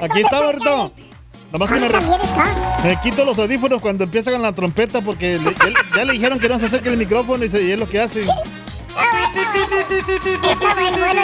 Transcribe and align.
Aquí 0.00 0.20
está, 0.20 0.40
Berto. 0.40 0.92
Nomás 1.52 1.70
que 1.72 1.80
me, 1.80 1.86
está. 1.86 2.00
me 2.84 3.00
quito 3.00 3.24
los 3.24 3.36
audífonos 3.38 3.80
cuando 3.82 4.04
empieza 4.04 4.30
con 4.30 4.40
la 4.40 4.52
trompeta 4.52 5.00
porque 5.00 5.36
le- 5.38 5.52
ya, 5.54 5.72
ya 5.96 6.04
le 6.04 6.12
dijeron 6.12 6.38
que 6.38 6.48
no 6.48 6.60
se 6.60 6.66
acerque 6.66 6.90
el 6.90 6.96
micrófono 6.96 7.44
y, 7.44 7.50
se- 7.50 7.60
y 7.62 7.72
es 7.72 7.78
lo 7.80 7.88
que 7.88 8.00
hace. 8.00 8.20
Está 8.20 8.34
bueno, 10.74 10.98
bueno. 10.98 11.20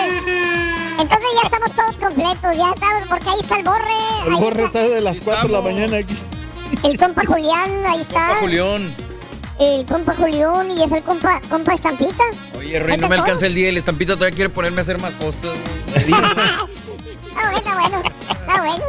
Entonces 0.99 1.28
ya 1.34 1.43
estamos 1.45 1.73
todos 1.77 1.97
completos, 1.99 2.56
ya 2.56 2.71
estamos, 2.75 3.09
porque 3.09 3.28
ahí 3.28 3.39
está 3.41 3.56
el 3.59 3.65
borre. 3.65 3.93
El 4.27 4.34
borre 4.34 4.65
está 4.65 4.83
está 4.83 4.95
de 4.95 5.01
las 5.01 5.21
4 5.21 5.47
de 5.47 5.53
la 5.53 5.61
mañana 5.61 5.99
aquí. 5.99 6.17
El 6.83 6.99
compa 6.99 7.22
Julián, 7.25 7.71
ahí 7.87 8.01
está. 8.01 8.37
Julián. 8.41 8.93
El 9.59 9.87
compa 9.87 10.15
Julián 10.15 10.71
y 10.77 10.83
es 10.83 10.93
el 10.93 11.03
compa, 11.03 11.41
compa 11.49 11.75
Estampita. 11.75 12.25
Oye, 12.59 12.78
Rey, 12.78 12.99
no 12.99 13.09
me 13.09 13.17
alcanza 13.17 13.47
el 13.47 13.55
día 13.55 13.71
y 13.71 13.72
la 13.72 13.78
estampita 13.78 14.15
todavía 14.15 14.34
quiere 14.34 14.50
ponerme 14.50 14.78
a 14.78 14.83
hacer 14.83 15.00
más 15.00 15.17
cosas. 15.17 15.56
Ah, 16.15 16.62
bueno, 17.50 17.75
bueno. 17.75 18.03
Ah, 18.49 18.61
bueno. 18.61 18.84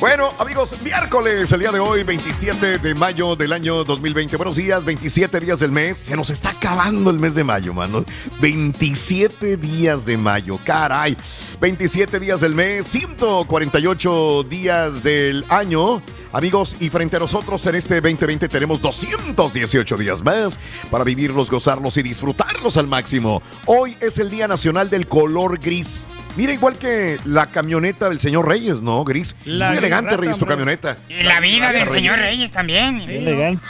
Bueno, 0.00 0.32
amigos, 0.38 0.76
miércoles, 0.84 1.50
el 1.50 1.58
día 1.58 1.72
de 1.72 1.80
hoy, 1.80 2.04
27 2.04 2.78
de 2.78 2.94
mayo 2.94 3.34
del 3.34 3.52
año 3.52 3.82
2020. 3.82 4.36
Buenos 4.36 4.54
días, 4.54 4.84
27 4.84 5.40
días 5.40 5.58
del 5.58 5.72
mes. 5.72 5.98
Se 5.98 6.14
nos 6.16 6.30
está 6.30 6.50
acabando 6.50 7.10
el 7.10 7.18
mes 7.18 7.34
de 7.34 7.42
mayo, 7.42 7.74
mano. 7.74 8.04
27 8.40 9.56
días 9.56 10.06
de 10.06 10.16
mayo, 10.16 10.60
caray. 10.64 11.16
27 11.60 12.20
días 12.20 12.40
del 12.40 12.54
mes, 12.54 12.86
148 12.86 14.44
días 14.44 15.02
del 15.02 15.44
año. 15.48 16.00
Amigos, 16.32 16.76
y 16.78 16.90
frente 16.90 17.16
a 17.16 17.20
nosotros 17.20 17.64
en 17.66 17.74
este 17.76 17.94
2020 18.02 18.48
tenemos 18.48 18.82
218 18.82 19.96
días 19.96 20.22
más 20.22 20.60
para 20.90 21.02
vivirlos, 21.02 21.50
gozarlos 21.50 21.96
y 21.96 22.02
disfrutarlos 22.02 22.76
al 22.76 22.86
máximo. 22.86 23.42
Hoy 23.64 23.96
es 24.00 24.18
el 24.18 24.28
Día 24.28 24.46
Nacional 24.46 24.90
del 24.90 25.06
Color 25.06 25.58
Gris. 25.58 26.06
Mira, 26.36 26.52
igual 26.52 26.76
que 26.78 27.18
la 27.24 27.46
camioneta 27.46 28.08
del 28.10 28.20
señor 28.20 28.46
Reyes, 28.46 28.82
¿no? 28.82 29.02
Gris. 29.04 29.34
Es 29.40 29.46
La 29.46 29.70
muy 29.70 29.78
elegante, 29.78 30.10
rata, 30.10 30.20
Reyes, 30.20 30.38
tu 30.38 30.44
camioneta. 30.46 30.98
Y 31.08 31.22
la 31.22 31.40
vida 31.40 31.72
del 31.72 31.86
Reyes. 31.86 31.92
señor 31.92 32.18
Reyes 32.18 32.52
también. 32.52 33.00
Elegante. 33.00 33.64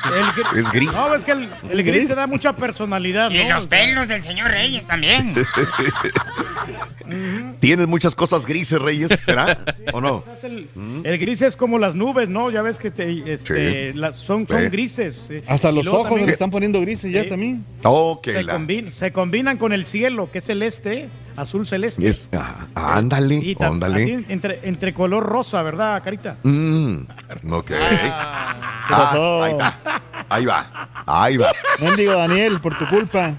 El- 0.52 0.58
Es 0.58 0.70
gris. 0.72 0.90
No, 0.92 1.14
es 1.14 1.24
que 1.24 1.32
el, 1.32 1.48
el 1.70 1.82
gris 1.84 2.08
te 2.08 2.14
da 2.16 2.26
mucha 2.26 2.54
personalidad. 2.56 3.30
Y 3.30 3.44
¿no? 3.44 3.54
los 3.54 3.66
pelos 3.66 4.08
del 4.08 4.22
señor 4.24 4.50
Reyes 4.50 4.84
también. 4.86 5.34
Tienes 7.60 7.88
muchas 7.88 8.14
cosas 8.14 8.46
grises, 8.46 8.80
Reyes, 8.80 9.10
¿será? 9.20 9.58
¿O 9.92 10.00
no? 10.00 10.22
El, 10.42 10.68
el 11.04 11.18
gris 11.18 11.42
es 11.42 11.56
como 11.56 11.78
las 11.78 11.94
nubes, 11.94 12.28
¿no? 12.28 12.50
Ya 12.50 12.62
ves 12.62 12.78
que 12.78 12.90
te, 12.90 13.32
este, 13.32 13.92
Sí. 13.92 13.98
las, 13.98 14.16
son, 14.16 14.46
son 14.48 14.60
Sí. 14.62 14.68
grises. 14.68 15.30
eh. 15.30 15.42
Hasta 15.46 15.72
los 15.72 15.86
ojos 15.86 16.08
también- 16.08 16.26
le 16.26 16.32
están 16.32 16.50
poniendo 16.50 16.80
grises 16.80 17.12
ya 17.12 17.26
también. 17.28 17.64
Que 18.22 18.32
se, 18.32 18.42
la- 18.42 18.52
se 18.90 19.12
combinan 19.12 19.56
con 19.56 19.72
el 19.72 19.86
cielo, 19.86 20.30
que 20.30 20.38
es 20.38 20.44
celeste, 20.44 21.08
azul 21.40 21.66
celeste. 21.66 22.06
Es, 22.08 22.28
ah, 22.32 22.66
ándale, 22.74 23.36
Y 23.36 23.56
ándale. 23.60 24.02
así 24.02 24.24
entre, 24.28 24.60
entre 24.62 24.92
color 24.92 25.24
rosa, 25.24 25.62
¿verdad, 25.62 26.02
Carita? 26.02 26.36
Mm, 26.42 26.98
ok. 27.50 27.70
Ah, 28.90 29.42
ahí 29.44 29.50
está. 29.52 29.78
Ahí 30.30 30.44
va. 30.44 30.88
Ahí 31.06 31.36
va. 31.36 31.48
Mendigo 31.80 32.12
Daniel, 32.12 32.60
por 32.60 32.76
tu 32.76 32.86
culpa. 32.88 33.34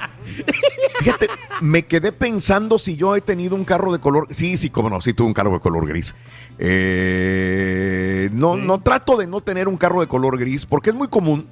Fíjate, 0.99 1.27
me 1.61 1.83
quedé 1.85 2.11
pensando 2.11 2.79
si 2.79 2.95
yo 2.95 3.15
he 3.15 3.21
tenido 3.21 3.55
un 3.55 3.63
carro 3.65 3.91
de 3.91 3.99
color. 3.99 4.27
Sí, 4.31 4.57
sí, 4.57 4.69
cómo 4.69 4.89
no, 4.89 5.01
sí 5.01 5.13
tuve 5.13 5.27
un 5.27 5.33
carro 5.33 5.51
de 5.51 5.59
color 5.59 5.87
gris. 5.87 6.15
Eh, 6.57 8.29
no, 8.31 8.55
no 8.55 8.79
trato 8.79 9.17
de 9.17 9.27
no 9.27 9.41
tener 9.41 9.67
un 9.67 9.77
carro 9.77 10.01
de 10.01 10.07
color 10.07 10.37
gris 10.37 10.65
porque 10.65 10.89
es 10.89 10.95
muy 10.95 11.07
común. 11.07 11.47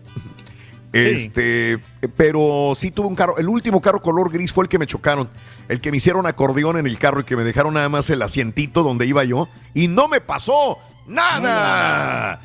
Este, 0.93 1.79
pero 2.15 2.73
sí 2.77 2.91
tuve 2.91 3.07
un 3.07 3.15
carro. 3.15 3.37
El 3.37 3.49
último 3.49 3.81
carro 3.81 4.01
color 4.01 4.31
gris 4.31 4.51
fue 4.51 4.63
el 4.65 4.69
que 4.69 4.79
me 4.79 4.87
chocaron. 4.87 5.29
El 5.67 5.81
que 5.81 5.91
me 5.91 5.97
hicieron 5.97 6.25
acordeón 6.25 6.77
en 6.77 6.87
el 6.87 6.97
carro 6.97 7.19
y 7.19 7.23
que 7.23 7.35
me 7.35 7.43
dejaron 7.43 7.73
nada 7.73 7.89
más 7.89 8.09
el 8.09 8.21
asientito 8.21 8.83
donde 8.83 9.05
iba 9.05 9.23
yo. 9.23 9.47
Y 9.73 9.87
no 9.89 10.07
me 10.07 10.21
pasó 10.21 10.77
nada. 11.07 12.39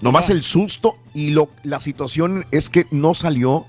Nomás 0.00 0.28
el 0.30 0.42
susto 0.42 0.98
y 1.14 1.30
lo, 1.30 1.50
la 1.62 1.80
situación 1.80 2.44
es 2.50 2.68
que 2.68 2.86
no 2.90 3.14
salió 3.14 3.64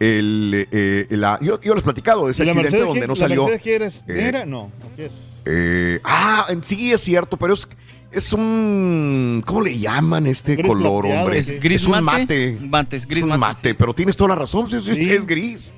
el. 0.00 0.66
eh, 0.72 1.06
la, 1.10 1.38
yo, 1.40 1.60
yo 1.60 1.74
les 1.74 1.82
he 1.82 1.84
platicado 1.84 2.28
ese 2.28 2.42
¿Y 2.42 2.46
la 2.46 2.52
accidente 2.52 2.78
Mercedes, 2.78 2.88
donde 2.88 3.06
no 3.06 3.14
la 3.14 3.20
salió. 3.20 3.42
Mercedes 3.44 3.62
qué 3.62 3.74
eres? 3.76 4.04
eh. 4.08 4.44
No. 4.46 4.70
¿qué 4.96 5.06
es? 5.06 5.12
eh, 5.44 6.00
ah, 6.04 6.46
sí 6.62 6.92
es 6.92 7.00
cierto, 7.00 7.36
pero 7.36 7.54
es, 7.54 7.68
es 8.12 8.32
un. 8.32 9.42
¿Cómo 9.46 9.60
le 9.62 9.78
llaman 9.78 10.26
este 10.26 10.54
Gris 10.56 10.66
color, 10.66 11.02
plateado, 11.02 11.24
hombre? 11.24 11.38
¿Es 11.38 11.60
gris 11.60 11.86
un 11.86 12.02
mate? 12.04 12.52
mate. 12.52 12.58
Mate, 12.60 12.96
es 12.96 13.06
gris 13.06 13.22
un 13.24 13.30
mate, 13.30 13.38
mate, 13.40 13.74
pero 13.74 13.92
tienes 13.94 14.16
toda 14.16 14.28
la 14.30 14.34
razón, 14.36 14.66
es, 14.66 14.74
es- 14.74 14.84
Sí. 14.96 15.10
es 15.10 15.26
gris. 15.26 15.74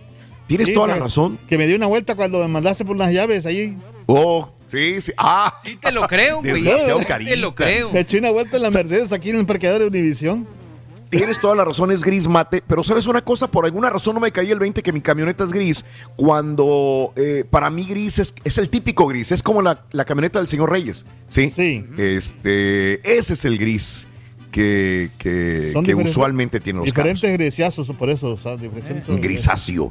Tienes 0.47 0.67
Sí, 0.69 0.75
toda 0.75 0.89
la 0.89 0.97
razón. 0.97 1.39
Que 1.49 1.57
me 1.57 1.67
dio 1.67 1.77
una 1.77 1.87
vuelta 1.87 2.15
cuando 2.17 2.39
me 2.41 2.49
mandaste 2.49 2.85
por 2.85 2.97
las 2.97 3.13
llaves 3.13 3.47
ahí. 3.47 3.77
Oh, 4.07 4.51
sí, 4.69 5.01
sí. 5.01 5.13
Ah, 5.17 5.57
Sí 5.63 5.77
te 5.77 5.93
lo 5.93 6.07
creo, 6.09 6.39
güey. 6.43 6.65
Te 7.25 7.37
lo 7.37 7.55
creo. 7.55 7.93
Me 7.93 8.01
eché 8.01 8.19
una 8.19 8.31
vuelta 8.31 8.57
en 8.57 8.65
la 8.65 8.71
Mercedes 8.71 9.13
aquí 9.13 9.31
en 9.31 9.37
el 9.37 9.47
parqueadero 9.47 9.85
de 9.85 9.99
Univisión. 9.99 10.47
Tienes 11.11 11.41
toda 11.41 11.57
la 11.57 11.65
razón, 11.65 11.91
es 11.91 12.05
gris 12.05 12.29
mate, 12.29 12.63
pero 12.65 12.85
¿sabes 12.85 13.07
una 13.09 13.21
cosa? 13.21 13.49
Por 13.49 13.65
alguna 13.65 13.91
razón 13.91 14.15
no 14.15 14.21
me 14.21 14.31
caí 14.31 14.53
el 14.53 14.61
20 14.61 14.81
que 14.81 14.93
mi 14.93 15.01
camioneta 15.01 15.43
es 15.43 15.51
gris, 15.51 15.85
cuando 16.15 17.13
eh, 17.17 17.45
para 17.51 17.69
mí 17.69 17.85
gris 17.85 18.21
es, 18.21 18.33
es 18.45 18.59
el 18.59 18.69
típico 18.69 19.09
gris, 19.09 19.33
es 19.33 19.43
como 19.43 19.61
la, 19.61 19.83
la 19.91 20.05
camioneta 20.05 20.39
del 20.39 20.47
señor 20.47 20.71
Reyes, 20.71 21.05
¿sí? 21.27 21.53
Sí. 21.57 21.85
Este, 21.99 23.19
ese 23.19 23.35
es 23.35 23.45
el 23.45 23.59
gris. 23.59 24.07
que, 24.53 25.11
usualmente 25.97 26.61
tienen 26.61 26.85
los 26.85 26.93
carros. 26.93 27.15
Diferentes 27.15 27.39
griseazos, 27.39 27.89
por 27.97 28.11
eso, 28.11 28.29
o 28.29 28.37
sea, 28.37 28.57
diferentes. 28.57 29.21
Grisáceo. 29.21 29.91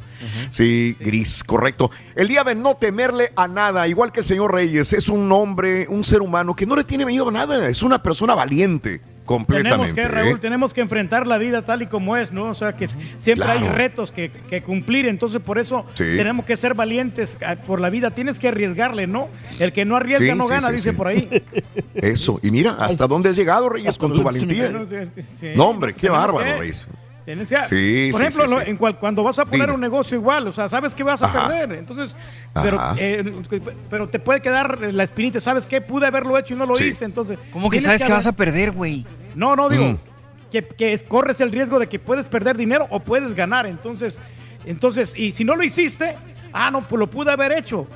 Sí, 0.49 0.95
gris, 0.99 1.43
correcto. 1.43 1.91
El 2.15 2.29
día 2.29 2.43
de 2.43 2.55
no 2.55 2.75
temerle 2.75 3.31
a 3.35 3.47
nada, 3.47 3.87
igual 3.87 4.11
que 4.11 4.21
el 4.21 4.25
señor 4.25 4.53
Reyes, 4.53 4.93
es 4.93 5.09
un 5.09 5.29
hombre, 5.31 5.85
un 5.89 6.03
ser 6.03 6.21
humano 6.21 6.55
que 6.55 6.65
no 6.65 6.75
le 6.75 6.83
tiene 6.83 7.05
miedo 7.05 7.27
a 7.27 7.31
nada. 7.31 7.67
Es 7.67 7.83
una 7.83 8.01
persona 8.01 8.35
valiente, 8.35 9.01
completamente. 9.29 9.93
Tenemos 9.93 9.93
que, 9.93 10.01
¿eh? 10.01 10.07
Raúl, 10.07 10.39
tenemos 10.39 10.73
que 10.73 10.81
enfrentar 10.81 11.27
la 11.27 11.37
vida 11.37 11.61
tal 11.63 11.83
y 11.83 11.85
como 11.87 12.17
es, 12.17 12.31
¿no? 12.31 12.45
O 12.45 12.55
sea, 12.55 12.75
que 12.75 12.87
siempre 13.17 13.47
hay 13.47 13.59
retos 13.67 14.11
que, 14.11 14.31
que 14.31 14.63
cumplir, 14.63 15.05
entonces 15.05 15.39
por 15.39 15.59
eso 15.59 15.85
Sí. 15.93 16.03
tenemos 16.03 16.45
que 16.45 16.57
ser 16.57 16.73
valientes 16.73 17.37
ah, 17.45 17.55
por 17.55 17.79
la 17.79 17.91
vida. 17.91 18.09
Tienes 18.09 18.39
que 18.39 18.47
arriesgarle, 18.47 19.05
¿no? 19.05 19.29
El 19.59 19.71
que 19.71 19.85
no 19.85 19.95
arriesga 19.95 20.33
Sí, 20.33 20.37
no 20.37 20.45
sí, 20.45 20.49
gana, 20.49 20.67
sí, 20.69 20.73
dice 20.77 20.89
sí. 20.91 20.95
por 20.95 21.07
ahí. 21.07 21.29
Eso. 21.93 22.39
Y 22.41 22.49
mira, 22.49 22.71
¿hasta 22.79 23.05
dónde 23.05 23.29
has 23.29 23.35
llegado, 23.35 23.69
Reyes, 23.69 23.97
con 23.99 24.11
tu 24.13 24.23
valentía? 24.23 24.71
Bueno, 24.71 24.87
sí, 24.89 24.95
sí, 25.13 25.21
sí. 25.39 25.47
No, 25.55 25.65
hombre, 25.69 25.93
qué 25.93 26.09
bárbaro, 26.09 26.43
que- 26.43 26.57
Reyes. 26.57 26.87
Sí, 27.67 28.09
por 28.11 28.21
sí, 28.21 28.27
ejemplo, 28.27 28.47
sí, 28.47 28.53
lo- 28.55 28.61
sí. 28.61 28.69
en 28.69 28.77
cual- 28.77 28.97
cuando 28.99 29.23
vas 29.23 29.37
a 29.39 29.45
poner 29.45 29.61
Dime. 29.67 29.73
un 29.75 29.81
negocio 29.81 30.17
igual, 30.17 30.47
o 30.47 30.51
sea, 30.51 30.67
sabes 30.69 30.95
que 30.95 31.03
vas 31.03 31.21
a 31.21 31.27
Ajá. 31.27 31.47
perder, 31.47 31.77
entonces, 31.79 32.15
pero, 32.53 32.79
eh, 32.97 33.33
pero 33.89 34.07
te 34.09 34.19
puede 34.19 34.41
quedar 34.41 34.79
la 34.93 35.03
espinita, 35.03 35.39
¿sabes 35.39 35.65
qué? 35.67 35.81
Pude 35.81 36.07
haberlo 36.07 36.37
hecho 36.37 36.53
y 36.53 36.57
no 36.57 36.65
lo 36.65 36.75
Sí. 36.75 36.85
hice, 36.85 37.05
entonces. 37.05 37.37
¿Cómo 37.51 37.69
que 37.69 37.79
sabes 37.79 38.03
que 38.03 38.11
vas 38.11 38.25
a 38.27 38.31
perder, 38.31 38.71
güey? 38.71 39.05
No, 39.35 39.55
no, 39.55 39.69
digo, 39.69 39.85
Mm. 39.89 39.97
que, 40.51 40.63
que 40.65 40.93
es- 40.93 41.03
corres 41.03 41.39
el 41.41 41.51
riesgo 41.51 41.77
de 41.79 41.87
que 41.87 41.99
puedes 41.99 42.27
perder 42.27 42.57
dinero 42.57 42.87
o 42.89 42.99
puedes 42.99 43.35
ganar. 43.35 43.65
Entonces, 43.67 44.17
entonces, 44.65 45.13
y 45.15 45.31
si 45.33 45.43
no 45.43 45.55
lo 45.55 45.63
hiciste, 45.63 46.15
ah, 46.53 46.71
no, 46.71 46.81
pues 46.81 46.99
lo 46.99 47.07
pude 47.07 47.31
haber 47.31 47.51
hecho. 47.51 47.87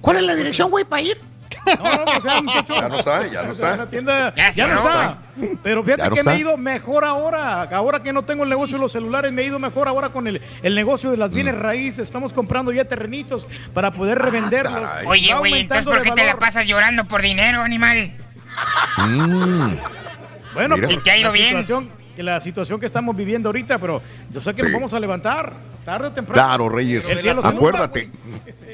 ¿Cuál 0.00 0.16
es 0.16 0.22
la 0.24 0.34
dirección, 0.34 0.70
güey, 0.70 0.84
para 0.84 1.02
ir? 1.02 1.18
No, 1.66 1.96
no, 1.96 2.04
pues 2.04 2.24
ya, 2.24 2.42
muchacho. 2.42 2.74
Ya 2.74 2.88
no 2.88 2.96
está, 2.98 3.26
ya 3.28 3.42
no 3.44 3.52
está. 3.52 3.86
Tienda 3.86 4.34
Ya 4.34 4.50
ya, 4.50 4.66
no 4.66 4.82
cerró. 4.82 4.88
está. 4.90 5.16
Pero 5.62 5.82
fíjate 5.84 6.08
no 6.10 6.14
que 6.14 6.22
me 6.24 6.32
he 6.34 6.38
ido 6.38 6.56
mejor 6.56 7.04
ahora. 7.04 7.62
Ahora 7.62 8.02
que 8.02 8.12
no 8.12 8.22
tengo 8.24 8.42
el 8.44 8.50
negocio 8.50 8.76
de 8.76 8.82
los 8.82 8.92
celulares, 8.92 9.32
me 9.32 9.42
he 9.42 9.46
ido 9.46 9.58
mejor 9.58 9.88
ahora 9.88 10.08
con 10.10 10.26
el, 10.26 10.40
el 10.62 10.74
negocio 10.74 11.10
de 11.10 11.16
las 11.16 11.30
bienes 11.30 11.56
raíces. 11.56 12.00
Estamos 12.00 12.32
comprando 12.32 12.72
ya 12.72 12.84
terrenitos 12.84 13.46
para 13.72 13.92
poder 13.92 14.18
revenderlos. 14.18 14.80
Mm. 14.82 14.84
Ah, 14.84 14.88
caray. 14.90 15.06
Oye, 15.06 15.34
güey, 15.34 15.60
entonces 15.60 15.86
¿por 15.86 16.02
qué 16.02 16.10
te 16.12 16.24
la 16.24 16.38
pasas 16.38 16.66
llorando 16.66 17.06
por 17.06 17.22
dinero, 17.22 17.62
animal? 17.62 18.12
Mm, 18.98 19.74
Bueno, 20.54 20.76
Mira. 20.76 20.92
Y 20.92 20.96
te 20.98 21.10
ha 21.10 21.16
ido 21.16 21.28
la 21.28 21.32
bien. 21.32 21.64
La 22.16 22.40
situación 22.40 22.78
que 22.80 22.86
estamos 22.86 23.16
viviendo 23.16 23.48
ahorita, 23.48 23.78
pero 23.78 24.02
yo 24.30 24.40
sé 24.40 24.52
que 24.54 24.58
Sí. 24.58 24.64
nos 24.64 24.72
vamos 24.72 24.92
a 24.92 25.00
levantar 25.00 25.52
tarde 25.84 26.08
o 26.08 26.12
temprano. 26.12 26.34
Claro, 26.42 26.68
Reyes. 26.68 27.08
Acuérdate, 27.42 28.10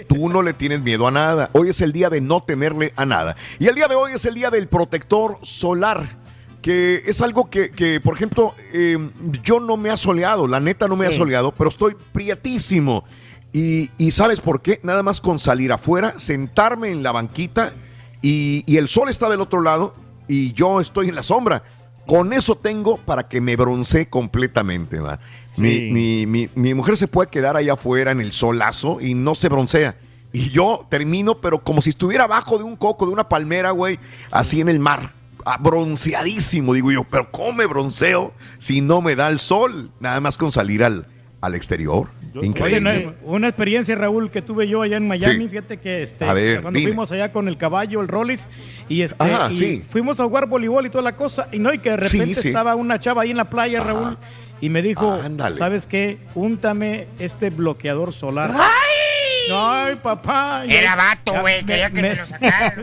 tú 0.08 0.29
no 0.29 0.43
le 0.43 0.52
tienes 0.52 0.81
miedo 0.81 1.06
a 1.06 1.11
nada. 1.11 1.50
Hoy 1.52 1.69
es 1.70 1.81
el 1.81 1.93
día 1.93 2.11
de 2.11 2.20
no 2.20 2.43
temerle 2.43 2.93
a 2.96 3.05
nada. 3.06 3.37
Y 3.58 3.67
el 3.67 3.75
día 3.75 3.88
de 3.88 3.94
hoy 3.94 4.12
es 4.14 4.25
el 4.25 4.35
día 4.35 4.50
del 4.50 4.69
protector 4.69 5.38
solar. 5.43 6.17
Que 6.62 7.05
es 7.06 7.23
algo 7.23 7.49
que, 7.49 7.70
que, 7.70 8.00
por 8.00 8.14
ejemplo, 8.17 8.55
eh, 8.73 8.99
yo 9.44 9.61
no 9.61 9.76
me 9.76 9.90
ha 9.90 9.96
soleado, 9.96 10.49
la 10.49 10.58
neta 10.58 10.88
no 10.88 10.96
me 10.96 11.06
ha 11.06 11.12
soleado, 11.12 11.52
pero 11.52 11.70
estoy 11.70 11.96
prietísimo. 12.12 13.05
Y, 13.52 13.90
y 13.96 14.11
¿sabes 14.11 14.40
por 14.40 14.61
qué? 14.61 14.81
Nada 14.82 15.02
más 15.05 15.20
con 15.20 15.38
salir 15.38 15.73
afuera, 15.73 16.14
sentarme 16.19 16.90
en 16.90 17.02
la 17.02 17.12
banquita 17.12 17.73
y, 18.20 18.64
y 18.67 18.76
el 18.76 18.88
sol 18.88 19.08
está 19.08 19.31
del 19.31 19.40
otro 19.40 19.61
lado 19.62 19.94
y 20.26 20.52
yo 20.52 20.81
estoy 20.81 21.08
en 21.08 21.14
la 21.14 21.23
sombra. 21.23 21.62
Con 22.08 22.32
eso 22.32 22.56
tengo 22.56 22.96
para 22.96 23.28
que 23.28 23.40
me 23.40 23.55
bronce 23.55 24.08
completamente. 24.08 24.99
¿va? 24.99 25.20
Mi, 25.56 25.72
Sí. 25.75 25.90
mi- 25.93 26.26
mi- 26.26 26.50
mi 26.56 26.75
mujer 26.75 26.96
se 26.96 27.06
puede 27.06 27.28
quedar 27.31 27.56
allá 27.56 27.75
afuera 27.75 28.10
en 28.10 28.20
el 28.20 28.32
solazo 28.32 29.00
y 29.00 29.14
no 29.14 29.34
se 29.37 29.49
broncea. 29.49 29.94
Y 30.32 30.50
yo 30.50 30.87
termino, 30.90 31.37
pero 31.37 31.62
como 31.62 31.81
si 31.82 31.90
estuviera 31.90 32.25
abajo 32.25 32.58
de 32.58 32.64
un 32.64 32.76
coco, 32.76 33.06
de 33.06 33.12
una 33.12 33.28
palmera, 33.28 33.70
güey, 33.72 33.99
así 34.31 34.60
en 34.60 34.69
el 34.69 34.81
mar. 34.81 35.12
Bronceadísimo, 35.60 36.75
digo 36.75 36.90
yo, 36.90 37.05
pero 37.05 37.31
¿cómo 37.31 37.52
me 37.52 37.66
bronceo 37.66 38.32
si 38.58 38.81
no 38.81 39.00
me 39.00 39.14
da 39.16 39.28
el 39.28 39.38
sol? 39.38 39.90
Nada 40.00 40.20
más 40.20 40.37
con 40.37 40.50
salir 40.52 40.82
al, 40.84 41.06
al 41.40 41.54
exterior. 41.54 42.08
Oye, 42.40 43.12
una 43.23 43.49
experiencia, 43.49 43.94
Raúl, 43.94 44.31
que 44.31 44.43
tuve 44.43 44.67
yo 44.69 44.82
allá 44.82 44.96
en 44.96 45.06
Miami. 45.08 45.44
Sí. 45.44 45.49
Fíjate 45.49 45.76
que 45.79 46.02
este, 46.02 46.32
ver, 46.32 46.62
cuando 46.62 46.79
dime. 46.79 46.90
fuimos 46.93 47.11
allá 47.12 47.32
con 47.32 47.49
el 47.49 47.56
caballo, 47.56 48.00
el 48.00 48.08
Rollis, 48.08 48.46
y, 48.88 49.02
este, 49.02 49.23
Ajá, 49.25 49.50
y 49.52 49.56
sí. 49.56 49.85
fuimos 49.88 50.19
a 50.20 50.25
jugar 50.25 50.46
voleibol 50.46 50.87
y 50.87 50.90
toda 50.90 51.02
la 51.02 51.12
cosa, 51.12 51.49
y 51.52 51.58
no, 51.58 51.73
y 51.73 51.79
que 51.79 51.90
de 51.90 51.96
repente 51.99 52.35
sí. 52.35 52.49
estaba 52.49 52.75
una 52.75 52.99
chava 53.00 53.23
ahí 53.23 53.31
en 53.31 53.37
la 53.37 53.50
playa, 53.50 53.81
Raúl, 53.81 54.17
y 54.61 54.70
me 54.70 54.82
dijo, 54.82 55.12
Ándale. 55.25 55.56
¿sabes 55.56 55.87
qué? 55.87 56.19
Úntame 56.35 57.06
este 57.19 57.50
bloqueador 57.50 58.12
solar. 58.12 58.50
¡Ay! 58.55 59.50
Ay, 59.50 59.96
papá. 60.02 60.64
Era 60.69 60.94
vato, 60.94 61.40
güey, 61.40 61.64
quería 61.64 61.88
que 61.90 62.02
me- 62.02 62.11
me 62.11 62.17
lo 62.17 62.26
sacaran. 62.26 62.75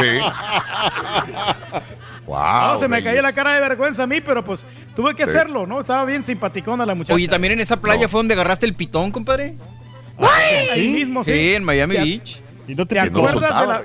Sí. 0.00 0.18
wow. 2.26 2.72
No, 2.74 2.78
se 2.78 2.88
me 2.88 3.02
caía 3.02 3.22
la 3.22 3.32
cara 3.32 3.52
de 3.54 3.60
vergüenza 3.60 4.04
a 4.04 4.06
mí, 4.06 4.20
pero 4.20 4.44
pues 4.44 4.64
tuve 4.94 5.14
que 5.14 5.24
Sí. 5.24 5.30
hacerlo, 5.30 5.66
¿no? 5.66 5.80
Estaba 5.80 6.04
bien 6.04 6.22
simpaticona 6.22 6.84
la 6.86 6.94
muchacha. 6.94 7.14
Oye, 7.14 7.28
también 7.28 7.52
en 7.54 7.60
esa 7.60 7.80
playa 7.80 8.02
No. 8.02 8.08
fue 8.08 8.18
donde 8.18 8.34
agarraste 8.34 8.66
el 8.66 8.74
pitón, 8.74 9.10
compadre. 9.10 9.54
Ahí 10.72 10.88
mismo, 10.88 11.24
sí. 11.24 11.32
Sí, 11.32 11.54
en 11.54 11.64
Miami 11.64 11.96
¿Te- 11.96 12.02
Beach. 12.02 12.40
Y 12.68 12.74
no 12.74 12.86
te 12.86 12.94
¿Te 12.94 13.02
Que 13.02 13.10
no 13.10 13.18
lo 13.22 13.28
acuerdas 13.28 13.60
de 13.60 13.66
la, 13.66 13.82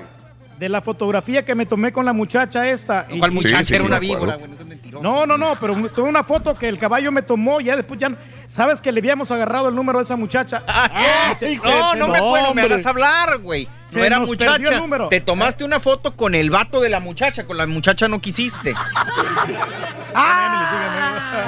de 0.58 0.68
la 0.68 0.80
fotografía 0.80 1.44
que 1.44 1.54
me 1.54 1.66
tomé 1.66 1.92
con 1.92 2.04
la 2.04 2.12
muchacha 2.12 2.68
esta? 2.70 3.06
Y- 3.10 3.18
¿Cuál 3.18 3.32
muchacha? 3.32 3.64
sí, 3.64 3.74
Era 3.74 3.84
sí, 3.84 3.88
una 3.90 3.98
víbora, 3.98 4.36
güey. 4.36 4.48
No 4.48 4.56
seas 4.56 4.68
mentiroso. 4.68 5.02
No, 5.02 5.26
no, 5.26 5.36
no, 5.36 5.54
pero 5.60 5.74
tuve 5.90 6.08
una 6.08 6.22
foto 6.24 6.54
que 6.54 6.68
el 6.68 6.78
caballo 6.78 7.12
me 7.12 7.22
tomó, 7.22 7.60
ya 7.60 7.76
después 7.76 7.98
ya, 8.00 8.08
sabes 8.50 8.80
que 8.82 8.90
le 8.92 8.98
habíamos 9.00 9.30
agarrado 9.30 9.68
el 9.68 9.74
número 9.76 9.98
de 10.00 10.04
esa 10.04 10.16
muchacha. 10.16 10.62
Ah, 10.92 11.34
Se- 11.38 11.56
no, 11.56 11.62
se- 11.62 11.98
no 11.98 12.06
se- 12.06 12.10
me 12.12 12.18
acuerdo, 12.18 12.42
me 12.54 12.62
hombre. 12.62 12.64
hagas 12.74 12.84
hablar, 12.86 13.38
güey. 13.38 13.64
No 13.66 13.70
Se 13.88 14.06
era 14.06 14.18
nos 14.18 14.28
perdió 14.28 14.46
el 14.54 14.60
muchacha. 14.60 14.78
número. 14.78 15.08
Te 15.08 15.20
tomaste 15.20 15.64
una 15.64 15.78
foto 15.80 16.16
con 16.16 16.34
el 16.34 16.50
vato 16.50 16.80
de 16.80 16.88
la 16.88 17.00
muchacha, 17.00 17.44
con 17.46 17.56
la 17.56 17.66
muchacha 17.66 18.08
no 18.08 18.20
quisiste. 18.20 18.74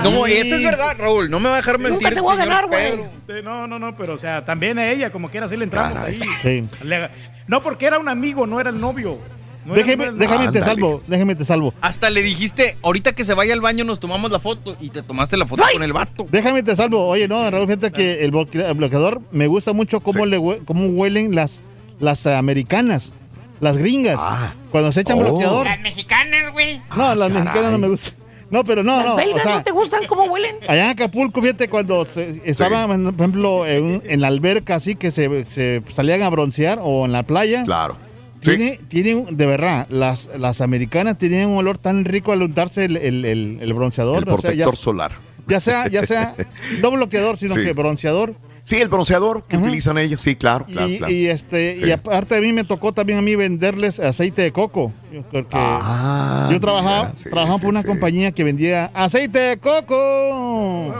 No, 0.03 0.27
esa 0.27 0.57
es 0.57 0.63
verdad, 0.63 0.97
Raúl. 0.99 1.31
No 1.31 1.39
me 1.41 1.49
va 1.49 1.55
a 1.55 1.57
dejar 1.59 1.79
mentir. 1.79 2.03
Nunca 2.03 2.15
te 2.15 2.21
voy 2.21 2.35
a 2.35 2.39
ganar, 2.39 2.67
güey. 2.67 3.01
No, 3.43 3.67
no, 3.67 3.79
no, 3.79 3.97
pero 3.97 4.15
o 4.15 4.19
sea, 4.19 4.45
también 4.45 4.79
a 4.79 4.87
ella, 4.89 5.11
como 5.11 5.31
quiera, 5.31 5.47
así 5.47 5.57
le 5.57 5.65
entramos 5.65 5.93
Caray. 5.95 6.21
ahí. 6.21 6.29
Sí. 6.43 6.69
Le- 6.85 7.11
no, 7.47 7.61
porque 7.63 7.87
era 7.87 7.99
un 7.99 8.09
amigo, 8.09 8.47
no 8.47 8.61
era 8.61 8.71
el 8.71 8.81
novio. 8.81 9.19
No 9.65 9.75
Déjeme, 9.75 10.11
déjame 10.13 10.51
te 10.51 10.61
salvo, 10.63 11.03
déjame 11.07 11.37
te 11.37 11.45
salvo. 11.45 11.73
Hasta 11.81 12.11
le 12.11 12.21
dijiste, 12.23 12.77
ahorita 12.83 13.13
que 13.15 13.25
se 13.25 13.33
vaya 13.35 13.55
al 13.55 13.61
baño 13.61 13.85
nos 13.85 14.01
tomamos 14.01 14.31
la 14.33 14.41
foto 14.41 14.77
y 14.81 14.91
te 14.91 15.03
tomaste 15.03 15.37
la 15.37 15.47
foto 15.47 15.63
con 15.73 15.83
el 15.85 15.93
vato. 15.93 16.27
Déjame 16.33 16.63
te 16.65 16.75
salvo. 16.75 17.07
Oye, 17.07 17.29
no, 17.29 17.45
fíjate 17.67 17.93
que 17.93 18.25
el 18.25 18.33
bloque- 18.33 18.69
el 18.69 18.75
bloqueador 18.75 19.21
me 19.31 19.47
gusta 19.47 19.73
mucho 19.73 20.01
cómo, 20.01 20.25
Sí. 20.25 20.31
le, 20.31 20.59
cómo 20.65 20.87
huelen 20.89 21.35
las, 21.37 21.61
las 22.01 22.27
americanas, 22.27 23.13
las 23.61 23.77
gringas. 23.79 24.17
Ah. 24.21 24.55
Cuando 24.73 24.91
se 24.91 25.03
echan 25.03 25.19
Oh. 25.19 25.23
bloqueador. 25.23 25.67
Las 25.67 25.81
mexicanas, 25.81 26.53
güey. 26.53 26.81
No, 26.97 27.15
las 27.15 27.29
caray. 27.29 27.45
mexicanas 27.45 27.73
no 27.73 27.79
me 27.79 27.89
gustan. 27.89 28.15
No, 28.51 28.65
pero 28.65 28.83
no, 28.83 28.97
¿Las 28.99 29.07
no. 29.07 29.17
belgas 29.17 29.41
o 29.41 29.43
sea, 29.45 29.57
no 29.59 29.63
te 29.63 29.71
gustan 29.71 30.07
cómo 30.07 30.25
huelen? 30.25 30.57
Allá 30.69 30.85
en 30.87 30.91
Acapulco, 30.91 31.41
fíjate, 31.41 31.69
cuando 31.69 32.05
se- 32.05 32.43
estaba, 32.45 32.87
por 32.87 32.97
ejemplo, 33.15 33.67
en, 33.67 33.83
un- 33.85 34.03
en 34.05 34.21
la 34.21 34.27
alberca 34.27 34.75
así 34.75 34.95
que 34.97 35.11
se, 35.11 35.47
se 35.47 35.83
salían 35.95 36.21
a 36.23 36.29
broncear 36.29 36.79
o 36.83 37.07
en 37.07 37.13
la 37.13 37.23
playa. 37.23 37.63
Claro. 37.63 37.97
Sí. 38.43 38.57
Tiene, 38.57 38.81
tiene, 38.89 39.15
un- 39.15 39.37
de 39.37 39.47
verdad, 39.47 39.87
las, 39.89 40.29
las 40.37 40.61
americanas 40.61 41.17
tienen 41.17 41.49
un 41.49 41.59
olor 41.59 41.79
tan 41.79 42.05
rico 42.05 42.33
al 42.33 42.43
untarse 42.43 42.85
el, 42.85 42.97
el, 42.97 43.25
el- 43.25 43.59
el 43.61 43.73
bronceador. 43.75 44.19
El 44.27 44.29
o 44.29 44.39
sea, 44.41 44.51
ya, 44.53 44.65
protector 44.65 44.77
solar. 44.77 45.13
ya 45.47 45.61
sea, 45.61 45.89
ya 45.89 46.05
sea, 46.05 46.35
no 46.83 46.91
bloqueador, 46.91 47.39
sino 47.39 47.55
Sí. 47.55 47.63
que 47.63 47.73
bronceador. 47.73 48.35
Sí, 48.65 48.77
el 48.77 48.89
bronceador 48.89 49.43
que 49.49 49.57
Ajá. 49.57 49.65
utilizan 49.65 49.99
ellos. 49.99 50.21
Sí, 50.21 50.37
claro, 50.37 50.67
claro, 50.67 50.89
y, 50.89 50.99
claro. 50.99 51.13
y, 51.13 51.27
este, 51.27 51.77
Sí. 51.77 51.85
y 51.85 51.91
aparte 51.91 52.37
de 52.37 52.41
mí 52.43 52.53
me 52.53 52.63
tocó 52.63 52.93
también 52.93 53.19
a 53.19 53.23
mí 53.23 53.35
venderles 53.35 53.99
aceite 53.99 54.43
de 54.43 54.53
coco. 54.53 54.93
Porque 55.33 55.49
Ah, 55.53 56.49
yo 56.51 56.61
trabajaba, 56.61 57.03
mira, 57.07 57.17
sí, 57.17 57.29
trabajaba 57.29 57.57
sí, 57.59 57.63
por 57.63 57.71
una 57.71 57.81
sí. 57.83 57.87
compañía 57.89 58.31
que 58.31 58.45
vendía 58.45 58.91
aceite 58.95 59.39
de 59.39 59.57
coco. 59.57 60.95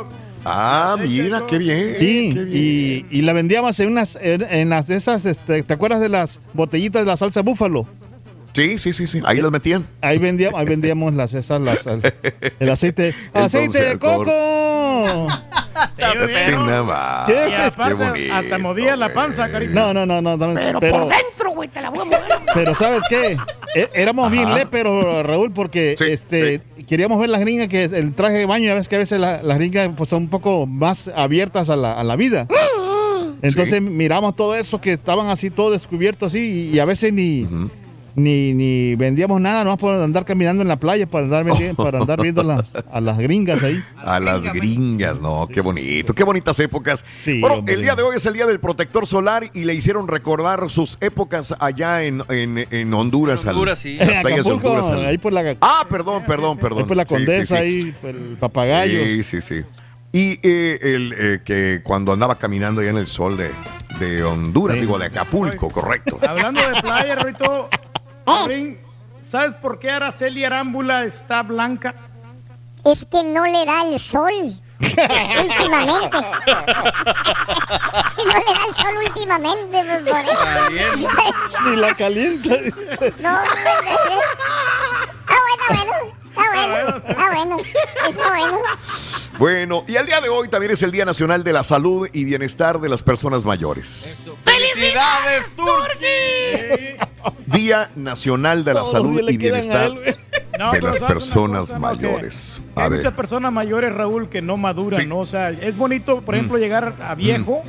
Ah, 0.45 0.97
mira, 1.01 1.45
qué 1.49 1.59
bien. 1.59 1.95
Sí, 1.99 2.31
qué 2.35 2.45
bien. 2.45 3.07
y, 3.11 3.19
y 3.19 3.23
la 3.23 3.33
vendíamos 3.33 3.79
en 3.81 3.89
unas, 3.91 4.19
en, 4.21 4.43
en 4.43 4.69
las 4.71 4.87
de 4.89 4.97
esas, 4.97 5.25
este, 5.25 5.63
¿te 5.63 5.73
acuerdas 5.75 6.01
de 6.01 6.09
las 6.09 6.41
botellitas 6.53 7.03
de 7.03 7.07
la 7.07 7.17
salsa 7.17 7.43
búfalo? 7.43 7.87
Sí, 8.55 8.77
sí, 8.79 8.93
sí, 8.93 9.07
sí. 9.07 9.21
Ahí 9.25 9.41
las 9.41 9.51
metían. 9.51 9.87
Ahí 10.01 10.19
vendíamos, 10.19 10.61
ahí 10.61 10.67
vendíamos 10.67 11.15
las 11.15 11.33
esas, 11.35 11.61
las, 11.61 11.87
el, 11.87 12.03
el 12.61 12.71
aceite, 12.71 13.15
El 13.35 13.43
aceite 13.45 13.83
de 13.83 13.99
coco. 13.99 15.27
Bien. 15.99 16.29
¿Qué? 17.27 17.33
Y 17.49 17.51
Qué 17.51 17.57
aparte, 17.57 17.95
bonito, 17.95 18.35
hasta 18.35 18.59
movía 18.59 18.97
la 18.97 19.13
panza, 19.13 19.49
cariño. 19.51 19.73
No, 19.73 19.95
no, 19.95 20.05
no, 20.07 20.21
no, 20.21 20.37
no, 20.37 20.55
Pero, 20.55 20.81
pero, 20.81 20.99
por 21.01 21.09
dentro, 21.09 21.51
güey, 21.53 21.69
te 21.69 21.81
la 21.81 21.91
voy 21.91 22.01
a 22.01 22.05
mover. 22.05 22.21
pero 22.55 22.75
¿sabes 22.75 23.03
qué? 23.09 23.39
E- 23.75 23.89
Éramos 23.95 24.31
bien 24.31 24.47
Ajá. 24.49 24.57
léperos, 24.59 25.25
Raúl, 25.25 25.51
porque 25.53 25.95
Sí, 25.97 26.05
este 26.09 26.61
queríamos 26.87 27.19
ver 27.19 27.31
las 27.31 27.41
gringas 27.41 27.69
que 27.69 27.85
el 27.85 28.13
traje 28.15 28.35
de 28.35 28.47
baño, 28.47 28.67
ya 28.67 28.75
ves 28.75 28.89
que 28.89 28.97
a 28.97 28.99
veces 28.99 29.19
la- 29.19 29.43
las 29.43 29.57
gringas 29.59 29.89
pues, 29.97 30.11
son 30.11 30.25
un 30.25 30.29
poco 30.29 30.67
más 30.67 31.09
abiertas 31.09 31.71
a 31.71 31.77
la, 31.77 31.95
a 31.99 32.05
la 32.05 32.17
vida. 32.17 32.47
Entonces 33.43 33.75
Sí. 33.77 33.81
miramos 33.81 34.37
todo 34.37 34.55
eso 34.55 34.81
que 34.81 34.93
estaban 34.93 35.29
así 35.29 35.51
todo 35.51 35.71
descubierto 35.73 36.27
así 36.27 36.39
y, 36.71 36.77
y 36.77 36.79
a 36.79 36.85
veces 36.85 37.13
ni. 37.13 37.49
Ni, 38.15 38.53
ni 38.53 38.95
vendíamos 38.97 39.41
nada, 39.41 39.65
no 39.65 39.77
por 39.77 39.95
andar 39.95 40.25
caminando 40.25 40.63
en 40.63 40.69
la 40.69 40.77
playa, 40.77 41.07
para 41.07 41.25
andar, 41.25 41.47
para 41.77 41.99
andar 42.01 42.21
viendo 42.21 42.43
las- 42.43 42.67
a 42.91 43.01
las 43.01 43.19
gringas 43.19 43.63
ahí. 43.63 43.83
A 43.97 44.21
las 44.21 44.43
gringas, 44.53 45.21
no, 45.21 45.49
qué 45.53 45.61
bonito, 45.61 46.13
qué 46.15 46.25
bonitas 46.25 46.59
épocas. 46.61 47.05
Sí, 47.25 47.41
bueno, 47.41 47.57
hombre. 47.57 47.75
el 47.75 47.83
día 47.83 47.95
de 47.95 48.03
hoy 48.03 48.17
es 48.17 48.27
el 48.27 48.35
día 48.35 48.47
del 48.47 48.61
protector 48.61 49.07
solar 49.07 49.51
y 49.55 49.65
le 49.65 49.75
hicieron 49.75 50.09
recordar 50.09 50.69
sus 50.71 50.99
épocas 51.01 51.55
allá 51.59 52.03
en, 52.05 52.23
en- 52.29 52.67
en 52.71 52.95
Honduras. 52.95 53.43
En 53.43 53.49
al- 53.51 53.55
Honduras, 53.55 53.79
sí. 53.79 53.97
en 53.99 54.09
las 54.11 54.23
playas 54.23 54.25
de 54.25 54.51
Acapulco, 54.51 54.69
Honduras. 54.73 54.91
al- 54.91 55.07
ahí 55.07 55.19
por 55.19 55.33
la, 55.33 55.57
Ah, 55.61 55.87
perdón, 55.89 56.25
perdón, 56.27 56.59
perdón. 56.59 56.79
ahí 56.81 56.85
por 56.89 56.97
la 56.97 57.03
Sí, 57.05 57.09
sí, 57.09 57.15
Condesa, 57.15 57.57
sí. 57.57 57.63
ahí 57.63 57.95
por 58.01 58.11
el 58.11 58.37
papagayo. 58.39 59.05
Sí, 59.05 59.23
sí, 59.23 59.41
sí. 59.41 59.61
Y 60.15 60.39
eh, 60.43 60.79
el, 60.83 61.15
eh, 61.19 61.41
que 61.43 61.81
cuando 61.83 62.13
andaba 62.13 62.37
caminando 62.37 62.83
allá 62.83 62.91
en 62.91 62.99
el 62.99 63.07
sol 63.07 63.37
de, 63.39 63.51
de 63.99 64.23
Honduras, 64.23 64.79
digo, 64.79 64.99
de 64.99 65.07
Acapulco, 65.07 65.71
correcto. 65.71 66.19
Hablando 66.29 66.61
de 66.61 66.83
playa, 66.83 67.15
Rito, 67.17 67.71
Ring, 68.47 68.77
¿sabes 69.23 69.55
por 69.57 69.79
qué 69.79 69.91
Araceli 69.91 70.45
Arámbula 70.45 71.05
está 71.05 71.43
blanca? 71.43 71.95
Es 72.85 73.05
que 73.05 73.23
no 73.23 73.45
le 73.45 73.65
da 73.65 73.83
el 73.85 73.99
sol. 74.01 74.59
últimamente. 74.81 76.19
Si 78.17 78.25
no 78.27 78.33
le 78.33 78.53
da 78.53 78.65
el 78.69 78.75
sol 78.75 78.95
últimamente, 79.07 79.85
pues 79.85 80.03
por 80.03 80.25
eso. 80.25 81.65
Ni 81.65 81.77
la 81.77 81.95
calienta. 81.95 82.51
No, 83.21 83.29
Ah, 83.29 83.45
bueno, 83.63 83.91
bueno. 86.67 86.97
Está 87.07 87.31
bueno. 87.31 87.57
Está 87.59 87.69
bueno. 87.69 88.09
Está 88.09 88.29
bueno. 88.29 88.59
Bueno, 89.39 89.85
y 89.89 89.97
el 89.97 90.07
día 90.07 90.21
de 90.21 90.29
hoy 90.29 90.49
también 90.49 90.73
es 90.73 90.83
el 90.83 90.93
Día 90.93 91.05
Nacional 91.05 91.43
de 91.43 91.53
la 91.53 91.65
Salud 91.65 92.07
y 92.13 92.25
Bienestar 92.25 92.79
de 92.81 92.89
las 92.89 93.03
Personas 93.03 93.45
Mayores. 93.45 94.15
¡Felicidades, 94.45 95.51
Turki! 95.57 96.97
Día 97.47 97.91
Nacional 97.97 98.65
de 98.65 98.75
la 98.75 98.81
Todos 98.81 98.93
Salud 98.93 99.29
y 99.29 99.37
Bienestar 99.37 99.91
No, 100.59 100.73
de 100.73 100.81
las 100.83 100.99
¿sabes 100.99 101.01
una 101.01 101.09
personas 101.09 101.61
cosa, 101.69 101.79
mayores. 101.79 102.61
A 102.77 102.85
hay 102.85 102.91
muchas 102.91 103.15
personas 103.15 103.53
mayores, 103.53 103.95
Raúl, 103.95 104.29
que 104.29 104.43
no 104.43 104.57
maduran, 104.57 105.01
Sí. 105.01 105.07
¿no? 105.07 105.19
O 105.21 105.27
sea, 105.27 105.51
es 105.51 105.77
bonito, 105.77 106.21
por 106.21 106.35
ejemplo, 106.35 106.59
llegar 106.59 106.95
a 107.01 107.15
viejo, 107.15 107.63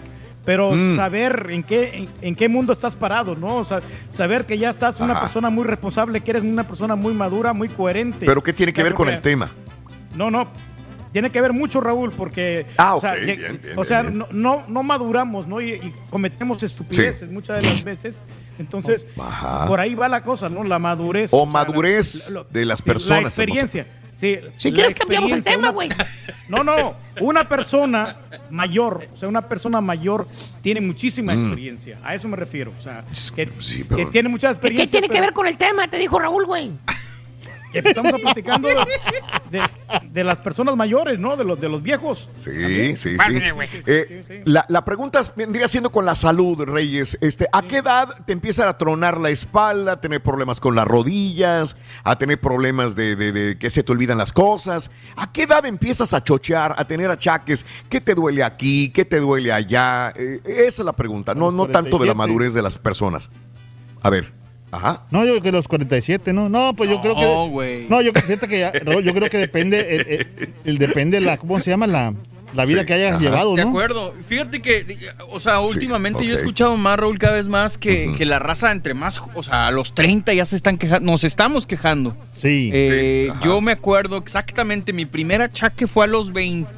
pero 0.46 0.72
Mm. 0.72 0.96
saber 0.96 1.48
en 1.52 1.64
qué, 1.64 1.98
en, 1.98 2.10
en 2.22 2.36
qué 2.36 2.50
mundo 2.50 2.74
estás 2.74 2.96
parado, 2.96 3.36
¿no? 3.36 3.56
O 3.58 3.64
sea, 3.64 3.82
saber 4.10 4.46
que 4.46 4.58
ya 4.58 4.70
estás 4.70 5.00
una 5.00 5.14
Ajá. 5.14 5.22
persona 5.22 5.50
muy 5.50 5.64
responsable, 5.66 6.22
que 6.22 6.32
eres 6.32 6.44
una 6.44 6.68
persona 6.68 6.96
muy 6.96 7.14
madura, 7.14 7.54
muy 7.54 7.70
coherente. 7.70 8.26
Pero 8.26 8.44
¿qué 8.44 8.54
tiene 8.54 8.72
O 8.72 8.74
que 8.74 8.78
sea, 8.78 8.84
ver 8.86 8.94
con 8.94 9.10
el 9.10 9.22
tema? 9.22 9.50
No, 10.16 10.30
no. 10.30 10.48
Tiene 11.12 11.30
que 11.30 11.42
ver 11.42 11.54
mucho, 11.54 11.80
Raúl, 11.80 12.12
porque 12.12 12.66
Ah, 12.76 12.96
o 12.96 13.00
sea, 13.00 13.14
bien, 13.14 13.40
bien, 13.40 13.62
o 13.78 13.86
sea, 13.86 14.02
bien, 14.02 14.18
No, 14.18 14.28
no, 14.32 14.64
no 14.68 14.82
maduramos, 14.84 15.48
¿no? 15.48 15.62
Y, 15.62 15.74
y 15.74 15.94
cometemos 16.10 16.64
estupideces 16.64 17.30
muchas 17.30 17.62
de 17.62 17.70
las 17.70 17.84
veces. 17.84 18.22
Entonces, 18.60 19.08
Ajá. 19.20 19.66
por 19.68 19.80
ahí 19.80 19.94
va 19.96 20.10
la 20.10 20.24
cosa, 20.24 20.50
¿no? 20.50 20.64
La 20.64 20.80
madurez. 20.80 21.30
O 21.34 21.46
madurez 21.46 22.30
la- 22.30 22.34
lo- 22.42 22.44
de 22.46 22.66
las 22.66 22.82
personas. 22.82 23.22
La 23.24 23.28
experiencia. 23.30 23.86
Sí, 24.16 24.40
Si 24.58 24.72
quieres 24.72 24.94
cambiamos 24.96 25.32
el 25.32 25.44
tema, 25.44 25.70
güey. 25.70 25.90
No, 26.50 26.62
no. 26.64 26.96
Una 27.22 27.48
persona 27.48 28.18
mayor, 28.50 29.08
o 29.14 29.16
sea, 29.16 29.30
una 29.30 29.48
persona 29.48 29.80
mayor 29.82 30.28
tiene 30.62 30.82
muchísima 30.82 31.34
experiencia. 31.34 31.98
A 32.04 32.14
eso 32.14 32.28
me 32.28 32.36
refiero. 32.36 32.74
O 32.78 32.82
sea, 32.82 33.06
que, 33.36 33.46
Mm. 33.48 33.62
Sí, 33.62 33.84
que 33.86 34.06
tiene 34.08 34.28
mucha 34.30 34.50
¿Qué 34.50 34.52
experiencia. 34.54 35.00
tiene 35.00 35.12
que 35.12 35.22
ver 35.22 35.32
con 35.34 35.48
el 35.48 35.58
tema? 35.58 35.88
Te 35.88 35.98
dijo 35.98 36.20
Raúl, 36.20 36.46
güey. 36.46 36.72
Estamos 37.74 38.20
platicando 38.22 38.68
de, 38.70 38.76
de- 39.60 39.70
de 40.10 40.24
las 40.24 40.40
personas 40.40 40.76
mayores, 40.76 41.18
¿no? 41.20 41.36
De 41.36 41.44
los, 41.44 41.60
de 41.60 41.70
los 41.70 41.82
viejos. 41.82 42.30
Sí, 42.38 42.96
sí, 42.98 43.18
sí. 43.28 43.40
Eh, 43.86 44.06
Sí, 44.08 44.24
sí. 44.28 44.42
La, 44.46 44.66
la 44.70 44.86
pregunta 44.86 45.22
vendría 45.36 45.68
siendo 45.68 45.92
con 45.92 46.06
la 46.06 46.16
salud, 46.16 46.62
Reyes. 46.64 47.18
Este, 47.22 47.48
¿A 47.52 47.62
qué 47.64 47.78
edad 47.78 48.10
te 48.26 48.34
empiezan 48.34 48.68
a 48.68 48.78
tronar 48.78 49.20
la 49.20 49.30
espalda, 49.30 49.94
a 49.94 50.02
tener 50.02 50.22
problemas 50.22 50.60
con 50.60 50.76
las 50.76 50.88
rodillas, 50.88 51.76
a 52.04 52.18
tener 52.18 52.40
problemas 52.40 52.96
de, 52.96 53.16
de- 53.16 53.32
de 53.32 53.58
que 53.58 53.70
se 53.70 53.84
te 53.84 53.92
olvidan 53.92 54.18
las 54.18 54.34
cosas? 54.34 54.92
¿A 55.16 55.32
qué 55.32 55.44
edad 55.44 55.66
empiezas 55.66 56.14
a 56.14 56.24
chochear, 56.24 56.76
a 56.78 56.86
tener 56.86 57.10
achaques? 57.10 57.66
¿Qué 57.90 58.02
te 58.02 58.14
duele 58.16 58.44
aquí? 58.44 58.90
¿Qué 58.90 59.06
te 59.06 59.20
duele 59.20 59.52
allá? 59.52 60.14
Eh, 60.16 60.42
esa 60.46 60.82
es 60.82 60.86
la 60.86 60.94
pregunta, 60.94 61.34
no, 61.36 61.52
no 61.52 61.68
tanto 61.68 61.98
de 61.98 62.06
la 62.08 62.14
47. 62.14 62.16
madurez 62.18 62.54
de 62.54 62.62
las 62.62 62.78
personas. 62.78 63.30
A 64.02 64.10
ver, 64.10 64.32
ajá. 64.74 65.04
No, 65.12 65.24
yo 65.26 65.32
creo 65.32 65.42
que 65.42 65.52
los 65.52 65.68
47, 65.68 66.34
¿no? 66.34 66.50
No, 66.50 66.74
pues 66.76 66.90
yo 66.90 67.00
creo 67.02 67.16
que. 67.16 67.22
No, 67.22 67.48
güey. 67.48 67.88
No, 67.90 68.02
yo, 68.02 68.12
fíjate 68.14 68.48
que 68.48 68.60
ya, 68.60 68.74
yo 68.74 69.14
creo 69.14 69.30
que 69.30 69.38
depende, 69.38 69.96
el, 69.96 70.08
el- 70.08 70.54
el 70.66 70.78
depende 70.78 71.22
la, 71.22 71.38
¿cómo 71.38 71.60
se 71.62 71.70
llama? 71.70 71.88
La, 71.88 72.14
la 72.54 72.66
vida 72.66 72.82
Sí, 72.82 72.86
que 72.86 72.94
hayas 72.94 73.12
ajá. 73.14 73.20
llevado, 73.22 73.56
De 73.56 73.64
¿no? 73.64 73.70
acuerdo. 73.70 74.14
Fíjate 74.28 74.62
que, 74.62 74.86
o 75.30 75.40
sea, 75.40 75.60
Sí, 75.64 75.70
últimamente 75.74 76.26
yo 76.26 76.34
he 76.34 76.38
escuchado 76.38 76.76
más, 76.78 76.98
Raúl, 77.00 77.18
cada 77.18 77.34
vez 77.34 77.48
más 77.48 77.78
que, 77.78 78.14
que 78.18 78.26
la 78.26 78.40
raza 78.40 78.72
entre 78.72 78.94
más, 78.94 79.22
o 79.34 79.44
sea, 79.44 79.68
a 79.68 79.72
los 79.72 79.94
30 79.96 80.34
ya 80.34 80.46
se 80.46 80.56
están 80.56 80.78
quejando, 80.78 81.12
nos 81.12 81.24
estamos 81.24 81.66
quejando. 81.68 82.16
Sí. 82.40 82.70
Eh, 82.74 83.30
Sí, 83.32 83.40
yo 83.44 83.62
me 83.62 83.72
acuerdo 83.72 84.18
exactamente, 84.18 84.92
mi 84.94 85.06
primer 85.06 85.42
achaque 85.42 85.88
fue 85.88 86.06
a 86.06 86.08
los 86.08 86.34
20, 86.34 86.70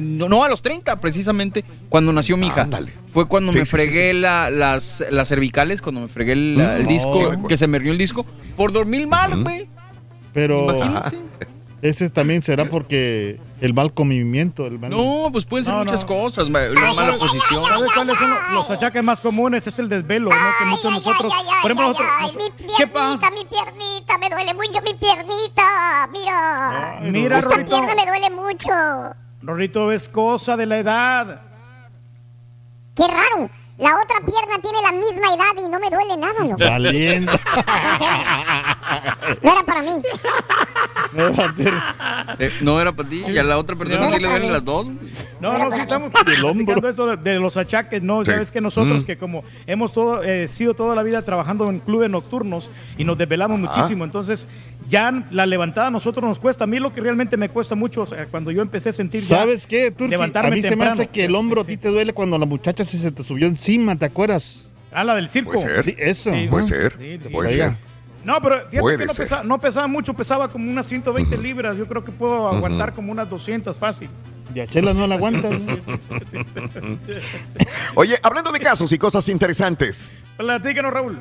no, 0.00 0.28
no, 0.28 0.42
a 0.44 0.48
los 0.48 0.62
30 0.62 1.00
precisamente, 1.00 1.64
cuando 1.88 2.12
nació 2.12 2.36
mi 2.36 2.48
hija. 2.48 2.62
Ándale. 2.62 2.92
Fue 3.10 3.28
cuando 3.28 3.52
Sí, 3.52 3.58
me 3.58 3.66
sí, 3.66 3.70
sí, 3.70 3.76
fregué 3.76 4.14
la- 4.14 4.50
las, 4.50 5.04
las 5.10 5.28
cervicales, 5.28 5.82
cuando 5.82 6.00
me 6.00 6.08
fregué 6.08 6.32
el, 6.32 6.58
el 6.60 6.84
Mm, 6.84 6.88
disco, 6.88 7.46
que 7.46 7.56
se 7.56 7.66
me 7.66 7.78
rió 7.78 7.92
el 7.92 7.98
disco, 7.98 8.24
por 8.56 8.72
dormir 8.72 9.06
mal, 9.06 9.42
güey. 9.42 9.68
Pero 10.32 10.64
Imagínate. 10.74 11.16
ese 11.82 12.08
también 12.10 12.42
será 12.42 12.68
porque 12.68 13.38
el 13.62 13.72
mal 13.74 13.94
comimiento. 13.94 14.66
El 14.66 14.78
mal- 14.78 14.90
No, 14.90 15.28
pues 15.32 15.44
pueden 15.46 15.64
ser 15.64 15.72
No, 15.74 15.84
muchas 15.84 16.02
no. 16.02 16.06
cosas, 16.08 16.50
ma- 16.50 16.60
una 16.70 16.92
mala 16.94 17.16
posición. 17.16 17.64
¿Sabes 17.64 17.90
cuáles 17.94 18.18
son 18.18 18.30
los- 18.54 18.70
achaques 18.70 19.02
más 19.04 19.20
comunes? 19.20 19.66
Es 19.66 19.78
el 19.78 19.88
desvelo, 19.88 20.30
¿no? 20.30 20.36
Que 20.58 20.64
muchos 20.66 20.84
ay, 20.86 20.90
nosotros. 20.98 21.32
ay, 21.34 21.46
ay, 21.48 21.62
por 21.62 21.70
ejemplo, 21.70 21.86
ay, 21.86 21.92
nosotros. 21.92 22.10
ay, 22.18 22.26
nos- 22.26 22.36
mi 22.36 22.50
¿Qué 22.76 22.86
piernita, 22.86 22.92
pasa? 22.92 23.30
mi 23.30 23.44
piernita, 23.44 24.18
me 24.18 24.28
duele 24.30 24.54
mucho 24.54 24.82
mi 24.82 24.94
piernita. 24.94 26.08
Mira. 26.12 26.98
Mira, 27.02 27.38
Esta 27.38 27.64
pierna 27.64 27.94
me 27.94 28.04
duele 28.06 28.30
mucho. 28.30 28.68
Rorrito, 29.42 29.90
es 29.92 30.08
cosa 30.08 30.56
de 30.56 30.66
la 30.66 30.78
edad. 30.78 31.42
Qué 32.96 33.06
raro. 33.06 33.48
La 33.78 33.90
otra 33.94 34.18
pierna 34.24 34.58
tiene 34.60 34.82
la 34.82 34.92
misma 34.92 35.34
edad 35.34 35.64
y 35.64 35.68
no 35.68 35.80
me 35.80 35.88
duele 35.90 36.16
nada, 36.16 36.44
loco. 36.44 36.56
Valiendo. 36.58 37.32
No 39.42 39.52
era 39.52 39.62
para 39.64 39.82
mí. 39.82 39.90
Eh, 42.38 42.50
no 42.62 42.80
era 42.80 42.90
para 42.92 43.06
ti, 43.08 43.22
y 43.28 43.36
a 43.36 43.42
la 43.42 43.58
otra 43.58 43.76
persona 43.76 44.06
No, 44.06 44.12
sí 44.14 44.20
le 44.22 44.28
duelen 44.28 44.50
las 44.50 44.64
dos. 44.64 44.86
No, 45.40 45.58
no, 45.58 45.70
sí 45.70 45.80
estamos 45.80 46.10
Del 46.24 46.42
hombro. 46.44 46.88
eso 46.88 47.06
de, 47.16 47.16
de 47.32 47.38
los 47.38 47.56
achaques, 47.58 48.02
¿no? 48.02 48.24
Sí. 48.24 48.30
Sabes 48.30 48.50
que 48.50 48.60
nosotros 48.62 49.02
Mm. 49.02 49.06
que 49.06 49.18
como 49.18 49.44
hemos 49.66 49.92
todo, 49.92 50.22
eh, 50.22 50.48
sido 50.48 50.72
toda 50.72 50.94
la 50.96 51.02
vida 51.02 51.20
trabajando 51.22 51.68
en 51.68 51.80
clubes 51.80 52.08
nocturnos 52.08 52.70
y 52.96 53.04
nos 53.04 53.18
desvelamos 53.18 53.58
muchísimo, 53.58 54.04
entonces 54.04 54.48
ya 54.88 55.12
la 55.30 55.44
levantada 55.44 55.88
a 55.88 55.90
nosotros 55.90 56.26
nos 56.26 56.38
cuesta. 56.40 56.64
A 56.64 56.66
mí 56.66 56.78
lo 56.78 56.92
que 56.94 57.02
realmente 57.02 57.36
me 57.36 57.50
cuesta 57.50 57.74
mucho, 57.74 58.02
o 58.02 58.06
sea, 58.06 58.26
cuando 58.26 58.50
yo 58.50 58.62
empecé 58.62 58.88
a 58.88 58.92
sentir 58.92 59.20
ya 59.20 59.36
¿Sabes 59.38 59.66
qué, 59.66 59.90
Turki? 59.90 60.10
levantarme 60.10 60.48
A 60.48 60.56
mí 60.56 60.62
se 60.62 60.76
me 60.76 60.86
hace 60.86 61.08
que 61.08 61.26
el 61.26 61.34
hombro 61.34 61.60
a 61.60 61.64
ti 61.64 61.76
te 61.76 61.88
duele 61.88 62.14
cuando 62.14 62.38
la 62.38 62.46
muchacha 62.46 62.84
se, 62.86 62.96
se 62.96 63.10
te 63.12 63.22
subió 63.22 63.46
encima, 63.46 63.96
¿te 63.96 64.06
acuerdas? 64.06 64.66
Ah, 64.90 65.04
la 65.04 65.14
del 65.14 65.28
circo. 65.28 65.52
Puede 65.52 65.62
ser. 65.62 65.82
Sí, 65.84 65.94
eso. 65.98 66.32
Sí. 66.32 66.46
Puede 66.48 66.62
¿no? 66.62 66.68
ser, 66.68 66.96
Sí, 66.98 67.18
sí. 67.22 67.28
puede 67.30 67.52
ser. 67.52 67.76
No, 68.24 68.40
pero 68.40 68.56
fíjate 68.58 68.80
Puede 68.80 68.98
que 68.98 69.06
no 69.06 69.14
pesaba, 69.14 69.42
no 69.42 69.58
pesaba 69.60 69.86
mucho, 69.86 70.14
pesaba 70.14 70.48
como 70.48 70.70
unas 70.70 70.86
120 70.86 71.36
libras. 71.38 71.76
Yo 71.76 71.86
creo 71.86 72.04
que 72.04 72.12
puedo 72.12 72.48
aguantar 72.48 72.94
como 72.94 73.10
unas 73.12 73.28
200 73.28 73.76
fácil. 73.76 74.08
Y 74.54 74.60
a 74.60 74.66
Chela 74.66 74.92
no 74.92 75.06
la 75.06 75.14
aguantas. 75.14 75.50
¿no? 75.60 75.78
Oye, 77.94 78.18
hablando 78.22 78.52
de 78.52 78.60
casos 78.60 78.92
y 78.92 78.98
cosas 78.98 79.28
interesantes. 79.28 80.10
Platícanos, 80.36 80.92
Raúl. 80.92 81.18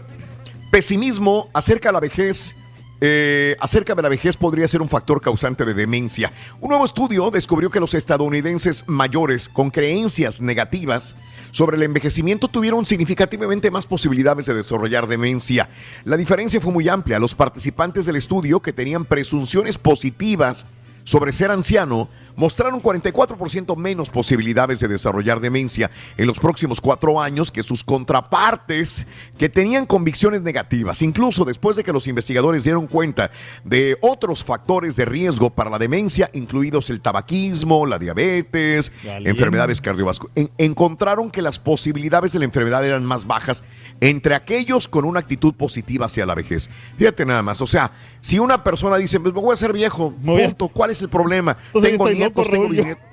Pesimismo 0.70 1.50
acerca 1.54 1.90
de 1.90 1.94
la 1.94 2.00
vejez. 2.00 2.56
eh, 3.04 3.56
acerca 3.60 3.96
de 3.96 4.02
la 4.04 4.10
vejez 4.10 4.38
podría 4.38 4.68
ser 4.68 4.80
un 4.82 4.88
factor 4.88 5.22
causante 5.22 5.66
de 5.66 5.74
demencia. 5.74 6.32
Un 6.60 6.70
nuevo 6.70 6.86
estudio 6.86 7.32
descubrió 7.32 7.72
que 7.72 7.80
los 7.80 7.96
estadounidenses 7.96 8.84
mayores 8.88 9.50
con 9.50 9.72
creencias 9.72 10.40
negativas 10.40 11.16
sobre 11.52 11.78
el 11.78 11.84
envejecimiento 11.84 12.48
tuvieron 12.48 12.86
significativamente 12.86 13.72
más 13.72 13.86
posibilidades 13.86 14.46
de 14.46 14.56
desarrollar 14.56 15.08
demencia. 15.08 15.70
La 16.06 16.18
diferencia 16.18 16.60
fue 16.60 16.74
muy 16.74 16.90
amplia. 16.90 17.20
Los 17.20 17.36
participantes 17.36 18.06
del 18.06 18.16
estudio 18.16 18.62
que 18.62 18.74
tenían 18.74 19.06
presunciones 19.06 19.78
positivas 19.78 20.66
sobre 21.04 21.34
ser 21.34 21.52
anciano 21.52 22.10
mostraron 22.36 22.82
44% 22.82 23.76
menos 23.76 24.10
posibilidades 24.10 24.80
de 24.80 24.88
desarrollar 24.88 25.40
demencia 25.40 25.92
en 26.18 26.28
los 26.28 26.40
próximos 26.40 26.82
cuatro 26.82 27.22
años 27.22 27.52
que 27.52 27.64
sus 27.64 27.84
contrapartes 27.84 29.06
que 29.38 29.50
tenían 29.50 29.86
convicciones 29.86 30.42
negativas. 30.42 31.02
Incluso 31.02 31.46
después 31.46 31.76
de 31.78 31.84
que 31.84 31.94
los 31.94 32.08
investigadores 32.08 32.64
dieron 32.64 32.88
cuenta 32.88 33.32
de 33.64 33.98
otros 34.02 34.44
factores 34.44 34.96
de 34.96 35.06
riesgo 35.06 35.50
para 35.50 35.70
la 35.70 35.80
demencia, 35.80 36.30
incluidos 36.34 36.90
el 36.90 37.02
tabaquismo, 37.02 37.86
la 37.86 38.00
diabetes, 38.00 38.92
enfermedades 39.04 39.82
cardiovasculares, 39.82 40.52
encontraron 40.58 41.32
que 41.32 41.42
las 41.42 41.60
posibilidades 41.60 42.34
de 42.34 42.40
la 42.40 42.46
enfermedad 42.46 42.86
eran 42.86 43.06
más 43.06 43.26
bajas 43.26 43.64
entre 44.00 44.36
aquellos 44.36 44.88
con 44.88 45.06
una 45.06 45.20
actitud 45.20 45.54
positiva 45.54 46.08
hacia 46.08 46.26
la 46.26 46.36
vejez. 46.36 46.70
Fíjate 46.98 47.26
nada 47.26 47.42
más, 47.42 47.62
o 47.62 47.68
sea, 47.68 47.92
si 48.20 48.40
una 48.40 48.64
persona 48.64 48.98
dice, 48.98 49.20
pues 49.20 49.34
me 49.34 49.42
voy 49.42 49.54
a 49.54 49.58
ser 49.58 49.74
viejo, 49.74 50.12
punto, 50.12 50.68
¿cuál 50.68 50.92
es 50.92 51.02
el 51.02 51.10
problema? 51.10 51.58
Entonces, 51.68 51.92
tengo 51.92 52.08
estoy 52.08 52.21
nietos, 52.22 52.46
loco, 52.48 52.52
tengo 52.52 52.64
Raúl, 52.64 52.76
yo. 52.76 52.84
bisnietos. 52.84 53.06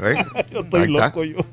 ¿Eh? 0.00 0.44
Yo 0.52 0.60
estoy 0.64 0.88
loco 0.88 1.24
yo. 1.24 1.36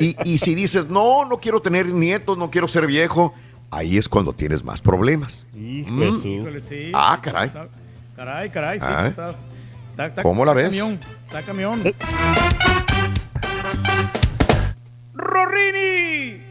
Y, 0.00 0.16
y 0.24 0.38
si 0.38 0.54
dices, 0.54 0.88
no, 0.88 1.24
no 1.24 1.38
quiero 1.38 1.60
tener 1.60 1.86
nietos, 1.86 2.36
no 2.36 2.50
quiero 2.50 2.66
ser 2.68 2.86
viejo, 2.86 3.32
ahí 3.70 3.96
es 3.96 4.08
cuando 4.08 4.32
tienes 4.32 4.64
más 4.64 4.82
problemas. 4.82 5.46
Hijo 5.54 5.90
Mm. 5.90 6.26
Híjole, 6.26 6.60
sí. 6.60 6.90
Ah, 6.94 7.18
caray. 7.22 7.46
Está- 7.48 7.68
Caray, 8.16 8.50
caray, 8.50 8.80
sí. 8.80 8.86
Ah. 8.88 9.06
Está, 9.06 9.34
está- 9.92 10.06
está- 10.06 10.22
¿Cómo 10.22 10.44
la 10.44 10.52
está 10.52 10.62
ves? 10.62 10.68
Camión, 10.70 11.00
está 11.26 11.42
camión. 11.42 11.82
Eh. 11.86 11.94
¡Rorrini! 15.14 16.42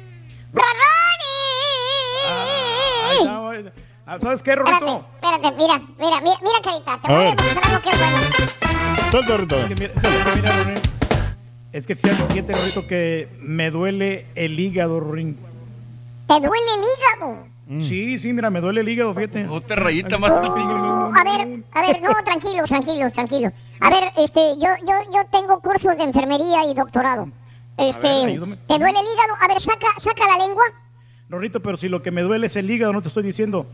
Ahí 3.08 3.18
está. 3.60 3.72
Ah, 4.08 4.20
¿Sabes 4.20 4.44
qué, 4.44 4.52
Espérate, 4.52 4.80
Rorrito? 4.80 5.06
espérate, 5.16 5.52
mira, 5.58 5.80
mira, 6.00 6.22
mira, 6.22 6.38
mira, 6.42 6.62
carita. 6.64 7.02
Te 7.02 7.08
A 7.08 7.16
voy 7.16 7.26
a 7.26 7.36
demostrar 7.36 7.72
lo 7.74 7.82
que 7.82 7.90
es 7.90 8.00
bueno. 8.00 8.75
Suelta. 9.24 9.58
Es 9.62 9.68
que 9.68 9.76
mira, 9.76 9.94
es 9.96 10.02
que 10.02 10.36
mira, 10.36 10.64
Rorín, 10.64 10.82
Es 11.72 11.88
que 11.88 11.96
fíjate, 11.96 13.30
me 13.42 13.72
duele 13.72 14.26
el 14.36 14.60
hígado, 14.60 15.00
Rorín. 15.00 15.38
¿Te 16.28 16.34
duele 16.34 16.50
el 16.50 16.84
hígado? 16.84 17.48
Sí, 17.80 18.20
sí, 18.20 18.34
mira, 18.34 18.50
me 18.50 18.62
duele 18.62 18.82
el 18.82 18.90
hígado, 18.90 19.14
fíjate. 19.14 19.48
Otra 19.48 19.78
rayita 19.78 20.18
más. 20.18 20.32
Oh, 20.34 21.12
a 21.16 21.24
ver, 21.24 21.64
a 21.72 21.82
ver, 21.82 22.02
no, 22.02 22.12
tranquilos, 22.24 22.70
tranquilos, 22.70 23.14
tranquilos. 23.14 23.54
A 23.80 23.90
ver, 23.90 24.12
este, 24.18 24.40
yo, 24.58 24.70
yo, 24.86 24.94
yo 25.14 25.26
tengo 25.32 25.60
cursos 25.62 25.98
de 25.98 26.04
enfermería 26.04 26.66
y 26.70 26.74
doctorado. 26.74 27.30
Este. 27.78 28.02
¿te 28.02 28.80
duele 28.80 29.00
el 29.00 29.06
hígado? 29.06 29.34
A 29.42 29.48
ver, 29.48 29.62
saca, 29.62 29.88
saca 29.98 30.28
la 30.28 30.46
lengua. 30.46 30.64
Rorrito, 31.30 31.62
pero 31.62 31.78
si 31.78 31.90
lo 31.90 32.02
que 32.02 32.12
me 32.12 32.22
duele 32.22 32.48
es 32.48 32.56
el 32.56 32.70
hígado, 32.70 32.94
no 32.94 33.02
te 33.02 33.08
estoy 33.08 33.24
diciendo. 33.24 33.66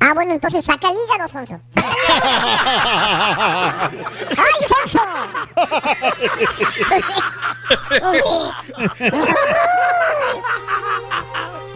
Ah, 0.00 0.12
bueno, 0.14 0.32
entonces 0.34 0.64
saca 0.64 0.88
el 0.88 0.96
hígado, 0.96 1.28
Sonso. 1.28 1.60
¡Ay, 4.36 4.66
Sonso! 4.68 5.00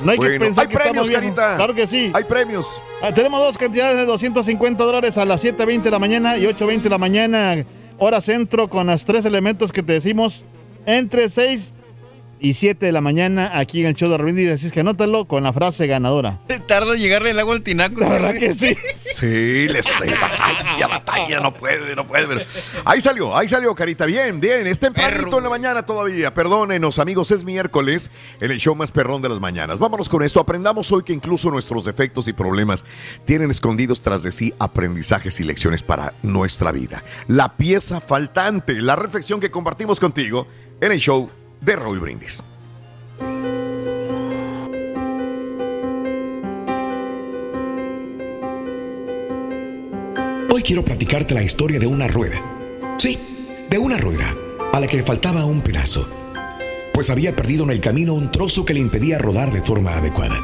No 0.03 0.13
hay 0.13 0.19
que 0.19 0.39
pensar 0.39 0.65
hay 0.65 0.69
que 0.69 0.77
estamos 0.77 0.83
premios, 0.83 1.09
bien. 1.09 1.21
Carita. 1.21 1.57
Claro 1.57 1.75
que 1.75 1.87
sí. 1.87 2.11
Hay 2.15 2.25
premios. 2.25 2.81
Ah, 3.03 3.13
tenemos 3.13 3.41
dos 3.41 3.59
cantidades 3.59 3.97
de 3.97 4.07
250 4.07 4.85
dólares 4.85 5.19
a 5.19 5.25
las 5.25 5.45
7.20 5.45 5.83
de 5.83 5.91
la 5.91 5.99
mañana 5.99 6.37
y 6.39 6.45
8.20 6.45 6.83
de 6.83 6.91
la 6.91 6.99
mañana, 6.99 7.65
hora 7.99 8.21
centro, 8.21 8.69
con 8.69 8.87
los 8.87 9.05
tres 9.05 9.25
elementos 9.25 9.73
que 9.73 9.83
te 9.83 9.95
decimos 9.95 10.45
entre 10.87 11.29
6 11.29 11.73
y 12.41 12.55
7 12.55 12.87
de 12.87 12.93
la 12.93 13.01
mañana 13.01 13.59
aquí 13.59 13.81
en 13.81 13.87
el 13.87 13.95
show 13.95 14.09
de 14.11 14.19
Rindy. 14.19 14.49
Así 14.49 14.67
es 14.67 14.73
que 14.73 14.81
anótalo 14.81 15.27
con 15.27 15.43
la 15.43 15.53
frase 15.53 15.87
ganadora. 15.87 16.39
Tarda 16.67 16.95
en 16.95 17.01
llegarle 17.01 17.31
el 17.31 17.39
agua 17.39 17.55
al 17.55 17.63
tinaco. 17.63 18.01
La 18.01 18.09
verdad 18.09 18.35
que 18.35 18.55
sí. 18.55 18.75
Sí, 18.97 19.69
les 19.69 19.87
batalla, 20.21 20.87
batalla, 20.87 21.41
no 21.41 21.53
puede, 21.55 21.95
no 21.95 22.07
puede. 22.07 22.27
pero- 22.27 22.41
Ahí 22.85 23.01
salió, 23.01 23.37
ahí 23.37 23.49
salió, 23.49 23.75
Carita. 23.75 24.07
Bien, 24.07 24.41
bien. 24.41 24.67
Es 24.67 24.81
tempranito 24.81 25.25
Perro. 25.25 25.39
en 25.39 25.45
la 25.45 25.51
mañana 25.51 25.85
todavía. 25.85 26.33
Perdónenos, 26.33 26.99
amigos, 26.99 27.31
es 27.33 27.45
miércoles 27.45 28.11
en 28.41 28.51
el 28.51 28.59
show 28.59 28.75
más 28.75 28.91
perrón 28.91 29.21
de 29.23 29.29
las 29.29 29.41
mañanas. 29.41 29.79
Vámonos 29.79 30.09
con 30.09 30.23
esto. 30.23 30.41
Aprendamos 30.41 30.91
hoy 30.93 31.03
que 31.03 31.13
incluso 31.13 31.51
nuestros 31.51 31.85
defectos 31.85 32.29
y 32.29 32.33
problemas 32.33 32.85
tienen 33.25 33.51
escondidos 33.51 34.01
tras 34.01 34.23
de 34.23 34.33
sí 34.33 34.55
aprendizajes 34.59 35.39
y 35.41 35.45
lecciones 35.45 35.83
para 35.83 36.15
nuestra 36.23 36.73
vida. 36.73 37.03
La 37.29 37.57
pieza 37.57 38.01
faltante, 38.01 38.81
la 38.81 38.97
reflexión 38.97 39.41
que 39.41 39.51
compartimos 39.51 40.01
contigo 40.01 40.47
en 40.81 40.93
el 40.93 40.99
show 41.01 41.29
de 41.61 41.77
Roy 41.77 41.99
Brindis. 41.99 42.43
Hoy 50.53 50.63
quiero 50.63 50.85
platicarte 50.85 51.35
la 51.35 51.43
historia 51.43 51.79
de 51.79 51.87
una 51.87 52.09
rueda. 52.09 52.41
Sí, 52.99 53.19
de 53.69 53.79
una 53.79 53.99
rueda 53.99 54.35
a 54.73 54.81
la 54.81 54.87
que 54.87 54.97
le 54.97 55.03
faltaba 55.03 55.45
un 55.45 55.61
pedazo, 55.61 56.09
pues 56.93 57.11
había 57.11 57.35
perdido 57.35 57.65
en 57.65 57.71
el 57.71 57.81
camino 57.81 58.15
un 58.15 58.31
trozo 58.31 58.65
que 58.65 58.75
le 58.75 58.81
impedía 58.81 59.19
rodar 59.19 59.53
de 59.53 59.63
forma 59.63 59.97
adecuada. 59.97 60.39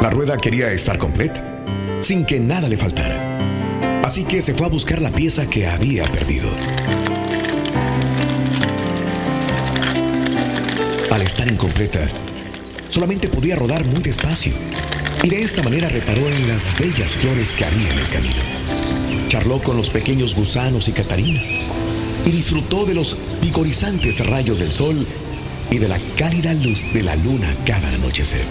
La 0.00 0.10
rueda 0.10 0.36
quería 0.38 0.72
estar 0.72 0.98
completa, 0.98 2.00
sin 2.00 2.24
que 2.24 2.40
nada 2.40 2.68
le 2.68 2.76
faltara. 2.76 4.02
Así 4.04 4.24
que 4.24 4.42
se 4.42 4.54
fue 4.54 4.66
a 4.66 4.70
buscar 4.70 5.00
la 5.00 5.10
pieza 5.10 5.48
que 5.48 5.66
había 5.66 6.10
perdido. 6.10 6.48
Incompleta, 11.50 12.08
solamente 12.88 13.28
podía 13.28 13.56
rodar 13.56 13.84
muy 13.84 14.00
despacio, 14.00 14.52
y 15.22 15.28
de 15.28 15.42
esta 15.42 15.62
manera 15.62 15.88
reparó 15.88 16.28
en 16.28 16.48
las 16.48 16.76
bellas 16.78 17.16
flores 17.16 17.52
que 17.52 17.64
había 17.64 17.90
en 17.90 17.98
el 17.98 18.08
camino. 18.10 19.28
Charló 19.28 19.62
con 19.62 19.76
los 19.76 19.90
pequeños 19.90 20.34
gusanos 20.34 20.88
y 20.88 20.92
catarinas 20.92 21.46
y 22.24 22.30
disfrutó 22.30 22.84
de 22.84 22.94
los 22.94 23.16
vigorizantes 23.40 24.24
rayos 24.26 24.60
del 24.60 24.70
sol 24.70 25.06
y 25.70 25.78
de 25.78 25.88
la 25.88 25.98
cálida 26.16 26.54
luz 26.54 26.84
de 26.92 27.02
la 27.02 27.16
luna 27.16 27.52
cada 27.66 27.88
anochecer. 27.88 28.44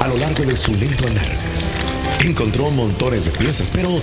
A 0.00 0.08
lo 0.08 0.16
largo 0.16 0.44
de 0.44 0.56
su 0.56 0.74
lento 0.74 1.06
andar, 1.06 1.30
encontró 2.20 2.70
montones 2.70 3.24
de 3.24 3.30
piezas, 3.30 3.70
pero 3.70 4.02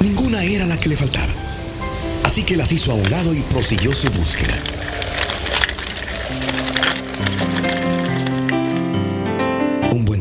ninguna 0.00 0.44
era 0.44 0.64
la 0.66 0.78
que 0.78 0.88
le 0.88 0.96
faltaba. 0.96 1.32
Así 2.24 2.44
que 2.44 2.56
las 2.56 2.72
hizo 2.72 2.92
a 2.92 2.94
un 2.94 3.10
lado 3.10 3.34
y 3.34 3.40
prosiguió 3.40 3.94
su 3.94 4.08
búsqueda. 4.10 4.62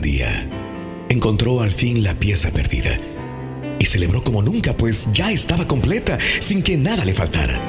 Día, 0.02 0.46
encontró 1.10 1.62
al 1.62 1.74
fin 1.74 2.04
la 2.04 2.16
pieza 2.16 2.52
perdida 2.52 2.98
y 3.80 3.86
celebró 3.86 4.24
como 4.24 4.42
nunca, 4.42 4.74
pues 4.74 5.10
ya 5.12 5.32
estaba 5.32 5.68
completa, 5.68 6.20
sin 6.40 6.62
que 6.62 6.78
nada 6.78 7.04
le 7.04 7.14
faltara. 7.14 7.60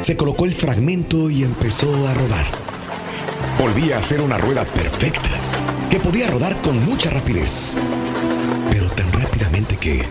Se 0.00 0.16
colocó 0.16 0.44
el 0.44 0.54
fragmento 0.54 1.30
y 1.30 1.42
empezó 1.42 2.06
a 2.06 2.14
rodar. 2.14 2.46
Volvía 3.58 3.98
a 3.98 4.02
ser 4.02 4.20
una 4.20 4.38
rueda 4.38 4.64
perfecta, 4.64 5.28
que 5.90 5.98
podía 5.98 6.28
rodar 6.28 6.60
con 6.60 6.84
mucha 6.84 7.10
rapidez, 7.10 7.74
pero 8.70 8.88
tan 8.90 9.10
rápidamente 9.12 9.76
que, 9.76 10.04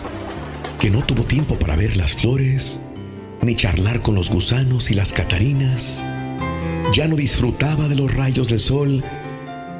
que 0.79 0.89
no 0.89 1.03
tuvo 1.05 1.23
tiempo 1.23 1.57
para 1.57 1.75
ver 1.75 1.95
las 1.95 2.13
flores, 2.13 2.81
ni 3.41 3.55
charlar 3.55 4.01
con 4.01 4.15
los 4.15 4.29
gusanos 4.29 4.91
y 4.91 4.95
las 4.95 5.13
catarinas. 5.13 6.03
Ya 6.93 7.07
no 7.07 7.15
disfrutaba 7.15 7.87
de 7.87 7.95
los 7.95 8.13
rayos 8.13 8.49
del 8.49 8.59
sol, 8.59 9.03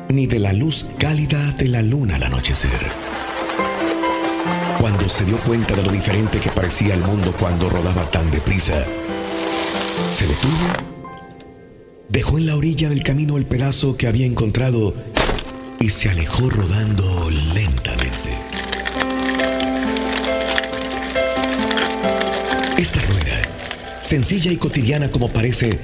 ni 0.09 0.27
de 0.27 0.39
la 0.39 0.53
luz 0.53 0.87
cálida 0.97 1.51
de 1.51 1.67
la 1.67 1.81
luna 1.81 2.15
al 2.15 2.23
anochecer. 2.23 2.79
Cuando 4.79 5.09
se 5.09 5.25
dio 5.25 5.37
cuenta 5.39 5.75
de 5.75 5.83
lo 5.83 5.91
diferente 5.91 6.39
que 6.39 6.49
parecía 6.49 6.93
el 6.93 7.01
mundo 7.01 7.33
cuando 7.39 7.69
rodaba 7.69 8.09
tan 8.11 8.29
deprisa, 8.29 8.85
se 10.09 10.27
detuvo, 10.27 10.67
dejó 12.09 12.37
en 12.37 12.45
la 12.45 12.55
orilla 12.55 12.89
del 12.89 13.03
camino 13.03 13.37
el 13.37 13.45
pedazo 13.45 13.97
que 13.97 14.07
había 14.07 14.25
encontrado 14.25 14.93
y 15.79 15.89
se 15.89 16.09
alejó 16.09 16.49
rodando 16.49 17.29
lentamente. 17.29 18.37
Esta 22.77 23.01
rueda, 23.01 23.41
sencilla 24.03 24.51
y 24.51 24.57
cotidiana 24.57 25.09
como 25.09 25.31
parece, 25.31 25.79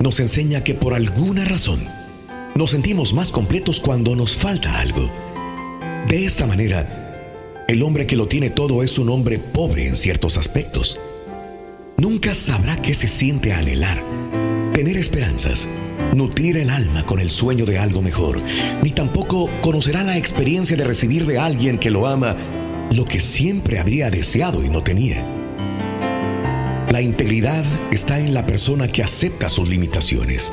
nos 0.00 0.20
enseña 0.20 0.62
que 0.62 0.74
por 0.74 0.92
alguna 0.92 1.44
razón 1.44 2.03
nos 2.54 2.70
sentimos 2.70 3.12
más 3.14 3.32
completos 3.32 3.80
cuando 3.80 4.14
nos 4.14 4.36
falta 4.38 4.80
algo. 4.80 5.10
De 6.08 6.24
esta 6.24 6.46
manera, 6.46 7.64
el 7.68 7.82
hombre 7.82 8.06
que 8.06 8.16
lo 8.16 8.28
tiene 8.28 8.50
todo 8.50 8.82
es 8.82 8.98
un 8.98 9.08
hombre 9.08 9.38
pobre 9.38 9.88
en 9.88 9.96
ciertos 9.96 10.36
aspectos. 10.36 10.98
Nunca 11.96 12.34
sabrá 12.34 12.76
qué 12.76 12.94
se 12.94 13.08
siente 13.08 13.52
anhelar, 13.52 14.02
tener 14.72 14.96
esperanzas, 14.96 15.66
nutrir 16.14 16.56
el 16.56 16.70
alma 16.70 17.04
con 17.06 17.18
el 17.18 17.30
sueño 17.30 17.64
de 17.64 17.78
algo 17.78 18.02
mejor, 18.02 18.40
ni 18.82 18.90
tampoco 18.90 19.50
conocerá 19.60 20.04
la 20.04 20.16
experiencia 20.16 20.76
de 20.76 20.84
recibir 20.84 21.26
de 21.26 21.38
alguien 21.38 21.78
que 21.78 21.90
lo 21.90 22.06
ama 22.06 22.36
lo 22.94 23.04
que 23.04 23.20
siempre 23.20 23.80
habría 23.80 24.10
deseado 24.10 24.64
y 24.64 24.68
no 24.68 24.82
tenía. 24.82 25.43
La 26.90 27.00
integridad 27.00 27.64
está 27.90 28.20
en 28.20 28.34
la 28.34 28.46
persona 28.46 28.88
que 28.88 29.02
acepta 29.02 29.48
sus 29.48 29.68
limitaciones 29.68 30.52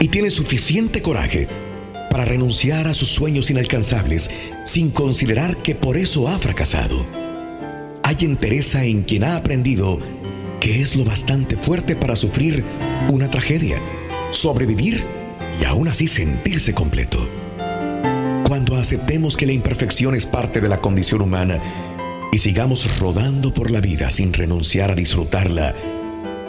y 0.00 0.08
tiene 0.08 0.30
suficiente 0.30 1.02
coraje 1.02 1.48
para 2.10 2.24
renunciar 2.24 2.88
a 2.88 2.94
sus 2.94 3.08
sueños 3.08 3.50
inalcanzables 3.50 4.30
sin 4.64 4.90
considerar 4.90 5.56
que 5.58 5.74
por 5.74 5.96
eso 5.96 6.28
ha 6.28 6.38
fracasado. 6.38 7.06
Hay 8.02 8.16
entereza 8.20 8.84
en 8.84 9.02
quien 9.02 9.24
ha 9.24 9.36
aprendido 9.36 10.00
que 10.60 10.82
es 10.82 10.96
lo 10.96 11.04
bastante 11.04 11.56
fuerte 11.56 11.94
para 11.94 12.16
sufrir 12.16 12.64
una 13.12 13.30
tragedia, 13.30 13.80
sobrevivir 14.30 15.02
y 15.60 15.64
aún 15.64 15.88
así 15.88 16.08
sentirse 16.08 16.74
completo. 16.74 17.28
Cuando 18.46 18.76
aceptemos 18.76 19.36
que 19.36 19.46
la 19.46 19.52
imperfección 19.52 20.14
es 20.14 20.26
parte 20.26 20.60
de 20.60 20.68
la 20.68 20.78
condición 20.78 21.22
humana 21.22 21.60
y 22.32 22.38
sigamos 22.38 22.98
rodando 22.98 23.54
por 23.54 23.70
la 23.70 23.80
vida 23.80 24.10
sin 24.10 24.32
renunciar 24.32 24.90
a 24.90 24.94
disfrutarla, 24.94 25.74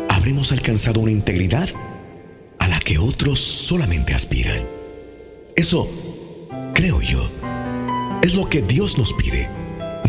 habremos 0.09 0.51
alcanzado 0.51 0.99
una 0.99 1.11
integridad 1.11 1.69
a 2.59 2.67
la 2.67 2.79
que 2.79 2.97
otros 2.97 3.39
solamente 3.39 4.13
aspiran. 4.13 4.61
Eso, 5.55 5.89
creo 6.73 7.01
yo, 7.01 7.29
es 8.21 8.35
lo 8.35 8.49
que 8.49 8.61
Dios 8.61 8.97
nos 8.97 9.13
pide. 9.13 9.49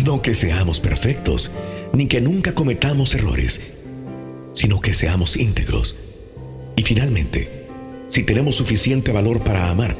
No 0.04 0.22
que 0.22 0.34
seamos 0.34 0.80
perfectos, 0.80 1.52
ni 1.92 2.06
que 2.06 2.20
nunca 2.20 2.54
cometamos 2.54 3.14
errores, 3.14 3.60
sino 4.54 4.80
que 4.80 4.94
seamos 4.94 5.36
íntegros. 5.36 5.96
Y 6.76 6.82
finalmente, 6.82 7.66
si 8.08 8.24
tenemos 8.24 8.56
suficiente 8.56 9.12
valor 9.12 9.40
para 9.40 9.70
amar, 9.70 9.96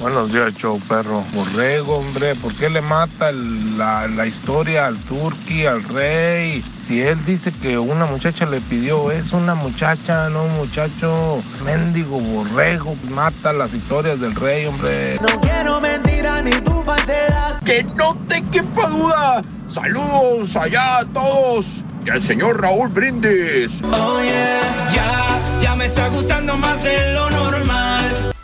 Buenos 0.00 0.32
días, 0.32 0.52
show 0.54 0.78
perro. 0.88 1.22
Borrego, 1.32 1.96
hombre, 1.98 2.34
¿por 2.34 2.52
qué 2.54 2.68
le 2.68 2.80
mata 2.80 3.30
el- 3.30 3.78
la, 3.78 4.06
la 4.08 4.26
historia 4.26 4.86
al 4.86 4.96
turqui, 4.98 5.66
al 5.66 5.82
rey? 5.84 6.62
Si 6.62 7.00
él 7.00 7.16
dice 7.24 7.52
que 7.52 7.78
una 7.78 8.04
muchacha 8.04 8.44
le 8.44 8.60
pidió, 8.60 9.10
es 9.12 9.32
una 9.32 9.54
muchacha, 9.54 10.28
no 10.30 10.42
un 10.44 10.56
muchacho. 10.56 11.40
Mendigo 11.64 12.18
borrego, 12.20 12.94
mata 13.10 13.52
las 13.52 13.72
historias 13.72 14.20
del 14.20 14.34
rey, 14.34 14.66
hombre. 14.66 15.16
No 15.22 15.40
quiero 15.40 15.80
mentira 15.80 16.42
ni 16.42 16.50
tu 16.60 16.82
falsedad. 16.82 17.60
Que 17.62 17.84
no 17.84 18.14
te 18.28 18.42
quepa 18.50 18.88
duda. 18.88 19.42
Saludos 19.72 20.54
allá 20.56 20.98
a 20.98 21.04
todos. 21.06 21.66
Y 22.04 22.10
al 22.10 22.22
señor 22.22 22.60
Raúl 22.60 22.88
Brindis. 22.88 23.80
Oye, 23.82 24.60
ya, 24.92 25.40
ya 25.62 25.74
me 25.76 25.86
está 25.86 26.08
gustando 26.08 26.56
más 26.58 26.82
de 26.84 27.14
lo 27.14 27.30
normal. 27.30 28.34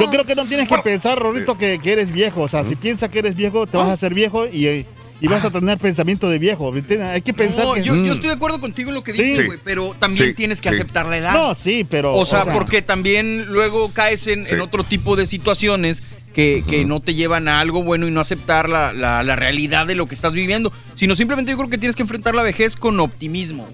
Yo 0.00 0.10
creo 0.10 0.24
que 0.24 0.34
no 0.34 0.44
tienes 0.46 0.68
que 0.68 0.78
pensar, 0.78 1.18
Rorito, 1.18 1.56
que, 1.58 1.78
que 1.78 1.92
eres 1.92 2.12
viejo. 2.12 2.42
O 2.42 2.48
sea, 2.48 2.64
si 2.64 2.76
piensas 2.76 3.08
que 3.10 3.18
eres 3.20 3.36
viejo, 3.36 3.66
te 3.66 3.76
vas 3.76 3.88
a 3.88 3.92
hacer 3.92 4.14
viejo 4.14 4.46
y, 4.46 4.86
y 5.20 5.28
vas 5.28 5.44
a 5.44 5.50
tener 5.50 5.78
pensamiento 5.78 6.28
de 6.28 6.38
viejo. 6.38 6.74
¿entiendes? 6.76 7.08
Hay 7.08 7.22
que 7.22 7.32
pensar 7.32 7.64
No, 7.64 7.74
que... 7.74 7.82
yo, 7.82 7.94
yo 7.96 8.12
estoy 8.12 8.28
de 8.28 8.34
acuerdo 8.34 8.60
contigo 8.60 8.90
en 8.90 8.94
lo 8.94 9.02
que 9.02 9.12
dices, 9.12 9.36
Sí. 9.38 9.44
güey, 9.46 9.58
pero 9.64 9.94
también 9.98 10.28
Sí, 10.28 10.34
tienes 10.34 10.60
que 10.60 10.68
sí. 10.70 10.74
aceptar 10.76 11.06
la 11.06 11.18
edad. 11.18 11.32
No, 11.34 11.54
sí, 11.54 11.84
pero... 11.88 12.14
O 12.14 12.24
sea, 12.26 12.44
porque 12.52 12.82
también 12.82 13.46
luego 13.46 13.90
caes 13.92 14.26
en, 14.26 14.44
en 14.46 14.60
otro 14.60 14.84
tipo 14.84 15.16
de 15.16 15.26
situaciones 15.26 16.02
que, 16.34 16.62
que 16.68 16.84
no 16.84 17.00
te 17.00 17.14
llevan 17.14 17.48
a 17.48 17.60
algo 17.60 17.82
bueno 17.82 18.06
y 18.06 18.10
no 18.10 18.20
aceptar 18.20 18.68
la, 18.68 18.92
la- 18.92 19.22
la 19.22 19.36
realidad 19.36 19.86
de 19.86 19.94
lo 19.94 20.04
que 20.06 20.14
estás 20.14 20.34
viviendo, 20.34 20.70
sino 20.94 21.14
simplemente 21.14 21.50
yo 21.52 21.56
creo 21.56 21.70
que 21.70 21.78
tienes 21.78 21.96
que 21.96 22.02
enfrentar 22.02 22.34
la 22.34 22.42
vejez 22.42 22.76
con 22.76 23.00
optimismo. 23.00 23.66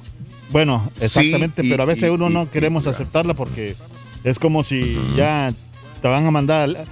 Bueno, 0.50 0.88
exactamente, 1.00 1.62
Sí, 1.62 1.66
y- 1.68 1.70
pero 1.72 1.82
a 1.82 1.86
veces 1.86 2.04
y- 2.04 2.12
uno 2.12 2.30
y- 2.30 2.32
no 2.34 2.48
queremos 2.48 2.86
aceptarla 2.86 3.34
porque 3.34 3.74
es 4.22 4.38
como 4.38 4.62
si 4.62 4.96
ya 5.16 5.52
te 6.02 6.08
van 6.08 6.26
a 6.26 6.30
mandar... 6.30 6.62
al- 6.62 6.84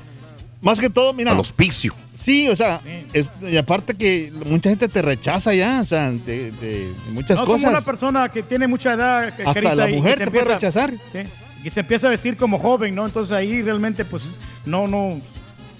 Más 0.62 0.78
que 0.80 0.88
todo, 0.88 1.12
mira... 1.12 1.32
Al 1.32 1.40
hospicio. 1.40 1.94
Sí, 2.18 2.48
o 2.48 2.54
sea, 2.56 2.80
es- 3.14 3.30
y 3.42 3.56
aparte 3.56 3.94
que 3.94 4.30
mucha 4.46 4.68
gente 4.68 4.88
te 4.88 5.00
rechaza 5.02 5.54
ya, 5.54 5.80
o 5.80 5.84
sea, 5.86 6.10
de, 6.10 6.50
de- 6.52 6.88
de 6.88 6.92
muchas 7.12 7.38
No, 7.38 7.44
como 7.46 7.56
cosas. 7.56 7.70
una 7.70 7.80
persona 7.80 8.28
que 8.28 8.42
tiene 8.42 8.66
mucha 8.66 8.92
edad, 8.92 9.28
eh, 9.28 9.32
Hasta 9.38 9.54
Carita, 9.54 9.74
la 9.74 9.88
y 9.88 9.92
que 9.92 9.96
mujer 9.98 10.18
se 10.18 10.24
te 10.24 10.30
puede 10.30 10.52
empieza- 10.52 10.86
rechazar. 10.86 10.92
Sí, 11.12 11.30
y 11.64 11.70
se 11.70 11.80
empieza 11.80 12.06
a 12.08 12.10
vestir 12.10 12.36
como 12.36 12.58
joven, 12.58 12.94
¿no? 12.94 13.06
Entonces 13.06 13.32
ahí 13.32 13.62
realmente, 13.62 14.04
pues, 14.04 14.30
no, 14.66 14.86
no, 14.86 15.18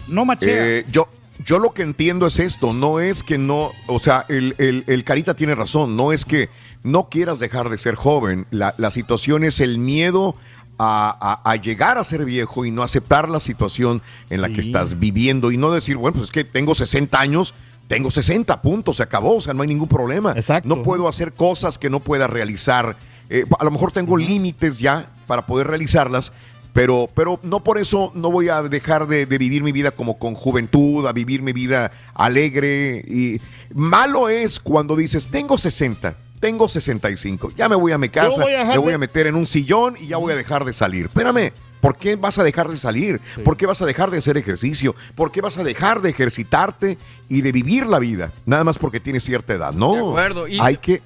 no 0.09 0.25
machea. 0.25 0.49
Eh, 0.79 0.87
yo, 0.91 1.09
yo 1.45 1.59
lo 1.59 1.73
que 1.75 1.83
entiendo 1.83 2.27
es 2.27 2.39
esto, 2.39 2.73
no 2.73 3.01
es 3.01 3.23
que 3.23 3.37
no, 3.37 3.71
o 3.87 3.99
sea, 3.99 4.25
el, 4.31 4.55
el- 4.57 4.85
el 4.87 5.05
Carita 5.05 5.35
tiene 5.35 5.55
razón, 5.55 5.95
no 5.95 6.11
es 6.11 6.25
que 6.25 6.49
no 6.83 7.11
quieras 7.11 7.39
dejar 7.39 7.69
de 7.69 7.77
ser 7.77 7.95
joven, 7.97 8.47
la, 8.51 8.75
la 8.79 8.91
situación 8.91 9.45
es 9.45 9.61
el 9.61 9.77
miedo 9.77 10.37
a, 10.83 11.41
a- 11.45 11.51
a 11.53 11.57
llegar 11.57 11.99
a 11.99 12.05
ser 12.05 12.25
viejo 12.25 12.65
y 12.65 12.71
no 12.71 12.83
aceptar 12.83 13.29
la 13.29 13.39
situación 13.41 14.01
en 14.31 14.41
la 14.41 14.49
que 14.49 14.61
estás 14.61 14.99
viviendo 14.99 15.51
y 15.53 15.57
no 15.59 15.71
decir, 15.71 15.97
bueno, 15.99 16.15
pues 16.15 16.27
es 16.29 16.33
que 16.33 16.45
tengo 16.45 16.75
60 16.75 17.21
años. 17.21 17.53
Tengo 17.89 18.09
60 18.13 18.63
puntos, 18.63 18.99
se 18.99 19.03
acabó, 19.03 19.35
o 19.39 19.41
sea, 19.41 19.53
no 19.53 19.63
hay 19.63 19.69
ningún 19.69 19.89
problema. 19.89 20.33
No 20.65 20.77
puedo 20.85 21.09
hacer 21.09 21.33
cosas 21.33 21.77
que 21.77 21.91
no 21.91 21.99
pueda 21.99 22.29
realizar. 22.29 22.95
Eh, 23.29 23.45
a 23.59 23.65
lo 23.65 23.73
mejor 23.73 23.91
tengo 23.91 24.17
límites 24.17 24.79
ya 24.79 25.11
para 25.27 25.45
poder 25.45 25.67
realizarlas, 25.67 26.33
pero, 26.73 27.09
pero 27.17 27.41
no 27.43 27.65
por 27.65 27.79
eso 27.79 28.13
no 28.15 28.31
voy 28.31 28.49
a 28.49 28.63
dejar 28.63 29.09
de, 29.09 29.27
de 29.27 29.39
vivir 29.39 29.65
mi 29.65 29.73
vida 29.73 29.91
como 29.91 30.19
con 30.21 30.37
juventud, 30.37 31.05
a 31.09 31.13
vivir 31.13 31.43
mi 31.43 31.53
vida 31.53 31.91
alegre. 32.15 33.05
Y 33.09 33.41
malo 33.75 34.29
es 34.29 34.61
cuando 34.61 34.95
dices, 34.95 35.27
tengo 35.29 35.59
60, 35.59 36.15
tengo 36.41 36.69
65, 36.69 37.53
ya 37.57 37.69
me 37.69 37.77
voy 37.77 37.93
a 37.93 37.99
mi 37.99 38.09
casa, 38.09 38.43
voy 38.43 38.55
a 38.55 38.65
me 38.65 38.79
voy 38.79 38.95
a 38.95 38.99
meter 38.99 39.27
en 39.27 39.35
un 39.35 39.47
sillón 39.47 39.97
y 40.01 40.07
ya 40.09 40.17
voy 40.17 40.33
a 40.33 40.37
dejar 40.37 40.65
de 40.65 40.73
salir. 40.73 41.07
Espérame. 41.07 41.53
¿Por 41.81 41.97
qué 41.97 42.15
vas 42.17 42.39
a 42.39 42.45
dejar 42.45 42.69
de 42.69 42.77
salir? 42.77 43.23
¿Por 43.43 43.57
qué 43.57 43.65
vas 43.65 43.81
a 43.81 43.87
dejar 43.87 44.11
de 44.11 44.19
hacer 44.19 44.37
ejercicio? 44.37 44.95
¿Por 45.15 45.33
qué 45.33 45.41
vas 45.41 45.57
a 45.57 45.65
dejar 45.65 46.03
de 46.03 46.11
ejercitarte 46.11 46.99
y 47.29 47.41
de 47.41 47.53
vivir 47.53 47.87
la 47.87 47.99
vida? 47.99 48.33
Nada 48.45 48.65
más 48.65 48.77
porque 48.77 49.01
tienes 49.01 49.25
cierta 49.25 49.55
edad. 49.55 49.73
No. 49.73 49.95
De 49.95 50.01
acuerdo, 50.01 50.47
y- 50.47 50.59
Hay 50.61 50.77
que 50.77 51.01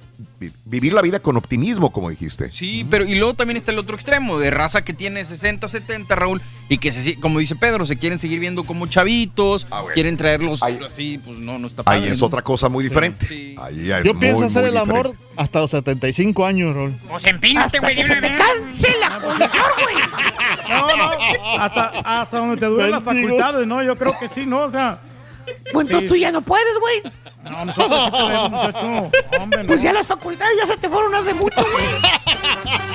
vivir 0.65 0.93
la 0.93 1.01
vida 1.01 1.19
con 1.19 1.37
optimismo, 1.37 1.91
como 1.91 2.09
dijiste. 2.09 2.51
Sí, 2.51 2.85
pero 2.89 3.05
y 3.05 3.15
luego 3.15 3.33
también 3.33 3.57
está 3.57 3.71
el 3.71 3.79
otro 3.79 3.95
extremo, 3.95 4.37
de 4.39 4.51
raza 4.51 4.83
que 4.83 4.93
tiene 4.93 5.23
60, 5.25 5.67
70, 5.67 6.15
Raúl, 6.15 6.41
y 6.69 6.77
que, 6.77 6.91
se, 6.91 7.15
como 7.15 7.39
dice 7.39 7.55
Pedro, 7.55 7.85
se 7.85 7.97
quieren 7.97 8.19
seguir 8.19 8.39
viendo 8.39 8.63
como 8.63 8.87
chavitos, 8.87 9.67
quieren 9.93 10.17
traerlos 10.17 10.61
así, 10.63 11.19
pues 11.23 11.37
no, 11.37 11.59
no 11.59 11.67
está 11.67 11.83
Ahí 11.85 11.99
padre, 11.99 12.11
es 12.11 12.19
¿no? 12.19 12.25
otra 12.27 12.41
cosa 12.41 12.69
muy 12.69 12.83
diferente. 12.83 13.25
Sí. 13.25 13.55
Ahí 13.59 13.91
es 13.91 14.03
Yo 14.03 14.17
pienso 14.17 14.39
muy, 14.39 14.47
hacer 14.47 14.61
muy 14.63 14.71
el 14.71 14.77
amor 14.77 15.07
diferente. 15.11 15.33
hasta 15.37 15.59
los 15.59 15.71
75 15.71 16.45
años, 16.45 16.73
Rol. 16.75 16.93
Pues 17.09 17.25
empínate, 17.25 17.79
güey, 17.79 17.95
de 17.95 18.03
una 18.03 18.21
vez. 18.21 18.31
¡Cancela, 18.39 19.19
No, 20.69 20.97
no, 20.97 21.61
hasta, 21.61 21.85
hasta 22.21 22.37
donde 22.37 22.57
te 22.57 22.65
duelen 22.65 22.91
las 22.91 23.03
facultades, 23.03 23.67
¿no? 23.67 23.83
Yo 23.83 23.95
creo 23.97 24.17
que 24.19 24.29
sí, 24.29 24.45
¿no? 24.45 24.63
O 24.63 24.71
sea... 24.71 24.99
Pues 25.73 25.87
entonces 25.87 26.09
tú 26.09 26.15
ya 26.15 26.31
no 26.31 26.41
puedes, 26.41 26.79
güey. 26.79 27.03
No, 27.43 27.65
nosotros 27.65 28.05
sí 28.05 28.11
podemos, 28.11 28.51
muchacho. 28.51 29.11
Hombre, 29.39 29.63
no. 29.63 29.67
Pues 29.67 29.81
ya 29.81 29.93
las 29.93 30.07
facultades 30.07 30.57
ya 30.57 30.65
se 30.65 30.77
te 30.77 30.89
fueron 30.89 31.13
hace 31.13 31.33
mucho, 31.33 31.61
güey. 31.61 31.85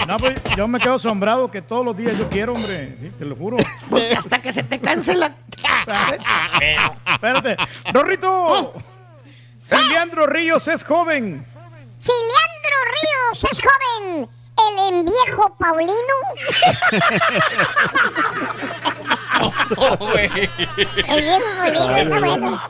No, 0.07 0.17
pues 0.19 0.41
yo 0.57 0.67
me 0.67 0.81
quedo 0.81 0.95
asombrado 0.95 1.51
que 1.51 1.63
todos 1.63 1.85
los 1.85 1.97
días 1.97 2.19
yo 2.19 2.29
quiero, 2.29 2.55
hombre. 2.55 2.97
Sí, 3.01 3.11
te 3.19 3.25
lo 3.25 3.37
juro. 3.37 3.59
Pues 3.89 4.17
hasta 4.17 4.43
que 4.43 4.53
se 4.53 4.63
te 4.63 4.81
canse 4.81 5.15
la... 5.15 5.35
Espérate. 7.13 7.57
Rorrito. 7.93 8.75
Si 9.59 9.77
Leandro 9.77 10.27
Ríos 10.27 10.67
es 10.69 10.85
joven. 10.85 11.47
Si 12.01 12.11
Leandro 12.11 12.79
Ríos 12.93 13.45
es 13.53 13.61
joven, 13.61 14.29
el 14.57 14.95
enviejo 14.95 15.55
Paulino. 15.59 15.95
El 21.09 21.23
viejo 21.23 21.45
Paulino 21.59 21.97
está 21.97 22.21
bueno. 22.21 22.61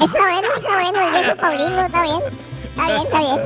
Está 0.00 0.18
bueno, 0.18 0.48
está 0.56 0.74
bueno, 0.74 1.06
el 1.06 1.10
viejo 1.10 1.36
Paulino 1.36 1.86
está 1.86 2.02
bien. 2.02 2.20
Está 2.68 2.86
bien, 2.86 3.02
está 3.02 3.20
bien. 3.20 3.38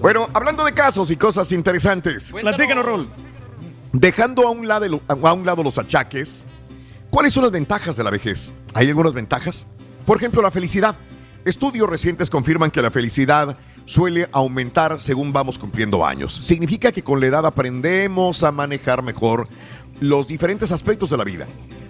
Bueno, 0.00 0.28
hablando 0.34 0.64
de 0.64 0.72
casos 0.72 1.10
y 1.10 1.16
cosas 1.16 1.50
interesantes. 1.52 2.32
Platícanos, 2.32 2.84
Rol. 2.84 3.08
Dejando 3.92 4.46
a 4.46 4.50
un, 4.50 4.68
lado, 4.68 5.00
a 5.08 5.32
un 5.32 5.46
lado 5.46 5.62
los 5.62 5.78
achaques, 5.78 6.46
¿cuáles 7.10 7.32
son 7.32 7.44
las 7.44 7.52
ventajas 7.52 7.96
de 7.96 8.04
la 8.04 8.10
vejez? 8.10 8.52
¿Hay 8.74 8.88
algunas 8.88 9.14
ventajas? 9.14 9.66
Por 10.04 10.18
ejemplo, 10.18 10.42
la 10.42 10.50
felicidad. 10.50 10.94
Estudios 11.44 11.88
recientes 11.88 12.28
confirman 12.28 12.70
que 12.70 12.82
la 12.82 12.90
felicidad 12.90 13.56
suele 13.86 14.28
aumentar 14.32 15.00
según 15.00 15.32
vamos 15.32 15.58
cumpliendo 15.58 16.04
años. 16.04 16.34
Significa 16.34 16.92
que 16.92 17.02
con 17.02 17.20
la 17.20 17.26
edad 17.26 17.46
aprendemos 17.46 18.42
a 18.42 18.52
manejar 18.52 19.02
mejor 19.02 19.48
los 20.00 20.28
diferentes 20.28 20.72
aspectos 20.72 21.10
de 21.10 21.16
la 21.16 21.24
vida. 21.24 21.46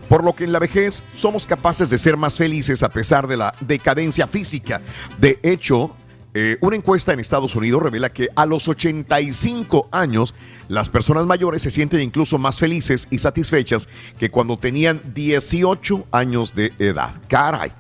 Por 0.09 0.25
lo 0.25 0.35
que 0.35 0.45
en 0.45 0.53
la 0.53 0.59
vejez 0.59 1.03
somos 1.15 1.47
capaces 1.47 1.91
de 1.91 1.99
ser 1.99 2.17
más 2.17 2.37
felices 2.37 2.83
a 2.83 2.89
pesar 2.89 3.27
de 3.27 3.37
la 3.37 3.55
decadencia 3.61 4.27
física. 4.27 4.81
De 5.19 5.39
hecho, 5.43 5.97
Eh, 6.39 6.59
una 6.61 6.77
encuesta 6.77 7.15
en 7.15 7.19
Estados 7.19 7.57
Unidos 7.57 7.83
revela 7.83 8.13
que 8.13 8.29
a 8.37 8.45
los 8.45 8.69
85 8.69 9.89
años 9.91 10.35
las 10.69 10.91
personas 10.91 11.25
mayores 11.25 11.63
se 11.63 11.71
sienten 11.71 12.03
incluso 12.03 12.37
más 12.37 12.59
felices 12.59 13.09
y 13.11 13.21
satisfechas 13.21 13.89
que 14.19 14.31
cuando 14.31 14.59
tenían 14.59 15.01
18 15.15 16.05
años 16.13 16.55
de 16.55 16.75
edad. 16.79 17.15
Caray, 17.27 17.73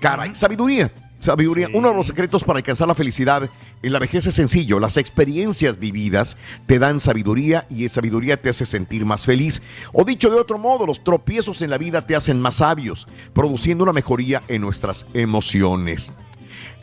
caray, 0.00 0.34
sabiduría. 0.34 0.90
Sabiduría, 1.18 1.68
uno 1.74 1.88
de 1.90 1.94
los 1.96 2.06
secretos 2.06 2.44
para 2.44 2.58
alcanzar 2.58 2.86
la 2.86 2.94
felicidad 2.94 3.50
en 3.82 3.92
la 3.92 3.98
vejez 3.98 4.26
es 4.26 4.34
sencillo. 4.34 4.78
Las 4.78 4.96
experiencias 4.96 5.78
vividas 5.78 6.36
te 6.66 6.78
dan 6.78 7.00
sabiduría 7.00 7.66
y 7.68 7.84
esa 7.84 7.96
sabiduría 7.96 8.40
te 8.40 8.50
hace 8.50 8.64
sentir 8.64 9.04
más 9.04 9.24
feliz. 9.26 9.60
O 9.92 10.04
dicho 10.04 10.30
de 10.30 10.36
otro 10.36 10.58
modo, 10.58 10.86
los 10.86 11.02
tropiezos 11.02 11.60
en 11.62 11.70
la 11.70 11.78
vida 11.78 12.06
te 12.06 12.14
hacen 12.14 12.40
más 12.40 12.56
sabios, 12.56 13.08
produciendo 13.32 13.82
una 13.82 13.92
mejoría 13.92 14.42
en 14.46 14.60
nuestras 14.60 15.06
emociones. 15.12 16.12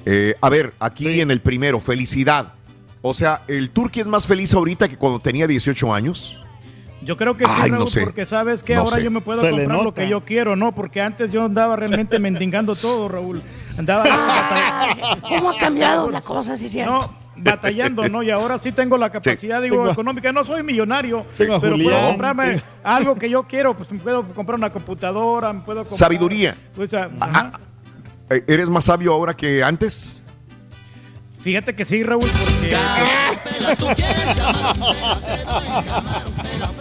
Eh, 0.06 0.36
a 0.42 0.50
ver, 0.50 0.74
aquí 0.80 1.22
en 1.22 1.32
el 1.32 1.40
primero, 1.40 1.80
felicidad. 1.80 2.54
O 3.02 3.14
sea, 3.14 3.42
¿el 3.48 3.70
Turqui 3.70 4.02
es 4.02 4.06
más 4.06 4.28
feliz 4.28 4.54
ahorita 4.54 4.90
que 4.90 4.98
cuando 4.98 5.20
tenía 5.20 5.48
18 5.48 5.94
años? 5.94 6.38
Yo 7.02 7.16
creo 7.18 7.38
que 7.38 7.46
sí, 7.46 7.52
Ay, 7.56 7.72
no 7.72 7.88
sé. 7.88 8.02
porque 8.02 8.26
sabes 8.26 8.64
que 8.64 8.74
No 8.76 8.82
ahora 8.82 8.98
sé. 8.98 9.04
yo 9.04 9.12
me 9.12 9.22
puedo 9.22 9.42
Se 9.42 9.52
comprar 9.52 9.84
lo 9.84 9.94
que 9.94 10.10
yo 10.10 10.26
quiero, 10.26 10.56
¿no? 10.56 10.74
Porque 10.74 11.02
antes 11.02 11.32
yo 11.32 11.46
andaba 11.46 11.76
realmente 11.76 12.20
mendigando 12.20 12.76
todo, 12.76 13.08
Raúl. 13.08 13.42
Andaba 13.78 14.04
batallando. 14.04 15.28
¿Cómo 15.28 15.50
ha 15.50 15.58
cambiado 15.58 16.10
la 16.10 16.22
cosa, 16.22 16.56
sí, 16.56 16.70
cierto? 16.70 16.92
No, 16.94 17.16
batallando, 17.38 18.08
¿no? 18.08 18.24
Y 18.24 18.32
ahora 18.32 18.58
sí 18.58 18.72
tengo 18.72 18.98
la 18.98 19.10
capacidad, 19.10 19.62
digo, 19.62 19.78
Tengo- 19.78 19.92
económica. 19.92 20.32
No 20.32 20.44
soy 20.46 20.64
millonario, 20.64 21.26
pero 21.38 21.60
puedo 21.60 22.08
comprarme 22.08 22.62
algo 22.84 23.16
que 23.16 23.30
yo 23.30 23.44
quiero. 23.44 23.76
Pues 23.76 23.92
me 23.92 24.00
puedo 24.00 24.24
comprar 24.34 24.58
una 24.58 24.72
computadora, 24.72 25.52
me 25.52 25.62
puedo 25.62 25.80
comprar... 25.80 25.98
Sabiduría. 25.98 26.56
Pues, 26.76 26.94
ah, 26.94 27.10
ajá. 27.20 27.60
Eh, 28.30 28.44
¿Eres 28.48 28.70
más 28.70 28.86
sabio 28.86 29.14
ahora 29.14 29.36
que 29.36 29.64
antes? 29.64 30.22
Fíjate 31.42 31.76
que 31.76 31.86
sí, 31.86 32.02
Raúl, 32.02 32.22
porque... 32.22 32.76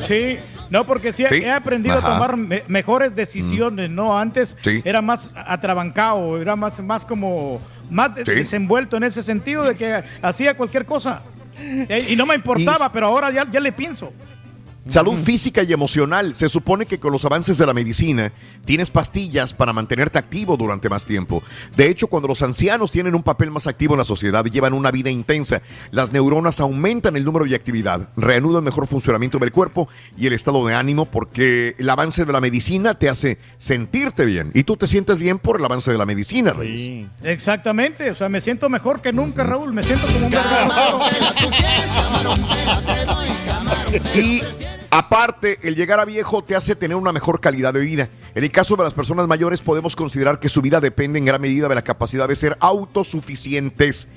Sí, 0.07 0.39
no, 0.75 0.85
porque 0.85 1.13
sí, 1.13 1.25
Sí, 1.29 1.37
he 1.37 1.51
aprendido 1.53 1.97
ajá. 1.97 2.09
a 2.09 2.13
tomar 2.15 2.37
me- 2.37 2.65
mejores 2.67 3.15
decisiones, 3.15 3.89
¿no? 3.89 4.19
Antes 4.19 4.57
Sí. 4.61 4.83
era 4.85 5.01
más 5.01 5.33
atrabancado, 5.47 6.43
era 6.43 6.57
más, 6.57 6.83
más 6.83 7.05
como, 7.05 7.61
más 7.91 8.11
Sí. 8.17 8.25
desenvuelto 8.25 8.97
en 8.97 9.05
ese 9.05 9.23
sentido 9.23 9.63
de 9.63 9.77
que 9.77 10.03
hacía 10.21 10.57
cualquier 10.57 10.85
cosa. 10.85 11.23
Y 12.11 12.17
no 12.17 12.27
me 12.27 12.35
importaba, 12.35 12.87
Y- 12.87 12.91
pero 12.93 13.07
ahora 13.07 13.31
ya, 13.31 13.47
ya 13.51 13.61
le 13.61 13.71
pienso. 13.71 14.13
Salud 14.89 15.15
física 15.15 15.63
y 15.63 15.73
emocional. 15.73 16.35
Se 16.35 16.49
supone 16.49 16.85
que 16.85 16.99
con 16.99 17.11
los 17.11 17.25
avances 17.25 17.57
de 17.57 17.65
la 17.65 17.73
medicina 17.73 18.33
tienes 18.67 18.91
pastillas 18.91 19.55
para 19.55 19.73
mantenerte 19.73 20.19
activo 20.19 20.57
durante 20.57 20.91
más 20.91 21.07
tiempo. 21.07 21.43
De 21.77 21.89
hecho, 21.89 22.07
cuando 22.07 22.29
los 22.29 22.43
ancianos 22.43 22.93
tienen 22.93 23.15
un 23.15 23.23
papel 23.23 23.51
más 23.51 23.67
activo 23.67 23.95
en 23.95 23.99
la 23.99 24.05
sociedad 24.05 24.45
y 24.45 24.51
llevan 24.51 24.75
una 24.75 24.91
vida 24.91 25.11
intensa, 25.11 25.63
las 25.91 26.13
neuronas 26.13 26.61
aumentan 26.61 27.17
el 27.17 27.25
número 27.25 27.47
de 27.47 27.55
actividad, 27.55 28.09
reanudan 28.17 28.63
mejor 28.63 28.87
funcionamiento 28.87 29.39
del 29.39 29.53
cuerpo 29.53 29.89
y 30.19 30.27
el 30.27 30.35
estado 30.35 30.67
de 30.67 30.75
ánimo 30.75 31.07
porque 31.07 31.75
el 31.79 31.89
avance 31.89 32.25
de 32.27 32.33
la 32.33 32.41
medicina 32.41 32.95
te 32.95 33.09
hace 33.09 33.39
sentirte 33.57 34.27
bien. 34.27 34.51
Y 34.55 34.65
tú 34.65 34.77
te 34.77 34.87
sientes 34.87 35.17
bien 35.17 35.39
por 35.39 35.59
el 35.59 35.65
avance 35.65 35.91
de 35.91 35.99
la 35.99 36.05
medicina, 36.05 36.53
Reyes. 36.53 36.81
Sí. 36.81 37.07
Exactamente, 37.23 38.11
o 38.11 38.15
sea, 38.15 38.29
me 38.29 38.43
siento 38.43 38.69
mejor 38.69 39.01
que 39.01 39.13
nunca, 39.13 39.45
Raúl, 39.45 39.73
me 39.73 39.83
siento 39.83 40.07
como 40.09 40.27
un 40.27 40.33
verdadero 40.33 41.01
Y 44.15 44.43
aparte, 44.99 45.59
el 45.63 45.75
llegar 45.75 45.99
a 45.99 46.05
viejo 46.05 46.45
te 46.45 46.55
hace 46.55 46.77
tener 46.77 46.97
una 46.97 47.13
mejor 47.13 47.41
calidad 47.41 47.75
de 47.75 47.81
vida. 47.81 48.09
En 48.35 48.45
el 48.45 48.53
caso 48.53 48.77
de 48.77 48.85
las 48.85 48.95
personas 48.95 49.27
mayores, 49.27 49.61
podemos 49.61 49.97
considerar 49.97 50.39
que 50.39 50.49
su 50.49 50.63
vida 50.63 50.81
depende 50.81 51.19
en 51.19 51.25
gran 51.25 51.41
medida 51.41 51.69
de 51.69 51.75
la 51.75 51.83
capacidad 51.83 52.29
de 52.29 52.37
ser 52.37 52.57
autosuficientes. 52.61 54.09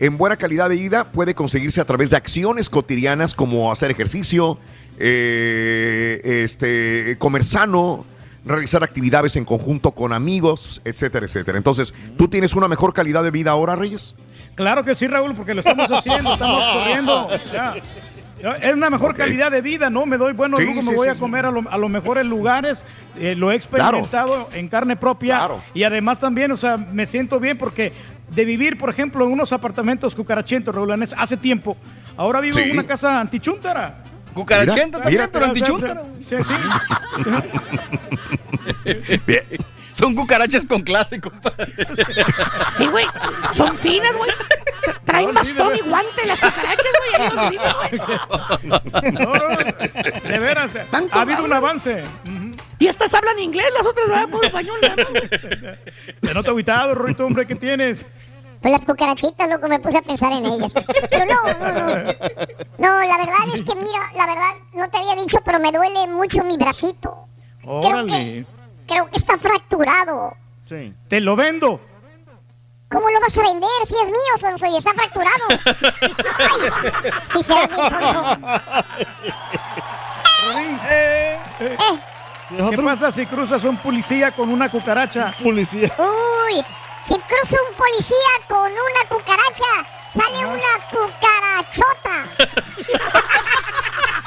En 0.00 0.16
buena 0.18 0.36
calidad 0.36 0.68
de 0.68 0.76
vida 0.76 1.12
puede 1.12 1.34
conseguirse 1.34 1.80
a 1.80 1.84
través 1.84 2.10
de 2.10 2.16
acciones 2.16 2.68
cotidianas 2.68 3.34
como 3.34 3.70
hacer 3.70 3.92
ejercicio, 3.92 4.58
eh, 4.98 6.20
este, 6.24 7.16
comer 7.18 7.44
sano, 7.44 8.04
realizar 8.44 8.82
actividades 8.82 9.36
en 9.36 9.44
conjunto 9.44 9.92
con 9.92 10.12
amigos, 10.12 10.82
etcétera, 10.84 11.26
etcétera. 11.26 11.58
Entonces, 11.58 11.94
¿tú 12.18 12.28
tienes 12.28 12.54
una 12.54 12.68
mejor 12.68 12.92
calidad 12.92 13.22
de 13.22 13.30
vida 13.30 13.52
ahora, 13.52 13.76
Reyes? 13.76 14.16
Claro 14.54 14.84
que 14.84 14.94
sí, 14.94 15.06
Raúl, 15.06 15.34
porque 15.34 15.54
lo 15.54 15.60
estamos 15.60 15.90
haciendo, 15.90 16.34
estamos 16.34 16.64
corriendo. 16.64 17.28
ya. 17.52 17.74
Es 18.52 18.74
una 18.74 18.90
mejor 18.90 19.14
calidad 19.16 19.50
de 19.50 19.60
vida, 19.62 19.88
¿no? 19.90 20.04
Me 20.06 20.16
doy 20.18 20.32
buenos 20.34 20.60
Sí, 20.60 20.66
lujos, 20.66 20.84
sí, 20.84 20.90
me 20.90 20.96
voy 20.96 21.06
sí, 21.06 21.10
a 21.10 21.14
sí. 21.14 21.20
comer 21.20 21.46
a, 21.46 21.50
lo- 21.50 21.68
a 21.70 21.78
los 21.78 21.88
mejores 21.90 22.26
lugares, 22.26 22.84
eh, 23.18 23.34
lo 23.34 23.50
he 23.50 23.54
experimentado 23.56 24.48
en 24.52 24.68
carne 24.68 24.96
propia 24.96 25.36
Claro. 25.38 25.62
y 25.72 25.84
además 25.84 26.20
también, 26.20 26.50
o 26.52 26.56
sea, 26.56 26.76
me 26.76 27.06
siento 27.06 27.40
bien 27.40 27.56
porque 27.56 27.92
de 28.30 28.44
vivir, 28.44 28.76
por 28.78 28.90
ejemplo, 28.90 29.24
en 29.24 29.32
unos 29.32 29.52
apartamentos 29.52 30.14
cucarachentos, 30.14 30.74
Anés, 30.90 31.14
hace 31.16 31.36
tiempo, 31.36 31.76
ahora 32.16 32.40
vivo 32.40 32.58
en 32.58 32.72
una 32.72 32.86
casa 32.86 33.20
antichúntara. 33.20 34.02
Cucarachenta 34.34 35.00
también, 35.00 35.28
pero 35.32 35.46
antichúntara. 35.46 36.02
Sí, 36.20 36.36
sí. 36.44 36.54
Bien. 39.26 39.44
Son 39.94 40.14
cucarachas 40.14 40.66
con 40.66 40.82
clase, 40.82 41.20
compadre. 41.20 41.72
Sí, 42.76 42.86
güey. 42.86 43.06
Son 43.52 43.76
finas, 43.76 44.14
güey. 44.16 44.30
Traen 45.04 45.32
bastón 45.32 45.76
y 45.76 45.80
guante 45.88 46.26
las 46.26 46.40
cucarachas, 46.40 46.86
güey. 47.00 47.58
No, 49.12 49.24
no, 49.24 49.48
de 50.28 50.38
veras, 50.38 50.76
Tan 50.90 51.08
ha 51.12 51.20
habido 51.20 51.44
un 51.44 51.52
avance. 51.52 52.04
Y 52.78 52.86
estas 52.88 53.14
hablan 53.14 53.38
inglés, 53.38 53.66
las 53.76 53.86
otras 53.86 54.08
van 54.08 54.30
por 54.30 54.44
español. 54.44 54.78
Te 56.20 56.34
noto 56.34 56.50
aguitado, 56.50 56.94
Rorito, 56.94 57.24
hombre, 57.24 57.46
¿qué 57.46 57.54
tienes? 57.54 58.04
Pues 58.60 58.72
las 58.72 58.84
cucarachitas, 58.84 59.48
loco, 59.48 59.68
me 59.68 59.78
puse 59.78 59.98
a 59.98 60.02
pensar 60.02 60.32
en 60.32 60.46
ellas. 60.46 60.72
Pero 61.10 61.26
no, 61.26 61.42
no, 61.44 61.72
no. 61.72 61.96
No, 62.78 63.06
la 63.06 63.18
verdad 63.18 63.54
es 63.54 63.62
que, 63.62 63.74
mira, 63.74 64.10
la 64.16 64.26
verdad, 64.26 64.50
no 64.72 64.88
te 64.90 64.96
había 64.96 65.14
dicho, 65.16 65.38
pero 65.44 65.60
me 65.60 65.70
duele 65.70 66.08
mucho 66.08 66.42
mi 66.42 66.56
bracito. 66.56 67.28
Órale, 67.62 68.04
Creo 68.04 68.46
que 68.46 68.63
está 69.12 69.38
fracturado. 69.38 70.34
Sí. 70.68 70.94
te 71.08 71.20
lo 71.20 71.36
vendo. 71.36 71.80
¿Cómo 72.90 73.10
lo 73.10 73.20
vas 73.20 73.36
a 73.36 73.42
vender 73.42 73.68
si 73.86 73.94
es 73.94 74.06
mío, 74.06 74.38
Sonso, 74.38 74.66
y 74.66 74.76
está 74.76 74.92
fracturado? 74.94 75.44
¡Ay! 76.38 76.70
Si 77.32 77.42
será 77.42 77.66
mío, 77.66 77.88
Sonso. 77.90 78.38
Eh, 80.90 81.38
Eh, 81.60 82.00
¿Qué 82.70 82.78
pasa 82.78 83.10
si 83.10 83.26
cruzas 83.26 83.64
un 83.64 83.76
policía 83.78 84.30
con 84.32 84.48
una 84.50 84.68
cucaracha? 84.70 85.34
Policía. 85.42 85.90
uy, 85.98 86.64
si 87.02 87.14
cruza 87.18 87.56
un 87.70 87.74
policía 87.76 88.16
con 88.48 88.70
una 88.70 89.08
cucaracha, 89.08 89.86
sale 90.12 90.46
una 90.46 90.78
cucarachota. 90.90 92.24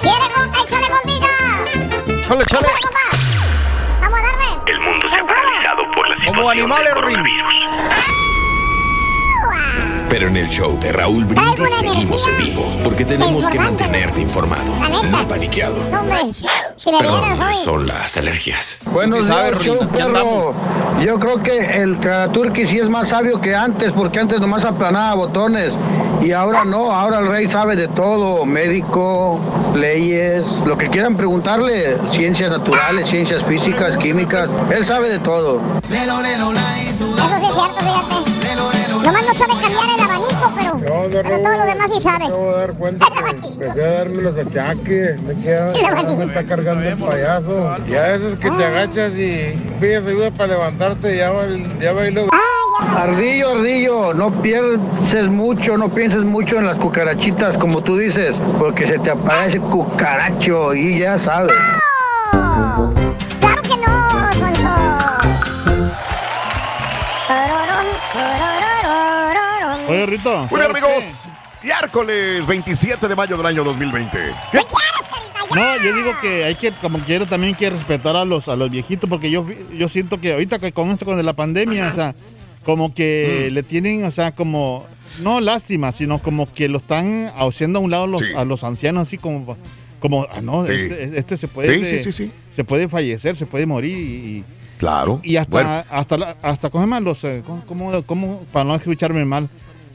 ¿Quiere 0.03 0.29
con 0.35 0.51
bombita? 0.51 1.29
Chale, 2.27 2.45
chale. 2.45 2.45
¡Échale, 2.45 2.69
compa! 2.83 3.07
Vamos 4.01 4.19
a 4.19 4.23
darle. 4.23 4.49
El 4.73 4.81
mundo 4.81 5.09
se 5.09 5.19
ha 5.19 5.25
paralizado 5.25 5.91
por 5.93 6.09
la 6.09 6.15
Como 6.17 6.27
situación 6.27 6.59
animales, 6.59 6.85
del 6.85 6.95
coronavirus. 6.95 7.55
Pero 10.09 10.29
en 10.29 10.37
el 10.37 10.49
show 10.49 10.79
de 10.81 10.91
Raúl 10.91 11.27
Brindis 11.27 11.71
seguimos 11.79 12.27
en 12.27 12.37
vivo, 12.39 12.65
porque 12.83 13.05
tenemos 13.05 13.49
que 13.49 13.59
mantenerte 13.59 14.23
informado, 14.23 14.73
no 15.11 15.29
paniqueado. 15.29 15.77
Perdón, 16.85 17.37
son 17.53 17.87
las 17.87 18.17
alergias. 18.17 18.79
Buenos 18.93 19.27
Sí 19.27 19.31
días, 19.31 19.63
show, 19.63 19.89
perro. 19.89 20.55
Yo 21.05 21.21
creo 21.21 21.43
que 21.43 21.83
el 21.83 21.99
Karaturki 22.01 22.67
sí 22.67 22.79
es 22.79 22.89
más 22.89 23.09
sabio 23.11 23.41
que 23.41 23.55
antes, 23.55 23.93
porque 23.93 24.19
antes 24.19 24.41
nomás 24.41 24.65
aplanaba 24.65 25.15
botones. 25.15 25.77
Y 26.21 26.33
ahora 26.33 26.65
no, 26.65 26.91
ahora 26.91 27.19
el 27.19 27.29
rey 27.29 27.47
sabe 27.49 27.77
de 27.77 27.89
todo: 27.89 28.47
médico, 28.47 29.41
leyes, 29.77 30.63
lo 30.67 30.79
que 30.79 30.89
quieran 30.89 31.17
preguntarle, 31.17 31.99
ciencias 32.11 32.51
naturales, 32.51 33.09
ciencias 33.09 33.45
físicas, 33.45 33.97
químicas. 33.97 34.51
Él 34.71 34.85
sabe 34.85 35.11
de 35.11 35.19
todo. 35.19 35.61
Eso 35.89 37.07
sí 37.39 37.47
es 37.47 37.55
cierto, 37.55 37.79
fíjate. 37.79 38.17
Nomás 39.05 39.23
no 39.25 39.35
sabe 39.35 39.53
cambiar 39.63 39.89
el 39.91 39.98
abanico, 40.89 41.11
pero, 41.11 41.23
pero 41.29 41.43
todo 41.43 41.57
lo 41.59 41.65
demás 41.65 41.91
sí 41.95 42.01
sabe. 42.01 42.25
de 42.29 42.53
dar 42.53 42.73
cuenta 42.75 43.07
que 43.07 43.49
empecé 43.49 43.85
a 43.85 43.93
darme 43.93 44.23
los 44.23 44.37
achaques 44.37 45.27
de 45.27 45.35
que 45.37 46.17
me 46.17 46.25
está 46.25 46.45
cargando 46.45 46.89
el 46.89 46.97
payaso. 46.97 47.77
Y 47.89 47.95
a 47.95 48.03
veces 48.03 48.39
que 48.39 48.51
te 48.51 48.65
agachas 48.65 49.13
y 49.15 49.59
pides 49.81 50.07
ayuda 50.07 50.31
para 50.31 50.55
levantarte, 50.55 51.17
ya 51.17 51.31
va, 51.31 51.45
el- 51.45 51.79
ya 51.79 51.93
va 51.93 52.07
y 52.07 52.11
luego... 52.13 52.29
Ardillo, 52.81 53.51
ardillo, 53.57 54.15
no 54.15 54.31
pienses 54.41 55.29
mucho, 55.29 55.77
no 55.77 55.89
pienses 55.93 56.23
mucho 56.25 56.59
en 56.59 56.67
las 56.67 56.79
cucarachitas, 56.79 57.59
como 57.59 57.83
tú 57.83 57.97
dices, 57.99 58.37
porque 58.59 58.87
se 58.87 58.99
te 59.01 59.11
aparece 59.11 59.59
cucaracho 59.59 60.75
y 60.75 61.01
ya 61.01 61.19
sabes. 61.19 61.53
Perrito. 69.89 70.47
Muy 70.51 70.59
bien, 70.61 70.71
amigos. 70.71 71.25
Miércoles 71.63 72.47
27 72.47 73.09
de 73.09 73.17
mayo 73.17 73.37
del 73.37 73.47
año 73.47 73.65
2020. 73.65 74.19
¿Qué? 74.53 74.59
No, 75.55 75.77
yo 75.83 75.95
digo 75.97 76.13
que 76.21 76.45
hay 76.45 76.55
que, 76.55 76.73
como 76.73 76.99
quiero, 77.01 77.27
también 77.27 77.55
hay 77.55 77.59
que 77.59 77.71
respetar 77.71 78.15
a 78.17 78.25
los, 78.25 78.49
a 78.49 78.55
los 78.57 78.71
viejitos, 78.71 79.09
porque 79.09 79.31
yo, 79.31 79.47
yo 79.77 79.89
siento 79.89 80.21
que 80.21 80.33
ahorita 80.35 80.59
que 80.59 80.73
con 80.73 80.91
esto, 80.91 81.05
con 81.07 81.25
la 81.25 81.33
pandemia, 81.33 81.89
o 81.91 81.95
sea, 81.95 82.15
como 82.65 82.93
que 82.95 83.49
le 83.51 83.63
tienen, 83.63 84.05
o 84.05 84.11
sea, 84.11 84.33
como, 84.33 84.87
no 85.23 85.41
lástima, 85.41 85.91
sino 85.93 86.19
como 86.21 86.53
que 86.53 86.69
lo 86.69 86.79
están 86.79 87.33
haciendo 87.37 87.79
a 87.79 87.83
un 87.83 87.91
lado 87.91 88.07
los, 88.07 88.23
a 88.37 88.45
los 88.45 88.63
ancianos, 88.63 89.09
así 89.09 89.17
como, 89.17 89.57
como, 90.01 90.27
ah, 90.31 90.41
no, 90.43 90.67
Sí. 90.67 90.73
este, 90.73 91.19
este 91.19 91.37
se 91.39 91.49
puede, 91.49 91.79
Sí, 91.79 91.85
sí, 91.87 92.03
sí, 92.05 92.13
sí. 92.13 92.33
se 92.55 92.63
puede 92.63 92.89
fallecer, 92.89 93.35
se 93.37 93.47
puede 93.47 93.65
morir 93.65 93.97
y, 93.97 94.45
Claro. 94.77 95.19
y 95.25 95.37
hasta, 95.37 95.51
Bueno. 95.51 95.85
hasta, 95.91 96.19
la- 96.19 96.37
hasta. 96.43 96.69
Los, 97.01 97.25
eh, 97.25 97.43
¿cómo, 97.45 97.65
cómo- 97.67 98.03
cómo- 98.05 98.41
para 98.53 98.65
no 98.67 98.75
escucharme 98.75 99.25
mal? 99.25 99.49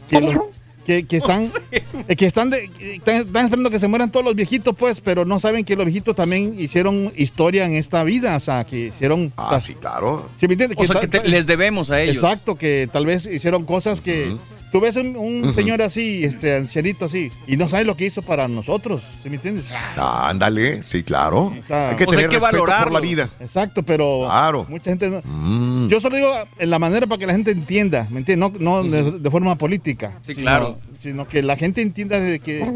Que, 0.09 0.21
lo- 0.21 0.49
que, 0.85 1.05
que 1.05 1.17
están, 1.23 1.41
eh, 1.71 2.15
que 2.15 2.25
están, 2.25 2.49
de- 2.49 2.69
que 2.69 2.95
están, 2.95 3.15
están 3.15 3.45
esperando 3.45 3.69
que 3.69 3.79
se 3.79 3.87
mueran 3.87 4.11
todos 4.11 4.25
los 4.25 4.35
viejitos, 4.35 4.75
pues, 4.77 4.99
pero 4.99 5.23
no 5.25 5.39
saben 5.39 5.63
que 5.63 5.75
los 5.75 5.85
viejitos 5.85 6.15
también 6.15 6.55
hicieron 6.59 7.11
historia 7.15 7.65
en 7.65 7.75
esta 7.75 8.03
vida, 8.03 8.35
o 8.35 8.39
sea, 8.41 8.65
que 8.65 8.87
hicieron... 8.87 9.31
Ah, 9.37 9.59
sí, 9.59 9.75
claro. 9.75 10.29
¿Sí 10.37 10.47
me 10.47 10.53
entiendes? 10.55 10.77
O 10.79 10.83
sea, 10.85 10.95
tal- 10.95 11.01
que 11.01 11.07
te- 11.19 11.27
les 11.27 11.45
debemos 11.45 11.89
a 11.89 12.01
ellos. 12.01 12.17
Exacto, 12.17 12.55
que 12.55 12.89
tal 12.91 13.05
vez 13.05 13.25
hicieron 13.25 13.65
cosas 13.65 14.01
que... 14.01 14.35
Tú 14.73 14.81
ves 14.81 14.95
un, 14.95 15.53
señor 15.53 15.83
así, 15.83 16.23
este 16.25 16.55
ancianito 16.55 17.05
así, 17.05 17.31
y 17.45 17.57
no 17.57 17.69
sabes 17.69 17.85
lo 17.85 17.95
que 17.95 18.07
hizo 18.07 18.23
para 18.23 18.47
nosotros, 18.47 19.03
¿sí 19.21 19.29
me 19.29 19.35
entiendes? 19.35 19.65
Ah, 19.95 20.29
ándale, 20.29 20.81
sí, 20.81 21.03
claro. 21.03 21.55
sea, 21.67 21.91
hay 21.91 21.95
que 21.95 22.05
o 22.05 22.07
sea, 22.07 22.15
tener 22.17 22.25
hay 22.25 22.39
que 22.39 22.39
respeto 22.39 22.83
por 22.83 22.91
la 22.91 22.99
vida. 22.99 23.29
Exacto, 23.39 23.83
pero 23.83 24.23
Claro. 24.25 24.65
mucha 24.67 24.89
gente 24.89 25.11
no... 25.11 25.21
Mm. 25.23 25.89
Yo 25.89 25.99
solo 25.99 26.15
digo 26.15 26.33
en 26.57 26.69
la 26.71 26.79
manera 26.79 27.05
para 27.05 27.19
que 27.19 27.27
la 27.27 27.33
gente 27.33 27.51
entienda, 27.51 28.07
¿me 28.09 28.21
entiendes? 28.21 28.51
No, 28.59 28.81
no 28.81 28.83
de, 28.89 29.19
de 29.19 29.29
forma 29.29 29.55
política. 29.59 30.17
Sí, 30.23 30.33
sino- 30.33 30.41
claro. 30.45 30.79
Sino 31.03 31.27
que 31.27 31.43
la 31.43 31.55
gente 31.55 31.83
entienda 31.83 32.19
de 32.19 32.39
que... 32.39 32.67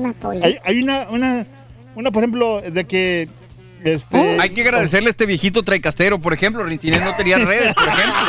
Hay, 0.43 0.57
hay 0.63 0.83
una, 0.83 1.07
una, 1.09 1.47
una, 1.95 2.11
por 2.11 2.21
ejemplo, 2.23 2.61
de 2.61 2.85
que... 2.85 3.27
Este, 3.83 4.39
Hay 4.39 4.51
que 4.51 4.61
agradecerle 4.61 5.07
a 5.07 5.11
este 5.11 5.25
viejito 5.25 5.63
traicastero, 5.63 6.19
por 6.19 6.33
ejemplo, 6.33 6.63
Rincinés 6.63 7.01
no 7.03 7.15
tenía 7.15 7.37
redes, 7.39 7.73
por 7.73 7.87
ejemplo. 7.87 8.21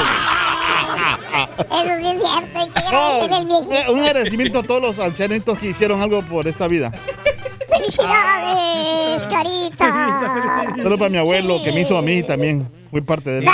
Eso 1.44 1.98
sí 2.00 2.06
es 2.06 2.22
cierto, 2.22 2.58
hay 2.58 2.68
que 2.70 2.78
agradecerle 2.78 3.36
al 3.36 3.46
viejito. 3.46 3.72
eh, 3.72 3.84
un 3.92 4.02
agradecimiento 4.02 4.58
a 4.58 4.62
todos 4.62 4.82
los 4.82 4.98
ancianitos 4.98 5.58
que 5.58 5.68
hicieron 5.70 6.00
algo 6.02 6.22
por 6.22 6.46
esta 6.48 6.66
vida. 6.68 6.92
¡Felicidades, 7.68 9.24
carita! 9.24 10.74
Solo 10.82 10.98
para 10.98 11.10
mi 11.10 11.18
abuelo, 11.18 11.62
que 11.62 11.72
me 11.72 11.80
hizo 11.82 11.96
a 11.98 12.02
mí 12.02 12.22
también. 12.22 12.68
Fui 12.90 13.00
parte 13.00 13.30
de 13.30 13.38
él. 13.40 13.44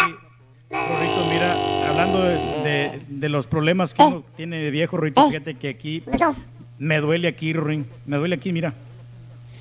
Rorrito, 0.70 1.26
mira, 1.30 1.56
hablando 1.88 2.22
de, 2.22 2.34
de- 2.64 3.00
de 3.08 3.28
los 3.28 3.46
problemas 3.46 3.94
que 3.94 4.02
uno 4.02 4.22
tiene 4.36 4.58
de 4.58 4.70
viejo, 4.70 4.96
Rorrito, 4.96 5.28
fíjate 5.28 5.54
que 5.54 5.68
aquí 5.68 6.02
me 6.78 6.98
duele 7.00 7.28
aquí, 7.28 7.52
Rorín. 7.52 7.86
Me 8.06 8.16
duele 8.16 8.34
aquí, 8.36 8.52
mira. 8.52 8.74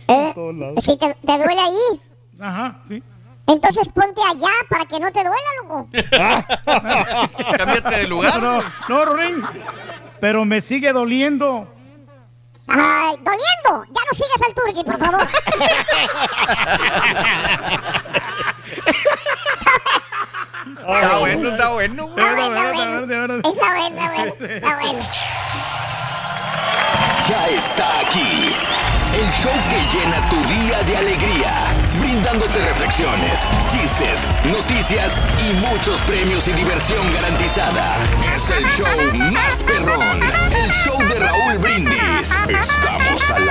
¿Eh? 0.07 0.33
Si 0.81 0.97
te, 0.97 1.15
te 1.25 1.37
duele 1.37 1.61
ahí, 1.61 1.99
Ajá, 2.39 2.79
sí. 2.87 3.01
Entonces 3.47 3.89
ponte 3.89 4.21
allá 4.21 4.51
para 4.69 4.85
que 4.85 4.99
no 4.99 5.11
te 5.11 5.23
duela, 5.23 5.37
loco. 5.61 5.87
Cámbiate 7.57 7.95
de 7.97 8.07
lugar. 8.07 8.41
No, 8.41 8.61
no, 8.61 8.69
no, 8.87 9.05
Rorín. 9.05 9.43
Pero 10.19 10.45
me 10.45 10.61
sigue 10.61 10.93
doliendo. 10.93 11.67
Ay, 12.67 13.17
doliendo. 13.21 13.85
Ya 13.93 14.01
no 14.05 14.13
sigas 14.13 14.41
al 14.47 14.53
turqui, 14.53 14.83
por 14.83 14.97
favor. 14.97 15.27
Está 20.79 21.19
bueno, 21.19 21.49
está 21.49 21.69
bueno. 21.69 22.09
Está 22.09 22.33
bueno, 22.33 22.99
está 22.99 23.13
bueno. 23.13 23.35
Está 23.43 23.73
bueno, 23.73 24.45
está 24.47 24.75
bueno. 24.79 24.99
Ya 27.27 27.47
está 27.47 27.99
aquí. 27.99 28.55
El 29.13 29.31
show 29.31 29.53
que 29.69 29.97
llena 29.97 30.29
tu 30.29 30.35
día 30.47 30.81
de 30.83 30.97
alegría, 30.97 31.53
brindándote 32.13 32.59
reflexiones, 32.59 33.47
chistes, 33.69 34.27
noticias 34.45 35.19
y 35.49 35.53
muchos 35.53 35.99
premios 36.01 36.47
y 36.47 36.51
diversión 36.51 37.11
garantizada. 37.11 37.95
Es 38.35 38.51
el 38.51 38.63
show 38.67 38.87
más 39.31 39.63
perrón, 39.63 40.19
el 40.21 40.71
show 40.71 40.99
de 41.07 41.19
Raúl 41.19 41.57
Brindis. 41.57 42.37
Estamos 42.47 43.31
al 43.31 43.45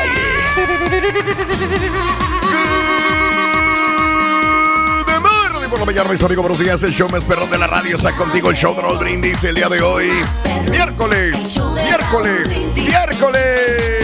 De 5.06 5.20
martes 5.20 5.68
por 5.68 5.78
la 5.80 5.84
mañana, 5.84 6.10
mis 6.10 6.22
amigos, 6.22 6.42
buenos 6.42 6.60
días. 6.60 6.80
El 6.84 6.92
show 6.92 7.08
más 7.10 7.24
perrón 7.24 7.50
de 7.50 7.58
la 7.58 7.66
radio 7.66 7.96
está 7.96 8.14
contigo. 8.14 8.50
El 8.50 8.56
show 8.56 8.76
de 8.76 8.82
Raúl 8.82 8.98
Brindis 8.98 9.42
el 9.42 9.56
día 9.56 9.68
de 9.68 9.82
hoy. 9.82 10.12
Miércoles, 10.70 11.60
miércoles, 11.74 12.56
miércoles. 12.76 14.01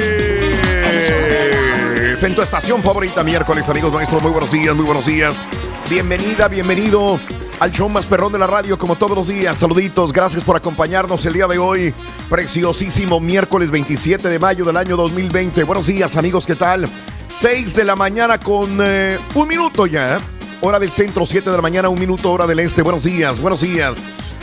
En 2.21 2.35
tu 2.35 2.43
estación 2.43 2.83
favorita, 2.83 3.23
miércoles, 3.23 3.69
amigos 3.69 3.93
nuestros. 3.93 4.21
Muy 4.21 4.33
buenos 4.33 4.51
días, 4.51 4.75
muy 4.75 4.85
buenos 4.85 5.07
días. 5.07 5.41
Bienvenida, 5.89 6.49
bienvenido 6.49 7.21
al 7.61 7.71
show 7.71 7.89
más 7.89 8.07
perrón 8.07 8.33
de 8.33 8.41
la 8.41 8.47
radio, 8.49 8.77
como 8.77 8.97
todos 8.97 9.17
los 9.17 9.29
días. 9.29 9.57
Saluditos, 9.57 10.13
gracias 10.13 10.43
por 10.43 10.57
acompañarnos 10.57 11.25
el 11.27 11.35
día 11.35 11.47
de 11.47 11.59
hoy. 11.59 11.95
Preciosísimo 12.29 13.21
miércoles 13.21 13.71
27 13.71 14.29
de 14.29 14.39
mayo 14.41 14.65
del 14.65 14.77
año 14.77 14.97
2020. 14.97 15.63
Buenos 15.63 15.87
días, 15.87 16.17
amigos, 16.17 16.45
¿qué 16.45 16.57
tal? 16.57 16.89
6 17.29 17.77
de 17.77 17.85
la 17.85 17.95
mañana 17.95 18.39
con 18.39 18.79
eh, 18.81 19.19
un 19.35 19.47
minuto 19.47 19.87
ya. 19.87 20.19
Hora 20.61 20.81
del 20.81 20.91
centro, 20.91 21.25
7 21.25 21.51
de 21.51 21.57
la 21.57 21.63
mañana, 21.63 21.89
un 21.89 22.01
minuto, 22.01 22.33
hora 22.33 22.45
del 22.45 22.59
este. 22.59 22.83
Buenos 22.83 23.05
días, 23.05 23.39
buenos 23.39 23.61
días. 23.61 23.97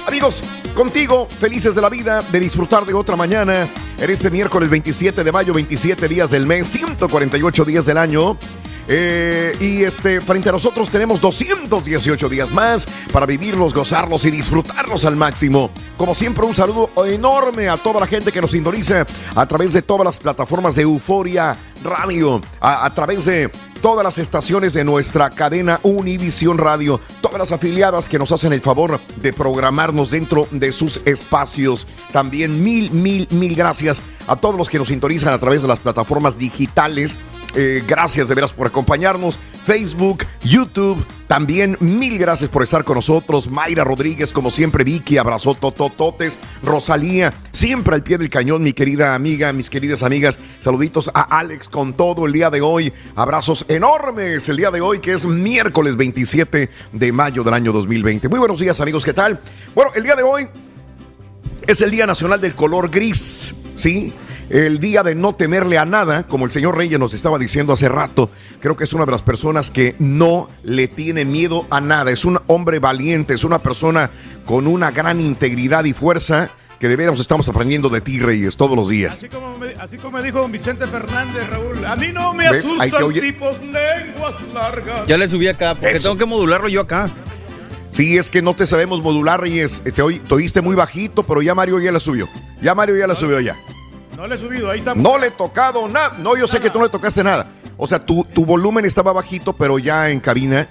Amigos, 0.08 0.42
contigo, 0.74 1.28
felices 1.42 1.76
de 1.76 1.82
la 1.82 1.90
vida, 1.90 2.22
de 2.22 2.40
disfrutar 2.40 2.86
de 2.86 2.94
otra 2.94 3.18
mañana. 3.18 3.68
En 3.98 4.10
este 4.10 4.32
miércoles 4.32 4.70
27 4.70 5.26
de 5.26 5.32
mayo, 5.34 5.54
27 5.54 6.08
días 6.08 6.32
del 6.32 6.46
mes, 6.46 6.70
148 6.70 7.66
días 7.66 7.86
del 7.86 7.98
año. 7.98 8.40
Eh, 8.88 9.58
y 9.60 9.84
este, 9.84 10.22
frente 10.22 10.48
a 10.48 10.52
nosotros 10.54 10.90
tenemos 10.90 11.20
218 11.20 12.30
días 12.30 12.50
más 12.50 12.88
para 13.12 13.26
vivirlos, 13.26 13.74
gozarlos 13.74 14.24
y 14.24 14.32
disfrutarlos 14.32 15.04
al 15.04 15.18
máximo. 15.18 15.70
Como 15.98 16.16
siempre, 16.16 16.46
un 16.46 16.56
saludo 16.56 16.92
enorme 17.06 17.68
a 17.68 17.76
toda 17.76 18.00
la 18.00 18.08
gente 18.08 18.32
que 18.32 18.40
nos 18.40 18.52
sintoniza 18.52 19.06
a 19.36 19.46
través 19.48 19.74
de 19.74 19.82
todas 19.82 20.06
las 20.06 20.20
plataformas 20.20 20.76
de 20.76 20.84
Euforia 20.84 21.58
Radio, 21.84 22.40
a, 22.62 22.86
a 22.86 22.94
través 22.94 23.26
de 23.26 23.52
todas 23.86 24.04
las 24.04 24.18
estaciones 24.18 24.74
de 24.74 24.84
nuestra 24.84 25.30
cadena 25.30 25.80
Univisión 25.84 26.58
Radio, 26.58 27.00
todas 27.22 27.38
las 27.38 27.52
afiliadas 27.52 28.10
que 28.10 28.18
nos 28.18 28.32
hacen 28.32 28.52
el 28.52 28.60
favor 28.62 29.00
de 29.18 29.32
programarnos 29.32 30.10
dentro 30.10 30.48
de 30.50 30.72
sus 30.72 31.00
espacios. 31.06 31.86
También 32.12 32.64
mil, 32.64 32.90
mil, 32.90 33.28
mil 33.30 33.56
gracias 33.56 34.02
a 34.26 34.38
todos 34.38 34.58
los 34.58 34.72
que 34.72 34.80
nos 34.80 34.88
sintonizan 34.88 35.34
a 35.34 35.38
través 35.38 35.62
de 35.62 35.68
las 35.68 35.78
plataformas 35.78 36.36
digitales. 36.36 37.20
Eh, 37.56 37.84
gracias 37.88 38.28
de 38.28 38.36
veras 38.36 38.52
por 38.52 38.68
acompañarnos. 38.68 39.40
Facebook, 39.64 40.26
YouTube, 40.44 41.04
también 41.28 41.78
mil 41.80 42.18
gracias 42.18 42.50
por 42.50 42.64
estar 42.64 42.84
con 42.84 42.96
nosotros. 42.96 43.50
Mayra 43.50 43.84
Rodríguez, 43.84 44.34
como 44.34 44.52
siempre, 44.52 44.84
Vicky, 44.84 45.18
abrazó 45.18 45.56
totototes. 45.56 46.38
Rosalía, 46.62 47.34
siempre 47.52 47.96
al 47.96 48.04
pie 48.04 48.18
del 48.18 48.30
cañón, 48.30 48.62
mi 48.62 48.74
querida 48.74 49.16
amiga, 49.16 49.54
mis 49.54 49.70
queridas 49.70 50.04
amigas. 50.04 50.38
Saluditos 50.60 51.10
a 51.14 51.22
Alex 51.22 51.70
con 51.70 51.94
todo 51.94 52.26
el 52.26 52.34
día 52.34 52.50
de 52.50 52.62
hoy. 52.62 52.92
Abrazos 53.16 53.66
enormes 53.70 54.50
el 54.50 54.58
día 54.58 54.70
de 54.70 54.82
hoy, 54.82 55.00
que 55.00 55.14
es 55.14 55.26
miércoles 55.26 55.96
27 55.96 56.70
de 56.92 57.12
mayo 57.12 57.44
del 57.44 57.54
año 57.54 57.72
2020. 57.72 58.28
Muy 58.28 58.40
buenos 58.40 58.60
días, 58.60 58.82
amigos, 58.82 59.06
¿qué 59.06 59.14
tal? 59.14 59.40
Bueno, 59.74 59.92
el 59.96 60.04
día 60.04 60.16
de 60.16 60.24
hoy 60.24 60.48
es 61.66 61.82
el 61.82 61.90
Día 61.90 62.06
Nacional 62.06 62.40
del 62.42 62.54
Color 62.54 62.92
Gris, 62.92 63.56
¿sí? 63.76 64.14
El 64.50 64.80
día 64.80 65.02
de 65.02 65.16
no 65.16 65.34
temerle 65.34 65.78
a 65.80 65.86
nada, 65.86 66.24
como 66.28 66.46
el 66.46 66.52
señor 66.52 66.78
Reyes 66.78 67.00
nos 67.00 67.14
estaba 67.16 67.40
diciendo 67.40 67.74
hace 67.74 67.90
rato, 67.90 68.30
creo 68.60 68.78
que 68.78 68.84
es 68.84 68.94
una 68.94 69.06
de 69.06 69.12
las 69.12 69.24
personas 69.24 69.72
que 69.72 69.96
no 69.98 70.50
le 70.64 70.88
tiene 70.88 71.26
miedo 71.26 71.66
a 71.72 71.82
nada. 71.82 72.12
Es 72.12 72.26
un 72.26 72.40
hombre 72.48 72.78
valiente, 72.80 73.34
es 73.34 73.44
una 73.44 73.60
persona 73.60 74.12
con 74.46 74.68
una 74.68 74.92
gran 74.92 75.20
integridad 75.20 75.84
y 75.86 75.94
fuerza 75.94 76.52
que 76.80 76.88
de 76.88 76.96
veras 76.96 77.20
estamos 77.20 77.48
aprendiendo 77.50 77.90
de 77.90 78.02
ti, 78.02 78.20
Reyes, 78.20 78.56
todos 78.56 78.76
los 78.76 78.90
días. 78.90 79.18
Así 79.18 79.30
como, 79.30 79.58
me, 79.58 79.70
así 79.80 79.98
como 79.98 80.18
me 80.18 80.24
dijo 80.24 80.40
don 80.42 80.52
Vicente 80.52 80.86
Fernández, 80.86 81.50
Raúl. 81.50 81.84
A 81.86 81.96
mí 81.96 82.10
no 82.14 82.34
me 82.34 82.52
¿Ves? 82.52 82.66
Asustan 82.66 83.04
oye. 83.04 83.22
tipos 83.22 83.56
lenguas 83.62 84.36
largas. 84.54 85.08
Ya 85.08 85.18
le 85.18 85.28
subí 85.28 85.48
acá, 85.48 85.74
porque 85.74 85.94
Eso. 85.94 86.10
tengo 86.10 86.18
que 86.18 86.26
modularlo 86.26 86.68
yo 86.70 86.82
acá. 86.82 87.10
Sí, 87.90 88.18
es 88.18 88.30
que 88.30 88.42
no 88.42 88.54
te 88.54 88.68
sabemos 88.68 89.02
modular, 89.02 89.40
Reyes. 89.42 89.82
Te, 89.96 90.02
oí- 90.04 90.20
te 90.20 90.34
oíste 90.36 90.62
muy 90.62 90.76
bajito, 90.76 91.24
pero 91.24 91.42
ya 91.42 91.56
Mario 91.56 91.80
ya 91.80 91.92
la 91.94 92.00
subió. 92.02 92.28
Ya 92.62 92.76
Mario 92.76 92.98
ya 92.98 93.08
la 93.08 93.16
subió 93.16 93.40
ya. 93.40 93.56
No 94.16 94.28
le 94.28 94.36
he 94.36 94.38
subido, 94.38 94.70
ahí 94.72 94.80
estamos. 94.80 95.04
No 95.04 95.18
le 95.18 95.28
he 95.28 95.32
tocado 95.32 95.88
nada. 95.88 96.16
No, 96.20 96.38
yo 96.38 96.48
sé 96.48 96.60
que 96.60 96.70
tú 96.70 96.80
no 96.80 96.86
le 96.86 96.92
tocaste 96.92 97.24
nada. 97.24 97.48
O 97.78 97.86
sea, 97.88 98.06
tu, 98.06 98.24
tu 98.24 98.46
volumen 98.46 98.86
estaba 98.86 99.12
bajito, 99.12 99.54
pero 99.54 99.78
ya 99.78 100.10
en 100.10 100.22
cabina, 100.22 100.70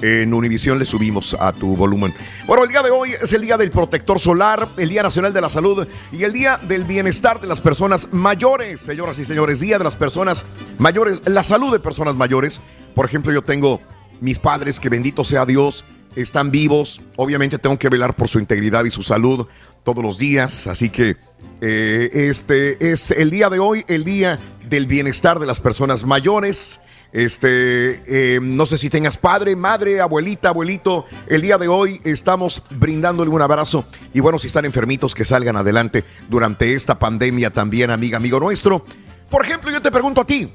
en 0.00 0.32
Univisión, 0.32 0.78
le 0.78 0.86
subimos 0.86 1.34
a 1.38 1.52
tu 1.52 1.76
volumen. 1.76 2.14
Bueno, 2.46 2.64
el 2.64 2.70
día 2.70 2.82
de 2.82 2.90
hoy 2.90 3.12
es 3.12 3.32
el 3.34 3.42
Día 3.42 3.58
del 3.58 3.70
Protector 3.70 4.18
Solar, 4.18 4.66
el 4.78 4.88
Día 4.88 5.02
Nacional 5.02 5.34
de 5.34 5.40
la 5.40 5.50
Salud 5.50 5.86
y 6.12 6.24
el 6.24 6.32
Día 6.32 6.58
del 6.62 6.84
Bienestar 6.84 7.40
de 7.40 7.46
las 7.46 7.60
Personas 7.60 8.08
Mayores. 8.12 8.80
Señoras 8.80 9.18
y 9.18 9.26
señores, 9.26 9.60
Día 9.60 9.76
de 9.76 9.84
las 9.84 9.96
Personas 9.96 10.46
Mayores, 10.78 11.20
la 11.26 11.42
salud 11.42 11.72
de 11.72 11.80
personas 11.80 12.14
mayores. 12.14 12.60
Por 12.94 13.04
ejemplo, 13.04 13.32
yo 13.32 13.42
tengo 13.42 13.80
mis 14.20 14.38
padres, 14.38 14.80
que 14.80 14.88
bendito 14.88 15.24
sea 15.24 15.44
Dios, 15.44 15.84
están 16.14 16.50
vivos. 16.50 17.02
Obviamente 17.16 17.58
tengo 17.58 17.78
que 17.78 17.90
velar 17.90 18.14
por 18.16 18.28
su 18.28 18.38
integridad 18.38 18.84
y 18.84 18.90
su 18.90 19.02
salud 19.02 19.46
todos 19.86 20.04
los 20.04 20.18
días. 20.18 20.66
Así 20.66 20.90
que 20.90 21.16
eh, 21.62 22.10
este 22.12 22.92
es 22.92 23.12
el 23.12 23.30
día 23.30 23.48
de 23.48 23.60
hoy, 23.60 23.84
el 23.86 24.04
día 24.04 24.38
del 24.68 24.86
bienestar 24.86 25.38
de 25.38 25.46
las 25.46 25.60
personas 25.60 26.04
mayores. 26.04 26.80
Este, 27.12 28.02
eh, 28.34 28.40
no 28.42 28.66
sé 28.66 28.78
si 28.78 28.90
tengas 28.90 29.16
padre, 29.16 29.54
madre, 29.54 30.00
abuelita, 30.00 30.48
abuelito. 30.48 31.06
El 31.28 31.40
día 31.40 31.56
de 31.56 31.68
hoy 31.68 32.00
estamos 32.04 32.62
brindándole 32.70 33.30
un 33.30 33.40
abrazo. 33.40 33.86
Y 34.12 34.18
bueno, 34.18 34.40
si 34.40 34.48
están 34.48 34.64
enfermitos, 34.64 35.14
que 35.14 35.24
salgan 35.24 35.56
adelante 35.56 36.04
durante 36.28 36.74
esta 36.74 36.98
pandemia 36.98 37.50
también, 37.50 37.90
amiga, 37.92 38.16
amigo 38.16 38.40
nuestro. 38.40 38.84
Por 39.30 39.46
ejemplo, 39.46 39.70
yo 39.70 39.80
te 39.80 39.92
pregunto 39.92 40.20
a 40.20 40.26
ti, 40.26 40.50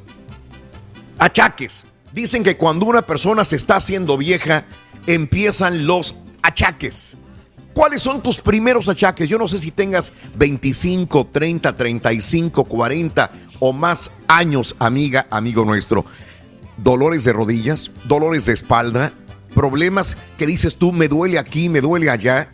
achaques. 1.18 1.86
Dicen 2.12 2.44
que 2.44 2.58
cuando 2.58 2.86
una 2.86 3.02
persona 3.02 3.46
se 3.46 3.56
está 3.56 3.78
haciendo 3.78 4.18
vieja, 4.18 4.66
empiezan 5.08 5.88
los 5.88 6.16
achaques. 6.44 7.16
¿Cuáles 7.82 8.04
son 8.04 8.22
tus 8.22 8.40
primeros 8.40 8.90
achaques? 8.90 9.28
Yo 9.28 9.40
no 9.40 9.48
sé 9.48 9.58
si 9.58 9.72
tengas 9.72 10.14
25, 10.36 11.30
30, 11.32 11.76
35, 11.76 12.64
40 12.64 13.32
o 13.60 13.74
más 13.74 14.12
años, 14.28 14.76
amiga, 14.78 15.26
amigo 15.32 15.66
nuestro. 15.66 16.06
Dolores 16.78 17.24
de 17.24 17.34
rodillas, 17.34 17.90
dolores 18.04 18.46
de 18.46 18.54
espalda, 18.54 19.12
problemas 19.56 20.16
que 20.38 20.46
dices 20.46 20.76
tú, 20.76 20.92
me 20.92 21.08
duele 21.08 21.40
aquí, 21.40 21.70
me 21.70 21.82
duele 21.82 22.12
allá. 22.12 22.52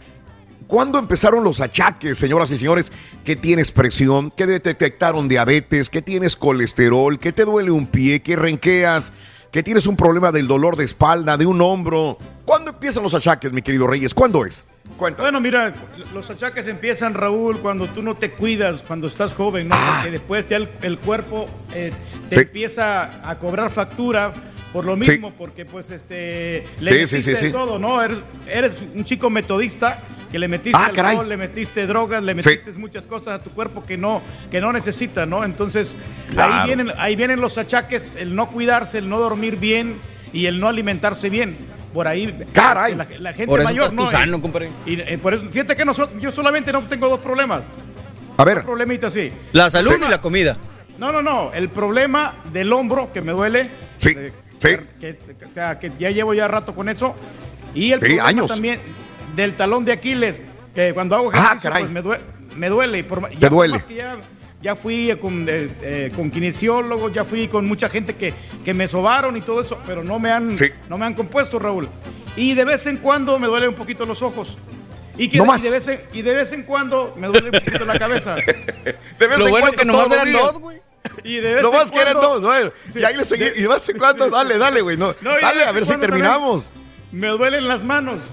¿Cuándo 0.65 0.97
empezaron 0.97 1.43
los 1.43 1.59
achaques, 1.59 2.17
señoras 2.17 2.49
y 2.51 2.57
señores? 2.57 2.89
Que 3.25 3.35
tienes 3.35 3.73
presión, 3.73 4.31
te 4.31 4.47
detectaron 4.47 5.27
diabetes, 5.27 5.89
que 5.89 6.01
tienes 6.01 6.37
colesterol, 6.37 7.19
que 7.19 7.33
te 7.33 7.43
duele 7.43 7.71
un 7.71 7.87
pie, 7.87 8.21
que 8.21 8.37
renqueas, 8.37 9.11
que 9.51 9.61
tienes 9.61 9.87
un 9.87 9.97
problema 9.97 10.31
del 10.31 10.47
dolor 10.47 10.77
de 10.77 10.85
espalda, 10.85 11.35
de 11.35 11.45
un 11.45 11.61
hombro. 11.61 12.17
¿Cuándo 12.45 12.71
empiezan 12.71 13.03
los 13.03 13.13
achaques, 13.13 13.51
mi 13.51 13.61
querido 13.61 13.87
Reyes? 13.87 14.13
¿Cuándo 14.13 14.45
es? 14.45 14.63
Bueno, 15.17 15.39
mira, 15.39 15.75
los 16.13 16.29
achaques 16.29 16.67
empiezan, 16.67 17.13
Raúl, 17.13 17.59
cuando 17.59 17.85
tú 17.87 18.01
no 18.01 18.15
te 18.15 18.31
cuidas, 18.31 18.81
cuando 18.81 19.05
estás 19.07 19.33
joven, 19.33 19.67
¿no? 19.67 19.75
Porque 19.95 20.11
después 20.11 20.49
ya 20.49 20.57
el, 20.57 20.69
el 20.81 20.97
cuerpo 20.97 21.47
eh, 21.73 21.91
te 22.29 22.35
Sí. 22.35 22.41
empieza 22.41 23.29
a 23.29 23.37
cobrar 23.37 23.69
factura 23.69 24.33
por 24.73 24.85
lo 24.85 24.95
mismo, 24.95 25.31
porque 25.37 25.65
pues 25.65 25.89
este 25.91 26.65
le 26.79 27.05
Sí, 27.07 27.15
metiste 27.15 27.51
todo, 27.51 27.77
¿no? 27.79 28.01
Eres, 28.01 28.17
eres 28.47 28.75
un 28.95 29.03
chico 29.05 29.29
metodista 29.29 29.99
que 30.31 30.39
le 30.39 30.47
metiste 30.47 30.77
Ah, 30.81 30.91
caray. 30.93 31.11
alcohol, 31.11 31.29
le 31.29 31.37
metiste 31.37 31.85
drogas, 31.87 32.21
le 32.23 32.33
metiste 32.35 32.73
muchas 32.73 33.03
cosas 33.03 33.39
a 33.39 33.43
tu 33.43 33.51
cuerpo 33.51 33.83
que 33.85 33.97
no, 33.97 34.21
que 34.51 34.59
no 34.59 34.73
necesita, 34.73 35.25
¿no? 35.27 35.43
Entonces, 35.43 35.95
Claro. 36.31 36.53
ahí 36.55 36.65
vienen, 36.65 36.91
ahí 36.97 37.15
vienen 37.15 37.39
los 37.39 37.57
achaques, 37.59 38.15
el 38.17 38.35
no 38.35 38.47
cuidarse, 38.47 38.97
el 38.97 39.07
no 39.09 39.19
dormir 39.19 39.57
bien 39.57 39.95
y 40.33 40.47
el 40.47 40.59
no 40.59 40.67
alimentarse 40.67 41.29
bien. 41.29 41.55
Por 41.97 42.07
ahí 42.07 42.31
Caray. 42.53 42.93
la, 42.93 43.07
la 43.17 43.31
gente 43.33 43.47
Por 43.47 43.59
eso 43.59 43.69
mayor, 43.69 43.85
estás 43.87 43.95
¿no? 44.05 44.11
sano, 44.11 44.39
compadre. 44.39 44.69
Y, 44.85 44.99
eh, 45.01 45.17
por 45.19 45.33
eso, 45.33 45.47
fíjate 45.49 45.75
que 45.75 45.83
nosotros, 45.83 46.21
yo 46.21 46.31
solamente 46.31 46.71
no 46.71 46.83
tengo 46.83 47.09
dos 47.09 47.17
problemas. 47.17 47.61
A 48.37 48.45
ver. 48.45 48.57
Dos 48.57 48.65
problemitas, 48.65 49.11
sí. 49.13 49.31
La 49.51 49.71
salud 49.71 49.93
y 50.05 50.07
la 50.07 50.21
comida. 50.21 50.57
No, 50.99 51.11
no, 51.11 51.23
no. 51.23 51.51
El 51.53 51.69
problema 51.69 52.35
del 52.53 52.71
hombro 52.71 53.11
que 53.11 53.23
me 53.23 53.31
duele. 53.31 53.71
Sí, 53.97 54.11
sí. 54.59 54.69
Que, 55.01 55.17
o 55.49 55.53
sea, 55.55 55.79
que 55.79 55.91
ya 55.97 56.11
llevo 56.11 56.35
ya 56.35 56.47
rato 56.47 56.75
con 56.75 56.87
eso. 56.87 57.15
Y 57.73 57.91
el 57.93 57.99
Sí, 57.99 58.05
problema 58.05 58.27
años. 58.27 58.47
también 58.47 58.79
del 59.35 59.55
talón 59.55 59.83
de 59.83 59.93
Aquiles, 59.93 60.39
que 60.75 60.93
cuando 60.93 61.15
hago 61.15 61.31
Ah, 61.33 61.37
ejercicio, 61.39 61.69
caray. 61.71 61.83
pues 61.85 61.93
me 61.93 62.01
duele. 62.03 62.23
Me 62.57 62.69
duele 62.69 62.97
y 62.99 63.03
por, 63.03 63.27
Te 63.27 63.49
duele. 63.49 63.73
más 63.73 63.85
que 63.85 63.95
ya, 63.95 64.17
ya 64.61 64.75
fui 64.75 65.15
con, 65.21 65.45
eh, 65.49 65.69
eh, 65.81 66.11
con 66.15 66.31
kinesiólogos, 66.31 67.13
ya 67.13 67.23
fui 67.25 67.47
con 67.47 67.65
mucha 67.67 67.89
gente 67.89 68.15
que, 68.15 68.33
que 68.65 68.73
me 68.73 68.87
sobaron 68.87 69.35
y 69.37 69.41
todo 69.41 69.61
eso, 69.61 69.79
pero 69.85 70.03
no 70.03 70.19
me 70.19 70.31
han, 70.31 70.57
Sí. 70.57 70.65
no 70.89 70.97
me 70.97 71.05
han 71.05 71.13
compuesto, 71.13 71.59
Raúl. 71.59 71.87
Y 72.35 72.53
de 72.53 72.65
vez 72.65 72.85
en 72.87 72.97
cuando 72.97 73.37
me 73.39 73.47
duelen 73.47 73.69
un 73.69 73.75
poquito 73.75 74.05
los 74.05 74.21
ojos. 74.21 74.57
Y, 75.17 75.29
que, 75.29 75.37
No 75.39 75.45
y 75.55 75.61
de 75.61 75.69
vez 75.71 75.87
en, 75.87 75.99
y 76.13 76.21
de 76.21 76.33
vez 76.35 76.51
en 76.51 76.61
cuando 76.63 77.15
me 77.17 77.25
duele 77.27 77.47
un 77.49 77.59
poquito 77.63 77.85
la 77.85 77.97
cabeza. 77.97 78.35
De 79.19 79.27
vez 79.27 79.39
Lo 79.39 79.45
en 79.45 79.51
bueno 79.51 79.67
cuando 79.67 79.71
que 79.77 79.85
nomás 79.85 80.11
eran 80.11 80.31
dos, 80.31 80.59
güey. 80.59 80.77
Y 81.23 81.37
de 81.37 81.55
vez 81.55 81.63
No 81.63 81.71
en 81.71 81.75
más 81.77 81.91
que 81.91 81.99
eran 81.99 82.13
dos, 82.13 82.41
bueno. 82.43 82.71
Sí. 82.87 82.99
Y 82.99 83.03
ahí 83.03 83.17
le 83.17 83.25
seguí. 83.25 83.45
De- 83.45 83.53
Y 83.57 83.61
de 83.63 83.67
vez 83.67 83.89
en 83.89 83.97
cuando, 83.97 84.29
dale, 84.29 84.59
dale, 84.59 84.81
güey. 84.81 84.95
No, 84.95 85.15
No, 85.21 85.31
dale, 85.41 85.63
a 85.63 85.69
en 85.69 85.75
ver 85.75 85.85
si 85.87 85.97
terminamos. 85.97 86.71
Me 87.11 87.29
duelen 87.29 87.67
las 87.67 87.83
manos. 87.83 88.29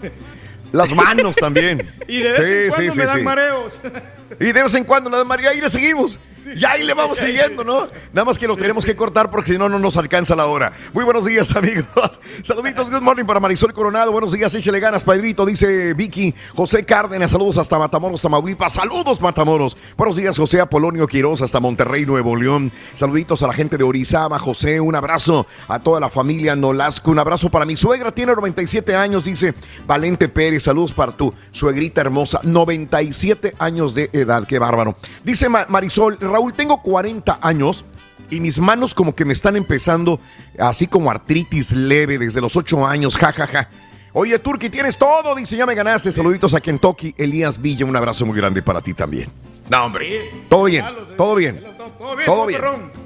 Las 0.72 0.92
manos 0.94 1.36
también. 1.36 1.90
Y 2.08 2.18
de 2.18 2.32
vez 2.32 2.40
en 2.40 2.46
Sí, 2.46 2.68
cuando 2.68 2.92
sí, 2.92 2.98
me 2.98 3.04
sí, 3.04 3.08
dan 3.08 3.16
sí. 3.18 3.22
mareos. 3.22 3.80
Y 4.40 4.52
de 4.52 4.62
vez 4.62 4.74
en 4.74 4.84
cuando 4.84 5.10
la 5.10 5.18
de 5.18 5.24
María, 5.24 5.50
ahí 5.50 5.60
le 5.60 5.70
seguimos. 5.70 6.18
Y 6.44 6.64
ahí 6.66 6.84
le 6.84 6.92
vamos 6.92 7.18
siguiendo, 7.18 7.64
¿no? 7.64 7.88
Nada 8.12 8.24
más 8.26 8.38
que 8.38 8.46
lo 8.46 8.56
tenemos 8.56 8.84
que 8.84 8.94
cortar 8.94 9.30
porque 9.30 9.52
si 9.52 9.58
no, 9.58 9.68
no 9.68 9.78
nos 9.78 9.96
alcanza 9.96 10.36
la 10.36 10.46
hora. 10.46 10.72
Muy 10.92 11.02
buenos 11.04 11.24
días, 11.24 11.56
amigos. 11.56 12.20
Saluditos, 12.42 12.90
good 12.90 13.00
morning 13.00 13.24
para 13.24 13.40
Marisol 13.40 13.72
Coronado. 13.72 14.12
Buenos 14.12 14.32
días, 14.32 14.54
échale 14.54 14.78
ganas, 14.78 15.02
Padrito, 15.02 15.46
dice 15.46 15.94
Vicky. 15.94 16.34
José 16.54 16.84
Cárdenas, 16.84 17.30
saludos 17.30 17.56
hasta 17.56 17.78
Matamoros, 17.78 18.20
Tamaulipas. 18.20 18.74
Saludos, 18.74 19.22
Matamoros. 19.22 19.76
Buenos 19.96 20.16
días, 20.16 20.36
José 20.36 20.60
Apolonio 20.60 21.06
Quiroz, 21.06 21.40
hasta 21.40 21.60
Monterrey, 21.60 22.04
Nuevo 22.04 22.36
León. 22.36 22.70
Saluditos 22.94 23.42
a 23.42 23.46
la 23.46 23.54
gente 23.54 23.78
de 23.78 23.84
Orizaba, 23.84 24.38
José. 24.38 24.80
Un 24.80 24.94
abrazo 24.94 25.46
a 25.66 25.78
toda 25.78 25.98
la 25.98 26.10
familia 26.10 26.54
Nolasco. 26.54 27.10
Un 27.10 27.20
abrazo 27.20 27.48
para 27.48 27.64
mi 27.64 27.76
suegra, 27.76 28.12
tiene 28.12 28.34
97 28.34 28.94
años, 28.94 29.24
dice 29.24 29.54
Valente 29.86 30.28
Pérez. 30.28 30.64
Saludos 30.64 30.92
para 30.92 31.12
tu 31.12 31.32
suegrita 31.52 32.02
hermosa, 32.02 32.40
97 32.42 33.54
años 33.58 33.94
de 33.94 34.10
edad. 34.20 34.46
Qué 34.46 34.58
bárbaro. 34.58 34.96
Dice 35.22 35.48
Ma- 35.48 35.66
Marisol, 35.68 36.18
Raúl, 36.20 36.52
tengo 36.54 36.80
40 36.82 37.38
años 37.42 37.84
y 38.30 38.40
mis 38.40 38.58
manos 38.58 38.94
como 38.94 39.14
que 39.14 39.24
me 39.24 39.32
están 39.32 39.56
empezando 39.56 40.18
así 40.58 40.86
como 40.86 41.10
artritis 41.10 41.72
leve 41.72 42.18
desde 42.18 42.40
los 42.40 42.56
8 42.56 42.86
años, 42.86 43.16
ja, 43.16 43.32
ja, 43.32 43.46
ja. 43.46 43.68
Oye, 44.12 44.38
Turki, 44.38 44.70
tienes 44.70 44.96
todo, 44.96 45.34
dice, 45.34 45.56
ya 45.56 45.66
me 45.66 45.74
ganaste. 45.74 46.12
Saluditos 46.12 46.54
a 46.54 46.60
Kentucky, 46.60 47.14
Elías 47.18 47.60
Villa, 47.60 47.84
un 47.84 47.96
abrazo 47.96 48.24
muy 48.24 48.36
grande 48.36 48.62
para 48.62 48.80
ti 48.80 48.94
también. 48.94 49.28
No, 49.68 49.84
hombre, 49.84 50.30
todo 50.48 50.64
bien, 50.64 50.84
todo 51.16 51.34
bien. 51.34 51.60
Todo 51.98 52.16
bien, 52.16 52.26
todo 52.26 52.46
bien. 52.46 53.03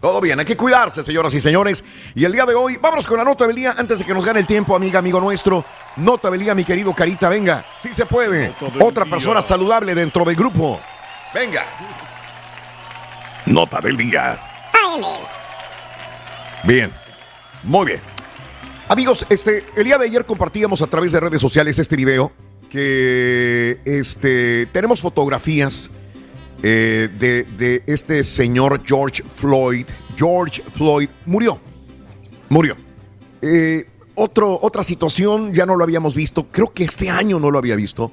Todo 0.00 0.20
bien, 0.20 0.38
hay 0.38 0.44
que 0.44 0.56
cuidarse, 0.56 1.02
señoras 1.02 1.34
y 1.34 1.40
señores. 1.40 1.84
Y 2.14 2.24
el 2.24 2.32
día 2.32 2.46
de 2.46 2.54
hoy, 2.54 2.76
vámonos 2.76 3.06
con 3.06 3.16
la 3.16 3.24
nota 3.24 3.46
del 3.46 3.56
día 3.56 3.74
antes 3.76 3.98
de 3.98 4.04
que 4.04 4.14
nos 4.14 4.24
gane 4.24 4.40
el 4.40 4.46
tiempo, 4.46 4.76
amiga, 4.76 5.00
amigo 5.00 5.20
nuestro. 5.20 5.64
Nota 5.96 6.30
del 6.30 6.40
día, 6.40 6.54
mi 6.54 6.64
querido 6.64 6.94
Carita, 6.94 7.28
venga, 7.28 7.64
sí 7.80 7.92
se 7.92 8.06
puede. 8.06 8.52
Otra 8.80 9.04
persona 9.04 9.42
saludable 9.42 9.94
dentro 9.94 10.24
del 10.24 10.36
grupo. 10.36 10.80
Venga. 11.34 11.64
Nota 13.46 13.80
del 13.80 13.96
día. 13.96 14.38
Bien, 16.62 16.92
muy 17.64 17.86
bien. 17.86 18.00
Amigos, 18.88 19.26
este, 19.28 19.66
el 19.76 19.84
día 19.84 19.98
de 19.98 20.06
ayer 20.06 20.24
compartíamos 20.24 20.80
a 20.80 20.86
través 20.86 21.12
de 21.12 21.20
redes 21.20 21.40
sociales 21.40 21.78
este 21.78 21.96
video 21.96 22.32
que 22.70 23.80
este, 23.84 24.66
tenemos 24.66 25.00
fotografías 25.00 25.90
eh, 26.62 27.08
de, 27.18 27.44
de 27.44 27.82
este 27.86 28.24
señor 28.24 28.82
George 28.84 29.22
Floyd. 29.22 29.86
George 30.16 30.62
Floyd 30.74 31.08
murió. 31.26 31.60
Murió. 32.48 32.76
Eh, 33.42 33.86
otro, 34.14 34.58
otra 34.60 34.82
situación, 34.82 35.54
ya 35.54 35.64
no 35.64 35.76
lo 35.76 35.84
habíamos 35.84 36.14
visto. 36.14 36.48
Creo 36.50 36.72
que 36.72 36.84
este 36.84 37.08
año 37.08 37.38
no 37.38 37.50
lo 37.50 37.58
había 37.58 37.76
visto. 37.76 38.10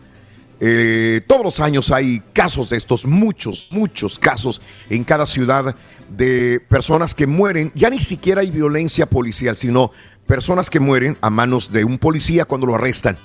Eh, 0.59 1.21
todos 1.27 1.43
los 1.43 1.59
años 1.59 1.91
hay 1.91 2.21
casos 2.31 2.69
de 2.69 2.77
estos, 2.77 3.05
muchos, 3.05 3.69
muchos 3.71 4.17
casos 4.17 4.61
en 4.89 5.03
cada 5.03 5.25
ciudad 5.25 5.75
de 6.09 6.61
personas 6.69 7.15
que 7.15 7.27
mueren. 7.27 7.71
Ya 7.75 7.89
ni 7.89 7.99
siquiera 7.99 8.41
hay 8.41 8.51
violencia 8.51 9.07
policial, 9.07 9.55
sino 9.55 9.91
personas 10.27 10.69
que 10.69 10.79
mueren 10.79 11.17
a 11.21 11.29
manos 11.29 11.71
de 11.71 11.83
un 11.83 11.97
policía 11.97 12.45
cuando 12.45 12.67
lo 12.67 12.75
arrestan. 12.75 13.17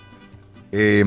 Eh, 0.73 1.05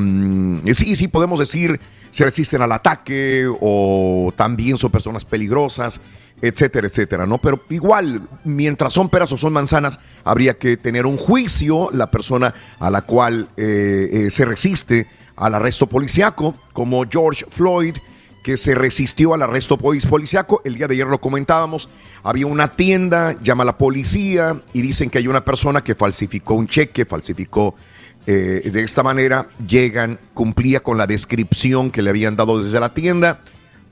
sí, 0.73 0.95
sí, 0.95 1.07
podemos 1.07 1.39
decir 1.39 1.79
se 2.13 2.25
resisten 2.25 2.61
al 2.61 2.71
ataque 2.71 3.47
o 3.59 4.31
también 4.35 4.77
son 4.77 4.91
personas 4.91 5.25
peligrosas, 5.25 5.99
etcétera, 6.39 6.85
etcétera, 6.85 7.25
¿no? 7.25 7.39
Pero 7.39 7.63
igual, 7.71 8.21
mientras 8.43 8.93
son 8.93 9.09
peras 9.09 9.31
o 9.31 9.37
son 9.37 9.51
manzanas, 9.51 9.97
habría 10.23 10.53
que 10.59 10.77
tener 10.77 11.07
un 11.07 11.17
juicio 11.17 11.89
la 11.91 12.11
persona 12.11 12.53
a 12.79 12.91
la 12.91 13.01
cual 13.01 13.49
eh, 13.57 14.09
eh, 14.11 14.29
se 14.29 14.45
resiste 14.45 15.07
al 15.35 15.55
arresto 15.55 15.87
policiaco, 15.87 16.55
como 16.71 17.03
George 17.09 17.45
Floyd, 17.49 17.95
que 18.43 18.57
se 18.57 18.75
resistió 18.75 19.33
al 19.33 19.41
arresto 19.41 19.79
policiaco. 19.79 20.61
El 20.65 20.75
día 20.75 20.87
de 20.87 20.93
ayer 20.93 21.07
lo 21.07 21.19
comentábamos. 21.19 21.89
Había 22.21 22.45
una 22.45 22.75
tienda, 22.75 23.35
llama 23.41 23.65
la 23.65 23.79
policía 23.79 24.61
y 24.71 24.83
dicen 24.83 25.09
que 25.09 25.17
hay 25.17 25.27
una 25.27 25.43
persona 25.43 25.83
que 25.83 25.95
falsificó 25.95 26.53
un 26.53 26.67
cheque, 26.67 27.05
falsificó 27.05 27.73
eh, 28.25 28.69
de 28.71 28.83
esta 28.83 29.03
manera 29.03 29.49
llegan, 29.67 30.19
cumplía 30.33 30.81
con 30.81 30.97
la 30.97 31.07
descripción 31.07 31.91
que 31.91 32.01
le 32.01 32.09
habían 32.09 32.35
dado 32.35 32.63
desde 32.63 32.79
la 32.79 32.93
tienda, 32.93 33.41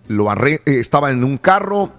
lo 0.07 0.32
eh, 0.45 0.61
estaba 0.65 1.11
en 1.11 1.23
un 1.23 1.38
carro, 1.38 1.91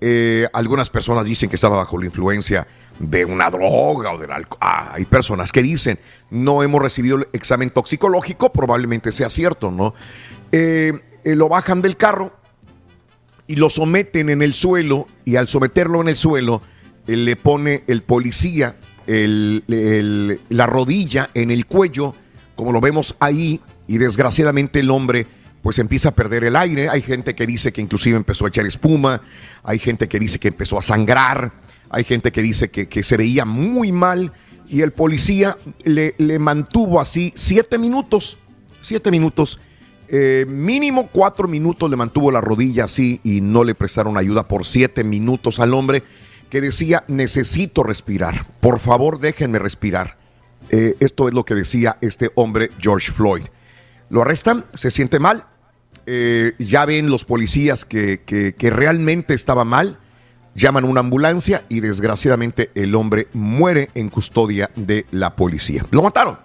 eh, 0.00 0.46
algunas 0.52 0.90
personas 0.90 1.24
dicen 1.24 1.48
que 1.48 1.56
estaba 1.56 1.78
bajo 1.78 1.98
la 1.98 2.06
influencia 2.06 2.66
de 2.98 3.24
una 3.24 3.50
droga 3.50 4.12
o 4.12 4.18
del 4.18 4.32
alcohol. 4.32 4.58
Ah, 4.60 4.92
hay 4.94 5.06
personas 5.06 5.50
que 5.50 5.62
dicen, 5.62 5.98
no 6.30 6.62
hemos 6.62 6.82
recibido 6.82 7.16
el 7.16 7.28
examen 7.32 7.70
toxicológico, 7.70 8.52
probablemente 8.52 9.10
sea 9.10 9.30
cierto, 9.30 9.70
¿no? 9.70 9.94
Lo 11.24 11.48
bajan 11.48 11.82
del 11.82 11.96
carro 11.96 12.32
y 13.46 13.56
lo 13.56 13.70
someten 13.70 14.28
en 14.30 14.42
el 14.42 14.54
suelo 14.54 15.06
y 15.24 15.36
al 15.36 15.48
someterlo 15.48 16.00
en 16.00 16.08
el 16.08 16.16
suelo 16.16 16.62
le 17.06 17.36
pone 17.36 17.84
el 17.86 18.02
policía 18.02 18.76
la 19.08 20.66
rodilla 20.66 21.30
en 21.34 21.50
el 21.50 21.66
cuello 21.66 22.14
como 22.58 22.72
lo 22.72 22.80
vemos 22.80 23.14
ahí, 23.20 23.60
y 23.86 23.98
desgraciadamente 23.98 24.80
el 24.80 24.90
hombre 24.90 25.28
pues 25.62 25.78
empieza 25.78 26.08
a 26.08 26.12
perder 26.12 26.42
el 26.42 26.56
aire. 26.56 26.88
Hay 26.88 27.02
gente 27.02 27.36
que 27.36 27.46
dice 27.46 27.72
que 27.72 27.80
inclusive 27.80 28.16
empezó 28.16 28.46
a 28.46 28.48
echar 28.48 28.66
espuma, 28.66 29.22
hay 29.62 29.78
gente 29.78 30.08
que 30.08 30.18
dice 30.18 30.40
que 30.40 30.48
empezó 30.48 30.76
a 30.76 30.82
sangrar, 30.82 31.52
hay 31.88 32.02
gente 32.02 32.32
que 32.32 32.42
dice 32.42 32.68
que, 32.68 32.88
que 32.88 33.04
se 33.04 33.16
veía 33.16 33.44
muy 33.44 33.92
mal 33.92 34.32
y 34.68 34.80
el 34.80 34.90
policía 34.90 35.56
le, 35.84 36.16
le 36.18 36.40
mantuvo 36.40 37.00
así 37.00 37.32
siete 37.36 37.78
minutos, 37.78 38.38
siete 38.82 39.12
minutos. 39.12 39.60
Eh, 40.08 40.44
mínimo 40.48 41.08
cuatro 41.12 41.46
minutos 41.46 41.88
le 41.88 41.94
mantuvo 41.94 42.32
la 42.32 42.40
rodilla 42.40 42.86
así 42.86 43.20
y 43.22 43.40
no 43.40 43.62
le 43.62 43.76
prestaron 43.76 44.16
ayuda 44.16 44.48
por 44.48 44.66
siete 44.66 45.04
minutos 45.04 45.60
al 45.60 45.74
hombre 45.74 46.02
que 46.50 46.60
decía 46.60 47.04
necesito 47.08 47.82
respirar, 47.82 48.46
por 48.60 48.78
favor 48.78 49.20
déjenme 49.20 49.58
respirar. 49.58 50.16
Eh, 50.70 50.96
esto 51.00 51.28
es 51.28 51.34
lo 51.34 51.44
que 51.44 51.54
decía 51.54 51.98
este 52.00 52.30
hombre 52.34 52.70
George 52.80 53.10
Floyd. 53.10 53.46
Lo 54.10 54.22
arrestan, 54.22 54.64
se 54.74 54.90
siente 54.90 55.18
mal, 55.18 55.44
eh, 56.06 56.54
ya 56.58 56.86
ven 56.86 57.10
los 57.10 57.24
policías 57.24 57.84
que, 57.84 58.22
que, 58.24 58.54
que 58.54 58.70
realmente 58.70 59.34
estaba 59.34 59.64
mal, 59.64 59.98
llaman 60.54 60.84
una 60.84 61.00
ambulancia 61.00 61.64
y 61.68 61.80
desgraciadamente 61.80 62.70
el 62.74 62.94
hombre 62.94 63.28
muere 63.32 63.90
en 63.94 64.08
custodia 64.08 64.70
de 64.74 65.06
la 65.10 65.36
policía. 65.36 65.84
Lo 65.90 66.02
mataron. 66.02 66.38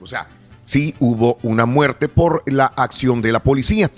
O 0.00 0.06
sea, 0.06 0.28
sí 0.64 0.94
hubo 1.00 1.38
una 1.42 1.66
muerte 1.66 2.08
por 2.08 2.42
la 2.46 2.66
acción 2.66 3.22
de 3.22 3.32
la 3.32 3.42
policía. 3.42 3.90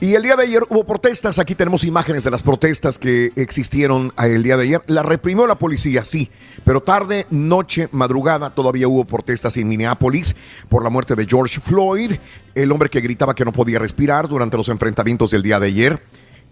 Y 0.00 0.14
el 0.14 0.22
día 0.22 0.36
de 0.36 0.44
ayer 0.44 0.62
hubo 0.68 0.84
protestas, 0.84 1.40
aquí 1.40 1.56
tenemos 1.56 1.82
imágenes 1.82 2.22
de 2.22 2.30
las 2.30 2.44
protestas 2.44 3.00
que 3.00 3.32
existieron 3.34 4.12
el 4.16 4.44
día 4.44 4.56
de 4.56 4.62
ayer. 4.62 4.82
La 4.86 5.02
reprimió 5.02 5.44
la 5.48 5.58
policía, 5.58 6.04
sí, 6.04 6.30
pero 6.64 6.80
tarde, 6.80 7.26
noche, 7.30 7.88
madrugada, 7.90 8.50
todavía 8.50 8.86
hubo 8.86 9.04
protestas 9.04 9.56
en 9.56 9.66
Minneapolis 9.66 10.36
por 10.68 10.84
la 10.84 10.90
muerte 10.90 11.16
de 11.16 11.26
George 11.26 11.58
Floyd, 11.58 12.12
el 12.54 12.70
hombre 12.70 12.90
que 12.90 13.00
gritaba 13.00 13.34
que 13.34 13.44
no 13.44 13.52
podía 13.52 13.80
respirar 13.80 14.28
durante 14.28 14.56
los 14.56 14.68
enfrentamientos 14.68 15.32
del 15.32 15.42
día 15.42 15.58
de 15.58 15.66
ayer. 15.66 16.00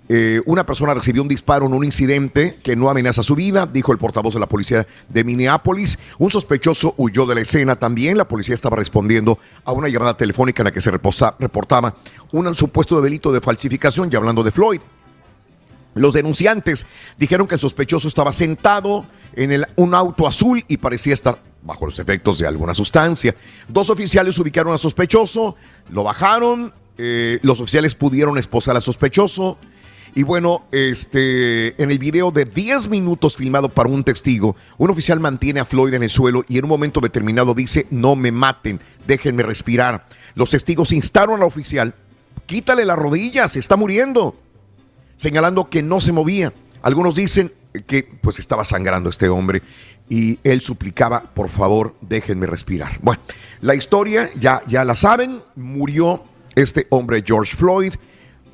Eh, 0.08 0.40
una 0.46 0.64
persona 0.64 0.94
recibió 0.94 1.22
un 1.22 1.28
disparo 1.28 1.66
en 1.66 1.72
un 1.72 1.84
incidente 1.84 2.58
que 2.62 2.76
no 2.76 2.88
amenaza 2.88 3.24
su 3.24 3.34
vida, 3.34 3.66
dijo 3.66 3.90
el 3.90 3.98
portavoz 3.98 4.34
de 4.34 4.40
la 4.40 4.46
policía 4.46 4.86
de 5.08 5.24
Minneapolis. 5.24 5.98
Un 6.18 6.30
sospechoso 6.30 6.94
huyó 6.96 7.26
de 7.26 7.34
la 7.34 7.40
escena 7.40 7.76
también. 7.76 8.16
La 8.16 8.28
policía 8.28 8.54
estaba 8.54 8.76
respondiendo 8.76 9.38
a 9.64 9.72
una 9.72 9.88
llamada 9.88 10.16
telefónica 10.16 10.62
en 10.62 10.66
la 10.66 10.72
que 10.72 10.80
se 10.80 10.92
reportaba 10.92 11.94
un 12.32 12.54
supuesto 12.54 13.00
delito 13.00 13.32
de 13.32 13.40
falsificación 13.40 14.08
y 14.12 14.16
hablando 14.16 14.44
de 14.44 14.52
Floyd. 14.52 14.80
Los 15.94 16.14
denunciantes 16.14 16.86
dijeron 17.18 17.48
que 17.48 17.54
el 17.54 17.60
sospechoso 17.60 18.06
estaba 18.06 18.32
sentado 18.32 19.06
en 19.34 19.64
un 19.76 19.94
auto 19.94 20.26
azul 20.26 20.62
y 20.68 20.76
parecía 20.76 21.14
estar 21.14 21.40
bajo 21.62 21.86
los 21.86 21.98
efectos 21.98 22.38
de 22.38 22.46
alguna 22.46 22.74
sustancia. 22.74 23.34
Dos 23.66 23.90
oficiales 23.90 24.38
ubicaron 24.38 24.72
al 24.72 24.78
sospechoso, 24.78 25.56
lo 25.90 26.04
bajaron, 26.04 26.72
eh, 26.98 27.40
los 27.42 27.60
oficiales 27.60 27.94
pudieron 27.94 28.38
esposar 28.38 28.76
al 28.76 28.82
sospechoso. 28.82 29.58
Y 30.16 30.22
bueno, 30.22 30.64
este, 30.72 31.80
en 31.82 31.90
el 31.90 31.98
video 31.98 32.30
de 32.30 32.46
10 32.46 32.88
minutos 32.88 33.36
filmado 33.36 33.68
para 33.68 33.90
un 33.90 34.02
testigo, 34.02 34.56
un 34.78 34.88
oficial 34.88 35.20
mantiene 35.20 35.60
a 35.60 35.66
Floyd 35.66 35.92
en 35.92 36.02
el 36.02 36.08
suelo 36.08 36.42
y 36.48 36.56
en 36.56 36.64
un 36.64 36.70
momento 36.70 37.02
determinado 37.02 37.52
dice, 37.52 37.86
no 37.90 38.16
me 38.16 38.32
maten, 38.32 38.80
déjenme 39.06 39.42
respirar. 39.42 40.06
Los 40.34 40.52
testigos 40.52 40.92
instaron 40.92 41.42
al 41.42 41.46
oficial, 41.46 41.94
quítale 42.46 42.86
la 42.86 42.96
rodilla, 42.96 43.46
se 43.46 43.58
está 43.58 43.76
muriendo, 43.76 44.34
señalando 45.18 45.68
que 45.68 45.82
no 45.82 46.00
se 46.00 46.12
movía. 46.12 46.50
Algunos 46.80 47.14
dicen 47.14 47.52
que 47.86 48.08
pues 48.22 48.38
estaba 48.38 48.64
sangrando 48.64 49.10
este 49.10 49.28
hombre 49.28 49.60
y 50.08 50.38
él 50.44 50.62
suplicaba, 50.62 51.24
por 51.34 51.50
favor, 51.50 51.94
déjenme 52.00 52.46
respirar. 52.46 53.00
Bueno, 53.02 53.20
la 53.60 53.74
historia 53.74 54.30
ya, 54.40 54.62
ya 54.66 54.82
la 54.82 54.96
saben, 54.96 55.42
murió 55.56 56.24
este 56.54 56.86
hombre 56.88 57.22
George 57.22 57.54
Floyd. 57.54 57.92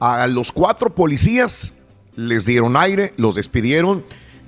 A 0.05 0.27
los 0.27 0.51
cuatro 0.51 0.93
policías 0.97 1.75
les 2.17 2.45
dieron 2.45 2.77
aire, 2.77 3.15
los 3.19 3.37
despidieron. 3.37 4.05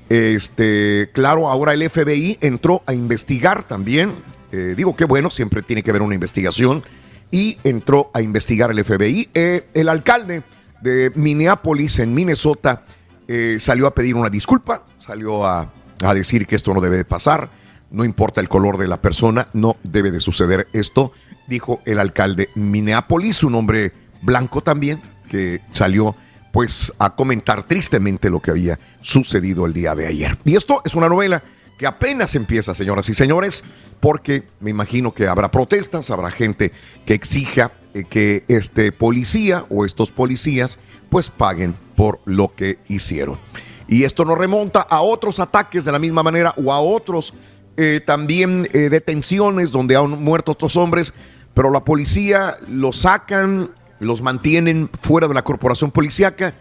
Este, 0.09 1.11
claro, 1.13 1.49
ahora 1.49 1.75
el 1.75 1.89
FBI 1.89 2.39
entró 2.41 2.83
a 2.87 2.93
investigar 2.93 3.63
también. 3.63 4.17
Eh, 4.51 4.75
digo 4.77 4.97
que 4.97 5.05
bueno, 5.05 5.31
siempre 5.31 5.63
tiene 5.63 5.85
que 5.85 5.91
haber 5.91 6.03
una 6.03 6.17
investigación. 6.17 6.83
Y 7.31 7.57
entró 7.63 8.11
a 8.15 8.21
investigar 8.21 8.73
el 8.73 8.85
FBI. 8.85 9.29
Eh, 9.33 9.69
el 9.75 9.89
alcalde 9.89 10.43
de 10.83 11.13
Minneapolis, 11.15 12.01
en 12.01 12.15
Minnesota, 12.15 12.83
eh, 13.29 13.59
salió 13.61 13.87
a 13.87 13.95
pedir 13.95 14.17
una 14.17 14.31
disculpa, 14.31 14.83
salió 14.99 15.47
a, 15.47 15.73
a 16.03 16.15
decir 16.15 16.49
que 16.49 16.57
esto 16.57 16.75
no 16.75 16.81
debe 16.81 16.97
de 16.97 17.05
pasar. 17.05 17.49
No 17.93 18.05
importa 18.05 18.41
el 18.41 18.49
color 18.49 18.77
de 18.77 18.89
la 18.89 19.01
persona, 19.01 19.47
no 19.53 19.77
debe 19.85 20.11
de 20.11 20.19
suceder 20.19 20.67
esto, 20.73 21.13
dijo 21.47 21.81
el 21.85 22.01
alcalde 22.01 22.49
Minneapolis, 22.57 23.45
un 23.45 23.55
hombre 23.55 23.93
blanco 24.21 24.61
también, 24.61 25.01
que 25.35 25.61
salió 25.70 26.14
pues 26.53 26.93
a 27.01 27.16
comentar 27.16 27.64
tristemente 27.64 28.30
lo 28.30 28.39
que 28.39 28.53
había 28.53 28.78
sucedido 29.01 29.66
el 29.66 29.72
día 29.72 29.97
de 29.97 30.07
ayer. 30.07 30.39
Y 30.45 30.55
esto 30.55 30.80
es 30.85 30.95
una 30.95 31.09
novela 31.09 31.43
que 31.76 31.89
apenas 31.89 32.37
empieza, 32.37 32.72
señoras 32.72 33.09
y 33.09 33.14
señores, 33.14 33.64
porque 33.99 34.45
me 34.61 34.70
imagino 34.70 35.12
que 35.12 35.26
habrá 35.26 35.51
protestas, 35.51 36.09
habrá 36.12 36.30
gente 36.30 36.70
que 37.05 37.14
exija 37.14 37.72
eh, 37.95 38.05
que 38.05 38.45
este 38.47 38.93
policía 38.93 39.66
o 39.70 39.85
estos 39.85 40.12
policías 40.12 40.78
pues 41.11 41.30
paguen 41.30 41.74
por 41.97 42.20
lo 42.26 42.55
que 42.55 42.78
hicieron. 42.87 43.41
Y 43.89 44.05
esto 44.05 44.24
nos 44.24 44.39
remonta 44.39 44.82
a 44.82 45.01
otros 45.01 45.41
ataques 45.41 45.85
de 45.85 45.91
la 45.91 45.99
misma 45.99 46.22
manera 46.22 46.55
o 46.64 46.72
a 46.72 46.78
otros 46.78 47.35
eh, 47.76 48.01
también 48.07 48.68
eh, 48.72 48.89
detenciones 48.89 49.72
donde 49.72 49.97
han 49.97 50.22
muerto 50.22 50.53
otros 50.53 50.76
hombres, 50.76 51.12
pero 51.55 51.72
la 51.72 51.85
policía 51.85 52.57
los 52.68 52.99
sacan, 52.99 53.70
los 54.05 54.23
mantienen 54.23 54.91
fuera 55.03 55.29
de 55.29 55.35
la 55.35 55.43
corporación 55.43 55.91
policíaca, 55.91 56.55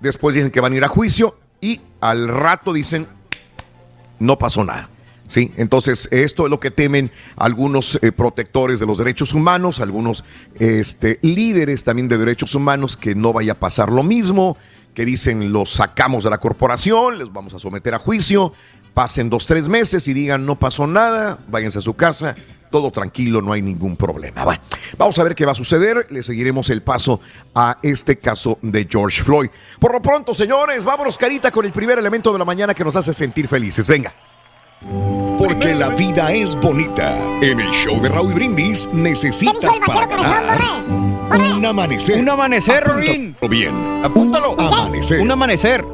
después 0.00 0.34
dicen 0.34 0.50
que 0.50 0.60
van 0.60 0.72
a 0.72 0.76
ir 0.76 0.84
a 0.84 0.88
juicio 0.88 1.38
y 1.60 1.80
al 2.00 2.28
rato 2.28 2.72
dicen 2.72 3.06
no 4.18 4.38
pasó 4.38 4.64
nada. 4.64 4.88
¿sí? 5.26 5.52
Entonces, 5.56 6.08
esto 6.10 6.44
es 6.44 6.50
lo 6.50 6.60
que 6.60 6.70
temen 6.70 7.10
algunos 7.36 7.98
eh, 8.02 8.12
protectores 8.12 8.80
de 8.80 8.86
los 8.86 8.98
derechos 8.98 9.34
humanos, 9.34 9.80
algunos 9.80 10.24
este, 10.54 11.18
líderes 11.22 11.84
también 11.84 12.08
de 12.08 12.18
derechos 12.18 12.54
humanos, 12.54 12.96
que 12.96 13.14
no 13.14 13.32
vaya 13.32 13.52
a 13.52 13.58
pasar 13.58 13.90
lo 13.90 14.02
mismo, 14.02 14.56
que 14.94 15.04
dicen 15.04 15.52
los 15.52 15.70
sacamos 15.70 16.24
de 16.24 16.30
la 16.30 16.38
corporación, 16.38 17.18
les 17.18 17.32
vamos 17.32 17.54
a 17.54 17.58
someter 17.58 17.94
a 17.94 17.98
juicio, 17.98 18.52
pasen 18.94 19.28
dos, 19.28 19.46
tres 19.46 19.68
meses 19.68 20.08
y 20.08 20.14
digan 20.14 20.46
no 20.46 20.56
pasó 20.56 20.86
nada, 20.86 21.38
váyanse 21.48 21.80
a 21.80 21.82
su 21.82 21.94
casa, 21.94 22.34
todo 22.70 22.90
tranquilo, 22.90 23.42
no 23.42 23.52
hay 23.52 23.62
ningún 23.62 23.96
problema. 23.96 24.44
Bueno, 24.44 24.60
vamos 24.98 25.18
a 25.18 25.24
ver 25.24 25.34
qué 25.34 25.44
va 25.44 25.52
a 25.52 25.54
suceder, 25.54 26.06
le 26.10 26.22
seguiremos 26.22 26.70
el 26.70 26.82
paso 26.82 27.20
a 27.54 27.78
este 27.82 28.18
caso 28.18 28.58
de 28.62 28.86
George 28.90 29.22
Floyd. 29.22 29.48
Por 29.78 29.92
lo 29.92 30.02
pronto, 30.02 30.34
señores, 30.34 30.84
vámonos 30.84 31.18
carita 31.18 31.50
con 31.50 31.64
el 31.64 31.72
primer 31.72 31.98
elemento 31.98 32.32
de 32.32 32.38
la 32.38 32.44
mañana 32.44 32.74
que 32.74 32.84
nos 32.84 32.96
hace 32.96 33.14
sentir 33.14 33.48
felices. 33.48 33.86
Venga. 33.86 34.12
Porque 35.38 35.74
la 35.74 35.88
vida 35.90 36.32
es 36.32 36.54
bonita. 36.54 37.16
En 37.40 37.60
el 37.60 37.70
show 37.70 38.00
de 38.00 38.08
Raúl 38.08 38.34
Brindis 38.34 38.88
necesitas 38.92 39.78
para 39.80 40.06
ganar 40.06 40.84
un 41.30 41.64
amanecer. 41.64 42.18
Un 42.20 42.28
amanecer, 42.28 42.84
Rorín. 42.84 43.36
Bien. 43.48 43.74
Apúntalo. 44.04 44.52
Un 44.52 44.60
amanecer. 44.60 45.20
Un 45.20 45.30
amanecer. 45.30 45.84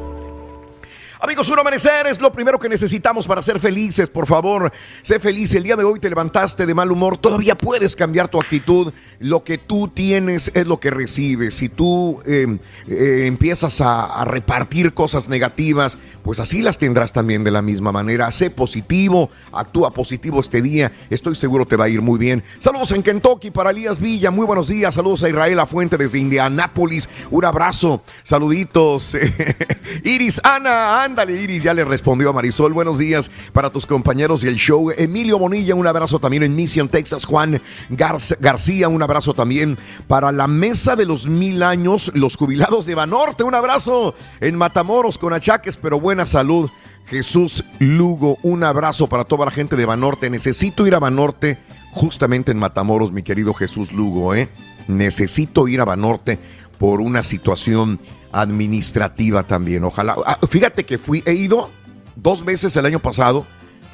Amigos, 1.23 1.47
un 1.47 1.57
amanecer 1.57 2.05
es 2.07 2.19
lo 2.19 2.33
primero 2.33 2.59
que 2.59 2.67
necesitamos 2.67 3.25
para 3.25 3.41
ser 3.41 3.57
felices, 3.57 4.09
por 4.09 4.27
favor. 4.27 4.73
Sé 5.03 5.21
feliz. 5.21 5.53
El 5.53 5.63
día 5.63 5.77
de 5.77 5.85
hoy 5.85 5.97
te 5.97 6.09
levantaste 6.09 6.65
de 6.65 6.73
mal 6.73 6.91
humor. 6.91 7.17
Todavía 7.17 7.55
puedes 7.55 7.95
cambiar 7.95 8.27
tu 8.27 8.41
actitud. 8.41 8.91
Lo 9.19 9.41
que 9.41 9.57
tú 9.57 9.87
tienes 9.87 10.51
es 10.53 10.67
lo 10.67 10.81
que 10.81 10.89
recibes. 10.89 11.53
Si 11.55 11.69
tú 11.69 12.21
eh, 12.25 12.57
eh, 12.89 13.23
empiezas 13.25 13.79
a, 13.79 14.03
a 14.03 14.25
repartir 14.25 14.93
cosas 14.93 15.29
negativas, 15.29 15.97
pues 16.23 16.41
así 16.41 16.61
las 16.61 16.77
tendrás 16.77 17.13
también 17.13 17.45
de 17.45 17.51
la 17.51 17.61
misma 17.61 17.93
manera. 17.93 18.29
Sé 18.33 18.49
positivo, 18.49 19.29
actúa 19.53 19.93
positivo 19.93 20.41
este 20.41 20.61
día. 20.61 20.91
Estoy 21.09 21.35
seguro 21.35 21.65
te 21.65 21.77
va 21.77 21.85
a 21.85 21.89
ir 21.89 22.01
muy 22.01 22.19
bien. 22.19 22.43
Saludos 22.59 22.91
en 22.91 23.01
Kentucky 23.01 23.49
para 23.49 23.71
Elías 23.71 23.97
Villa. 23.97 24.29
Muy 24.29 24.45
buenos 24.45 24.67
días. 24.67 24.95
Saludos 24.95 25.23
a 25.23 25.29
Israel 25.29 25.61
Fuente 25.67 25.97
desde 25.97 26.19
Indianápolis. 26.19 27.07
Un 27.31 27.45
abrazo. 27.45 28.01
Saluditos. 28.23 29.15
Iris, 30.03 30.41
Ana, 30.43 31.12
ándale, 31.13 31.39
Iris. 31.39 31.61
Ya 31.61 31.75
le 31.75 31.85
respondió 31.85 32.31
a 32.31 32.33
Marisol. 32.33 32.73
Buenos 32.73 32.97
días 32.97 33.29
para 33.51 33.69
tus 33.69 33.85
compañeros 33.85 34.43
y 34.43 34.47
el 34.47 34.55
show. 34.55 34.89
Emilio 34.97 35.37
Bonilla, 35.37 35.75
un 35.75 35.85
abrazo 35.85 36.17
también 36.17 36.41
en 36.41 36.55
Mission, 36.55 36.89
Texas. 36.89 37.25
Juan 37.25 37.61
Gar- 37.91 38.37
García, 38.39 38.89
un 38.89 39.03
abrazo 39.03 39.35
también 39.35 39.77
para 40.07 40.31
la 40.31 40.47
mesa 40.47 40.95
de 40.95 41.05
los 41.05 41.27
mil 41.27 41.61
años. 41.61 42.11
Los 42.15 42.35
jubilados 42.35 42.87
de 42.87 42.95
Banorte. 42.95 43.43
Un 43.43 43.53
abrazo 43.53 44.15
en 44.41 44.55
Matamoros 44.55 45.19
con 45.19 45.33
achaques, 45.33 45.77
pero 45.77 45.99
buena 45.99 46.25
salud. 46.25 46.67
Jesús 47.05 47.63
Lugo, 47.77 48.39
un 48.41 48.63
abrazo 48.63 49.07
para 49.07 49.25
toda 49.25 49.45
la 49.45 49.51
gente 49.51 49.75
de 49.75 49.85
Banorte. 49.85 50.31
Necesito 50.31 50.87
ir 50.87 50.95
a 50.95 50.99
Banorte 50.99 51.59
justamente 51.91 52.51
en 52.51 52.57
Matamoros, 52.57 53.11
mi 53.11 53.21
querido 53.21 53.53
Jesús 53.53 53.91
Lugo, 53.91 54.33
¿eh? 54.33 54.49
Necesito 54.87 55.67
ir 55.67 55.79
a 55.79 55.85
Banorte 55.85 56.39
por 56.79 57.01
una 57.01 57.21
situación 57.21 57.99
administrativa 58.33 59.43
también. 59.43 59.83
Ojalá. 59.85 60.15
Ah, 60.25 60.39
fíjate 60.49 60.83
que 60.83 60.97
fui, 60.97 61.23
he 61.25 61.33
ido 61.33 61.69
dos 62.15 62.43
veces 62.43 62.75
el 62.75 62.85
año 62.85 62.99
pasado, 62.99 63.45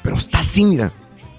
pero 0.02 0.16
está 0.16 0.40
así, 0.40 0.64
mira. 0.64 0.92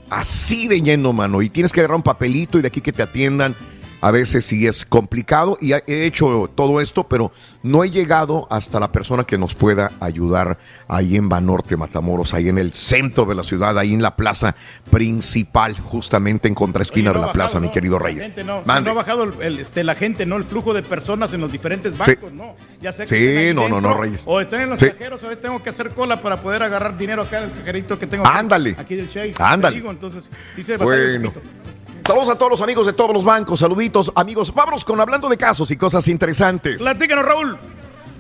así 0.10 0.68
de 0.68 0.82
lleno, 0.82 1.12
mano, 1.14 1.42
y 1.42 1.50
tienes 1.50 1.72
que 1.72 1.80
agarrar 1.82 1.98
un 1.98 2.04
papelito 2.04 2.58
y 2.58 2.62
de 2.62 2.68
aquí 2.68 2.82
que 2.82 2.94
te 2.94 3.04
atiendan. 3.04 3.56
A 4.02 4.12
veces 4.12 4.46
sí 4.46 4.66
es 4.68 4.84
complicado 4.86 5.58
y 5.62 5.74
he 5.74 6.06
hecho 6.06 6.50
todo 6.56 6.82
esto, 6.82 7.04
pero 7.08 7.32
no 7.64 7.84
he 7.84 7.92
llegado 7.92 8.48
hasta 8.50 8.80
la 8.80 8.92
persona 8.92 9.24
que 9.24 9.38
nos 9.38 9.54
pueda 9.56 9.92
ayudar 10.00 10.58
ahí 10.88 11.16
en 11.16 11.30
Banorte, 11.30 11.78
Matamoros, 11.78 12.34
ahí 12.34 12.50
en 12.50 12.58
el 12.58 12.74
centro 12.74 13.26
de 13.26 13.36
la 13.36 13.44
ciudad, 13.44 13.78
ahí 13.78 13.94
en 13.94 14.02
la 14.02 14.16
plaza 14.16 14.56
principal, 14.90 15.76
justamente 15.80 16.48
en 16.48 16.56
contraesquina 16.56 17.12
no 17.14 17.20
de 17.22 17.26
la 17.28 17.34
plaza, 17.34 17.60
mi 17.60 17.70
querido 17.70 17.98
La 18.00 18.06
Reyes. 18.06 18.24
gente 18.24 18.44
no, 18.44 18.62
Mande. 18.66 18.86
no 18.86 18.92
ha 18.92 18.94
bajado 19.04 19.24
el, 19.24 19.34
el, 19.42 19.60
este, 19.60 19.84
la 19.84 19.96
gente, 19.96 20.26
¿no? 20.26 20.38
El 20.38 20.44
flujo 20.44 20.74
de 20.74 20.84
personas 20.84 21.34
en 21.34 21.42
los 21.42 21.52
diferentes 21.52 21.98
bancos, 21.98 22.32
¿no? 22.34 22.54
Ya 22.82 22.92
sea 22.92 23.06
que 23.06 23.50
Sí, 23.50 23.54
no, 23.56 23.70
no, 23.70 23.80
no, 23.82 23.94
Reyes. 23.96 24.24
O 24.26 24.40
estén 24.42 24.62
en 24.62 24.70
los 24.70 24.80
Sí. 24.80 24.90
cajeros, 24.90 25.24
a 25.24 25.28
veces 25.28 25.42
tengo 25.42 25.62
que 25.62 25.70
hacer 25.70 25.90
cola 25.94 26.22
para 26.22 26.42
poder 26.42 26.64
agarrar 26.64 26.98
dinero 26.98 27.22
acá 27.24 27.38
en 27.40 27.44
el 27.46 27.52
cajerito 27.52 28.00
que 28.00 28.08
tengo 28.08 28.26
Ándale. 28.28 28.76
aquí 28.78 28.96
del 28.96 29.08
Chase. 29.08 29.34
Ándale. 29.38 29.76
Te 29.76 29.80
digo, 29.82 29.92
entonces, 29.92 30.30
sí 30.56 30.64
se 30.64 30.78
batalla 30.78 31.18
un 31.18 31.22
Bueno. 31.22 31.34
Saludos 32.12 32.28
a 32.28 32.38
todos 32.38 32.52
los 32.52 32.62
amigos 32.62 32.86
de 32.86 32.92
todos 32.92 33.14
los 33.14 33.24
bancos, 33.24 33.62
saluditos, 33.62 34.12
amigos. 34.16 34.54
Vámonos 34.54 34.84
con 34.84 35.00
hablando 35.00 35.30
de 35.30 35.38
casos 35.38 35.72
y 35.72 35.78
cosas 35.78 36.10
interesantes. 36.10 36.82
Platícanos, 36.82 37.24
Raúl. 37.24 37.58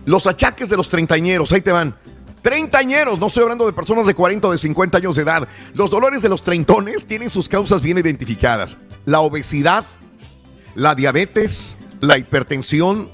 Los 0.05 0.27
achaques 0.27 0.69
de 0.69 0.77
los 0.77 0.87
treintañeros, 0.87 1.51
ahí 1.51 1.59
te 1.59 1.73
van. 1.73 1.93
Treintañeros, 2.41 3.19
no 3.19 3.27
estoy 3.27 3.43
hablando 3.43 3.65
de 3.65 3.73
personas 3.73 4.07
de 4.07 4.15
40 4.15 4.47
o 4.47 4.51
de 4.53 4.59
50 4.59 4.97
años 4.97 5.17
de 5.17 5.23
edad. 5.23 5.45
Los 5.73 5.89
dolores 5.89 6.21
de 6.21 6.29
los 6.29 6.41
treintones 6.41 7.05
tienen 7.05 7.29
sus 7.29 7.49
causas 7.49 7.81
bien 7.81 7.97
identificadas. 7.97 8.77
La 9.03 9.19
obesidad, 9.19 9.83
la 10.73 10.95
diabetes, 10.95 11.75
la 11.99 12.17
hipertensión, 12.17 13.11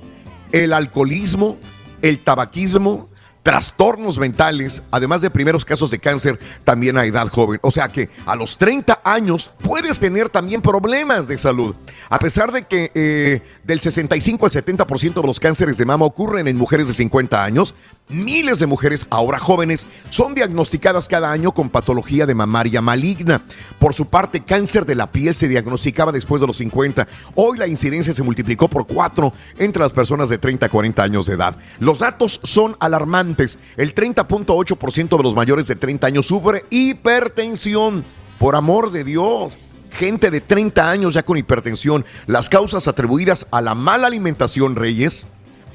el 0.51 0.73
alcoholismo, 0.73 1.57
el 2.03 2.19
tabaquismo, 2.19 3.09
trastornos 3.47 4.19
mentales, 4.19 4.83
además 4.91 5.21
de 5.21 5.29
primeros 5.29 5.63
casos 5.63 5.89
de 5.89 5.99
cáncer 5.99 6.37
también 6.65 6.97
a 6.97 7.05
edad 7.05 7.29
joven. 7.29 7.61
O 7.63 7.71
sea 7.71 7.87
que 7.87 8.09
a 8.25 8.35
los 8.35 8.57
30 8.57 8.99
años 9.05 9.51
puedes 9.63 9.99
tener 9.99 10.27
también 10.27 10.61
problemas 10.61 11.29
de 11.29 11.37
salud. 11.37 11.73
A 12.09 12.19
pesar 12.19 12.51
de 12.51 12.63
que 12.63 12.91
eh, 12.93 13.41
del 13.63 13.79
65 13.79 14.47
al 14.47 14.51
70% 14.51 15.21
de 15.21 15.25
los 15.25 15.39
cánceres 15.39 15.77
de 15.77 15.85
mama 15.85 16.03
ocurren 16.03 16.49
en 16.49 16.57
mujeres 16.57 16.87
de 16.87 16.93
50 16.93 17.41
años, 17.41 17.73
miles 18.09 18.59
de 18.59 18.67
mujeres 18.67 19.05
ahora 19.09 19.39
jóvenes 19.39 19.87
son 20.09 20.33
diagnosticadas 20.33 21.07
cada 21.07 21.31
año 21.31 21.53
con 21.53 21.69
patología 21.69 22.25
de 22.25 22.35
mamaria 22.35 22.81
maligna. 22.81 23.41
Por 23.79 23.93
su 23.93 24.07
parte, 24.07 24.43
cáncer 24.43 24.85
de 24.85 24.95
la 24.95 25.09
piel 25.09 25.35
se 25.35 25.47
diagnosticaba 25.47 26.11
después 26.11 26.41
de 26.41 26.47
los 26.47 26.57
50. 26.57 27.07
Hoy 27.35 27.57
la 27.57 27.67
incidencia 27.67 28.11
se 28.11 28.23
multiplicó 28.23 28.67
por 28.67 28.87
cuatro 28.87 29.31
entre 29.57 29.81
las 29.81 29.93
personas 29.93 30.27
de 30.27 30.37
30 30.37 30.65
a 30.65 30.69
40 30.69 31.01
años 31.01 31.27
de 31.27 31.35
edad. 31.35 31.55
Los 31.79 31.99
datos 31.99 32.41
son 32.43 32.75
alarmantes. 32.81 33.36
El 33.77 33.93
30.8% 33.95 35.17
de 35.17 35.23
los 35.23 35.35
mayores 35.35 35.67
de 35.67 35.75
30 35.75 36.07
años 36.07 36.25
sufre 36.27 36.65
hipertensión. 36.69 38.03
Por 38.39 38.55
amor 38.55 38.91
de 38.91 39.03
Dios. 39.03 39.57
Gente 39.91 40.29
de 40.29 40.41
30 40.41 40.89
años 40.89 41.13
ya 41.13 41.23
con 41.23 41.37
hipertensión. 41.37 42.05
Las 42.25 42.49
causas 42.49 42.87
atribuidas 42.87 43.47
a 43.51 43.61
la 43.61 43.73
mala 43.75 44.07
alimentación, 44.07 44.75
Reyes, 44.75 45.25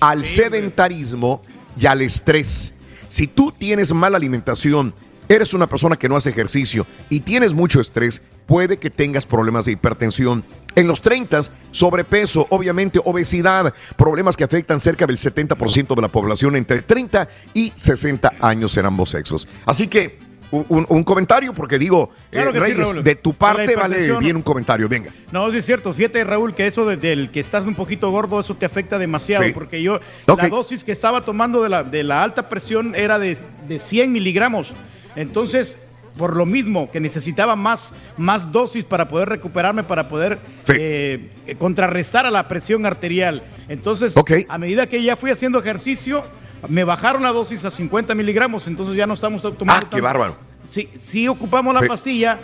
al 0.01 0.25
sedentarismo 0.25 1.43
y 1.79 1.87
al 1.87 2.03
estrés. 2.03 2.73
Si 3.09 3.27
tú 3.27 3.53
tienes 3.53 3.93
mala 3.93 4.17
alimentación, 4.17 4.95
eres 5.29 5.55
una 5.55 5.67
persona 5.67 5.97
que 5.97 6.09
no 6.09 6.17
hace 6.17 6.31
ejercicio 6.31 6.87
y 7.11 7.21
tienes 7.21 7.53
mucho 7.53 7.81
estrés, 7.81 8.23
puede 8.53 8.77
que 8.77 8.91
tengas 8.91 9.25
problemas 9.25 9.65
de 9.65 9.73
hipertensión. 9.73 10.45
En 10.75 10.87
los 10.87 11.01
30, 11.01 11.41
sobrepeso, 11.71 12.47
obviamente 12.51 13.01
obesidad, 13.03 13.73
problemas 13.97 14.37
que 14.37 14.45
afectan 14.45 14.79
cerca 14.79 15.07
del 15.07 15.17
70% 15.17 15.95
de 15.95 16.03
la 16.03 16.09
población 16.09 16.57
entre 16.57 16.83
30 16.83 17.29
y 17.55 17.73
60 17.75 18.35
años 18.41 18.77
en 18.77 18.85
ambos 18.85 19.09
sexos. 19.09 19.49
Así 19.65 19.89
que 19.89 20.19
un, 20.51 21.03
comentario, 21.03 21.55
porque 21.55 21.79
digo, 21.79 22.11
Claro 22.31 22.51
eh, 22.51 22.53
sí, 22.53 22.75
Reyes, 22.75 23.03
de 23.03 23.15
tu 23.15 23.33
parte 23.33 23.75
vale 23.75 24.19
bien 24.19 24.37
un 24.37 24.43
comentario, 24.43 24.87
venga. 24.87 25.11
No, 25.33 25.51
sí 25.51 25.57
es 25.57 25.65
cierto. 25.65 25.91
Fíjate, 25.95 26.23
Raúl, 26.23 26.55
que 26.55 26.67
eso 26.67 26.85
de- 26.85 26.99
del 26.99 27.31
que 27.31 27.41
estás 27.41 27.67
un 27.67 27.75
poquito 27.75 28.11
gordo, 28.11 28.39
eso 28.39 28.55
te 28.55 28.67
afecta 28.67 28.99
demasiado. 28.99 29.45
Sí. 29.45 29.53
Porque 29.55 29.81
yo, 29.81 29.99
la 30.27 30.49
dosis 30.51 30.85
que 30.85 30.93
estaba 30.93 31.25
tomando 31.25 31.63
de 31.63 31.71
la, 31.71 31.85
de 31.85 32.03
la 32.05 32.23
alta 32.23 32.51
presión 32.51 32.95
era 32.95 33.19
de, 33.19 33.39
de 33.67 33.79
100 33.79 34.13
miligramos. 34.13 34.75
Entonces, 35.17 35.79
por 36.17 36.37
lo 36.37 36.45
mismo 36.47 36.91
que 36.91 37.01
necesitaba 37.01 37.57
más, 37.57 37.93
más 38.17 38.53
dosis 38.53 38.85
para 38.85 39.09
poder 39.09 39.29
recuperarme, 39.29 39.83
para 39.83 40.09
poder 40.09 40.39
eh, 40.69 41.31
contrarrestar 41.59 42.27
a 42.27 42.31
la 42.31 42.49
presión 42.49 42.85
arterial. 42.87 43.43
Entonces, 43.69 44.15
a 44.49 44.59
medida 44.59 44.87
que 44.87 45.03
ya 45.03 45.17
fui 45.17 45.31
haciendo 45.31 45.59
ejercicio, 45.59 46.23
me 46.69 46.85
bajaron 46.85 47.23
la 47.23 47.33
dosis 47.33 47.65
a 47.65 47.71
50 47.71 48.15
miligramos. 48.15 48.67
Entonces 48.69 48.95
ya 48.95 49.07
no 49.07 49.15
estamos 49.15 49.43
tomando. 49.43 49.87
Ah, 49.87 49.89
qué 49.91 50.01
bárbaro. 50.01 50.37
Sí, 50.69 50.89
sí 50.99 51.27
ocupamos 51.29 51.75
la 51.75 51.81
Sí. 51.81 51.87
pastilla, 51.89 52.39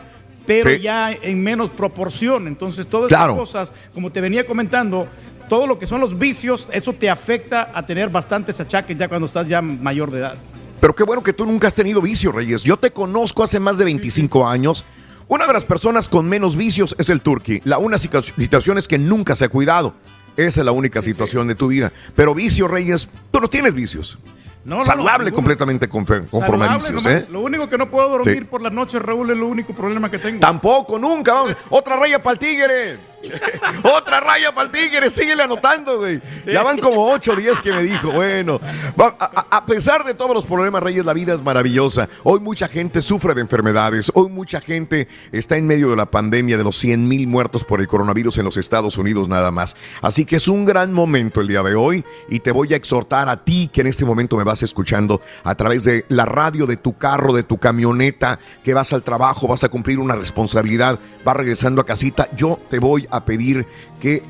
pero 0.47 0.71
Sí. 0.71 0.81
ya 0.81 1.13
en 1.13 1.43
menos 1.43 1.71
proporción. 1.71 2.49
Entonces, 2.49 2.87
todas 2.87 3.09
Claro. 3.09 3.35
esas 3.35 3.39
cosas, 3.41 3.73
como 3.95 4.11
te 4.11 4.21
venía 4.21 4.45
comentando, 4.47 5.07
todo 5.49 5.67
lo 5.67 5.79
que 5.79 5.87
son 5.87 6.01
los 6.01 6.19
vicios, 6.19 6.69
eso 6.73 6.93
te 6.93 7.09
afecta 7.09 7.71
a 7.73 7.85
tener 7.87 8.09
bastantes 8.11 8.59
achaques 8.61 8.97
ya 8.97 9.09
cuando 9.09 9.27
estás 9.27 9.47
ya 9.49 9.63
mayor 9.63 10.11
de 10.11 10.19
edad. 10.19 10.35
Pero 10.81 10.95
qué 10.95 11.03
bueno 11.05 11.23
que 11.23 11.33
tú 11.33 11.45
nunca 11.47 11.69
has 11.69 11.75
tenido 11.75 12.01
vicios, 12.01 12.35
Reyes. 12.35 12.63
Yo 12.63 12.77
te 12.77 12.93
conozco 12.93 13.43
hace 13.43 13.59
más 13.61 13.79
de 13.79 13.85
25 13.85 14.47
años. 14.47 14.85
Una 15.27 15.47
de 15.47 15.53
las 15.53 15.65
personas 15.65 16.09
con 16.09 16.29
menos 16.29 16.57
vicios 16.57 16.95
es 16.99 17.11
el 17.11 17.21
Turqui. 17.21 17.61
La 17.65 17.79
una 17.79 17.97
situa- 17.99 18.23
situación 18.23 18.79
es 18.79 18.89
que 18.89 18.99
nunca 18.99 19.35
se 19.37 19.45
ha 19.45 19.49
cuidado. 19.49 19.95
Esa 20.37 20.61
es 20.61 20.65
la 20.65 20.73
única 20.73 21.03
situación 21.03 21.49
de 21.49 21.55
tu 21.57 21.67
vida. 21.69 21.93
Pero 22.15 22.35
vicios, 22.35 22.71
Reyes, 22.71 23.09
tú 23.33 23.41
no 23.41 23.49
tienes 23.49 23.75
vicios. 23.75 24.19
No, 24.65 24.83
Saludable 24.83 25.33
completamente 25.33 25.89
conforme 25.89 26.67
a 26.67 26.77
vicios. 26.77 27.07
¿eh? 27.07 27.27
Lo 27.31 27.41
único 27.41 27.69
que 27.69 27.79
no 27.79 27.91
puedo 27.91 28.09
dormir 28.11 28.39
Sí. 28.41 28.45
por 28.45 28.61
las 28.61 28.73
noches, 28.73 29.01
Raúl, 29.01 29.31
es 29.31 29.37
lo 29.37 29.47
único 29.47 29.73
problema 29.75 30.11
que 30.11 30.19
tengo. 30.19 30.41
Tampoco, 30.41 30.99
nunca. 30.99 31.33
Vamos. 31.33 31.57
Otra 31.71 31.97
raya 31.97 32.23
para 32.23 32.35
el 32.35 32.39
tigre. 32.39 32.99
Otra 33.83 34.21
raya 34.21 34.55
para 34.55 34.67
el 34.67 34.71
tigre. 34.71 35.11
Síguele 35.11 35.43
anotando, 35.43 35.99
güey. 35.99 36.21
Ya 36.47 36.63
van 36.63 36.79
como 36.79 37.11
8 37.13 37.33
o 37.33 37.37
10 37.37 37.61
que 37.61 37.73
me 37.73 37.83
dijo. 37.83 38.11
Bueno, 38.13 38.61
a 38.99 39.67
pesar 39.67 40.05
de 40.05 40.15
todos 40.15 40.35
los 40.35 40.47
problemas, 40.47 40.83
Reyes, 40.83 41.05
la 41.05 41.13
vida 41.13 41.35
es 41.35 41.43
maravillosa. 41.43 42.09
Hoy 42.25 42.41
mucha 42.41 42.69
gente 42.69 43.03
sufre 43.03 43.35
de 43.35 43.41
enfermedades. 43.41 44.11
Hoy 44.15 44.29
mucha 44.29 44.61
gente 44.61 45.09
está 45.33 45.57
en 45.57 45.67
medio 45.67 45.91
de 45.91 45.97
la 45.97 46.07
pandemia 46.07 46.57
de 46.57 46.65
los 46.65 46.77
100 46.79 47.09
mil 47.09 47.27
muertos 47.27 47.65
por 47.65 47.81
el 47.81 47.89
coronavirus 47.89 48.39
en 48.39 48.45
los 48.45 48.57
Estados 48.57 48.99
Unidos 48.99 49.29
nada 49.29 49.51
más. 49.51 49.77
Así 50.03 50.25
que 50.25 50.37
es 50.37 50.49
un 50.49 50.65
gran 50.65 50.93
momento 50.93 51.41
el 51.41 51.49
día 51.49 51.63
de 51.63 51.75
hoy 51.75 52.05
y 52.29 52.41
te 52.41 52.53
voy 52.53 52.73
a 52.73 52.77
exhortar 52.77 53.29
a 53.29 53.45
ti 53.45 53.71
que 53.73 53.81
en 53.81 53.89
este 53.89 54.05
momento 54.05 54.37
me 54.37 54.45
vas 54.45 54.63
escuchando 54.63 55.21
a 55.45 55.55
través 55.55 55.85
de 55.85 56.05
la 56.09 56.25
radio, 56.25 56.67
de 56.67 56.77
tu 56.77 56.97
carro, 56.97 57.33
de 57.33 57.43
tu 57.43 57.59
camioneta, 57.59 58.39
que 58.63 58.75
vas 58.75 58.93
al 58.93 59.03
trabajo, 59.03 59.49
vas 59.49 59.65
a 59.65 59.69
cumplir 59.69 59.99
una 59.99 60.15
responsabilidad, 60.15 60.99
vas 61.25 61.37
regresando 61.37 61.81
a 61.81 61.87
casita. 61.87 62.29
Yo 62.37 62.59
te 62.69 62.79
voy 62.79 63.08
a 63.11 63.25
pedir 63.25 63.67
que 64.01 64.23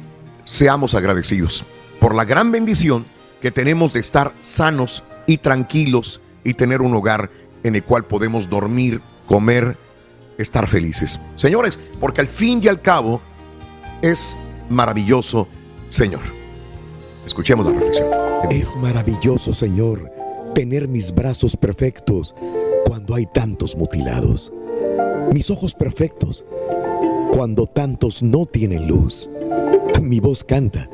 seamos 0.44 0.94
agradecidos 0.94 1.64
por 2.00 2.14
la 2.14 2.24
gran 2.24 2.52
bendición 2.52 3.06
que 3.40 3.50
tenemos 3.50 3.92
de 3.92 4.00
estar 4.00 4.32
sanos 4.40 5.04
y 5.26 5.38
tranquilos 5.38 6.20
y 6.44 6.54
tener 6.54 6.80
un 6.80 6.94
hogar 6.94 7.30
en 7.62 7.74
el 7.74 7.84
cual 7.84 8.04
podemos 8.06 8.48
dormir, 8.48 9.00
comer, 9.26 9.76
estar 10.38 10.66
felices. 10.66 11.20
Señores, 11.36 11.78
porque 12.00 12.20
al 12.20 12.28
fin 12.28 12.60
y 12.62 12.68
al 12.68 12.80
cabo 12.80 13.20
es 14.02 14.36
maravilloso, 14.68 15.48
Señor. 15.88 16.20
Escuchemos 17.26 17.66
la 17.66 17.72
reflexión. 17.72 18.08
Es 18.50 18.74
maravilloso, 18.76 19.52
Señor, 19.52 20.10
tener 20.54 20.88
mis 20.88 21.14
brazos 21.14 21.56
perfectos 21.56 22.34
cuando 22.86 23.14
hay 23.14 23.26
tantos 23.26 23.76
mutilados. 23.76 24.52
Mis 25.32 25.50
ojos 25.50 25.74
perfectos 25.74 26.44
cuando 27.32 27.66
tantos 27.66 28.22
no 28.22 28.46
tienen 28.46 28.88
luz. 28.88 29.28
Mi 30.02 30.20
voz 30.20 30.44
canta 30.44 30.88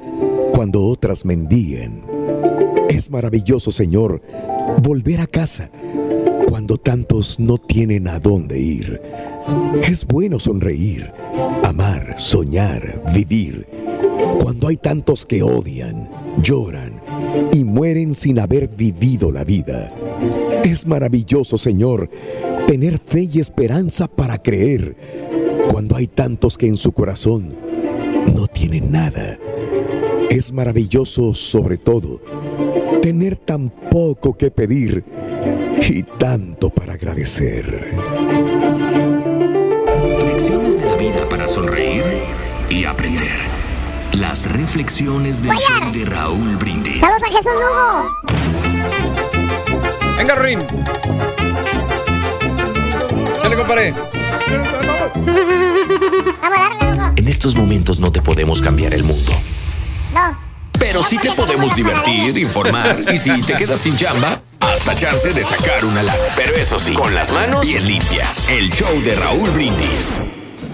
cuando 0.52 0.86
otras 0.86 1.24
mendiguen. 1.24 2.02
Es 2.88 3.10
maravilloso, 3.10 3.72
Señor, 3.72 4.22
volver 4.82 5.20
a 5.20 5.26
casa 5.26 5.70
cuando 6.48 6.78
tantos 6.78 7.38
no 7.40 7.58
tienen 7.58 8.08
a 8.08 8.18
dónde 8.18 8.58
ir. 8.58 9.00
Es 9.82 10.06
bueno 10.06 10.38
sonreír, 10.38 11.12
amar, 11.64 12.14
soñar, 12.16 13.02
vivir. 13.12 13.66
Cuando 14.40 14.68
hay 14.68 14.76
tantos 14.76 15.26
que 15.26 15.42
odian, 15.42 16.08
lloran 16.42 17.00
y 17.52 17.64
mueren 17.64 18.14
sin 18.14 18.38
haber 18.38 18.68
vivido 18.68 19.32
la 19.32 19.44
vida. 19.44 19.92
Es 20.64 20.86
maravilloso, 20.86 21.58
Señor, 21.58 22.08
tener 22.66 22.98
fe 22.98 23.28
y 23.32 23.40
esperanza 23.40 24.06
para 24.06 24.38
creer. 24.38 24.96
Cuando 25.70 25.96
hay 25.96 26.06
tantos 26.06 26.56
que 26.56 26.66
en 26.66 26.76
su 26.76 26.92
corazón 26.92 27.54
no 28.34 28.46
tienen 28.46 28.90
nada. 28.90 29.38
Es 30.30 30.52
maravilloso, 30.52 31.34
sobre 31.34 31.76
todo, 31.76 32.20
tener 33.02 33.36
tan 33.36 33.70
poco 33.70 34.36
que 34.36 34.50
pedir 34.50 35.04
y 35.88 36.02
tanto 36.02 36.70
para 36.70 36.94
agradecer. 36.94 37.92
Lecciones 40.24 40.80
de 40.80 40.86
la 40.86 40.96
vida 40.96 41.28
para 41.28 41.46
sonreír 41.46 42.04
y 42.70 42.84
aprender. 42.84 43.38
Las 44.18 44.50
reflexiones 44.50 45.42
del 45.42 45.56
show 45.56 45.92
de 45.92 46.04
Raúl 46.04 46.56
Brindis. 46.56 47.00
Saludos 47.00 47.22
a 47.22 47.28
Jesús 47.28 47.52
Lugo. 47.52 48.10
Venga, 50.16 50.34
Rin. 50.36 50.60
Dale, 53.44 53.56
compadre. 53.56 53.92
Vamos 53.92 54.68
a 54.68 54.72
darle, 54.72 54.86
loco. 54.86 55.12
En 57.16 57.28
estos 57.28 57.54
momentos 57.54 58.00
no 58.00 58.10
te 58.10 58.22
podemos 58.22 58.62
cambiar 58.62 58.94
el 58.94 59.04
mundo. 59.04 59.32
No. 60.14 60.38
Pero 60.78 61.02
sí 61.02 61.18
te 61.18 61.30
podemos 61.32 61.76
divertir, 61.76 62.38
informar 62.38 62.96
y 63.12 63.18
si 63.18 63.42
te 63.42 63.52
quedas 63.52 63.82
sin 63.82 63.96
chamba, 63.96 64.40
hasta 64.60 64.96
chance 64.96 65.34
de 65.34 65.44
sacar 65.44 65.84
una 65.84 66.02
lana. 66.02 66.18
Pero 66.36 66.54
eso 66.56 66.78
sí, 66.78 66.94
con 66.94 67.14
las 67.14 67.32
manos 67.32 67.66
bien 67.66 67.86
limpias. 67.86 68.48
El 68.48 68.70
show 68.70 69.02
de 69.02 69.14
Raúl 69.14 69.50
Brindis. 69.50 70.14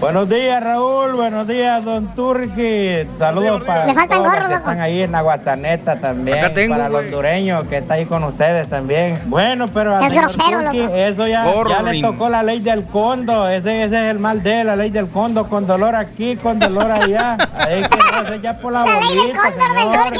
Buenos 0.01 0.27
días, 0.27 0.63
Raúl. 0.63 1.13
Buenos 1.13 1.47
días, 1.47 1.85
don 1.85 2.07
Turki. 2.15 3.07
Saludos 3.19 3.63
para 3.63 3.85
Me 3.85 3.93
faltan 3.93 4.23
todos 4.23 4.39
los 4.39 4.47
que 4.47 4.55
están 4.55 4.79
ahí 4.79 5.01
en 5.03 5.13
Aguasaneta 5.13 5.99
también. 5.99 6.39
Acá 6.39 6.53
tengo, 6.55 6.73
para 6.73 6.87
el 6.87 6.91
güey. 6.91 7.05
hondureño 7.05 7.69
que 7.69 7.77
está 7.77 7.93
ahí 7.93 8.07
con 8.07 8.23
ustedes 8.23 8.67
también. 8.67 9.21
Bueno, 9.25 9.67
pero 9.67 9.99
Seas 9.99 10.11
señor 10.11 10.33
grosero, 10.33 10.61
Turki, 10.63 10.77
loco. 10.79 10.95
eso 10.95 11.27
ya, 11.27 11.45
ya 11.69 11.81
le 11.83 12.01
tocó 12.01 12.29
la 12.29 12.41
ley 12.41 12.59
del 12.61 12.85
condo. 12.85 13.47
Ese, 13.47 13.83
ese 13.83 14.05
es 14.05 14.11
el 14.11 14.17
mal 14.17 14.41
de 14.41 14.61
él, 14.61 14.67
la 14.67 14.75
ley 14.75 14.89
del 14.89 15.07
condo. 15.07 15.47
Con 15.47 15.67
dolor 15.67 15.95
aquí, 15.95 16.35
con 16.35 16.57
dolor 16.57 16.89
allá. 16.91 17.37
Ahí 17.53 17.83
que 17.83 17.97
no, 17.97 18.21
ese 18.23 18.41
ya 18.41 18.57
por 18.57 18.73
la 18.73 18.83
La 18.83 18.99
ley 19.01 19.15
del 19.17 19.37
cóndor 19.37 19.69
del 19.69 19.77
señor. 19.77 20.03
Turqui. 20.03 20.19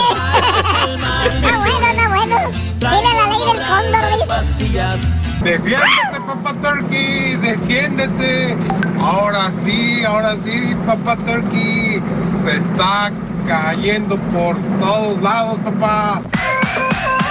Está 1.26 1.58
bueno, 1.58 1.88
está 1.88 2.08
bueno. 2.08 2.38
Tiene 2.78 3.14
la 3.16 3.28
ley 3.28 3.40
del 3.48 3.68
cóndor, 3.68 4.58
dice. 4.60 5.31
Defiéndete, 5.44 6.22
papá 6.28 6.54
Turkey, 6.62 7.36
defiéndete. 7.38 8.56
Ahora 9.00 9.52
sí, 9.64 10.04
ahora 10.04 10.36
sí, 10.46 10.76
papá 10.86 11.18
Turkey. 11.18 12.02
Está 12.48 13.12
cayendo 13.48 14.18
por 14.18 14.56
todos 14.80 15.22
lados, 15.22 15.60
papá. 15.60 16.22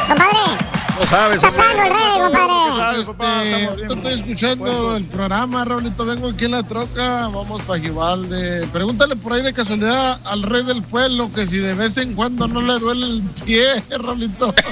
Compadre, 0.09 0.57
No 0.99 1.07
sabes, 1.07 1.37
está 1.37 1.51
sano 1.51 1.83
el 1.85 1.93
rey, 1.93 3.05
compadre. 3.05 3.51
Este, 3.51 3.67
ahorita 3.67 3.95
estoy 3.95 4.13
escuchando 4.15 4.97
el 4.97 5.05
programa, 5.05 5.65
Raulito. 5.65 6.05
Vengo 6.05 6.29
aquí 6.31 6.47
en 6.47 6.51
la 6.51 6.63
troca. 6.65 7.29
Vamos 7.29 7.63
para 7.63 7.81
Givalde. 7.81 8.67
Pregúntale 8.73 9.15
por 9.17 9.35
ahí 9.35 9.43
de 9.43 9.53
casualidad 9.53 10.21
al 10.25 10.43
rey 10.43 10.65
del 10.65 10.83
pueblo 10.83 11.31
que 11.33 11.47
si 11.47 11.59
de 11.59 11.75
vez 11.75 11.97
en 11.97 12.15
cuando 12.15 12.49
no 12.49 12.61
le 12.61 12.79
duele 12.81 13.07
el 13.07 13.23
pie, 13.45 13.83
Raulito. 13.91 14.53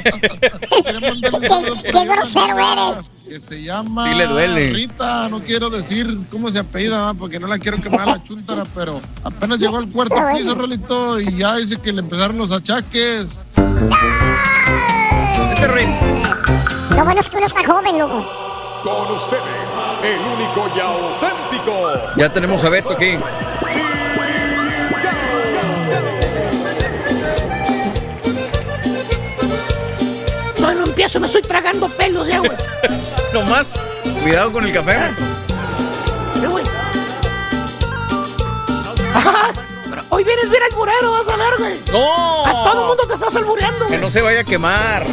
Qué, 1.93 2.05
grosero 2.05 2.59
eres. 2.59 3.18
Que 3.29 3.41
se 3.41 3.63
llama 3.63 4.11
Sí 4.11 4.15
le 4.15 4.27
duele. 4.27 4.71
Rita, 4.71 5.29
no 5.29 5.41
quiero 5.41 5.69
decir 5.69 6.19
cómo 6.31 6.51
se 6.51 6.61
apellida, 6.61 7.07
¿no? 7.07 7.15
porque 7.15 7.39
no 7.39 7.47
la 7.47 7.59
quiero 7.59 7.77
quemar 7.77 8.07
la 8.07 8.23
chuntara, 8.23 8.63
pero 8.75 9.01
apenas 9.23 9.59
llegó 9.59 9.77
al 9.77 9.89
cuarto 9.89 10.17
piso, 10.35 10.55
Rolito, 10.55 11.21
y 11.21 11.37
ya 11.37 11.57
dice 11.57 11.77
que 11.77 11.93
le 11.93 12.01
empezaron 12.01 12.39
los 12.39 12.51
achaques. 12.53 13.39
Este. 15.53 15.87
Lo 16.97 17.05
bueno 17.05 17.21
es 17.21 17.29
que 17.29 17.37
uno 17.37 17.47
está 17.47 17.65
joven, 17.65 17.99
loco. 17.99 18.27
Con 18.83 19.15
ustedes, 19.15 19.43
el 20.03 20.21
único 20.21 20.71
y 20.75 20.81
auténtico. 20.81 22.17
Ya 22.17 22.33
tenemos 22.33 22.65
a 22.65 22.71
Beto 22.71 22.93
aquí. 22.93 23.19
Empiezo, 31.09 31.21
me 31.21 31.27
estoy 31.27 31.41
tragando 31.41 31.89
pelos 31.89 32.27
ya, 32.27 32.41
güey. 32.41 32.53
Nomás, 33.33 33.73
cuidado 34.21 34.53
con 34.53 34.63
el 34.67 34.75
café. 34.75 34.93
Eh, 34.93 36.47
güey. 36.47 36.65
Ajá, 39.15 39.55
pero 39.89 40.03
Hoy 40.11 40.25
vienes 40.25 40.51
bien 40.51 40.63
alburero, 40.65 41.13
vas 41.13 41.29
a 41.29 41.37
ver, 41.37 41.55
güey. 41.59 41.81
¡No! 41.93 42.45
A 42.45 42.53
todo 42.65 42.83
el 42.83 42.89
mundo 42.89 43.07
te 43.07 43.15
estás 43.15 43.35
albureando, 43.37 43.87
Que 43.87 43.97
no 43.97 44.11
se 44.11 44.21
vaya 44.21 44.41
a 44.41 44.45
quemar. 44.45 45.07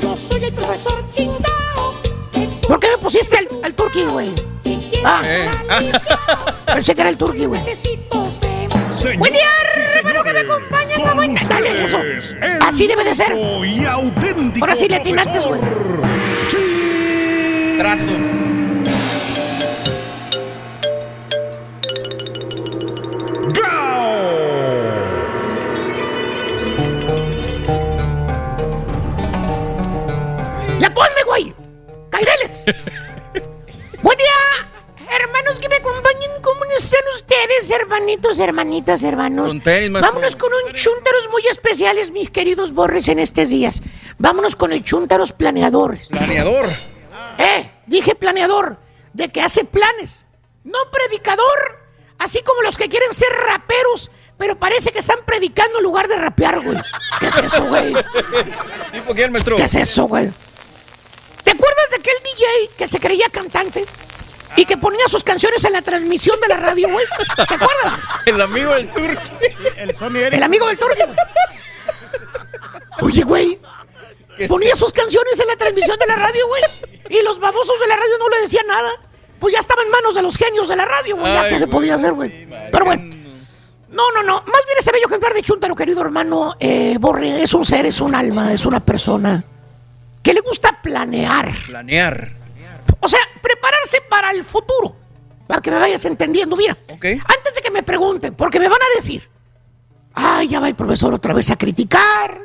Yo 0.00 0.16
soy 0.16 0.42
el 0.42 0.54
profesor 0.54 1.04
chingao. 1.10 1.65
¿Por 2.68 2.80
qué 2.80 2.88
me 2.88 2.98
pusiste 2.98 3.36
al, 3.36 3.48
al 3.62 3.74
turqui, 3.74 4.04
güey? 4.04 4.32
Ah, 5.04 5.22
Eh. 5.24 5.50
pensé 6.66 6.94
que 6.94 7.00
era 7.00 7.10
el 7.10 7.16
turqui, 7.18 7.46
güey. 7.46 7.60
Buen 9.18 9.32
día, 9.32 9.42
hermano 9.96 10.22
que 10.22 10.32
me 10.32 10.38
acompaña, 10.40 10.94
esta 10.96 11.14
mañana. 11.14 11.48
Dale 11.48 11.84
eso. 11.84 11.98
Así 12.62 12.86
debe 12.86 13.04
de 13.04 13.14
ser. 13.14 13.34
Y 13.64 13.84
auténtico. 13.84 14.64
Ahora 14.64 14.76
sí 14.76 14.88
le 14.88 14.96
atinaste, 14.96 15.38
güey. 15.40 15.60
Trato. 17.78 18.12
¡Ya 30.80 30.90
ponme, 30.92 31.22
güey! 31.26 31.54
¡Caireles! 32.16 32.64
Buen 34.02 34.16
día, 34.16 35.06
hermanos 35.20 35.60
que 35.60 35.68
me 35.68 35.76
acompañan. 35.76 36.30
¿Cómo 36.40 36.64
están 36.64 37.02
ustedes, 37.14 37.70
hermanitos, 37.70 38.38
hermanitas, 38.38 39.02
hermanos? 39.02 39.48
Con 39.48 39.60
tenis, 39.60 39.90
maestro. 39.90 40.12
Vámonos 40.14 40.34
con 40.36 40.50
un 40.50 40.72
chúntaros 40.72 41.28
muy 41.30 41.46
especiales, 41.46 42.12
mis 42.12 42.30
queridos 42.30 42.72
borres, 42.72 43.08
en 43.08 43.18
estos 43.18 43.50
días. 43.50 43.82
Vámonos 44.16 44.56
con 44.56 44.72
el 44.72 44.82
chúntaros 44.82 45.32
planeadores. 45.32 46.08
Planeador. 46.08 46.66
Eh, 47.36 47.70
dije 47.84 48.14
planeador, 48.14 48.78
de 49.12 49.28
que 49.28 49.42
hace 49.42 49.66
planes, 49.66 50.24
no 50.64 50.78
predicador, 50.90 51.84
así 52.18 52.40
como 52.42 52.62
los 52.62 52.78
que 52.78 52.88
quieren 52.88 53.12
ser 53.12 53.28
raperos, 53.46 54.10
pero 54.38 54.58
parece 54.58 54.90
que 54.90 55.00
están 55.00 55.18
predicando 55.26 55.78
en 55.78 55.84
lugar 55.84 56.08
de 56.08 56.16
rapear, 56.16 56.62
güey. 56.62 56.78
¿Qué 57.20 57.26
es 57.26 57.36
eso, 57.36 57.66
güey? 57.66 57.94
¿Tipo 58.92 59.14
quién, 59.14 59.32
maestro? 59.32 59.56
¿Qué 59.56 59.64
es 59.64 59.74
eso, 59.74 60.06
güey? 60.08 60.30
¿Te 61.46 61.52
acuerdas 61.52 61.90
de 61.90 61.96
aquel 61.98 62.14
DJ 62.24 62.46
que 62.76 62.88
se 62.88 62.98
creía 62.98 63.26
cantante 63.30 63.84
y 64.56 64.64
que 64.64 64.76
ponía 64.76 65.06
sus 65.06 65.22
canciones 65.22 65.64
en 65.64 65.74
la 65.74 65.80
transmisión 65.80 66.40
de 66.40 66.48
la 66.48 66.56
radio, 66.56 66.88
güey? 66.90 67.06
¿Te 67.36 67.54
acuerdas? 67.54 68.00
El 68.26 68.40
amigo 68.40 68.74
del 68.74 68.88
turqui. 68.88 69.30
El 69.76 69.94
Sony 69.94 70.16
El 70.32 70.42
amigo 70.42 70.66
del 70.66 70.76
Turqui, 70.76 71.02
güey. 71.04 71.16
Oye, 73.00 73.22
güey. 73.22 73.60
Ponía 74.48 74.74
sus 74.74 74.92
canciones 74.92 75.38
en 75.38 75.46
la 75.46 75.54
transmisión 75.54 75.96
de 76.00 76.06
la 76.08 76.16
radio, 76.16 76.48
güey. 76.48 76.62
Y 77.10 77.22
los 77.22 77.38
babosos 77.38 77.78
de 77.78 77.86
la 77.86 77.94
radio 77.94 78.18
no 78.18 78.28
le 78.28 78.40
decían 78.40 78.66
nada. 78.66 78.90
Pues 79.38 79.54
ya 79.54 79.60
estaba 79.60 79.82
en 79.82 79.90
manos 79.90 80.16
de 80.16 80.22
los 80.22 80.36
genios 80.36 80.66
de 80.66 80.74
la 80.74 80.84
radio, 80.84 81.16
güey. 81.16 81.32
Ya 81.32 81.48
que 81.48 81.60
se 81.60 81.68
podía 81.68 81.94
hacer, 81.94 82.12
güey. 82.12 82.48
Pero 82.72 82.86
bueno. 82.86 83.04
No, 83.90 84.10
no, 84.10 84.24
no. 84.24 84.34
Más 84.34 84.64
bien 84.66 84.78
ese 84.80 84.90
bello 84.90 85.06
ejemplar 85.06 85.32
de 85.32 85.42
Chuntaro, 85.42 85.76
querido 85.76 86.00
hermano, 86.00 86.56
eh, 86.58 86.96
Borre, 86.98 87.40
es 87.40 87.54
un 87.54 87.64
ser, 87.64 87.86
es 87.86 88.00
un 88.00 88.16
alma, 88.16 88.52
es 88.52 88.66
una 88.66 88.80
persona 88.84 89.44
que 90.26 90.34
le 90.34 90.40
gusta 90.40 90.76
planear. 90.82 91.52
Planear. 91.68 92.32
O 92.98 93.08
sea, 93.08 93.20
prepararse 93.40 94.00
para 94.10 94.32
el 94.32 94.44
futuro. 94.44 94.96
Para 95.46 95.60
que 95.60 95.70
me 95.70 95.78
vayas 95.78 96.04
entendiendo. 96.04 96.56
Mira, 96.56 96.76
antes 96.90 97.54
de 97.54 97.60
que 97.62 97.70
me 97.70 97.84
pregunten, 97.84 98.34
porque 98.34 98.58
me 98.58 98.68
van 98.68 98.82
a 98.82 98.96
decir, 98.96 99.30
ay, 100.14 100.48
ya 100.48 100.58
va 100.58 100.66
el 100.68 100.74
profesor 100.74 101.14
otra 101.14 101.32
vez 101.32 101.48
a 101.52 101.56
criticar, 101.56 102.40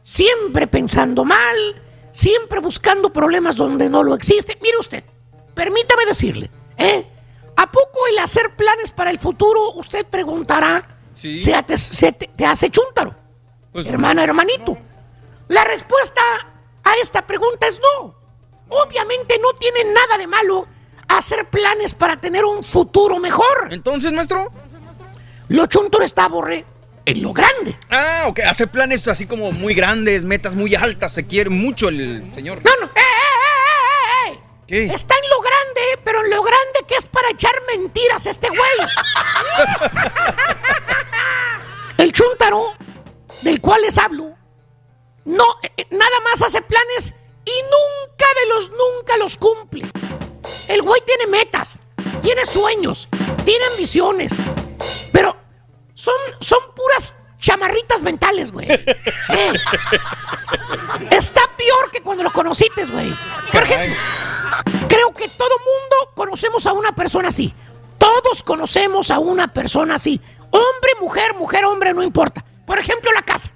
siempre 0.00 0.66
pensando 0.68 1.26
mal, 1.26 1.82
siempre 2.12 2.60
buscando 2.60 3.12
problemas 3.12 3.56
donde 3.56 3.90
no 3.90 4.02
lo 4.02 4.14
existe. 4.14 4.56
Mire 4.62 4.78
usted, 4.78 5.04
permítame 5.52 6.06
decirle, 6.06 6.50
¿eh? 6.78 7.06
¿A 7.56 7.70
poco 7.70 8.06
el 8.10 8.18
hacer 8.20 8.56
planes 8.56 8.90
para 8.90 9.10
el 9.10 9.18
futuro, 9.18 9.72
usted 9.72 10.06
preguntará, 10.06 10.88
Sí. 11.12 11.36
se, 11.36 11.62
te, 11.64 11.76
se 11.76 12.12
te- 12.12 12.28
te 12.28 12.46
hace 12.46 12.70
chúntaro? 12.70 13.14
Pues 13.70 13.86
Hermana, 13.86 14.24
hermanito. 14.24 14.78
La 15.48 15.64
respuesta 15.64 16.22
a 16.88 16.94
esta 17.02 17.26
pregunta 17.26 17.66
es 17.66 17.80
no. 17.80 18.14
Obviamente 18.68 19.38
no 19.38 19.52
tiene 19.58 19.84
nada 19.92 20.18
de 20.18 20.26
malo 20.26 20.66
hacer 21.08 21.48
planes 21.48 21.94
para 21.94 22.20
tener 22.20 22.44
un 22.44 22.62
futuro 22.62 23.18
mejor. 23.18 23.68
Entonces, 23.70 24.12
maestro. 24.12 24.52
Lo 25.48 25.66
chuntaro 25.66 26.04
está, 26.04 26.28
borré, 26.28 26.66
en 27.06 27.22
lo 27.22 27.32
grande. 27.32 27.78
Ah, 27.90 28.24
ok. 28.26 28.40
Hace 28.40 28.66
planes 28.66 29.08
así 29.08 29.26
como 29.26 29.50
muy 29.52 29.72
grandes, 29.74 30.24
metas 30.24 30.54
muy 30.54 30.74
altas. 30.74 31.12
Se 31.12 31.26
quiere 31.26 31.48
mucho 31.48 31.88
el 31.88 32.30
señor. 32.34 32.60
No, 32.62 32.70
no. 32.80 32.86
¡Eh, 32.86 32.90
eh, 32.96 33.02
eh, 33.02 34.30
eh, 34.30 34.32
eh! 34.32 34.40
¿Qué? 34.66 34.84
Está 34.84 35.14
en 35.14 35.30
lo 35.30 35.40
grande, 35.40 36.02
pero 36.04 36.22
en 36.22 36.30
lo 36.30 36.42
grande 36.42 36.84
que 36.86 36.96
es 36.96 37.06
para 37.06 37.30
echar 37.30 37.54
mentiras 37.74 38.26
este 38.26 38.48
güey. 38.48 38.60
El 41.96 42.12
chúntaro, 42.12 42.74
del 43.42 43.60
cual 43.60 43.82
les 43.82 43.98
hablo, 43.98 44.36
no, 45.28 45.44
eh, 45.76 45.86
nada 45.90 46.20
más 46.24 46.40
hace 46.42 46.62
planes 46.62 47.12
y 47.44 47.52
nunca 47.62 48.26
de 48.40 48.46
los 48.48 48.70
nunca 48.70 49.16
los 49.18 49.36
cumple. 49.36 49.86
El 50.68 50.82
güey 50.82 51.02
tiene 51.04 51.26
metas, 51.26 51.78
tiene 52.22 52.46
sueños, 52.46 53.08
tiene 53.44 53.64
ambiciones, 53.66 54.32
pero 55.12 55.36
son, 55.94 56.14
son 56.40 56.58
puras 56.74 57.14
chamarritas 57.38 58.02
mentales, 58.02 58.50
güey. 58.52 58.68
Eh, 59.30 59.52
Está 61.10 61.42
peor 61.58 61.90
que 61.92 62.00
cuando 62.00 62.22
lo 62.22 62.32
conociste, 62.32 62.86
güey. 62.86 63.14
Creo 64.88 65.12
que 65.12 65.28
todo 65.28 65.58
mundo 65.58 66.12
conocemos 66.14 66.66
a 66.66 66.72
una 66.72 66.94
persona 66.94 67.28
así. 67.28 67.52
Todos 67.98 68.42
conocemos 68.42 69.10
a 69.10 69.18
una 69.18 69.48
persona 69.52 69.96
así. 69.96 70.18
Hombre, 70.50 70.92
mujer, 71.00 71.34
mujer, 71.34 71.66
hombre, 71.66 71.92
no 71.92 72.02
importa. 72.02 72.42
Por 72.66 72.78
ejemplo, 72.78 73.12
la 73.12 73.20
casa. 73.22 73.52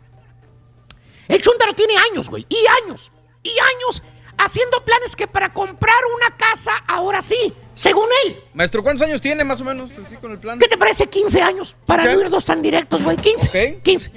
El 1.33 1.41
Chuntaro 1.41 1.75
tiene 1.75 1.95
años, 1.97 2.29
güey, 2.29 2.45
y 2.47 2.59
años, 2.85 3.11
y 3.43 3.53
años 3.53 4.03
haciendo 4.37 4.85
planes 4.85 5.17
que 5.17 5.27
para 5.27 5.51
comprar 5.51 5.97
una 6.15 6.37
casa, 6.37 6.73
ahora 6.87 7.23
sí, 7.23 7.55
según 7.73 8.07
él. 8.27 8.39
Maestro, 8.53 8.83
¿cuántos 8.83 9.07
años 9.07 9.19
tiene 9.23 9.43
más 9.43 9.59
o 9.63 9.65
menos 9.65 9.91
así 9.93 10.17
con 10.17 10.33
el 10.33 10.39
plan? 10.39 10.59
¿Qué 10.59 10.69
te 10.69 10.77
parece 10.77 11.07
15 11.07 11.41
años? 11.41 11.75
Para 11.87 12.03
¿Qué? 12.03 12.13
no 12.13 12.21
ir 12.21 12.29
dos 12.29 12.45
tan 12.45 12.61
directos, 12.61 13.03
güey. 13.03 13.17
15. 13.17 13.81
15. 13.83 14.11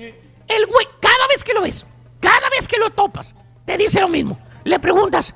El 0.50 0.66
güey, 0.66 0.86
cada 1.00 1.26
vez 1.30 1.42
que 1.42 1.54
lo 1.54 1.62
ves, 1.62 1.86
cada 2.20 2.50
vez 2.50 2.68
que 2.68 2.78
lo 2.80 2.90
topas, 2.90 3.34
te 3.66 3.78
dice 3.78 4.02
lo 4.02 4.10
mismo. 4.10 4.38
Le 4.66 4.78
preguntas, 4.80 5.34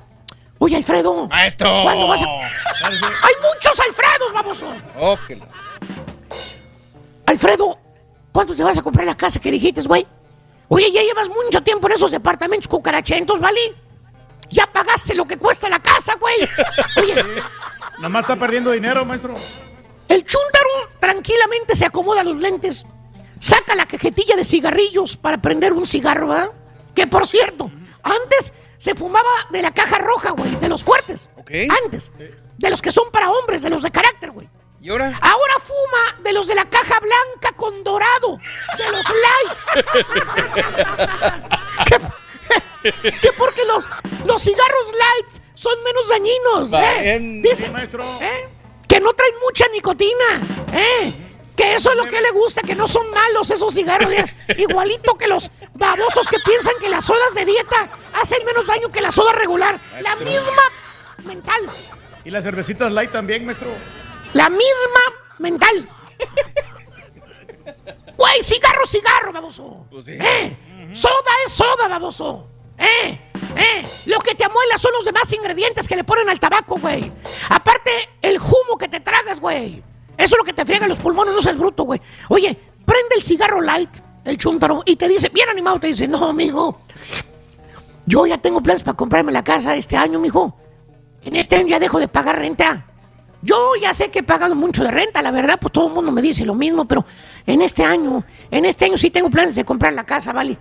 oye, 0.58 0.76
Alfredo. 0.76 1.28
Maestro. 1.28 1.82
¿Cuándo 1.82 2.06
vas 2.08 2.20
a.? 2.20 2.26
Hay 2.26 3.34
muchos 3.54 3.80
Alfredos, 3.80 4.32
baboso. 4.34 4.70
Ok. 4.98 5.32
Alfredo, 7.24 7.78
¿cuándo 8.32 8.54
te 8.54 8.62
vas 8.62 8.76
a 8.76 8.82
comprar 8.82 9.06
la 9.06 9.16
casa 9.16 9.40
que 9.40 9.50
dijiste, 9.50 9.80
güey? 9.80 10.06
Oye, 10.72 10.92
ya 10.92 11.02
llevas 11.02 11.28
mucho 11.28 11.62
tiempo 11.64 11.88
en 11.88 11.94
esos 11.94 12.12
departamentos 12.12 12.68
cucarachentos, 12.68 13.40
¿vale? 13.40 13.74
Ya 14.50 14.72
pagaste 14.72 15.16
lo 15.16 15.26
que 15.26 15.36
cuesta 15.36 15.68
la 15.68 15.80
casa, 15.80 16.14
güey. 16.14 16.36
Oye, 16.96 17.14
Nada 17.96 18.08
más 18.08 18.22
está 18.22 18.36
perdiendo 18.36 18.70
dinero, 18.70 19.04
maestro. 19.04 19.34
El 20.08 20.24
chúntaro 20.24 20.68
tranquilamente 21.00 21.74
se 21.74 21.86
acomoda 21.86 22.22
los 22.22 22.40
lentes, 22.40 22.84
saca 23.40 23.74
la 23.74 23.86
cajetilla 23.86 24.36
de 24.36 24.44
cigarrillos 24.44 25.16
para 25.16 25.42
prender 25.42 25.72
un 25.72 25.88
cigarro, 25.88 26.28
¿verdad? 26.28 26.50
Que 26.94 27.08
por 27.08 27.26
cierto, 27.26 27.68
antes 28.04 28.52
se 28.78 28.94
fumaba 28.94 29.28
de 29.50 29.62
la 29.62 29.72
caja 29.72 29.98
roja, 29.98 30.30
güey, 30.30 30.54
de 30.56 30.68
los 30.68 30.84
fuertes. 30.84 31.28
Antes. 31.84 32.12
De 32.58 32.70
los 32.70 32.80
que 32.80 32.92
son 32.92 33.10
para 33.10 33.28
hombres, 33.28 33.62
de 33.62 33.70
los 33.70 33.82
de 33.82 33.90
carácter, 33.90 34.30
güey. 34.30 34.48
¿Y 34.80 34.88
ahora? 34.88 35.18
Ahora 35.20 35.54
fuma 35.60 36.22
de 36.22 36.32
los 36.32 36.46
de 36.46 36.54
la 36.54 36.64
caja 36.64 36.98
blanca 37.00 37.52
con 37.56 37.84
dorado, 37.84 38.38
de 38.78 38.90
los 38.90 39.04
lights. 39.04 39.86
que, 42.82 43.02
que 43.20 43.32
porque 43.36 43.64
los, 43.66 43.86
los 44.24 44.42
cigarros 44.42 44.92
lights 44.92 45.40
son 45.54 45.74
menos 45.84 46.08
dañinos, 46.08 46.72
¿eh? 46.72 47.18
Dice, 47.42 47.66
Sí, 47.66 47.70
maestro. 47.70 48.04
¿eh? 48.22 48.48
que 48.88 49.00
no 49.00 49.12
traen 49.12 49.34
mucha 49.44 49.66
nicotina, 49.68 50.40
¿eh? 50.72 51.12
Que 51.54 51.74
eso 51.74 51.90
es 51.90 51.96
lo 51.96 52.06
que 52.06 52.20
le 52.20 52.30
gusta, 52.30 52.62
que 52.62 52.74
no 52.74 52.88
son 52.88 53.10
malos 53.10 53.50
esos 53.50 53.74
cigarros. 53.74 54.10
¿eh? 54.10 54.24
Igualito 54.56 55.14
que 55.18 55.28
los 55.28 55.50
babosos 55.74 56.26
que 56.26 56.38
piensan 56.44 56.72
que 56.80 56.88
las 56.88 57.04
sodas 57.04 57.34
de 57.34 57.44
dieta 57.44 57.90
hacen 58.14 58.44
menos 58.46 58.66
daño 58.66 58.90
que 58.90 59.02
la 59.02 59.12
soda 59.12 59.32
regular. 59.32 59.78
La 60.00 60.16
misma 60.16 60.62
mental. 61.24 61.68
Y 62.24 62.30
las 62.30 62.44
cervecitas 62.44 62.90
light 62.90 63.12
también, 63.12 63.44
maestro. 63.44 63.68
La 64.34 64.48
misma 64.48 65.00
mental. 65.38 65.88
Güey, 68.16 68.42
cigarro, 68.42 68.86
cigarro, 68.86 69.32
baboso. 69.32 69.86
¿Eh? 70.06 70.56
Soda 70.92 71.30
es 71.46 71.52
soda, 71.52 71.88
baboso. 71.88 72.48
¿Eh? 72.78 73.18
¿Eh? 73.56 73.86
Lo 74.06 74.20
que 74.20 74.34
te 74.34 74.44
amuela 74.44 74.78
son 74.78 74.92
los 74.92 75.04
demás 75.04 75.32
ingredientes 75.32 75.88
que 75.88 75.96
le 75.96 76.04
ponen 76.04 76.28
al 76.28 76.38
tabaco, 76.38 76.76
güey. 76.78 77.10
Aparte, 77.48 77.90
el 78.20 78.38
humo 78.38 78.76
que 78.78 78.88
te 78.88 79.00
tragas, 79.00 79.40
güey. 79.40 79.82
Eso 80.16 80.34
es 80.34 80.38
lo 80.38 80.44
que 80.44 80.52
te 80.52 80.66
friega 80.66 80.86
los 80.86 80.98
pulmones, 80.98 81.34
no 81.34 81.40
seas 81.40 81.56
bruto, 81.56 81.84
güey. 81.84 82.00
Oye, 82.28 82.54
prende 82.84 83.16
el 83.16 83.22
cigarro 83.22 83.60
light, 83.60 83.90
el 84.24 84.36
chuntaro, 84.36 84.82
y 84.84 84.96
te 84.96 85.08
dice, 85.08 85.30
bien 85.30 85.48
animado, 85.48 85.80
te 85.80 85.86
dice, 85.86 86.06
no, 86.06 86.28
amigo. 86.28 86.82
Yo 88.04 88.26
ya 88.26 88.38
tengo 88.38 88.62
planes 88.62 88.82
para 88.82 88.96
comprarme 88.96 89.32
la 89.32 89.42
casa 89.42 89.76
este 89.76 89.96
año, 89.96 90.18
mijo. 90.18 90.58
En 91.22 91.36
este 91.36 91.56
año 91.56 91.68
ya 91.68 91.78
dejo 91.78 91.98
de 91.98 92.08
pagar 92.08 92.38
renta. 92.38 92.86
Yo 93.42 93.74
ya 93.80 93.94
sé 93.94 94.10
que 94.10 94.18
he 94.18 94.22
pagado 94.22 94.54
mucho 94.54 94.84
de 94.84 94.90
renta, 94.90 95.22
la 95.22 95.30
verdad, 95.30 95.58
pues 95.60 95.72
todo 95.72 95.88
el 95.88 95.94
mundo 95.94 96.12
me 96.12 96.20
dice 96.20 96.44
lo 96.44 96.54
mismo, 96.54 96.84
pero 96.84 97.06
en 97.46 97.62
este 97.62 97.84
año, 97.84 98.24
en 98.50 98.64
este 98.66 98.84
año 98.84 98.98
sí 98.98 99.10
tengo 99.10 99.30
planes 99.30 99.54
de 99.54 99.64
comprar 99.64 99.92
la 99.94 100.04
casa, 100.04 100.32
¿vale? 100.32 100.58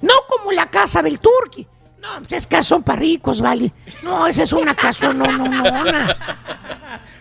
No 0.00 0.14
como 0.28 0.50
la 0.52 0.70
casa 0.70 1.02
del 1.02 1.20
Turqui. 1.20 1.66
No, 2.00 2.08
pues 2.18 2.32
es 2.32 2.46
casón 2.48 2.82
para 2.82 2.98
ricos, 2.98 3.40
¿vale? 3.40 3.72
No, 4.02 4.26
esa 4.26 4.42
es 4.42 4.52
una 4.52 4.74
casa, 4.74 5.12
no, 5.12 5.24
no, 5.24 5.46
no. 5.46 5.64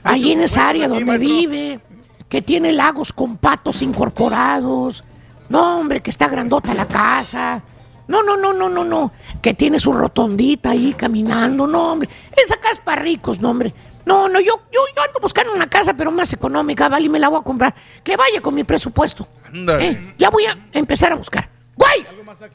Ahí 0.03 0.32
en 0.32 0.41
esa 0.41 0.70
área 0.70 0.88
donde 0.88 1.18
vive, 1.20 1.80
que 2.28 2.41
tiene 2.41 2.72
lagos 2.72 3.14
con 3.14 3.38
patos 3.38 3.84
incorporados. 3.84 5.03
No, 5.49 5.80
hombre, 5.80 6.01
que 6.01 6.09
está 6.09 6.28
grandota 6.30 6.74
la 6.74 6.88
casa. 6.88 7.62
No, 8.07 8.24
no, 8.24 8.38
no, 8.38 8.53
no, 8.53 8.70
no, 8.70 8.84
no. 8.84 9.12
Que 9.41 9.53
tiene 9.53 9.80
su 9.80 9.93
rotondita 9.93 10.72
ahí 10.72 10.93
caminando. 10.93 11.68
No, 11.68 11.91
hombre. 11.91 12.09
Esa 12.36 12.55
casa 12.55 12.72
es 12.72 12.80
para 12.80 13.01
ricos, 13.01 13.39
no, 13.39 13.51
hombre. 13.51 13.74
No, 14.06 14.28
no, 14.30 14.39
yo, 14.39 14.62
yo, 14.72 14.82
yo 14.95 15.02
ando 15.04 15.20
buscando 15.20 15.54
una 15.54 15.70
casa, 15.70 15.93
pero 15.93 16.12
más 16.12 16.32
económica, 16.34 16.89
¿vale? 16.89 17.06
Y 17.06 17.10
me 17.10 17.20
la 17.20 17.30
voy 17.30 17.39
a 17.39 17.43
comprar. 17.43 17.74
Que 18.04 18.16
vaya 18.18 18.41
con 18.41 18.56
mi 18.56 18.64
presupuesto. 18.64 19.28
Eh, 19.54 20.16
ya 20.18 20.30
voy 20.30 20.45
a 20.45 20.58
empezar 20.74 21.12
a 21.12 21.16
buscar. 21.16 21.49
¡Güey! 21.76 22.06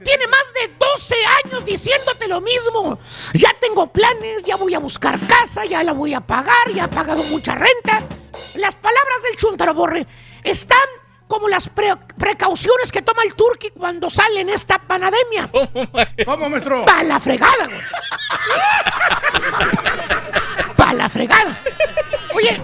Tiene 0.05 0.27
más 0.29 0.53
de 0.55 0.73
12 0.79 1.15
años 1.45 1.65
diciéndote 1.65 2.29
lo 2.29 2.41
mismo. 2.41 2.99
Ya 3.35 3.51
tengo 3.61 3.87
planes, 3.89 4.45
ya 4.45 4.57
voy 4.57 4.75
a 4.75 4.79
buscar 4.79 5.19
casa, 5.27 5.65
ya 5.65 5.83
la 5.83 5.93
voy 5.93 6.15
a 6.15 6.21
pagar, 6.21 6.71
ya 6.75 6.85
he 6.85 6.89
pagado 6.89 7.23
mucha 7.25 7.55
renta. 7.55 8.03
Las 8.55 8.75
palabras 8.77 9.23
del 9.25 9.37
Chuntaro 9.37 9.75
Borre 9.75 10.07
están 10.45 10.79
como 11.29 11.49
las 11.49 11.69
pre- 11.69 11.97
precauciones 12.17 12.93
que 12.93 13.03
toma 13.03 13.23
el 13.25 13.35
Turqui 13.35 13.71
cuando 13.71 14.09
sale 14.11 14.41
en 14.43 14.49
esta 14.51 14.79
pandemia. 14.79 15.51
¿Cómo, 16.25 16.49
maestro? 16.49 16.85
Pa' 16.85 17.03
la 17.03 17.19
fregada, 17.19 17.67
güey. 17.67 17.81
Pa' 20.87 20.93
la 20.93 21.09
fregada. 21.09 21.61
Oye, 22.37 22.61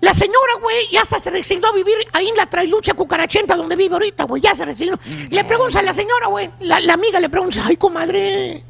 la 0.00 0.14
señora, 0.14 0.54
güey, 0.60 0.88
ya 0.92 1.02
hasta 1.02 1.18
se 1.18 1.32
resignó 1.32 1.66
a 1.66 1.72
vivir 1.72 1.96
ahí 2.12 2.28
en 2.28 2.36
la 2.36 2.48
trailucha 2.48 2.94
cucarachenta 2.94 3.56
donde 3.56 3.74
vive 3.74 3.94
ahorita, 3.94 4.22
güey, 4.22 4.40
ya 4.40 4.54
se 4.54 4.64
resignó. 4.64 5.00
Le 5.28 5.42
pregunta 5.42 5.80
a 5.80 5.82
la 5.82 5.92
señora, 5.92 6.28
güey, 6.28 6.48
la, 6.60 6.76
amiga 6.94 7.18
le 7.18 7.28
pregunta, 7.28 7.60
ay, 7.64 7.76
comadre, 7.76 8.62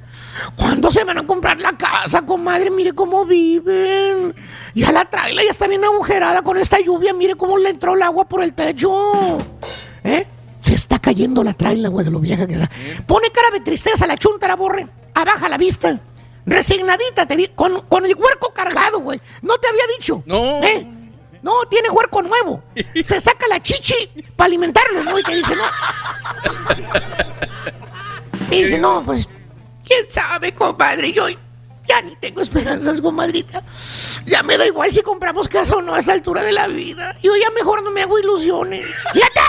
¿cuándo 0.57 0.91
se 0.91 1.05
van 1.05 1.18
a 1.18 1.26
comprar 1.26 1.61
la 1.61 1.76
casa, 1.76 2.22
comadre? 2.22 2.70
Mire 2.70 2.95
cómo 2.95 3.26
viven. 3.26 4.35
Ya 4.74 4.93
la 4.93 5.05
traila 5.05 5.45
ya 5.45 5.51
está 5.51 5.66
bien 5.66 5.85
agujerada 5.85 6.41
con 6.41 6.57
esta 6.57 6.80
lluvia, 6.80 7.12
mire 7.12 7.35
cómo 7.35 7.59
le 7.59 7.68
entró 7.68 7.97
el 7.97 8.01
agua 8.01 8.26
por 8.26 8.43
el 8.43 8.55
techo. 8.55 9.37
¿Eh? 10.05 10.26
Se 10.62 10.72
está 10.72 10.99
cayendo 10.99 11.45
la 11.45 11.53
traila, 11.53 11.91
güey, 11.91 12.07
de 12.07 12.11
lo 12.11 12.18
vieja 12.18 12.47
que 12.47 12.55
está. 12.55 12.70
Pone 13.07 13.28
cara 13.28 13.51
de 13.51 13.61
tristeza 13.61 14.07
la 14.07 14.16
chuntara, 14.16 14.57
borre. 14.57 14.89
Abaja 15.12 15.51
la 15.51 15.59
vista. 15.59 16.01
Resignadita, 16.47 17.26
te 17.26 17.36
di- 17.36 17.49
con, 17.49 17.80
con 17.82 18.05
el 18.05 18.14
huerco 18.14 18.53
cargado, 18.53 18.99
güey. 19.01 19.20
No 19.43 19.57
te 19.59 19.68
había 19.68 19.84
dicho. 19.99 20.22
No. 20.26 20.62
¿Eh? 20.62 20.86
No, 21.43 21.64
tiene 21.68 21.90
huerco 21.90 22.22
nuevo. 22.22 22.62
Se 23.05 23.20
saca 23.20 23.47
la 23.49 23.61
chichi 23.61 23.95
para 24.36 24.47
alimentarlo, 24.47 25.03
¿no? 25.03 25.18
Y 25.18 25.22
te 25.24 25.34
dice, 25.36 25.55
no. 25.57 25.62
Y 28.51 28.62
dice, 28.62 28.78
no, 28.78 29.03
pues, 29.05 29.26
quién 29.84 30.09
sabe, 30.11 30.55
compadre. 30.55 31.12
Yo 31.12 31.26
ya 31.88 32.01
ni 32.03 32.14
tengo 32.16 32.43
esperanzas, 32.43 33.01
comadrita. 33.01 33.62
Ya 34.24 34.43
me 34.45 34.57
da 34.57 34.66
igual 34.66 34.93
si 34.93 35.03
compramos 35.03 35.49
casa 35.49 35.76
o 35.76 35.82
no 35.82 35.95
a 35.95 35.99
esta 35.99 36.12
altura 36.12 36.43
de 36.43 36.53
la 36.53 36.68
vida. 36.68 37.16
Yo 37.22 37.34
ya 37.36 37.51
mejor 37.51 37.82
no 37.82 37.90
me 37.90 38.03
hago 38.03 38.18
ilusiones. 38.20 38.84
¡Fíjate! 39.12 39.40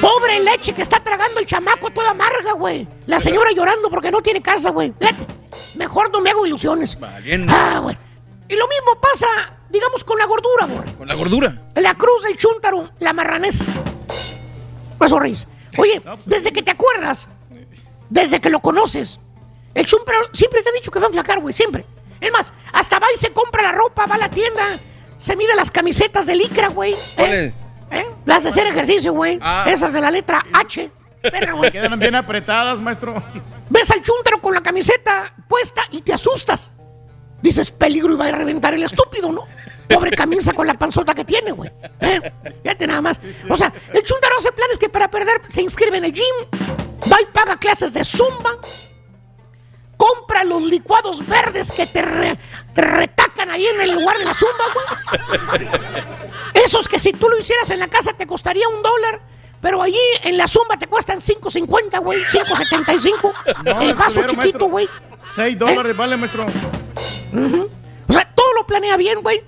Pobre 0.00 0.40
leche 0.40 0.72
que 0.72 0.82
está 0.82 1.00
tragando 1.00 1.40
el 1.40 1.46
chamaco 1.46 1.90
toda 1.90 2.10
amarga, 2.10 2.52
güey. 2.52 2.86
La 3.06 3.20
señora 3.20 3.50
llorando 3.52 3.90
porque 3.90 4.10
no 4.10 4.20
tiene 4.20 4.42
casa, 4.42 4.70
güey. 4.70 4.92
Fíjate, 4.98 5.38
Mejor 5.74 6.10
no 6.10 6.20
me 6.20 6.30
hago 6.30 6.46
ilusiones. 6.46 6.96
Ah, 7.48 7.80
güey. 7.82 7.96
Y 8.48 8.56
lo 8.56 8.66
mismo 8.68 9.00
pasa, 9.00 9.26
digamos, 9.68 10.04
con 10.04 10.18
la 10.18 10.26
gordura, 10.26 10.66
güey. 10.66 10.94
Con 10.96 11.08
la 11.08 11.14
gordura. 11.14 11.62
La 11.74 11.94
cruz 11.94 12.22
del 12.22 12.36
chúntaro, 12.36 12.88
la 13.00 13.12
marranés. 13.12 13.64
Eso, 15.00 15.18
Reyes. 15.18 15.46
Oye, 15.76 16.02
desde 16.24 16.52
que 16.52 16.62
te 16.62 16.70
acuerdas, 16.70 17.28
desde 18.08 18.40
que 18.40 18.50
lo 18.50 18.60
conoces, 18.60 19.20
el 19.74 19.86
chúntaro 19.86 20.18
siempre 20.32 20.62
te 20.62 20.70
ha 20.70 20.72
dicho 20.72 20.90
que 20.90 20.98
va 20.98 21.06
a 21.06 21.08
enflacar, 21.08 21.40
güey, 21.40 21.52
siempre. 21.52 21.84
Es 22.20 22.32
más, 22.32 22.52
hasta 22.72 22.98
va 22.98 23.06
y 23.14 23.18
se 23.18 23.30
compra 23.32 23.62
la 23.62 23.72
ropa, 23.72 24.06
va 24.06 24.16
a 24.16 24.18
la 24.18 24.30
tienda, 24.30 24.62
se 25.16 25.36
mide 25.36 25.54
las 25.54 25.70
camisetas 25.70 26.26
de 26.26 26.34
licra, 26.34 26.68
güey. 26.68 26.96
¿Cuál 27.14 27.34
¿eh? 27.34 27.54
Es? 27.90 27.98
¿Eh? 27.98 28.06
Las 28.24 28.42
de 28.42 28.48
hacer 28.50 28.66
ejercicio, 28.66 29.12
güey. 29.12 29.38
Ah. 29.40 29.66
Esas 29.68 29.92
de 29.92 30.00
la 30.00 30.10
letra 30.10 30.44
H. 30.52 30.90
Perra, 31.22 31.52
güey. 31.54 31.70
Quedan 31.70 31.98
bien 31.98 32.14
apretadas, 32.14 32.80
maestro. 32.80 33.14
Ves 33.70 33.90
al 33.90 34.02
chúntaro 34.02 34.40
con 34.40 34.54
la 34.54 34.62
camiseta 34.62 35.34
puesta 35.48 35.82
y 35.90 36.02
te 36.02 36.12
asustas. 36.12 36.72
Dices, 37.42 37.70
peligro 37.70 38.14
y 38.14 38.16
va 38.16 38.26
a 38.26 38.32
reventar 38.32 38.74
el 38.74 38.82
estúpido, 38.82 39.30
¿no? 39.30 39.42
Pobre 39.88 40.10
camisa 40.10 40.52
con 40.52 40.66
la 40.66 40.74
panzota 40.74 41.14
que 41.14 41.24
tiene, 41.24 41.52
güey. 41.52 41.70
¿Eh? 42.00 42.20
Fíjate 42.62 42.86
nada 42.86 43.00
más. 43.00 43.20
O 43.48 43.56
sea, 43.56 43.72
el 43.92 44.02
chúntaro 44.02 44.34
hace 44.38 44.52
planes 44.52 44.78
que 44.78 44.88
para 44.88 45.10
perder 45.10 45.40
se 45.48 45.62
inscribe 45.62 45.98
en 45.98 46.04
el 46.04 46.12
gym, 46.12 46.24
va 47.10 47.20
y 47.20 47.26
paga 47.32 47.56
clases 47.56 47.92
de 47.92 48.04
zumba, 48.04 48.58
compra 49.98 50.44
los 50.44 50.62
licuados 50.62 51.26
verdes 51.26 51.70
que 51.72 51.86
te, 51.86 52.00
re- 52.00 52.38
te 52.74 52.80
retacan 52.80 53.50
ahí 53.50 53.66
en 53.66 53.80
el 53.82 53.94
lugar 53.94 54.16
de 54.16 54.24
la 54.24 54.32
zumba, 54.32 54.64
güey. 54.72 55.68
Esos 56.64 56.88
que 56.88 56.98
si 56.98 57.12
tú 57.12 57.28
lo 57.28 57.36
hicieras 57.38 57.68
en 57.70 57.80
la 57.80 57.88
casa 57.88 58.12
te 58.14 58.26
costaría 58.26 58.66
un 58.68 58.82
dólar. 58.82 59.20
Pero 59.60 59.82
allí 59.82 59.98
en 60.22 60.38
la 60.38 60.46
zumba 60.46 60.78
te 60.78 60.86
cuestan 60.86 61.18
5.50, 61.20 62.00
güey. 62.00 62.22
5.75. 62.26 63.32
No, 63.64 63.80
el 63.82 63.94
vaso 63.96 64.22
chiquito, 64.24 64.66
güey. 64.66 64.88
6 65.34 65.58
dólares 65.58 65.96
vale, 65.96 66.16
maestro. 66.16 66.46
O 66.46 68.12
sea, 68.12 68.24
todo 68.36 68.52
lo 68.54 68.66
planea 68.66 68.96
bien, 68.96 69.20
güey. 69.20 69.42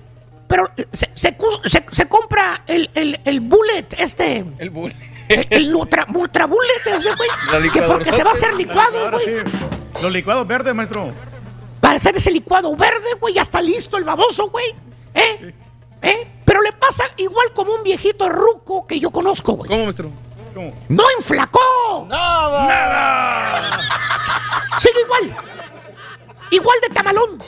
Pero 0.49 0.69
se, 0.91 1.09
se 1.13 1.37
cu- 1.37 1.61
se- 1.63 1.85
se 1.91 2.09
compra 2.09 2.63
el, 2.67 2.89
el, 2.93 3.21
el 3.23 3.39
bullet, 3.39 3.85
este. 3.97 4.43
El 4.59 4.69
bullet. 4.69 4.95
El, 5.29 5.47
el 5.49 5.71
Nutra, 5.71 6.05
Nutrabullet 6.09 6.85
es 6.87 7.03
de, 7.05 7.15
güey. 7.15 7.29
La 7.49 7.71
Que 7.71 7.81
porque 7.83 8.11
se 8.11 8.21
va 8.25 8.31
a 8.31 8.33
hacer 8.33 8.53
licuado, 8.53 9.11
güey. 9.11 9.23
sí. 9.25 9.31
Los 10.01 10.11
licuados 10.11 10.47
verdes, 10.47 10.73
maestro. 10.73 11.13
Para 11.79 11.95
hacer 11.95 12.15
ese 12.15 12.31
licuado 12.31 12.75
verde, 12.75 13.13
güey, 13.19 13.33
ya 13.35 13.41
está 13.41 13.61
listo 13.61 13.97
el 13.97 14.03
baboso, 14.03 14.49
güey. 14.49 14.75
¿Eh? 15.13 15.53
¿Eh? 16.01 16.27
Pero 16.45 16.61
le 16.61 16.71
pasa 16.73 17.03
igual 17.17 17.47
como 17.53 17.73
un 17.73 17.83
viejito 17.83 18.29
ruco 18.29 18.87
que 18.87 18.99
yo 18.99 19.11
conozco, 19.11 19.53
güey. 19.53 19.69
¿Cómo, 19.69 19.83
maestro? 19.83 20.09
¡No 20.89 21.03
inflacó! 21.17 22.05
¡Nada! 22.09 23.79
Sigue 24.79 25.01
igual. 25.01 25.35
Igual 26.51 26.77
de 26.81 26.89
tamalón. 26.89 27.41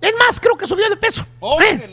Es 0.00 0.14
más, 0.18 0.38
creo 0.38 0.56
que 0.56 0.66
subió 0.66 0.88
de 0.90 0.96
peso. 0.96 1.26
¿Eh? 1.62 1.90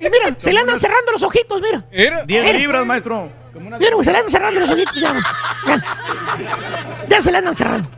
Y 0.00 0.10
mira, 0.10 0.34
se 0.36 0.52
le 0.52 0.60
andan 0.60 0.78
cerrando 0.78 1.12
los 1.12 1.22
ojitos, 1.22 1.60
mira. 1.62 1.84
10 1.90 2.26
Mira. 2.26 2.52
libras, 2.52 2.84
maestro. 2.84 3.30
Mira, 3.54 3.94
güey, 3.94 4.04
se 4.04 4.10
le 4.12 4.18
andan 4.18 4.30
cerrando 4.30 4.60
los 4.60 4.70
ojitos. 4.70 4.96
Ya, 5.00 5.22
Ya 7.08 7.20
se 7.20 7.30
le 7.32 7.38
andan 7.38 7.54
cerrando. 7.54 7.88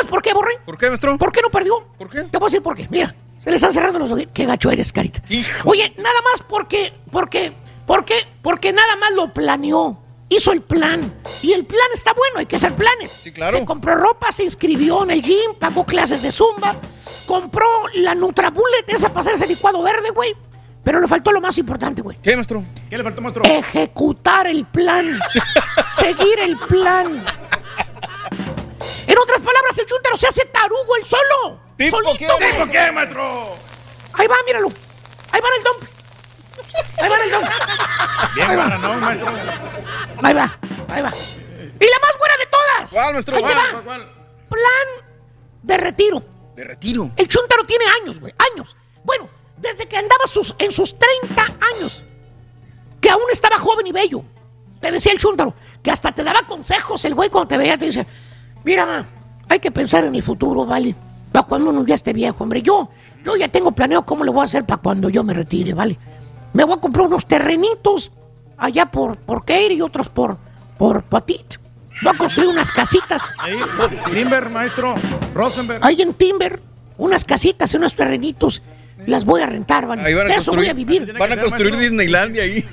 ¿Sabes 0.00 0.12
por 0.12 0.22
qué, 0.22 0.32
Borre? 0.32 0.52
¿Por 0.64 0.78
qué, 0.78 0.86
maestro? 0.86 1.18
¿Por 1.18 1.30
qué 1.30 1.42
no 1.42 1.50
perdió? 1.50 1.86
¿Por 1.98 2.08
qué? 2.08 2.22
Te 2.22 2.38
voy 2.38 2.46
a 2.46 2.48
decir 2.48 2.62
por 2.62 2.74
qué. 2.74 2.88
Mira, 2.88 3.14
se 3.38 3.50
le 3.50 3.56
están 3.56 3.70
cerrando 3.70 3.98
los 3.98 4.10
ojitos. 4.10 4.32
Qué 4.32 4.46
gacho 4.46 4.70
eres, 4.70 4.94
carita. 4.94 5.22
Oye, 5.66 5.92
nada 5.98 6.14
más 6.22 6.42
porque, 6.48 6.94
porque, 7.10 7.52
porque, 7.86 8.14
porque 8.40 8.72
nada 8.72 8.96
más 8.96 9.12
lo 9.12 9.34
planeó. 9.34 9.98
Hizo 10.30 10.52
el 10.52 10.62
plan. 10.62 11.12
Y 11.42 11.52
el 11.52 11.66
plan 11.66 11.86
está 11.92 12.14
bueno, 12.14 12.38
hay 12.38 12.46
que 12.46 12.56
hacer 12.56 12.72
planes. 12.72 13.12
Sí, 13.12 13.30
claro. 13.30 13.58
Se 13.58 13.64
compró 13.66 13.94
ropa, 13.94 14.32
se 14.32 14.42
inscribió 14.42 15.02
en 15.02 15.10
el 15.10 15.22
gym, 15.22 15.54
pagó 15.58 15.84
clases 15.84 16.22
de 16.22 16.32
zumba, 16.32 16.76
compró 17.26 17.66
la 17.96 18.14
Nutrabullet 18.14 18.88
esa 18.88 19.10
para 19.10 19.20
hacer 19.20 19.34
ese 19.34 19.48
licuado 19.48 19.82
verde, 19.82 20.08
güey. 20.14 20.34
Pero 20.82 20.98
le 20.98 21.08
faltó 21.08 21.30
lo 21.30 21.42
más 21.42 21.58
importante, 21.58 22.00
güey. 22.00 22.16
¿Qué, 22.22 22.34
maestro? 22.36 22.64
¿Qué 22.88 22.96
le 22.96 23.04
faltó, 23.04 23.20
maestro? 23.20 23.42
Ejecutar 23.44 24.46
el 24.46 24.64
plan. 24.64 25.20
seguir 25.94 26.38
el 26.40 26.56
plan. 26.56 27.22
En 29.10 29.18
otras 29.18 29.40
palabras, 29.40 29.76
el 29.78 29.86
chúntaro 29.86 30.16
se 30.16 30.26
hace 30.28 30.44
tarugo 30.46 30.96
el 30.96 31.04
solo. 31.04 31.60
¿Tipo 31.76 31.96
Solito, 31.96 32.18
qué? 32.18 32.26
güey. 32.26 32.52
¿Tipo 32.52 32.66
qué, 32.70 32.92
maestro? 32.92 33.56
Ahí 34.14 34.26
va, 34.26 34.36
míralo. 34.46 34.68
Ahí 35.32 35.40
va 35.40 35.48
el 35.56 35.64
dump. 35.64 35.90
Ahí 37.02 37.08
va 37.08 37.16
el 37.24 37.30
dump. 37.30 37.50
Bien, 38.34 38.50
Ahí 38.50 38.56
va. 38.56 38.62
bananón, 38.64 39.00
maestro. 39.00 39.28
Ahí 40.22 40.34
va, 40.34 40.58
ahí 40.88 41.02
va. 41.02 41.12
Y 41.80 41.84
la 41.86 41.98
más 42.00 42.18
buena 42.18 42.34
de 42.38 42.46
todas. 42.46 42.90
¿Cuál, 42.90 43.12
maestro? 43.14 43.36
Ahí 43.36 43.42
te 43.42 43.48
¿Cuál, 43.52 43.74
va. 43.76 43.82
cuál, 43.82 44.12
Plan 44.48 45.08
de 45.62 45.76
retiro. 45.76 46.22
De 46.54 46.64
retiro. 46.64 47.10
El 47.16 47.28
chúntaro 47.28 47.64
tiene 47.64 47.84
años, 48.02 48.20
güey, 48.20 48.34
años. 48.52 48.76
Bueno, 49.02 49.28
desde 49.56 49.86
que 49.88 49.96
andaba 49.96 50.26
sus, 50.26 50.54
en 50.58 50.70
sus 50.72 50.96
30 50.98 51.42
años, 51.74 52.04
que 53.00 53.10
aún 53.10 53.22
estaba 53.32 53.58
joven 53.58 53.86
y 53.86 53.92
bello. 53.92 54.22
Te 54.80 54.90
decía 54.90 55.12
el 55.12 55.18
chúntaro, 55.18 55.54
que 55.82 55.90
hasta 55.90 56.12
te 56.12 56.22
daba 56.24 56.42
consejos 56.46 57.04
el 57.04 57.14
güey 57.14 57.28
cuando 57.30 57.48
te 57.48 57.56
veía, 57.58 57.76
te 57.78 57.86
dice, 57.86 58.06
mira, 58.64 59.04
hay 59.48 59.58
que 59.58 59.70
pensar 59.70 60.04
en 60.04 60.14
el 60.14 60.22
futuro, 60.22 60.66
¿vale? 60.66 60.94
Para 61.32 61.46
cuando 61.46 61.70
uno 61.70 61.84
ya 61.84 61.94
esté 61.94 62.12
viejo, 62.12 62.42
hombre. 62.44 62.62
Yo, 62.62 62.90
yo 63.24 63.36
ya 63.36 63.48
tengo 63.48 63.72
planeado 63.72 64.04
cómo 64.04 64.24
le 64.24 64.30
voy 64.30 64.42
a 64.42 64.44
hacer 64.44 64.64
para 64.64 64.80
cuando 64.80 65.08
yo 65.08 65.22
me 65.24 65.34
retire, 65.34 65.74
¿vale? 65.74 65.98
Me 66.52 66.64
voy 66.64 66.74
a 66.76 66.80
comprar 66.80 67.06
unos 67.06 67.26
terrenitos 67.26 68.10
allá 68.58 68.86
por, 68.86 69.16
por 69.18 69.44
Keir 69.44 69.72
y 69.72 69.82
otros 69.82 70.08
por, 70.08 70.38
por 70.78 71.02
Patit. 71.04 71.56
Voy 72.02 72.14
a 72.14 72.18
construir 72.18 72.48
unas 72.48 72.72
casitas. 72.72 73.22
Ahí, 73.38 73.58
Timber, 74.12 74.48
maestro. 74.50 74.94
Rosenberg. 75.34 75.84
Ahí 75.84 76.00
en 76.02 76.14
Timber, 76.14 76.60
unas 76.96 77.24
casitas, 77.24 77.72
unos 77.74 77.94
terrenitos. 77.94 78.62
Las 79.06 79.24
voy 79.24 79.40
a 79.42 79.46
rentar, 79.46 79.86
¿vale? 79.86 80.02
Ahí 80.02 80.14
van 80.14 80.28
De 80.28 80.34
a 80.34 80.36
eso 80.38 80.52
voy 80.54 80.68
a 80.68 80.74
vivir. 80.74 81.14
van 81.18 81.32
a 81.32 81.40
construir 81.40 81.76
Disneylandia 81.76 82.42
ahí. 82.42 82.64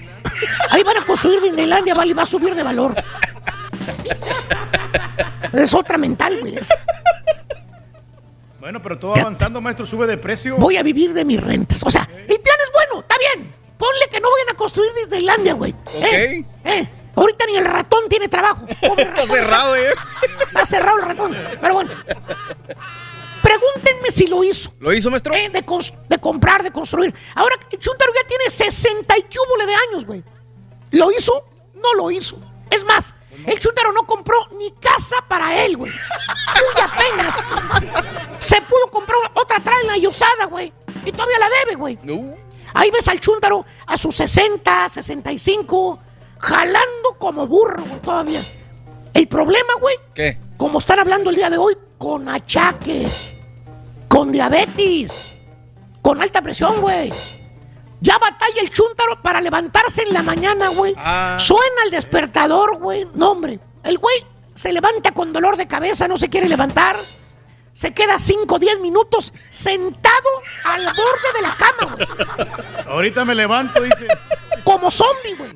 Ahí 0.71 0.83
van 0.83 0.97
a 0.97 1.05
construir 1.05 1.41
Disneylandia, 1.41 1.93
¿vale? 1.93 2.13
Va 2.13 2.23
a 2.23 2.25
subir 2.25 2.55
de 2.55 2.63
valor. 2.63 2.95
es 5.53 5.73
otra 5.73 5.97
mental, 5.97 6.39
güey. 6.39 6.55
Bueno, 8.59 8.81
pero 8.81 8.97
todo 8.99 9.15
avanzando, 9.15 9.61
maestro, 9.61 9.85
sube 9.85 10.07
de 10.07 10.17
precio. 10.17 10.57
Voy 10.57 10.77
a 10.77 10.83
vivir 10.83 11.13
de 11.13 11.23
mis 11.23 11.41
rentas. 11.41 11.83
O 11.83 11.91
sea, 11.91 12.09
el 12.11 12.39
plan 12.39 12.55
es 12.61 12.71
bueno, 12.73 13.01
está 13.01 13.15
bien. 13.17 13.53
Ponle 13.77 14.07
que 14.11 14.19
no 14.19 14.29
vayan 14.31 14.49
a 14.49 14.57
construir 14.57 14.91
Disneylandia, 14.93 15.53
güey. 15.53 15.75
¿Eh? 15.93 16.43
¿Eh? 16.65 16.89
Ahorita 17.15 17.45
ni 17.45 17.55
el 17.55 17.65
ratón 17.65 18.09
tiene 18.09 18.27
trabajo. 18.27 18.65
Está 18.97 19.25
cerrado, 19.25 19.75
¿eh? 19.75 19.93
Está 20.47 20.65
cerrado 20.65 20.97
el 20.97 21.05
ratón. 21.05 21.37
Pero 21.61 21.73
bueno. 21.73 21.91
Pregúntenme 23.41 24.11
si 24.11 24.27
lo 24.27 24.43
hizo. 24.43 24.73
¿Lo 24.79 24.91
hizo, 24.93 25.09
maestro? 25.09 25.33
Eh, 25.33 25.49
de 25.49 26.19
comprar, 26.19 26.63
de 26.63 26.71
construir. 26.71 27.13
Ahora, 27.35 27.55
Chuntaro 27.77 28.11
ya 28.13 28.27
tiene 28.27 28.49
60 28.49 29.17
y 29.17 29.21
cúbole 29.23 29.65
de 29.65 29.73
años, 29.73 30.05
güey. 30.05 30.23
¿Lo 30.91 31.11
hizo? 31.11 31.47
No 31.75 31.93
lo 31.93 32.11
hizo. 32.11 32.37
Es 32.69 32.83
más, 32.83 33.13
el 33.45 33.59
Chuntaro 33.59 33.91
no 33.91 34.05
compró 34.05 34.35
ni 34.57 34.71
casa 34.71 35.17
para 35.27 35.63
él, 35.63 35.77
güey. 35.77 35.91
Muy 35.91 36.81
apenas. 36.83 37.35
Se 38.39 38.61
pudo 38.61 38.89
comprar 38.91 39.19
otra 39.33 39.59
traila 39.59 39.97
y 39.97 40.07
usada, 40.07 40.45
güey. 40.45 40.73
Y 41.05 41.11
todavía 41.11 41.39
la 41.39 41.49
debe, 41.63 41.75
güey. 41.75 41.99
Ahí 42.73 42.91
ves 42.91 43.07
al 43.07 43.19
Chuntaro 43.19 43.65
a 43.85 43.97
sus 43.97 44.15
60, 44.15 44.89
65, 44.89 45.99
jalando 46.39 47.17
como 47.17 47.47
burro, 47.47 47.83
güey, 47.83 48.01
todavía. 48.01 48.41
El 49.13 49.27
problema, 49.27 49.73
güey, 49.79 49.95
¿Qué? 50.13 50.37
como 50.57 50.79
están 50.79 50.99
hablando 50.99 51.29
el 51.29 51.35
día 51.35 51.49
de 51.49 51.57
hoy, 51.57 51.75
con 51.97 52.27
achaques, 52.29 53.35
con 54.07 54.31
diabetes, 54.31 55.37
con 56.01 56.21
alta 56.21 56.41
presión, 56.41 56.81
güey. 56.81 57.11
Ya 57.99 58.17
batalla 58.17 58.61
el 58.61 58.69
chúntaro 58.69 59.21
para 59.21 59.41
levantarse 59.41 60.03
en 60.03 60.13
la 60.13 60.21
mañana, 60.21 60.69
güey. 60.69 60.93
Ah. 60.97 61.37
Suena 61.39 61.83
el 61.85 61.91
despertador, 61.91 62.77
güey. 62.77 63.07
No, 63.15 63.31
hombre. 63.31 63.59
El 63.83 63.97
güey 63.97 64.25
se 64.53 64.71
levanta 64.71 65.11
con 65.11 65.33
dolor 65.33 65.57
de 65.57 65.67
cabeza, 65.67 66.07
no 66.07 66.17
se 66.17 66.29
quiere 66.29 66.47
levantar. 66.47 66.97
Se 67.73 67.93
queda 67.93 68.17
5 68.17 68.55
o 68.55 68.59
10 68.59 68.79
minutos 68.79 69.33
sentado 69.51 70.29
al 70.63 70.83
borde 70.83 71.33
de 71.35 71.41
la 71.41 71.55
cama, 71.55 71.95
güey. 71.95 72.07
Ahorita 72.87 73.23
me 73.23 73.35
levanto, 73.35 73.81
dice. 73.81 74.07
Como 74.63 74.89
zombie, 74.89 75.35
güey. 75.37 75.51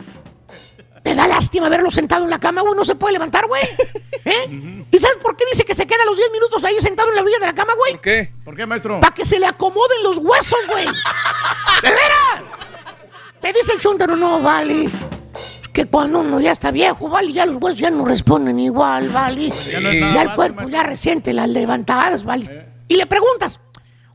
Te 1.03 1.15
da 1.15 1.27
lástima 1.27 1.67
verlo 1.67 1.89
sentado 1.89 2.23
en 2.23 2.29
la 2.29 2.39
cama, 2.39 2.61
güey. 2.61 2.75
No 2.75 2.85
se 2.85 2.95
puede 2.95 3.13
levantar, 3.13 3.47
güey. 3.47 3.63
¿Eh? 4.25 4.85
¿Y 4.91 4.99
sabes 4.99 5.17
por 5.17 5.35
qué 5.35 5.45
dice 5.51 5.63
que 5.65 5.73
se 5.73 5.87
queda 5.87 6.05
los 6.05 6.15
10 6.15 6.31
minutos 6.31 6.63
ahí 6.63 6.75
sentado 6.79 7.09
en 7.09 7.15
la 7.15 7.21
orilla 7.23 7.39
de 7.39 7.47
la 7.47 7.53
cama, 7.53 7.73
güey? 7.75 7.93
¿Por 7.93 8.01
qué? 8.01 8.33
¿Por 8.45 8.55
qué, 8.55 8.65
maestro? 8.65 8.99
Para 9.01 9.13
que 9.13 9.25
se 9.25 9.39
le 9.39 9.47
acomoden 9.47 10.03
los 10.03 10.17
huesos, 10.19 10.59
güey. 10.69 10.85
¡De 11.81 11.89
veras! 11.89 12.41
Te 13.41 13.51
dice 13.53 13.73
el 13.73 13.79
chúntaro, 13.79 14.15
no, 14.15 14.39
vale. 14.41 14.87
Que 15.73 15.85
cuando 15.85 16.19
uno 16.19 16.39
ya 16.39 16.51
está 16.51 16.69
viejo, 16.69 17.09
vale, 17.09 17.31
ya 17.33 17.45
los 17.45 17.61
huesos 17.61 17.79
ya 17.79 17.89
no 17.89 18.05
responden 18.05 18.59
igual, 18.59 19.09
vale. 19.09 19.49
Ya 19.71 19.79
no 19.79 19.89
es 19.89 20.01
nada 20.01 20.13
Ya 20.13 20.21
el 20.23 20.35
cuerpo 20.35 20.69
ya 20.69 20.83
resiente 20.83 21.33
las 21.33 21.49
levantadas, 21.49 22.23
vale. 22.25 22.67
Y 22.87 22.97
le 22.97 23.05
preguntas, 23.07 23.59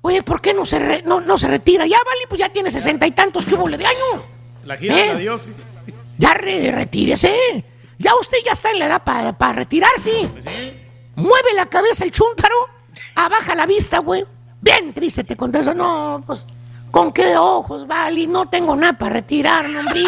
oye, 0.02 0.22
¿por 0.22 0.40
qué 0.40 0.52
no 0.54 0.64
se, 0.66 0.78
re- 0.78 1.02
no, 1.04 1.20
no 1.20 1.38
se 1.38 1.48
retira? 1.48 1.86
Ya, 1.86 1.96
vale, 2.04 2.20
pues 2.28 2.38
ya 2.38 2.52
tiene 2.52 2.70
sesenta 2.70 3.06
y 3.06 3.10
tantos 3.12 3.44
que 3.46 3.54
hubo 3.54 3.68
de 3.68 3.84
años. 3.84 4.24
La 4.64 4.76
gira 4.76 4.94
de 4.94 5.02
¿Eh? 5.02 5.12
la 5.14 5.18
dios. 5.18 5.48
Ya 6.18 6.34
re- 6.34 6.70
retírese. 6.72 7.64
Ya 7.98 8.14
usted 8.20 8.38
ya 8.44 8.52
está 8.52 8.70
en 8.70 8.78
la 8.78 8.86
edad 8.86 9.02
para 9.38 9.52
retirarse. 9.52 10.28
Mueve 11.16 11.54
la 11.54 11.66
cabeza 11.66 12.04
el 12.04 12.10
chúntaro, 12.12 12.54
abaja 13.14 13.54
la 13.54 13.64
vista, 13.66 13.98
güey. 14.00 14.24
Bien 14.60 14.92
triste 14.92 15.24
te 15.24 15.36
contesta, 15.36 15.72
no, 15.72 16.22
pues, 16.26 16.40
¿con 16.90 17.12
qué 17.12 17.36
ojos, 17.36 17.86
vale? 17.86 18.26
No 18.26 18.48
tengo 18.48 18.76
nada 18.76 18.92
para 18.92 19.14
retirarme, 19.14 19.78
hombre. 19.78 20.04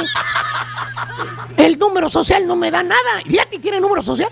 El 1.57 1.79
número 1.79 2.09
social 2.11 2.47
no 2.47 2.57
me 2.57 2.71
da 2.71 2.83
nada. 2.83 3.23
¿Y 3.25 3.39
a 3.39 3.49
ti 3.49 3.59
tiene 3.59 3.81
número 3.81 4.03
social? 4.03 4.31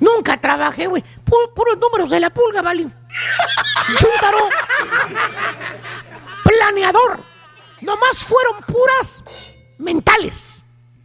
Nunca 0.00 0.40
trabajé, 0.40 0.86
güey. 0.86 1.02
Pu- 1.24 1.52
puros 1.54 1.78
números 1.78 2.10
de 2.10 2.20
la 2.20 2.30
pulga, 2.30 2.62
vale. 2.62 2.86
Chúntaro. 3.98 4.48
Planeador. 6.44 7.22
Nomás 7.80 8.18
fueron 8.18 8.56
puras 8.66 9.22
mentales. 9.78 10.59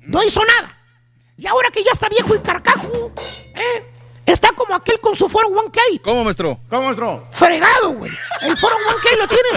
No 0.05 0.23
hizo 0.23 0.41
nada. 0.43 0.77
Y 1.37 1.47
ahora 1.47 1.69
que 1.69 1.83
ya 1.83 1.91
está 1.91 2.07
viejo 2.07 2.33
y 2.35 2.39
carcajo, 2.39 3.11
¿eh? 3.55 3.91
Está 4.25 4.51
como 4.53 4.73
aquel 4.73 4.99
con 4.99 5.15
su 5.15 5.29
foro 5.29 5.49
1K. 5.49 6.01
¿Cómo, 6.01 6.23
maestro? 6.23 6.57
¿Cómo, 6.67 6.83
maestro? 6.83 7.27
Fregado, 7.31 7.91
güey. 7.91 8.11
El 8.41 8.57
foro 8.57 8.75
1K 8.75 9.17
lo 9.17 9.27
tiene 9.27 9.49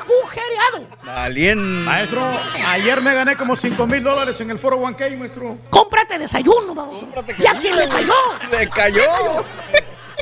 agujereado. 0.00 0.86
Valiente. 1.04 1.84
Maestro, 1.84 2.26
ayer 2.66 3.00
me 3.02 3.14
gané 3.14 3.36
como 3.36 3.56
5 3.56 3.86
mil 3.86 4.02
dólares 4.02 4.40
en 4.40 4.50
el 4.50 4.58
foro 4.58 4.78
1K, 4.80 5.16
maestro. 5.16 5.58
Cómprate 5.70 6.18
desayuno, 6.18 6.74
vamos. 6.74 7.04
¿Y 7.38 7.46
a 7.46 7.54
quién 7.54 7.76
le 7.76 7.88
cayó? 7.88 8.14
Le 8.50 8.68
cayó. 8.68 9.44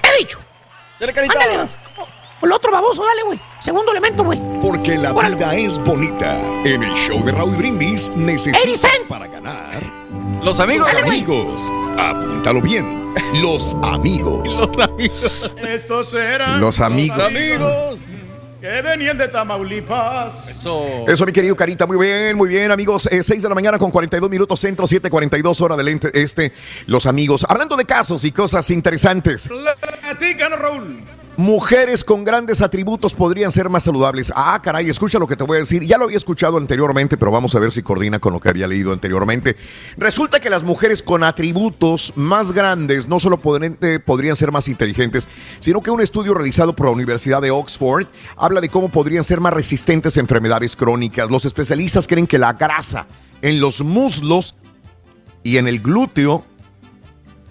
He 0.02 0.18
dicho. 0.18 0.38
Carita. 0.98 1.22
Ándale. 1.22 1.70
El 2.42 2.52
otro 2.52 2.70
baboso, 2.70 3.04
dale, 3.04 3.22
güey. 3.24 3.40
Segundo 3.60 3.90
elemento, 3.90 4.22
güey. 4.24 4.40
Porque 4.62 4.96
la 4.96 5.12
vida 5.12 5.54
es 5.56 5.78
bonita. 5.78 6.38
En 6.64 6.82
el 6.84 6.94
show 6.94 7.22
de 7.24 7.32
Raúl 7.32 7.56
Brindis 7.56 8.10
necesitas 8.14 9.02
para 9.08 9.26
ganar. 9.26 9.82
Los 10.42 10.60
amigos. 10.60 10.92
Los 10.92 11.02
amigos. 11.02 11.72
Apúntalo 11.98 12.60
bien. 12.60 13.12
Los 13.42 13.76
amigos. 13.82 14.44
Los 14.58 14.78
amigos. 14.78 15.50
Estos 15.66 16.14
eran 16.14 16.60
Los 16.60 16.78
amigos. 16.80 17.18
amigos. 17.18 17.98
Que 18.60 18.82
venían 18.82 19.18
de 19.18 19.28
Tamaulipas. 19.28 20.48
Eso. 20.48 20.84
Eso, 21.06 21.24
mi 21.26 21.32
querido 21.32 21.54
Carita, 21.54 21.86
muy 21.86 21.96
bien, 21.96 22.36
muy 22.36 22.48
bien, 22.48 22.70
amigos. 22.70 23.08
6 23.10 23.42
de 23.42 23.48
la 23.48 23.54
mañana 23.54 23.78
con 23.78 23.90
42 23.90 24.28
minutos 24.28 24.58
centro, 24.58 24.86
7:42 24.86 25.60
hora 25.60 25.76
del 25.76 25.88
este. 26.12 26.52
Los 26.86 27.06
amigos, 27.06 27.46
hablando 27.48 27.76
de 27.76 27.84
casos 27.84 28.24
y 28.24 28.32
cosas 28.32 28.68
interesantes. 28.70 29.48
Platícanos, 29.48 30.58
Raúl. 30.58 31.02
Mujeres 31.38 32.02
con 32.02 32.24
grandes 32.24 32.62
atributos 32.62 33.14
podrían 33.14 33.52
ser 33.52 33.68
más 33.68 33.84
saludables. 33.84 34.32
Ah, 34.34 34.60
caray, 34.60 34.90
escucha 34.90 35.20
lo 35.20 35.28
que 35.28 35.36
te 35.36 35.44
voy 35.44 35.58
a 35.58 35.60
decir. 35.60 35.84
Ya 35.84 35.96
lo 35.96 36.02
había 36.02 36.16
escuchado 36.16 36.56
anteriormente, 36.56 37.16
pero 37.16 37.30
vamos 37.30 37.54
a 37.54 37.60
ver 37.60 37.70
si 37.70 37.80
coordina 37.80 38.18
con 38.18 38.32
lo 38.32 38.40
que 38.40 38.48
había 38.48 38.66
leído 38.66 38.92
anteriormente. 38.92 39.54
Resulta 39.96 40.40
que 40.40 40.50
las 40.50 40.64
mujeres 40.64 41.00
con 41.00 41.22
atributos 41.22 42.12
más 42.16 42.50
grandes 42.50 43.06
no 43.06 43.20
solo 43.20 43.38
podrían, 43.38 43.78
eh, 43.82 44.34
ser 44.34 44.50
más 44.50 44.66
inteligentes, 44.66 45.28
sino 45.60 45.80
que 45.80 45.92
un 45.92 46.00
estudio 46.00 46.34
realizado 46.34 46.74
por 46.74 46.86
la 46.86 46.92
Universidad 46.92 47.40
de 47.40 47.52
Oxford 47.52 48.08
habla 48.36 48.60
de 48.60 48.68
cómo 48.68 48.88
podrían 48.88 49.22
ser 49.22 49.40
más 49.40 49.52
resistentes 49.52 50.16
a 50.16 50.20
enfermedades 50.20 50.74
crónicas. 50.74 51.30
Los 51.30 51.44
especialistas 51.44 52.08
creen 52.08 52.26
que 52.26 52.38
la 52.38 52.54
grasa 52.54 53.06
en 53.42 53.60
los 53.60 53.84
muslos 53.84 54.56
y 55.44 55.58
en 55.58 55.68
el 55.68 55.78
glúteo 55.78 56.44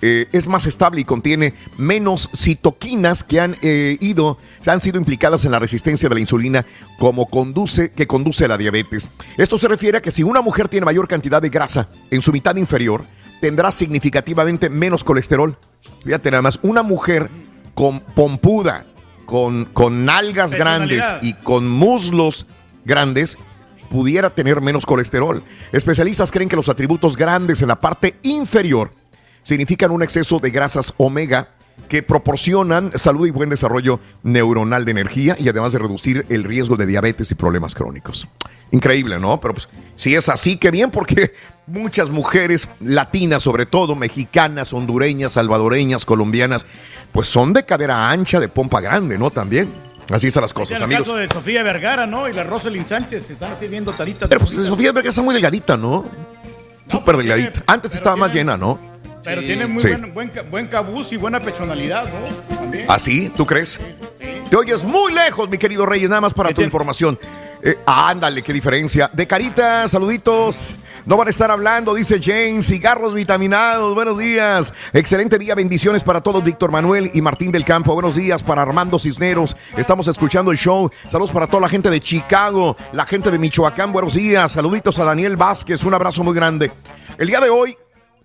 eh, 0.01 0.27
es 0.31 0.47
más 0.47 0.65
estable 0.65 1.01
y 1.01 1.05
contiene 1.05 1.53
menos 1.77 2.29
citoquinas 2.35 3.23
que 3.23 3.39
han 3.39 3.57
eh, 3.61 3.97
ido, 3.99 4.37
han 4.65 4.81
sido 4.81 4.99
implicadas 4.99 5.45
en 5.45 5.51
la 5.51 5.59
resistencia 5.59 6.07
de 6.07 6.15
la 6.15 6.21
insulina 6.21 6.65
como 6.99 7.25
conduce, 7.27 7.91
que 7.91 8.05
conduce 8.05 8.45
a 8.45 8.47
la 8.47 8.57
diabetes. 8.57 9.09
Esto 9.37 9.57
se 9.57 9.67
refiere 9.67 9.97
a 9.97 10.01
que 10.01 10.11
si 10.11 10.23
una 10.23 10.41
mujer 10.41 10.67
tiene 10.67 10.85
mayor 10.85 11.07
cantidad 11.07 11.41
de 11.41 11.49
grasa 11.49 11.89
en 12.11 12.21
su 12.21 12.31
mitad 12.31 12.55
inferior, 12.55 13.05
tendrá 13.41 13.71
significativamente 13.71 14.69
menos 14.69 15.03
colesterol. 15.03 15.57
Fíjate 16.03 16.31
nada 16.31 16.41
más, 16.41 16.59
una 16.61 16.83
mujer 16.83 17.29
con 17.73 17.99
pompuda, 17.99 18.85
con, 19.25 19.65
con 19.65 20.05
nalgas 20.05 20.53
grandes 20.53 21.03
y 21.21 21.33
con 21.33 21.67
muslos 21.69 22.45
grandes, 22.85 23.37
pudiera 23.89 24.29
tener 24.29 24.61
menos 24.61 24.85
colesterol. 24.85 25.43
Especialistas 25.71 26.31
creen 26.31 26.49
que 26.49 26.55
los 26.55 26.69
atributos 26.69 27.17
grandes 27.17 27.61
en 27.61 27.69
la 27.69 27.79
parte 27.79 28.17
inferior 28.23 28.91
significan 29.47 29.91
un 29.91 30.03
exceso 30.03 30.39
de 30.39 30.51
grasas 30.51 30.93
omega 30.97 31.47
que 31.87 32.03
proporcionan 32.03 32.91
salud 32.95 33.27
y 33.27 33.31
buen 33.31 33.49
desarrollo 33.49 34.01
neuronal 34.21 34.83
de 34.83 34.91
energía 34.91 35.37
y 35.39 35.47
además 35.47 35.71
de 35.71 35.79
reducir 35.79 36.25
el 36.27 36.43
riesgo 36.43 36.75
de 36.75 36.85
diabetes 36.85 37.31
y 37.31 37.35
problemas 37.35 37.73
crónicos. 37.73 38.27
Increíble, 38.71 39.17
¿no? 39.21 39.39
Pero 39.39 39.53
pues, 39.53 39.69
si 39.95 40.15
es 40.15 40.27
así, 40.27 40.57
qué 40.57 40.69
bien, 40.69 40.91
porque 40.91 41.33
muchas 41.65 42.09
mujeres 42.09 42.67
latinas, 42.81 43.41
sobre 43.41 43.65
todo 43.65 43.95
mexicanas, 43.95 44.73
hondureñas, 44.73 45.31
salvadoreñas, 45.31 46.03
colombianas, 46.03 46.65
pues 47.13 47.29
son 47.29 47.53
de 47.53 47.63
cadera 47.63 48.09
ancha, 48.09 48.41
de 48.41 48.49
pompa 48.49 48.81
grande, 48.81 49.17
¿no? 49.17 49.31
También. 49.31 49.71
Así 50.09 50.27
están 50.27 50.41
las 50.41 50.51
En 50.51 50.55
cosas, 50.55 50.77
el 50.77 50.83
amigos. 50.83 51.03
caso 51.05 51.15
de 51.15 51.29
Sofía 51.29 51.63
Vergara, 51.63 52.05
¿no? 52.05 52.27
Y 52.27 52.33
la 52.33 52.43
Rosalind 52.43 52.85
Sánchez 52.85 53.27
se 53.27 53.33
están 53.33 53.53
así 53.53 53.69
viendo 53.69 53.93
taritas. 53.93 54.27
Pero 54.27 54.41
pues 54.41 54.51
Sofía 54.51 54.91
Vergara 54.91 55.11
está 55.11 55.21
muy 55.21 55.33
delgadita, 55.33 55.77
¿no? 55.77 56.03
Súper 56.89 57.15
delgadita. 57.15 57.63
Antes 57.65 57.95
estaba 57.95 58.17
más 58.17 58.33
llena, 58.33 58.57
¿no? 58.57 58.96
Pero 59.27 59.41
tiene 59.41 59.67
muy 59.67 59.81
Sí. 59.81 59.89
buen, 59.89 60.13
buen, 60.13 60.29
ca- 60.29 60.41
buen 60.43 60.67
cabuz 60.67 61.11
y 61.11 61.17
buena 61.17 61.41
personalidad, 61.41 62.05
¿no? 62.05 62.55
También. 62.55 62.85
¿Así? 62.89 63.29
¿Tú 63.35 63.45
crees? 63.45 63.77
Te 64.49 64.55
oyes 64.55 64.85
muy 64.85 65.11
lejos, 65.13 65.49
mi 65.49 65.57
querido 65.57 65.85
Reyes, 65.85 66.07
nada 66.09 66.21
más 66.21 66.33
para 66.33 66.53
tu 66.53 66.61
información. 66.61 67.19
Eh, 67.61 67.77
ándale, 67.85 68.41
qué 68.41 68.53
diferencia. 68.53 69.09
De 69.11 69.27
carita, 69.27 69.89
saluditos. 69.89 70.75
No 71.05 71.17
van 71.17 71.27
a 71.27 71.31
estar 71.31 71.51
hablando, 71.51 71.93
dice 71.93 72.19
James. 72.23 72.67
Cigarros 72.67 73.13
vitaminados, 73.13 73.93
buenos 73.95 74.17
días. 74.17 74.71
Excelente 74.93 75.37
día, 75.37 75.55
bendiciones 75.55 76.03
para 76.03 76.21
todos, 76.21 76.41
Víctor 76.43 76.71
Manuel 76.71 77.11
y 77.13 77.21
Martín 77.21 77.51
del 77.51 77.65
Campo. 77.65 77.93
Buenos 77.93 78.15
días 78.15 78.41
para 78.43 78.61
Armando 78.61 78.97
Cisneros. 78.97 79.57
Estamos 79.75 80.07
escuchando 80.07 80.51
el 80.51 80.57
show. 80.57 80.89
Saludos 81.09 81.31
para 81.31 81.47
toda 81.47 81.61
la 81.61 81.69
gente 81.69 81.89
de 81.89 81.99
Chicago, 81.99 82.77
la 82.93 83.05
gente 83.05 83.29
de 83.31 83.39
Michoacán. 83.39 83.91
Buenos 83.91 84.13
días. 84.13 84.53
Saluditos 84.53 84.97
a 84.99 85.03
Daniel 85.03 85.35
Vázquez. 85.35 85.83
Un 85.83 85.93
abrazo 85.93 86.23
muy 86.23 86.33
grande. 86.33 86.71
El 87.17 87.27
día 87.27 87.39
de 87.41 87.49
hoy, 87.49 87.77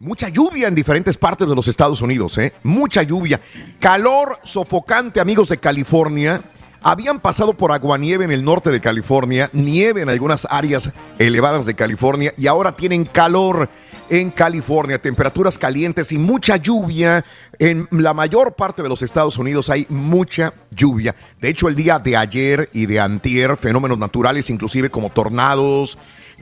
Mucha 0.03 0.29
lluvia 0.31 0.67
en 0.67 0.75
diferentes 0.75 1.17
partes 1.17 1.49
de 1.49 1.55
los 1.55 1.69
Estados 1.69 2.03
Unidos, 2.03 2.37
¿eh? 2.37 2.53
Mucha 2.65 3.05
lluvia. 3.05 3.41
Calor 3.79 4.41
sofocante, 4.43 5.21
amigos 5.21 5.51
de 5.51 5.59
California. 5.59 6.43
Habían 6.83 7.21
pasado 7.21 7.55
por 7.55 7.71
aguanieve 7.71 8.25
en 8.25 8.33
el 8.33 8.45
norte 8.45 8.71
de 8.71 8.81
California, 8.81 9.49
nieve 9.53 10.03
en 10.03 10.09
algunas 10.09 10.45
áreas 10.51 10.91
elevadas 11.21 11.67
de 11.67 11.75
California 11.75 12.35
y 12.37 12.49
ahora 12.49 12.75
tienen 12.75 13.05
calor 13.05 13.69
en 14.11 14.33
California, 14.33 15.01
temperaturas 15.01 15.57
calientes 15.57 16.11
y 16.11 16.19
mucha 16.19 16.57
lluvia. 16.57 17.25
En 17.61 17.87
la 17.93 18.13
mayor 18.13 18.55
parte 18.55 18.83
de 18.83 18.89
los 18.89 19.03
Estados 19.03 19.39
Unidos 19.39 19.71
hay 19.71 19.87
mucha 19.89 20.53
lluvia. 20.73 21.15
De 21.41 21.49
hecho, 21.49 21.69
el 21.69 21.77
día 21.77 22.01
de 22.01 22.17
ayer 22.17 22.69
y 22.73 22.87
de 22.87 22.99
antier, 22.99 23.57
fenómenos 23.57 23.99
naturales, 23.99 24.51
inclusive 24.51 24.91
como 24.91 25.11
tornados, 25.11 25.97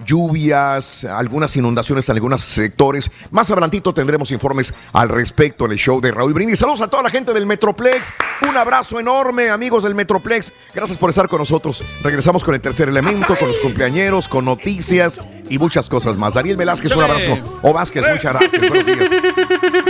lluvias, 0.04 1.04
algunas 1.04 1.54
inundaciones 1.56 2.08
en 2.08 2.16
algunos 2.16 2.42
sectores. 2.42 3.10
Más 3.30 3.50
adelantito 3.50 3.92
tendremos 3.92 4.30
informes 4.30 4.74
al 4.92 5.08
respecto 5.08 5.66
en 5.66 5.72
el 5.72 5.78
show 5.78 6.00
de 6.00 6.10
Raúl 6.10 6.32
Brindis. 6.32 6.58
Saludos 6.58 6.80
a 6.82 6.88
toda 6.88 7.02
la 7.02 7.10
gente 7.10 7.32
del 7.32 7.46
Metroplex. 7.46 8.12
Un 8.48 8.56
abrazo 8.56 8.98
enorme, 8.98 9.50
amigos 9.50 9.82
del 9.82 9.94
Metroplex. 9.94 10.52
Gracias 10.74 10.98
por 10.98 11.10
estar 11.10 11.28
con 11.28 11.38
nosotros. 11.38 11.84
Regresamos 12.02 12.44
con 12.44 12.54
el 12.54 12.60
tercer 12.60 12.88
elemento, 12.88 13.36
con 13.36 13.48
los 13.48 13.58
cumpleañeros, 13.58 14.28
con 14.28 14.44
noticias 14.44 15.20
y 15.48 15.58
muchas 15.58 15.88
cosas 15.88 16.16
más. 16.16 16.34
Daniel 16.34 16.56
Velázquez, 16.56 16.92
un 16.92 17.02
abrazo. 17.02 17.36
O 17.62 17.72
Vázquez, 17.72 18.04
muchas 18.10 18.32
gracias. 18.34 18.68
Buenos 18.68 18.86
días. 18.86 19.10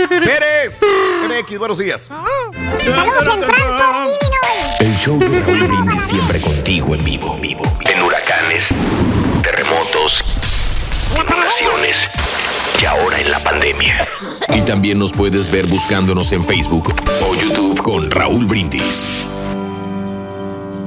Pérez, 0.09 0.79
MX, 1.29 1.57
buenos 1.59 1.77
días. 1.77 2.01
Saludos 2.01 3.27
en 3.27 3.43
Illinois. 3.43 4.21
El 4.79 4.95
show 4.95 5.19
de 5.19 5.39
Raúl 5.41 5.67
Brindis 5.67 6.01
siempre 6.01 6.41
contigo 6.41 6.95
en 6.95 7.03
vivo. 7.03 7.37
vivo. 7.37 7.61
En 7.81 8.01
huracanes, 8.01 8.73
terremotos, 9.41 10.23
inundaciones 11.15 12.07
y 12.81 12.85
ahora 12.85 13.19
en 13.19 13.31
la 13.31 13.39
pandemia. 13.39 14.07
Y 14.53 14.61
también 14.61 14.99
nos 14.99 15.11
puedes 15.13 15.51
ver 15.51 15.65
buscándonos 15.67 16.31
en 16.31 16.43
Facebook 16.43 16.93
o 17.21 17.35
YouTube 17.35 17.81
con 17.81 18.09
Raúl 18.09 18.45
Brindis. 18.45 19.07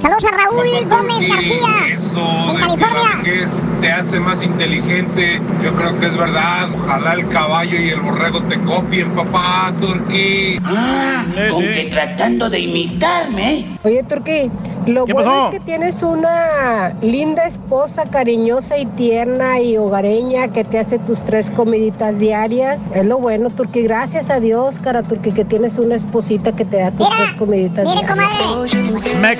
Saludos 0.05 0.24
a 0.26 0.36
Raúl 0.36 0.66
Gómez 0.86 1.28
García, 1.28 1.88
en 1.88 2.57
California. 2.59 3.20
que 3.24 3.42
es- 3.42 3.50
te 3.80 3.90
hace 3.90 4.20
más 4.20 4.42
inteligente. 4.42 5.40
Yo 5.62 5.72
creo 5.74 5.98
que 5.98 6.07
es 6.09 6.16
verdad. 6.16 6.68
Ojalá 6.78 7.14
el 7.14 7.26
caballo 7.28 7.78
y 7.80 7.88
el 7.88 8.00
borrego 8.00 8.42
te 8.42 8.59
copien, 8.61 9.11
papá, 9.12 9.72
Turquí. 9.80 10.59
Ah, 10.64 11.24
con 11.50 11.62
que 11.62 11.88
tratando 11.90 12.50
de 12.50 12.61
imitarme. 12.61 13.66
Oye, 13.82 14.02
Turquí, 14.02 14.50
lo 14.86 15.07
¿Qué 15.07 15.12
bueno 15.14 15.30
pasó? 15.30 15.44
es 15.48 15.59
que 15.59 15.61
tienes 15.61 16.02
una 16.02 16.92
linda 17.00 17.44
esposa, 17.46 18.05
cariñosa 18.05 18.76
y 18.76 18.84
tierna 18.86 19.61
y 19.61 19.78
hogareña 19.78 20.48
que 20.48 20.64
te 20.64 20.78
hace 20.78 20.98
tus 20.98 21.20
tres 21.24 21.50
comiditas 21.50 22.18
diarias. 22.18 22.90
Es 22.94 23.07
lo 23.07 23.18
bueno, 23.18 23.48
Turquí. 23.50 23.82
Gracias 23.82 24.28
a 24.30 24.38
Dios, 24.40 24.78
cara 24.80 25.02
Turquí, 25.02 25.32
que 25.32 25.44
tienes 25.46 25.78
una 25.78 25.94
esposita 25.94 26.55
que 26.55 26.64
te 26.66 26.76
da 26.78 26.90
tus 26.90 27.09
tres 27.09 27.32
comiditas 27.32 27.84
Mire, 27.86 28.07
diarias. 28.07 28.42
comadre. 28.42 29.20
Me 29.20 29.36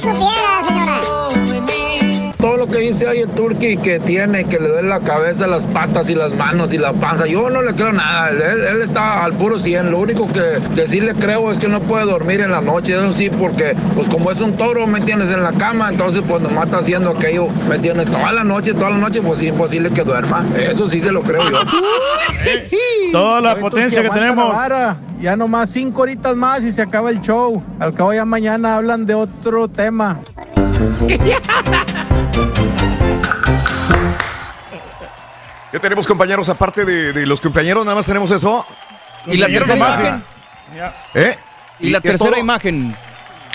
supiera, 0.00 0.64
señora. 0.64 1.15
Todo 2.38 2.58
lo 2.58 2.66
que 2.66 2.78
dice 2.78 3.06
hoy 3.06 3.18
el 3.20 3.28
Turki 3.30 3.76
que 3.78 3.98
tiene, 3.98 4.44
que 4.44 4.58
le 4.58 4.68
duele 4.68 4.88
la 4.88 5.00
cabeza, 5.00 5.46
las 5.46 5.64
patas 5.64 6.10
y 6.10 6.14
las 6.14 6.32
manos 6.34 6.72
y 6.72 6.78
la 6.78 6.92
panza, 6.92 7.26
yo 7.26 7.48
no 7.48 7.62
le 7.62 7.74
creo 7.74 7.92
nada. 7.92 8.30
Él, 8.30 8.40
él 8.42 8.82
está 8.82 9.24
al 9.24 9.32
puro 9.32 9.58
100. 9.58 9.90
Lo 9.90 9.98
único 9.98 10.30
que 10.30 10.40
decirle 10.74 11.14
creo 11.14 11.50
es 11.50 11.58
que 11.58 11.68
no 11.68 11.80
puede 11.80 12.04
dormir 12.04 12.40
en 12.40 12.50
la 12.50 12.60
noche. 12.60 12.94
Eso 12.94 13.12
sí, 13.12 13.30
porque 13.30 13.74
pues 13.94 14.06
como 14.08 14.30
es 14.30 14.40
un 14.40 14.56
toro, 14.56 14.86
me 14.86 15.00
tienes 15.00 15.30
en 15.30 15.42
la 15.42 15.52
cama, 15.52 15.88
entonces 15.88 16.22
pues 16.28 16.42
nomás 16.42 16.66
está 16.66 16.78
haciendo 16.78 17.10
aquello, 17.10 17.48
me 17.68 17.78
tiene 17.78 18.04
toda 18.04 18.32
la 18.32 18.44
noche, 18.44 18.74
toda 18.74 18.90
la 18.90 18.98
noche, 18.98 19.22
pues 19.22 19.40
es 19.40 19.48
imposible 19.48 19.90
que 19.90 20.02
duerma. 20.02 20.44
Eso 20.56 20.86
sí 20.86 21.00
se 21.00 21.12
lo 21.12 21.22
creo 21.22 21.42
yo. 21.50 21.58
Toda 23.12 23.40
la 23.40 23.52
Oye, 23.52 23.60
potencia 23.60 24.02
que 24.02 24.08
aguanta 24.08 24.68
tenemos. 24.68 24.96
Ya 25.20 25.36
nomás 25.36 25.70
cinco 25.70 26.02
horitas 26.02 26.36
más 26.36 26.62
y 26.64 26.72
se 26.72 26.82
acaba 26.82 27.10
el 27.10 27.20
show. 27.20 27.62
Al 27.78 27.94
cabo 27.94 28.12
ya 28.12 28.24
mañana 28.24 28.76
hablan 28.76 29.06
de 29.06 29.14
otro 29.14 29.68
tema. 29.68 30.20
¿Qué 35.72 35.80
tenemos, 35.80 36.06
compañeros? 36.06 36.48
Aparte 36.48 36.84
de, 36.84 37.12
de 37.12 37.26
los 37.26 37.40
compañeros, 37.40 37.84
nada 37.84 37.94
más 37.96 38.06
tenemos 38.06 38.30
eso. 38.30 38.64
Y 39.26 39.36
la 39.36 39.46
tercera 39.46 39.76
imagen. 39.76 40.24
¿Eh? 41.14 41.36
Y 41.80 41.90
la 41.90 42.00
tercera 42.00 42.38
imagen. 42.38 42.96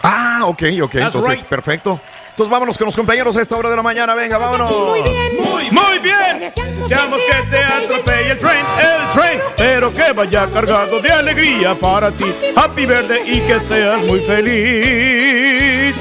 Ah, 0.04 0.42
ok, 0.46 0.64
ok. 0.84 0.92
That's 0.92 1.06
Entonces, 1.16 1.40
right. 1.40 1.46
perfecto. 1.48 2.00
Entonces, 2.30 2.52
vámonos 2.52 2.78
con 2.78 2.86
los 2.86 2.96
compañeros 2.96 3.36
a 3.38 3.42
esta 3.42 3.56
hora 3.56 3.70
de 3.70 3.76
la 3.76 3.82
mañana. 3.82 4.14
Venga, 4.16 4.38
vámonos. 4.38 4.72
Muy 4.72 5.02
bien. 5.02 5.32
Muy 5.72 6.00
bien. 6.00 6.40
Deseamos 6.40 7.20
que 7.20 7.50
te 7.50 7.64
atropelle 7.64 8.32
el 8.32 8.40
tren, 8.40 8.66
el 8.80 9.22
tren, 9.22 9.42
pero 9.58 9.94
que 9.94 10.12
vaya 10.14 10.48
cargado 10.48 11.00
de 11.02 11.12
alegría 11.12 11.76
para 11.76 12.12
ti. 12.12 12.26
Happy 12.56 12.86
birthday 12.86 13.22
y 13.26 13.42
que 13.42 13.60
seas 13.62 14.02
muy 14.04 14.20
feliz. 14.22 15.96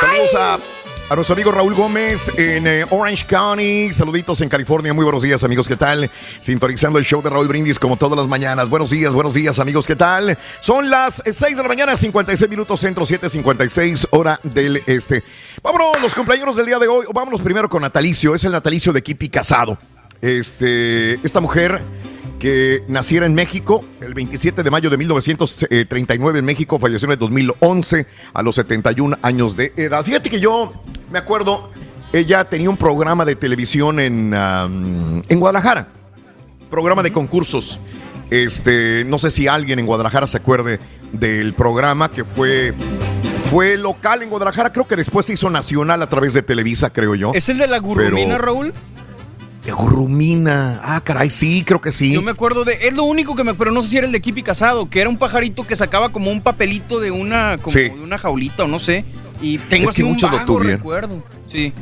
Saludos 0.00 0.34
a, 0.34 0.58
A 1.10 1.14
nuestro 1.14 1.34
amigo 1.34 1.52
Raúl 1.52 1.74
Gómez 1.74 2.36
en 2.38 2.66
eh, 2.66 2.84
Orange 2.90 3.26
County. 3.26 3.92
Saluditos 3.92 4.40
en 4.40 4.48
California. 4.48 4.92
Muy 4.92 5.04
buenos 5.04 5.22
días, 5.22 5.44
amigos. 5.44 5.68
¿Qué 5.68 5.76
tal? 5.76 6.10
Sintonizando 6.40 6.98
el 6.98 7.04
show 7.04 7.22
de 7.22 7.30
Raúl 7.30 7.48
Brindis 7.48 7.78
como 7.78 7.96
todas 7.96 8.16
las 8.16 8.26
mañanas. 8.26 8.68
Buenos 8.68 8.90
días, 8.90 9.12
buenos 9.12 9.34
días, 9.34 9.58
amigos. 9.58 9.86
¿Qué 9.86 9.96
tal? 9.96 10.36
Son 10.60 10.88
las 10.88 11.22
6 11.24 11.56
de 11.56 11.62
la 11.62 11.68
mañana, 11.68 11.96
56 11.96 12.50
minutos 12.50 12.80
centro, 12.80 13.04
7:56 13.04 14.08
hora 14.10 14.40
del 14.42 14.82
este. 14.86 15.22
Vámonos, 15.62 16.00
los 16.00 16.14
compañeros 16.14 16.56
del 16.56 16.66
día 16.66 16.78
de 16.78 16.88
hoy. 16.88 17.06
Vámonos 17.12 17.40
primero 17.40 17.68
con 17.68 17.82
natalicio. 17.82 18.34
Es 18.34 18.44
el 18.44 18.52
natalicio 18.52 18.92
de 18.92 19.02
Kipi 19.02 19.28
Casado. 19.28 19.78
Este, 20.20 21.14
esta 21.24 21.40
mujer 21.40 21.82
que 22.42 22.82
naciera 22.88 23.24
en 23.24 23.34
México 23.36 23.84
el 24.00 24.14
27 24.14 24.64
de 24.64 24.70
mayo 24.72 24.90
de 24.90 24.96
1939 24.96 26.40
en 26.40 26.44
México, 26.44 26.76
falleció 26.76 27.06
en 27.06 27.12
el 27.12 27.18
2011 27.20 28.04
a 28.34 28.42
los 28.42 28.56
71 28.56 29.16
años 29.22 29.56
de 29.56 29.72
edad. 29.76 30.04
Fíjate 30.04 30.28
que 30.28 30.40
yo 30.40 30.72
me 31.12 31.20
acuerdo, 31.20 31.70
ella 32.12 32.42
tenía 32.42 32.68
un 32.68 32.76
programa 32.76 33.24
de 33.24 33.36
televisión 33.36 34.00
en, 34.00 34.34
um, 34.34 35.22
en 35.28 35.38
Guadalajara, 35.38 35.86
programa 36.68 37.04
de 37.04 37.12
concursos. 37.12 37.78
Este, 38.28 39.04
no 39.06 39.20
sé 39.20 39.30
si 39.30 39.46
alguien 39.46 39.78
en 39.78 39.86
Guadalajara 39.86 40.26
se 40.26 40.38
acuerde 40.38 40.80
del 41.12 41.54
programa 41.54 42.10
que 42.10 42.24
fue 42.24 42.74
fue 43.44 43.76
local 43.76 44.22
en 44.22 44.30
Guadalajara, 44.30 44.72
creo 44.72 44.88
que 44.88 44.96
después 44.96 45.26
se 45.26 45.34
hizo 45.34 45.48
nacional 45.48 46.02
a 46.02 46.08
través 46.08 46.34
de 46.34 46.42
Televisa, 46.42 46.90
creo 46.90 47.14
yo. 47.14 47.30
¿Es 47.34 47.48
el 47.50 47.58
de 47.58 47.68
la 47.68 47.78
gurrumina, 47.78 48.34
Pero- 48.34 48.38
Raúl? 48.38 48.74
De 49.64 49.70
Gurrumina. 49.70 50.80
Ah, 50.82 51.00
caray, 51.04 51.30
sí, 51.30 51.62
creo 51.64 51.80
que 51.80 51.92
sí. 51.92 52.12
Yo 52.12 52.20
me 52.22 52.32
acuerdo 52.32 52.64
de. 52.64 52.74
Es 52.82 52.94
lo 52.94 53.04
único 53.04 53.36
que 53.36 53.44
me 53.44 53.52
acuerdo, 53.52 53.72
no 53.72 53.82
sé 53.82 53.90
si 53.90 53.96
era 53.98 54.06
el 54.06 54.12
de 54.12 54.20
Kipi 54.20 54.42
Casado, 54.42 54.90
que 54.90 55.00
era 55.00 55.08
un 55.08 55.16
pajarito 55.18 55.64
que 55.66 55.76
sacaba 55.76 56.10
como 56.10 56.30
un 56.32 56.40
papelito 56.42 56.98
de 56.98 57.10
una, 57.12 57.58
como 57.58 57.72
Sí. 57.72 57.82
de 57.82 57.90
una 58.00 58.18
jaulita 58.18 58.64
o 58.64 58.68
no 58.68 58.78
sé. 58.80 59.04
Y 59.40 59.58
tengo 59.58 59.84
Es 59.84 59.90
así 59.90 60.02
que 60.02 60.04
un 60.04 60.12
muchos 60.12 60.30
vago 60.32 60.58
recuerdo. 60.58 61.22
Sí. 61.46 61.72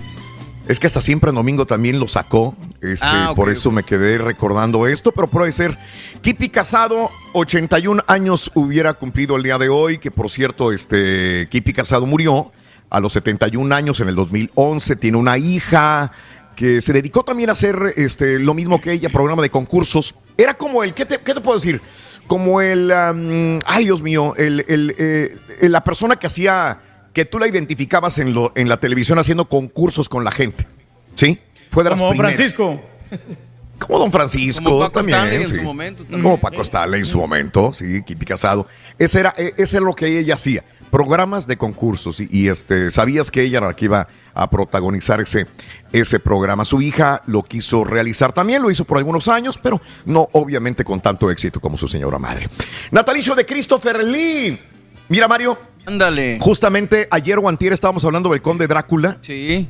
Es 0.68 0.78
que 0.78 0.86
hasta 0.86 1.00
siempre 1.00 1.30
en 1.30 1.36
domingo 1.36 1.66
también 1.66 1.98
lo 1.98 2.06
sacó. 2.06 2.54
Este, 2.82 3.06
Ah, 3.06 3.32
por 3.34 3.48
eso 3.50 3.70
me 3.70 3.82
quedé 3.82 4.18
recordando 4.18 4.86
esto, 4.86 5.10
pero 5.12 5.26
puede 5.26 5.50
ser. 5.52 5.76
Kipi 6.20 6.48
Casado, 6.50 7.10
81 7.32 8.02
años 8.06 8.50
hubiera 8.54 8.92
cumplido 8.94 9.36
el 9.36 9.42
día 9.42 9.58
de 9.58 9.68
hoy, 9.68 9.98
que 9.98 10.10
por 10.10 10.30
cierto, 10.30 10.70
este, 10.72 11.48
Kipi 11.50 11.72
Casado 11.72 12.06
murió 12.06 12.52
a 12.90 13.00
los 13.00 13.12
71 13.14 13.72
años 13.74 14.00
en 14.00 14.08
el 14.08 14.14
2011, 14.14 14.96
tiene 14.96 15.16
una 15.16 15.38
hija 15.38 16.12
que 16.60 16.82
se 16.82 16.92
dedicó 16.92 17.24
también 17.24 17.48
a 17.48 17.52
hacer 17.52 17.94
este, 17.96 18.38
lo 18.38 18.52
mismo 18.52 18.82
que 18.82 18.92
ella, 18.92 19.08
programa 19.08 19.40
de 19.40 19.48
concursos. 19.48 20.14
Era 20.36 20.52
como 20.52 20.84
el, 20.84 20.92
¿qué 20.92 21.06
te, 21.06 21.16
qué 21.16 21.32
te 21.32 21.40
puedo 21.40 21.58
decir? 21.58 21.80
Como 22.26 22.60
el, 22.60 22.92
ay 23.64 23.84
Dios 23.84 24.02
mío, 24.02 24.34
el, 24.36 24.66
el, 24.68 24.94
eh, 24.98 25.34
la 25.62 25.82
persona 25.82 26.16
que 26.16 26.26
hacía, 26.26 26.78
que 27.14 27.24
tú 27.24 27.38
la 27.38 27.48
identificabas 27.48 28.18
en, 28.18 28.34
lo, 28.34 28.52
en 28.56 28.68
la 28.68 28.76
televisión 28.78 29.18
haciendo 29.18 29.48
concursos 29.48 30.10
con 30.10 30.22
la 30.22 30.32
gente. 30.32 30.66
¿Sí? 31.14 31.38
Fue 31.70 31.82
de 31.82 31.88
las 31.88 31.98
Como 31.98 32.10
primeras. 32.10 32.36
Francisco. 32.36 32.78
Como 33.78 33.98
Don 33.98 34.12
Francisco 34.12 34.62
Como 34.64 34.80
Paco 34.80 34.92
también. 35.00 35.16
Stanley 35.16 35.36
en 35.38 35.46
sí. 35.46 35.54
su 35.54 35.62
momento 35.62 36.02
también. 36.02 36.22
Como 36.22 36.38
Paco 36.38 36.60
Stanley 36.60 37.00
en 37.00 37.06
su 37.06 37.16
momento, 37.16 37.72
sí, 37.72 38.02
Kipi 38.02 38.26
Casado. 38.26 38.66
Ese 38.98 39.20
era, 39.20 39.32
e- 39.38 39.54
ese 39.56 39.78
es 39.78 39.82
lo 39.82 39.94
que 39.94 40.18
ella 40.18 40.34
hacía. 40.34 40.62
Programas 40.90 41.46
de 41.46 41.56
concursos. 41.56 42.20
Y, 42.20 42.28
y, 42.30 42.48
este, 42.48 42.90
sabías 42.90 43.30
que 43.30 43.40
ella 43.40 43.56
era 43.58 43.68
la 43.68 43.76
que 43.76 43.86
iba 43.86 44.08
a 44.34 44.48
protagonizar 44.48 45.20
ese, 45.20 45.46
ese 45.92 46.20
programa. 46.20 46.64
Su 46.64 46.80
hija 46.80 47.22
lo 47.26 47.42
quiso 47.42 47.84
realizar 47.84 48.32
también, 48.32 48.62
lo 48.62 48.70
hizo 48.70 48.84
por 48.84 48.98
algunos 48.98 49.28
años, 49.28 49.58
pero 49.62 49.80
no 50.04 50.28
obviamente 50.32 50.84
con 50.84 51.00
tanto 51.00 51.30
éxito 51.30 51.60
como 51.60 51.76
su 51.76 51.88
señora 51.88 52.18
madre. 52.18 52.48
Natalicio 52.90 53.34
de 53.34 53.46
Christopher 53.46 54.04
Lee. 54.04 54.58
Mira, 55.08 55.28
Mario. 55.28 55.58
Ándale. 55.86 56.38
Justamente 56.40 57.08
ayer 57.10 57.38
o 57.38 57.48
antier 57.48 57.72
estábamos 57.72 58.04
hablando 58.04 58.30
del 58.30 58.42
conde 58.42 58.66
Drácula. 58.66 59.18
Sí. 59.20 59.66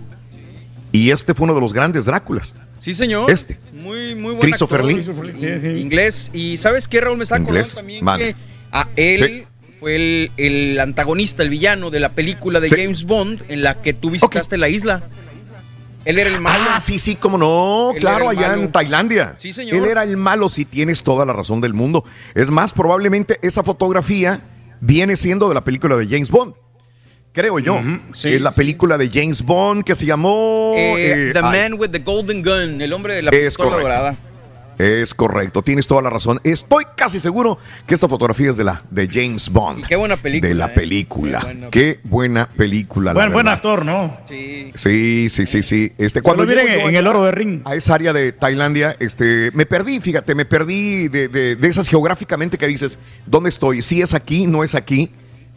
Y 0.93 1.11
este 1.11 1.35
fue 1.35 1.45
uno 1.45 1.55
de 1.55 1.61
los 1.61 1.73
grandes 1.73 2.07
Dráculas. 2.07 2.55
Sí, 2.79 2.95
señor. 2.95 3.31
Este. 3.31 3.59
Muy, 3.73 4.15
muy 4.15 4.35
buen 4.35 4.41
Christopher 4.41 4.81
actor. 4.81 5.27
Lee. 5.27 5.81
Inglés. 5.81 6.31
Y 6.35 6.57
¿sabes 6.57 6.89
qué, 6.89 7.01
Raúl? 7.01 7.19
Me 7.19 7.25
está 7.25 7.37
acordando 7.37 7.61
Inglés. 7.61 7.75
también 7.75 8.05
que 8.17 8.35
a 8.73 8.89
él 8.97 9.47
fue 9.81 9.97
el, 9.97 10.31
el 10.37 10.79
antagonista, 10.79 11.43
el 11.43 11.51
villano 11.51 11.91
de 11.91 11.99
la 12.01 12.11
película 12.13 12.61
de 12.61 12.69
Sí. 12.69 12.77
James 12.79 13.05
Bond 13.05 13.43
en 13.49 13.63
la 13.63 13.81
que 13.83 13.93
tú 13.95 14.11
visitaste 14.11 14.57
la 14.59 14.69
isla. 14.69 15.03
Él 16.05 16.19
era 16.19 16.31
el 16.31 16.41
malo. 16.41 16.65
Ah, 16.71 16.81
sí, 16.81 16.99
sí, 16.99 17.17
cómo 17.17 17.37
no. 17.37 17.91
Él 17.95 18.01
claro, 18.01 18.29
allá 18.31 18.49
malo. 18.49 18.63
en 18.63 18.73
Tailandia. 18.73 19.35
Sí, 19.37 19.53
señor. 19.53 19.77
Él 19.77 19.85
era 19.85 20.03
el 20.03 20.17
malo, 20.17 20.49
si 20.49 20.65
tienes 20.65 21.03
toda 21.03 21.27
la 21.27 21.33
razón 21.35 21.61
del 21.61 21.75
mundo. 21.75 22.05
Es 22.35 22.51
más, 22.51 22.73
probablemente 22.73 23.39
esa 23.43 23.63
fotografía 23.63 24.41
viene 24.81 25.17
siendo 25.17 25.49
de 25.49 25.55
la 25.55 25.61
película 25.63 25.97
de 25.97 26.07
James 26.07 26.31
Bond. 26.31 26.55
Creo 27.33 27.59
yo. 27.59 27.81
sí, 28.13 28.29
es 28.31 28.41
la 28.41 28.51
película 28.51 28.99
de 28.99 29.09
James 29.13 29.43
Bond 29.43 29.85
que 29.85 29.95
se 29.95 30.05
llamó. 30.07 30.73
Eh, 30.77 31.29
eh, 31.29 31.31
the 31.33 31.39
ay, 31.41 31.69
Man 31.71 31.79
with 31.79 31.91
the 31.91 32.01
Golden 32.01 32.43
Gun, 32.43 32.81
el 32.81 32.93
hombre 32.93 33.15
de 33.15 33.23
la 33.23 33.31
Es 33.31 33.45
pistola 33.51 33.71
correcto. 33.71 33.89
dorada. 33.89 34.17
Es 34.81 35.15
correcto, 35.15 35.61
tienes 35.63 35.87
toda 35.87 36.01
la 36.01 36.09
razón. 36.09 36.41
Estoy 36.43 36.87
casi 36.97 37.21
seguro 37.21 37.59
que 37.87 37.93
esta 37.95 38.09
fotografía 38.09 38.49
es 38.49 38.57
de 38.57 38.65
la 38.65 38.83
de 38.91 39.09
James 39.09 39.51
Bond. 39.51 39.81
Y 39.81 39.83
qué 39.83 39.97
buena 39.97 40.17
película. 40.17 40.49
de 40.49 40.55
la 40.55 40.67
eh. 40.67 40.69
película. 40.75 41.47
Qué 41.71 42.01
buena 42.05 42.49
película. 42.49 43.13
la 43.13 43.21
Buen, 43.21 43.33
buen 43.33 43.45
verdad. 43.45 43.57
actor, 43.57 43.85
¿no? 43.85 44.17
Sí. 44.27 44.73
Sí, 44.75 45.29
sí, 45.29 45.47
sí, 45.47 45.63
sí. 45.63 45.93
Este, 45.99 46.23
Cuando 46.23 46.47
miren 46.47 46.67
en 46.67 46.97
el 46.97 47.07
oro 47.07 47.23
de 47.25 47.31
ring. 47.33 47.61
A 47.67 47.75
esa 47.75 47.95
área 47.95 48.15
de 48.15 48.33
Tailandia, 48.33 48.97
este, 49.01 49.51
me 49.53 49.67
perdí, 49.67 50.01
fíjate, 50.01 50.35
me 50.35 50.47
perdí 50.47 51.09
de, 51.09 51.29
de- 51.29 51.57
de 51.57 51.69
esas 51.69 51.87
geográficamente 51.89 52.57
que 52.57 52.67
dices, 52.67 52.99
¿dónde 53.27 53.51
estoy? 53.51 53.83
Si 53.83 54.01
es 54.01 54.15
aquí, 54.15 54.47
no 54.47 54.65
es 54.65 54.75
aquí. 54.75 55.11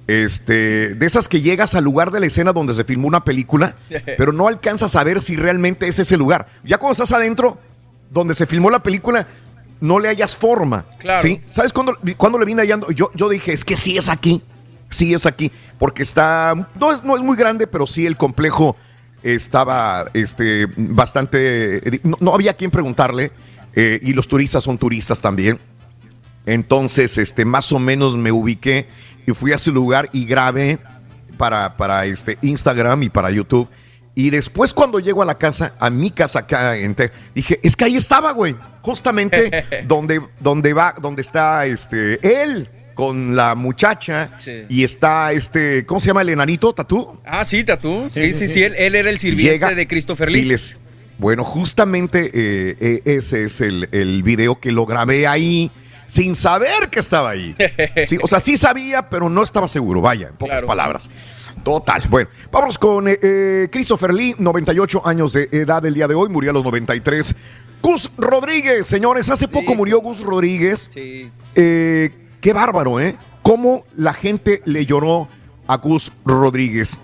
Este, 0.05 0.95
de 0.95 1.05
esas 1.05 1.29
que 1.29 1.39
llegas 1.39 1.75
al 1.75 1.85
lugar 1.85 2.11
de 2.11 2.19
la 2.19 2.25
escena 2.25 2.51
donde 2.51 2.73
se 2.73 2.83
filmó 2.83 3.07
una 3.07 3.23
película, 3.23 3.77
pero 4.17 4.33
no 4.33 4.49
alcanzas 4.49 4.95
a 4.97 5.03
ver 5.05 5.21
si 5.21 5.37
realmente 5.37 5.87
es 5.87 5.97
ese 5.99 6.17
lugar. 6.17 6.47
Ya 6.65 6.77
cuando 6.77 6.91
estás 6.93 7.13
adentro, 7.13 7.57
donde 8.09 8.35
se 8.35 8.45
filmó 8.45 8.69
la 8.69 8.83
película, 8.83 9.27
no 9.79 9.99
le 9.99 10.09
hayas 10.09 10.35
forma. 10.35 10.85
Claro. 10.99 11.21
¿sí? 11.21 11.41
¿Sabes 11.49 11.73
cuándo, 11.73 11.97
cuándo 12.17 12.39
le 12.39 12.45
vine 12.45 12.61
hallando? 12.61 12.91
Yo, 12.91 13.11
yo 13.15 13.29
dije, 13.29 13.53
es 13.53 13.65
que 13.65 13.75
sí 13.75 13.97
es 13.97 14.09
aquí, 14.09 14.41
sí 14.89 15.13
es 15.13 15.25
aquí, 15.25 15.51
porque 15.79 16.03
está, 16.03 16.53
no 16.79 16.91
es, 16.91 17.03
no 17.03 17.15
es 17.15 17.21
muy 17.21 17.37
grande, 17.37 17.67
pero 17.67 17.87
sí 17.87 18.05
el 18.05 18.15
complejo 18.15 18.75
estaba 19.23 20.05
este, 20.13 20.67
bastante, 20.77 22.01
no, 22.03 22.17
no 22.19 22.33
había 22.33 22.53
quien 22.53 22.71
preguntarle, 22.71 23.31
eh, 23.75 23.99
y 24.01 24.13
los 24.13 24.27
turistas 24.27 24.63
son 24.63 24.77
turistas 24.77 25.21
también. 25.21 25.59
Entonces, 26.45 27.17
este, 27.17 27.45
más 27.45 27.71
o 27.71 27.79
menos 27.79 28.15
me 28.15 28.31
ubiqué 28.31 28.87
y 29.25 29.31
fui 29.31 29.51
a 29.51 29.55
ese 29.55 29.71
lugar 29.71 30.09
y 30.11 30.25
grabé 30.25 30.79
para, 31.37 31.75
para 31.77 32.05
este 32.05 32.37
Instagram 32.41 33.03
y 33.03 33.09
para 33.09 33.31
YouTube. 33.31 33.69
Y 34.15 34.29
después 34.29 34.73
cuando 34.73 34.99
llego 34.99 35.21
a 35.23 35.25
la 35.25 35.37
casa, 35.37 35.73
a 35.79 35.89
mi 35.89 36.11
casa 36.11 36.39
acá 36.39 36.73
dije, 37.33 37.59
es 37.63 37.75
que 37.75 37.85
ahí 37.85 37.95
estaba, 37.97 38.31
güey, 38.31 38.55
justamente 38.81 39.65
donde, 39.87 40.21
donde 40.39 40.73
va, 40.73 40.95
donde 41.01 41.21
está 41.23 41.65
este 41.65 42.43
él 42.43 42.69
con 42.93 43.35
la 43.35 43.55
muchacha 43.55 44.29
Sí. 44.37 44.65
y 44.69 44.83
está 44.83 45.31
este, 45.31 45.83
¿cómo 45.87 45.99
se 45.99 46.07
llama 46.07 46.21
el 46.21 46.29
enanito? 46.29 46.73
¿Tatú? 46.73 47.19
Ah, 47.25 47.43
sí, 47.43 47.63
Tatú. 47.63 48.07
Sí, 48.09 48.33
sí, 48.35 48.47
sí. 48.47 48.61
Él, 48.63 48.75
él 48.77 48.93
era 48.93 49.09
el 49.09 49.17
sirviente 49.17 49.53
Llega 49.53 49.73
de 49.73 49.87
Christopher 49.87 50.29
Lee. 50.31 50.41
Diles, 50.41 50.77
bueno, 51.17 51.43
justamente 51.43 52.29
eh, 52.33 52.77
eh, 52.79 53.01
ese 53.05 53.45
es 53.45 53.61
el, 53.61 53.89
el 53.91 54.21
video 54.21 54.59
que 54.59 54.71
lo 54.71 54.85
grabé 54.85 55.25
ahí 55.25 55.71
sin 56.05 56.35
saber 56.35 56.89
que 56.91 56.99
estaba 56.99 57.31
ahí. 57.31 57.55
Sí, 58.07 58.19
o 58.21 58.27
sea, 58.27 58.39
sí 58.39 58.57
sabía, 58.57 59.09
pero 59.09 59.27
no 59.27 59.41
estaba 59.41 59.67
seguro, 59.67 60.01
vaya, 60.01 60.27
en 60.27 60.35
pocas 60.35 60.53
Claro. 60.57 60.67
palabras. 60.67 61.09
Total. 61.63 62.03
Bueno, 62.09 62.29
vámonos 62.51 62.77
con 62.77 63.07
eh, 63.07 63.17
eh, 63.21 63.69
Christopher 63.71 64.13
Lee, 64.13 64.35
98 64.37 65.01
años 65.05 65.33
de 65.33 65.47
edad 65.51 65.85
el 65.85 65.93
día 65.93 66.07
de 66.07 66.15
hoy, 66.15 66.29
murió 66.29 66.51
a 66.51 66.53
los 66.53 66.63
93. 66.63 67.33
Gus 67.81 68.11
Rodríguez, 68.17 68.87
señores, 68.87 69.29
hace 69.29 69.47
poco 69.47 69.75
murió 69.75 69.99
Gus 69.99 70.21
Rodríguez. 70.21 70.89
Sí. 70.93 71.29
Eh, 71.55 72.11
qué 72.41 72.53
bárbaro, 72.53 72.99
¿eh? 72.99 73.17
Cómo 73.41 73.85
la 73.95 74.13
gente 74.13 74.61
le 74.65 74.85
lloró 74.85 75.27
a 75.67 75.77
Gus 75.77 76.11
Rodríguez. 76.25 76.99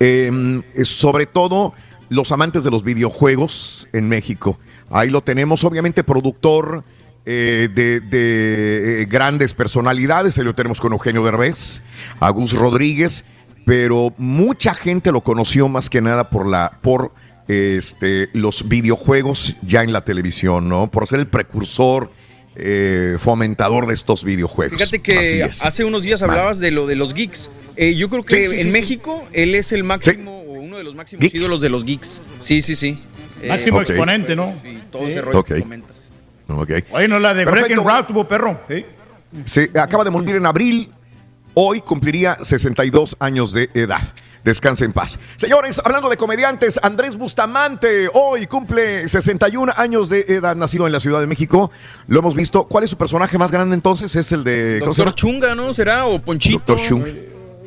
Eh, 0.00 0.62
sobre 0.84 1.26
todo 1.26 1.74
los 2.08 2.32
amantes 2.32 2.64
de 2.64 2.70
los 2.70 2.84
videojuegos 2.84 3.88
en 3.92 4.08
México. 4.08 4.58
Ahí 4.90 5.10
lo 5.10 5.22
tenemos, 5.22 5.64
obviamente 5.64 6.04
productor 6.04 6.84
eh, 7.26 7.68
de, 7.74 8.00
de, 8.00 9.02
eh, 9.02 9.04
grandes 9.04 9.52
personalidades. 9.54 10.38
Ahí 10.38 10.44
lo 10.44 10.54
tenemos 10.54 10.80
con 10.80 10.92
Eugenio 10.92 11.22
Derbez, 11.24 11.82
a 12.20 12.30
Gus 12.30 12.54
Rodríguez, 12.54 13.24
pero 13.68 14.14
mucha 14.16 14.72
gente 14.72 15.12
lo 15.12 15.20
conoció 15.20 15.68
más 15.68 15.90
que 15.90 16.00
nada 16.00 16.30
por 16.30 16.46
la 16.48 16.72
por 16.80 17.12
este, 17.48 18.30
los 18.32 18.66
videojuegos 18.66 19.54
ya 19.60 19.82
en 19.82 19.92
la 19.92 20.06
televisión, 20.06 20.70
¿no? 20.70 20.90
Por 20.90 21.06
ser 21.06 21.18
el 21.20 21.26
precursor, 21.26 22.10
eh, 22.56 23.18
fomentador 23.18 23.86
de 23.86 23.92
estos 23.92 24.24
videojuegos. 24.24 24.78
Fíjate 24.78 25.00
que 25.00 25.42
hace 25.44 25.84
unos 25.84 26.02
días 26.02 26.22
hablabas 26.22 26.58
de 26.60 26.70
lo 26.70 26.86
de 26.86 26.96
los 26.96 27.12
geeks. 27.12 27.50
Eh, 27.76 27.94
yo 27.94 28.08
creo 28.08 28.24
que 28.24 28.46
Sí, 28.46 28.46
sí, 28.46 28.54
en 28.54 28.60
sí, 28.62 28.66
sí. 28.68 28.72
México 28.72 29.22
él 29.34 29.54
es 29.54 29.70
el 29.72 29.84
máximo 29.84 30.40
o 30.40 30.52
uno 30.54 30.78
de 30.78 30.84
los 30.84 30.94
máximos 30.94 31.20
Geek. 31.24 31.34
ídolos 31.34 31.60
de 31.60 31.68
los 31.68 31.84
geeks. 31.84 32.22
Sí, 32.38 32.62
sí, 32.62 32.74
sí. 32.74 32.98
Eh, 33.42 33.48
Máximo 33.48 33.82
exponente, 33.82 34.34
¿no? 34.34 34.54
Y 34.64 34.76
todo 34.90 35.06
ese 35.06 35.20
rollo 35.20 35.40
Ok. 35.40 35.48
que 35.48 35.60
comentas. 35.60 36.10
Ok. 36.48 36.70
Oye, 36.92 37.06
no, 37.06 37.18
la 37.18 37.34
de. 37.34 37.44
Breaking 37.44 37.84
Rap 37.84 38.06
tuvo 38.08 38.26
perro. 38.26 38.62
Sí. 38.66 38.86
Se 39.44 39.70
acaba 39.78 40.04
de 40.04 40.10
morir 40.10 40.36
en 40.36 40.46
abril. 40.46 40.90
Hoy 41.60 41.80
cumpliría 41.80 42.38
62 42.40 43.16
años 43.18 43.52
de 43.52 43.68
edad. 43.74 44.00
Descanse 44.44 44.84
en 44.84 44.92
paz. 44.92 45.18
Señores, 45.34 45.82
hablando 45.84 46.08
de 46.08 46.16
comediantes, 46.16 46.78
Andrés 46.84 47.16
Bustamante 47.16 48.08
hoy 48.14 48.46
cumple 48.46 49.08
61 49.08 49.72
años 49.76 50.08
de 50.08 50.20
edad, 50.28 50.54
nacido 50.54 50.86
en 50.86 50.92
la 50.92 51.00
Ciudad 51.00 51.18
de 51.18 51.26
México. 51.26 51.72
Lo 52.06 52.20
hemos 52.20 52.36
visto. 52.36 52.68
¿Cuál 52.68 52.84
es 52.84 52.90
su 52.90 52.96
personaje 52.96 53.38
más 53.38 53.50
grande 53.50 53.74
entonces? 53.74 54.14
Es 54.14 54.30
el 54.30 54.44
de... 54.44 54.76
¿cómo 54.78 54.94
se 54.94 55.02
Doctor? 55.02 55.16
Chunga, 55.16 55.56
¿no? 55.56 55.74
¿Será? 55.74 56.06
O 56.06 56.20
Ponchito. 56.22 56.58
Doctor 56.64 56.80
Chung. 56.80 57.02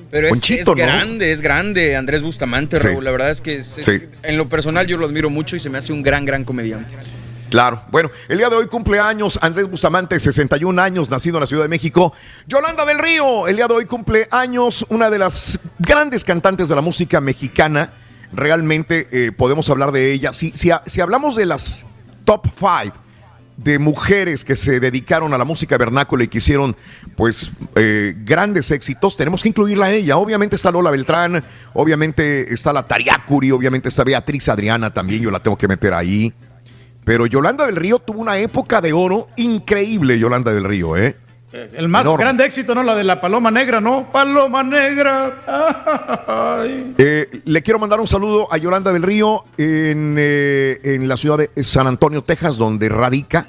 Pero 0.09 0.27
es, 0.27 0.31
Ponchito, 0.31 0.61
es 0.61 0.67
¿no? 0.67 0.73
grande, 0.75 1.33
es 1.33 1.41
grande 1.41 1.97
Andrés 1.97 2.21
Bustamante, 2.21 2.79
Sí. 2.79 2.87
Raúl. 2.87 3.03
La 3.03 3.11
verdad 3.11 3.31
es 3.31 3.41
que 3.41 3.57
es- 3.57 3.77
es- 3.77 3.83
Sí. 3.83 3.99
en 4.23 4.37
lo 4.37 4.47
personal 4.47 4.87
yo 4.87 4.95
lo 4.95 5.05
admiro 5.05 5.29
mucho 5.29 5.57
y 5.57 5.59
se 5.59 5.69
me 5.69 5.77
hace 5.79 5.91
un 5.91 6.01
gran, 6.01 6.23
gran 6.25 6.45
comediante. 6.45 6.95
Claro. 7.51 7.81
Bueno, 7.91 8.09
el 8.29 8.37
día 8.37 8.49
de 8.49 8.55
hoy 8.55 8.67
cumple 8.67 8.97
años 8.97 9.37
Andrés 9.41 9.69
Bustamante, 9.69 10.17
61 10.17 10.81
años, 10.81 11.09
nacido 11.09 11.35
en 11.35 11.41
la 11.41 11.47
Ciudad 11.47 11.63
de 11.63 11.67
México. 11.67 12.13
Yolanda 12.47 12.85
del 12.85 12.97
Río, 12.97 13.45
el 13.45 13.57
día 13.57 13.67
de 13.67 13.73
hoy 13.73 13.85
cumple 13.85 14.25
años, 14.31 14.85
una 14.87 15.09
de 15.09 15.19
las 15.19 15.59
grandes 15.77 16.23
cantantes 16.23 16.69
de 16.69 16.75
la 16.75 16.81
música 16.81 17.19
mexicana. 17.19 17.91
Realmente 18.31 19.09
eh, 19.11 19.33
podemos 19.33 19.69
hablar 19.69 19.91
de 19.91 20.13
ella. 20.13 20.31
Si, 20.31 20.53
si, 20.55 20.71
si 20.85 21.01
hablamos 21.01 21.35
de 21.35 21.45
las 21.45 21.83
top 22.23 22.47
five 22.55 22.93
de 23.57 23.79
mujeres 23.79 24.45
que 24.45 24.55
se 24.55 24.79
dedicaron 24.79 25.33
a 25.33 25.37
la 25.37 25.43
música 25.43 25.77
vernácula 25.77 26.23
y 26.23 26.29
que 26.29 26.37
hicieron 26.37 26.77
pues 27.17 27.51
eh, 27.75 28.15
grandes 28.19 28.71
éxitos, 28.71 29.17
tenemos 29.17 29.43
que 29.43 29.49
incluirla 29.49 29.87
a 29.87 29.91
ella. 29.91 30.15
Obviamente 30.15 30.55
está 30.55 30.71
Lola 30.71 30.89
Beltrán, 30.89 31.43
obviamente 31.73 32.53
está 32.53 32.71
la 32.71 32.87
Tariacuri, 32.87 33.51
obviamente 33.51 33.89
está 33.89 34.05
Beatriz 34.05 34.47
Adriana 34.47 34.93
también, 34.93 35.21
yo 35.21 35.31
la 35.31 35.43
tengo 35.43 35.57
que 35.57 35.67
meter 35.67 35.93
ahí. 35.93 36.33
Pero 37.11 37.25
Yolanda 37.25 37.65
del 37.65 37.75
Río 37.75 37.99
tuvo 37.99 38.21
una 38.21 38.37
época 38.37 38.79
de 38.79 38.93
oro 38.93 39.27
increíble, 39.35 40.17
Yolanda 40.17 40.53
del 40.53 40.63
Río, 40.63 40.95
¿eh? 40.95 41.17
El 41.51 41.89
más 41.89 42.03
Enorme. 42.03 42.23
grande 42.23 42.45
éxito, 42.45 42.73
¿no? 42.73 42.83
La 42.83 42.95
de 42.95 43.03
la 43.03 43.19
paloma 43.19 43.51
negra, 43.51 43.81
¿no? 43.81 44.09
Paloma 44.13 44.63
negra. 44.63 45.33
Eh, 46.97 47.41
le 47.43 47.61
quiero 47.63 47.79
mandar 47.79 47.99
un 47.99 48.07
saludo 48.07 48.47
a 48.49 48.55
Yolanda 48.55 48.93
del 48.93 49.03
Río 49.03 49.43
en, 49.57 50.15
eh, 50.17 50.79
en 50.83 51.09
la 51.09 51.17
ciudad 51.17 51.39
de 51.39 51.63
San 51.65 51.85
Antonio, 51.85 52.21
Texas, 52.21 52.55
donde 52.55 52.87
radica 52.87 53.47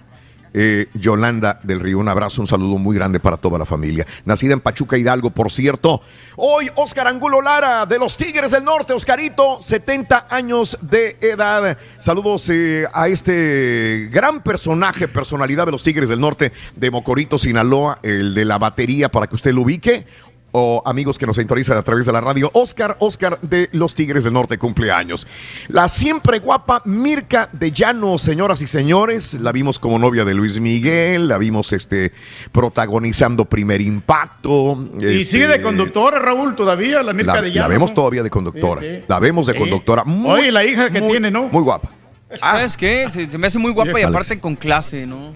eh, 0.54 0.88
Yolanda 0.94 1.60
del 1.62 1.80
Río. 1.80 1.98
Un 1.98 2.08
abrazo, 2.08 2.40
un 2.40 2.46
saludo 2.46 2.78
muy 2.78 2.96
grande 2.96 3.20
para 3.20 3.36
toda 3.36 3.58
la 3.58 3.66
familia. 3.66 4.06
Nacida 4.24 4.52
en 4.54 4.60
Pachuca 4.60 4.98
Hidalgo, 4.98 5.30
por 5.30 5.50
cierto. 5.50 6.02
Hoy, 6.36 6.70
Oscar 6.76 7.06
Angulo 7.06 7.40
Lara, 7.40 7.86
de 7.86 7.98
los 7.98 8.16
Tigres 8.16 8.52
del 8.52 8.64
Norte, 8.64 8.92
Oscarito, 8.92 9.60
70 9.60 10.26
años 10.30 10.78
de 10.80 11.16
edad. 11.20 11.78
Saludos 11.98 12.48
eh, 12.50 12.86
a 12.92 13.08
este 13.08 14.08
gran 14.12 14.42
personaje, 14.42 15.08
personalidad 15.08 15.66
de 15.66 15.72
los 15.72 15.82
Tigres 15.82 16.08
del 16.08 16.20
Norte, 16.20 16.52
de 16.76 16.90
Mocorito, 16.90 17.38
Sinaloa, 17.38 17.98
el 18.02 18.34
de 18.34 18.44
la 18.44 18.58
batería, 18.58 19.08
para 19.10 19.26
que 19.26 19.34
usted 19.34 19.52
lo 19.52 19.62
ubique 19.62 20.06
o 20.54 20.82
amigos 20.84 21.18
que 21.18 21.26
nos 21.26 21.36
sintonizan 21.36 21.76
a 21.78 21.82
través 21.82 22.04
de 22.06 22.12
la 22.12 22.20
radio. 22.20 22.50
Oscar, 22.54 22.96
Oscar 23.00 23.38
de 23.40 23.68
los 23.72 23.94
Tigres 23.94 24.24
del 24.24 24.34
Norte, 24.34 24.58
cumpleaños. 24.58 25.26
La 25.68 25.88
siempre 25.88 26.38
guapa 26.40 26.82
Mirka 26.84 27.48
de 27.52 27.70
Llano, 27.72 28.18
señoras 28.18 28.60
y 28.60 28.66
señores. 28.66 29.34
La 29.34 29.50
vimos 29.52 29.78
como 29.78 29.98
novia 29.98 30.24
de 30.24 30.34
Luis 30.34 30.60
Miguel, 30.60 31.26
la 31.28 31.38
vimos 31.38 31.72
este, 31.72 32.12
protagonizando 32.52 33.44
Primer 33.46 33.80
Impacto. 33.80 34.78
Y 35.00 35.04
este, 35.06 35.24
sigue 35.24 35.48
de 35.48 35.60
conductora, 35.62 36.18
Raúl, 36.18 36.54
todavía, 36.54 37.02
la 37.02 37.12
Mirka 37.12 37.34
La, 37.36 37.42
de 37.42 37.48
la 37.48 37.54
Llano. 37.54 37.68
vemos 37.70 37.90
¿no? 37.90 37.94
todavía 37.94 38.22
de 38.22 38.30
conductora. 38.30 38.80
Sí, 38.80 38.86
sí. 38.96 39.04
La 39.08 39.18
vemos 39.20 39.46
de 39.46 39.52
Sí. 39.54 39.58
conductora. 39.58 40.04
Muy, 40.04 40.30
Oye, 40.40 40.52
la 40.52 40.64
hija 40.64 40.90
que 40.90 41.00
muy- 41.00 41.10
tiene, 41.12 41.30
¿no? 41.30 41.44
Muy 41.44 41.62
guapa. 41.62 41.90
¿Sabes 42.38 42.76
qué? 42.76 43.08
Se, 43.10 43.30
se 43.30 43.36
me 43.38 43.46
hace 43.46 43.58
muy 43.58 43.72
guapa 43.72 44.00
y 44.00 44.02
aparte 44.04 44.38
con 44.40 44.54
clase, 44.56 45.06
¿no? 45.06 45.34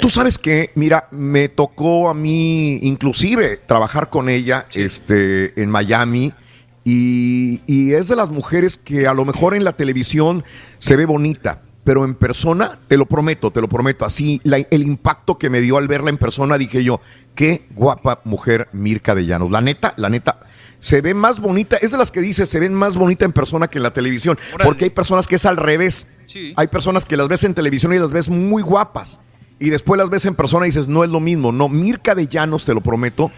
Tú 0.00 0.10
sabes 0.10 0.38
que, 0.38 0.70
mira, 0.74 1.08
me 1.10 1.48
tocó 1.48 2.08
a 2.08 2.14
mí 2.14 2.78
inclusive 2.82 3.56
trabajar 3.66 4.10
con 4.10 4.28
ella 4.28 4.66
este, 4.74 5.60
en 5.60 5.70
Miami 5.70 6.32
y, 6.84 7.62
y 7.66 7.92
es 7.92 8.08
de 8.08 8.16
las 8.16 8.28
mujeres 8.28 8.76
que 8.78 9.06
a 9.06 9.14
lo 9.14 9.24
mejor 9.24 9.54
en 9.54 9.64
la 9.64 9.72
televisión 9.72 10.44
se 10.78 10.96
ve 10.96 11.06
bonita, 11.06 11.62
pero 11.82 12.04
en 12.04 12.14
persona, 12.14 12.78
te 12.88 12.96
lo 12.96 13.06
prometo, 13.06 13.50
te 13.50 13.60
lo 13.60 13.68
prometo, 13.68 14.04
así 14.04 14.40
la- 14.44 14.58
el 14.58 14.82
impacto 14.82 15.38
que 15.38 15.50
me 15.50 15.60
dio 15.60 15.76
al 15.78 15.88
verla 15.88 16.10
en 16.10 16.18
persona, 16.18 16.58
dije 16.58 16.82
yo, 16.84 17.00
qué 17.34 17.66
guapa 17.74 18.20
mujer 18.24 18.68
Mirka 18.72 19.14
de 19.14 19.26
Llanos. 19.26 19.50
La 19.50 19.60
neta, 19.60 19.94
la 19.96 20.08
neta. 20.08 20.40
Se 20.78 21.00
ve 21.00 21.14
más 21.14 21.40
bonita, 21.40 21.76
es 21.78 21.92
de 21.92 21.98
las 21.98 22.10
que 22.12 22.20
dice, 22.20 22.44
se 22.44 22.60
ven 22.60 22.74
más 22.74 22.96
bonita 22.96 23.24
en 23.24 23.32
persona 23.32 23.68
que 23.68 23.78
en 23.78 23.82
la 23.84 23.92
televisión, 23.92 24.38
porque 24.64 24.84
hay 24.84 24.90
personas 24.90 25.26
que 25.26 25.36
es 25.36 25.46
al 25.46 25.56
revés. 25.56 26.06
Hay 26.56 26.66
personas 26.68 27.06
que 27.06 27.16
las 27.16 27.28
ves 27.28 27.44
en 27.44 27.54
televisión 27.54 27.94
y 27.94 27.98
las 27.98 28.12
ves 28.12 28.28
muy 28.28 28.62
guapas. 28.62 29.20
Y 29.58 29.70
después 29.70 29.98
las 29.98 30.10
ves 30.10 30.26
en 30.26 30.34
persona 30.34 30.66
y 30.66 30.70
dices, 30.70 30.88
no 30.88 31.04
es 31.04 31.10
lo 31.10 31.20
mismo. 31.20 31.52
No, 31.52 31.68
Mirka 31.68 32.14
de 32.14 32.26
Llanos, 32.26 32.64
te 32.64 32.74
lo 32.74 32.80
prometo. 32.80 33.30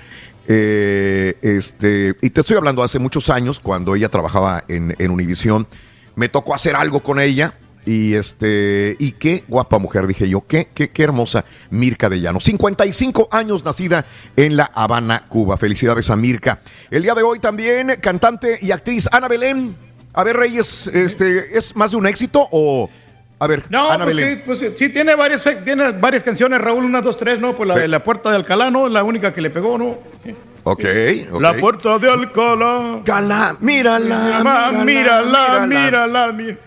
eh, 0.48 1.36
este, 1.42 2.14
y 2.22 2.30
te 2.30 2.40
estoy 2.40 2.56
hablando 2.56 2.82
hace 2.82 2.98
muchos 2.98 3.30
años, 3.30 3.60
cuando 3.60 3.94
ella 3.94 4.08
trabajaba 4.08 4.64
en, 4.68 4.94
en 4.98 5.10
Univisión. 5.10 5.66
Me 6.14 6.28
tocó 6.28 6.54
hacer 6.54 6.74
algo 6.76 7.00
con 7.00 7.20
ella. 7.20 7.54
Y 7.84 8.14
este, 8.14 8.96
y 8.98 9.12
qué 9.12 9.44
guapa 9.46 9.78
mujer, 9.78 10.08
dije 10.08 10.28
yo, 10.28 10.44
qué, 10.44 10.66
qué, 10.74 10.90
qué 10.90 11.02
hermosa 11.04 11.44
Mirka 11.70 12.08
de 12.08 12.20
Llanos. 12.20 12.42
55 12.42 13.28
años 13.30 13.64
nacida 13.64 14.04
en 14.34 14.56
La 14.56 14.64
Habana, 14.74 15.26
Cuba. 15.28 15.56
Felicidades 15.56 16.10
a 16.10 16.16
Mirka. 16.16 16.58
El 16.90 17.04
día 17.04 17.14
de 17.14 17.22
hoy 17.22 17.38
también, 17.38 17.96
cantante 18.02 18.58
y 18.60 18.72
actriz 18.72 19.08
Ana 19.12 19.28
Belén. 19.28 19.76
A 20.14 20.24
ver, 20.24 20.36
Reyes, 20.36 20.88
este, 20.88 21.56
¿es 21.56 21.76
más 21.76 21.92
de 21.92 21.98
un 21.98 22.08
éxito 22.08 22.48
o.? 22.50 22.90
A 23.38 23.46
ver, 23.46 23.64
No, 23.68 23.90
Ana 23.90 24.04
pues 24.04 24.16
sí, 24.16 24.42
pues 24.46 24.58
sí, 24.58 24.68
sí, 24.74 24.88
tiene 24.88 25.14
varias, 25.14 25.46
tiene 25.62 25.90
varias 25.92 26.22
canciones, 26.22 26.58
Raúl, 26.60 26.84
unas, 26.84 27.04
dos, 27.04 27.16
tres, 27.18 27.38
¿no? 27.38 27.54
Pues 27.54 27.68
la 27.68 27.74
Sí. 27.74 27.80
de 27.80 27.88
La 27.88 28.02
Puerta 28.02 28.30
de 28.30 28.36
Alcalá, 28.36 28.70
¿no? 28.70 28.88
La 28.88 29.02
única 29.04 29.32
que 29.34 29.42
le 29.42 29.50
pegó, 29.50 29.76
¿no? 29.76 29.98
Ok, 30.64 30.84
ok. 31.32 31.40
La 31.40 31.54
Puerta 31.54 31.98
de 31.98 32.10
Alcalá. 32.10 33.02
Mírala, 33.04 33.56
Mírala, 33.60 34.72
mírala, 34.72 34.84
mírala, 34.84 35.66
mírala, 35.66 36.32
mírala. 36.32 36.58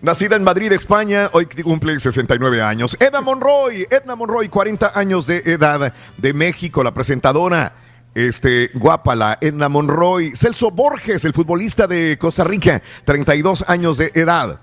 Nacida 0.00 0.36
en 0.36 0.44
Madrid, 0.44 0.70
España, 0.70 1.28
hoy 1.32 1.46
cumple 1.46 1.98
69 1.98 2.62
años. 2.62 2.96
Edna 3.00 3.20
Monroy, 3.20 3.84
Edna 3.90 4.14
Monroy, 4.14 4.48
40 4.48 4.92
años 4.94 5.26
de 5.26 5.38
edad, 5.44 5.92
de 6.16 6.32
México, 6.34 6.84
la 6.84 6.92
presentadora. 6.94 7.72
Este, 8.14 8.70
guapa 8.74 9.16
la 9.16 9.38
Edna 9.40 9.68
Monroy. 9.68 10.32
Celso 10.36 10.70
Borges, 10.70 11.24
el 11.24 11.32
futbolista 11.32 11.86
de 11.88 12.16
Costa 12.16 12.44
Rica, 12.44 12.80
32 13.04 13.64
años 13.66 13.98
de 13.98 14.12
edad. 14.14 14.60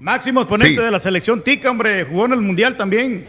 Máximo 0.00 0.42
exponente 0.42 0.76
Sí. 0.76 0.84
de 0.84 0.90
la 0.92 1.00
selección 1.00 1.42
Tica, 1.42 1.70
hombre, 1.70 2.04
jugó 2.04 2.26
en 2.26 2.32
el 2.34 2.40
Mundial 2.40 2.76
también. 2.76 3.26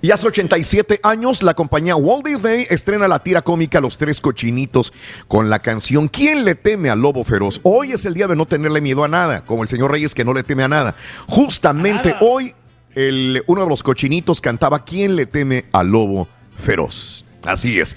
Y 0.00 0.10
hace 0.12 0.28
87 0.28 1.00
años, 1.02 1.42
la 1.42 1.54
compañía 1.54 1.96
Walt 1.96 2.24
Disney 2.24 2.66
estrena 2.70 3.08
la 3.08 3.18
tira 3.18 3.42
cómica 3.42 3.80
Los 3.80 3.98
Tres 3.98 4.20
Cochinitos 4.20 4.92
con 5.26 5.50
la 5.50 5.58
canción 5.58 6.06
¿Quién 6.06 6.44
le 6.44 6.54
teme 6.54 6.88
al 6.88 7.00
lobo 7.00 7.24
feroz? 7.24 7.60
Hoy 7.64 7.92
es 7.92 8.04
el 8.04 8.14
día 8.14 8.28
de 8.28 8.36
no 8.36 8.46
tenerle 8.46 8.80
miedo 8.80 9.02
a 9.02 9.08
nada, 9.08 9.44
como 9.44 9.64
el 9.64 9.68
señor 9.68 9.90
Reyes 9.90 10.14
que 10.14 10.24
no 10.24 10.32
le 10.34 10.44
teme 10.44 10.62
a 10.62 10.68
nada. 10.68 10.94
Justamente 11.26 12.14
hoy, 12.20 12.54
el, 12.94 13.42
uno 13.48 13.62
de 13.62 13.68
los 13.68 13.82
cochinitos 13.82 14.40
cantaba 14.40 14.84
¿Quién 14.84 15.16
le 15.16 15.26
teme 15.26 15.64
al 15.72 15.90
lobo 15.90 16.28
feroz? 16.56 17.24
Así 17.44 17.80
es. 17.80 17.96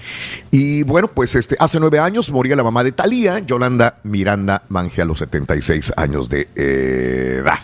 Y 0.49 0.81
bueno, 0.84 1.07
pues 1.07 1.35
este, 1.35 1.56
hace 1.60 1.80
nueve 1.80 1.99
años 1.99 2.31
moría 2.31 2.56
la 2.56 2.64
mamá 2.64 2.84
de 2.84 2.91
Talía, 2.94 3.39
Yolanda 3.39 3.99
Miranda 4.03 4.64
Manje, 4.69 5.03
a 5.03 5.06
los 5.06 5.19
76 5.19 5.94
años 5.95 6.30
de 6.30 6.49
edad. 6.56 7.60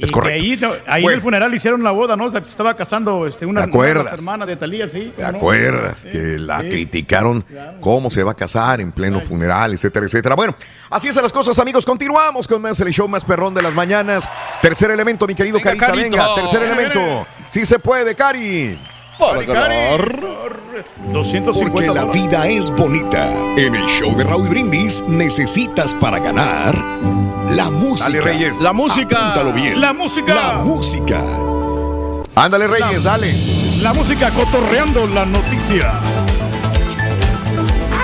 Es 0.00 0.10
correcto. 0.10 0.42
Ahí, 0.42 0.58
no, 0.60 0.70
ahí 0.86 1.04
en 1.04 1.10
el 1.10 1.20
funeral 1.20 1.54
hicieron 1.54 1.82
la 1.82 1.90
boda, 1.90 2.16
¿no? 2.16 2.30
Se 2.30 2.38
estaba 2.38 2.74
casando 2.74 3.26
este, 3.26 3.46
una, 3.46 3.62
¿Te 3.62 3.66
una 3.66 3.72
acuerdas? 3.74 4.04
de 4.04 4.10
las 4.10 4.20
hermanas 4.20 4.48
de 4.48 4.56
Talía, 4.56 4.88
sí. 4.88 5.12
¿Te 5.16 5.24
acuerdas 5.24 6.04
que 6.04 6.38
la 6.38 6.60
criticaron 6.60 7.44
cómo 7.80 8.10
se 8.10 8.22
va 8.22 8.32
a 8.32 8.34
casar 8.34 8.80
en 8.80 8.92
pleno 8.92 9.20
funeral, 9.20 9.72
etcétera, 9.72 10.06
etcétera? 10.06 10.34
Bueno, 10.34 10.54
así 10.90 11.12
son 11.12 11.22
las 11.22 11.32
cosas, 11.32 11.58
amigos. 11.58 11.84
Continuamos 11.84 12.46
con 12.46 12.62
más 12.62 12.80
el 12.80 12.92
show 12.92 13.08
más 13.08 13.24
perrón 13.24 13.54
de 13.54 13.62
las 13.62 13.74
mañanas. 13.74 14.28
Tercer 14.62 14.90
elemento, 14.90 15.26
mi 15.26 15.34
querido 15.34 15.58
Venga, 15.58 15.70
Carita, 15.76 15.86
Carito. 15.86 16.16
venga. 16.16 16.34
Tercer 16.34 16.62
elemento. 16.62 17.26
Sí 17.48 17.64
se 17.66 17.78
puede, 17.78 18.14
Cari. 18.14 18.78
Ganar. 19.18 20.20
250 21.12 21.72
Porque 21.72 21.86
la 21.86 22.04
vida 22.06 22.46
es 22.46 22.70
bonita. 22.70 23.28
En 23.56 23.74
el 23.74 23.84
show 23.86 24.16
de 24.16 24.22
Raúl 24.22 24.48
Brindis 24.48 25.02
necesitas 25.08 25.92
para 25.94 26.20
ganar 26.20 26.76
la 27.50 27.70
música. 27.70 28.08
Dale, 28.08 28.20
Reyes. 28.20 28.60
La 28.60 28.72
música. 28.72 29.18
Apúntalo 29.30 29.52
bien. 29.52 29.80
La 29.80 29.92
música. 29.92 30.34
La 30.34 30.52
música. 30.58 31.22
Ándale, 32.34 32.66
Reyes, 32.68 33.02
dale. 33.02 33.34
La 33.82 33.92
música 33.92 34.30
cotorreando 34.32 35.06
la 35.06 35.24
noticia. 35.26 35.92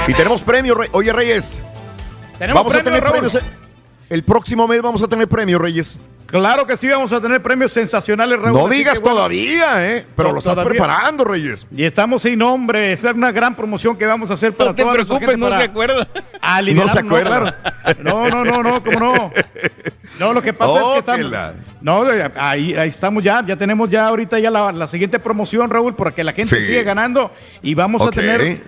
Y 0.06 0.12
tenemos 0.14 0.42
premio, 0.42 0.74
Re- 0.74 0.90
Oye, 0.92 1.12
Reyes. 1.12 1.60
Tenemos 2.38 2.60
vamos 2.62 2.72
a 2.74 2.82
premio, 2.82 2.84
tener 2.84 3.02
Raúl. 3.04 3.30
premios. 3.30 3.44
El 4.10 4.22
próximo 4.24 4.66
mes 4.68 4.82
vamos 4.82 5.02
a 5.02 5.08
tener 5.08 5.28
premio, 5.28 5.58
Reyes. 5.58 5.98
Claro 6.26 6.66
que 6.66 6.76
sí, 6.76 6.88
vamos 6.88 7.12
a 7.12 7.20
tener 7.20 7.40
premios 7.42 7.72
sensacionales, 7.72 8.38
Raúl. 8.40 8.58
No 8.58 8.68
digas 8.68 8.94
que, 8.94 9.00
bueno, 9.00 9.16
todavía, 9.16 9.86
¿eh? 9.94 10.06
Pero 10.16 10.28
No, 10.28 10.32
lo 10.34 10.38
estás 10.40 10.54
todavía. 10.54 10.70
preparando, 10.70 11.24
Reyes. 11.24 11.66
Y 11.74 11.84
estamos 11.84 12.22
sin 12.22 12.38
nombre. 12.38 12.92
Esa 12.92 13.10
es 13.10 13.16
una 13.16 13.30
gran 13.30 13.54
promoción 13.54 13.96
que 13.96 14.06
vamos 14.06 14.30
a 14.30 14.34
hacer 14.34 14.52
para 14.52 14.70
No 14.70 14.76
te 14.76 14.84
preocupes, 14.84 15.38
no 15.38 15.48
se 15.48 15.62
acuerda. 15.62 16.08
No 16.74 16.88
se 16.88 16.98
acuerda. 16.98 17.56
No, 18.02 18.28
no, 18.28 18.44
no, 18.44 18.62
no, 18.62 18.82
cómo 18.82 19.00
no. 19.00 19.32
No, 20.18 20.32
lo 20.32 20.42
que 20.42 20.52
pasa 20.52 20.82
es 20.82 20.90
que 20.90 20.98
estamos. 20.98 21.26
Óquela. 21.26 21.54
No, 21.80 22.04
ahí, 22.36 22.74
ahí 22.74 22.88
estamos 22.88 23.22
ya. 23.22 23.42
Ya 23.46 23.56
tenemos 23.56 23.88
ya 23.90 24.06
ahorita 24.06 24.38
ya 24.38 24.50
la, 24.50 24.70
la 24.72 24.86
siguiente 24.86 25.18
promoción, 25.18 25.70
Raúl, 25.70 25.94
para 25.94 26.10
que 26.12 26.22
la 26.22 26.32
gente 26.32 26.56
Sí. 26.56 26.62
siga 26.62 26.82
ganando. 26.82 27.30
Y 27.62 27.74
vamos 27.74 28.02
a 28.02 28.10
tener 28.10 28.62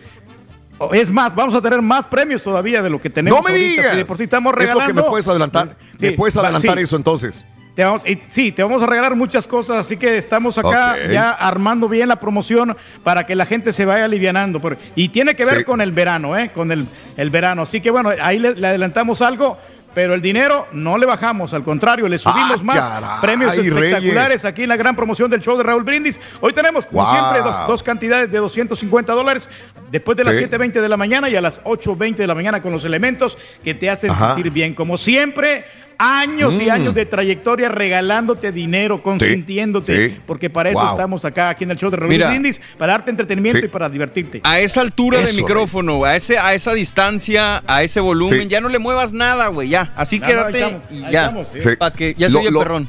Es 0.93 1.11
más, 1.11 1.35
vamos 1.35 1.55
a 1.55 1.63
tener 1.63 1.81
más 1.81 2.07
premios 2.07 2.43
todavía 2.43 2.83
de 2.83 2.91
lo 2.91 3.01
que 3.01 3.09
tenemos 3.11 3.39
No 3.39 3.43
me 3.45 3.51
ahorita. 3.51 3.69
digas. 3.71 3.91
Si 3.93 3.97
de 3.97 4.05
por 4.05 4.17
sí 4.17 4.25
estamos 4.25 4.53
Es 4.53 4.57
lo 4.57 4.61
regalando. 4.61 4.87
que 4.95 4.95
me 5.03 5.09
puedes 5.09 5.27
adelantar. 5.29 5.77
Sí, 5.99 6.07
¿Me 6.07 6.13
puedes 6.13 6.37
adelantar 6.37 6.77
sí. 6.79 6.85
eso 6.85 6.97
entonces? 6.97 7.45
Te 7.75 7.85
vamos, 7.85 8.07
y- 8.09 8.19
sí, 8.31 8.53
te 8.53 8.63
vamos 8.63 8.83
a 8.83 8.87
regalar 8.87 9.15
muchas 9.17 9.47
cosas, 9.47 9.77
así 9.79 9.99
que 9.99 10.17
estamos 10.17 10.57
acá 10.57 10.97
ya 11.11 11.31
armando 11.31 11.91
bien 11.91 12.09
la 12.09 12.19
promoción 12.19 12.75
para 13.03 13.27
que 13.27 13.35
la 13.35 13.45
gente 13.45 13.71
se 13.73 13.85
vaya 13.85 14.07
alivianando. 14.07 14.61
por- 14.61 14.79
y 14.95 15.11
tiene 15.11 15.35
que 15.37 15.45
ver 15.45 15.59
Sí. 15.59 15.65
con 15.65 15.83
el 15.83 15.93
verano, 15.93 16.37
¿eh? 16.39 16.51
Con 16.55 16.73
el, 16.73 16.87
el 17.19 17.29
verano. 17.31 17.63
Así 17.63 17.81
que 17.83 17.91
bueno, 17.91 18.11
ahí 18.23 18.39
le, 18.39 18.55
le 18.55 18.67
adelantamos 18.69 19.21
algo, 19.21 19.59
pero 19.97 20.13
el 20.13 20.21
dinero 20.21 20.67
no 20.73 20.99
le 20.99 21.07
bajamos, 21.07 21.55
al 21.55 21.63
contrario, 21.65 22.07
le 22.07 22.19
subimos 22.19 22.61
Ah, 22.61 22.65
más 22.65 22.87
caray, 22.87 23.21
premios 23.23 23.57
espectaculares 23.57 24.29
Reyes. 24.29 24.45
aquí 24.45 24.65
en 24.65 24.69
la 24.69 24.77
gran 24.77 24.95
promoción 24.95 25.31
del 25.31 25.41
show 25.41 25.57
de 25.57 25.63
Raúl 25.63 25.85
Brindis. 25.85 26.21
Hoy 26.43 26.53
tenemos, 26.53 26.85
como 26.85 27.03
Wow. 27.03 27.13
siempre, 27.15 27.39
dos, 27.41 27.67
dos 27.67 27.83
cantidades 27.83 28.31
de 28.31 28.37
250 28.37 29.15
dólares 29.15 29.49
después 29.91 30.15
de 30.19 30.25
las 30.25 30.37
Sí. 30.37 30.43
7.20 30.43 30.83
de 30.83 30.89
la 30.91 30.99
mañana 30.99 31.31
y 31.31 31.37
a 31.37 31.41
las 31.41 31.63
8.20 31.65 32.17
de 32.17 32.27
la 32.27 32.35
mañana 32.35 32.61
con 32.61 32.73
los 32.73 32.85
elementos 32.85 33.39
que 33.65 33.73
te 33.73 33.89
hacen 33.89 34.11
Ajá. 34.11 34.35
sentir 34.35 34.53
bien. 34.53 34.75
Como 34.75 34.99
siempre, 34.99 35.65
años 35.99 36.55
y 36.61 36.67
Mm. 36.67 36.71
años 36.71 36.95
de 36.95 37.07
trayectoria 37.07 37.69
regalándote 37.69 38.53
dinero, 38.53 39.03
consintiéndote, 39.03 40.09
sí. 40.11 40.17
porque 40.27 40.51
para 40.51 40.71
eso 40.71 40.81
Wow. 40.81 40.91
estamos 40.91 41.25
acá, 41.25 41.49
aquí 41.51 41.65
en 41.65 41.71
el 41.71 41.77
show 41.77 41.91
de 41.91 41.97
Raúl 41.97 42.11
Mira. 42.11 42.29
Brindis, 42.31 42.61
para 42.79 42.93
darte 42.93 43.11
entretenimiento 43.11 43.61
Sí. 43.61 43.67
y 43.67 43.69
para 43.69 43.89
divertirte. 43.89 44.41
A 44.45 44.61
esa 44.61 44.81
altura 44.81 45.21
Eso, 45.21 45.35
de 45.37 45.43
micrófono, 45.43 46.05
a 46.05 46.17
ese, 46.17 46.39
a 46.39 46.55
esa 46.55 46.75
distancia, 46.75 47.63
a 47.67 47.83
ese 47.83 48.01
volumen, 48.01 48.43
Sí. 48.43 48.49
ya 48.49 48.61
no 48.61 48.69
le 48.69 48.79
muevas 48.79 49.13
nada, 49.13 49.49
güey, 49.49 49.69
ya. 49.69 49.93
Así 49.97 50.17
ahí 50.17 50.23
quédate 50.23 50.59
estamos, 50.59 50.83
y 50.91 51.05
ahí 51.05 51.13
ya. 51.13 51.21
estamos, 51.23 51.49
sí. 51.53 51.61
Sí. 51.63 51.69
Para 51.79 51.95
que 51.95 52.15
ya 52.15 52.29
Lo- 52.29 52.39
soy 52.39 52.47
el 52.49 52.55
lo- 52.55 52.61
perrón. 52.61 52.89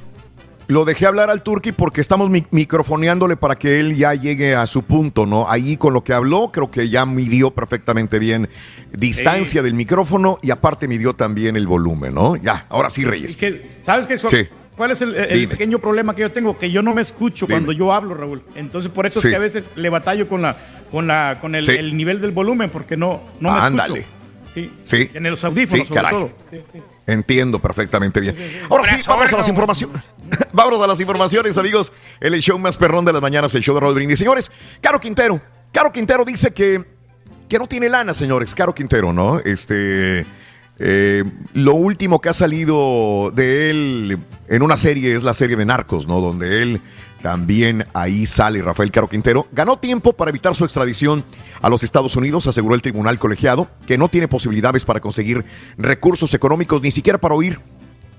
Lo 0.70 0.84
dejé 0.84 1.06
hablar 1.06 1.30
al 1.30 1.44
Turqui 1.44 1.72
porque 1.72 2.02
estamos 2.02 2.30
mi- 2.30 2.46
microfoneándole 2.52 3.38
para 3.38 3.56
que 3.56 3.80
él 3.80 3.96
ya 3.96 4.14
llegue 4.14 4.54
a 4.54 4.68
su 4.68 4.84
punto, 4.84 5.26
¿no? 5.26 5.50
Ahí 5.50 5.78
con 5.78 5.94
lo 5.94 6.04
que 6.04 6.14
habló, 6.14 6.52
creo 6.52 6.70
que 6.70 6.90
ya 6.90 7.06
midió 7.06 7.52
perfectamente 7.52 8.20
bien 8.20 8.50
distancia 8.92 9.62
del 9.62 9.74
micrófono 9.76 10.40
y 10.42 10.52
aparte 10.52 10.88
midió 10.90 11.14
también 11.14 11.56
el 11.56 11.68
volumen, 11.68 12.14
¿no? 12.14 12.36
Ya, 12.36 12.66
ahora 12.70 12.90
sí, 12.90 13.04
Es 13.04 13.08
Reyes. 13.08 13.38
que, 13.38 13.78
¿Sabes 13.82 14.08
qué? 14.08 14.18
Sí. 14.18 14.48
¿Cuál 14.76 14.92
es 14.92 15.02
el, 15.02 15.48
pequeño 15.48 15.80
problema 15.80 16.14
que 16.14 16.22
yo 16.22 16.32
tengo? 16.32 16.58
Que 16.58 16.70
yo 16.70 16.82
no 16.84 16.94
me 16.94 17.02
escucho 17.02 17.46
Dime. 17.48 17.56
cuando 17.60 17.72
yo 17.72 17.92
hablo, 17.94 18.14
Raúl. 18.14 18.44
Entonces, 18.56 18.92
por 18.92 19.06
eso 19.08 19.20
Sí. 19.22 19.28
es 19.28 19.32
que 19.32 19.36
a 19.36 19.40
veces 19.40 19.70
le 19.76 19.90
batallo 19.90 20.28
con 20.28 20.42
la 20.42 20.56
con 20.92 21.08
la 21.08 21.38
con 21.42 21.56
el, 21.56 21.64
Sí. 21.64 21.72
el 21.72 21.96
nivel 21.98 22.22
del 22.22 22.32
volumen, 22.32 22.70
porque 22.70 22.96
no, 22.96 23.22
no 23.40 23.54
me 23.54 23.60
Ándale. 23.60 24.00
escucho. 24.02 24.18
Sí. 24.54 24.72
Sí. 24.84 25.10
En 25.14 25.24
los 25.24 25.44
audífonos, 25.44 25.88
Sí, 25.88 25.94
sobre 25.94 26.02
caray. 26.02 26.18
todo. 26.20 26.32
Entiendo 27.08 27.60
perfectamente 27.60 28.20
bien. 28.20 28.36
Ahora 28.70 28.84
sí, 28.86 28.96
vamos 29.08 29.32
a 29.32 29.38
las 29.38 29.48
informaciones. 29.48 30.02
Vámonos 30.54 30.82
a 30.82 30.88
las 30.88 31.00
informaciones, 31.00 31.58
amigos. 31.58 31.92
El 32.20 32.40
show 32.42 32.58
más 32.60 32.78
perrón 32.78 33.06
de 33.06 33.14
las 33.14 33.22
mañanas, 33.22 33.54
el 33.56 33.64
show 33.64 33.76
de 33.76 33.82
Raúl 33.82 33.96
Brindis. 33.96 34.20
Señores, 34.20 34.52
Caro 34.82 35.00
Quintero. 35.00 35.42
Caro 35.72 35.92
Quintero 35.92 36.26
dice 36.26 36.52
que, 36.52 36.84
que 37.48 37.60
no 37.60 37.68
tiene 37.68 37.90
lana, 37.90 38.14
señores. 38.14 38.54
Caro 38.56 38.74
Quintero, 38.74 39.14
¿no? 39.14 39.40
Este. 39.40 40.26
eh, 40.80 41.24
lo 41.54 41.74
último 41.74 42.22
que 42.22 42.30
ha 42.30 42.34
salido 42.34 43.32
de 43.34 43.70
él 43.70 44.18
en 44.48 44.62
una 44.62 44.78
serie 44.78 45.16
es 45.16 45.24
la 45.24 45.34
serie 45.34 45.56
de 45.56 45.66
Narcos, 45.66 46.08
¿no? 46.08 46.22
Donde 46.22 46.62
él 46.62 46.82
también 47.22 47.86
ahí 47.94 48.26
sale 48.28 48.62
Rafael 48.62 48.92
Caro 48.92 49.08
Quintero. 49.10 49.48
Ganó 49.52 49.78
tiempo 49.80 50.14
para 50.14 50.30
evitar 50.30 50.56
su 50.56 50.64
extradición 50.64 51.24
a 51.62 51.70
los 51.70 51.84
Estados 51.84 52.16
Unidos, 52.16 52.46
aseguró 52.48 52.76
el 52.76 52.82
tribunal 52.82 53.18
colegiado, 53.18 53.68
que 53.88 53.98
no 53.98 54.08
tiene 54.08 54.28
posibilidades 54.28 54.86
para 54.86 55.00
conseguir 55.00 55.44
recursos 55.78 56.34
económicos 56.34 56.82
ni 56.82 56.92
siquiera 56.92 57.18
para 57.18 57.34
oír 57.36 57.60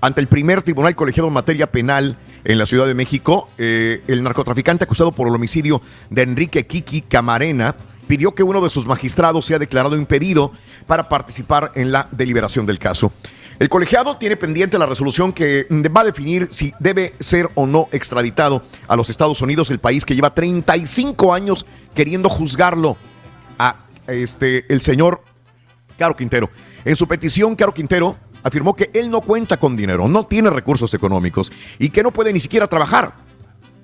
ante 0.01 0.21
el 0.21 0.27
primer 0.27 0.61
tribunal 0.61 0.95
colegiado 0.95 1.27
en 1.27 1.33
materia 1.33 1.71
penal 1.71 2.17
en 2.43 2.57
la 2.57 2.65
Ciudad 2.65 2.87
de 2.87 2.93
México, 2.93 3.49
eh, 3.57 4.01
el 4.07 4.23
narcotraficante 4.23 4.85
acusado 4.85 5.11
por 5.11 5.27
el 5.27 5.35
homicidio 5.35 5.81
de 6.09 6.21
Enrique 6.21 6.65
Kiki 6.65 7.01
Camarena 7.01 7.75
pidió 8.07 8.33
que 8.33 8.43
uno 8.43 8.61
de 8.61 8.69
sus 8.69 8.87
magistrados 8.87 9.45
sea 9.45 9.59
declarado 9.59 9.95
impedido 9.95 10.51
para 10.87 11.09
participar 11.09 11.71
en 11.75 11.91
la 11.91 12.07
deliberación 12.11 12.65
del 12.65 12.79
caso. 12.79 13.11
El 13.59 13.67
colegiado 13.67 14.15
tiene 14.15 14.37
pendiente 14.37 14.79
la 14.79 14.85
resolución 14.85 15.33
que 15.33 15.67
va 15.69 16.01
a 16.01 16.05
definir 16.05 16.47
si 16.49 16.73
debe 16.79 17.13
ser 17.19 17.49
o 17.55 17.67
no 17.67 17.89
extraditado 17.91 18.63
a 18.87 18.95
los 18.95 19.09
Estados 19.09 19.41
Unidos, 19.41 19.69
el 19.69 19.79
país 19.79 20.05
que 20.05 20.15
lleva 20.15 20.33
35 20.33 21.33
años 21.33 21.65
queriendo 21.93 22.29
juzgarlo 22.29 22.95
a 23.59 23.75
este, 24.07 24.65
el 24.73 24.79
señor 24.79 25.21
Caro 25.97 26.15
Quintero. 26.15 26.49
En 26.85 26.95
su 26.95 27.05
petición, 27.05 27.55
Caro 27.57 27.73
Quintero 27.73 28.15
afirmó 28.43 28.75
que 28.75 28.89
él 28.93 29.09
no 29.09 29.21
cuenta 29.21 29.57
con 29.57 29.75
dinero, 29.75 30.07
no 30.07 30.25
tiene 30.25 30.49
recursos 30.49 30.93
económicos 30.93 31.51
y 31.77 31.89
que 31.89 32.03
no 32.03 32.11
puede 32.11 32.33
ni 32.33 32.39
siquiera 32.39 32.67
trabajar 32.67 33.13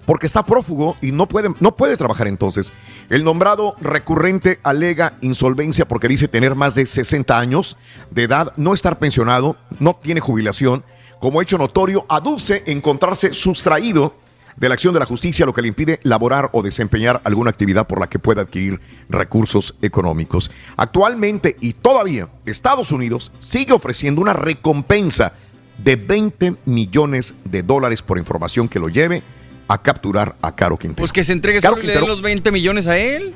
porque 0.06 0.28
está 0.28 0.46
prófugo 0.46 0.96
y 1.02 1.12
no 1.12 1.28
puede, 1.28 1.50
no 1.60 1.76
puede 1.76 1.98
trabajar 1.98 2.28
entonces. 2.28 2.72
El 3.10 3.24
nombrado 3.24 3.76
recurrente 3.82 4.60
alega 4.64 5.18
insolvencia 5.22 5.88
porque 5.88 6.08
dice 6.08 6.28
tener 6.28 6.56
más 6.56 6.76
de 6.76 6.86
60 6.86 7.38
años 7.38 7.78
de 8.12 8.24
edad, 8.24 8.54
no 8.56 8.74
estar 8.74 9.00
pensionado, 9.00 9.56
no 9.80 9.96
tiene 9.96 10.20
jubilación. 10.20 10.84
Como 11.20 11.42
hecho 11.42 11.58
notorio, 11.58 12.06
aduce 12.08 12.64
encontrarse 12.68 13.34
sustraído 13.34 14.16
de 14.58 14.70
la 14.70 14.76
acción 14.76 14.94
de 14.94 15.00
la 15.00 15.06
justicia, 15.06 15.46
lo 15.46 15.54
que 15.54 15.62
le 15.62 15.68
impide 15.68 16.00
laborar 16.04 16.50
o 16.54 16.64
desempeñar 16.64 17.22
alguna 17.24 17.50
actividad 17.50 17.88
por 17.88 18.00
la 18.00 18.08
que 18.08 18.20
pueda 18.20 18.44
adquirir 18.44 18.80
recursos 19.10 19.76
económicos. 19.82 20.52
Actualmente 20.78 21.58
y 21.60 21.74
todavía 21.74 22.30
Estados 22.46 22.92
Unidos 22.92 23.32
sigue 23.40 23.74
ofreciendo 23.74 24.22
una 24.22 24.34
recompensa 24.34 25.34
de 25.78 25.96
20 25.98 26.56
millones 26.66 27.36
de 27.44 27.64
dólares 27.64 28.02
por 28.02 28.18
información 28.18 28.70
que 28.70 28.80
lo 28.80 28.88
lleve 28.88 29.24
a 29.68 29.82
capturar 29.82 30.36
a 30.42 30.56
Caro 30.56 30.78
Quintero. 30.78 31.02
Pues 31.02 31.12
que 31.12 31.24
se 31.24 31.34
entregue 31.34 31.60
Caro 31.60 31.76
solo 31.76 31.84
y 31.84 31.88
le 31.88 31.94
den 31.94 32.08
los 32.08 32.22
20 32.22 32.52
millones 32.52 32.88
a 32.88 32.98
él. 32.98 33.34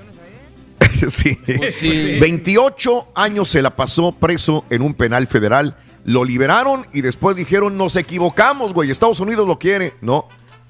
sí. 1.10 1.38
Pues 1.58 1.76
sí. 1.76 2.18
28 2.20 3.10
años 3.16 3.50
se 3.50 3.62
la 3.62 3.76
pasó 3.76 4.14
preso 4.14 4.64
en 4.70 4.82
un 4.82 4.94
penal 4.94 5.28
federal. 5.28 5.76
Lo 6.06 6.24
liberaron 6.24 6.86
y 6.94 7.02
después 7.02 7.36
dijeron, 7.36 7.78
nos 7.78 7.96
equivocamos, 7.96 8.74
güey, 8.74 8.90
Estados 8.90 9.20
Unidos 9.20 9.48
lo 9.48 9.60
quiere. 9.60 9.96
No, 10.02 10.28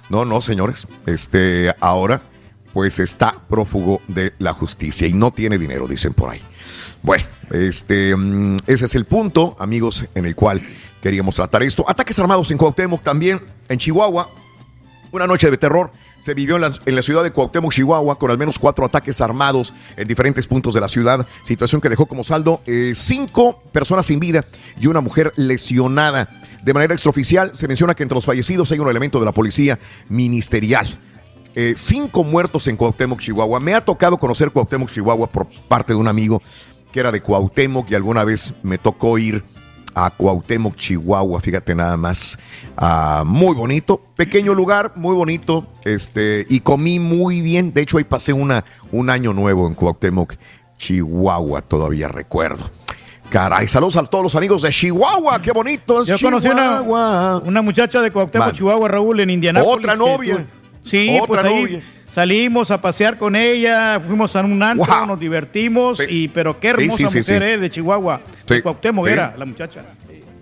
no, 0.09 0.25
no, 0.25 0.41
señores. 0.41 0.87
Este, 1.05 1.73
ahora, 1.79 2.21
pues 2.73 2.99
está 2.99 3.35
prófugo 3.47 4.01
de 4.07 4.33
la 4.39 4.53
justicia 4.53 5.07
y 5.07 5.13
no 5.13 5.31
tiene 5.31 5.57
dinero, 5.57 5.87
dicen 5.87 6.13
por 6.13 6.31
ahí. 6.31 6.41
Bueno, 7.01 7.25
este, 7.51 8.15
mm, 8.15 8.57
ese 8.67 8.85
es 8.85 8.95
el 8.95 9.05
punto, 9.05 9.55
amigos, 9.59 10.05
en 10.15 10.25
el 10.25 10.35
cual 10.35 10.61
queríamos 11.01 11.35
tratar 11.35 11.63
esto. 11.63 11.85
Ataques 11.87 12.17
armados 12.19 12.51
en 12.51 12.57
Cuauhtémoc 12.57 13.01
también, 13.03 13.41
en 13.67 13.77
Chihuahua. 13.77 14.29
Una 15.11 15.25
noche 15.25 15.49
de 15.49 15.57
terror 15.57 15.91
se 16.19 16.33
vivió 16.33 16.55
en 16.55 16.61
la, 16.61 16.73
en 16.85 16.95
la 16.95 17.01
ciudad 17.01 17.23
de 17.23 17.31
Cuauhtémoc, 17.31 17.71
Chihuahua, 17.71 18.19
con 18.19 18.29
al 18.29 18.37
menos 18.37 18.59
cuatro 18.59 18.85
ataques 18.85 19.21
armados 19.21 19.73
en 19.95 20.07
diferentes 20.07 20.45
puntos 20.45 20.73
de 20.73 20.81
la 20.81 20.89
ciudad. 20.89 21.25
Situación 21.43 21.81
que 21.81 21.89
dejó 21.89 22.05
como 22.05 22.23
saldo 22.23 22.61
eh, 22.65 22.93
cinco 22.95 23.63
personas 23.71 24.05
sin 24.05 24.19
vida 24.19 24.45
y 24.79 24.87
una 24.87 25.01
mujer 25.01 25.33
lesionada. 25.35 26.29
De 26.63 26.73
manera 26.73 26.93
extraoficial, 26.93 27.55
se 27.55 27.67
menciona 27.67 27.95
que 27.95 28.03
entre 28.03 28.15
los 28.15 28.25
fallecidos 28.25 28.71
hay 28.71 28.79
un 28.79 28.89
elemento 28.89 29.19
de 29.19 29.25
la 29.25 29.31
policía 29.31 29.79
ministerial. 30.09 30.87
Eh, 31.55 31.73
cinco 31.77 32.23
muertos 32.23 32.67
en 32.67 32.77
Cuauhtémoc, 32.77 33.19
Chihuahua. 33.19 33.59
Me 33.59 33.73
ha 33.73 33.81
tocado 33.81 34.17
conocer 34.17 34.51
Cuauhtémoc, 34.51 34.91
Chihuahua 34.91 35.27
por 35.27 35.47
parte 35.67 35.93
de 35.93 35.99
un 35.99 36.07
amigo 36.07 36.41
que 36.91 36.99
era 36.99 37.11
de 37.11 37.21
Cuauhtémoc 37.21 37.89
y 37.91 37.95
alguna 37.95 38.23
vez 38.23 38.53
me 38.63 38.77
tocó 38.77 39.17
ir 39.17 39.43
a 39.95 40.09
Cuauhtémoc, 40.11 40.75
Chihuahua, 40.75 41.41
fíjate 41.41 41.75
nada 41.75 41.97
más. 41.97 42.37
Ah, 42.77 43.23
muy 43.25 43.55
bonito, 43.55 44.01
pequeño 44.15 44.53
lugar, 44.53 44.93
muy 44.95 45.15
bonito, 45.15 45.67
este, 45.83 46.45
y 46.49 46.59
comí 46.61 46.99
muy 46.99 47.41
bien. 47.41 47.73
De 47.73 47.81
hecho, 47.81 47.97
ahí 47.97 48.03
pasé 48.03 48.33
una, 48.33 48.63
un 48.91 49.09
año 49.09 49.33
nuevo 49.33 49.67
en 49.67 49.73
Cuauhtémoc, 49.73 50.35
Chihuahua, 50.77 51.61
todavía 51.61 52.07
recuerdo. 52.07 52.69
Caray, 53.29 53.67
saludos 53.67 53.95
a 53.97 54.03
todos 54.05 54.23
los 54.23 54.35
amigos 54.35 54.63
de 54.63 54.69
Chihuahua, 54.71 55.39
qué 55.39 55.51
bonito 55.51 56.01
es 56.01 56.07
Yo 56.07 56.17
conocí 56.19 56.47
una, 56.47 56.79
Chihuahua. 56.79 57.37
una 57.45 57.61
muchacha 57.61 58.01
de 58.01 58.09
Cuauhtémoc, 58.09 58.47
Man. 58.47 58.55
Chihuahua, 58.55 58.87
Raúl, 58.87 59.19
en 59.19 59.29
Indianápolis. 59.29 59.77
Otra 59.85 59.95
novia. 59.95 60.37
tú- 60.37 60.43
Sí, 60.89 61.09
Otra 61.21 61.27
pues 61.27 61.43
ahí 61.43 61.61
novia. 61.61 61.83
salimos 62.09 62.71
a 62.71 62.81
pasear 62.81 63.19
con 63.19 63.35
ella, 63.35 63.99
fuimos 64.05 64.35
a 64.35 64.41
un 64.41 64.63
antro, 64.63 64.91
Wow. 64.91 65.05
nos 65.05 65.19
divertimos, 65.19 65.99
Sí. 65.99 66.05
y 66.09 66.27
pero 66.29 66.59
qué 66.59 66.69
hermosa 66.69 66.97
sí, 66.97 66.97
sí, 66.97 67.17
mujer, 67.33 67.43
sí. 67.43 67.49
eh, 67.49 67.57
de 67.59 67.69
Chihuahua. 67.69 68.21
De 68.47 68.63
Cuauhtémoc 68.63 69.07
era 69.07 69.35
la 69.37 69.45
muchacha. 69.45 69.81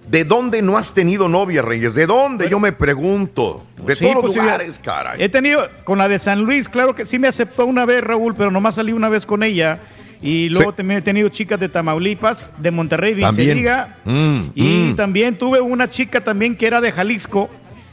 ¿De 0.09 0.23
dónde 0.23 0.61
no 0.61 0.77
has 0.77 0.93
tenido 0.93 1.27
novia, 1.27 1.61
Reyes? 1.61 1.93
¿De 1.93 2.05
dónde? 2.05 2.47
Yo 2.49 2.61
me 2.61 2.71
pregunto. 2.71 3.65
De 3.85 3.97
todos 3.97 4.13
los 4.13 4.21
pues, 4.21 4.33
sí, 4.35 4.39
lugares, 4.39 4.79
caray. 4.79 5.21
He 5.21 5.27
tenido, 5.27 5.67
con 5.83 5.97
la 5.97 6.07
de 6.07 6.17
San 6.19 6.39
Luis, 6.39 6.69
claro 6.69 6.95
que 6.95 7.03
sí 7.03 7.19
me 7.19 7.27
aceptó 7.27 7.65
una 7.65 7.83
vez, 7.83 8.01
Raúl, 8.01 8.33
pero 8.33 8.49
nomás 8.49 8.75
salí 8.75 8.93
una 8.93 9.09
vez 9.09 9.25
con 9.25 9.43
ella. 9.43 9.79
Y 10.21 10.49
luego 10.49 10.71
Sí. 10.71 10.77
también 10.77 10.99
he 10.99 11.01
tenido 11.01 11.29
chicas 11.29 11.59
de 11.59 11.69
Tamaulipas, 11.69 12.51
de 12.57 12.71
Monterrey, 12.71 13.13
diga. 13.13 13.97
Mm, 14.03 14.39
Y 14.55 14.63
mm. 14.91 14.95
también 14.95 15.37
tuve 15.37 15.61
una 15.61 15.87
chica 15.87 16.21
también 16.23 16.55
que 16.55 16.65
era 16.67 16.81
de 16.81 16.91
Jalisco, 16.91 17.49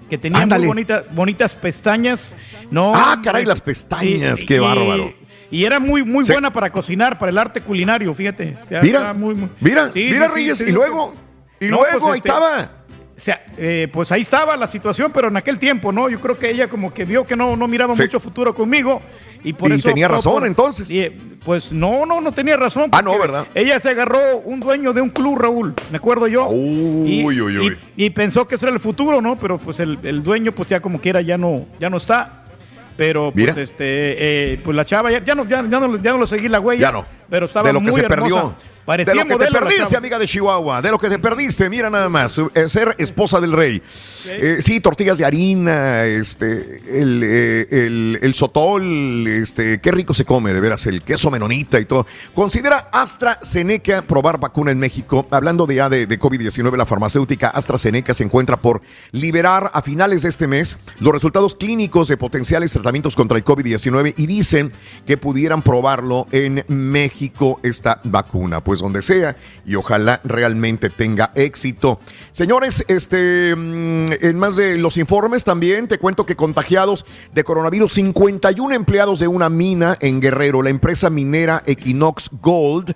que 0.09 0.17
tenía 0.19 0.41
Ándale. 0.43 0.61
muy 0.63 0.69
bonita- 0.69 1.05
bonitas 1.11 1.55
pestañas. 1.55 2.37
No, 2.71 2.93
Ah, 2.95 3.21
caray, 3.23 3.43
pues, 3.45 3.49
las 3.49 3.61
pestañas, 3.61 4.43
qué 4.45 4.59
bárbaro. 4.59 5.13
Y 5.51 5.65
era 5.65 5.79
muy, 5.79 6.03
muy 6.03 6.25
Sí. 6.25 6.33
buena 6.33 6.53
para 6.53 6.71
cocinar, 6.71 7.19
para 7.19 7.31
el 7.31 7.39
arte 7.39 7.61
culinario, 7.61 8.13
fíjate. 8.15 8.57
O 8.63 8.67
sea, 8.67 8.83
Mira, 8.83 9.13
muy- 9.13 9.35
muy- 9.35 9.49
mira, 9.61 9.91
Sí, 9.93 10.09
mira, 10.11 10.29
Reyes, 10.29 10.61
y 10.63 10.73
luego, 10.73 11.15
y 11.61 11.67
No, 11.67 11.77
luego 11.77 11.99
pues, 12.01 12.05
ahí 12.13 12.17
este, 12.19 12.29
estaba. 12.29 12.71
O 13.17 13.21
sea, 13.21 13.45
eh, 13.57 13.89
pues 13.93 14.11
ahí 14.11 14.23
estaba 14.23 14.57
la 14.57 14.67
situación, 14.67 15.13
pero 15.15 15.29
en 15.29 15.37
aquel 15.37 15.59
tiempo, 15.59 15.93
¿no? 15.93 16.09
Yo 16.09 16.21
creo 16.21 16.37
que 16.37 16.51
ella 16.51 16.67
como 16.69 16.93
que 16.93 17.05
vio 17.05 17.25
que 17.25 17.37
no, 17.37 17.55
no 17.57 17.69
miraba 17.69 17.95
mucho 17.95 18.19
futuro 18.19 18.53
conmigo. 18.53 19.01
Y, 19.45 19.53
por 19.53 19.71
Y 19.71 19.75
eso 19.75 19.89
tenía 19.91 20.09
razón, 20.09 20.33
por- 20.35 20.47
entonces. 20.47 20.91
y, 20.91 21.09
pues 21.45 21.71
no, 21.73 22.07
no, 22.07 22.21
no 22.21 22.33
tenía 22.33 22.57
razón. 22.57 22.89
Ah, 22.93 23.03
no, 23.03 23.19
¿verdad? 23.19 23.47
Ella 23.55 23.79
se 23.79 23.91
agarró 23.91 24.39
un 24.39 24.59
dueño 24.59 24.93
de 24.95 25.03
un 25.03 25.11
club, 25.11 25.39
Raúl, 25.39 25.75
me 25.91 25.99
acuerdo 25.99 26.27
yo. 26.27 26.49
y, 26.51 27.23
Uy, 27.25 27.41
uy, 27.41 27.59
uy. 27.59 27.79
y- 27.97 28.11
pensó 28.11 28.49
que 28.49 28.55
ese 28.55 28.65
era 28.67 28.73
el 28.75 28.81
futuro, 28.81 29.21
¿no? 29.21 29.37
Pero 29.37 29.59
pues 29.59 29.81
el, 29.81 29.99
el 30.03 30.23
dueño, 30.23 30.53
pues 30.53 30.69
ya 30.71 30.81
como 30.81 30.99
quiera, 31.01 31.21
ya 31.21 31.37
no, 31.37 31.67
ya 31.79 31.91
no 31.91 31.99
está. 31.99 32.41
Pero 32.97 33.33
pues 33.33 33.37
Mira. 33.49 33.61
este, 33.61 34.53
eh, 34.53 34.61
pues 34.65 34.75
la 34.77 34.85
chava 34.85 35.11
ya, 35.11 35.23
ya 35.23 35.35
no, 35.35 35.45
ya, 35.49 35.57
ya 35.69 35.81
no, 35.81 35.97
ya 36.01 36.13
no 36.13 36.19
lo 36.19 36.27
seguí 36.27 36.49
la 36.49 36.61
huella. 36.61 36.81
Ya 36.89 36.93
no. 36.93 37.05
Pero 37.29 37.47
estaba 37.47 37.67
de 37.69 37.73
lo 37.75 37.81
que 37.81 37.87
muy 37.87 37.95
se 37.95 38.01
hermosa. 38.07 38.23
perdió. 38.23 38.55
Parecía 38.85 39.25
de 39.25 39.29
lo 39.29 39.39
que 39.39 39.47
te 39.47 39.53
perdiste, 39.53 39.97
amiga 39.97 40.19
de 40.19 40.27
Chihuahua. 40.27 40.83
De 40.83 40.91
lo 40.91 40.99
que 40.99 41.09
te 41.09 41.19
perdiste, 41.19 41.69
mira 41.71 41.91
nada 41.91 42.09
más. 42.09 42.39
eh, 42.39 42.69
ser 42.69 42.95
esposa 42.99 43.41
del 43.41 43.53
rey. 43.53 43.83
Eh, 44.27 44.59
sí, 44.61 44.81
tortillas 44.81 45.19
de 45.19 45.25
harina, 45.25 46.05
este, 46.05 46.83
el, 46.89 47.23
eh, 47.23 47.67
el, 47.71 48.19
el 48.23 48.35
sotol, 48.35 49.27
este, 49.27 49.81
qué 49.81 49.91
rico 49.91 50.15
se 50.15 50.25
come, 50.25 50.53
de 50.53 50.61
veras, 50.61 50.87
el 50.87 51.03
queso 51.03 51.31
menonita 51.31 51.81
y 51.81 51.85
todo. 51.85 52.07
Considera 52.35 52.89
AstraZeneca 52.93 54.03
probar 54.03 54.39
vacuna 54.39 54.71
en 54.71 54.79
México. 54.79 55.27
Hablando 55.31 55.67
de 55.67 55.75
de, 55.75 56.07
de 56.07 56.19
COVID-19, 56.21 56.77
la 56.77 56.87
farmacéutica 56.87 57.49
AstraZeneca 57.49 58.15
se 58.15 58.23
encuentra 58.25 58.57
por 58.57 58.81
liberar 59.13 59.71
a 59.75 59.83
finales 59.83 60.23
de 60.23 60.29
este 60.29 60.47
mes 60.47 60.77
los 61.01 61.13
resultados 61.13 61.55
clínicos 61.55 62.09
de 62.09 62.17
potenciales 62.17 62.73
tratamientos 62.73 63.17
contra 63.17 63.37
el 63.37 63.45
COVID-19 63.45 64.15
y 64.17 64.27
dicen 64.27 64.73
que 65.07 65.17
pudieran 65.17 65.63
probarlo 65.63 66.27
en 66.31 66.65
México 66.69 67.61
esta 67.63 68.01
vacuna, 68.05 68.63
pues 68.63 68.74
donde 68.81 69.03
sea, 69.03 69.37
y 69.65 69.75
ojalá 69.75 70.21
realmente 70.25 70.91
tenga 70.91 71.31
éxito. 71.35 72.01
Señores, 72.33 72.85
este, 72.89 73.55
mm, 73.55 74.07
en 74.21 74.39
más 74.39 74.57
de 74.57 74.79
los 74.79 74.97
informes 74.97 75.45
también 75.45 75.89
te 75.89 75.99
cuento 75.99 76.27
que 76.27 76.37
contagiados 76.37 77.07
de 77.33 77.45
coronavirus, 77.45 77.93
51 77.93 78.75
empleados 78.75 79.21
de 79.21 79.29
una 79.29 79.49
mina 79.49 79.97
en 80.01 80.21
Guerrero, 80.21 80.63
la 80.63 80.71
empresa 80.71 81.11
minera 81.11 81.63
Equinox 81.67 82.31
Gold. 82.41 82.95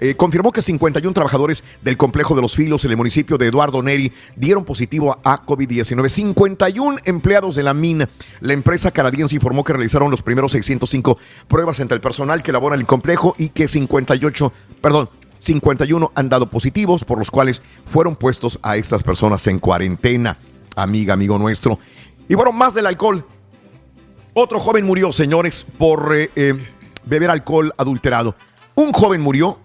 Eh, 0.00 0.14
confirmó 0.14 0.52
que 0.52 0.62
51 0.62 1.12
trabajadores 1.14 1.64
del 1.82 1.96
complejo 1.96 2.34
de 2.34 2.42
los 2.42 2.54
filos 2.54 2.84
en 2.84 2.90
el 2.90 2.96
municipio 2.96 3.38
de 3.38 3.46
Eduardo 3.46 3.82
Neri 3.82 4.12
dieron 4.36 4.64
positivo 4.64 5.18
a 5.24 5.44
COVID-19. 5.44 6.08
51 6.08 6.98
empleados 7.04 7.54
de 7.54 7.62
la 7.62 7.74
mina. 7.74 8.08
La 8.40 8.52
empresa 8.52 8.90
canadiense 8.90 9.34
informó 9.34 9.64
que 9.64 9.72
realizaron 9.72 10.10
los 10.10 10.22
primeros 10.22 10.52
605 10.52 11.18
pruebas 11.48 11.80
entre 11.80 11.94
el 11.94 12.00
personal 12.00 12.42
que 12.42 12.52
labora 12.52 12.74
en 12.74 12.80
el 12.80 12.86
complejo 12.86 13.34
y 13.38 13.50
que 13.50 13.68
58, 13.68 14.52
perdón, 14.80 15.08
51 15.38 16.12
han 16.14 16.28
dado 16.28 16.46
positivos, 16.46 17.04
por 17.04 17.18
los 17.18 17.30
cuales 17.30 17.62
fueron 17.86 18.16
puestos 18.16 18.58
a 18.62 18.76
estas 18.76 19.02
personas 19.02 19.46
en 19.46 19.58
cuarentena. 19.58 20.38
Amiga, 20.76 21.14
amigo 21.14 21.38
nuestro. 21.38 21.78
Y 22.28 22.34
bueno, 22.34 22.52
más 22.52 22.74
del 22.74 22.86
alcohol. 22.86 23.24
Otro 24.32 24.58
joven 24.58 24.84
murió, 24.84 25.12
señores, 25.12 25.64
por 25.78 26.16
eh, 26.16 26.30
eh, 26.34 26.54
beber 27.04 27.30
alcohol 27.30 27.72
adulterado. 27.76 28.34
Un 28.74 28.92
joven 28.92 29.20
murió, 29.20 29.60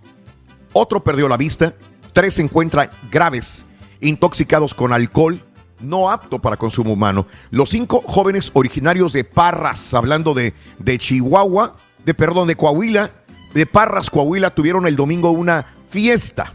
otro 0.74 1.04
perdió 1.04 1.28
la 1.28 1.38
vista, 1.38 1.74
tres 2.14 2.36
se 2.36 2.41
encuentran 2.41 2.90
graves, 3.12 3.66
intoxicados 4.02 4.74
con 4.74 4.94
alcohol 4.94 5.44
no 5.80 6.10
apto 6.10 6.40
para 6.40 6.58
consumo 6.58 6.94
humano. 6.94 7.26
Los 7.52 7.70
cinco 7.70 8.04
jóvenes 8.06 8.52
originarios 8.54 9.14
de 9.14 9.24
Parras, 9.24 9.94
hablando 9.94 10.34
de, 10.34 10.54
de 10.78 10.98
Chihuahua, 10.98 11.76
de 12.06 12.14
perdón, 12.14 12.48
de 12.48 12.56
Coahuila, 12.56 13.12
de 13.54 13.66
Parras, 13.66 14.10
Coahuila, 14.10 14.52
tuvieron 14.52 14.88
el 14.88 14.96
domingo 14.96 15.32
una 15.32 15.66
fiesta. 15.88 16.54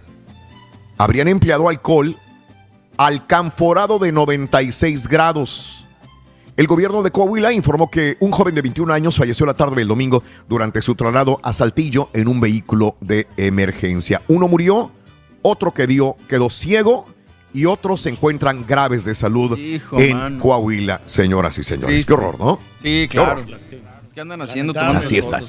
Habrían 0.98 1.28
empleado 1.28 1.68
alcohol 1.68 2.16
alcanforado 2.96 3.98
de 3.98 4.12
96 4.12 5.08
grados. 5.08 5.83
El 6.56 6.68
gobierno 6.68 7.02
de 7.02 7.10
Coahuila 7.10 7.52
informó 7.52 7.90
que 7.90 8.16
un 8.20 8.30
joven 8.30 8.54
de 8.54 8.62
21 8.62 8.92
años 8.92 9.16
falleció 9.16 9.44
la 9.44 9.54
tarde 9.54 9.74
del 9.74 9.88
domingo 9.88 10.22
durante 10.48 10.82
su 10.82 10.94
traslado 10.94 11.40
a 11.42 11.52
Saltillo 11.52 12.10
en 12.12 12.28
un 12.28 12.40
vehículo 12.40 12.96
de 13.00 13.26
emergencia. 13.36 14.22
Uno 14.28 14.46
murió, 14.46 14.92
otro 15.42 15.74
quedó, 15.74 16.16
quedó 16.28 16.50
ciego 16.50 17.06
y 17.52 17.64
otros 17.64 18.02
se 18.02 18.10
encuentran 18.10 18.64
graves 18.66 19.04
de 19.04 19.16
salud 19.16 19.58
Hijo, 19.58 19.98
en 19.98 20.16
mano. 20.16 20.40
Coahuila, 20.40 21.00
señoras 21.06 21.58
y 21.58 21.64
señores. 21.64 21.88
Triste. 21.88 22.06
Qué 22.06 22.12
horror, 22.14 22.38
¿no? 22.38 22.60
Sí, 22.80 23.08
claro. 23.10 23.44
¿Qué 24.14 24.20
andan 24.20 24.42
haciendo? 24.42 24.78
Así 24.80 25.18
está. 25.18 25.40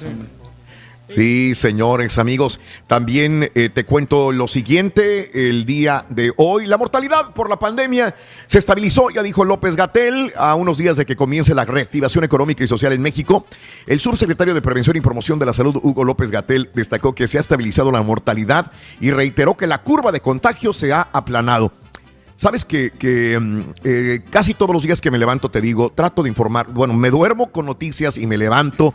Sí, 1.08 1.54
señores, 1.54 2.18
amigos. 2.18 2.60
También 2.88 3.52
eh, 3.54 3.70
te 3.70 3.86
cuento 3.86 4.32
lo 4.32 4.48
siguiente, 4.48 5.50
el 5.50 5.66
día 5.66 6.06
de 6.10 6.34
hoy, 6.38 6.66
la 6.66 6.78
mortalidad 6.78 7.34
por 7.34 7.50
la 7.50 7.60
pandemia 7.60 8.16
se 8.48 8.58
estabilizó, 8.58 9.10
ya 9.12 9.22
dijo 9.22 9.46
López 9.46 9.76
Gatel, 9.76 10.34
a 10.36 10.56
unos 10.56 10.78
días 10.78 10.98
de 10.98 11.06
que 11.06 11.16
comience 11.16 11.54
la 11.54 11.66
reactivación 11.66 12.24
económica 12.24 12.64
y 12.64 12.68
social 12.68 12.92
en 12.92 13.02
México. 13.02 13.46
El 13.86 14.00
subsecretario 14.00 14.56
de 14.56 14.62
Prevención 14.62 14.98
y 14.98 15.02
Promoción 15.02 15.38
de 15.38 15.46
la 15.46 15.54
Salud, 15.54 15.80
Hugo 15.82 16.04
López 16.04 16.32
Gatel, 16.32 16.72
destacó 16.74 17.14
que 17.14 17.28
se 17.28 17.38
ha 17.38 17.42
estabilizado 17.42 17.92
la 17.92 18.02
mortalidad 18.02 18.72
y 19.00 19.12
reiteró 19.12 19.56
que 19.56 19.68
la 19.68 19.84
curva 19.84 20.12
de 20.12 20.22
contagio 20.22 20.74
se 20.74 20.92
ha 20.92 21.08
aplanado. 21.14 21.72
Sabes 22.38 22.66
que, 22.66 22.92
mm, 23.40 23.60
eh, 23.86 24.22
casi 24.30 24.54
todos 24.54 24.74
los 24.74 24.84
días 24.84 25.00
que 25.00 25.10
me 25.10 25.18
levanto 25.18 25.50
te 25.50 25.62
digo, 25.62 25.94
trato 25.96 26.22
de 26.22 26.30
informar, 26.30 26.68
bueno, 26.68 26.94
me 26.94 27.10
duermo 27.10 27.50
con 27.52 27.66
noticias 27.66 28.18
y 28.18 28.28
me 28.28 28.38
levanto 28.38 28.94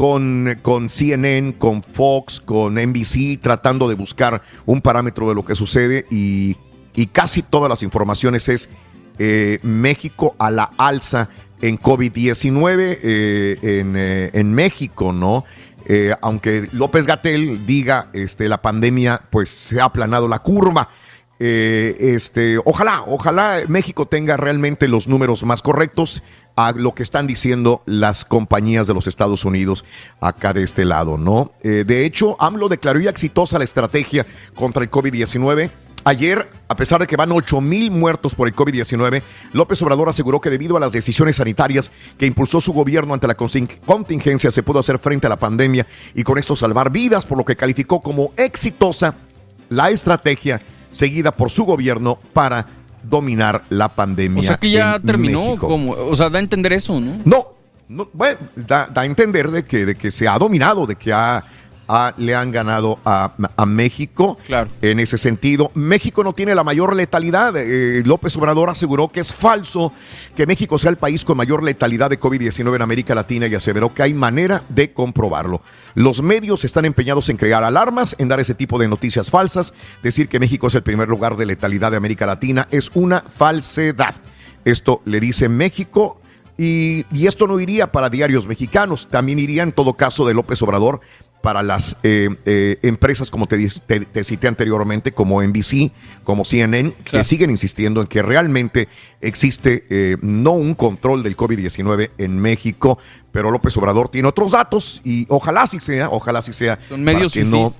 con, 0.00 0.58
con 0.62 0.88
CNN, 0.88 1.58
con 1.58 1.82
Fox, 1.82 2.40
con 2.40 2.76
NBC, 2.76 3.38
tratando 3.38 3.86
de 3.86 3.94
buscar 3.94 4.40
un 4.64 4.80
parámetro 4.80 5.28
de 5.28 5.34
lo 5.34 5.44
que 5.44 5.54
sucede 5.54 6.06
y, 6.10 6.56
casi 7.12 7.42
todas 7.42 7.68
las 7.68 7.82
informaciones 7.82 8.48
es 8.48 8.70
eh, 9.18 9.58
México 9.62 10.34
a 10.38 10.50
la 10.50 10.70
alza 10.78 11.28
en 11.60 11.78
COVID-19 11.78 12.98
eh, 13.02 13.58
en, 13.60 13.94
eh, 13.94 14.30
en 14.32 14.54
México, 14.54 15.12
¿no? 15.12 15.44
Eh, 15.86 16.14
aunque 16.20 16.68
López 16.72 17.06
Gatel 17.06 17.66
diga 17.66 18.08
este, 18.12 18.48
la 18.48 18.62
pandemia, 18.62 19.22
pues 19.28 19.50
se 19.50 19.80
ha 19.80 19.84
aplanado 19.84 20.28
la 20.28 20.38
curva. 20.38 20.88
Eh, 21.42 21.96
este, 22.14 22.58
ojalá, 22.66 23.02
ojalá 23.06 23.62
México 23.66 24.04
tenga 24.04 24.36
realmente 24.36 24.88
los 24.88 25.08
números 25.08 25.42
más 25.42 25.62
correctos 25.62 26.22
a 26.54 26.72
lo 26.72 26.94
que 26.94 27.02
están 27.02 27.26
diciendo 27.26 27.82
las 27.86 28.26
compañías 28.26 28.86
de 28.86 28.92
los 28.92 29.06
Estados 29.06 29.46
Unidos 29.46 29.82
acá 30.20 30.52
de 30.52 30.62
este 30.62 30.84
lado, 30.84 31.16
¿no? 31.16 31.52
Eh, 31.62 31.84
de 31.86 32.04
hecho, 32.04 32.36
AMLO 32.38 32.68
declaró 32.68 33.00
ya 33.00 33.08
exitosa 33.08 33.58
la 33.58 33.64
estrategia 33.64 34.26
contra 34.54 34.82
el 34.82 34.90
COVID-19. 34.90 35.70
Ayer, 36.04 36.50
a 36.68 36.76
pesar 36.76 37.00
de 37.00 37.06
que 37.06 37.16
van 37.16 37.32
8 37.32 37.58
mil 37.62 37.90
muertos 37.90 38.34
por 38.34 38.46
el 38.46 38.54
COVID-19, 38.54 39.22
López 39.54 39.80
Obrador 39.80 40.10
aseguró 40.10 40.42
que 40.42 40.50
debido 40.50 40.76
a 40.76 40.80
las 40.80 40.92
decisiones 40.92 41.36
sanitarias 41.36 41.90
que 42.18 42.26
impulsó 42.26 42.60
su 42.60 42.74
gobierno 42.74 43.14
ante 43.14 43.26
la 43.26 43.34
contingencia 43.34 44.50
se 44.50 44.62
pudo 44.62 44.80
hacer 44.80 44.98
frente 44.98 45.26
a 45.26 45.30
la 45.30 45.38
pandemia 45.38 45.86
y 46.14 46.22
con 46.22 46.36
esto 46.36 46.54
salvar 46.54 46.90
vidas, 46.90 47.24
por 47.24 47.38
lo 47.38 47.44
que 47.46 47.56
calificó 47.56 48.00
como 48.00 48.32
exitosa 48.36 49.14
la 49.70 49.90
estrategia 49.90 50.60
seguida 50.90 51.32
por 51.32 51.50
su 51.50 51.64
gobierno 51.64 52.18
para 52.32 52.66
dominar 53.02 53.64
la 53.70 53.88
pandemia. 53.88 54.40
O 54.40 54.42
sea 54.42 54.56
que 54.56 54.70
ya 54.70 54.96
en 54.96 55.02
terminó, 55.02 55.56
como, 55.56 55.92
o 55.92 56.14
sea, 56.16 56.30
da 56.30 56.38
a 56.38 56.42
entender 56.42 56.72
eso, 56.72 57.00
¿no? 57.00 57.18
No, 57.24 57.46
no, 57.88 58.08
bueno, 58.12 58.38
da, 58.54 58.86
da 58.86 59.02
a 59.02 59.04
entender 59.04 59.50
de 59.50 59.64
que, 59.64 59.86
de 59.86 59.94
que 59.94 60.10
se 60.10 60.28
ha 60.28 60.38
dominado, 60.38 60.86
de 60.86 60.96
que 60.96 61.12
ha, 61.12 61.44
le 62.16 62.34
han 62.34 62.50
ganado 62.50 62.98
a, 63.04 63.32
a 63.56 63.66
México. 63.66 64.38
Claro. 64.46 64.70
En 64.82 65.00
ese 65.00 65.18
sentido, 65.18 65.70
México 65.74 66.22
no 66.24 66.32
tiene 66.32 66.54
la 66.54 66.64
mayor 66.64 66.94
letalidad. 66.94 67.54
Eh, 67.56 68.02
López 68.04 68.36
Obrador 68.36 68.70
aseguró 68.70 69.08
que 69.08 69.20
es 69.20 69.32
falso 69.32 69.92
que 70.36 70.46
México 70.46 70.78
sea 70.78 70.90
el 70.90 70.96
país 70.96 71.24
con 71.24 71.36
mayor 71.36 71.62
letalidad 71.62 72.10
de 72.10 72.20
COVID-19 72.20 72.76
en 72.76 72.82
América 72.82 73.14
Latina 73.14 73.46
y 73.46 73.54
aseveró 73.54 73.92
que 73.94 74.02
hay 74.02 74.14
manera 74.14 74.62
de 74.68 74.92
comprobarlo. 74.92 75.62
Los 75.94 76.22
medios 76.22 76.64
están 76.64 76.84
empeñados 76.84 77.28
en 77.28 77.36
crear 77.36 77.64
alarmas, 77.64 78.14
en 78.18 78.28
dar 78.28 78.40
ese 78.40 78.54
tipo 78.54 78.78
de 78.78 78.88
noticias 78.88 79.30
falsas. 79.30 79.72
Decir 80.02 80.28
que 80.28 80.40
México 80.40 80.68
es 80.68 80.74
el 80.74 80.82
primer 80.82 81.08
lugar 81.08 81.36
de 81.36 81.46
letalidad 81.46 81.90
de 81.90 81.96
América 81.96 82.26
Latina 82.26 82.68
es 82.70 82.90
una 82.94 83.22
falsedad. 83.22 84.14
Esto 84.64 85.00
le 85.04 85.20
dice 85.20 85.48
México 85.48 86.20
y, 86.58 87.06
y 87.10 87.26
esto 87.26 87.46
no 87.46 87.58
iría 87.58 87.90
para 87.90 88.10
diarios 88.10 88.46
mexicanos, 88.46 89.08
también 89.10 89.38
iría 89.38 89.62
en 89.62 89.72
todo 89.72 89.94
caso 89.94 90.26
de 90.26 90.34
López 90.34 90.60
Obrador 90.60 91.00
para 91.42 91.62
las 91.62 91.96
eh, 92.02 92.28
eh, 92.44 92.78
empresas, 92.82 93.30
como 93.30 93.46
te, 93.46 93.66
te- 93.86 94.00
te 94.00 94.24
cité 94.24 94.46
anteriormente, 94.48 95.12
como 95.12 95.42
NBC, 95.42 95.90
como 96.22 96.44
CNN, 96.44 96.92
que 97.04 97.24
siguen 97.24 97.50
insistiendo 97.50 98.00
en 98.02 98.06
que 98.06 98.22
realmente 98.22 98.88
existe 99.20 99.84
eh, 99.88 100.16
no 100.20 100.52
un 100.52 100.74
control 100.74 101.22
del 101.22 101.36
COVID-19 101.36 102.10
en 102.18 102.38
México, 102.38 102.98
pero 103.32 103.50
López 103.50 103.76
Obrador 103.78 104.08
tiene 104.10 104.28
otros 104.28 104.52
datos 104.52 105.00
y 105.04 105.24
ojalá 105.28 105.66
sí 105.66 105.80
sea, 105.80 106.10
ojalá 106.10 106.42
sí 106.42 106.52
sea, 106.52 106.78
Son 106.88 107.02
medios 107.02 107.32
para 107.32 107.44
que 107.44 107.50
no 107.50 107.72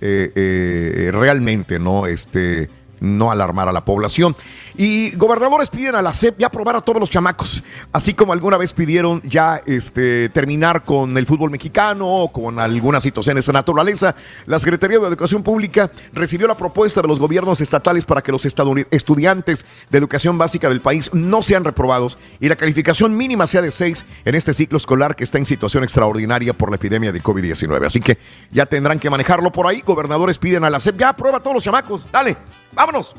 eh, 0.00 0.32
eh, 0.34 1.10
realmente 1.12 1.78
no, 1.78 2.06
este, 2.06 2.68
no 3.00 3.30
alarmar 3.30 3.68
a 3.68 3.72
la 3.72 3.84
población. 3.84 4.36
Y 4.76 5.10
gobernadores 5.16 5.70
piden 5.70 5.94
a 5.94 6.02
la 6.02 6.12
SEP 6.12 6.38
ya 6.38 6.46
aprobar 6.46 6.76
a 6.76 6.80
todos 6.80 7.00
los 7.00 7.10
chamacos, 7.10 7.62
así 7.92 8.14
como 8.14 8.32
alguna 8.32 8.56
vez 8.56 8.72
pidieron 8.72 9.20
ya 9.22 9.60
este, 9.66 10.28
terminar 10.28 10.84
con 10.84 11.16
el 11.16 11.26
fútbol 11.26 11.50
mexicano 11.50 12.06
o 12.06 12.32
con 12.32 12.58
algunas 12.58 13.02
situaciones 13.02 13.46
de 13.46 13.52
naturaleza. 13.52 14.14
La 14.46 14.58
Secretaría 14.58 14.98
de 14.98 15.06
Educación 15.06 15.42
Pública 15.42 15.90
recibió 16.12 16.46
la 16.46 16.56
propuesta 16.56 17.02
de 17.02 17.08
los 17.08 17.20
gobiernos 17.20 17.60
estatales 17.60 18.04
para 18.04 18.22
que 18.22 18.32
los 18.32 18.44
estudiantes 18.44 19.66
de 19.90 19.98
educación 19.98 20.38
básica 20.38 20.68
del 20.68 20.80
país 20.80 21.10
no 21.12 21.42
sean 21.42 21.64
reprobados 21.64 22.18
y 22.38 22.48
la 22.48 22.56
calificación 22.56 23.16
mínima 23.16 23.46
sea 23.46 23.62
de 23.62 23.70
6 23.70 24.04
en 24.24 24.34
este 24.34 24.54
ciclo 24.54 24.78
escolar 24.78 25.16
que 25.16 25.24
está 25.24 25.38
en 25.38 25.46
situación 25.46 25.84
extraordinaria 25.84 26.52
por 26.52 26.70
la 26.70 26.76
epidemia 26.76 27.12
de 27.12 27.22
COVID-19. 27.22 27.86
Así 27.86 28.00
que 28.00 28.18
ya 28.50 28.66
tendrán 28.66 28.98
que 28.98 29.10
manejarlo 29.10 29.50
por 29.52 29.66
ahí. 29.66 29.82
Gobernadores 29.84 30.38
piden 30.38 30.64
a 30.64 30.70
la 30.70 30.80
SEP, 30.80 30.98
ya 30.98 31.10
aprueba 31.10 31.38
a 31.38 31.40
todos 31.40 31.54
los 31.54 31.64
chamacos, 31.64 32.02
dale, 32.12 32.36
vámonos. 32.72 33.14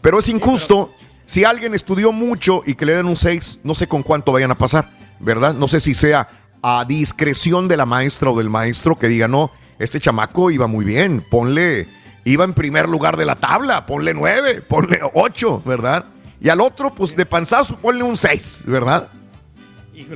Pero 0.00 0.18
es 0.18 0.28
injusto 0.28 0.92
si 1.26 1.44
alguien 1.44 1.74
estudió 1.74 2.12
mucho 2.12 2.62
y 2.66 2.74
que 2.74 2.86
le 2.86 2.94
den 2.96 3.06
un 3.06 3.16
6, 3.16 3.60
no 3.62 3.74
sé 3.74 3.86
con 3.86 4.02
cuánto 4.02 4.32
vayan 4.32 4.50
a 4.50 4.58
pasar, 4.58 4.90
¿verdad? 5.20 5.54
No 5.54 5.68
sé 5.68 5.80
si 5.80 5.94
sea 5.94 6.28
a 6.62 6.84
discreción 6.86 7.68
de 7.68 7.76
la 7.76 7.86
maestra 7.86 8.30
o 8.30 8.36
del 8.36 8.50
maestro 8.50 8.98
que 8.98 9.08
diga, 9.08 9.28
no, 9.28 9.50
este 9.78 10.00
chamaco 10.00 10.50
iba 10.50 10.66
muy 10.66 10.84
bien, 10.84 11.24
ponle, 11.30 11.86
iba 12.24 12.44
en 12.44 12.52
primer 12.54 12.88
lugar 12.88 13.16
de 13.16 13.24
la 13.26 13.36
tabla, 13.36 13.86
ponle 13.86 14.12
9, 14.14 14.62
ponle 14.62 15.00
8, 15.14 15.62
¿verdad? 15.64 16.04
Y 16.40 16.48
al 16.48 16.60
otro, 16.60 16.94
pues 16.94 17.14
de 17.16 17.26
panzazo, 17.26 17.76
ponle 17.76 18.02
un 18.02 18.16
6, 18.16 18.64
¿verdad? 18.66 19.08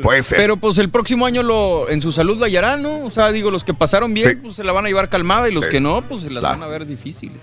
Puede 0.03 0.23
ser. 0.23 0.39
Pero 0.39 0.57
pues 0.57 0.79
el 0.79 0.89
próximo 0.89 1.27
año 1.27 1.43
lo, 1.43 1.91
en 1.91 2.01
su 2.01 2.11
salud 2.11 2.39
la 2.39 2.47
hallarán, 2.47 2.83
¿no? 2.83 3.05
O 3.05 3.11
sea, 3.11 3.31
digo, 3.33 3.51
los 3.51 3.65
que 3.65 3.75
pasaron 3.75 4.15
bien, 4.15 4.31
Sí. 4.31 4.37
pues 4.37 4.57
se 4.57 4.65
la 4.65 4.73
van 4.73 4.87
a 4.87 4.89
llevar 4.89 5.11
calmada 5.11 5.47
y 5.49 5.53
los 5.53 5.65
Sí. 5.65 5.71
que 5.71 5.81
no, 5.81 6.01
pues 6.03 6.23
se 6.23 6.31
las 6.31 6.41
Claro. 6.41 6.59
van 6.61 6.69
a 6.69 6.71
ver 6.73 6.87
difíciles. 6.87 7.43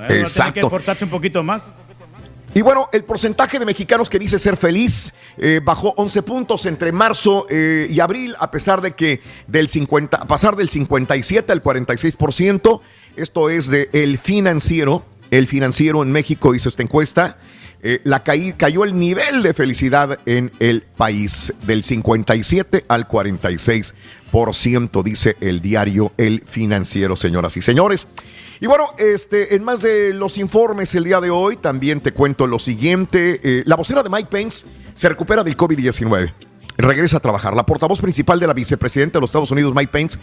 Bueno, 0.00 0.04
a 0.04 0.08
tener 0.08 0.24
que 0.24 0.30
Exacto. 0.30 0.60
esforzarse 0.60 1.04
un 1.04 1.10
poquito 1.10 1.42
más. 1.42 1.70
Y 2.52 2.62
bueno, 2.62 2.88
el 2.92 3.04
porcentaje 3.04 3.60
de 3.60 3.64
mexicanos 3.64 4.10
que 4.10 4.18
dice 4.18 4.38
ser 4.38 4.56
feliz 4.56 5.14
eh, 5.38 5.60
bajó 5.62 5.94
11 5.96 6.22
puntos 6.22 6.66
entre 6.66 6.90
marzo 6.90 7.46
eh, 7.48 7.86
y 7.88 8.00
abril, 8.00 8.34
a 8.40 8.50
pesar 8.50 8.80
de 8.80 8.92
que 8.92 9.20
del 9.46 9.68
50, 9.68 10.16
a 10.16 10.24
pasar 10.26 10.56
del 10.56 10.68
57 10.68 11.52
al 11.52 11.62
46%, 11.62 12.80
esto 13.14 13.50
es 13.50 13.68
de 13.68 13.88
el 13.92 14.18
financiero, 14.18 15.04
el 15.30 15.46
financiero 15.46 16.02
en 16.02 16.10
México 16.10 16.52
hizo 16.54 16.68
esta 16.68 16.82
encuesta, 16.82 17.38
eh, 17.82 18.00
la 18.04 18.22
caí- 18.24 18.54
cayó 18.56 18.84
el 18.84 18.98
nivel 18.98 19.42
de 19.42 19.54
felicidad 19.54 20.18
en 20.26 20.50
el 20.60 20.82
país 20.82 21.52
del 21.62 21.82
57 21.82 22.84
al 22.88 23.06
46%, 23.08 25.02
dice 25.02 25.36
el 25.40 25.60
diario 25.60 26.12
El 26.16 26.42
Financiero, 26.46 27.16
señoras 27.16 27.56
y 27.56 27.62
señores. 27.62 28.06
Y 28.60 28.66
bueno, 28.66 28.86
este, 28.98 29.54
en 29.56 29.64
más 29.64 29.80
de 29.82 30.12
los 30.12 30.36
informes 30.36 30.94
el 30.94 31.04
día 31.04 31.20
de 31.20 31.30
hoy, 31.30 31.56
también 31.56 32.00
te 32.00 32.12
cuento 32.12 32.46
lo 32.46 32.58
siguiente. 32.58 33.40
Eh, 33.42 33.62
la 33.64 33.76
vocera 33.76 34.02
de 34.02 34.10
Mike 34.10 34.28
Pence 34.30 34.66
se 34.94 35.08
recupera 35.08 35.42
del 35.42 35.56
COVID-19. 35.56 36.32
Regresa 36.76 37.16
a 37.16 37.20
trabajar. 37.20 37.54
La 37.54 37.64
portavoz 37.64 38.00
principal 38.00 38.38
de 38.38 38.46
la 38.46 38.52
vicepresidenta 38.52 39.18
de 39.18 39.22
los 39.22 39.30
Estados 39.30 39.50
Unidos, 39.50 39.74
Mike 39.74 39.90
Pence, 39.90 40.18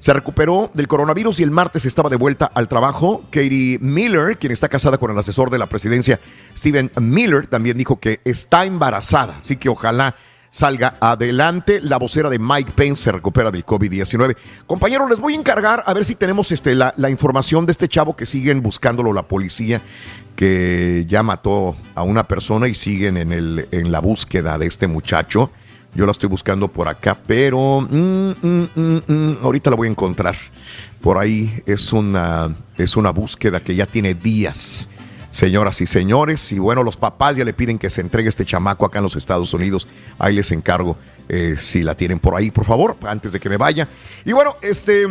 se 0.00 0.12
recuperó 0.12 0.70
del 0.74 0.88
coronavirus 0.88 1.40
y 1.40 1.42
el 1.42 1.50
martes 1.50 1.84
estaba 1.84 2.10
de 2.10 2.16
vuelta 2.16 2.50
al 2.54 2.68
trabajo. 2.68 3.24
Katie 3.30 3.78
Miller, 3.80 4.38
quien 4.38 4.52
está 4.52 4.68
casada 4.68 4.98
con 4.98 5.10
el 5.10 5.18
asesor 5.18 5.50
de 5.50 5.58
la 5.58 5.66
presidencia, 5.66 6.20
Stephen 6.56 6.90
Miller, 7.00 7.46
también 7.46 7.76
dijo 7.76 7.98
que 7.98 8.20
está 8.24 8.64
embarazada. 8.64 9.38
Así 9.40 9.56
que 9.56 9.68
ojalá 9.68 10.14
salga 10.56 10.96
adelante. 11.00 11.80
La 11.82 11.98
vocera 11.98 12.30
de 12.30 12.38
Mike 12.38 12.72
Pence 12.74 13.04
se 13.04 13.12
recupera 13.12 13.50
del 13.50 13.66
COVID-19. 13.66 14.36
Compañeros, 14.66 15.10
les 15.10 15.20
voy 15.20 15.34
a 15.34 15.36
encargar 15.36 15.84
a 15.86 15.92
ver 15.92 16.04
si 16.04 16.14
tenemos 16.14 16.50
este, 16.50 16.74
la, 16.74 16.94
la 16.96 17.10
información 17.10 17.66
de 17.66 17.72
este 17.72 17.88
chavo 17.88 18.16
que 18.16 18.24
siguen 18.24 18.62
buscándolo 18.62 19.12
la 19.12 19.22
policía, 19.22 19.82
que 20.34 21.04
ya 21.08 21.22
mató 21.22 21.76
a 21.94 22.02
una 22.02 22.24
persona 22.26 22.68
y 22.68 22.74
siguen 22.74 23.18
en, 23.18 23.32
el, 23.32 23.68
en 23.70 23.92
la 23.92 24.00
búsqueda 24.00 24.56
de 24.56 24.66
este 24.66 24.86
muchacho. 24.86 25.50
Yo 25.94 26.04
la 26.04 26.12
estoy 26.12 26.28
buscando 26.28 26.68
por 26.68 26.88
acá, 26.88 27.16
pero 27.26 27.80
mm, 27.80 28.30
mm, 28.42 28.68
mm, 29.06 29.36
ahorita 29.42 29.70
la 29.70 29.76
voy 29.76 29.88
a 29.88 29.90
encontrar. 29.90 30.36
Por 31.00 31.18
ahí 31.18 31.62
es 31.66 31.92
una, 31.92 32.54
es 32.76 32.96
una 32.96 33.10
búsqueda 33.10 33.60
que 33.60 33.74
ya 33.74 33.86
tiene 33.86 34.14
días, 34.14 34.88
señoras 35.30 35.80
y 35.80 35.86
señores. 35.86 36.52
Y 36.52 36.58
bueno, 36.58 36.82
los 36.82 36.96
papás 36.96 37.36
ya 37.36 37.44
le 37.44 37.54
piden 37.54 37.78
que 37.78 37.90
se 37.90 38.00
entregue 38.00 38.28
este 38.28 38.44
chamaco 38.44 38.84
acá 38.84 38.98
en 38.98 39.04
los 39.04 39.16
Estados 39.16 39.54
Unidos. 39.54 39.88
Ahí 40.18 40.34
les 40.34 40.52
encargo 40.52 40.96
eh, 41.28 41.56
si 41.58 41.82
la 41.82 41.94
tienen 41.94 42.18
por 42.18 42.34
ahí, 42.34 42.50
por 42.50 42.64
favor, 42.64 42.96
antes 43.02 43.32
de 43.32 43.40
que 43.40 43.48
me 43.48 43.56
vaya. 43.56 43.88
Y 44.24 44.32
bueno, 44.32 44.56
este... 44.62 45.06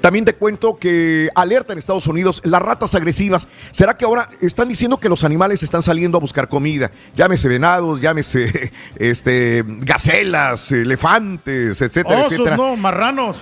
también 0.00 0.24
te 0.24 0.34
cuento 0.34 0.78
que 0.78 1.28
alerta 1.34 1.72
en 1.72 1.78
Estados 1.78 2.06
Unidos 2.06 2.40
las 2.44 2.62
ratas 2.62 2.94
agresivas. 2.94 3.48
¿Será 3.70 3.96
que 3.96 4.04
ahora 4.04 4.30
están 4.40 4.68
diciendo 4.68 4.98
que 4.98 5.08
los 5.08 5.24
animales 5.24 5.62
están 5.62 5.82
saliendo 5.82 6.16
a 6.16 6.20
buscar 6.20 6.48
comida? 6.48 6.90
Llámese 7.14 7.48
venados, 7.48 8.00
llámese 8.00 8.72
este, 8.96 9.64
gacelas, 9.66 10.72
elefantes, 10.72 11.80
etcétera, 11.82 12.20
Osos, 12.20 12.32
etcétera 12.32 12.56
no, 12.56 12.76
marranos. 12.76 13.36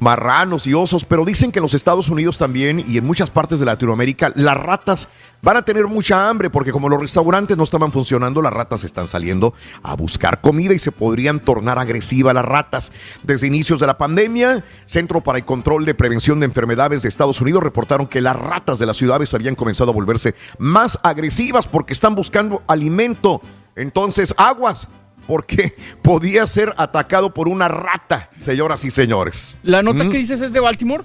marranos 0.00 0.66
y 0.66 0.74
osos, 0.74 1.04
pero 1.04 1.24
dicen 1.24 1.52
que 1.52 1.58
en 1.58 1.62
los 1.62 1.74
Estados 1.74 2.08
Unidos 2.08 2.38
también 2.38 2.82
y 2.86 2.98
en 2.98 3.04
muchas 3.04 3.30
partes 3.30 3.60
de 3.60 3.66
Latinoamérica 3.66 4.32
las 4.34 4.56
ratas 4.56 5.08
van 5.42 5.56
a 5.56 5.62
tener 5.62 5.86
mucha 5.86 6.28
hambre 6.28 6.48
porque 6.48 6.70
como 6.70 6.88
los 6.88 7.00
restaurantes 7.00 7.56
no 7.56 7.64
estaban 7.64 7.92
funcionando, 7.92 8.40
las 8.40 8.52
ratas 8.52 8.84
están 8.84 9.08
saliendo 9.08 9.52
a 9.82 9.94
buscar 9.94 10.40
comida 10.40 10.72
y 10.72 10.78
se 10.78 10.92
podrían 10.92 11.40
tornar 11.40 11.78
agresivas 11.78 12.34
las 12.34 12.44
ratas. 12.44 12.92
Desde 13.24 13.48
inicios 13.48 13.80
de 13.80 13.88
la 13.88 13.98
pandemia, 13.98 14.64
Centro 14.86 15.20
para 15.20 15.38
el 15.38 15.44
Control 15.44 15.84
de 15.84 15.94
Prevención 15.94 16.38
de 16.38 16.46
Enfermedades 16.46 17.02
de 17.02 17.08
Estados 17.08 17.40
Unidos 17.40 17.62
reportaron 17.62 18.06
que 18.06 18.20
las 18.20 18.36
ratas 18.36 18.78
de 18.78 18.86
las 18.86 18.96
ciudades 18.96 19.34
habían 19.34 19.56
comenzado 19.56 19.90
a 19.90 19.94
volverse 19.94 20.34
más 20.58 20.98
agresivas 21.02 21.66
porque 21.66 21.92
están 21.92 22.14
buscando 22.14 22.62
alimento. 22.68 23.42
Entonces, 23.74 24.32
aguas, 24.36 24.86
porque 25.26 25.74
podía 26.02 26.46
ser 26.46 26.72
atacado 26.76 27.34
por 27.34 27.48
una 27.48 27.66
rata, 27.66 28.30
señoras 28.38 28.84
y 28.84 28.92
señores. 28.92 29.56
¿La 29.64 29.82
nota 29.82 30.04
¿Mm? 30.04 30.10
que 30.10 30.18
dices 30.18 30.40
es 30.40 30.52
de 30.52 30.60
Baltimore? 30.60 31.02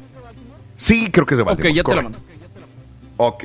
Sí, 0.76 1.10
creo 1.10 1.26
que 1.26 1.34
es 1.34 1.40
de 1.40 1.44
Baltimore. 1.44 1.72
Ok, 1.72 1.76
ya 1.76 1.84
te 1.84 1.96
la 1.96 2.04
correcto. 2.04 2.20
Ok. 3.18 3.44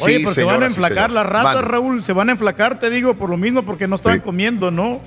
Oye, 0.00 0.16
Sí, 0.18 0.22
pero 0.24 0.34
se 0.34 0.44
van 0.44 0.62
a 0.62 0.66
enflacar 0.66 1.10
las 1.10 1.26
ratas. 1.26 1.64
Raúl. 1.64 2.02
Se 2.02 2.12
van 2.12 2.28
a 2.28 2.32
enflacar, 2.32 2.78
te 2.78 2.90
digo, 2.90 3.14
por 3.14 3.30
lo 3.30 3.36
mismo, 3.36 3.62
porque 3.62 3.86
no 3.88 3.96
estaban 3.96 4.18
Sí. 4.18 4.24
comiendo, 4.24 4.70
¿no? 4.70 5.00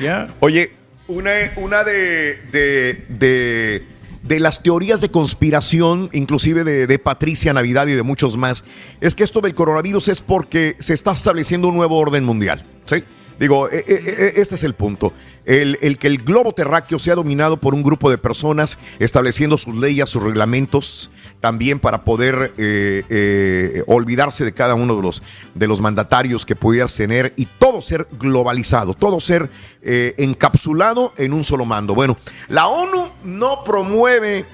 Ya. 0.00 0.28
Oye, 0.40 0.72
una, 1.08 1.30
una 1.56 1.84
de, 1.84 2.40
de, 2.52 3.04
de, 3.08 3.84
de 4.22 4.40
las 4.40 4.62
teorías 4.62 5.00
de 5.00 5.08
conspiración, 5.10 6.10
inclusive 6.12 6.64
de, 6.64 6.86
de 6.86 6.98
Patricia 6.98 7.52
Navidad 7.52 7.86
y 7.86 7.92
de 7.94 8.02
muchos 8.02 8.36
más, 8.36 8.64
es 9.00 9.14
que 9.14 9.24
esto 9.24 9.40
del 9.40 9.54
coronavirus 9.54 10.08
es 10.08 10.20
porque 10.20 10.76
se 10.80 10.94
está 10.94 11.12
estableciendo 11.12 11.68
un 11.68 11.76
nuevo 11.76 11.96
orden 11.98 12.24
mundial. 12.24 12.64
¿sí? 12.86 13.04
Digo, 13.38 13.68
eh, 13.70 13.84
eh, 13.86 14.02
eh, 14.06 14.32
este 14.36 14.54
es 14.54 14.64
el 14.64 14.74
punto. 14.74 15.12
El, 15.44 15.78
el 15.82 15.98
que 15.98 16.06
el 16.08 16.18
globo 16.18 16.52
terráqueo 16.52 16.98
sea 16.98 17.14
dominado 17.14 17.58
por 17.58 17.74
un 17.74 17.82
grupo 17.82 18.10
de 18.10 18.18
personas 18.18 18.78
estableciendo 18.98 19.58
sus 19.58 19.76
leyes, 19.76 20.08
sus 20.08 20.22
reglamentos, 20.22 21.10
también 21.40 21.78
para 21.78 22.02
poder 22.02 22.54
eh, 22.56 23.04
eh, 23.08 23.84
olvidarse 23.86 24.44
de 24.44 24.52
cada 24.52 24.74
uno 24.74 24.96
de 24.96 25.02
los, 25.02 25.22
de 25.54 25.68
los 25.68 25.80
mandatarios 25.80 26.44
que 26.44 26.56
pudieras 26.56 26.94
tener 26.94 27.34
y 27.36 27.46
todo 27.46 27.82
ser 27.82 28.08
globalizado, 28.18 28.94
todo 28.94 29.20
ser 29.20 29.50
eh, 29.82 30.14
encapsulado 30.18 31.12
en 31.16 31.32
un 31.32 31.44
solo 31.44 31.64
mando. 31.64 31.94
Bueno, 31.94 32.16
la 32.48 32.66
ONU 32.66 33.10
no 33.22 33.62
promueve 33.64 34.44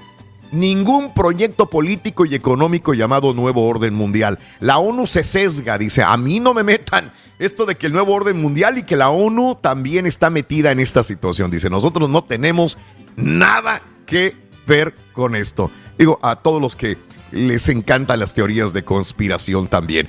ningún 0.51 1.13
proyecto 1.15 1.67
político 1.67 2.25
y 2.25 2.35
económico 2.35 2.93
llamado 2.93 3.33
Nuevo 3.33 3.65
Orden 3.67 3.95
Mundial. 3.95 4.37
La 4.59 4.77
ONU 4.77 5.07
se 5.07 5.23
sesga, 5.23 5.79
dice, 5.79 6.03
a 6.03 6.15
mí 6.17 6.39
no 6.39 6.53
me 6.53 6.63
metan 6.63 7.11
esto 7.39 7.65
de 7.65 7.75
que 7.75 7.87
el 7.87 7.93
Nuevo 7.93 8.13
Orden 8.13 8.41
Mundial 8.41 8.77
y 8.77 8.83
que 8.83 8.95
la 8.95 9.09
ONU 9.09 9.55
también 9.61 10.05
está 10.05 10.29
metida 10.29 10.71
en 10.71 10.79
esta 10.79 11.03
situación. 11.03 11.51
Dice, 11.51 11.69
nosotros 11.69 12.09
no 12.09 12.23
tenemos 12.23 12.77
nada 13.15 13.81
que 14.05 14.35
ver 14.67 14.93
con 15.13 15.35
esto. 15.35 15.69
Digo, 15.97 16.19
a 16.21 16.35
todos 16.37 16.61
los 16.61 16.75
que 16.75 16.97
les 17.31 17.67
encantan 17.69 18.19
las 18.19 18.33
teorías 18.33 18.73
de 18.73 18.83
conspiración 18.83 19.67
también. 19.67 20.07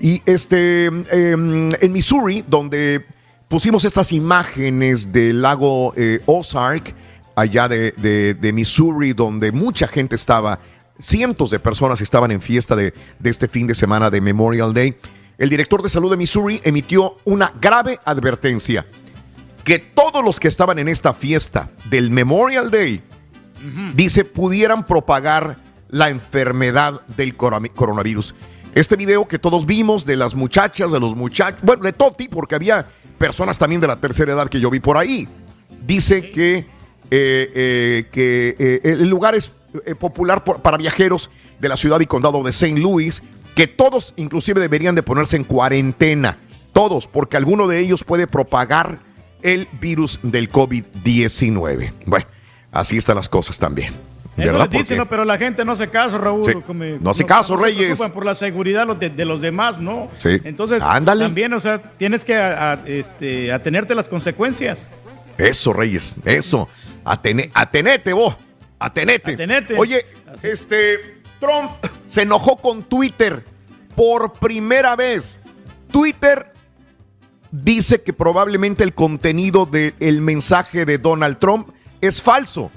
Y 0.00 0.22
este, 0.26 0.84
em, 0.86 1.70
en 1.80 1.92
Missouri, 1.92 2.44
donde 2.46 3.04
pusimos 3.48 3.84
estas 3.84 4.12
imágenes 4.12 5.12
del 5.12 5.40
lago 5.42 5.94
eh, 5.96 6.20
Ozark, 6.26 6.94
allá 7.34 7.68
de, 7.68 7.92
de- 7.92 8.52
Missouri, 8.52 9.12
donde 9.12 9.52
mucha 9.52 9.88
gente 9.88 10.16
estaba, 10.16 10.58
cientos 10.98 11.50
de 11.50 11.58
personas 11.58 12.00
estaban 12.00 12.30
en 12.30 12.40
fiesta 12.40 12.76
de 12.76 12.92
este 13.24 13.48
fin 13.48 13.66
de 13.66 13.74
semana 13.74 14.10
de 14.10 14.20
Memorial 14.20 14.72
Day. 14.74 14.94
El 15.38 15.50
director 15.50 15.82
de 15.82 15.88
salud 15.88 16.10
de 16.10 16.16
Missouri 16.16 16.60
emitió 16.64 17.18
una 17.24 17.52
grave 17.60 18.00
advertencia 18.04 18.86
que 19.64 19.78
todos 19.78 20.24
los 20.24 20.38
que 20.40 20.48
estaban 20.48 20.78
en 20.78 20.88
esta 20.88 21.12
fiesta 21.12 21.70
del 21.90 22.10
Memorial 22.10 22.70
Day, 22.70 23.02
dice, 23.94 24.24
pudieran 24.24 24.86
propagar 24.86 25.56
la 25.88 26.08
enfermedad 26.08 27.00
del 27.16 27.36
corona- 27.36 27.68
coronavirus. 27.68 28.34
Este 28.74 28.96
video 28.96 29.26
que 29.26 29.38
todos 29.38 29.66
vimos 29.66 30.06
de 30.06 30.16
las 30.16 30.34
muchachas, 30.34 30.92
de 30.92 31.00
los 31.00 31.16
muchachos, 31.16 31.60
bueno, 31.62 31.82
de 31.82 31.92
Toti, 31.92 32.28
porque 32.28 32.54
había 32.54 32.86
personas 33.18 33.58
también 33.58 33.80
de 33.80 33.86
la 33.88 33.96
tercera 33.96 34.32
edad 34.34 34.48
que 34.48 34.60
yo 34.60 34.70
vi 34.70 34.78
por 34.80 34.96
ahí, 34.96 35.26
dice 35.86 36.30
que, 36.30 36.58
eh, 36.58 36.66
eh, 37.10 38.06
que 38.12 38.54
eh, 38.58 38.80
el 38.84 39.08
lugar 39.08 39.34
es 39.34 39.50
popular 39.98 40.44
por- 40.44 40.60
para 40.62 40.76
viajeros 40.76 41.28
de 41.58 41.68
la 41.68 41.76
ciudad 41.76 41.98
y 42.00 42.06
condado 42.06 42.42
de 42.42 42.50
St. 42.50 42.78
Louis 42.78 43.22
que 43.56 43.66
todos 43.66 44.14
inclusive 44.16 44.60
deberían 44.60 44.94
de 44.94 45.02
ponerse 45.02 45.36
en 45.36 45.42
cuarentena, 45.44 46.38
todos, 46.72 47.08
porque 47.08 47.36
alguno 47.36 47.66
de 47.66 47.80
ellos 47.80 48.04
puede 48.04 48.28
propagar 48.28 48.98
el 49.42 49.66
virus 49.80 50.20
del 50.22 50.48
COVID-19. 50.50 51.92
Bueno, 52.06 52.26
así 52.72 52.96
están 52.96 53.16
las 53.16 53.28
cosas 53.28 53.58
también. 53.58 53.92
Eso 54.36 54.58
les 54.58 54.68
dicen, 54.70 54.98
¿no? 54.98 55.08
pero 55.08 55.24
la 55.24 55.38
gente 55.38 55.64
no 55.64 55.72
hace 55.72 55.88
caso, 55.88 56.18
Raúl. 56.18 56.44
Sí. 56.44 56.52
No 57.00 57.10
hace 57.10 57.24
caso, 57.24 57.56
se 57.56 57.62
Reyes. 57.64 57.84
preocupan 57.84 58.12
por 58.12 58.26
la 58.26 58.34
seguridad 58.34 58.86
los 58.86 58.98
de, 58.98 59.08
de 59.08 59.24
los 59.24 59.40
demás, 59.40 59.80
¿no? 59.80 60.10
Sí. 60.18 60.38
Entonces, 60.44 60.82
Ándale. 60.82 61.24
también, 61.24 61.54
o 61.54 61.60
sea, 61.60 61.78
tienes 61.96 62.22
que 62.22 62.36
a- 62.36 62.72
a- 62.74 62.80
este, 62.86 63.50
atenerte 63.50 63.94
a 63.94 63.96
las 63.96 64.10
consecuencias. 64.10 64.90
Eso, 65.38 65.72
Reyes, 65.72 66.14
eso. 66.26 66.68
Atene- 67.06 67.50
atenete 67.54 68.12
vos, 68.12 68.36
atenete. 68.78 69.32
Atenete. 69.32 69.74
Oye, 69.78 70.04
este, 70.42 71.15
Trump 71.40 71.72
se 72.08 72.22
enojó 72.22 72.56
con 72.56 72.82
Twitter 72.82 73.44
por 73.94 74.32
primera 74.34 74.96
vez. 74.96 75.38
Twitter 75.90 76.52
dice 77.50 78.02
que 78.02 78.12
probablemente 78.12 78.84
el 78.84 78.94
contenido 78.94 79.66
del 79.66 80.20
mensaje 80.20 80.84
de 80.84 80.98
Donald 80.98 81.38
Trump 81.38 81.70
es 82.00 82.22
falso. 82.22 82.70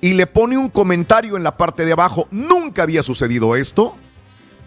Y 0.00 0.14
le 0.14 0.26
pone 0.26 0.58
un 0.58 0.68
comentario 0.68 1.36
en 1.36 1.44
la 1.44 1.56
parte 1.56 1.84
de 1.84 1.92
abajo. 1.92 2.26
Nunca 2.30 2.82
había 2.82 3.02
sucedido 3.02 3.54
esto. 3.54 3.94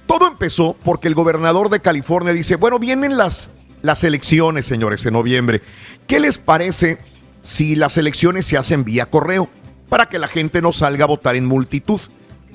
Todo 0.07 0.27
empezó 0.27 0.75
porque 0.83 1.07
el 1.07 1.15
gobernador 1.15 1.69
de 1.69 1.81
California 1.81 2.31
dice, 2.31 2.55
bueno, 2.55 2.79
vienen 2.79 3.17
las, 3.17 3.49
las 3.81 4.03
elecciones, 4.03 4.65
señores, 4.65 5.05
en 5.05 5.13
noviembre. 5.13 5.61
¿Qué 6.07 6.19
les 6.19 6.37
parece 6.37 6.99
si 7.41 7.75
las 7.75 7.97
elecciones 7.97 8.45
se 8.45 8.57
hacen 8.57 8.85
vía 8.85 9.07
correo? 9.07 9.49
Para 9.89 10.07
que 10.07 10.19
la 10.19 10.27
gente 10.27 10.61
no 10.61 10.71
salga 10.71 11.03
a 11.03 11.07
votar 11.07 11.35
en 11.35 11.45
multitud 11.45 11.99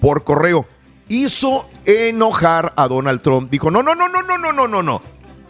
por 0.01 0.24
correo. 0.24 0.66
Hizo 1.09 1.68
enojar 1.85 2.72
a 2.77 2.89
Donald 2.89 3.20
Trump. 3.22 3.51
Dijo, 3.51 3.70
no, 3.70 3.82
no, 3.82 3.94
no, 3.94 4.09
no, 4.09 4.22
no, 4.22 4.39
no, 4.39 4.52
no, 4.52 4.68
no, 4.68 4.82
no. 4.82 5.02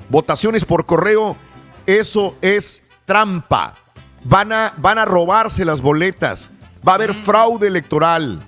Votaciones 0.08 0.64
por 0.64 0.86
correo, 0.86 1.36
eso 1.86 2.36
es 2.40 2.82
trampa. 3.04 3.74
Van 4.24 4.52
a, 4.52 4.74
van 4.76 4.98
a 4.98 5.04
robarse 5.04 5.64
las 5.64 5.80
boletas. 5.80 6.50
Va 6.86 6.92
a 6.92 6.94
haber 6.96 7.14
fraude 7.14 7.68
electoral. 7.68 8.40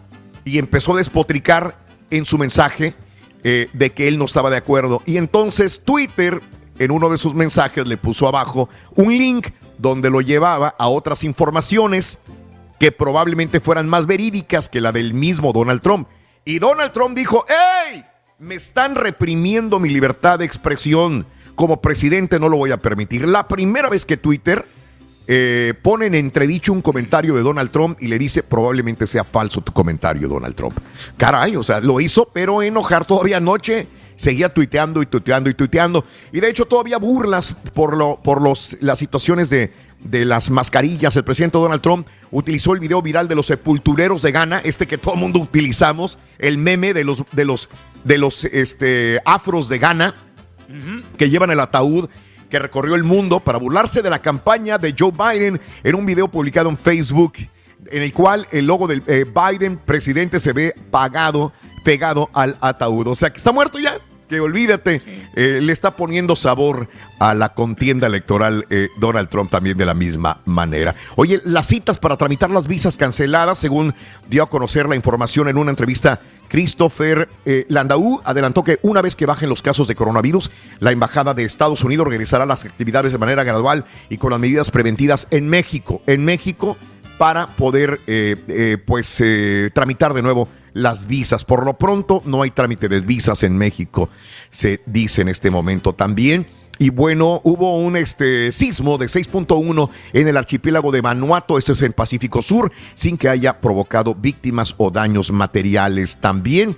Y 0.45 0.59
empezó 0.59 0.95
a 0.95 0.97
despotricar 0.97 1.77
en 2.11 2.25
su 2.25 2.37
mensaje 2.37 2.95
eh, 3.45 3.69
de 3.73 3.91
que 3.91 4.09
él 4.09 4.19
no 4.19 4.25
estaba 4.25 4.51
de 4.51 4.57
acuerdo. 4.57 5.03
Y 5.07 5.17
entonces 5.17 5.81
Twitter, 5.85 6.41
en 6.79 6.91
uno 6.91 7.09
de 7.11 7.19
sus 7.19 7.35
mensajes, 7.35 7.87
le 7.87 7.97
puso 7.97 8.27
abajo 8.27 8.69
un 8.97 9.17
link 9.17 9.49
donde 9.79 10.11
lo 10.11 10.21
llevaba 10.21 10.75
a 10.79 10.89
otras 10.89 11.25
informaciones 11.25 12.19
que 12.83 12.91
probablemente 12.91 13.61
fueran 13.61 13.89
más 13.89 14.09
verídicas 14.09 14.69
que 14.69 14.81
la 14.81 14.91
del 14.91 15.15
mismo 15.15 15.53
Donald 15.53 15.83
Trump. 15.83 16.09
Y 16.45 16.59
Donald 16.59 16.91
Trump 16.91 17.17
dijo, 17.17 17.45
¡Ey! 17.49 18.05
Me 18.41 18.57
están 18.57 18.97
reprimiendo 18.97 19.79
mi 19.79 19.89
libertad 19.89 20.41
de 20.41 20.47
expresión. 20.47 21.25
Como 21.55 21.81
presidente 21.81 22.41
no 22.41 22.49
lo 22.49 22.57
voy 22.57 22.73
a 22.73 22.79
permitir. 22.79 23.29
La 23.29 23.47
primera 23.47 23.89
vez 23.89 24.05
que 24.05 24.17
Twitter 24.17 24.67
eh, 25.29 25.75
pone 25.81 26.07
en 26.07 26.17
entredicho 26.17 26.73
un 26.73 26.83
comentario 26.83 27.37
de 27.37 27.43
Donald 27.43 27.71
Trump 27.71 28.03
y 28.03 28.09
le 28.09 28.19
dice 28.19 28.43
probablemente 28.43 29.07
sea 29.07 29.23
falso 29.23 29.61
tu 29.61 29.73
comentario, 29.73 30.27
Donald 30.27 30.57
Trump. 30.57 30.77
Caray, 31.17 31.55
o 31.55 31.63
sea, 31.63 31.79
lo 31.79 32.01
hizo, 32.01 32.31
pero 32.33 32.63
enojar 32.63 33.05
todavía 33.07 33.37
anoche. 33.37 33.87
Seguía 34.17 34.53
tuiteando 34.53 35.03
y 35.03 35.07
tuiteando 35.07 35.49
y 35.49 35.55
tuiteando. 35.55 36.05
Y 36.33 36.41
de 36.41 36.49
hecho 36.49 36.65
todavía 36.65 36.99
burlas 36.99 37.55
por, 37.75 37.97
lo, 37.97 38.21
por 38.21 38.43
los, 38.43 38.77
las 38.81 38.99
situaciones 38.99 39.51
de, 39.51 39.73
de 40.05 40.25
las 40.25 40.51
mascarillas. 40.51 41.17
El 41.17 41.25
presidente 41.25 41.59
Donald 41.59 41.83
Trump 41.83 42.07
utilizó 42.31 42.75
el 42.75 42.81
video 42.81 43.03
viral 43.03 43.29
de 43.29 43.35
los 43.35 43.47
sepultureros 43.47 44.23
de 44.23 44.33
Ghana, 44.33 44.61
este 44.65 44.87
que 44.87 44.99
todo 44.99 45.15
el 45.15 45.21
mundo 45.21 45.39
utilizamos, 45.39 46.19
el 46.39 46.59
meme 46.59 46.95
de 46.95 47.05
los, 47.05 47.23
de 47.33 47.45
los, 47.45 47.69
de 48.05 48.19
los 48.19 48.45
este, 48.45 49.21
afros 49.25 49.69
de 49.69 49.79
Ghana 49.79 50.15
que 51.19 51.29
llevan 51.29 51.51
el 51.51 51.61
ataúd 51.61 52.09
que 52.49 52.59
recorrió 52.59 52.95
el 52.95 53.05
mundo 53.05 53.41
para 53.41 53.59
burlarse 53.59 54.03
de 54.03 54.11
la 54.11 54.21
campaña 54.21 54.79
de 54.79 54.95
Joe 54.99 55.11
Biden 55.11 55.61
en 55.83 55.95
un 55.95 56.05
video 56.05 56.29
publicado 56.29 56.69
en 56.69 56.77
Facebook 56.77 57.35
en 57.91 58.03
el 58.03 58.13
cual 58.13 58.47
el 58.51 58.67
logo 58.67 58.87
del 58.87 59.03
eh, 59.07 59.25
Biden 59.25 59.77
presidente 59.79 60.41
se 60.41 60.53
ve 60.53 60.75
pagado, 60.91 61.53
pegado 61.85 62.31
al 62.33 62.57
ataúd. 62.61 63.09
O 63.09 63.15
sea 63.15 63.31
que 63.31 63.39
está 63.39 63.53
muerto 63.53 63.79
ya, 63.79 63.99
que 64.33 64.41
olvídate, 64.41 65.03
eh, 65.35 65.59
le 65.61 65.73
está 65.75 65.95
poniendo 65.95 66.37
sabor 66.37 66.89
a 67.19 67.35
la 67.35 67.51
contienda 67.51 68.07
electoral 68.07 68.65
eh, 68.71 68.89
Donald 68.99 69.29
Trump 69.29 69.51
también 69.51 69.77
de 69.77 69.85
la 69.85 69.93
misma 69.93 70.41
manera. 70.47 70.95
Oye, 71.17 71.43
las 71.45 71.67
citas 71.67 71.99
para 71.99 72.17
tramitar 72.17 72.49
las 72.49 72.67
visas 72.67 72.97
canceladas, 72.97 73.59
según 73.59 73.93
dio 74.31 74.43
a 74.43 74.49
conocer 74.49 74.89
la 74.89 74.97
información 74.97 75.49
en 75.49 75.59
una 75.59 75.69
entrevista 75.69 76.19
Christopher 76.49 77.29
eh, 77.45 77.67
Landau 77.69 78.23
adelantó 78.25 78.65
que 78.65 78.79
una 78.81 79.03
vez 79.03 79.17
que 79.17 79.27
bajen 79.27 79.51
los 79.51 79.61
casos 79.61 79.87
de 79.87 79.95
coronavirus, 79.95 80.51
la 80.81 80.93
Embajada 80.93 81.35
de 81.35 81.45
Estados 81.45 81.85
Unidos 81.85 82.09
regresará 82.09 82.47
las 82.47 82.65
actividades 82.65 83.13
de 83.13 83.19
manera 83.19 83.45
gradual 83.45 83.85
y 84.09 84.17
con 84.17 84.31
las 84.31 84.41
medidas 84.41 84.71
preventivas 84.71 85.29
en 85.31 85.49
México. 85.51 86.01
En 86.07 86.25
México 86.25 86.79
para 87.19 87.49
poder 87.49 88.01
pues 88.87 89.23
tramitar 89.75 90.13
de 90.13 90.23
nuevo 90.23 90.49
las 90.73 91.07
visas. 91.07 91.45
Por 91.45 91.65
lo 91.65 91.75
pronto 91.75 92.23
no 92.25 92.43
hay 92.43 92.51
trámite 92.51 92.89
de 92.89 93.01
visas 93.01 93.43
en 93.43 93.57
México, 93.57 94.09
se 94.51 94.81
dice 94.87 95.23
en 95.23 95.29
este 95.29 95.51
momento 95.51 95.93
también. 95.93 96.47
Y 96.79 96.91
bueno, 96.91 97.41
hubo 97.45 97.77
un 97.79 97.97
este, 97.97 98.51
sismo 98.51 98.99
de 98.99 99.07
6.1 99.07 99.91
en 100.15 100.29
el 100.29 100.37
archipiélago 100.37 100.91
de 100.91 101.01
Vanuatu, 101.01 101.59
esto 101.59 101.75
es 101.75 101.83
en 101.83 101.93
Pacífico 101.93 102.43
Sur, 102.43 102.73
sin 102.95 103.19
que 103.19 103.29
haya 103.29 103.61
provocado 103.61 104.15
víctimas 104.15 104.75
o 104.79 104.91
daños 104.91 105.31
materiales 105.31 106.17
también. 106.17 106.77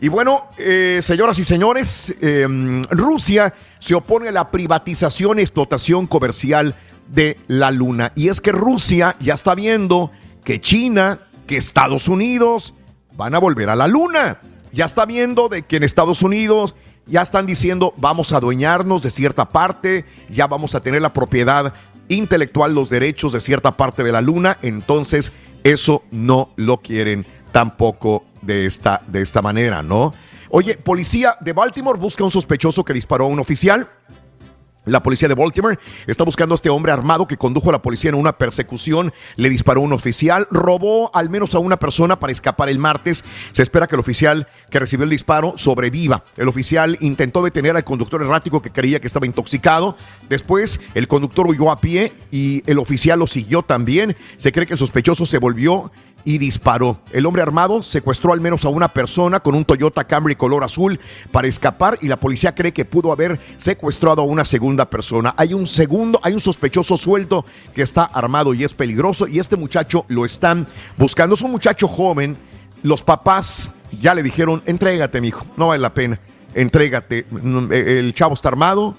Y 0.00 0.08
bueno, 0.08 0.48
eh, 0.58 0.98
señoras 1.02 1.38
y 1.38 1.44
señores, 1.44 2.14
eh, 2.20 2.46
Rusia 2.90 3.54
se 3.78 3.94
opone 3.94 4.28
a 4.28 4.32
la 4.32 4.50
privatización 4.50 5.38
y 5.38 5.42
explotación 5.42 6.06
comercial 6.06 6.74
de 7.08 7.38
la 7.46 7.70
Luna. 7.70 8.12
Y 8.14 8.28
es 8.28 8.40
que 8.40 8.52
Rusia 8.52 9.14
ya 9.20 9.34
está 9.34 9.54
viendo 9.54 10.10
que 10.42 10.60
China, 10.60 11.20
que 11.46 11.56
Estados 11.56 12.08
Unidos 12.08 12.74
van 13.16 13.34
a 13.34 13.38
volver 13.38 13.70
a 13.70 13.76
la 13.76 13.86
Luna. 13.86 14.40
Ya 14.72 14.84
está 14.86 15.06
viendo 15.06 15.48
de 15.48 15.62
que 15.62 15.76
en 15.76 15.82
Estados 15.82 16.22
Unidos 16.22 16.74
ya 17.06 17.22
están 17.22 17.46
diciendo 17.46 17.92
vamos 17.96 18.32
a 18.32 18.38
adueñarnos 18.38 19.02
de 19.02 19.10
cierta 19.10 19.48
parte, 19.48 20.04
ya 20.30 20.46
vamos 20.46 20.74
a 20.74 20.80
tener 20.80 21.02
la 21.02 21.12
propiedad 21.12 21.74
intelectual, 22.08 22.74
los 22.74 22.90
derechos 22.90 23.32
de 23.32 23.40
cierta 23.40 23.76
parte 23.76 24.02
de 24.02 24.12
la 24.12 24.20
Luna. 24.20 24.58
Entonces 24.62 25.32
eso 25.62 26.02
no 26.10 26.50
lo 26.56 26.78
quieren 26.78 27.26
tampoco 27.52 28.24
de 28.42 28.66
esta, 28.66 29.02
de 29.06 29.22
esta 29.22 29.42
manera, 29.42 29.82
¿no? 29.82 30.12
Oye, 30.50 30.76
policía 30.76 31.36
de 31.40 31.52
Baltimore 31.52 31.98
busca 31.98 32.22
a 32.22 32.26
un 32.26 32.30
sospechoso 32.30 32.84
que 32.84 32.92
disparó 32.92 33.24
a 33.24 33.28
un 33.28 33.40
oficial. 33.40 33.88
La 34.86 35.02
policía 35.02 35.28
de 35.28 35.34
Baltimore 35.34 35.78
está 36.06 36.24
buscando 36.24 36.54
a 36.54 36.56
este 36.56 36.68
hombre 36.68 36.92
armado 36.92 37.26
que 37.26 37.38
condujo 37.38 37.70
a 37.70 37.72
la 37.72 37.82
policía 37.82 38.10
en 38.10 38.16
una 38.16 38.36
persecución, 38.36 39.12
le 39.36 39.48
disparó 39.48 39.80
un 39.80 39.92
oficial, 39.92 40.46
robó 40.50 41.10
al 41.14 41.30
menos 41.30 41.54
a 41.54 41.58
una 41.58 41.78
persona 41.78 42.20
para 42.20 42.32
escapar 42.32 42.68
el 42.68 42.78
martes. 42.78 43.24
Se 43.52 43.62
espera 43.62 43.86
que 43.86 43.96
el 43.96 44.00
oficial 44.00 44.46
que 44.70 44.78
recibió 44.78 45.04
el 45.04 45.10
disparo 45.10 45.54
sobreviva. 45.56 46.24
El 46.36 46.48
oficial 46.48 46.98
intentó 47.00 47.42
detener 47.42 47.76
al 47.76 47.84
conductor 47.84 48.20
errático 48.22 48.60
que 48.60 48.72
creía 48.72 49.00
que 49.00 49.06
estaba 49.06 49.26
intoxicado. 49.26 49.96
Después, 50.28 50.80
el 50.94 51.08
conductor 51.08 51.46
huyó 51.46 51.70
a 51.70 51.80
pie 51.80 52.12
y 52.30 52.62
el 52.66 52.78
oficial 52.78 53.18
lo 53.18 53.26
siguió 53.26 53.62
también. 53.62 54.16
Se 54.36 54.52
cree 54.52 54.66
que 54.66 54.74
el 54.74 54.78
sospechoso 54.78 55.24
se 55.24 55.38
volvió 55.38 55.90
y 56.24 56.38
disparó. 56.38 56.98
El 57.12 57.26
hombre 57.26 57.42
armado 57.42 57.82
secuestró 57.82 58.32
al 58.32 58.40
menos 58.40 58.64
a 58.64 58.68
una 58.68 58.88
persona 58.88 59.40
con 59.40 59.54
un 59.54 59.64
Toyota 59.64 60.04
Camry 60.04 60.36
color 60.36 60.64
azul 60.64 60.98
para 61.30 61.48
escapar 61.48 61.98
y 62.00 62.08
la 62.08 62.16
policía 62.16 62.54
cree 62.54 62.72
que 62.72 62.84
pudo 62.84 63.12
haber 63.12 63.38
secuestrado 63.56 64.22
a 64.22 64.24
una 64.24 64.44
segunda 64.44 64.88
persona. 64.88 65.34
Hay 65.36 65.54
un 65.54 65.66
segundo, 65.66 66.18
hay 66.22 66.32
un 66.32 66.40
sospechoso 66.40 66.96
suelto 66.96 67.44
que 67.74 67.82
está 67.82 68.04
armado 68.04 68.54
y 68.54 68.64
es 68.64 68.74
peligroso 68.74 69.26
y 69.26 69.38
este 69.38 69.56
muchacho 69.56 70.04
lo 70.08 70.24
están 70.24 70.66
buscando. 70.96 71.34
Es 71.34 71.42
un 71.42 71.50
muchacho 71.50 71.88
joven. 71.88 72.36
Los 72.82 73.02
papás 73.02 73.70
ya 74.00 74.14
le 74.14 74.22
dijeron, 74.22 74.62
entrégate, 74.66 75.20
mijo, 75.20 75.46
no 75.56 75.68
vale 75.68 75.80
la 75.80 75.94
pena, 75.94 76.20
entrégate. 76.54 77.26
El 77.70 78.12
chavo 78.14 78.34
está 78.34 78.48
armado, 78.48 78.94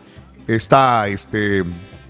está, 0.48 1.08
este, 1.08 1.64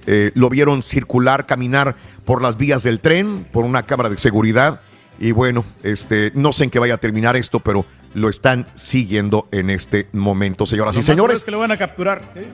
eh, 0.08 0.32
lo 0.36 0.50
vieron 0.50 0.84
circular, 0.84 1.46
caminar 1.46 1.96
por 2.26 2.42
las 2.42 2.58
vías 2.58 2.84
del 2.84 3.00
tren, 3.00 3.46
por 3.52 3.66
una 3.66 3.84
cámara 3.84 4.10
de 4.10 4.18
seguridad. 4.18 4.82
Y 5.20 5.32
bueno, 5.32 5.64
este, 5.84 6.32
no 6.36 6.52
sé 6.54 6.66
en 6.66 6.70
qué 6.70 6.80
vaya 6.80 6.96
a 6.96 6.98
terminar 6.98 7.36
esto, 7.36 7.60
pero 7.60 7.86
lo 8.14 8.30
están 8.30 8.66
siguiendo 8.76 9.48
en 9.52 9.70
este 9.70 10.08
momento, 10.14 10.66
señoras 10.66 10.96
Lo 10.96 11.00
y 11.00 11.02
más 11.02 11.06
señores. 11.06 11.38
es 11.40 11.44
que 11.44 11.52
lo 11.52 11.60
van 11.60 11.72
a 11.72 11.78
capturar. 11.78 12.22
¿eh? 12.36 12.46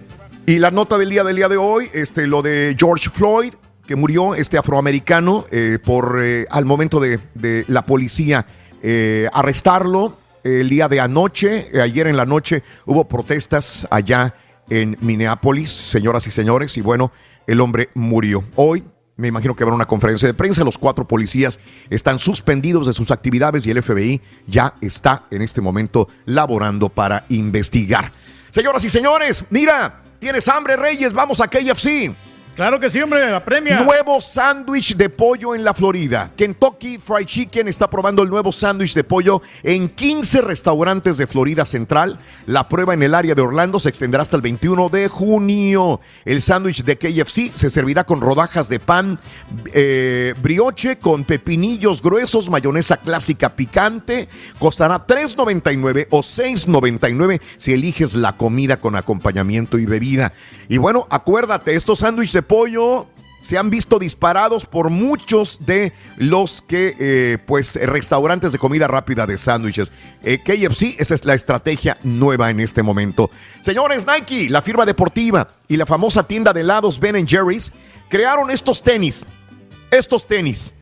Y 0.46 0.60
la 0.60 0.72
nota 0.72 0.98
del 0.98 1.10
día 1.10 1.24
del 1.24 1.36
día 1.36 1.50
de 1.50 1.58
hoy, 1.58 1.90
este, 1.94 2.28
lo 2.28 2.42
de 2.42 2.76
George 2.78 3.10
Floyd, 3.10 3.54
que 3.86 3.96
murió, 3.96 4.36
este 4.36 4.58
afroamericano, 4.58 5.46
eh, 5.52 5.78
por 5.84 6.20
eh, 6.24 6.46
al 6.50 6.66
momento 6.66 7.00
de, 7.00 7.20
de 7.34 7.66
la 7.68 7.86
policía 7.86 8.46
eh, 8.82 9.28
arrestarlo 9.34 10.18
el 10.44 10.70
día 10.70 10.88
de 10.88 11.00
anoche, 11.00 11.70
ayer 11.80 12.08
en 12.08 12.18
la 12.18 12.26
noche 12.26 12.64
hubo 12.86 13.08
protestas 13.08 13.88
allá 13.92 14.34
en 14.70 14.98
Minneapolis, 15.02 15.70
señoras 15.70 16.26
y 16.26 16.32
señores, 16.32 16.78
y 16.78 16.82
bueno, 16.82 17.12
el 17.46 17.60
hombre 17.60 17.90
murió. 17.94 18.44
Hoy 18.56 18.84
me 19.18 19.28
imagino 19.28 19.56
que 19.56 19.64
habrá 19.64 19.76
una 19.76 19.86
conferencia 19.86 20.28
de 20.28 20.34
prensa. 20.34 20.64
Los 20.64 20.78
cuatro 20.78 21.08
policías 21.08 21.60
están 21.90 22.20
suspendidos 22.20 22.88
de 22.88 22.94
sus 22.94 23.12
actividades 23.12 23.66
y 23.66 23.72
el 23.72 23.82
FBI 23.82 24.22
ya 24.48 24.76
está 24.82 25.26
en 25.32 25.42
este 25.42 25.62
momento 25.62 26.08
laborando 26.26 26.90
para 26.90 27.26
investigar. 27.30 28.12
Señoras 28.50 28.84
y 28.84 28.90
señores, 28.90 29.46
mira, 29.50 30.02
tienes 30.20 30.48
hambre, 30.48 30.76
Reyes, 30.76 31.14
vamos 31.14 31.40
a 31.40 31.48
KFC. 31.48 32.14
Claro 32.56 32.82
que 32.82 32.90
sí, 32.90 33.02
hombre, 33.02 33.34
apremia. 33.34 33.80
Nuevo 33.80 34.20
sándwich 34.20 34.96
de 34.98 35.10
pollo 35.10 35.56
en 35.56 35.64
la 35.64 35.74
Florida. 35.74 36.32
Kentucky 36.36 36.98
Fried 36.98 37.26
Chicken 37.26 37.70
está 37.70 37.90
probando 37.90 38.24
el 38.24 38.30
nuevo 38.30 38.52
sándwich 38.52 38.94
de 38.94 39.06
pollo 39.06 39.42
en 39.64 39.88
15 39.88 40.42
restaurantes 40.42 41.16
de 41.16 41.28
Florida 41.28 41.66
Central. 41.66 42.20
La 42.48 42.68
prueba 42.68 42.94
en 42.94 43.04
el 43.04 43.16
área 43.16 43.36
de 43.36 43.42
Orlando 43.42 43.80
se 43.80 43.88
extenderá 43.88 44.24
hasta 44.24 44.36
el 44.36 44.42
21 44.42 44.90
de 44.90 45.08
junio. 45.08 46.02
El 46.26 46.42
sándwich 46.42 46.84
de 46.84 46.98
KFC 46.98 47.56
se 47.56 47.70
servirá 47.70 48.04
con 48.04 48.20
rodajas 48.20 48.68
de 48.68 48.82
pan 48.82 49.18
eh, 49.74 50.34
brioche 50.42 50.98
con 50.98 51.24
pepinillos 51.24 52.02
gruesos, 52.02 52.50
mayonesa 52.50 52.98
clásica 52.98 53.56
picante. 53.56 54.28
Costará 54.60 55.08
$3.99 55.08 56.08
o 56.10 56.20
$6.99 56.20 57.40
si 57.56 57.72
eliges 57.72 58.14
la 58.14 58.36
comida 58.36 58.82
con 58.82 58.98
acompañamiento 58.98 59.78
y 59.78 59.86
bebida. 59.86 60.34
Y 60.68 60.78
bueno, 60.78 61.08
acuérdate, 61.10 61.76
estos 61.76 62.00
sándwiches 62.00 62.34
de 62.34 62.42
pollo 62.52 63.08
se 63.40 63.58
han 63.58 63.70
visto 63.70 63.98
disparados 63.98 64.66
por 64.66 64.90
muchos 64.90 65.58
de 65.62 65.94
los 66.18 66.62
que, 66.62 66.98
eh, 67.00 67.38
pues, 67.48 67.76
restaurantes 67.76 68.52
de 68.52 68.60
comida 68.60 68.88
rápida 68.88 69.26
de 69.26 69.38
sándwiches. 69.38 69.90
Eh, 70.22 70.40
KFC, 70.44 70.98
esa 71.00 71.16
es 71.16 71.24
la 71.24 71.34
estrategia 71.34 71.98
nueva 72.04 72.50
en 72.50 72.60
este 72.60 72.84
momento. 72.84 73.32
Señores, 73.62 74.06
Nike, 74.06 74.50
la 74.50 74.62
firma 74.62 74.86
deportiva 74.86 75.48
y 75.70 75.78
la 75.78 75.86
famosa 75.86 76.28
tienda 76.28 76.52
de 76.52 76.60
helados 76.60 77.00
Ben 77.00 77.26
Jerry's 77.26 77.72
crearon 78.10 78.52
estos 78.52 78.84
tenis. 78.84 79.26
Estos 79.90 80.28
tenis 80.28 80.74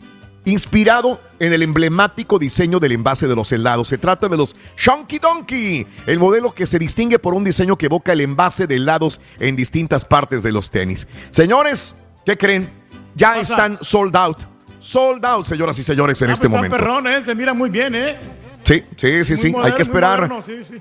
inspirado 0.49 1.19
en 1.39 1.53
el 1.53 1.61
emblemático 1.63 2.37
diseño 2.39 2.79
del 2.79 2.91
envase 2.93 3.27
de 3.27 3.35
los 3.35 3.51
helados. 3.51 3.87
Se 3.87 3.97
trata 3.97 4.27
de 4.27 4.37
los 4.37 4.55
Shonky 4.77 5.19
Donkey, 5.19 5.87
el 6.07 6.19
modelo 6.19 6.51
que 6.53 6.67
se 6.67 6.77
distingue 6.79 7.19
por 7.19 7.33
un 7.33 7.43
diseño 7.43 7.77
que 7.77 7.85
evoca 7.87 8.13
el 8.13 8.21
envase 8.21 8.67
de 8.67 8.75
helados 8.75 9.19
en 9.39 9.55
distintas 9.55 10.03
partes 10.05 10.43
de 10.43 10.51
los 10.51 10.69
tenis. 10.69 11.07
Señores, 11.31 11.95
¿qué 12.25 12.37
creen? 12.37 12.69
Ya 13.15 13.39
están 13.39 13.77
sold 13.81 14.15
out. 14.15 14.37
Sold 14.79 15.25
out, 15.25 15.45
señoras 15.45 15.77
y 15.79 15.83
señores, 15.83 16.21
en 16.21 16.29
Ah, 16.29 16.33
este 16.33 16.47
pues 16.47 16.57
momento. 16.57 16.77
perrón, 16.77 17.07
¿eh? 17.07 17.23
Se 17.23 17.35
mira 17.35 17.53
muy 17.53 17.69
bien, 17.69 17.93
¿eh? 17.95 18.17
Sí, 18.63 18.83
sí, 18.97 19.23
sí, 19.25 19.33
Muy 19.33 19.41
sí. 19.41 19.53
Hay 19.63 19.71
que 19.73 19.81
esperar 19.81 20.21
moderno, 20.21 20.41
sí, 20.41 20.61
sí. 20.67 20.75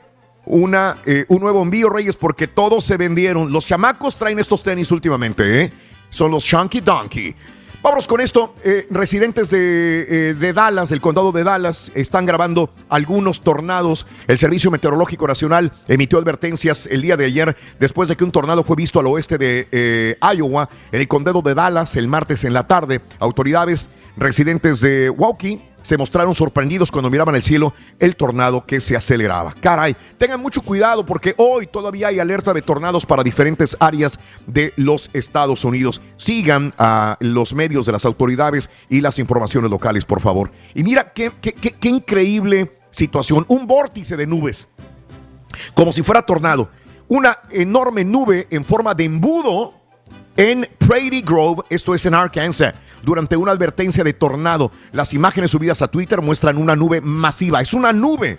una, 0.44 0.96
eh, 1.06 1.24
un 1.28 1.40
nuevo 1.40 1.62
envío, 1.62 1.88
Reyes, 1.88 2.16
porque 2.16 2.46
todos 2.46 2.84
se 2.84 2.96
vendieron. 2.96 3.50
Los 3.52 3.66
chamacos 3.66 4.14
traen 4.16 4.38
estos 4.38 4.62
tenis 4.62 4.90
últimamente, 4.92 5.62
¿eh? 5.64 5.72
Son 6.10 6.30
los 6.30 6.44
Shonky 6.44 6.80
Donkey. 6.80 7.34
Vámonos 7.80 8.08
con 8.08 8.20
esto. 8.20 8.54
Eh, 8.64 8.88
residentes 8.90 9.50
de, 9.50 10.30
eh, 10.30 10.34
de 10.34 10.52
Dallas, 10.52 10.88
del 10.88 11.00
condado 11.00 11.30
de 11.30 11.44
Dallas, 11.44 11.92
están 11.94 12.26
grabando 12.26 12.70
algunos 12.88 13.40
tornados. 13.40 14.04
El 14.26 14.36
Servicio 14.36 14.72
Meteorológico 14.72 15.28
Nacional 15.28 15.72
emitió 15.86 16.18
advertencias 16.18 16.88
el 16.90 17.02
día 17.02 17.16
de 17.16 17.26
ayer 17.26 17.56
después 17.78 18.08
de 18.08 18.16
que 18.16 18.24
un 18.24 18.32
tornado 18.32 18.64
fue 18.64 18.74
visto 18.74 18.98
al 18.98 19.06
oeste 19.06 19.38
de 19.38 19.68
eh, 19.70 20.16
Iowa, 20.20 20.68
en 20.90 21.00
el 21.00 21.06
condado 21.06 21.40
de 21.40 21.54
Dallas, 21.54 21.94
el 21.94 22.08
martes 22.08 22.42
en 22.42 22.52
la 22.52 22.66
tarde. 22.66 23.00
Autoridades 23.20 23.88
residentes 24.18 24.80
de 24.80 25.10
Waukee 25.10 25.62
se 25.82 25.96
mostraron 25.96 26.34
sorprendidos 26.34 26.90
cuando 26.90 27.08
miraban 27.08 27.34
el 27.36 27.42
cielo 27.42 27.72
el 28.00 28.16
tornado 28.16 28.66
que 28.66 28.80
se 28.80 28.96
aceleraba. 28.96 29.54
Caray, 29.60 29.96
tengan 30.18 30.40
mucho 30.40 30.60
cuidado 30.60 31.06
porque 31.06 31.34
hoy 31.38 31.66
todavía 31.66 32.08
hay 32.08 32.18
alerta 32.18 32.52
de 32.52 32.60
tornados 32.62 33.06
para 33.06 33.22
diferentes 33.22 33.76
áreas 33.80 34.18
de 34.46 34.72
los 34.76 35.08
Estados 35.12 35.64
Unidos. 35.64 36.02
Sigan 36.16 36.74
a 36.78 37.16
los 37.20 37.54
medios 37.54 37.86
de 37.86 37.92
las 37.92 38.04
autoridades 38.04 38.68
y 38.90 39.00
las 39.00 39.18
informaciones 39.18 39.70
locales, 39.70 40.04
por 40.04 40.20
favor. 40.20 40.50
Y 40.74 40.82
mira 40.82 41.12
qué, 41.12 41.32
qué- 41.40 41.52
qué- 41.54 41.72
qué 41.72 41.88
increíble 41.88 42.72
situación. 42.90 43.44
Un 43.48 43.66
vórtice 43.66 44.16
de 44.16 44.26
nubes, 44.26 44.66
como 45.74 45.92
si 45.92 46.02
fuera 46.02 46.22
tornado. 46.22 46.68
Una 47.06 47.38
enorme 47.50 48.04
nube 48.04 48.46
en 48.50 48.64
forma 48.64 48.94
de 48.94 49.04
embudo 49.04 49.74
en 50.36 50.68
Prairie 50.78 51.22
Grove, 51.22 51.62
esto 51.70 51.94
es 51.94 52.04
en 52.04 52.14
Arkansas, 52.14 52.74
durante 53.02 53.36
una 53.36 53.52
advertencia 53.52 54.04
de 54.04 54.12
tornado. 54.12 54.70
Las 54.92 55.14
imágenes 55.14 55.50
subidas 55.50 55.82
a 55.82 55.88
Twitter 55.88 56.20
muestran 56.20 56.56
una 56.56 56.76
nube 56.76 57.00
masiva. 57.00 57.60
Es 57.60 57.74
una 57.74 57.92
nube 57.92 58.38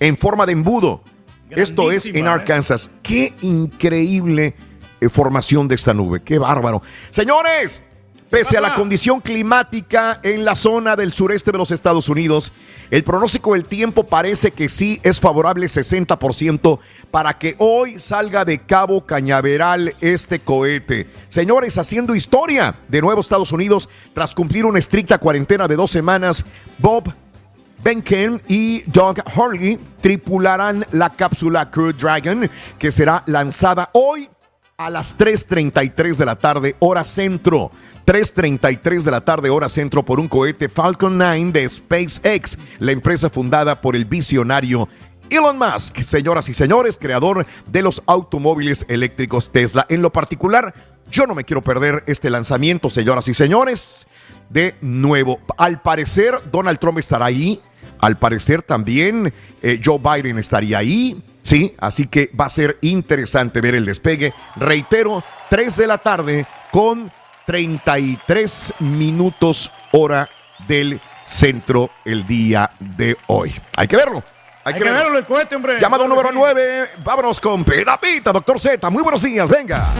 en 0.00 0.16
forma 0.16 0.46
de 0.46 0.52
embudo. 0.52 1.02
Esto 1.50 1.90
es 1.90 2.06
en 2.06 2.26
¿eh? 2.26 2.28
Arkansas. 2.28 2.90
Qué 3.02 3.34
increíble 3.40 4.54
eh, 5.00 5.08
formación 5.08 5.68
de 5.68 5.74
esta 5.74 5.94
nube. 5.94 6.22
Qué 6.22 6.38
bárbaro. 6.38 6.82
Señores, 7.10 7.82
pese 8.30 8.56
a 8.56 8.60
la 8.60 8.74
condición 8.74 9.20
climática 9.20 10.20
en 10.22 10.44
la 10.44 10.54
zona 10.54 10.96
del 10.96 11.12
sureste 11.12 11.52
de 11.52 11.58
los 11.58 11.70
Estados 11.70 12.08
Unidos, 12.08 12.52
el 12.90 13.04
pronóstico 13.04 13.54
del 13.54 13.64
tiempo 13.64 14.04
parece 14.04 14.50
que 14.50 14.68
sí 14.68 15.00
es 15.02 15.20
favorable 15.20 15.66
60% 15.66 16.78
para 17.10 17.38
que 17.38 17.54
hoy 17.58 17.98
salga 17.98 18.44
de 18.44 18.58
Cabo 18.58 19.04
Cañaveral 19.04 19.94
este 20.00 20.40
cohete. 20.40 21.10
Señores, 21.28 21.78
haciendo 21.78 22.14
historia 22.14 22.74
de 22.88 23.00
nuevo 23.00 23.20
Estados 23.20 23.52
Unidos 23.52 23.88
tras 24.12 24.34
cumplir 24.34 24.64
una 24.64 24.78
estricta 24.78 25.18
cuarentena 25.18 25.68
de 25.68 25.76
dos 25.76 25.90
semanas, 25.90 26.44
Bob 26.78 27.12
Benken 27.82 28.42
y 28.48 28.82
Doug 28.90 29.18
Hurley 29.36 29.78
tripularán 30.00 30.84
la 30.92 31.10
cápsula 31.10 31.70
Crew 31.70 31.92
Dragon 31.92 32.50
que 32.78 32.90
será 32.90 33.22
lanzada 33.26 33.90
hoy 33.92 34.28
a 34.76 34.90
las 34.90 35.18
3.33 35.18 36.16
de 36.16 36.24
la 36.24 36.36
tarde, 36.36 36.76
hora 36.78 37.02
centro. 37.02 37.72
3.33 38.08 39.02
de 39.02 39.10
la 39.10 39.20
tarde, 39.20 39.50
hora 39.50 39.68
centro, 39.68 40.02
por 40.02 40.18
un 40.18 40.28
cohete 40.28 40.70
Falcon 40.70 41.18
9 41.18 41.52
de 41.52 41.68
SpaceX, 41.68 42.56
la 42.78 42.92
empresa 42.92 43.28
fundada 43.28 43.82
por 43.82 43.94
el 43.94 44.06
visionario 44.06 44.88
Elon 45.28 45.58
Musk, 45.58 46.00
señoras 46.00 46.48
y 46.48 46.54
señores, 46.54 46.96
creador 46.98 47.44
de 47.66 47.82
los 47.82 48.02
automóviles 48.06 48.86
eléctricos 48.88 49.52
Tesla. 49.52 49.84
En 49.90 50.00
lo 50.00 50.10
particular, 50.10 50.72
yo 51.10 51.26
no 51.26 51.34
me 51.34 51.44
quiero 51.44 51.60
perder 51.60 52.02
este 52.06 52.30
lanzamiento, 52.30 52.88
señoras 52.88 53.28
y 53.28 53.34
señores. 53.34 54.06
De 54.48 54.74
nuevo, 54.80 55.40
al 55.58 55.82
parecer 55.82 56.34
Donald 56.50 56.78
Trump 56.78 57.00
estará 57.00 57.26
ahí, 57.26 57.60
al 57.98 58.18
parecer 58.18 58.62
también 58.62 59.34
eh, 59.60 59.82
Joe 59.84 59.98
Biden 59.98 60.38
estaría 60.38 60.78
ahí, 60.78 61.22
sí, 61.42 61.74
así 61.76 62.06
que 62.06 62.30
va 62.40 62.46
a 62.46 62.50
ser 62.50 62.78
interesante 62.80 63.60
ver 63.60 63.74
el 63.74 63.84
despegue. 63.84 64.32
Reitero, 64.56 65.22
3 65.50 65.76
de 65.76 65.86
la 65.86 65.98
tarde 65.98 66.46
con 66.72 67.12
33 67.48 68.74
minutos 68.80 69.72
hora 69.92 70.28
del 70.66 71.00
centro 71.24 71.88
el 72.04 72.26
día 72.26 72.70
de 72.78 73.16
hoy. 73.26 73.54
Hay 73.74 73.88
que 73.88 73.96
verlo. 73.96 74.22
Hay, 74.64 74.74
Hay 74.74 74.80
que 74.82 74.90
verlo 74.90 75.16
el 75.16 75.24
cohete, 75.24 75.56
hombre. 75.56 75.80
Llamado 75.80 76.06
número 76.06 76.28
sí. 76.28 76.34
9. 76.36 76.90
Vámonos 77.02 77.40
con 77.40 77.64
Pedapita, 77.64 78.32
doctor 78.32 78.60
Z. 78.60 78.90
Muy 78.90 79.02
buenos 79.02 79.22
días, 79.22 79.48
venga. 79.48 79.94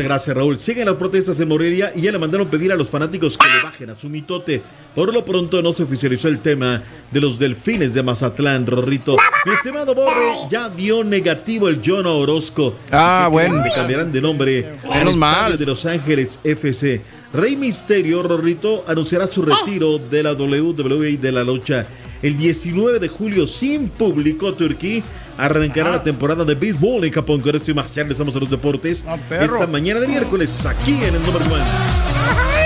Muchas 0.00 0.08
gracias, 0.16 0.36
Raúl. 0.36 0.58
Siguen 0.58 0.86
las 0.86 0.94
protestas 0.96 1.38
en 1.40 1.48
Morelia 1.48 1.92
y 1.94 2.00
ya 2.00 2.10
le 2.12 2.18
mandaron 2.18 2.48
pedir 2.48 2.72
a 2.72 2.74
los 2.76 2.88
fanáticos 2.88 3.36
que 3.36 3.46
le 3.46 3.62
bajen 3.62 3.90
a 3.90 3.94
su 3.94 4.08
mitote. 4.08 4.62
Por 4.94 5.12
lo 5.12 5.22
pronto 5.24 5.60
no 5.60 5.74
se 5.74 5.82
oficializó 5.82 6.28
el 6.28 6.38
tema 6.40 6.82
de 7.10 7.20
los 7.20 7.38
delfines 7.38 7.92
de 7.92 8.02
Mazatlán, 8.02 8.66
Rorrito. 8.66 9.16
Mi 9.44 9.52
estimado 9.52 9.94
Borre, 9.94 10.48
ya 10.50 10.70
dio 10.70 11.04
negativo 11.04 11.68
el 11.68 11.82
John 11.84 12.06
Orozco. 12.06 12.74
Ah, 12.90 13.24
Que 13.26 13.32
bueno. 13.32 13.62
Le 13.62 13.70
cambiarán 13.74 14.10
de 14.10 14.20
nombre 14.22 14.72
Menos 14.90 15.16
mal. 15.16 15.58
de 15.58 15.66
Los 15.66 15.84
Ángeles 15.84 16.38
FC. 16.44 17.02
Rey 17.34 17.54
Misterio, 17.56 18.22
Rorrito, 18.22 18.84
anunciará 18.88 19.26
su 19.26 19.42
retiro 19.42 19.98
de 19.98 20.22
la 20.22 20.32
WWE 20.32 21.18
de 21.18 21.30
la 21.32 21.44
lucha. 21.44 21.86
El 22.22 22.36
19 22.36 22.98
de 22.98 23.08
julio, 23.08 23.46
sin 23.46 23.88
público, 23.90 24.52
Turquía 24.54 25.02
arrancará 25.44 25.90
la 25.90 26.02
temporada 26.02 26.44
de 26.44 26.54
béisbol 26.54 27.04
en 27.04 27.12
Japón. 27.12 27.40
Con 27.40 27.54
esto 27.54 27.70
y 27.70 27.74
más, 27.74 27.94
ya 27.94 28.02
regresamos 28.02 28.34
a 28.36 28.40
los 28.40 28.50
deportes. 28.50 29.04
perro. 29.28 29.56
Esta 29.56 29.66
mañana 29.66 30.00
de 30.00 30.08
miércoles, 30.08 30.66
aquí 30.66 30.92
en 30.92 31.14
el 31.14 31.22
número 31.22 31.44
1. 31.46 32.59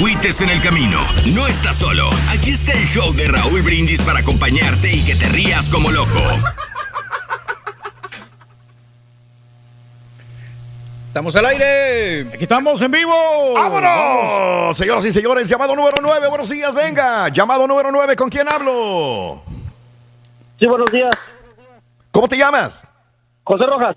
Agüites 0.00 0.40
en 0.40 0.48
el 0.48 0.62
camino, 0.62 0.98
no 1.34 1.46
estás 1.46 1.76
solo. 1.76 2.08
Aquí 2.30 2.52
está 2.52 2.72
el 2.72 2.86
show 2.86 3.12
de 3.12 3.28
Raúl 3.28 3.60
Brindis 3.60 4.00
para 4.00 4.20
acompañarte 4.20 4.90
y 4.90 5.04
que 5.04 5.14
te 5.14 5.26
rías 5.28 5.68
como 5.68 5.90
loco. 5.90 6.18
Estamos 11.08 11.36
al 11.36 11.44
aire. 11.44 12.20
Aquí 12.32 12.44
estamos 12.44 12.80
en 12.80 12.90
vivo. 12.90 13.12
¡Vámonos! 13.52 14.74
Señoras 14.74 15.04
y 15.04 15.12
señores, 15.12 15.46
llamado 15.46 15.76
número 15.76 15.98
9. 16.00 16.28
Buenos 16.28 16.48
días, 16.48 16.74
venga. 16.74 17.28
Llamado 17.28 17.66
número 17.66 17.92
9, 17.92 18.16
¿con 18.16 18.30
quién 18.30 18.48
hablo? 18.50 19.42
Sí, 20.58 20.66
buenos 20.66 20.90
días. 20.90 21.10
¿Cómo 22.10 22.26
te 22.26 22.38
llamas? 22.38 22.86
José 23.44 23.66
Rojas. 23.66 23.96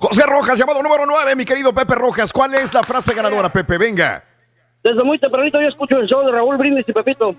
José 0.00 0.26
Rojas, 0.26 0.58
llamado 0.58 0.82
número 0.82 1.06
9, 1.06 1.34
mi 1.34 1.46
querido 1.46 1.72
Pepe 1.72 1.94
Rojas. 1.94 2.30
¿Cuál 2.30 2.54
es 2.56 2.74
la 2.74 2.82
frase 2.82 3.14
ganadora, 3.14 3.50
Pepe? 3.50 3.78
Venga. 3.78 4.27
Desde 4.82 5.02
muy 5.02 5.18
tempranito 5.18 5.60
yo 5.60 5.68
escucho 5.68 5.96
el 5.98 6.06
show 6.06 6.24
de 6.24 6.32
Raúl 6.32 6.56
Brindis 6.56 6.88
y 6.88 6.92
Pepito. 6.92 7.34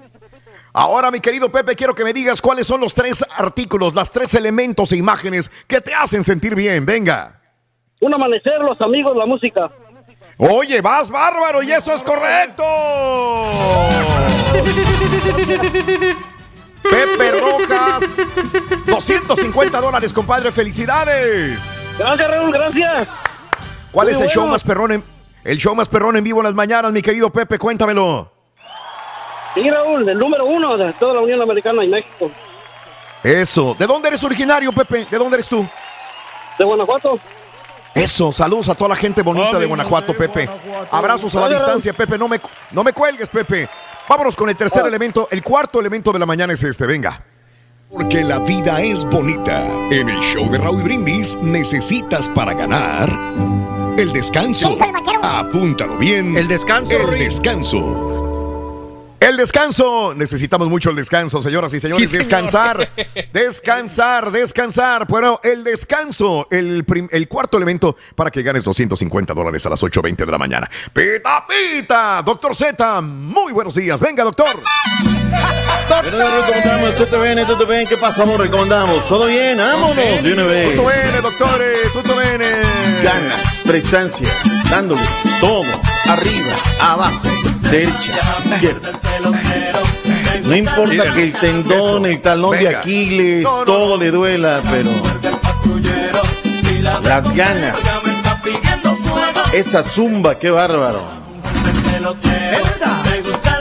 Ahora, 0.74 1.10
mi 1.10 1.20
querido 1.20 1.50
Pepe, 1.52 1.76
quiero 1.76 1.96
que 1.96 2.04
me 2.04 2.14
digas 2.14 2.42
cuáles 2.42 2.68
son 2.68 2.82
los 2.82 2.94
tres 2.94 3.26
artículos, 3.38 3.96
las 3.96 4.12
tres 4.12 4.36
elementos 4.36 4.92
e 4.92 4.98
imágenes 4.98 5.50
que 5.68 5.82
te 5.82 5.94
hacen 5.94 6.24
sentir 6.24 6.54
bien. 6.54 6.86
Venga. 6.86 7.42
Un 8.02 8.14
amanecer, 8.14 8.60
los 8.62 8.80
amigos, 8.82 9.16
la 9.18 9.26
música. 9.26 9.72
Oye, 10.38 10.80
vas 10.82 11.10
bárbaro 11.10 11.64
y 11.64 11.72
eso 11.72 11.94
es 11.94 12.04
correcto. 12.04 12.64
Pepe 16.84 17.32
Rojas, 17.40 18.04
250 18.86 19.82
dólares, 19.82 20.14
compadre. 20.14 20.52
Felicidades. 20.52 21.60
Gracias, 21.98 22.32
Raúl, 22.32 22.52
gracias. 22.52 23.08
¿Cuál 23.92 24.06
Muy 24.06 24.14
es 24.14 24.20
el 24.20 24.28
bueno. 24.28 24.42
show 24.42 24.48
más 24.48 24.64
perrón 24.64 24.92
en, 24.94 25.04
el 25.44 25.58
show 25.58 25.76
más 25.76 25.88
perrón 25.88 26.18
en 26.18 26.24
vivo 26.24 26.40
en 26.40 26.46
las 26.46 26.54
mañanas, 26.54 26.92
mi 26.92 27.02
querido 27.02 27.30
Pepe? 27.30 27.58
Cuéntamelo. 27.58 28.32
Sí, 29.54 29.70
Raúl, 29.70 30.08
el 30.08 30.18
número 30.18 30.46
uno 30.46 30.78
de 30.78 30.94
toda 30.94 31.16
la 31.16 31.22
Unión 31.22 31.42
Americana 31.42 31.84
y 31.84 31.88
México. 31.88 32.30
Eso. 33.24 33.76
¿De 33.78 33.86
dónde 33.88 34.10
eres 34.10 34.24
originario, 34.24 34.72
Pepe? 34.72 35.08
¿De 35.10 35.18
dónde 35.18 35.38
eres 35.38 35.50
tú? 35.50 35.66
De 36.58 36.66
Guanajuato. 36.66 37.20
Eso, 37.96 38.32
saludos 38.32 38.70
a 38.70 38.76
toda 38.76 38.90
la 38.90 38.96
gente 38.96 39.22
bonita 39.22 39.58
de 39.58 39.66
Guanajuato, 39.66 40.14
Pepe. 40.16 40.50
Abrazos 40.92 41.36
a 41.36 41.42
la 41.42 41.50
distancia, 41.50 41.94
Pepe. 41.94 42.18
No 42.18 42.28
me, 42.28 42.40
no 42.72 42.84
me 42.84 42.94
cuelgues, 42.94 43.28
Pepe. 43.30 43.68
Vámonos 44.08 44.36
con 44.36 44.50
el 44.50 44.56
tercer 44.56 44.86
elemento. 44.86 45.28
El 45.32 45.44
cuarto 45.44 45.80
elemento 45.80 46.12
de 46.12 46.20
la 46.20 46.26
mañana 46.26 46.54
es 46.54 46.64
este. 46.64 46.86
Venga. 46.86 47.24
Porque 47.92 48.24
la 48.24 48.40
vida 48.40 48.82
es 48.82 49.04
bonita. 49.06 49.64
En 49.92 50.10
el 50.10 50.20
show 50.20 50.50
de 50.50 50.60
Raúl 50.60 50.84
Brindis 50.84 51.36
necesitas 51.38 52.30
para 52.30 52.54
ganar 52.54 53.10
el 54.02 54.14
descanso. 54.14 54.78
Apúntalo 55.24 55.98
bien. 55.98 56.38
El 56.38 56.48
descanso. 56.48 57.12
El 57.12 57.20
descanso. 57.20 58.19
El 59.20 59.38
descanso. 59.38 60.14
Necesitamos 60.16 60.70
mucho 60.70 60.90
el 60.90 60.96
descanso, 60.96 61.42
señoras 61.42 61.74
y 61.74 61.80
señores. 61.80 62.10
Sí, 62.10 62.18
señor. 62.18 62.24
descansar. 62.24 62.90
descansar, 63.34 64.32
descansar. 64.32 65.06
Bueno, 65.08 65.40
el 65.44 65.64
descanso, 65.64 66.48
el, 66.50 66.84
prim- 66.86 67.10
el 67.12 67.28
cuarto 67.28 67.58
elemento 67.58 67.96
para 68.16 68.32
que 68.32 68.42
ganes 68.44 68.64
250 68.64 69.34
dólares 69.34 69.66
a 69.66 69.70
las 69.70 69.82
8.20 69.84 70.26
de 70.26 70.32
la 70.32 70.38
mañana. 70.38 70.70
Pita, 70.94 71.46
pita. 71.48 72.22
Doctor 72.26 72.56
Z, 72.56 73.02
muy 73.02 73.52
buenos 73.52 73.76
días. 73.76 74.00
Venga, 74.00 74.24
doctor. 74.24 74.48
Bueno, 76.02 76.18
¿cómo 76.46 76.56
estamos? 76.56 76.96
¿Todo 76.96 77.22
bien? 77.22 77.46
¿Todo 77.46 77.66
bien? 77.66 77.88
¿Qué 77.88 77.98
pasa, 77.98 78.24
amor? 78.24 78.50
¿Cómo 78.50 78.64
andamos? 78.64 79.08
¿Todo 79.08 79.26
bien? 79.26 79.58
¡Vámonos! 79.58 80.24
De 80.24 80.34
una 80.34 80.44
vez. 80.44 80.70
Tutto 80.72 80.86
bene, 80.88 81.22
doctores. 81.22 81.94
Tutto 81.94 82.16
bene. 82.16 82.52
Ganas, 83.04 83.58
prestancia, 83.66 84.28
dándole 84.70 85.02
todo, 85.40 85.64
arriba, 86.08 86.54
abajo, 86.82 87.22
derecha, 87.72 88.38
izquierda. 88.46 88.92
No 90.44 90.56
importa 90.56 91.14
que 91.14 91.24
el 91.24 91.32
tendón, 91.34 92.06
el 92.06 92.22
talón 92.22 92.58
de. 92.58 92.70
Aquiles, 92.70 93.48
todo 93.66 93.98
le 93.98 94.12
duela, 94.12 94.62
pero 94.70 94.90
las 97.04 97.36
ganas, 97.36 97.78
esa 99.54 99.84
zumba, 99.84 100.38
qué 100.38 100.50
bárbaro. 100.50 101.02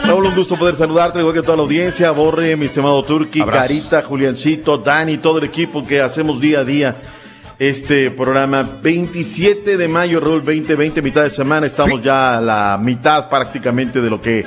Raúl, 0.04 0.24
un 0.24 0.34
gusto 0.34 0.56
poder 0.56 0.74
saludarte, 0.74 1.18
igual 1.18 1.34
que 1.34 1.42
toda 1.42 1.58
la 1.58 1.64
audiencia, 1.64 2.10
Borre, 2.12 2.56
mi 2.56 2.66
estimado 2.66 3.02
Turki. 3.02 3.42
Carita, 3.42 4.02
Juliancito, 4.02 4.78
Dani, 4.78 5.18
todo 5.18 5.38
el 5.38 5.44
equipo 5.44 5.86
que 5.86 6.00
hacemos 6.00 6.40
día 6.40 6.60
a 6.60 6.64
día 6.64 6.96
este 7.58 8.10
programa. 8.10 8.68
27 8.82 9.76
de 9.76 9.88
mayo, 9.88 10.20
Raúl, 10.20 10.44
2020, 10.44 11.02
mitad 11.02 11.24
de 11.24 11.30
semana, 11.30 11.66
estamos 11.66 12.02
ya 12.02 12.38
a 12.38 12.40
la 12.40 12.78
mitad 12.80 13.28
prácticamente 13.28 14.00
de 14.00 14.10
lo 14.10 14.20
que 14.20 14.44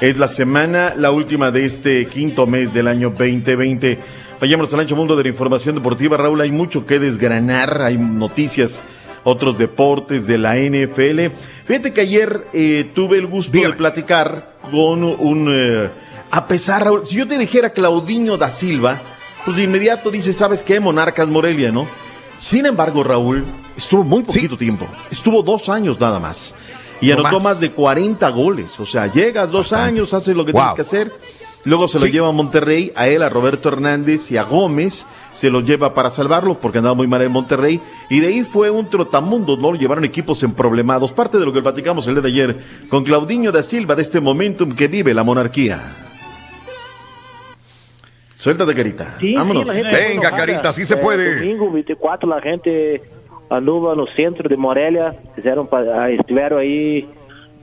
es 0.00 0.18
la 0.18 0.28
semana, 0.28 0.94
la 0.96 1.10
última 1.10 1.50
de 1.50 1.64
este 1.64 2.06
quinto 2.06 2.46
mes 2.46 2.72
del 2.72 2.88
año 2.88 3.10
2020. 3.10 3.98
Vayámonos 4.40 4.72
al 4.74 4.80
ancho 4.80 4.96
mundo 4.96 5.16
de 5.16 5.24
la 5.24 5.28
información 5.28 5.74
deportiva, 5.74 6.16
Raúl, 6.16 6.40
hay 6.40 6.52
mucho 6.52 6.86
que 6.86 6.98
desgranar, 6.98 7.82
hay 7.82 7.96
noticias, 7.96 8.80
otros 9.24 9.58
deportes 9.58 10.26
de 10.26 10.38
la 10.38 10.56
NFL. 10.56 11.32
Fíjate 11.64 11.92
que 11.92 12.00
ayer 12.00 12.46
eh, 12.52 12.90
tuve 12.94 13.18
el 13.18 13.26
gusto 13.26 13.56
de 13.56 13.70
platicar 13.70 14.54
con 14.70 15.04
un... 15.04 15.48
eh, 15.48 15.88
a 16.30 16.46
pesar, 16.46 16.84
Raúl, 16.84 17.06
si 17.06 17.16
yo 17.16 17.28
te 17.28 17.38
dijera 17.38 17.70
Claudinho 17.70 18.36
da 18.36 18.50
Silva, 18.50 19.00
pues 19.44 19.56
de 19.56 19.64
inmediato 19.64 20.10
dices, 20.10 20.34
¿sabes 20.36 20.62
qué? 20.62 20.80
Monarcas 20.80 21.28
Morelia, 21.28 21.70
¿no? 21.70 21.86
Sin 22.42 22.66
embargo, 22.66 23.04
Raúl 23.04 23.44
estuvo 23.76 24.02
muy 24.02 24.24
poquito 24.24 24.56
tiempo. 24.56 24.84
Estuvo 25.12 25.44
dos 25.44 25.68
años 25.68 26.00
nada 26.00 26.18
más. 26.18 26.56
Y 27.00 27.06
No 27.08 27.14
anotó 27.20 27.34
más. 27.36 27.42
más. 27.44 27.60
de 27.60 27.70
40 27.70 28.28
goles. 28.30 28.80
O 28.80 28.84
sea, 28.84 29.06
llegas 29.06 29.48
dos 29.48 29.72
años, 29.72 30.12
haces 30.12 30.36
lo 30.36 30.44
que 30.44 30.50
Wow. 30.50 30.60
tienes 30.60 30.74
que 30.74 30.82
hacer. 30.82 31.12
Luego 31.64 31.86
se 31.86 32.00
lo 32.00 32.06
lleva 32.06 32.26
a 32.28 32.32
Monterrey, 32.32 32.92
a 32.96 33.06
él, 33.06 33.22
a 33.22 33.28
Roberto 33.28 33.68
Hernández 33.68 34.32
y 34.32 34.36
a 34.38 34.42
Gómez. 34.42 35.06
Se 35.32 35.50
lo 35.50 35.60
lleva 35.60 35.94
para 35.94 36.10
salvarlos 36.10 36.56
porque 36.56 36.78
andaba 36.78 36.96
muy 36.96 37.06
mal 37.06 37.22
en 37.22 37.30
Monterrey. 37.30 37.80
Y 38.10 38.18
de 38.18 38.26
ahí 38.26 38.42
fue 38.42 38.70
un 38.70 38.88
trotamundo, 38.90 39.56
¿no? 39.56 39.70
Lo 39.70 39.78
llevaron 39.78 40.04
equipos 40.04 40.42
en 40.42 40.52
problemados. 40.52 41.12
Parte 41.12 41.38
de 41.38 41.44
lo 41.46 41.52
que 41.52 41.62
platicamos 41.62 42.08
el 42.08 42.14
día 42.14 42.22
de 42.22 42.28
ayer 42.28 42.64
con 42.88 43.04
Claudinho 43.04 43.52
da 43.52 43.62
Silva 43.62 43.94
de 43.94 44.02
este 44.02 44.18
momentum 44.20 44.72
que 44.72 44.88
vive 44.88 45.14
la 45.14 45.22
monarquía. 45.22 46.08
Suéltate, 48.42 48.74
carita. 48.74 49.04
Sí, 49.20 49.36
Vámonos. 49.36 49.62
sí, 49.62 49.68
la 49.68 49.74
gente 49.74 49.90
muy 49.92 50.14
enojada. 50.16 51.22
Eh, 51.22 51.34
domingo 51.36 51.70
24 51.70 52.28
la 52.28 52.40
gente 52.40 53.00
anduvo 53.48 53.94
no 53.94 54.08
centro 54.16 54.48
de 54.48 54.56
Morelia, 54.56 55.14
fizeram 55.36 55.68
estiveram 56.18 56.58
aí 56.58 57.08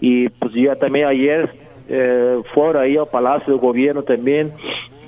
e 0.02 0.30
pues, 0.40 0.54
ya 0.54 0.78
também 0.78 1.04
ayer 1.04 1.50
eh, 1.90 2.40
foram 2.54 2.80
aí 2.80 2.98
ao 2.98 3.06
Palácio 3.06 3.52
do 3.52 3.60
Governo 3.60 4.04
também. 4.04 4.54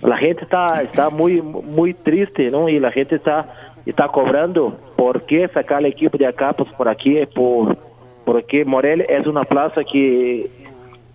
A 0.03 0.17
gente 0.17 0.43
está 0.43 0.83
está 0.83 1.09
muy 1.09 1.41
muy 1.41 1.93
triste, 1.93 2.51
¿no? 2.51 2.67
E 2.67 2.85
a 2.85 2.89
gente 2.89 3.15
está 3.15 3.45
está 3.87 4.09
cobrando 4.09 4.73
por 4.97 5.21
que 5.21 5.47
sacar 5.53 5.85
a 5.85 5.87
equipe 5.87 6.17
de 6.17 6.25
acá 6.25 6.53
pues 6.53 6.69
por 6.71 6.89
aqui 6.89 7.25
por 7.33 7.77
porque 8.25 8.65
Morelia 8.65 9.05
é 9.07 9.21
uma 9.21 9.45
plaza 9.45 9.85
que 9.85 10.49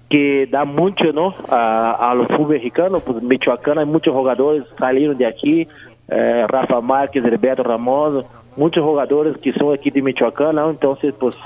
que 0.09 0.47
dá 0.47 0.65
muito 0.65 1.13
¿no? 1.13 1.35
a, 1.49 2.11
a 2.11 2.15
los 2.15 2.29
fútbol 2.29 2.49
mexicano, 2.55 3.01
pues 3.01 3.23
Michoacán 3.23 3.79
hay 3.79 3.87
muchos 3.87 4.15
jugadores 4.15 4.65
salieron 4.79 5.17
de 5.19 5.27
aquí, 5.27 5.67
eh, 6.09 6.45
Rafa 6.49 6.81
Márquez, 6.81 7.23
Roberto 7.25 7.63
Ramos, 7.65 8.25
muchos 8.57 8.85
jugadores 8.85 9.37
que 9.39 9.53
son 9.53 9.75
aquí 9.75 9.91
de 9.91 10.03
Michoacán, 10.03 10.55
¿no? 10.57 10.71
entonces 10.71 11.13
pues 11.19 11.37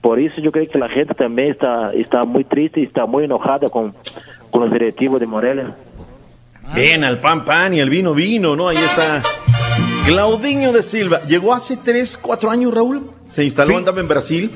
por 0.00 0.18
eso 0.18 0.40
yo 0.40 0.50
creo 0.50 0.68
que 0.68 0.78
la 0.78 0.88
gente 0.88 1.14
también 1.14 1.52
está, 1.52 1.92
está 1.92 2.24
muy 2.24 2.42
triste 2.42 2.80
y 2.80 2.84
está 2.84 3.06
muy 3.06 3.24
enojada 3.24 3.68
con, 3.68 3.94
con 4.50 4.62
los 4.62 4.72
directivos 4.72 5.20
de 5.20 5.26
Morelia. 5.26 5.76
Bien, 6.74 7.04
al 7.04 7.18
pan 7.18 7.44
pan 7.44 7.74
y 7.74 7.80
al 7.80 7.90
vino 7.90 8.12
vino, 8.14 8.56
¿no? 8.56 8.68
Ahí 8.68 8.76
está 8.78 9.22
Claudinho 10.06 10.72
de 10.72 10.82
Silva. 10.82 11.20
Llegó 11.22 11.52
hace 11.52 11.76
3, 11.76 12.18
4 12.18 12.50
años, 12.50 12.74
Raúl. 12.74 13.02
Se 13.28 13.44
instaló, 13.44 13.68
Sí. 13.68 13.74
andaba 13.74 14.00
en 14.00 14.08
Brasil. 14.08 14.50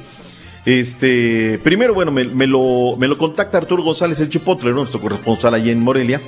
Este, 0.66 1.60
primero, 1.62 1.94
bueno, 1.94 2.10
me, 2.10 2.24
me 2.24 2.46
lo, 2.46 2.96
me 2.98 3.06
lo 3.06 3.16
contacta 3.16 3.56
Arturo 3.58 3.84
González, 3.84 4.18
el 4.20 4.28
Chipotle, 4.28 4.72
nuestro 4.72 5.00
corresponsal 5.00 5.54
allí 5.54 5.70
en 5.70 5.80
Morelia. 5.80 6.20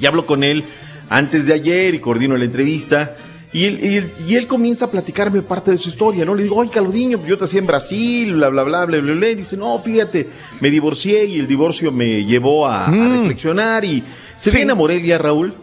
Y 0.00 0.04
hablo 0.06 0.26
con 0.26 0.42
él 0.42 0.64
antes 1.08 1.46
de 1.46 1.54
ayer 1.54 1.94
y 1.94 2.00
coordino 2.00 2.36
la 2.36 2.44
entrevista. 2.44 3.16
Y 3.52 3.66
él, 3.66 3.78
y 3.84 3.96
él- 3.98 4.10
y 4.26 4.34
él 4.34 4.46
comienza 4.48 4.86
a 4.86 4.90
platicarme 4.90 5.42
parte 5.42 5.70
de 5.70 5.78
su 5.78 5.90
historia, 5.90 6.24
¿no? 6.24 6.34
Le 6.34 6.42
digo, 6.42 6.56
oye, 6.56 6.70
Claudinho, 6.70 7.24
yo 7.24 7.38
te 7.38 7.44
hacía 7.44 7.60
en 7.60 7.66
Brasil, 7.66 8.32
bla, 8.34 8.48
bla, 8.48 8.64
bla, 8.64 8.84
bla, 8.86 8.98
bla, 8.98 9.14
bla. 9.14 9.28
Y 9.28 9.34
dice, 9.36 9.56
no, 9.56 9.78
fíjate, 9.78 10.28
me 10.60 10.68
divorcié 10.70 11.24
y 11.26 11.38
el 11.38 11.46
divorcio 11.46 11.92
me 11.92 12.24
llevó 12.24 12.66
a, 12.66 12.86
a 12.86 12.90
reflexionar 12.90 13.84
y 13.84 14.02
se 14.36 14.50
viene 14.56 14.72
a 14.72 14.74
Morelia, 14.74 15.18
Raúl. 15.18 15.54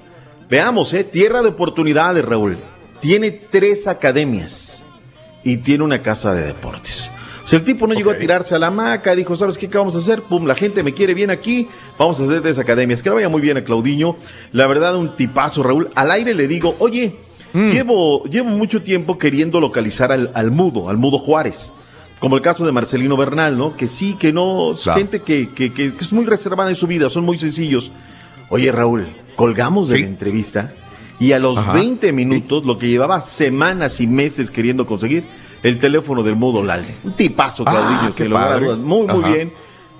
Veamos, 0.49 0.93
¿eh? 0.93 1.03
Tierra 1.03 1.41
de 1.41 1.49
oportunidades, 1.49 2.23
Raúl. 2.23 2.57
Tiene 3.01 3.31
tres 3.31 3.87
academias 3.87 4.83
y 5.43 5.57
tiene 5.57 5.83
una 5.83 6.01
casa 6.01 6.33
de 6.33 6.43
deportes. 6.43 7.09
Sea, 7.49 7.59
el 7.59 7.65
tipo 7.65 7.87
no 7.87 7.93
llegó 7.95 8.11
a 8.11 8.17
tirarse 8.17 8.53
a 8.53 8.59
la 8.59 8.67
hamaca, 8.67 9.15
dijo, 9.15 9.35
¿sabes 9.35 9.57
qué, 9.57 9.67
qué 9.67 9.77
vamos 9.77 9.95
a 9.95 9.99
hacer? 9.99 10.21
Pum, 10.21 10.45
la 10.45 10.53
gente 10.55 10.83
me 10.83 10.93
quiere 10.93 11.13
bien 11.15 11.31
aquí, 11.31 11.67
vamos 11.97 12.19
a 12.19 12.25
hacer 12.25 12.41
tres 12.41 12.59
academias. 12.59 13.01
Que 13.01 13.09
le 13.09 13.15
vaya 13.15 13.29
muy 13.29 13.41
bien 13.41 13.57
a 13.57 13.63
Claudiño. 13.63 14.17
La 14.51 14.67
verdad, 14.67 14.95
un 14.95 15.15
tipazo, 15.15 15.63
Raúl. 15.63 15.89
Al 15.95 16.11
aire 16.11 16.33
le 16.35 16.47
digo, 16.47 16.75
oye, 16.77 17.15
llevo, 17.53 18.23
llevo 18.25 18.49
mucho 18.49 18.81
tiempo 18.81 19.17
queriendo 19.17 19.59
localizar 19.59 20.11
al, 20.11 20.29
al 20.35 20.51
mudo, 20.51 20.89
al 20.89 20.97
mudo 20.97 21.17
Juárez. 21.17 21.73
Como 22.19 22.35
el 22.35 22.41
caso 22.41 22.65
de 22.65 22.71
Marcelino 22.71 23.15
Bernal, 23.17 23.57
¿no? 23.57 23.75
Que 23.75 23.87
sí, 23.87 24.13
que 24.13 24.33
no, 24.33 24.75
gente 24.75 25.21
que, 25.21 25.49
que- 25.53 25.93
es 25.99 26.11
muy 26.13 26.25
reservada 26.25 26.69
en 26.69 26.75
su 26.75 26.85
vida, 26.85 27.09
son 27.09 27.23
muy 27.23 27.37
sencillos. 27.37 27.91
Oye, 28.49 28.71
Raúl, 28.71 29.07
colgamos 29.35 29.89
de 29.89 29.99
la 30.01 30.05
entrevista 30.05 30.73
y 31.19 31.31
a 31.31 31.39
los 31.39 31.57
Ajá. 31.57 31.73
20 31.73 32.11
minutos, 32.11 32.65
lo 32.65 32.77
que 32.77 32.89
llevaba 32.89 33.21
semanas 33.21 34.01
y 34.01 34.07
meses 34.07 34.51
queriendo 34.51 34.85
conseguir, 34.85 35.23
el 35.63 35.77
teléfono 35.77 36.23
del 36.23 36.35
Mudo 36.35 36.63
Lalde. 36.63 36.95
Un 37.03 37.13
tipazo, 37.13 37.63
Ah, 37.65 37.71
Claudinho, 37.71 38.11
qué 38.15 38.23
sin 38.23 38.29
lugar 38.29 38.43
a 38.45 38.49
padre. 38.51 38.65
dudas. 38.65 38.77
Muy, 38.79 39.07
muy 39.07 39.23
Ajá. 39.23 39.33
bien. 39.33 39.53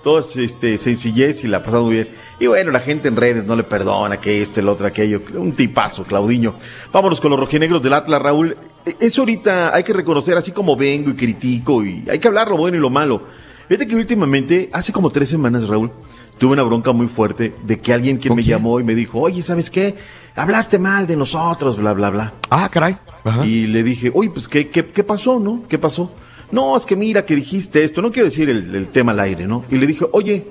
todo 0.04 0.20
es 0.20 0.38
este, 0.38 0.78
sencillez 0.78 1.44
y 1.44 1.48
la 1.48 1.62
pasamos 1.62 1.88
muy 1.88 1.96
bien. 1.96 2.10
Y 2.40 2.48
bueno, 2.48 2.72
la 2.72 2.80
gente 2.80 3.10
en 3.10 3.18
redes 3.18 3.44
no 3.46 3.56
le 3.58 3.64
perdona 3.64 4.18
que 4.18 4.42
esto, 4.42 4.62
el 4.62 4.70
otro, 4.70 4.88
aquello. 4.88 5.22
Un 5.36 5.52
tipazo, 5.52 6.04
Claudiño. 6.06 6.56
Vámonos 6.94 7.20
con 7.20 7.32
los 7.32 7.40
rojinegros 7.40 7.84
del 7.84 7.94
Atlas, 7.94 8.22
Raúl. 8.22 8.56
E, 8.86 8.96
eso 9.02 9.22
ahorita 9.24 9.76
hay 9.76 9.84
que 9.84 9.92
reconocer, 9.92 10.38
así 10.38 10.52
como 10.54 10.78
vengo 10.78 11.10
y 11.10 11.16
critico, 11.16 11.84
y 11.84 12.06
hay 12.10 12.18
que 12.18 12.28
hablar 12.30 12.50
lo 12.50 12.56
bueno 12.56 12.78
y 12.78 12.80
lo 12.80 12.90
malo. 12.90 13.24
Fíjate 13.68 13.88
que 13.88 13.96
últimamente, 13.98 14.70
hace 14.72 14.94
como 14.94 15.10
tres 15.12 15.28
semanas, 15.30 15.68
Raúl, 15.68 15.92
tuve 16.40 16.54
una 16.54 16.64
bronca 16.64 16.92
muy 16.94 17.08
fuerte 17.08 17.54
de 17.64 17.80
que 17.80 17.94
alguien 17.94 18.18
que 18.18 18.34
me 18.34 18.42
llamó 18.42 18.80
y 18.80 18.84
me 18.84 18.96
dijo, 18.96 19.20
oye, 19.20 19.44
¿sabes 19.44 19.70
qué? 19.70 19.96
Hablaste 20.36 20.80
mal 20.80 21.06
de 21.06 21.16
nosotros, 21.16 21.78
bla, 21.78 21.94
bla, 21.94 22.10
bla. 22.10 22.34
Ah, 22.50 22.70
caray. 22.72 22.98
Y 23.44 23.68
le 23.68 23.84
dije, 23.84 24.10
oye, 24.14 24.30
pues, 24.30 24.48
¿qué, 24.48 24.70
qué, 24.70 24.86
qué 24.86 25.04
pasó, 25.04 25.40
no? 25.40 25.64
¿Qué 25.68 25.78
pasó? 25.78 26.12
No, 26.52 26.76
es 26.76 26.86
que 26.86 26.96
mira 26.96 27.26
que 27.26 27.36
dijiste 27.36 27.84
esto, 27.84 28.02
no 28.02 28.12
quiero 28.12 28.30
decir 28.30 28.50
el, 28.50 28.88
tema 28.88 29.12
al 29.12 29.20
aire, 29.20 29.46
¿no? 29.46 29.66
Y 29.70 29.78
le 29.78 29.86
dije, 29.86 30.06
oye, 30.12 30.48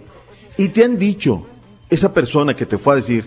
¿y 0.56 0.68
te 0.68 0.84
han 0.84 0.98
dicho 0.98 1.46
esa 1.90 2.12
persona 2.12 2.54
que 2.54 2.66
te 2.66 2.78
fue 2.78 2.92
a 2.92 2.96
decir 2.96 3.26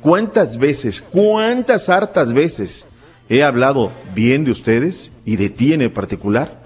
cuántas 0.00 0.58
veces, 0.58 1.00
cuántas 1.00 1.88
hartas 1.88 2.32
veces 2.32 2.86
he 3.28 3.42
hablado 3.42 3.92
bien 4.14 4.44
de 4.44 4.50
ustedes 4.50 5.10
y 5.24 5.36
de 5.36 5.48
ti 5.48 5.72
en 5.72 5.90
particular? 5.90 6.60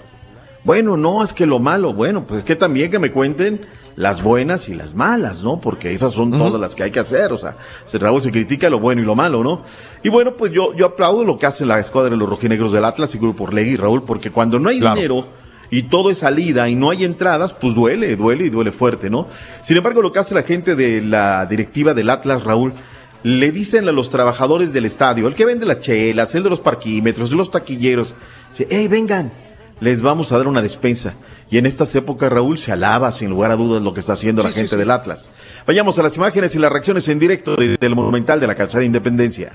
Bueno, 0.65 0.97
no, 0.97 1.23
es 1.23 1.33
que 1.33 1.47
lo 1.47 1.61
malo, 1.61 1.93
bueno, 1.93 2.25
pues 2.27 2.39
es 2.39 2.45
que 2.45 2.57
también 2.57 2.91
que 2.91 2.99
me 2.99 3.13
cuenten 3.13 3.61
las 3.97 4.23
buenas 4.23 4.69
y 4.69 4.75
las 4.75 4.95
malas, 4.95 5.43
¿no? 5.43 5.61
Porque 5.61 5.93
esas 5.93 6.13
son 6.13 6.31
todas 6.33 6.61
las 6.61 6.75
que 6.75 6.83
hay 6.83 6.91
que 6.91 7.01
hacer, 7.01 7.33
o 7.33 7.39
sea, 7.39 7.57
se, 7.87 7.99
Raúl 7.99 8.21
se 8.21 8.31
critica 8.31 8.69
lo 8.69 8.81
bueno 8.81 9.03
y 9.03 9.05
lo 9.05 9.15
malo, 9.15 9.45
¿no? 9.45 9.63
Y 10.03 10.09
bueno, 10.09 10.35
pues 10.35 10.53
yo, 10.53 10.75
yo 10.75 10.87
aplaudo 10.87 11.25
lo 11.25 11.39
que 11.39 11.47
hace 11.47 11.65
la 11.65 11.79
escuadra 11.79 12.11
de 12.11 12.17
los 12.17 12.29
rojinegros 12.29 12.73
del 12.73 12.85
Atlas 12.85 13.15
y 13.15 13.19
Grupo 13.19 13.45
Orlegui, 13.45 13.77
Raúl, 13.77 14.03
porque 14.03 14.31
cuando 14.31 14.59
no 14.59 14.69
hay 14.69 14.81
dinero 14.81 15.29
y 15.71 15.85
todo 15.85 16.11
es 16.11 16.19
salida 16.19 16.69
y 16.69 16.75
no 16.75 16.91
hay 16.91 17.05
entradas, 17.05 17.53
pues 17.55 17.75
duele, 17.75 18.17
duele 18.17 18.47
y 18.47 18.51
duele 18.51 18.73
fuerte, 18.73 19.11
¿no? 19.11 19.29
Sin 19.63 19.77
embargo, 19.77 20.03
lo 20.03 20.11
que 20.11 20.19
hace 20.19 20.35
la 20.35 20.43
gente 20.43 20.75
de 20.75 21.01
la 21.01 21.47
directiva 21.47 21.95
del 21.95 22.11
Atlas, 22.11 22.43
Raúl, 22.43 22.75
le 23.23 23.53
dicen 23.53 23.89
a 23.89 23.93
los 23.93 24.11
trabajadores 24.11 24.73
del 24.73 24.85
estadio, 24.85 25.27
el 25.27 25.35
que 25.35 25.47
vende 25.47 25.65
las 25.67 25.81
chelas, 25.81 26.35
el 26.35 26.43
de 26.43 26.51
los 26.51 26.61
parquímetros, 26.61 27.31
de 27.31 27.37
los 27.37 27.51
taquilleros, 27.51 28.15
dice, 28.51 28.67
hey, 28.71 28.87
vengan, 28.89 29.33
les 29.81 30.03
vamos 30.03 30.31
a 30.33 30.37
dar 30.37 30.47
una 30.47 30.63
despensa. 30.63 31.15
Y 31.51 31.59
en 31.59 31.67
estas 31.67 31.95
épocas, 31.95 32.33
Raúl, 32.33 32.59
se 32.59 32.73
alaba 32.73 33.13
sin 33.13 33.31
lugar 33.31 33.51
a 33.51 33.57
dudas 33.57 33.83
lo 33.83 33.93
que 33.93 34.01
está 34.01 34.15
haciendo 34.15 34.43
la 34.43 34.51
gente 34.51 34.77
del 34.77 34.91
Atlas. 34.91 35.31
Vayamos 35.67 35.99
a 35.99 36.03
las 36.03 36.17
imágenes 36.17 36.55
y 36.55 36.59
las 36.59 36.73
reacciones 36.73 37.09
en 37.09 37.19
directo 37.19 37.57
del 37.57 37.95
Monumental 37.95 38.41
de 38.41 38.47
la 38.47 38.55
Calzada 38.55 38.81
de 38.81 38.87
Independencia. 38.87 39.53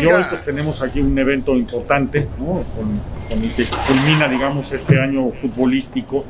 Y 0.00 0.06
hoy 0.06 0.22
pues, 0.28 0.44
tenemos 0.44 0.80
aquí 0.80 1.00
un 1.00 1.18
evento 1.18 1.56
importante, 1.56 2.28
¿no? 2.38 2.62
con, 2.76 3.00
el 3.30 3.52
que 3.52 3.64
culmina, 3.86 4.28
digamos, 4.28 4.70
este 4.72 5.00
año 5.00 5.30
futbolístico 5.30 6.24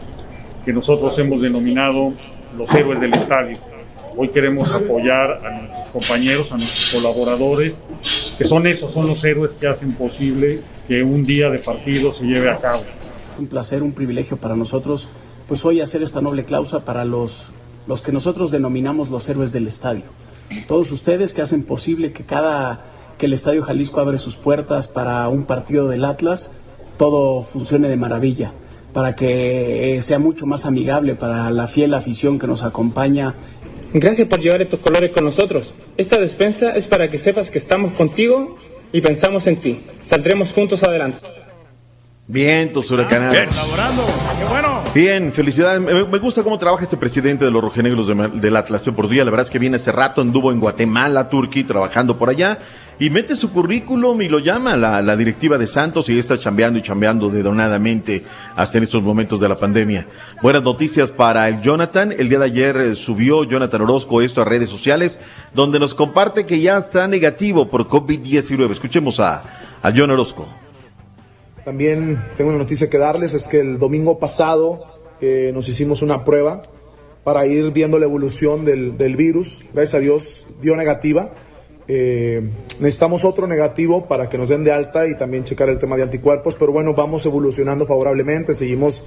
que 0.64 0.73
nosotros 0.73 1.19
hemos 1.19 1.43
denominado 1.43 2.14
los 2.56 2.73
héroes 2.74 3.01
del 3.01 3.12
estadio. 3.12 3.59
Hoy 4.16 4.28
queremos 4.28 4.70
apoyar 4.73 5.44
a 5.44 5.51
nuestros 5.51 5.89
compañeros, 5.89 6.52
a 6.52 6.56
nuestros 6.56 6.93
colaboradores, 6.93 7.74
que 8.39 8.44
son 8.44 8.66
esos, 8.66 8.93
son 8.93 9.06
los 9.06 9.23
héroes 9.24 9.55
que 9.55 9.66
hacen 9.66 9.93
posible 9.93 10.60
que 10.86 11.02
un 11.02 11.23
día 11.23 11.51
de 11.51 11.59
partido 11.59 12.12
se 12.12 12.24
lleve 12.24 12.51
a 12.51 12.59
cabo. 12.59 12.82
Un 13.39 13.47
placer, 13.47 13.83
un 13.83 13.93
privilegio 13.93 14.37
para 14.37 14.57
nosotros, 14.57 15.09
pues 15.49 15.65
hoy 15.65 15.81
hacer 15.81 16.03
esta 16.03 16.21
noble 16.21 16.45
causa 16.45 16.85
para 16.85 17.05
los, 17.05 17.51
los 17.87 18.03
que 18.03 18.13
nosotros 18.13 18.51
denominamos 18.51 19.11
los 19.11 19.29
héroes 19.29 19.53
del 19.53 19.67
estadio. 19.67 20.05
Todos 20.69 20.93
ustedes 20.93 21.33
que 21.33 21.43
hacen 21.43 21.65
posible 21.65 22.13
que 22.13 22.25
cada 22.25 22.85
que 23.19 23.27
el 23.27 23.33
Estadio 23.33 23.63
Jalisco 23.63 24.01
abre 24.01 24.19
sus 24.19 24.37
puertas 24.37 24.89
para 24.89 25.29
un 25.29 25.45
partido 25.45 25.89
del 25.89 26.05
Atlas, 26.05 26.51
todo 26.99 27.43
funcione 27.43 27.89
de 27.89 27.97
maravilla, 27.97 28.53
para 28.93 29.15
que 29.15 29.97
eh, 29.97 30.03
sea 30.03 30.19
mucho 30.19 30.45
más 30.45 30.67
amigable 30.67 31.15
para 31.15 31.51
la 31.51 31.69
fiel 31.69 31.95
afición 31.95 32.39
que 32.39 32.47
nos 32.47 32.65
acompaña. 32.65 33.35
Gracias 33.95 34.27
por 34.27 34.41
llevar 34.41 34.63
estos 34.63 34.81
colores 34.81 35.13
con 35.15 35.25
nosotros. 35.25 35.73
Esta 35.97 36.21
despensa 36.21 36.71
es 36.73 36.89
para 36.89 37.11
que 37.11 37.19
sepas 37.19 37.51
que 37.51 37.59
estamos 37.59 37.93
contigo 37.93 38.57
y 38.93 39.01
pensamos 39.01 39.47
en 39.47 39.61
ti. 39.61 39.81
Saldremos 40.11 40.53
juntos 40.53 40.83
adelante. 40.83 41.41
Bien, 42.33 42.73
tus 42.73 42.91
huracanados. 42.91 43.35
Bien. 43.35 43.49
Qué 44.39 44.45
bueno. 44.49 44.81
Bien, 44.95 45.33
felicidades. 45.35 45.83
Me, 45.83 46.19
gusta 46.19 46.43
cómo 46.43 46.57
trabaja 46.57 46.85
este 46.85 46.97
presidente 46.97 47.45
de 47.45 47.51
los 47.51 47.61
rojinegros 47.61 48.07
del 48.41 48.57
Atlas 48.57 48.89
por 48.97 49.07
día. 49.07 49.23
La 49.23 49.31
verdad 49.31 49.45
es 49.45 49.51
que 49.51 49.59
viene 49.59 49.77
hace 49.77 49.93
rato, 49.93 50.23
anduvo 50.23 50.51
en 50.51 50.59
Guatemala, 50.59 51.29
Turquía, 51.29 51.67
trabajando 51.67 52.17
por 52.17 52.31
allá 52.31 52.59
y 52.99 53.11
mete 53.11 53.37
su 53.37 53.51
currículum 53.51 54.23
y 54.23 54.31
lo 54.31 54.39
llama 54.39 54.79
la, 54.79 55.03
la 55.03 55.15
directiva 55.15 55.59
de 55.59 55.67
Santos 55.67 56.09
y 56.09 56.19
está 56.19 56.39
chambeando 56.39 56.79
y 56.79 56.83
chambeando 56.83 57.29
dedonadamente 57.29 58.25
hasta 58.57 58.79
en 58.79 58.85
estos 58.85 59.03
momentos 59.03 59.39
de 59.39 59.51
la 59.51 59.57
pandemia. 59.57 60.07
Buenas 60.41 60.63
noticias 60.63 61.11
para 61.11 61.47
el 61.49 61.61
Jonathan. 61.61 62.13
El 62.13 62.31
día 62.31 62.39
de 62.39 62.47
ayer 62.47 62.77
eh, 62.79 62.95
subió 62.95 63.45
Jonathan 63.45 63.83
Orozco 63.83 64.23
esto 64.23 64.41
a 64.41 64.47
redes 64.47 64.71
sociales, 64.71 65.21
donde 65.53 65.79
nos 65.79 65.93
comparte 65.93 66.47
que 66.47 66.59
ya 66.63 66.79
está 66.79 67.07
negativo 67.07 67.69
por 67.69 67.89
COVID-19. 67.89 68.71
Escuchemos 68.71 69.21
a, 69.21 69.43
a 69.83 69.93
John 69.95 70.11
Orozco. 70.11 70.61
También 71.64 72.18
tengo 72.36 72.51
una 72.51 72.59
noticia 72.59 72.90
que 72.90 72.98
darles, 72.98 73.34
es 73.34 73.47
que 73.47 73.60
el 73.60 73.78
domingo 73.78 74.18
pasado 74.18 74.84
eh, 75.20 75.51
nos 75.55 75.68
hicimos 75.68 76.02
una 76.02 76.24
prueba 76.24 76.62
para 77.24 77.47
ir 77.47 77.70
viendo 77.70 77.98
la 77.98 78.06
evolución 78.06 78.64
del, 78.64 78.97
del 78.98 79.16
virus. 79.16 79.60
Gracias 79.72 79.94
a 79.94 80.01
Dios 80.01 80.47
dio 80.60 80.76
negativa 80.76 81.32
eh, 81.89 82.40
necesitamos 82.80 83.24
otro 83.24 83.47
negativo 83.47 84.06
para 84.06 84.28
que 84.28 84.39
nos 84.39 84.48
den 84.48 84.62
de 84.62 84.72
alta 84.72 85.06
y 85.06 85.16
también 85.16 85.44
checar 85.44 85.68
el 85.68 85.78
tema 85.78 85.97
de 85.97 86.05
anticuerpos, 86.05 86.55
pero 86.55 86.72
bueno, 86.72 86.94
vamos 86.94 87.26
evolucionando 87.26 87.84
favorablemente, 87.84 88.55
seguimos 88.55 89.05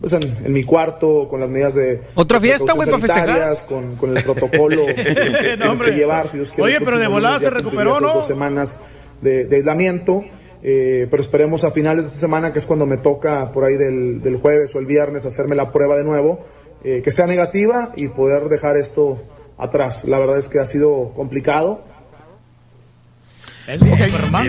pues, 0.00 0.12
en, 0.12 0.52
mi 0.52 0.64
cuarto 0.64 1.28
con 1.28 1.40
las 1.40 1.48
medidas 1.48 1.74
de... 1.74 2.00
¿Otra 2.14 2.40
fiesta, 2.40 2.72
güey, 2.72 2.88
para 2.90 3.00
festejar? 3.00 3.56
Con, 3.66 3.96
con 3.96 4.16
el 4.16 4.22
protocolo 4.24 4.86
que 4.86 5.56
tenemos 5.56 5.80
que 5.80 5.92
llevar. 5.92 6.28
Si 6.28 6.40
Oye, 6.60 6.80
pero 6.80 6.98
de 6.98 7.06
volada 7.06 7.38
se 7.38 7.50
recuperó, 7.50 8.00
¿no? 8.00 8.14
Dos 8.14 8.26
semanas 8.26 8.82
de, 9.22 9.48
aislamiento. 9.50 10.24
Eh, 10.62 11.06
pero 11.10 11.22
esperemos 11.22 11.64
a 11.64 11.70
finales 11.70 12.04
de 12.04 12.08
esta 12.08 12.20
semana, 12.20 12.52
que 12.52 12.58
es 12.58 12.66
cuando 12.66 12.86
me 12.86 12.96
toca 12.96 13.52
por 13.52 13.64
ahí 13.64 13.76
del, 13.76 14.20
del 14.22 14.36
jueves 14.38 14.74
o 14.74 14.78
el 14.78 14.86
viernes 14.86 15.24
hacerme 15.24 15.54
la 15.54 15.70
prueba 15.70 15.96
de 15.96 16.04
nuevo, 16.04 16.44
eh, 16.84 17.02
que 17.04 17.10
sea 17.10 17.26
negativa 17.26 17.92
y 17.96 18.08
poder 18.08 18.48
dejar 18.48 18.76
esto 18.76 19.22
atrás. 19.58 20.04
La 20.04 20.18
verdad 20.18 20.38
es 20.38 20.48
que 20.48 20.58
ha 20.58 20.66
sido 20.66 21.12
complicado 21.14 21.82
es 23.66 23.82
un 23.82 23.98
Superman. 23.98 24.48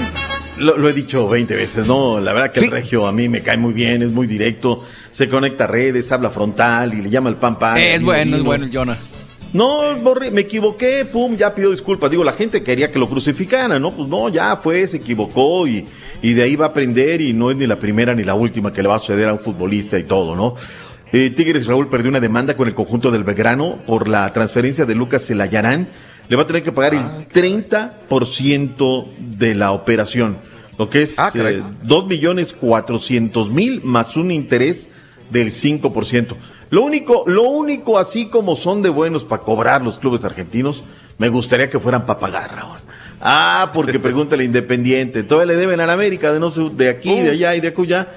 Lo, 0.57 0.89
he 0.89 0.93
dicho 0.93 1.27
20 1.27 1.55
veces, 1.55 1.87
¿no? 1.87 2.19
La 2.19 2.33
verdad 2.33 2.51
que 2.51 2.65
el 2.65 2.71
regio 2.71 3.05
a 3.05 3.11
mí 3.11 3.29
me 3.29 3.41
cae 3.41 3.57
muy 3.57 3.73
bien, 3.73 4.01
es 4.01 4.09
muy 4.09 4.25
directo, 4.25 4.83
se 5.11 5.29
conecta 5.29 5.65
a 5.65 5.67
redes, 5.67 6.11
habla 6.11 6.31
frontal 6.31 6.95
y 6.95 7.01
le 7.01 7.09
llama 7.09 7.29
el 7.29 7.35
pan 7.35 7.59
pan. 7.59 7.77
Es 7.77 8.01
bueno, 8.01 8.37
es 8.37 8.43
bueno 8.43 8.65
el 8.65 8.71
Jonah. 8.75 8.97
No, 9.53 9.95
me 10.31 10.41
equivoqué, 10.41 11.05
pum, 11.05 11.35
ya 11.35 11.55
pido 11.55 11.71
disculpas. 11.71 12.11
Digo, 12.11 12.23
la 12.23 12.33
gente 12.33 12.63
quería 12.63 12.91
que 12.91 12.99
lo 12.99 13.07
crucificaran, 13.07 13.81
¿no? 13.81 13.91
Pues 13.91 14.09
no, 14.09 14.29
ya 14.29 14.55
fue, 14.57 14.85
se 14.87 14.97
equivocó 14.97 15.67
y, 15.67 15.85
y 16.21 16.33
de 16.33 16.43
ahí 16.43 16.55
va 16.55 16.65
a 16.65 16.69
aprender 16.69 17.21
y 17.21 17.33
no 17.33 17.49
es 17.49 17.57
ni 17.57 17.65
la 17.65 17.77
primera 17.77 18.13
ni 18.13 18.23
la 18.23 18.35
última 18.35 18.73
que 18.73 18.81
le 18.81 18.89
va 18.89 18.95
a 18.95 18.99
suceder 18.99 19.29
a 19.29 19.33
un 19.33 19.39
futbolista 19.39 19.97
y 19.97 20.03
todo, 20.03 20.35
¿no? 20.35 20.55
Eh, 21.13 21.29
Tigres 21.29 21.65
Raúl 21.65 21.87
perdió 21.87 22.09
una 22.09 22.19
demanda 22.19 22.57
con 22.57 22.67
el 22.67 22.73
conjunto 22.73 23.11
del 23.11 23.23
Belgrano 23.23 23.79
por 23.85 24.09
la 24.09 24.31
transferencia 24.33 24.85
de 24.85 24.93
Lucas 24.93 25.25
Celayarán 25.25 25.87
le 26.29 26.35
va 26.35 26.43
a 26.43 26.47
tener 26.47 26.63
que 26.63 26.71
pagar 26.71 26.93
el 26.93 27.27
30% 27.29 29.07
de 29.17 29.55
la 29.55 29.71
operación, 29.71 30.37
lo 30.77 30.89
que 30.89 31.03
es 31.03 31.17
ah, 31.19 31.31
eh, 31.33 31.61
dos 31.83 32.05
millones 32.07 32.53
cuatrocientos 32.53 33.49
mil 33.49 33.81
más 33.83 34.17
un 34.17 34.31
interés 34.31 34.89
del 35.31 35.51
5%. 35.51 36.35
Lo 36.69 36.83
único, 36.83 37.23
lo 37.27 37.43
único 37.43 37.97
así 37.97 38.25
como 38.25 38.55
son 38.55 38.81
de 38.81 38.89
buenos 38.89 39.23
para 39.23 39.41
cobrar 39.41 39.81
los 39.83 39.99
clubes 39.99 40.25
argentinos, 40.25 40.83
me 41.17 41.29
gustaría 41.29 41.69
que 41.69 41.79
fueran 41.79 42.05
para 42.05 42.19
pagar, 42.19 42.55
Raúl. 42.55 42.77
Ah, 43.21 43.71
porque 43.73 43.99
pregúntale 43.99 44.43
Independiente, 44.43 45.23
todavía 45.23 45.53
le 45.53 45.59
deben 45.59 45.79
a 45.79 45.87
la 45.87 45.93
América 45.93 46.31
de 46.31 46.39
no 46.39 46.51
sé, 46.51 46.69
de 46.73 46.89
aquí, 46.89 47.21
de 47.21 47.31
allá 47.31 47.55
y 47.55 47.61
de 47.61 47.69
acullá. 47.69 48.07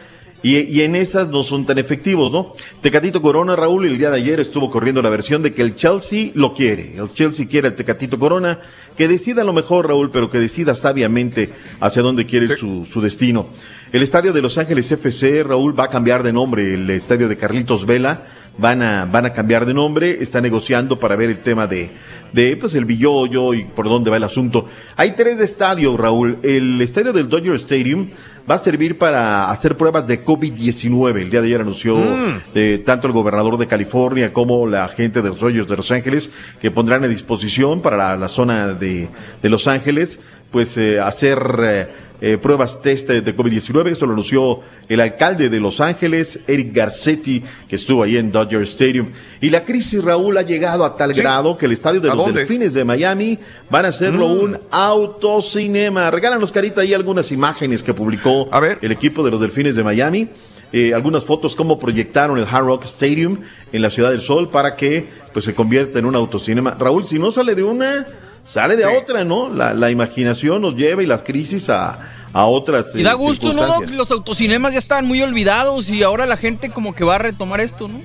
Y, 0.42 0.80
en 0.80 0.96
esas 0.96 1.28
no 1.28 1.42
son 1.42 1.66
tan 1.66 1.76
efectivos, 1.76 2.32
¿no? 2.32 2.54
Tecatito 2.80 3.20
Corona, 3.20 3.56
Raúl, 3.56 3.84
el 3.84 3.98
día 3.98 4.10
de 4.10 4.16
ayer 4.16 4.40
estuvo 4.40 4.70
corriendo 4.70 5.02
la 5.02 5.10
versión 5.10 5.42
de 5.42 5.52
que 5.52 5.60
el 5.60 5.74
Chelsea 5.74 6.30
lo 6.34 6.54
quiere. 6.54 6.96
El 6.96 7.12
Chelsea 7.12 7.46
quiere 7.46 7.68
el 7.68 7.74
Tecatito 7.74 8.18
Corona, 8.18 8.58
que 8.96 9.06
decida 9.06 9.44
lo 9.44 9.52
mejor, 9.52 9.88
Raúl, 9.88 10.10
pero 10.10 10.30
que 10.30 10.38
decida 10.38 10.74
sabiamente 10.74 11.52
hacia 11.80 12.00
dónde 12.00 12.24
quiere 12.24 12.56
su, 12.56 12.86
su 12.90 13.02
destino. 13.02 13.48
El 13.92 14.00
estadio 14.00 14.32
de 14.32 14.40
Los 14.40 14.56
Ángeles 14.56 14.90
FC, 14.90 15.42
Raúl, 15.42 15.78
va 15.78 15.84
a 15.84 15.88
cambiar 15.88 16.22
de 16.22 16.32
nombre, 16.32 16.72
el 16.72 16.88
estadio 16.88 17.28
de 17.28 17.36
Carlitos 17.36 17.84
Vela. 17.84 18.39
Van 18.60 18.82
a, 18.82 19.06
van 19.06 19.26
a 19.26 19.32
cambiar 19.32 19.64
de 19.64 19.74
nombre, 19.74 20.18
está 20.20 20.40
negociando 20.40 20.98
para 20.98 21.16
ver 21.16 21.30
el 21.30 21.38
tema 21.38 21.66
de, 21.66 21.90
de 22.32 22.56
pues 22.56 22.74
el 22.74 22.84
billollo 22.84 23.54
y 23.54 23.64
por 23.64 23.88
dónde 23.88 24.10
va 24.10 24.16
el 24.16 24.24
asunto. 24.24 24.68
Hay 24.96 25.12
tres 25.12 25.40
estadios, 25.40 25.98
Raúl. 25.98 26.38
El 26.42 26.80
estadio 26.80 27.12
del 27.12 27.28
Dodger 27.28 27.54
Stadium 27.54 28.08
va 28.48 28.56
a 28.56 28.58
servir 28.58 28.98
para 28.98 29.50
hacer 29.50 29.76
pruebas 29.76 30.06
de 30.06 30.24
COVID-19. 30.24 31.20
El 31.20 31.30
día 31.30 31.40
de 31.40 31.46
ayer 31.46 31.60
anunció 31.60 31.96
mm. 31.96 32.40
eh, 32.54 32.82
tanto 32.84 33.06
el 33.06 33.12
gobernador 33.12 33.58
de 33.58 33.66
California 33.66 34.32
como 34.32 34.66
la 34.66 34.88
gente 34.88 35.22
de 35.22 35.28
los 35.28 35.40
Reyes 35.40 35.68
de 35.68 35.76
Los 35.76 35.90
Ángeles 35.90 36.30
que 36.60 36.70
pondrán 36.70 37.04
a 37.04 37.08
disposición 37.08 37.80
para 37.80 38.16
la, 38.16 38.28
zona 38.28 38.74
de, 38.74 39.08
de, 39.42 39.48
Los 39.48 39.68
Ángeles 39.68 40.20
pues 40.50 40.76
eh, 40.76 40.98
hacer 41.00 41.88
eh, 42.20 42.36
pruebas 42.38 42.82
test 42.82 43.08
de 43.08 43.36
COVID-19. 43.36 43.90
Esto 43.90 44.06
lo 44.06 44.12
anunció 44.12 44.60
el 44.88 45.00
alcalde 45.00 45.48
de 45.48 45.58
Los 45.60 45.80
Ángeles, 45.80 46.40
Eric 46.46 46.74
Garcetti, 46.74 47.42
que 47.68 47.76
estuvo 47.76 48.02
ahí 48.02 48.16
en 48.16 48.30
Dodger 48.30 48.62
Stadium. 48.62 49.10
Y 49.40 49.50
la 49.50 49.64
crisis, 49.64 50.02
Raúl, 50.04 50.36
ha 50.36 50.42
llegado 50.42 50.84
a 50.84 50.96
tal 50.96 51.12
grado 51.12 51.56
que 51.56 51.66
el 51.66 51.72
estadio 51.72 52.00
de 52.00 52.08
los 52.08 52.34
Delfines 52.34 52.74
de 52.74 52.84
Miami 52.84 53.38
van 53.70 53.84
a 53.86 53.88
hacerlo 53.88 54.28
Mm. 54.28 54.40
un 54.40 54.58
autocinema. 54.70 56.10
Regálanos, 56.10 56.52
Carita, 56.52 56.82
ahí 56.82 56.94
algunas 56.94 57.32
imágenes 57.32 57.82
que 57.82 57.94
publicó 57.94 58.48
el 58.80 58.92
equipo 58.92 59.22
de 59.22 59.30
los 59.30 59.40
Delfines 59.40 59.76
de 59.76 59.84
Miami. 59.84 60.28
Eh, 60.72 60.94
algunas 60.94 61.24
fotos 61.24 61.56
cómo 61.56 61.80
proyectaron 61.80 62.38
el 62.38 62.46
Hard 62.48 62.64
Rock 62.64 62.84
Stadium 62.84 63.38
en 63.72 63.82
la 63.82 63.90
Ciudad 63.90 64.10
del 64.10 64.20
Sol 64.20 64.50
para 64.50 64.76
que 64.76 65.08
pues 65.32 65.44
se 65.44 65.54
convierta 65.54 65.98
en 65.98 66.04
un 66.04 66.14
autocinema. 66.14 66.76
Raúl, 66.78 67.04
si 67.04 67.18
no 67.18 67.32
sale 67.32 67.56
de 67.56 67.64
una, 67.64 68.06
sale 68.44 68.76
de 68.76 68.86
otra, 68.86 69.24
¿no? 69.24 69.48
La, 69.52 69.74
la 69.74 69.90
imaginación 69.90 70.62
nos 70.62 70.74
lleva 70.74 71.02
y 71.02 71.06
las 71.06 71.22
crisis 71.22 71.68
a, 71.70 71.98
a 72.32 72.44
otras 72.46 72.94
Y 72.94 73.02
da 73.02 73.12
eh, 73.12 73.14
gusto, 73.14 73.52
¿no? 73.52 73.80
Los 73.82 74.10
autocinemas 74.10 74.72
ya 74.72 74.78
estaban 74.78 75.06
muy 75.06 75.22
olvidados 75.22 75.90
y 75.90 76.02
ahora 76.02 76.26
la 76.26 76.36
gente 76.36 76.70
como 76.70 76.94
que 76.94 77.04
va 77.04 77.16
a 77.16 77.18
retomar 77.18 77.60
esto, 77.60 77.88
¿no? 77.88 78.00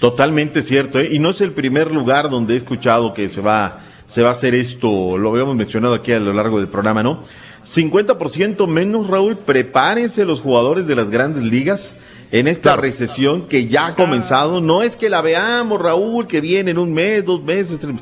Totalmente 0.00 0.62
cierto, 0.62 0.98
¿eh? 1.00 1.08
y 1.12 1.18
no 1.18 1.30
es 1.30 1.40
el 1.40 1.52
primer 1.52 1.90
lugar 1.92 2.28
donde 2.28 2.54
he 2.54 2.56
escuchado 2.58 3.14
que 3.14 3.28
se 3.30 3.40
va, 3.40 3.80
se 4.06 4.22
va 4.22 4.30
a 4.30 4.32
hacer 4.32 4.54
esto, 4.54 5.16
lo 5.16 5.30
habíamos 5.30 5.56
mencionado 5.56 5.94
aquí 5.94 6.12
a 6.12 6.18
lo 6.20 6.32
largo 6.32 6.58
del 6.58 6.68
programa, 6.68 7.02
¿no? 7.02 7.20
50% 7.64 8.66
menos, 8.66 9.06
Raúl, 9.08 9.36
prepárense 9.36 10.24
los 10.26 10.40
jugadores 10.40 10.86
de 10.86 10.94
las 10.94 11.08
grandes 11.10 11.42
ligas 11.44 11.96
en 12.30 12.48
esta 12.48 12.76
recesión 12.76 13.42
que 13.48 13.66
ya 13.68 13.86
ha 13.86 13.94
comenzado. 13.94 14.60
No 14.60 14.82
es 14.82 14.96
que 14.96 15.08
la 15.08 15.22
veamos, 15.22 15.80
Raúl, 15.80 16.26
que 16.26 16.40
viene 16.42 16.72
en 16.72 16.78
un 16.78 16.92
mes, 16.92 17.24
dos 17.24 17.42
meses. 17.42 17.78
tres- 17.80 17.94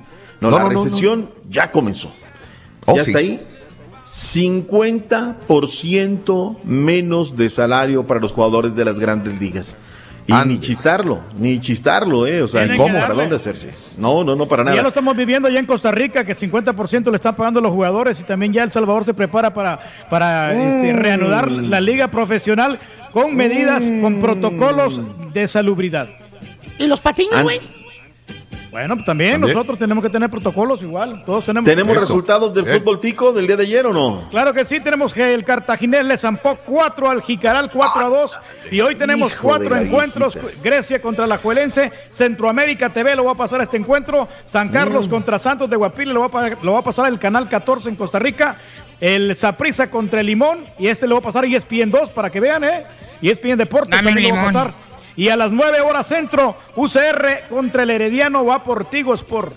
No, 0.42 0.50
No, 0.50 0.58
la 0.58 0.64
no, 0.64 0.72
no, 0.72 0.82
recesión 0.84 1.30
ya 1.48 1.70
comenzó. 1.70 2.12
Oh, 2.84 2.96
ya 2.96 3.04
sí. 3.04 3.10
está 3.12 3.20
ahí. 3.20 3.40
50% 4.04 6.56
menos 6.64 7.36
de 7.36 7.48
salario 7.48 8.04
para 8.06 8.20
los 8.20 8.32
jugadores 8.32 8.74
de 8.74 8.84
las 8.84 8.98
grandes 8.98 9.40
ligas. 9.40 9.74
Y 10.24 10.32
ni 10.46 10.60
chistarlo, 10.60 11.18
ni 11.36 11.58
chistarlo, 11.58 12.28
¿eh? 12.28 12.42
O 12.42 12.48
sea, 12.48 12.64
¿cómo? 12.76 12.94
¿Para 12.94 13.12
dónde 13.12 13.34
hacerse? 13.36 13.70
No, 13.98 14.22
no, 14.22 14.36
no, 14.36 14.46
para 14.46 14.62
Y 14.62 14.66
ya 14.66 14.70
lo 14.70 14.76
nada. 14.76 14.88
estamos 14.88 15.16
viviendo 15.16 15.48
allá 15.48 15.58
en 15.58 15.66
Costa 15.66 15.90
Rica, 15.90 16.24
que 16.24 16.36
50% 16.36 17.10
le 17.10 17.16
están 17.16 17.34
pagando 17.34 17.60
los 17.60 17.72
jugadores 17.72 18.20
y 18.20 18.22
también 18.22 18.52
ya 18.52 18.62
El 18.62 18.70
Salvador 18.70 19.04
se 19.04 19.14
prepara 19.14 19.52
para, 19.52 19.80
para 20.08 20.52
este, 20.54 20.92
Mm. 20.92 20.96
reanudar 20.96 21.50
la 21.50 21.80
liga 21.80 22.06
profesional 22.08 22.78
con 23.12 23.34
medidas, 23.34 23.82
con 24.00 24.20
protocolos 24.20 25.00
de 25.32 25.48
salubridad. 25.48 26.08
¿Y 26.78 26.86
los 26.86 27.00
patines, 27.00 27.42
güey? 27.42 27.60
Bueno, 28.72 28.94
pues 28.96 29.04
también, 29.04 29.32
¿También? 29.32 29.54
nosotros 29.54 29.78
tenemos 29.78 30.02
que 30.02 30.08
tener 30.08 30.30
protocolos 30.30 30.82
igual. 30.82 31.22
Todos 31.26 31.44
tenemos. 31.44 31.68
¿Tenemos 31.68 31.92
Eso. 31.94 32.00
resultados 32.06 32.54
del 32.54 32.66
Eh. 32.66 32.78
fútbol 32.78 32.98
tico 33.00 33.30
del 33.30 33.46
día 33.46 33.54
de 33.56 33.64
ayer 33.64 33.86
o 33.86 33.92
no? 33.92 34.28
Claro 34.30 34.54
que 34.54 34.64
sí, 34.64 34.80
tenemos 34.80 35.12
que 35.12 35.34
el 35.34 35.44
Cartaginés 35.44 36.06
le 36.06 36.16
zampó 36.16 36.56
4 36.56 37.10
al 37.10 37.20
Jicaral, 37.22 37.70
4 37.70 38.06
a 38.06 38.08
2. 38.08 38.38
Y 38.70 38.80
hoy 38.80 38.94
tenemos 38.94 39.34
Hijo 39.34 39.42
cuatro 39.46 39.76
encuentros. 39.76 40.38
Grecia 40.64 41.02
contra 41.02 41.26
la 41.26 41.36
Juelense, 41.36 41.92
Centroamérica 42.10 42.88
TV 42.88 43.14
lo 43.14 43.24
va 43.26 43.32
a 43.32 43.36
pasar 43.36 43.60
este 43.60 43.76
encuentro. 43.76 44.26
San 44.46 44.70
Carlos 44.70 45.06
Mm. 45.06 45.10
contra 45.10 45.38
Santos 45.38 45.68
de 45.68 45.76
Guapile 45.76 46.14
lo 46.14 46.26
va, 46.28 46.46
a, 46.46 46.50
lo 46.62 46.72
va 46.72 46.78
a 46.78 46.82
pasar 46.82 47.06
el 47.12 47.18
canal 47.18 47.50
14 47.50 47.90
en 47.90 47.96
Costa 47.96 48.18
Rica. 48.18 48.56
El 49.00 49.36
Saprissa 49.36 49.90
contra 49.90 50.20
el 50.20 50.26
Limón. 50.28 50.64
Y 50.78 50.86
este 50.86 51.06
lo 51.06 51.16
va 51.16 51.18
a 51.18 51.22
pasar 51.24 51.44
E 51.44 51.54
ESPN 51.54 51.90
2 51.90 52.10
para 52.10 52.30
que 52.30 52.40
vean, 52.40 52.64
¿eh? 52.64 52.84
Y 53.20 53.28
ESPN 53.28 53.56
Deportes 53.58 53.90
Dame 53.90 54.04
también 54.12 54.30
lo 54.30 54.36
va 54.36 54.42
a 54.42 54.46
pasar. 54.46 54.74
Y 55.16 55.28
a 55.28 55.36
las 55.36 55.50
9 55.52 55.80
horas 55.80 56.06
centro, 56.08 56.56
UCR 56.76 57.48
contra 57.50 57.82
el 57.82 57.90
Herediano 57.90 58.44
va 58.46 58.64
por 58.64 58.84
Tigo 58.86 59.14
Sport. 59.14 59.54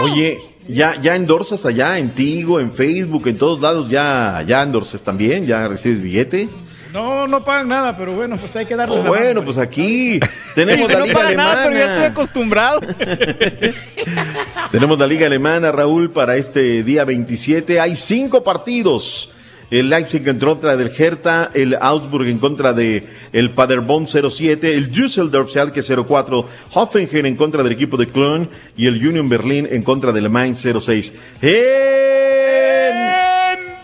Oye, 0.00 0.38
ya, 0.68 1.00
ya 1.00 1.14
endorsas 1.16 1.64
allá 1.66 1.98
en 1.98 2.10
Tigo, 2.10 2.60
en 2.60 2.72
Facebook, 2.72 3.26
en 3.28 3.38
todos 3.38 3.60
lados, 3.60 3.88
ya, 3.88 4.44
ya 4.46 4.62
endorsas 4.62 5.00
también, 5.02 5.46
ya 5.46 5.66
recibes 5.68 6.02
billete. 6.02 6.48
No, 6.92 7.26
no 7.26 7.44
pagan 7.44 7.68
nada, 7.68 7.96
pero 7.96 8.12
bueno, 8.12 8.36
pues 8.36 8.54
hay 8.54 8.66
que 8.66 8.76
darle 8.76 8.94
Oh, 8.96 9.02
la 9.02 9.08
bueno, 9.08 9.26
mano. 9.40 9.44
pues 9.46 9.58
aquí 9.58 10.20
tenemos 10.54 10.88
la 10.90 10.98
no 11.00 11.04
liga 11.06 11.18
paga 11.18 11.34
nada, 11.34 11.54
pero 11.64 11.70
ya 11.76 11.80
estoy 11.80 11.88
alemana. 11.96 12.06
acostumbrado. 12.06 12.80
Tenemos 14.70 14.98
la 14.98 15.06
liga 15.06 15.26
alemana, 15.26 15.72
Raúl, 15.72 16.10
para 16.10 16.36
este 16.36 16.82
día 16.82 17.04
27. 17.04 17.80
Hay 17.80 17.96
cinco 17.96 18.42
partidos. 18.44 19.30
El 19.74 19.90
Leipzig 19.90 20.22
en 20.28 20.38
contra 20.38 20.76
del 20.76 20.92
Hertha, 20.96 21.50
el 21.52 21.76
Augsburg 21.80 22.28
en 22.28 22.38
contra 22.38 22.72
de 22.72 23.08
el 23.32 23.50
Paderborn 23.50 24.06
07, 24.06 24.72
el 24.72 24.92
Düsseldorf 24.92 25.50
Schalke 25.50 25.82
04, 25.82 26.48
Hoffenheim 26.74 27.26
en 27.26 27.34
contra 27.34 27.64
del 27.64 27.72
equipo 27.72 27.96
de 27.96 28.06
Köln 28.06 28.48
y 28.76 28.86
el 28.86 29.04
Union 29.04 29.28
Berlin 29.28 29.66
en 29.68 29.82
contra 29.82 30.12
del 30.12 30.30
Mainz 30.30 30.60
06. 30.60 31.12
¡En! 31.42 31.54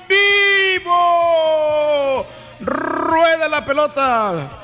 vivo! 0.08 2.24
¡Rueda 2.60 3.48
la 3.48 3.66
pelota! 3.66 4.59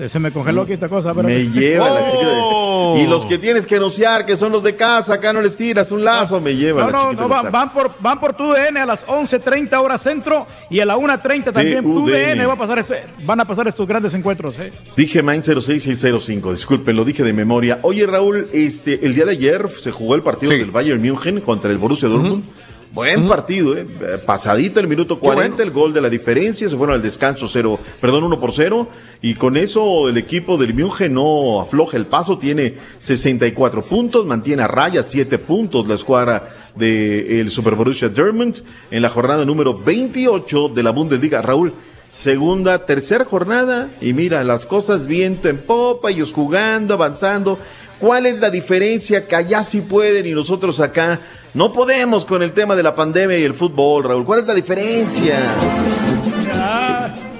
Se, 0.00 0.08
se 0.08 0.18
me 0.18 0.32
congeló 0.32 0.62
aquí 0.62 0.72
esta 0.72 0.88
cosa. 0.88 1.10
espérate. 1.10 1.34
Me 1.34 1.50
lleva 1.50 1.90
la 1.90 2.10
chica 2.10 2.26
de- 2.26 2.40
Oh. 2.42 2.96
Y 2.98 3.06
los 3.06 3.26
que 3.26 3.36
tienes 3.36 3.66
que 3.66 3.76
anunciar, 3.76 4.24
que 4.24 4.38
son 4.38 4.50
los 4.50 4.62
de 4.62 4.74
casa, 4.74 5.14
acá 5.14 5.32
no 5.34 5.42
les 5.42 5.54
tiras 5.56 5.92
un 5.92 6.02
lazo, 6.02 6.40
me 6.40 6.56
lleva 6.56 6.80
No, 6.84 6.86
la 6.86 6.92
no, 6.92 7.10
chiquita 7.10 7.22
no, 7.44 7.50
van, 7.50 7.72
por, 7.72 7.90
van 8.00 8.18
por 8.18 8.32
tu 8.32 8.44
DN 8.50 8.80
a 8.80 8.86
las 8.86 9.06
11.30 9.06 9.74
horas 9.78 10.00
centro 10.00 10.46
y 10.70 10.80
a 10.80 10.86
la 10.86 10.96
1.30 10.96 11.52
también. 11.52 11.82
Tu 11.84 11.92
TUDN. 11.92 12.12
DN 12.12 12.46
va 12.46 12.54
a 12.54 12.56
pasar 12.56 12.82
van 13.24 13.40
a 13.40 13.44
pasar 13.44 13.68
estos 13.68 13.86
grandes 13.86 14.14
encuentros. 14.14 14.58
¿eh? 14.58 14.72
Dije 14.96 15.22
Main 15.22 15.42
06605, 15.42 16.52
disculpen, 16.52 16.96
lo 16.96 17.04
dije 17.04 17.22
de 17.22 17.34
memoria. 17.34 17.78
Oye, 17.82 18.06
Raúl, 18.06 18.48
este, 18.54 19.04
el 19.04 19.14
día 19.14 19.26
de 19.26 19.32
ayer 19.32 19.68
se 19.82 19.90
jugó 19.90 20.14
el 20.14 20.22
partido 20.22 20.50
del 20.52 20.70
Bayern 20.70 21.00
München 21.02 21.42
contra 21.42 21.70
el 21.70 21.76
Borussia 21.76 22.08
Dortmund. 22.08 22.44
Buen 22.92 23.28
partido, 23.28 23.76
¿eh? 23.76 23.86
Pasadito 24.26 24.80
el 24.80 24.88
minuto 24.88 25.20
40, 25.20 25.62
el 25.62 25.70
gol 25.70 25.92
de 25.92 26.00
la 26.00 26.10
diferencia, 26.10 26.68
se 26.68 26.76
fueron 26.76 26.96
al 26.96 27.02
descanso 27.02 27.46
0, 27.46 27.78
perdón, 28.00 28.24
1 28.24 28.40
por 28.40 28.52
0, 28.52 28.88
y 29.22 29.34
con 29.34 29.56
eso 29.56 30.08
el 30.08 30.16
equipo 30.16 30.58
del 30.58 30.74
München 30.74 31.14
no 31.14 31.60
afloja 31.60 31.96
el 31.96 32.06
paso, 32.06 32.36
tiene 32.36 32.74
64 32.98 33.84
puntos, 33.84 34.26
mantiene 34.26 34.64
a 34.64 34.66
raya 34.66 35.04
7 35.04 35.38
puntos 35.38 35.86
la 35.86 35.94
escuadra 35.94 36.48
del 36.74 37.48
Super 37.50 37.76
Borussia 37.76 38.08
Dortmund 38.08 38.62
en 38.90 39.02
la 39.02 39.08
jornada 39.08 39.44
número 39.44 39.78
28 39.78 40.70
de 40.70 40.82
la 40.82 40.90
Bundesliga. 40.90 41.42
Raúl, 41.42 41.72
segunda, 42.08 42.86
tercera 42.86 43.24
jornada 43.24 43.90
y 44.00 44.12
mira, 44.14 44.42
las 44.42 44.66
cosas 44.66 45.06
viento 45.06 45.48
en 45.48 45.58
popa, 45.58 46.10
ellos 46.10 46.32
jugando, 46.32 46.94
avanzando. 46.94 47.56
¿Cuál 48.00 48.26
es 48.26 48.40
la 48.40 48.50
diferencia 48.50 49.28
que 49.28 49.36
allá 49.36 49.62
sí 49.62 49.82
pueden 49.82 50.26
y 50.26 50.32
nosotros 50.32 50.80
acá 50.80 51.20
no 51.54 51.72
podemos 51.72 52.24
con 52.24 52.42
el 52.42 52.52
tema 52.52 52.76
de 52.76 52.82
la 52.82 52.94
pandemia 52.94 53.38
y 53.38 53.42
el 53.42 53.54
fútbol, 53.54 54.04
Raúl? 54.04 54.24
¿Cuál 54.24 54.40
es 54.40 54.46
la 54.46 54.54
diferencia 54.54 55.36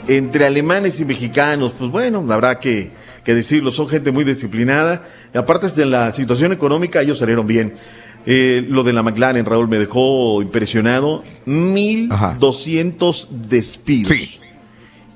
entre 0.08 0.46
alemanes 0.46 0.98
y 1.00 1.04
mexicanos? 1.04 1.72
Pues 1.78 1.90
bueno, 1.90 2.26
habrá 2.30 2.58
que, 2.58 2.90
que 3.24 3.34
decirlo, 3.34 3.70
son 3.70 3.88
gente 3.88 4.10
muy 4.10 4.24
disciplinada. 4.24 5.06
Y 5.32 5.38
aparte 5.38 5.68
de 5.68 5.86
la 5.86 6.10
situación 6.10 6.52
económica, 6.52 7.00
ellos 7.02 7.18
salieron 7.18 7.46
bien. 7.46 7.74
Eh, 8.26 8.66
lo 8.68 8.82
de 8.82 8.92
la 8.92 9.02
McLaren, 9.02 9.46
Raúl, 9.46 9.68
me 9.68 9.78
dejó 9.78 10.42
impresionado. 10.42 11.22
1.200 11.46 13.28
despidos. 13.28 14.12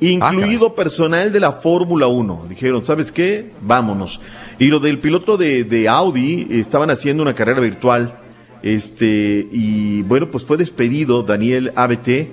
Incluido 0.00 0.74
personal 0.74 1.32
de 1.32 1.40
la 1.40 1.52
Fórmula 1.52 2.06
1. 2.06 2.46
Dijeron, 2.48 2.84
¿sabes 2.84 3.10
qué? 3.10 3.50
Vámonos. 3.60 4.20
Y 4.58 4.68
lo 4.68 4.78
del 4.78 4.98
piloto 5.00 5.36
de, 5.36 5.64
de 5.64 5.88
Audi, 5.88 6.46
estaban 6.50 6.90
haciendo 6.90 7.22
una 7.22 7.34
carrera 7.34 7.60
virtual. 7.60 8.20
Este, 8.64 9.46
y 9.52 10.00
bueno, 10.04 10.30
pues 10.30 10.42
fue 10.42 10.56
despedido 10.56 11.22
Daniel 11.22 11.72
ABT. 11.76 12.30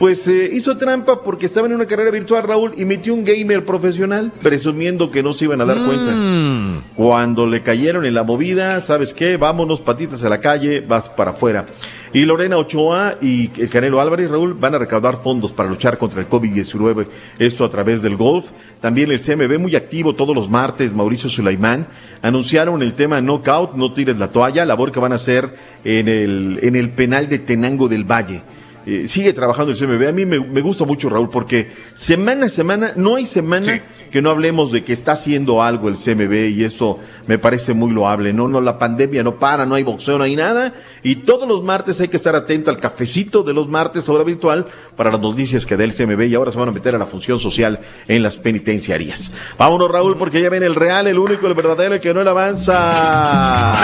Pues 0.00 0.26
eh, 0.28 0.48
hizo 0.50 0.78
trampa 0.78 1.20
porque 1.20 1.44
estaba 1.44 1.66
en 1.66 1.74
una 1.74 1.84
carrera 1.84 2.10
virtual, 2.10 2.42
Raúl, 2.44 2.72
y 2.74 2.86
metió 2.86 3.12
un 3.12 3.22
gamer 3.22 3.66
profesional, 3.66 4.32
presumiendo 4.40 5.10
que 5.10 5.22
no 5.22 5.34
se 5.34 5.44
iban 5.44 5.60
a 5.60 5.66
dar 5.66 5.76
cuenta. 5.76 6.82
Cuando 6.96 7.46
le 7.46 7.60
cayeron 7.60 8.06
en 8.06 8.14
la 8.14 8.22
movida, 8.22 8.80
¿sabes 8.80 9.12
qué? 9.12 9.36
Vámonos, 9.36 9.82
patitas 9.82 10.24
a 10.24 10.30
la 10.30 10.40
calle, 10.40 10.80
vas 10.80 11.10
para 11.10 11.32
afuera. 11.32 11.66
Y 12.14 12.24
Lorena 12.24 12.56
Ochoa 12.56 13.18
y 13.20 13.50
el 13.60 13.68
Canelo 13.68 14.00
Álvarez, 14.00 14.30
Raúl, 14.30 14.54
van 14.54 14.74
a 14.74 14.78
recaudar 14.78 15.20
fondos 15.22 15.52
para 15.52 15.68
luchar 15.68 15.98
contra 15.98 16.22
el 16.22 16.28
COVID-19, 16.30 17.06
esto 17.38 17.66
a 17.66 17.68
través 17.68 18.00
del 18.00 18.16
golf. 18.16 18.46
También 18.80 19.12
el 19.12 19.20
CMB, 19.20 19.58
muy 19.58 19.76
activo 19.76 20.14
todos 20.14 20.34
los 20.34 20.48
martes, 20.48 20.94
Mauricio 20.94 21.28
Sulaimán, 21.28 21.86
anunciaron 22.22 22.80
el 22.80 22.94
tema 22.94 23.20
Knockout, 23.20 23.74
no 23.74 23.92
tires 23.92 24.18
la 24.18 24.28
toalla, 24.28 24.64
labor 24.64 24.92
que 24.92 24.98
van 24.98 25.12
a 25.12 25.16
hacer 25.16 25.54
en 25.84 26.08
el, 26.08 26.58
en 26.62 26.74
el 26.74 26.88
penal 26.88 27.28
de 27.28 27.38
Tenango 27.38 27.86
del 27.86 28.10
Valle. 28.10 28.40
Eh, 28.86 29.08
sigue 29.08 29.32
trabajando 29.32 29.72
el 29.72 29.78
CMB. 29.78 30.08
A 30.08 30.12
mí 30.12 30.24
me, 30.24 30.40
me 30.40 30.60
gusta 30.60 30.84
mucho, 30.84 31.08
Raúl, 31.08 31.28
porque 31.28 31.72
semana 31.94 32.46
a 32.46 32.48
semana, 32.48 32.92
no 32.96 33.16
hay 33.16 33.26
semana 33.26 33.82
que 34.10 34.20
no 34.20 34.30
hablemos 34.30 34.72
de 34.72 34.82
que 34.82 34.92
está 34.92 35.12
haciendo 35.12 35.62
algo 35.62 35.88
el 35.88 35.96
CMB 35.96 36.50
y 36.50 36.64
esto 36.64 36.98
me 37.26 37.38
parece 37.38 37.72
muy 37.74 37.92
loable. 37.92 38.32
No, 38.32 38.48
no, 38.48 38.60
la 38.60 38.76
pandemia 38.78 39.22
no 39.22 39.38
para, 39.38 39.64
no 39.66 39.76
hay 39.76 39.84
boxeo, 39.84 40.18
no 40.18 40.24
hay 40.24 40.34
nada. 40.36 40.74
Y 41.02 41.16
todos 41.16 41.48
los 41.48 41.62
martes 41.62 42.00
hay 42.00 42.08
que 42.08 42.16
estar 42.16 42.34
atento 42.34 42.70
al 42.70 42.78
cafecito 42.78 43.42
de 43.42 43.52
los 43.52 43.68
martes, 43.68 44.08
hora 44.08 44.24
virtual, 44.24 44.66
para 44.96 45.10
las 45.10 45.20
noticias 45.20 45.64
que 45.64 45.76
da 45.76 45.84
el 45.84 45.94
CMB 45.94 46.22
y 46.22 46.34
ahora 46.34 46.50
se 46.52 46.58
van 46.58 46.68
a 46.68 46.72
meter 46.72 46.94
a 46.94 46.98
la 46.98 47.06
función 47.06 47.38
social 47.38 47.80
en 48.08 48.22
las 48.22 48.36
penitenciarías. 48.36 49.32
Vámonos, 49.56 49.90
Raúl, 49.90 50.16
porque 50.16 50.42
ya 50.42 50.50
viene 50.50 50.66
el 50.66 50.74
real, 50.74 51.06
el 51.06 51.18
único, 51.18 51.46
el 51.46 51.54
verdadero, 51.54 51.94
el 51.94 52.00
que 52.00 52.12
no 52.12 52.24
le 52.24 52.30
avanza. 52.30 53.76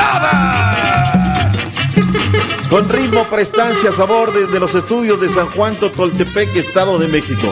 Con 2.71 2.89
ritmo, 2.89 3.25
prestancia, 3.25 3.93
sabor 3.93 4.33
desde 4.33 4.59
los 4.59 4.75
estudios 4.75 5.21
de 5.21 5.29
San 5.29 5.47
Juan 5.51 5.77
Totoltepec, 5.77 6.55
Estado 6.57 6.99
de 6.99 7.07
México. 7.07 7.49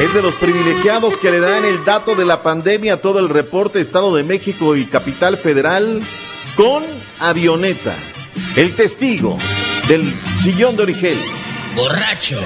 Es 0.00 0.14
de 0.14 0.22
los 0.22 0.34
privilegiados 0.34 1.18
que 1.18 1.30
le 1.30 1.38
dan 1.38 1.64
el 1.66 1.84
dato 1.84 2.14
de 2.14 2.24
la 2.24 2.42
pandemia 2.42 2.94
a 2.94 2.96
todo 2.96 3.18
el 3.18 3.28
reporte 3.28 3.80
Estado 3.80 4.16
de 4.16 4.22
México 4.22 4.74
y 4.74 4.86
Capital 4.86 5.36
Federal 5.36 6.00
con 6.56 6.82
avioneta. 7.20 7.94
El 8.56 8.74
testigo 8.74 9.36
del 9.86 10.12
sillón 10.40 10.76
de 10.76 10.84
Origel. 10.84 11.18
Borracho. 11.76 12.38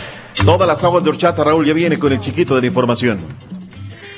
Todas 0.44 0.66
las 0.66 0.82
aguas 0.82 1.04
de 1.04 1.10
horchata, 1.10 1.44
Raúl, 1.44 1.64
ya 1.64 1.72
viene 1.72 1.98
con 1.98 2.12
el 2.12 2.20
chiquito 2.20 2.56
de 2.56 2.62
la 2.62 2.66
información. 2.66 3.20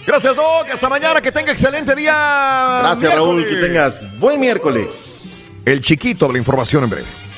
Gracias, 0.07 0.35
Doc. 0.35 0.71
Hasta 0.73 0.89
mañana. 0.89 1.21
Que 1.21 1.31
tenga 1.31 1.53
excelente 1.53 1.95
día. 1.95 2.81
Gracias, 2.83 3.15
Raúl. 3.15 3.47
Que 3.47 3.57
tengas 3.57 4.19
buen 4.19 4.41
miércoles. 4.41 5.20
El 5.65 5.81
chiquito 5.81 6.27
de 6.27 6.33
la 6.33 6.39
información 6.39 6.85
en 6.85 6.91
breve. 6.91 7.30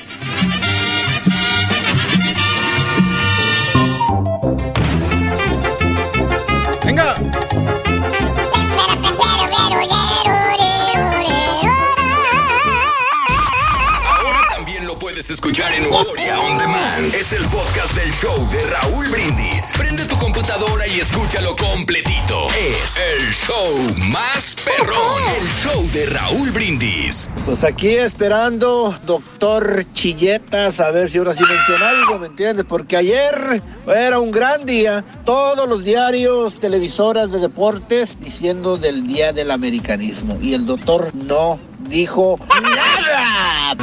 Escuchar 15.29 15.73
en 15.73 15.85
Euforia 15.85 16.39
On 16.39 16.57
Demand. 16.57 17.15
Es 17.15 17.31
el 17.31 17.45
podcast 17.45 17.95
del 17.95 18.11
show 18.11 18.35
de 18.49 18.59
Raúl 18.65 19.07
Brindis. 19.09 19.71
Prende 19.77 20.05
tu 20.05 20.17
computadora 20.17 20.87
y 20.87 20.99
escúchalo 20.99 21.55
completito. 21.55 22.47
Es 22.49 22.97
el 22.97 23.31
show 23.31 23.95
más 24.11 24.57
perrón. 24.65 24.97
El 25.39 25.47
show 25.47 25.81
de 25.93 26.07
Raúl 26.07 26.51
Brindis. 26.51 27.29
Pues 27.45 27.63
aquí 27.63 27.89
esperando, 27.89 28.97
doctor 29.05 29.85
Chilletas, 29.93 30.79
a 30.79 30.91
ver 30.91 31.09
si 31.09 31.19
ahora 31.19 31.33
sí 31.33 31.43
menciona 31.47 31.89
algo, 31.89 32.19
¿me 32.19 32.27
entiendes? 32.27 32.65
Porque 32.67 32.97
ayer 32.97 33.61
era 33.87 34.19
un 34.19 34.31
gran 34.31 34.65
día, 34.65 35.05
todos 35.25 35.69
los 35.69 35.83
diarios, 35.85 36.59
televisoras 36.59 37.31
de 37.31 37.39
deportes 37.39 38.17
diciendo 38.19 38.77
del 38.77 39.07
Día 39.07 39.31
del 39.31 39.51
Americanismo 39.51 40.37
y 40.41 40.53
el 40.53 40.65
doctor 40.65 41.11
no 41.13 41.59
dijo 41.89 42.39
nada. 42.61 43.75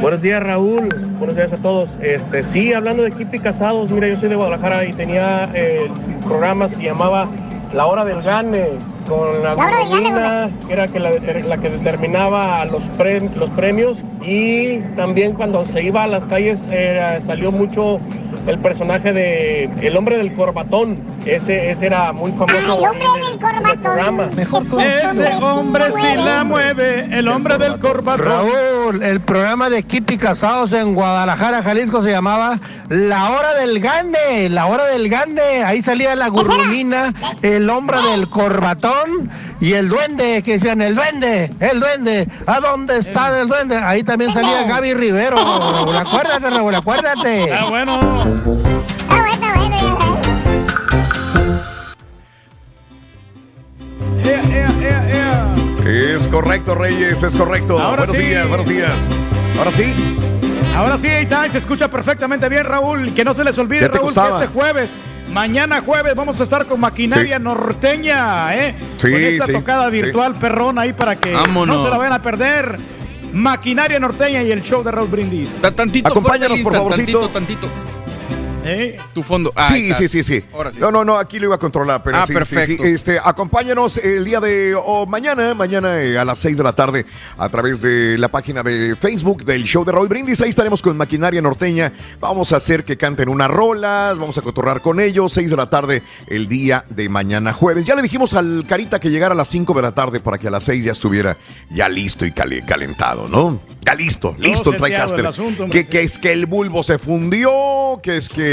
Buenos 0.00 0.20
días 0.20 0.42
Raúl, 0.42 0.88
buenos 1.18 1.36
días 1.36 1.52
a 1.52 1.56
todos. 1.58 1.88
Este, 2.00 2.42
sí, 2.42 2.72
hablando 2.72 3.04
de 3.04 3.10
equipo 3.10 3.36
y 3.36 3.38
casados, 3.38 3.90
mira, 3.90 4.08
yo 4.08 4.16
soy 4.16 4.28
de 4.28 4.34
Guadalajara 4.34 4.84
y 4.84 4.92
tenía 4.92 5.48
eh, 5.54 5.88
el 6.08 6.24
programa 6.24 6.68
se 6.68 6.82
llamaba 6.82 7.28
La 7.72 7.86
Hora 7.86 8.04
del 8.04 8.20
Gane 8.22 8.66
con 9.08 9.42
la, 9.44 9.54
La 9.54 9.64
Hora 9.64 9.78
del 9.78 9.88
Gane, 9.90 10.10
Gorgona, 10.10 10.50
que 10.66 10.72
era 10.72 10.88
que 10.88 10.98
la, 10.98 11.10
la 11.46 11.56
que 11.58 11.70
determinaba 11.70 12.64
los, 12.64 12.82
pre- 12.98 13.30
los 13.36 13.50
premios 13.50 13.96
y 14.24 14.78
también 14.96 15.34
cuando 15.34 15.62
se 15.64 15.84
iba 15.84 16.02
a 16.02 16.06
las 16.08 16.24
calles 16.26 16.58
era- 16.68 17.20
salió 17.20 17.52
mucho 17.52 18.00
el 18.46 18.58
personaje 18.58 19.12
de 19.12 19.64
El 19.80 19.96
Hombre 19.96 20.18
del 20.18 20.34
Corbatón, 20.34 20.98
ese, 21.24 21.70
ese 21.70 21.86
era 21.86 22.12
muy 22.12 22.32
famoso 22.32 22.56
El 22.58 22.70
hombre 22.70 23.04
en 23.04 23.22
el- 23.22 23.22
del 23.22 23.26
en 23.26 23.32
el 23.32 23.38
corbatón. 23.38 24.34
Mejor 24.36 24.62
Ese 24.62 25.34
hombre 25.42 25.84
sí 25.92 26.16
la 26.16 26.44
mueve, 26.44 27.08
el 27.12 27.28
hombre 27.28 27.58
del 27.58 27.78
corbatón. 27.78 28.26
Raúl, 28.26 29.02
el 29.02 29.20
programa 29.20 29.70
de 29.70 29.84
y 30.12 30.16
Casados 30.18 30.72
en 30.72 30.94
Guadalajara, 30.94 31.62
Jalisco 31.62 32.02
se 32.02 32.10
llamaba 32.10 32.58
La 32.88 33.30
Hora 33.30 33.54
del 33.54 33.78
Gane, 33.80 34.48
La 34.48 34.66
Hora 34.66 34.86
del 34.86 35.08
Gane. 35.08 35.62
Ahí 35.64 35.82
salía 35.82 36.14
la 36.16 36.28
gurrumina, 36.28 37.14
el 37.42 37.70
hombre 37.70 37.98
del 38.10 38.28
corbatón 38.28 39.30
y 39.60 39.74
el 39.74 39.88
duende, 39.88 40.42
que 40.42 40.54
decían, 40.54 40.80
el 40.82 40.94
duende, 40.96 41.50
el 41.60 41.78
duende, 41.78 42.26
¿a 42.46 42.58
dónde 42.60 42.98
está 42.98 43.38
el 43.40 43.46
duende? 43.48 43.76
Ahí 43.76 44.02
también 44.02 44.32
salía 44.32 44.64
Gaby 44.64 44.94
Rivero. 44.94 45.36
Raúl, 45.36 45.96
acuérdate, 45.96 46.50
Raúl, 46.50 46.74
acuérdate. 46.74 47.52
Ah, 47.52 47.66
bueno. 47.68 48.31
Es 55.84 56.28
correcto, 56.28 56.74
Reyes, 56.74 57.22
es 57.22 57.34
correcto. 57.34 57.78
Ahora 57.78 58.04
buenos 58.04 58.16
sí. 58.16 58.22
días, 58.22 58.48
buenos 58.48 58.68
días. 58.68 58.92
Ahora 59.58 59.72
sí. 59.72 59.92
Ahora 60.76 60.96
sí, 60.96 61.08
ahí 61.08 61.24
está, 61.24 61.46
y 61.46 61.50
se 61.50 61.58
escucha 61.58 61.88
perfectamente 61.88 62.48
bien, 62.48 62.64
Raúl. 62.64 63.12
Que 63.14 63.24
no 63.24 63.34
se 63.34 63.44
les 63.44 63.58
olvide, 63.58 63.80
¿Qué 63.80 63.88
te 63.88 63.94
Raúl, 63.98 64.06
costaba? 64.06 64.38
que 64.38 64.44
este 64.44 64.54
jueves, 64.58 64.96
mañana 65.32 65.82
jueves, 65.82 66.14
vamos 66.14 66.40
a 66.40 66.44
estar 66.44 66.66
con 66.66 66.80
Maquinaria 66.80 67.36
Sí. 67.36 67.42
Norteña, 67.42 68.54
¿eh? 68.56 68.74
Sí, 68.96 69.10
con 69.10 69.22
esta 69.22 69.46
sí, 69.46 69.52
tocada 69.52 69.86
sí. 69.90 69.92
virtual 70.02 70.34
perrón 70.36 70.78
ahí 70.78 70.92
para 70.92 71.16
que 71.16 71.32
Vámonos. 71.32 71.76
no 71.76 71.84
se 71.84 71.90
la 71.90 71.96
vayan 71.98 72.12
a 72.14 72.22
perder. 72.22 72.78
Maquinaria 73.32 73.98
Norteña 73.98 74.42
y 74.42 74.52
el 74.52 74.62
show 74.62 74.82
de 74.82 74.90
Raúl 74.92 75.08
Brindis. 75.08 75.60
Tantito, 75.74 76.08
Acompáñanos, 76.08 76.60
por 76.60 76.72
favorcito. 76.74 77.28
Tantito, 77.28 77.66
tantito. 77.68 78.01
¿Eh? 78.64 78.96
Tu 79.12 79.22
fondo. 79.22 79.52
Ah, 79.56 79.68
sí, 79.68 79.92
sí, 79.94 80.06
sí, 80.08 80.22
sí, 80.22 80.44
Ahora 80.52 80.70
sí. 80.70 80.78
No, 80.78 80.90
no, 80.92 81.04
no, 81.04 81.16
aquí 81.18 81.38
lo 81.40 81.46
iba 81.46 81.56
a 81.56 81.58
controlar, 81.58 82.02
pero 82.02 82.16
Ah, 82.18 82.20
sí, 82.22 82.28
sí, 82.28 82.34
perfecto. 82.34 82.82
sí. 82.84 82.88
Este, 82.90 83.18
acompáñanos 83.22 83.96
el 83.98 84.24
día 84.24 84.40
de 84.40 84.74
o 84.76 85.04
mañana, 85.06 85.52
mañana 85.54 86.00
eh, 86.00 86.16
a 86.16 86.24
las 86.24 86.38
6 86.38 86.58
de 86.58 86.62
la 86.62 86.72
tarde 86.72 87.04
a 87.38 87.48
través 87.48 87.82
de 87.82 88.16
la 88.18 88.28
página 88.28 88.62
de 88.62 88.94
Facebook 88.94 89.44
del 89.44 89.64
show 89.64 89.84
de 89.84 89.90
Raúl 89.92 90.06
Brindis. 90.08 90.40
Ahí 90.42 90.50
estaremos 90.50 90.80
con 90.80 90.96
Maquinaria 90.96 91.42
Norteña. 91.42 91.92
Vamos 92.20 92.52
a 92.52 92.56
hacer 92.58 92.84
que 92.84 92.96
canten 92.96 93.28
unas 93.28 93.50
rolas, 93.50 94.18
vamos 94.18 94.38
a 94.38 94.42
cotorrar 94.42 94.80
con 94.80 95.00
ellos. 95.00 95.32
6 95.32 95.50
de 95.50 95.56
la 95.56 95.68
tarde 95.68 96.02
el 96.28 96.46
día 96.48 96.84
de 96.88 97.08
mañana 97.08 97.52
jueves. 97.52 97.84
Ya 97.84 97.94
le 97.96 98.02
dijimos 98.02 98.34
al 98.34 98.64
Carita 98.68 99.00
que 99.00 99.10
llegara 99.10 99.34
a 99.34 99.36
las 99.36 99.48
5 99.48 99.74
de 99.74 99.82
la 99.82 99.92
tarde 99.92 100.20
para 100.20 100.38
que 100.38 100.46
a 100.48 100.50
las 100.52 100.64
6 100.64 100.84
ya 100.84 100.92
estuviera 100.92 101.36
ya 101.70 101.88
listo 101.88 102.24
y 102.24 102.30
cali- 102.32 102.62
calentado, 102.64 103.26
¿no? 103.28 103.60
Ya 103.84 103.94
listo, 103.96 104.36
listo 104.38 104.70
el 104.70 104.76
TriCaster. 104.76 105.20
el 105.20 105.26
asunto, 105.26 105.64
hombre, 105.64 105.82
Que, 105.84 105.88
que 105.90 106.02
es 106.02 106.16
que 106.18 106.32
el 106.32 106.46
bulbo 106.46 106.84
se 106.84 106.98
fundió, 107.00 107.50
que 108.02 108.16
es 108.16 108.28
que 108.28 108.51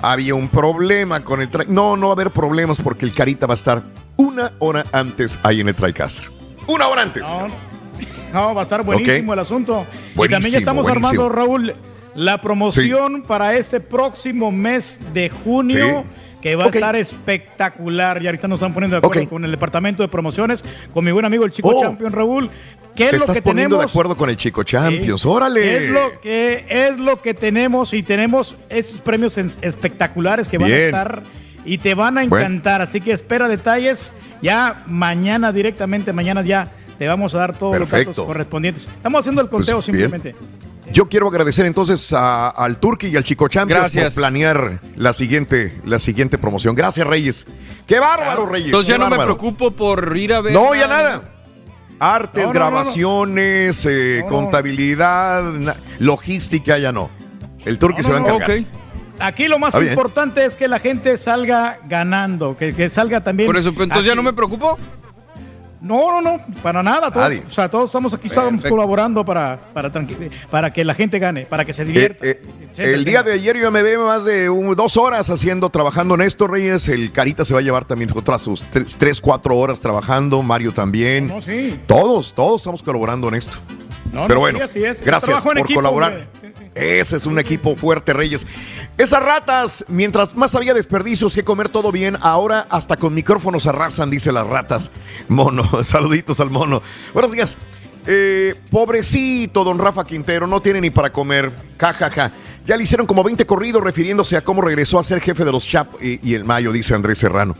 había 0.00 0.34
un 0.34 0.48
problema 0.48 1.22
con 1.24 1.40
el 1.40 1.50
tri- 1.50 1.66
No, 1.66 1.96
no 1.96 2.06
va 2.08 2.12
a 2.12 2.14
haber 2.14 2.30
problemas 2.30 2.80
porque 2.80 3.04
el 3.04 3.12
Carita 3.12 3.46
va 3.46 3.54
a 3.54 3.56
estar 3.56 3.82
una 4.16 4.52
hora 4.58 4.84
antes 4.92 5.38
ahí 5.42 5.60
en 5.60 5.68
el 5.68 5.74
TriCaster. 5.74 6.24
Una 6.66 6.86
hora 6.88 7.02
antes. 7.02 7.22
No, 7.22 7.48
no, 8.32 8.54
va 8.54 8.60
a 8.60 8.64
estar 8.64 8.82
buenísimo 8.84 9.32
el 9.32 9.38
asunto. 9.38 9.84
y 10.14 10.28
también 10.28 10.52
ya 10.52 10.58
estamos 10.58 10.82
buenísimo. 10.84 11.22
armando, 11.24 11.28
Raúl, 11.28 11.74
la 12.14 12.40
promoción 12.40 13.22
para 13.22 13.54
este 13.56 13.80
próximo 13.80 14.50
mes 14.52 15.00
de 15.12 15.30
junio. 15.30 16.04
Sí. 16.04 16.29
Que 16.40 16.56
va 16.56 16.64
a 16.64 16.68
estar 16.68 16.96
espectacular. 16.96 18.22
Y 18.22 18.26
ahorita 18.26 18.48
nos 18.48 18.58
están 18.60 18.72
poniendo 18.72 18.98
de 19.00 19.06
acuerdo 19.06 19.28
con 19.28 19.44
el 19.44 19.50
departamento 19.50 20.02
de 20.02 20.08
promociones, 20.08 20.64
con 20.92 21.04
mi 21.04 21.10
buen 21.12 21.24
amigo 21.24 21.44
el 21.44 21.52
Chico 21.52 21.68
Oh. 21.74 21.80
Champion, 21.80 22.12
Raúl. 22.12 22.50
¿Qué 22.94 23.04
es 23.04 23.10
Te 23.10 23.16
lo 23.16 23.22
estás 23.24 23.36
que 23.36 23.42
poniendo 23.42 23.76
tenemos? 23.76 23.92
de 23.92 23.96
acuerdo 23.96 24.16
con 24.16 24.30
el 24.30 24.36
Chico 24.36 24.62
Champions. 24.64 25.22
Sí. 25.22 25.28
Órale. 25.28 25.76
Es 25.84 25.90
lo 25.90 26.20
que 26.20 26.64
es 26.68 26.98
lo 26.98 27.20
que 27.22 27.34
tenemos 27.34 27.92
y 27.94 28.02
tenemos 28.02 28.56
estos 28.68 29.00
premios 29.00 29.36
espectaculares 29.38 30.48
que 30.48 30.58
van 30.58 30.72
a 30.72 30.76
estar 30.76 31.22
y 31.64 31.78
te 31.78 31.94
van 31.94 32.18
a 32.18 32.24
Bueno. 32.24 32.38
encantar. 32.46 32.82
Así 32.82 33.00
que 33.00 33.12
espera 33.12 33.48
detalles 33.48 34.12
ya 34.42 34.82
mañana 34.86 35.52
directamente, 35.52 36.12
mañana 36.12 36.42
ya 36.42 36.72
te 36.98 37.06
vamos 37.06 37.34
a 37.34 37.38
dar 37.38 37.56
todos 37.56 37.78
los 37.78 37.88
datos 37.90 38.16
correspondientes. 38.16 38.84
Estamos 38.88 39.20
haciendo 39.20 39.40
el 39.42 39.48
conteo 39.48 39.76
Pues, 39.76 39.90
bien. 39.92 40.34
Yo 40.92 41.06
quiero 41.06 41.28
agradecer 41.28 41.66
entonces 41.66 42.12
a- 42.12 42.48
al 42.48 42.78
Turki 42.78 43.06
y 43.08 43.16
al 43.16 43.22
Chico 43.24 43.46
Champions 43.48 43.80
Gracias. 43.82 44.14
por 44.14 44.20
planear 44.22 44.80
la 44.96 45.12
siguiente, 45.12 45.80
la 45.84 45.98
siguiente 46.00 46.36
promoción. 46.36 46.74
Gracias, 46.74 47.06
Reyes. 47.06 47.46
¡Qué 47.86 47.98
bárbaro, 48.00 48.46
Reyes! 48.46 48.66
Entonces 48.66 48.88
ya 48.88 48.94
qué 48.94 48.98
no 49.04 49.10
me 49.10 49.22
preocupo 49.22 49.70
por 49.70 50.16
ir 50.16 50.34
a 50.34 50.40
ver. 50.40 50.52
No, 50.52 50.74
ya 50.74 50.86
nada. 50.88 51.22
Artes, 52.00 52.42
No, 52.44 52.52
no, 52.52 52.54
no, 52.54 52.60
no. 52.60 52.70
grabaciones, 52.70 53.86
eh, 53.88 54.24
contabilidad, 54.28 55.44
logística, 55.98 56.78
ya 56.78 56.92
no. 56.92 57.10
El 57.64 57.78
Turki 57.78 57.98
No, 57.98 58.02
se 58.02 58.12
va 58.12 58.16
a 58.16 58.20
encargar. 58.20 58.64
Aquí 59.20 59.48
lo 59.48 59.58
más 59.58 59.74
importante 59.78 60.46
es 60.46 60.56
que 60.56 60.66
la 60.66 60.78
gente 60.78 61.18
salga 61.18 61.78
ganando, 61.84 62.56
que, 62.56 62.74
que 62.74 62.88
salga 62.88 63.22
también. 63.22 63.46
Por 63.48 63.58
eso, 63.58 63.74
pues, 63.74 63.84
entonces 63.84 64.06
ya 64.06 64.14
no 64.14 64.22
me 64.22 64.32
preocupo. 64.32 64.78
No, 65.80 66.20
no, 66.20 66.20
no, 66.20 66.44
para 66.62 66.82
nada. 66.82 67.10
Todos, 67.10 67.28
Nadie. 67.28 67.42
o 67.46 67.50
sea, 67.50 67.70
todos 67.70 67.86
estamos 67.86 68.12
aquí, 68.12 68.26
estamos 68.26 68.50
Perfecto. 68.52 68.68
colaborando 68.70 69.24
para, 69.24 69.58
para, 69.72 69.90
para 70.50 70.72
que 70.72 70.84
la 70.84 70.92
gente 70.94 71.18
gane, 71.18 71.46
para 71.46 71.64
que 71.64 71.72
se 71.72 71.82
Eh, 71.82 71.84
divierta. 71.86 72.26
eh, 72.26 72.42
se 72.72 72.94
el 72.94 73.04
día 73.04 73.22
de 73.22 73.32
ayer 73.32 73.56
yo 73.58 73.70
me 73.70 73.82
ve 73.82 73.96
más 73.96 74.24
de 74.24 74.50
un- 74.50 74.74
dos 74.76 74.96
horas 74.96 75.30
haciendo, 75.30 75.70
trabajando 75.70 76.14
en 76.16 76.20
esto, 76.22 76.46
Reyes. 76.46 76.88
El 76.88 77.12
Carita 77.12 77.44
se 77.44 77.54
va 77.54 77.60
a 77.60 77.62
llevar 77.62 77.86
también 77.86 78.10
otras 78.14 78.42
sus 78.42 78.62
tres, 78.64 78.96
tres, 78.98 79.20
cuatro 79.20 79.56
horas 79.56 79.80
trabajando. 79.80 80.42
Mario 80.42 80.72
también. 80.72 81.28
No, 81.28 81.40
sí. 81.40 81.80
Todos, 81.86 82.34
todos 82.34 82.60
estamos 82.60 82.82
colaborando 82.82 83.28
en 83.28 83.34
esto. 83.36 83.56
No, 84.12 84.22
Pero 84.22 84.34
no, 84.34 84.40
bueno, 84.40 84.58
sí, 84.58 84.64
así 84.64 84.84
es. 84.84 85.02
gracias 85.02 85.42
por 85.42 85.58
equipo, 85.58 85.78
colaborar. 85.78 86.12
hombre. 86.12 86.28
Sí, 86.42 86.48
sí. 86.58 86.64
Ese 86.74 87.16
es 87.16 87.26
un 87.26 87.38
equipo 87.38 87.76
fuerte, 87.76 88.12
Reyes. 88.12 88.46
Esas 88.98 89.22
ratas, 89.22 89.84
mientras 89.88 90.34
más 90.34 90.54
había 90.54 90.74
desperdicios 90.74 91.34
que 91.34 91.44
comer 91.44 91.68
todo 91.68 91.92
bien, 91.92 92.16
ahora 92.20 92.66
hasta 92.70 92.96
con 92.96 93.14
micrófonos 93.14 93.66
arrasan, 93.66 94.10
dice 94.10 94.32
las 94.32 94.46
ratas. 94.46 94.90
Mono, 95.28 95.84
saluditos 95.84 96.40
al 96.40 96.50
mono. 96.50 96.82
Buenos 97.14 97.32
días. 97.32 97.56
Eh, 98.06 98.54
pobrecito 98.70 99.62
don 99.62 99.78
Rafa 99.78 100.04
Quintero, 100.04 100.46
no 100.46 100.60
tiene 100.60 100.80
ni 100.80 100.90
para 100.90 101.12
comer. 101.12 101.52
Ja, 101.78 101.92
ja, 101.92 102.10
ja. 102.10 102.32
Ya 102.66 102.76
le 102.76 102.82
hicieron 102.82 103.06
como 103.06 103.22
20 103.22 103.46
corridos 103.46 103.82
refiriéndose 103.82 104.36
a 104.36 104.42
cómo 104.42 104.60
regresó 104.62 104.98
a 104.98 105.04
ser 105.04 105.20
jefe 105.20 105.44
de 105.44 105.52
los 105.52 105.66
Chap 105.66 105.88
y, 106.02 106.18
y 106.28 106.34
el 106.34 106.44
Mayo, 106.44 106.72
dice 106.72 106.94
Andrés 106.94 107.18
Serrano. 107.18 107.56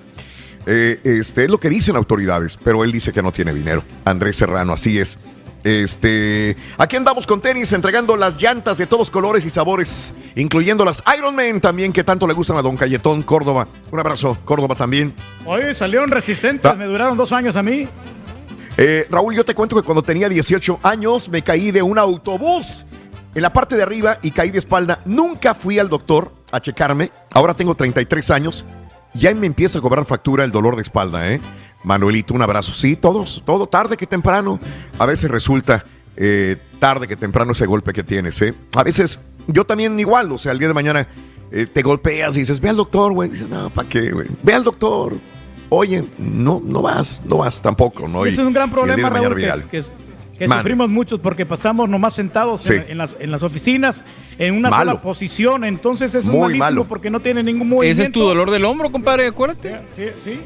Eh, 0.67 1.01
este 1.05 1.45
es 1.45 1.51
lo 1.51 1.59
que 1.59 1.71
dicen 1.71 1.97
autoridades, 1.97 2.59
pero 2.63 2.85
él 2.85 2.93
dice 2.93 3.13
que 3.13 3.23
no 3.23 3.33
tiene 3.33 3.53
dinero. 3.55 3.83
Andrés 4.05 4.37
Serrano, 4.37 4.73
así 4.75 4.99
es. 4.99 5.19
Este, 5.63 6.57
aquí 6.79 6.97
andamos 6.97 7.27
con 7.27 7.41
tenis 7.41 7.73
entregando 7.73 8.17
las 8.17 8.41
llantas 8.41 8.79
de 8.79 8.87
todos 8.87 9.11
colores 9.11 9.45
y 9.45 9.51
sabores, 9.51 10.15
incluyendo 10.35 10.85
las 10.85 11.03
Iron 11.17 11.35
Man 11.35 11.61
también 11.61 11.93
que 11.93 12.03
tanto 12.03 12.27
le 12.27 12.33
gustan 12.33 12.57
a 12.57 12.63
Don 12.63 12.77
Cayetón 12.77 13.23
Córdoba. 13.23 13.69
Un 13.91 14.01
abrazo, 14.01 14.39
Córdoba 14.45 14.75
también. 14.75 15.15
Oye, 15.45 15.75
salieron 15.75 16.11
resistentes, 16.11 16.77
me 16.77 16.87
duraron 16.87 17.17
dos 17.17 17.33
años 17.33 17.57
a 17.57 17.63
mí. 17.63 17.87
Eh, 18.77 19.07
Raúl, 19.11 19.35
yo 19.35 19.45
te 19.45 19.55
cuento 19.55 19.77
que 19.77 19.83
cuando 19.83 20.03
tenía 20.03 20.29
18 20.29 20.81
años 20.83 21.29
me 21.29 21.43
caí 21.43 21.71
de 21.71 21.83
un 21.83 21.99
autobús 21.99 22.87
en 23.35 23.43
la 23.43 23.53
parte 23.53 23.77
de 23.77 23.83
arriba 23.83 24.19
y 24.23 24.31
caí 24.31 24.51
de 24.51 24.59
espalda. 24.59 25.01
Nunca 25.05 25.55
fui 25.55 25.79
al 25.79 25.89
doctor 25.89 26.33
a 26.51 26.61
checarme. 26.61 27.11
Ahora 27.33 27.55
tengo 27.55 27.75
33 27.75 28.31
años. 28.31 28.65
Ya 29.13 29.35
me 29.35 29.47
empieza 29.47 29.79
a 29.79 29.83
cobrar 29.83 30.05
factura 30.05 30.45
el 30.45 30.53
dolor 30.53 30.77
de 30.77 30.83
espalda, 30.83 31.31
¿eh? 31.31 31.41
Manuelito, 31.85 32.35
un 32.35 32.43
abrazo. 32.43 32.75
Sí, 32.75 32.97
todos, 32.97 33.43
todo 33.45 33.67
tarde 33.67 33.97
que 33.97 34.07
temprano. 34.07 34.61
A 34.99 35.07
veces 35.07 35.31
resulta 35.31 35.85
eh, 36.17 36.57
tarde 36.79 37.09
que 37.09 37.17
temprano 37.17 37.53
ese 37.53 37.67
golpe 37.67 37.93
que 37.93 38.03
tienes, 38.03 38.41
¿eh? 38.43 38.55
A 38.75 38.83
veces 38.83 39.19
yo 39.47 39.65
también 39.65 39.99
igual, 39.99 40.31
o 40.33 40.39
sea, 40.39 40.53
el 40.53 40.59
día 40.59 40.69
de 40.69 40.75
mañana 40.75 41.09
eh, 41.51 41.67
te 41.67 41.83
golpeas 41.83 42.37
y 42.37 42.41
dices, 42.41 42.61
ve 42.61 42.69
al 42.69 42.77
doctor, 42.77 43.13
güey. 43.13 43.29
Dices, 43.29 43.49
no, 43.49 43.71
¿para 43.71 43.89
qué, 43.89 44.11
güey? 44.11 44.27
Ve 44.43 44.55
al 44.55 44.65
doctor. 44.65 45.15
Oye, 45.69 46.05
no, 46.19 46.61
no 46.65 46.83
vas, 46.83 47.23
no 47.25 47.39
vas 47.39 47.63
tampoco, 47.63 48.09
¿no? 48.09 48.27
Ese 48.27 48.43
es 48.43 48.47
un 48.47 48.53
gran 48.53 48.71
problema, 48.71 49.09
Raúl, 49.09 49.37
que, 49.37 49.85
que, 50.37 50.49
sufrimos 50.49 50.89
muchos 50.89 51.21
porque 51.21 51.47
pasamos 51.47 51.89
nomás 51.89 52.15
sentados 52.15 52.69
en, 52.71 52.99
las, 52.99 53.15
en, 53.21 53.31
las, 53.31 53.43
oficinas 53.43 54.05
en 54.39 54.57
una 54.57 54.71
sola 54.71 55.01
posición. 55.01 55.65
Entonces 55.65 56.15
eso 56.15 56.33
es 56.33 56.39
malísimo 56.39 56.65
malo. 56.65 56.85
porque 56.87 57.09
no 57.09 57.21
tiene 57.21 57.43
ningún 57.43 57.69
movimiento. 57.69 58.03
Ese 58.03 58.09
es 58.09 58.13
tu 58.13 58.21
dolor 58.21 58.51
del 58.51 58.65
hombro, 58.65 58.91
compadre, 58.91 59.29
acuérdate. 59.29 59.77
Sí, 59.95 60.07
sí. 60.23 60.41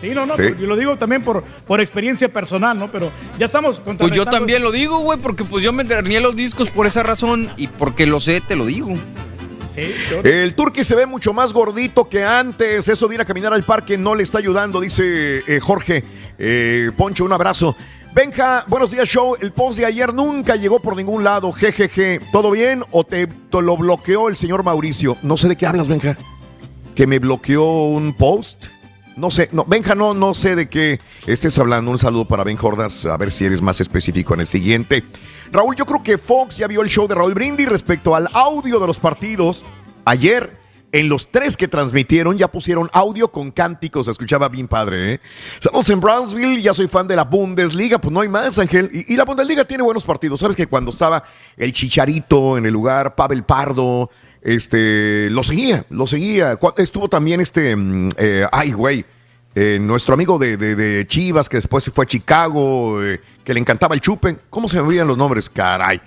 Sí, 0.00 0.10
no, 0.14 0.24
no, 0.24 0.36
yo 0.36 0.66
lo 0.66 0.76
digo 0.76 0.96
también 0.96 1.22
por, 1.22 1.42
por 1.66 1.80
experiencia 1.80 2.28
personal, 2.28 2.78
¿no? 2.78 2.90
Pero 2.90 3.10
ya 3.38 3.46
estamos 3.46 3.80
Pues 3.80 4.12
yo 4.12 4.24
también 4.24 4.62
lo 4.62 4.72
digo, 4.72 4.98
güey, 5.00 5.18
porque 5.18 5.44
pues 5.44 5.62
yo 5.62 5.72
me 5.72 5.82
hernié 5.82 6.20
los 6.20 6.34
discos 6.34 6.70
por 6.70 6.86
esa 6.86 7.02
razón 7.02 7.50
y 7.56 7.66
porque 7.66 8.06
lo 8.06 8.20
sé, 8.20 8.40
te 8.40 8.56
lo 8.56 8.64
digo. 8.66 8.94
El 10.24 10.54
Turqui 10.54 10.84
se 10.84 10.94
ve 10.94 11.06
mucho 11.06 11.32
más 11.32 11.52
gordito 11.52 12.08
que 12.08 12.24
antes. 12.24 12.88
Eso 12.88 13.08
de 13.08 13.14
ir 13.16 13.20
a 13.20 13.24
caminar 13.24 13.52
al 13.52 13.62
parque 13.62 13.96
no 13.96 14.14
le 14.14 14.22
está 14.22 14.38
ayudando, 14.38 14.80
dice 14.80 15.42
eh, 15.46 15.60
Jorge. 15.60 16.04
Eh, 16.38 16.90
Poncho, 16.96 17.24
un 17.24 17.32
abrazo. 17.32 17.76
Benja, 18.12 18.64
buenos 18.66 18.90
días, 18.90 19.08
show. 19.08 19.36
El 19.40 19.52
post 19.52 19.78
de 19.78 19.86
ayer 19.86 20.12
nunca 20.12 20.56
llegó 20.56 20.80
por 20.80 20.96
ningún 20.96 21.22
lado. 21.22 21.52
Jejeje. 21.52 22.20
¿Todo 22.32 22.50
bien 22.50 22.82
o 22.90 23.04
te, 23.04 23.26
te, 23.26 23.62
lo 23.62 23.76
bloqueó 23.76 24.28
el 24.28 24.36
señor 24.36 24.64
Mauricio? 24.64 25.16
No 25.22 25.36
sé 25.36 25.48
de 25.48 25.56
qué 25.56 25.66
hablas, 25.66 25.88
Benja. 25.88 26.16
¿Que 26.94 27.06
me 27.06 27.18
bloqueó 27.18 27.64
un 27.84 28.12
post? 28.12 28.66
No 29.20 29.30
sé, 29.30 29.50
no, 29.52 29.66
Benja, 29.66 29.94
no, 29.94 30.14
no 30.14 30.32
sé 30.32 30.56
de 30.56 30.70
qué 30.70 30.98
estés 31.26 31.58
hablando. 31.58 31.90
Un 31.90 31.98
saludo 31.98 32.24
para 32.24 32.42
Ben 32.42 32.56
Jordas, 32.56 33.04
a 33.04 33.18
ver 33.18 33.30
si 33.30 33.44
eres 33.44 33.60
más 33.60 33.78
específico 33.78 34.32
en 34.32 34.40
el 34.40 34.46
siguiente. 34.46 35.04
Raúl, 35.52 35.76
yo 35.76 35.84
creo 35.84 36.02
que 36.02 36.16
Fox 36.16 36.56
ya 36.56 36.66
vio 36.66 36.80
el 36.80 36.88
show 36.88 37.06
de 37.06 37.14
Raúl 37.14 37.34
Brindis 37.34 37.68
respecto 37.68 38.16
al 38.16 38.28
audio 38.32 38.80
de 38.80 38.86
los 38.86 38.98
partidos. 38.98 39.62
Ayer, 40.06 40.56
en 40.92 41.10
los 41.10 41.30
tres 41.30 41.58
que 41.58 41.68
transmitieron, 41.68 42.38
ya 42.38 42.48
pusieron 42.48 42.88
audio 42.94 43.30
con 43.30 43.50
cánticos. 43.50 44.06
Se 44.06 44.12
escuchaba 44.12 44.48
bien 44.48 44.66
padre, 44.66 45.14
¿eh? 45.14 45.20
Saludos 45.58 45.90
en 45.90 46.00
Brownsville, 46.00 46.62
ya 46.62 46.72
soy 46.72 46.88
fan 46.88 47.06
de 47.06 47.16
la 47.16 47.24
Bundesliga. 47.24 48.00
Pues 48.00 48.14
no 48.14 48.20
hay 48.20 48.28
más, 48.28 48.58
Ángel. 48.58 48.90
Y, 48.90 49.12
y, 49.12 49.16
la 49.18 49.26
Bundesliga 49.26 49.66
tiene 49.66 49.82
buenos 49.82 50.04
partidos. 50.04 50.40
Sabes 50.40 50.56
que 50.56 50.66
cuando 50.66 50.92
estaba 50.92 51.22
el 51.58 51.74
Chicharito 51.74 52.56
en 52.56 52.64
el 52.64 52.72
lugar, 52.72 53.14
Pavel 53.14 53.44
Pardo, 53.44 54.08
este, 54.42 55.28
lo 55.30 55.42
seguía, 55.42 55.84
lo 55.90 56.06
seguía. 56.06 56.56
Estuvo 56.76 57.08
también 57.08 57.40
este, 57.40 57.74
eh, 58.18 58.46
ay, 58.52 58.72
güey. 58.72 59.04
Eh, 59.56 59.78
nuestro 59.80 60.14
amigo 60.14 60.38
de, 60.38 60.56
de, 60.56 60.76
de, 60.76 61.06
Chivas, 61.08 61.48
que 61.48 61.56
después 61.56 61.82
se 61.82 61.90
fue 61.90 62.04
a 62.04 62.06
Chicago, 62.06 63.02
eh, 63.04 63.20
que 63.42 63.52
le 63.52 63.58
encantaba 63.58 63.96
el 63.96 64.00
chupen. 64.00 64.38
¿Cómo 64.48 64.68
se 64.68 64.76
me 64.76 64.82
olvidan 64.82 65.08
los 65.08 65.18
nombres? 65.18 65.50
Caray. 65.50 66.00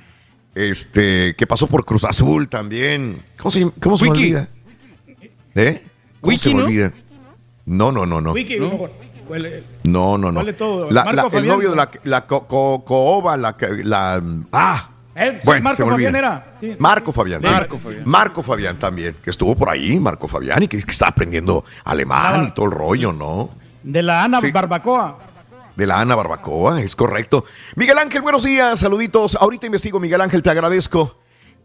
Este, 0.55 1.35
que 1.35 1.45
pasó 1.45 1.67
por 1.67 1.83
Cruz 1.83 2.05
Azul 2.05 2.47
también. 2.47 3.21
¿Cómo 3.37 3.51
se, 3.51 3.69
cómo 3.81 3.97
se 3.97 4.05
me 4.05 4.11
olvida? 4.11 4.47
¿Eh? 5.55 5.83
¿Cómo 6.21 6.29
Wiki, 6.29 6.39
se 6.39 6.49
me 6.49 6.55
¿no? 6.61 6.65
olvida? 6.65 6.93
No, 7.65 7.91
no, 7.91 8.05
no, 8.05 8.21
no. 8.21 8.31
Wiki, 8.31 8.59
no, 8.59 8.69
¿cuál- 9.27 9.63
no, 9.83 10.17
no. 10.17 10.31
no. 10.31 10.33
¿Cuál 10.35 10.45
de 10.45 10.53
todo? 10.53 10.89
La- 10.91 11.03
la- 11.11 11.27
el 11.33 11.45
novio 11.45 11.71
de 11.71 11.75
la, 11.75 11.91
la 12.05 12.25
co- 12.25 12.47
co- 12.47 12.83
Cooba, 12.85 13.35
la, 13.35 13.57
la. 13.83 14.23
Ah. 14.53 14.89
Eh, 15.15 15.39
Bueno, 15.43 15.63
Marco. 15.63 15.87
Fabián 15.89 16.15
era. 16.15 16.55
Sí, 16.59 16.71
sí. 16.71 16.75
Marco 16.79 17.11
Fabián. 17.11 17.41
sí. 17.43 17.49
Marco 17.51 17.79
Fabián. 17.79 18.03
Marco 18.05 18.43
Fabián 18.43 18.79
también, 18.79 19.15
que 19.23 19.29
estuvo 19.29 19.55
por 19.55 19.69
ahí, 19.69 19.99
Marco 19.99 20.27
Fabián, 20.27 20.63
y 20.63 20.67
que, 20.67 20.81
que 20.81 20.91
está 20.91 21.07
aprendiendo 21.09 21.63
alemán 21.83 22.47
y 22.47 22.51
todo 22.53 22.65
el 22.65 22.71
rollo, 22.71 23.13
¿no? 23.13 23.49
De 23.83 24.01
la 24.01 24.23
Ana. 24.23 24.39
Barbacoa. 24.51 25.19
De 25.75 25.87
la 25.87 25.99
Ana 25.99 26.15
Barbacoa, 26.15 26.81
es 26.81 26.95
correcto. 26.95 27.45
Miguel 27.75 27.97
Ángel, 27.97 28.21
buenos 28.21 28.43
días, 28.43 28.79
saluditos. 28.79 29.35
Ahorita 29.35 29.65
investigo, 29.65 29.99
Miguel 29.99 30.21
Ángel, 30.21 30.41
te 30.43 30.49
agradezco. 30.51 31.17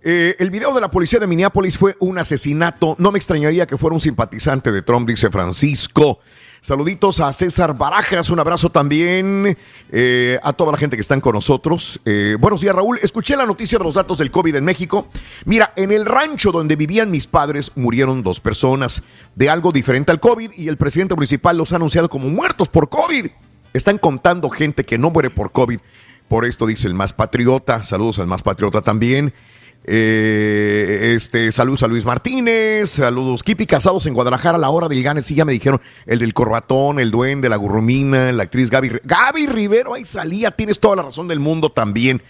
Eh, 0.02 0.36
el 0.38 0.50
video 0.50 0.72
de 0.74 0.80
la 0.80 0.90
policía 0.90 1.18
de 1.18 1.26
Minneapolis 1.26 1.76
fue 1.76 1.96
un 2.00 2.18
asesinato. 2.18 2.96
No 2.98 3.12
me 3.12 3.18
extrañaría 3.18 3.66
que 3.66 3.76
fuera 3.76 3.94
un 3.94 4.00
simpatizante 4.00 4.70
de 4.72 4.82
Trump, 4.82 5.08
dice 5.08 5.28
Francisco. 5.30 6.20
Saluditos 6.60 7.20
a 7.20 7.32
César 7.32 7.78
Barajas, 7.78 8.30
un 8.30 8.40
abrazo 8.40 8.68
también 8.68 9.56
eh, 9.92 10.40
a 10.42 10.52
toda 10.52 10.72
la 10.72 10.78
gente 10.78 10.96
que 10.96 11.00
están 11.00 11.20
con 11.20 11.34
nosotros. 11.34 12.00
Eh, 12.04 12.36
buenos 12.38 12.60
días, 12.60 12.74
Raúl. 12.74 12.98
Escuché 13.00 13.36
la 13.36 13.46
noticia 13.46 13.78
de 13.78 13.84
los 13.84 13.94
datos 13.94 14.18
del 14.18 14.32
COVID 14.32 14.56
en 14.56 14.64
México. 14.64 15.06
Mira, 15.44 15.72
en 15.76 15.92
el 15.92 16.04
rancho 16.04 16.50
donde 16.50 16.74
vivían 16.74 17.12
mis 17.12 17.28
padres 17.28 17.70
murieron 17.76 18.24
dos 18.24 18.40
personas 18.40 19.04
de 19.36 19.48
algo 19.48 19.70
diferente 19.70 20.10
al 20.10 20.18
COVID 20.18 20.50
y 20.56 20.66
el 20.66 20.76
presidente 20.76 21.14
municipal 21.14 21.56
los 21.56 21.72
ha 21.72 21.76
anunciado 21.76 22.08
como 22.08 22.28
muertos 22.28 22.68
por 22.68 22.88
COVID. 22.88 23.26
Están 23.72 23.98
contando 23.98 24.50
gente 24.50 24.84
que 24.84 24.98
no 24.98 25.10
muere 25.10 25.30
por 25.30 25.52
COVID. 25.52 25.78
Por 26.26 26.44
esto 26.44 26.66
dice 26.66 26.88
el 26.88 26.94
más 26.94 27.12
patriota. 27.12 27.84
Saludos 27.84 28.18
al 28.18 28.26
más 28.26 28.42
patriota 28.42 28.82
también. 28.82 29.32
Eh, 29.90 31.14
este, 31.14 31.50
saludos 31.50 31.82
a 31.82 31.86
Luis 31.86 32.04
Martínez, 32.04 32.90
saludos. 32.90 33.42
Kipi 33.42 33.64
casados 33.64 34.04
en 34.04 34.12
Guadalajara 34.12 34.58
la 34.58 34.68
hora 34.68 34.86
del 34.86 35.02
gane. 35.02 35.22
Sí, 35.22 35.34
ya 35.34 35.46
me 35.46 35.52
dijeron 35.52 35.80
el 36.04 36.18
del 36.18 36.34
corbatón, 36.34 37.00
el 37.00 37.10
duende, 37.10 37.48
la 37.48 37.56
gurrumina, 37.56 38.30
la 38.32 38.42
actriz 38.42 38.68
Gaby. 38.68 39.00
Gaby 39.02 39.46
Rivero, 39.46 39.94
ahí 39.94 40.04
salía, 40.04 40.50
tienes 40.50 40.78
toda 40.78 40.96
la 40.96 41.04
razón 41.04 41.26
del 41.26 41.40
mundo 41.40 41.70
también. 41.70 42.20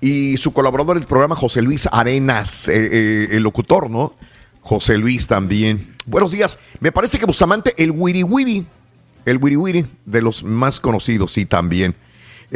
Y 0.00 0.36
su 0.38 0.52
colaborador 0.52 0.98
del 0.98 1.06
programa, 1.06 1.36
José 1.36 1.62
Luis 1.62 1.88
Arenas, 1.92 2.68
eh, 2.68 2.74
eh, 2.74 3.28
el 3.30 3.44
locutor, 3.44 3.88
¿no? 3.88 4.14
José 4.60 4.98
Luis 4.98 5.28
también. 5.28 5.94
Buenos 6.06 6.32
días. 6.32 6.58
Me 6.80 6.90
parece 6.90 7.20
que 7.20 7.26
Bustamante, 7.26 7.74
el 7.76 7.92
Wiri 7.92 8.24
Wiri, 8.24 8.66
el 9.24 9.38
Wiri 9.38 9.56
Wiri, 9.56 9.86
de 10.04 10.20
los 10.20 10.42
más 10.42 10.80
conocidos, 10.80 11.30
sí, 11.30 11.46
también. 11.46 11.94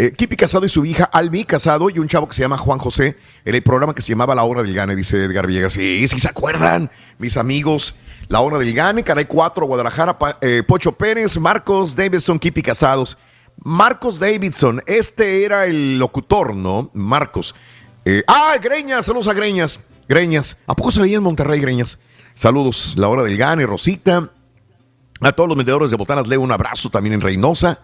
Eh, 0.00 0.12
Kipi 0.12 0.36
Casado 0.36 0.64
y 0.64 0.68
su 0.68 0.84
hija 0.84 1.10
Albi 1.12 1.44
Casado 1.44 1.90
y 1.90 1.98
un 1.98 2.06
chavo 2.06 2.28
que 2.28 2.34
se 2.36 2.42
llama 2.42 2.56
Juan 2.56 2.78
José 2.78 3.16
en 3.44 3.54
el 3.56 3.64
programa 3.64 3.96
que 3.96 4.00
se 4.00 4.10
llamaba 4.10 4.32
La 4.32 4.44
Hora 4.44 4.62
del 4.62 4.72
Gane, 4.72 4.94
dice 4.94 5.24
Edgar 5.24 5.48
Villegas. 5.48 5.72
Sí, 5.72 6.06
sí 6.06 6.20
se 6.20 6.28
acuerdan, 6.28 6.88
mis 7.18 7.36
amigos. 7.36 7.96
La 8.28 8.40
Hora 8.40 8.58
del 8.58 8.72
Gane, 8.72 9.02
Canal 9.02 9.26
4, 9.26 9.66
Guadalajara, 9.66 10.16
eh, 10.40 10.62
Pocho 10.64 10.92
Pérez, 10.92 11.36
Marcos 11.40 11.96
Davidson, 11.96 12.38
Kipi 12.38 12.62
Casados. 12.62 13.18
Marcos 13.64 14.20
Davidson, 14.20 14.80
este 14.86 15.44
era 15.44 15.66
el 15.66 15.98
locutor, 15.98 16.54
¿no? 16.54 16.92
Marcos. 16.94 17.56
Eh, 18.04 18.22
ah, 18.28 18.54
Greñas, 18.62 19.04
saludos 19.04 19.26
a 19.26 19.32
Greñas. 19.32 19.80
Greñas. 20.08 20.58
¿A 20.68 20.76
poco 20.76 20.92
se 20.92 21.00
veía 21.00 21.16
en 21.16 21.24
Monterrey, 21.24 21.58
Greñas? 21.58 21.98
Saludos, 22.34 22.94
La 22.96 23.08
Hora 23.08 23.24
del 23.24 23.36
Gane, 23.36 23.66
Rosita. 23.66 24.30
A 25.20 25.32
todos 25.32 25.48
los 25.48 25.58
vendedores 25.58 25.90
de 25.90 25.96
botanas, 25.96 26.28
leo 26.28 26.40
un 26.40 26.52
abrazo 26.52 26.90
también 26.90 27.14
en 27.14 27.20
Reynosa. 27.20 27.80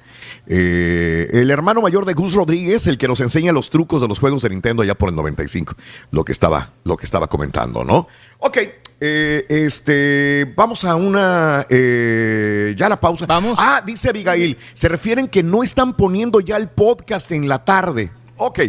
Eh, 0.46 1.28
el 1.32 1.50
hermano 1.50 1.80
mayor 1.80 2.04
de 2.04 2.14
Gus 2.14 2.34
Rodríguez, 2.34 2.86
el 2.86 2.96
que 2.96 3.08
nos 3.08 3.20
enseña 3.20 3.52
los 3.52 3.70
trucos 3.70 4.00
de 4.02 4.08
los 4.08 4.20
juegos 4.20 4.42
de 4.42 4.50
Nintendo 4.50 4.82
allá 4.82 4.94
por 4.94 5.08
el 5.08 5.16
95. 5.16 5.74
Lo 6.12 6.24
que 6.24 6.30
estaba, 6.30 6.70
lo 6.84 6.96
que 6.96 7.04
estaba 7.04 7.26
comentando, 7.26 7.82
¿no? 7.82 8.06
Ok, 8.38 8.58
eh, 9.00 9.46
este, 9.48 10.52
vamos 10.56 10.84
a 10.84 10.94
una, 10.94 11.66
eh, 11.68 12.74
ya 12.76 12.88
la 12.88 13.00
pausa. 13.00 13.26
Vamos. 13.26 13.58
Ah, 13.60 13.82
dice 13.84 14.10
Abigail, 14.10 14.56
se 14.72 14.88
refieren 14.88 15.26
que 15.26 15.42
no 15.42 15.64
están 15.64 15.94
poniendo 15.94 16.38
ya 16.38 16.56
el 16.56 16.68
podcast 16.68 17.32
en 17.32 17.48
la 17.48 17.64
tarde. 17.64 18.12
Ok, 18.36 18.60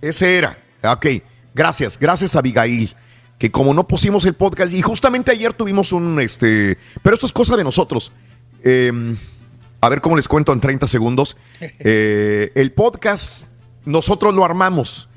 ese 0.00 0.38
era. 0.38 0.58
Ok, 0.82 1.06
gracias, 1.54 1.98
gracias 1.98 2.34
Abigail. 2.34 2.94
Que 3.40 3.50
como 3.50 3.74
no 3.74 3.88
pusimos 3.88 4.24
el 4.26 4.34
podcast, 4.34 4.72
y 4.72 4.82
justamente 4.82 5.32
ayer 5.32 5.54
tuvimos 5.54 5.92
un, 5.92 6.20
este, 6.20 6.78
pero 7.02 7.14
esto 7.14 7.26
es 7.26 7.32
cosa 7.32 7.56
de 7.56 7.64
nosotros. 7.64 8.12
Eh, 8.62 8.92
a 9.80 9.88
ver 9.88 10.02
cómo 10.02 10.14
les 10.14 10.28
cuento 10.28 10.52
en 10.52 10.60
30 10.60 10.86
segundos. 10.86 11.36
Eh, 11.82 12.52
el 12.54 12.72
podcast, 12.72 13.46
nosotros 13.84 14.34
lo 14.34 14.44
armamos. 14.44 15.08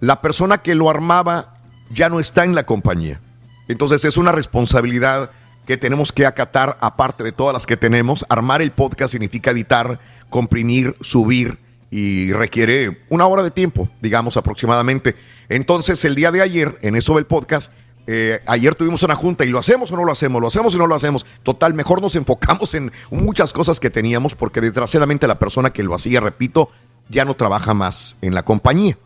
La 0.00 0.20
persona 0.20 0.58
que 0.58 0.74
lo 0.74 0.90
armaba 0.90 1.54
ya 1.90 2.08
no 2.08 2.20
está 2.20 2.44
en 2.44 2.54
la 2.54 2.66
compañía. 2.66 3.20
Entonces 3.68 4.04
es 4.04 4.16
una 4.16 4.32
responsabilidad 4.32 5.30
que 5.66 5.76
tenemos 5.76 6.10
que 6.10 6.26
acatar, 6.26 6.76
aparte 6.80 7.22
de 7.22 7.30
todas 7.30 7.52
las 7.52 7.66
que 7.66 7.76
tenemos. 7.76 8.26
Armar 8.28 8.62
el 8.62 8.72
podcast 8.72 9.12
significa 9.12 9.52
editar, 9.52 10.00
comprimir, 10.28 10.96
subir 11.00 11.58
y 11.90 12.32
requiere 12.32 13.02
una 13.08 13.26
hora 13.26 13.42
de 13.42 13.50
tiempo, 13.50 13.88
digamos 14.00 14.36
aproximadamente. 14.36 15.16
Entonces 15.48 16.04
el 16.04 16.14
día 16.14 16.30
de 16.30 16.42
ayer, 16.42 16.78
en 16.82 16.94
eso 16.94 17.16
del 17.16 17.26
podcast, 17.26 17.72
eh, 18.06 18.40
ayer 18.46 18.74
tuvimos 18.74 19.02
una 19.02 19.14
junta 19.14 19.44
y 19.44 19.48
lo 19.48 19.58
hacemos 19.58 19.92
o 19.92 19.96
no 19.96 20.04
lo 20.04 20.12
hacemos, 20.12 20.40
lo 20.40 20.48
hacemos 20.48 20.74
y 20.74 20.78
no 20.78 20.86
lo 20.86 20.94
hacemos. 20.94 21.26
Total, 21.42 21.74
mejor 21.74 22.00
nos 22.00 22.16
enfocamos 22.16 22.74
en 22.74 22.92
muchas 23.10 23.52
cosas 23.52 23.80
que 23.80 23.90
teníamos 23.90 24.34
porque 24.34 24.60
desgraciadamente 24.60 25.26
la 25.26 25.38
persona 25.38 25.72
que 25.72 25.82
lo 25.82 25.94
hacía, 25.94 26.20
repito, 26.20 26.70
ya 27.08 27.24
no 27.24 27.34
trabaja 27.34 27.74
más 27.74 28.16
en 28.22 28.34
la 28.34 28.44
compañía. 28.44 28.96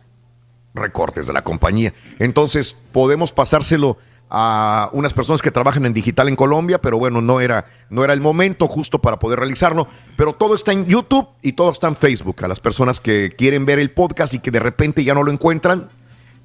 Recortes 0.73 1.27
de 1.27 1.33
la 1.33 1.43
compañía. 1.43 1.93
Entonces 2.19 2.77
podemos 2.91 3.31
pasárselo 3.31 3.97
a 4.37 4.89
unas 4.91 5.13
personas 5.13 5.41
que 5.41 5.49
trabajan 5.49 5.85
en 5.85 5.93
digital 5.93 6.27
en 6.27 6.35
Colombia, 6.35 6.81
pero 6.81 6.97
bueno, 6.97 7.21
no 7.21 7.39
era, 7.39 7.67
no 7.89 8.03
era 8.03 8.11
el 8.11 8.19
momento 8.19 8.67
justo 8.67 8.99
para 8.99 9.17
poder 9.17 9.39
realizarlo. 9.39 9.87
Pero 10.17 10.33
todo 10.33 10.55
está 10.55 10.73
en 10.73 10.87
YouTube 10.87 11.29
y 11.41 11.53
todo 11.53 11.71
está 11.71 11.87
en 11.87 11.95
Facebook. 11.95 12.43
A 12.43 12.49
las 12.49 12.59
personas 12.59 12.99
que 12.99 13.33
quieren 13.37 13.65
ver 13.65 13.79
el 13.79 13.91
podcast 13.91 14.33
y 14.33 14.39
que 14.39 14.51
de 14.51 14.59
repente 14.59 15.05
ya 15.05 15.13
no 15.13 15.23
lo 15.23 15.31
encuentran, 15.31 15.87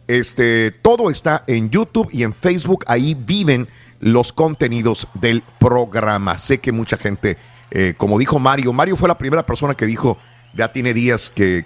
este, 0.07 0.71
todo 0.71 1.11
está 1.11 1.43
en 1.49 1.71
YouTube 1.71 2.09
y 2.13 2.23
en 2.23 2.33
Facebook. 2.33 2.85
Ahí 2.87 3.17
viven 3.19 3.67
los 3.99 4.33
contenidos 4.33 5.09
del 5.15 5.43
programa. 5.59 6.39
Sé 6.39 6.59
que 6.59 6.71
mucha 6.71 6.97
gente, 6.97 7.39
eh, 7.73 7.95
como 7.97 8.21
dijo 8.21 8.39
Mario, 8.39 8.73
Mario 8.73 8.95
fue 8.95 9.09
la 9.09 9.19
primera 9.19 9.45
persona 9.45 9.75
que 9.75 9.87
dijo, 9.87 10.17
ya 10.55 10.73
tiene 10.73 10.95
días 10.95 11.29
que, 11.29 11.65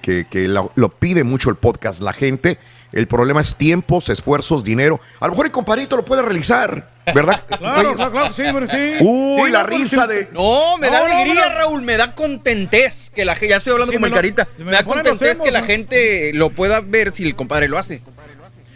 lo, 0.48 0.72
lo, 0.74 0.88
pide 0.88 1.22
mucho 1.22 1.51
el 1.51 1.56
podcast 1.56 2.01
la 2.01 2.14
gente. 2.14 2.59
El 2.94 3.08
problema 3.08 3.40
es 3.40 3.56
tiempos, 3.56 4.08
esfuerzos, 4.08 4.62
dinero. 4.62 5.00
A 5.18 5.26
lo 5.26 5.32
mejor 5.32 5.46
el 5.46 5.52
compadrito 5.52 5.96
lo 5.96 6.04
puede 6.04 6.22
realizar, 6.22 6.90
¿verdad? 7.12 7.42
claro, 7.58 7.94
claro, 7.96 8.32
sí, 8.32 8.44
sí. 8.44 8.96
Uy, 9.00 9.46
Sí, 9.46 9.50
la 9.50 9.58
no, 9.62 9.64
porque 9.68 9.76
risa 9.78 10.06
de... 10.06 10.28
No, 10.32 10.78
me 10.78 10.88
da 10.88 11.00
No, 11.00 11.06
alegría, 11.12 11.48
no. 11.48 11.54
Raúl, 11.56 11.82
me 11.82 11.96
da 11.96 12.14
contentez 12.14 13.10
que 13.10 13.24
la 13.24 13.34
gente, 13.34 13.48
ya 13.48 13.56
estoy 13.56 13.72
hablando 13.72 13.90
Sí, 13.92 13.96
el 14.02 14.10
lo- 14.10 14.14
carita, 14.14 14.46
si 14.56 14.60
me, 14.62 14.70
me 14.70 14.76
da 14.76 14.84
contentez 14.84 15.22
hacemos, 15.32 15.44
que 15.44 15.50
la 15.50 15.60
¿no? 15.60 15.66
gente 15.66 16.30
lo 16.34 16.50
pueda 16.50 16.80
ver 16.80 17.10
si 17.10 17.24
el 17.24 17.34
compadre 17.34 17.66
lo 17.68 17.78
hace. 17.78 18.00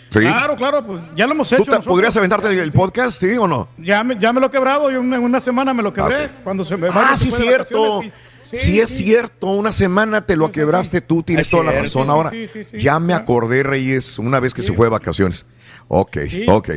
Sí. 0.09 0.21
Claro, 0.21 0.57
claro, 0.57 0.85
pues 0.85 1.01
ya 1.15 1.27
lo 1.27 1.35
hemos 1.35 1.49
¿Tú 1.51 1.55
hecho. 1.57 1.65
te- 1.67 1.71
nosotros. 1.71 1.93
podrías 1.95 2.17
aventarte 2.17 2.49
el, 2.49 2.59
el 2.59 2.73
podcast, 2.73 3.21
sí 3.21 3.37
o 3.37 3.47
no? 3.47 3.69
Ya 3.77 4.03
me, 4.03 4.19
ya 4.19 4.33
me 4.33 4.41
lo 4.41 4.47
he 4.47 4.51
quebrado, 4.51 4.91
yo 4.91 4.99
en 5.01 5.07
una, 5.07 5.21
una 5.21 5.41
semana 5.41 5.73
me 5.75 5.83
lo 5.83 5.93
quebré. 5.93 6.29
Cuando 6.43 6.65
se 6.65 6.77
me 6.77 6.89
Ah, 6.93 7.15
sí, 7.17 7.31
cierto. 7.31 8.01
Sí, 8.51 8.57
sí. 8.57 8.81
es 8.81 8.91
cierto. 8.91 9.49
Una 9.49 9.73
semana 9.73 10.25
te 10.27 10.37
lo 10.37 10.51
quebraste 10.51 11.01
tú, 11.01 11.23
tienes 11.23 11.47
Es 11.47 11.51
toda 11.51 11.65
la 11.65 11.73
razón. 11.73 12.03
Sí, 12.03 12.07
sí, 12.07 12.11
Ahora, 12.11 12.31
sí, 12.31 12.49
sí, 12.49 12.65
sí. 12.65 12.79
ya 12.79 12.99
me 12.99 13.15
acordé, 13.15 13.63
Reyes, 13.63 14.19
una 14.19 14.41
vez 14.41 14.55
que 14.55 14.63
se 14.63 14.73
fue 14.73 14.87
de 14.87 14.91
vacaciones. 14.91 15.47
Ok, 15.89 16.19
Sí. 16.31 16.45
ok. 16.49 16.71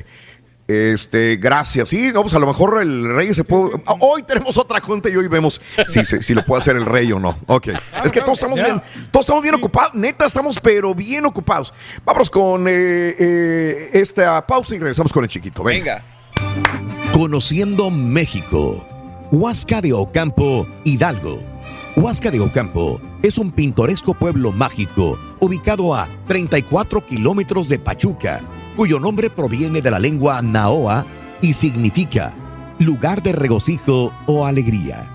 Este, 0.68 1.35
gracias. 1.35 1.89
Sí, 1.89 2.11
no, 2.14 2.22
pues 2.22 2.34
a 2.34 2.39
lo 2.39 2.48
mejor 2.48 2.81
el 2.81 3.14
Reyes 3.14 3.35
se 3.35 3.43
puede. 3.43 3.72
Ah, 3.85 3.95
Hoy 3.99 4.23
tenemos 4.23 4.57
otra 4.57 4.80
junta 4.80 5.10
y 5.10 5.15
hoy 5.18 5.27
vemos 5.27 5.60
si, 5.85 6.34
lo 6.34 6.45
puede 6.45 6.60
hacer 6.61 6.77
el 6.77 6.85
Rey 6.85 7.11
o 7.11 7.19
no. 7.19 7.38
Ok. 7.48 7.69
es 8.06 8.11
que 8.11 8.22
todos 8.22 8.38
estamos 8.38 8.57
ya. 8.60 8.65
bien, 8.65 8.81
todos 9.11 9.26
estamos 9.26 9.43
bien 9.43 9.56
ocupados. 9.56 9.93
Neta, 9.95 10.26
estamos 10.26 10.60
pero 10.61 10.95
bien 10.95 11.26
ocupados. 11.26 11.73
Vámonos 12.06 12.30
con 12.30 12.68
eh, 12.69 12.72
eh, 13.19 13.89
esta 13.93 14.45
pausa 14.48 14.73
y 14.76 14.80
regresamos 14.80 15.11
con 15.11 15.26
el 15.26 15.30
chiquito. 15.30 15.61
Venga. 15.64 16.02
Venga. 16.35 17.11
Conociendo 17.11 17.89
México. 17.89 18.88
Huasca 19.34 19.81
de 19.81 19.91
Ocampo, 19.93 20.68
Hidalgo. 20.85 21.51
Huasca 21.97 22.31
de 22.31 22.39
Ocampo 22.39 23.01
es 23.22 23.38
un 23.38 23.51
pintoresco 23.51 24.13
pueblo 24.13 24.53
mágico 24.53 25.19
ubicado 25.41 25.93
a 25.93 26.07
34 26.27 27.05
kilómetros 27.05 27.68
de 27.68 27.80
Pachuca, 27.80 28.41
cuyo 28.77 28.97
nombre 28.97 29.30
proviene 29.30 29.81
de 29.81 29.91
la 29.91 29.99
lengua 29.99 30.41
naoa 30.41 31.05
y 31.41 31.51
significa 31.51 32.34
lugar 32.80 33.22
de 33.22 33.34
regocijo 33.34 34.13
o 34.26 34.45
alegría. 34.45 35.05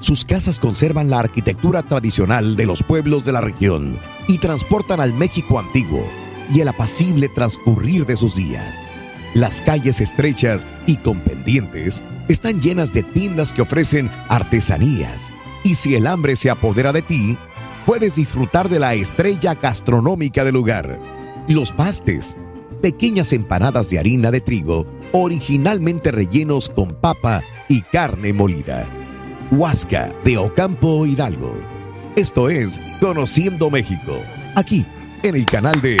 Sus 0.00 0.24
casas 0.24 0.58
conservan 0.58 1.10
la 1.10 1.20
arquitectura 1.20 1.82
tradicional 1.82 2.56
de 2.56 2.64
los 2.64 2.82
pueblos 2.82 3.24
de 3.26 3.32
la 3.32 3.42
región 3.42 3.98
y 4.28 4.38
transportan 4.38 5.00
al 5.00 5.12
México 5.12 5.58
antiguo 5.58 6.08
y 6.50 6.60
el 6.60 6.68
apacible 6.68 7.28
transcurrir 7.28 8.06
de 8.06 8.16
sus 8.16 8.34
días. 8.34 8.92
Las 9.34 9.60
calles 9.60 10.00
estrechas 10.00 10.66
y 10.86 10.96
con 10.96 11.20
pendientes 11.20 12.02
están 12.28 12.62
llenas 12.62 12.94
de 12.94 13.02
tiendas 13.02 13.52
que 13.52 13.60
ofrecen 13.60 14.10
artesanías 14.28 15.30
y 15.62 15.74
si 15.74 15.94
el 15.94 16.06
hambre 16.06 16.36
se 16.36 16.50
apodera 16.50 16.92
de 16.92 17.02
ti, 17.02 17.36
puedes 17.86 18.16
disfrutar 18.16 18.68
de 18.68 18.78
la 18.78 18.94
estrella 18.94 19.54
gastronómica 19.54 20.44
del 20.44 20.54
lugar. 20.54 20.98
Los 21.48 21.72
pastes, 21.72 22.36
pequeñas 22.82 23.32
empanadas 23.32 23.90
de 23.90 23.98
harina 23.98 24.30
de 24.30 24.40
trigo 24.40 24.86
originalmente 25.12 26.12
rellenos 26.12 26.68
con 26.68 26.92
papa 26.92 27.42
y 27.68 27.82
carne 27.82 28.32
molida. 28.32 28.86
Huasca 29.50 30.12
de 30.24 30.36
Ocampo 30.36 31.06
Hidalgo. 31.06 31.58
Esto 32.16 32.50
es 32.50 32.80
Conociendo 33.00 33.70
México, 33.70 34.18
aquí 34.54 34.84
en 35.22 35.36
el 35.36 35.46
canal 35.46 35.80
de 35.80 35.96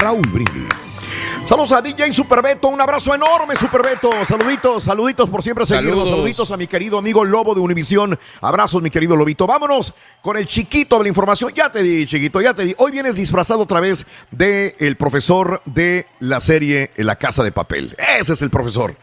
Raúl 0.00 0.22
Brindis. 0.28 1.12
Saludos 1.44 1.72
a 1.72 1.82
DJ 1.82 2.12
Superbeto, 2.12 2.68
un 2.68 2.80
abrazo 2.80 3.14
enorme, 3.14 3.56
Superbeto. 3.56 4.10
Saluditos, 4.24 4.84
saluditos 4.84 5.28
por 5.28 5.42
siempre 5.42 5.66
seguirnos. 5.66 5.94
Saludos. 5.94 6.10
Saluditos 6.10 6.50
a 6.52 6.56
mi 6.56 6.66
querido 6.66 6.98
amigo 6.98 7.24
Lobo 7.24 7.54
de 7.54 7.60
Univisión. 7.60 8.18
Abrazos, 8.40 8.82
mi 8.82 8.90
querido 8.90 9.16
Lobito. 9.16 9.46
Vámonos 9.46 9.92
con 10.22 10.36
el 10.36 10.46
chiquito 10.46 10.96
de 10.98 11.04
la 11.04 11.08
información. 11.08 11.52
Ya 11.54 11.70
te 11.70 11.82
di, 11.82 12.06
chiquito, 12.06 12.40
ya 12.40 12.54
te 12.54 12.64
di. 12.64 12.74
Hoy 12.78 12.92
vienes 12.92 13.16
disfrazado 13.16 13.62
otra 13.62 13.80
vez 13.80 14.06
de 14.30 14.76
el 14.78 14.96
profesor 14.96 15.60
de 15.64 16.06
la 16.20 16.40
serie 16.40 16.92
La 16.96 17.16
Casa 17.16 17.42
de 17.42 17.52
Papel. 17.52 17.96
Ese 18.18 18.34
es 18.34 18.42
el 18.42 18.50
profesor. 18.50 18.96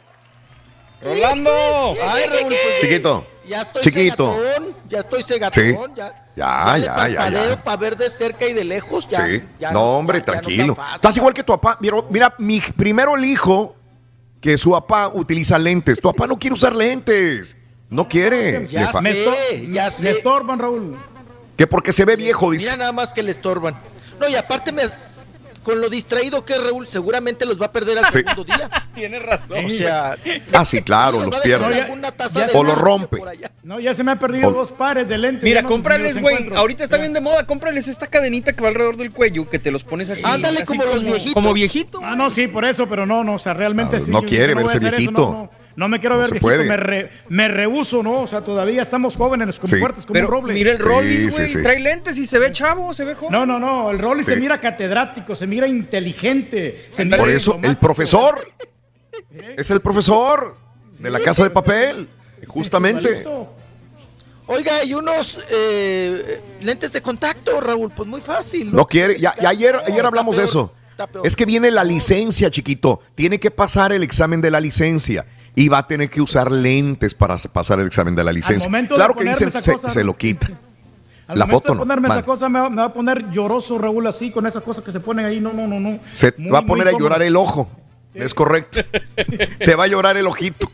Rolando. 1.03 1.51
Ay, 2.07 2.23
Raúl, 2.27 2.47
pues, 2.47 2.81
Chiquito. 2.81 3.27
Ya 3.47 3.61
estoy 3.61 3.83
Chiquito. 3.83 4.35
cegatón, 4.35 4.75
ya 4.89 4.99
estoy 4.99 5.23
cegatón, 5.23 5.63
Sí. 5.63 5.75
ya. 5.95 6.26
Ya, 6.37 6.77
ya, 6.77 7.07
ya, 7.09 7.29
ya. 7.31 7.63
para 7.63 7.77
ver 7.77 7.97
de 7.97 8.11
cerca 8.11 8.45
y 8.45 8.53
de 8.53 8.63
lejos, 8.63 9.07
ya. 9.07 9.25
Sí. 9.25 9.41
ya 9.59 9.71
no, 9.71 9.97
hombre, 9.97 10.19
ya 10.19 10.25
tranquilo. 10.25 10.77
Estás 10.93 11.17
igual 11.17 11.33
que 11.33 11.41
tu 11.43 11.51
papá. 11.53 11.79
Mira, 11.81 11.97
mira, 12.11 12.35
mi 12.37 12.61
primero 12.61 13.15
el 13.15 13.25
hijo 13.25 13.75
que 14.39 14.55
su 14.55 14.69
papá 14.71 15.07
utiliza 15.07 15.57
lentes. 15.57 15.99
Tu 15.99 16.07
papá 16.07 16.27
no 16.27 16.37
quiere 16.37 16.53
usar 16.53 16.75
lentes. 16.75 17.57
No 17.89 18.07
quiere. 18.07 18.67
Ya 18.67 18.91
sé, 18.93 19.11
estor- 19.11 19.71
ya 19.71 19.85
me 19.85 19.91
sé. 19.91 20.11
estorban, 20.11 20.59
Raúl. 20.59 20.95
Que 21.55 21.65
porque 21.65 21.91
se 21.91 22.05
ve 22.05 22.15
viejo, 22.15 22.51
dice. 22.51 22.65
Mira 22.65 22.77
nada 22.77 22.91
más 22.91 23.13
que 23.13 23.23
le 23.23 23.31
estorban. 23.31 23.75
No, 24.19 24.27
y 24.27 24.35
aparte 24.35 24.71
me, 24.71 24.83
con 25.67 25.81
lo 25.81 25.89
distraído 25.89 26.45
que 26.45 26.53
es 26.53 26.63
Raúl, 26.63 26.87
seguramente 26.87 27.45
los 27.45 27.59
va 27.61 27.65
a 27.65 27.71
perder 27.73 27.97
al 27.97 28.05
Sí. 28.05 28.11
segundo 28.25 28.45
día. 28.45 28.69
Tienes 28.95 29.21
razón. 29.21 29.65
O 29.65 29.69
sea, 29.69 30.15
Ah, 30.53 30.63
sí, 30.63 30.81
claro, 30.81 31.19
los 31.25 31.35
pierde. 31.41 31.85
O 32.53 32.63
lo 32.63 32.73
rompe. 32.73 33.17
por 33.17 33.27
allá. 33.27 33.51
No, 33.63 33.77
ya 33.81 33.93
se 33.93 34.01
me 34.05 34.11
han 34.13 34.17
perdido 34.19 34.49
dos 34.51 34.71
pares 34.71 35.09
de 35.09 35.17
lentes. 35.17 35.43
Mira, 35.43 35.63
cómprales, 35.63 36.21
güey. 36.21 36.37
Ahorita 36.55 36.85
está 36.85 36.95
bien 36.95 37.11
de 37.11 37.19
moda. 37.19 37.45
Cómprales 37.45 37.89
esta 37.89 38.07
cadenita 38.07 38.53
que 38.53 38.61
va 38.61 38.69
alrededor 38.69 38.95
del 38.95 39.11
cuello 39.11 39.49
que 39.49 39.59
te 39.59 39.69
los 39.71 39.83
pones 39.83 40.09
aquí. 40.09 40.21
Ándale, 40.23 40.59
así 40.61 40.77
como 40.77 40.85
los 40.85 41.03
viejitos. 41.03 41.33
Como 41.33 41.51
viejito. 41.53 41.99
Ah, 42.01 42.15
no, 42.15 42.31
sí, 42.31 42.47
por 42.47 42.63
eso, 42.63 42.87
pero 42.87 43.05
no, 43.05 43.25
no, 43.25 43.33
o 43.33 43.39
sea, 43.39 43.53
realmente 43.53 43.97
Ah, 43.97 43.99
sí. 43.99 44.09
no 44.09 44.21
quiere 44.23 44.53
verse 44.53 44.77
hacer 44.77 44.93
eso, 44.93 44.97
viejito. 44.99 45.21
no, 45.21 45.31
no, 45.31 45.49
no 45.77 45.87
me 45.87 45.99
quiero 46.01 46.15
No 46.15 46.21
ver 46.23 46.31
viejito, 46.31 46.63
me, 46.65 46.75
re- 46.75 47.09
me 47.29 47.47
rehuso, 47.47 48.03
¿no? 48.03 48.21
O 48.23 48.27
sea, 48.27 48.41
todavía 48.41 48.81
estamos 48.81 49.15
jóvenes, 49.15 49.55
como 49.57 49.67
Sí. 49.73 49.79
fuertes, 49.79 50.05
como 50.05 50.13
Pero 50.15 50.27
un 50.27 50.31
roble. 50.33 50.53
mira 50.53 50.71
el 50.71 50.79
Rollis, 50.79 51.21
sí, 51.21 51.29
güey. 51.29 51.47
sí. 51.49 51.61
Trae 51.61 51.79
lentes 51.79 52.17
y 52.17 52.25
se 52.25 52.37
ve 52.39 52.51
chavo, 52.51 52.93
se 52.93 53.05
ve 53.05 53.15
joven. 53.15 53.31
No, 53.31 53.45
no, 53.45 53.57
no, 53.59 53.89
el 53.91 53.99
Rolly 53.99 54.23
Sí. 54.25 54.31
se 54.31 54.35
mira 54.37 54.59
catedrático, 54.59 55.33
se 55.35 55.47
mira 55.47 55.67
inteligente. 55.67 56.87
Se. 56.91 57.05
Por 57.05 57.29
eso, 57.29 57.57
el 57.63 57.77
profesor 57.77 58.45
es 59.55 59.69
el 59.71 59.79
profesor 59.81 60.57
de 60.99 61.09
la 61.11 61.19
casa 61.19 61.43
de 61.43 61.49
papel. 61.51 62.09
Justamente. 62.47 63.23
Oiga, 64.49 64.83
y 64.83 64.93
unos 64.93 65.39
eh, 65.51 66.39
lentes 66.61 66.93
de 66.93 67.01
contacto, 67.01 67.59
Raúl, 67.59 67.91
pues 67.95 68.07
muy 68.07 68.21
fácil. 68.21 68.71
No 68.71 68.85
quiere. 68.85 69.19
Ya, 69.19 69.35
ya 69.41 69.49
ayer, 69.49 69.75
No, 69.75 69.81
ayer 69.85 70.05
hablamos 70.05 70.37
de 70.37 70.45
eso. 70.45 70.73
Es 71.23 71.35
que 71.35 71.45
viene 71.45 71.69
la 71.69 71.83
licencia, 71.83 72.49
chiquito. 72.49 73.01
Tiene 73.13 73.39
que 73.39 73.51
pasar 73.51 73.91
el 73.91 74.03
examen 74.03 74.41
de 74.41 74.49
la 74.49 74.59
licencia. 74.61 75.25
Y 75.57 75.69
va 75.69 75.79
a 75.79 75.87
tener 75.87 76.09
que 76.09 76.21
usar 76.21 76.51
lentes 76.51 77.15
para 77.15 77.35
pasar 77.51 77.79
el 77.79 77.87
examen 77.87 78.15
de 78.15 78.23
la 78.23 78.31
licencia. 78.31 78.69
Claro 78.87 79.15
que 79.15 79.23
dicen 79.23 79.51
se, 79.51 79.73
cosa, 79.73 79.89
se 79.89 79.99
¿no? 80.01 80.05
lo 80.05 80.15
quita. 80.15 80.47
Al 81.27 81.39
La 81.39 81.45
momento 81.45 81.55
foto 81.57 81.67
de 81.69 81.75
no, 81.75 81.81
ponerme 81.81 82.07
mal. 82.07 82.17
esa 82.19 82.25
cosa 82.27 82.47
me 82.47 82.59
va, 82.59 82.69
me 82.69 82.75
va 82.77 82.83
a 82.85 82.93
poner 82.93 83.29
lloroso, 83.31 83.77
Raúl, 83.79 84.05
así, 84.05 84.29
con 84.31 84.45
esas 84.45 84.61
cosas 84.61 84.83
que 84.83 84.91
se 84.91 84.99
ponen 84.99 85.25
ahí. 85.25 85.39
No, 85.39 85.51
no, 85.53 85.67
no, 85.67 85.79
no. 85.79 85.99
Se 86.13 86.31
Muy, 86.37 86.51
va 86.51 86.59
a 86.59 86.65
poner 86.65 86.87
a 86.87 86.91
cómodo. 86.91 87.05
llorar 87.05 87.21
el 87.23 87.35
ojo. 87.35 87.69
Es 88.13 88.33
correcto. 88.35 88.79
Te 89.59 89.75
va 89.75 89.85
a 89.85 89.87
llorar 89.87 90.15
el 90.17 90.27
ojito. 90.27 90.71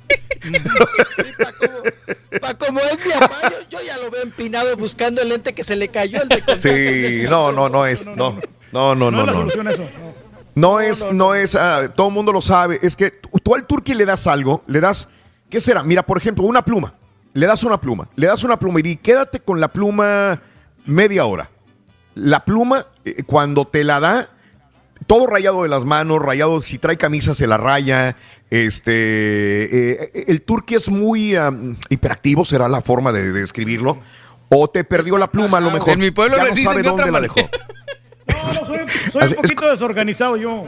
Pa' 2.41 2.53
como 2.55 2.79
es 2.81 2.99
mi 3.05 3.11
papá, 3.11 3.37
yo, 3.69 3.77
yo 3.79 3.85
ya 3.85 3.97
lo 3.97 4.11
veo 4.11 4.21
empinado 4.23 4.75
buscando 4.77 5.21
el 5.21 5.29
lente 5.29 5.53
que 5.53 5.63
se 5.63 5.75
le 5.75 5.87
cayó 5.87 6.21
el 6.21 6.29
de. 6.29 6.43
Sí, 6.59 7.25
no, 7.29 7.51
no, 7.51 7.69
no 7.69 7.85
es. 7.85 8.05
No, 8.07 8.37
no, 8.71 8.95
no, 8.95 9.11
No, 9.11 9.25
no. 9.25 9.47
es 9.47 9.55
la 9.55 9.63
no. 9.63 10.12
No 10.55 10.79
es, 10.79 11.05
no 11.11 11.33
es, 11.33 11.55
ah, 11.55 11.91
todo 11.95 12.07
el 12.07 12.13
mundo 12.13 12.31
lo 12.31 12.41
sabe. 12.41 12.79
Es 12.81 12.95
que 12.95 13.11
tú, 13.11 13.55
al 13.55 13.65
turqui 13.65 13.93
le 13.93 14.05
das 14.05 14.27
algo, 14.27 14.63
le 14.67 14.79
das, 14.79 15.07
¿qué 15.49 15.59
será? 15.59 15.83
Mira, 15.83 16.03
por 16.03 16.17
ejemplo, 16.17 16.45
una 16.45 16.63
pluma. 16.63 16.93
Le 17.33 17.47
das 17.47 17.63
una 17.63 17.81
pluma, 17.81 18.07
le 18.15 18.27
das 18.27 18.43
una 18.43 18.59
pluma 18.59 18.79
y 18.79 18.83
di, 18.83 18.95
quédate 18.97 19.39
con 19.39 19.59
la 19.59 19.67
pluma 19.67 20.39
media 20.85 21.25
hora. 21.25 21.49
La 22.13 22.45
pluma, 22.45 22.85
eh, 23.05 23.23
cuando 23.23 23.65
te 23.65 23.83
la 23.83 23.99
da, 23.99 24.29
todo 25.07 25.25
rayado 25.25 25.63
de 25.63 25.69
las 25.69 25.83
manos, 25.83 26.21
rayado, 26.21 26.61
si 26.61 26.77
trae 26.77 26.95
camisa 26.95 27.33
se 27.33 27.47
la 27.47 27.57
raya. 27.57 28.15
Este, 28.51 30.03
eh, 30.03 30.25
el 30.27 30.43
turqui 30.43 30.75
es 30.75 30.89
muy 30.89 31.35
am, 31.35 31.75
hiperactivo, 31.89 32.45
será 32.45 32.69
la 32.69 32.81
forma 32.81 33.11
de, 33.11 33.31
de 33.31 33.39
describirlo. 33.39 33.97
O 34.49 34.69
te 34.69 34.83
perdió 34.83 35.17
la 35.17 35.31
pluma 35.31 35.57
a 35.57 35.61
lo 35.61 35.71
mejor. 35.71 35.93
En 35.93 35.99
mi 35.99 36.11
pueblo 36.11 36.37
ya 36.37 36.43
no 36.43 36.49
dicen 36.51 36.65
sabe 36.65 36.83
dónde 36.83 37.11
la 37.11 37.19
dejó. 37.19 37.39
No, 38.27 38.47
no, 38.47 38.53
soy, 38.65 38.77
soy 39.11 39.21
Así- 39.23 39.33
un 39.33 39.45
es 39.45 39.51
poquito 39.51 39.69
desorganizado 39.69 40.37
yo. 40.37 40.65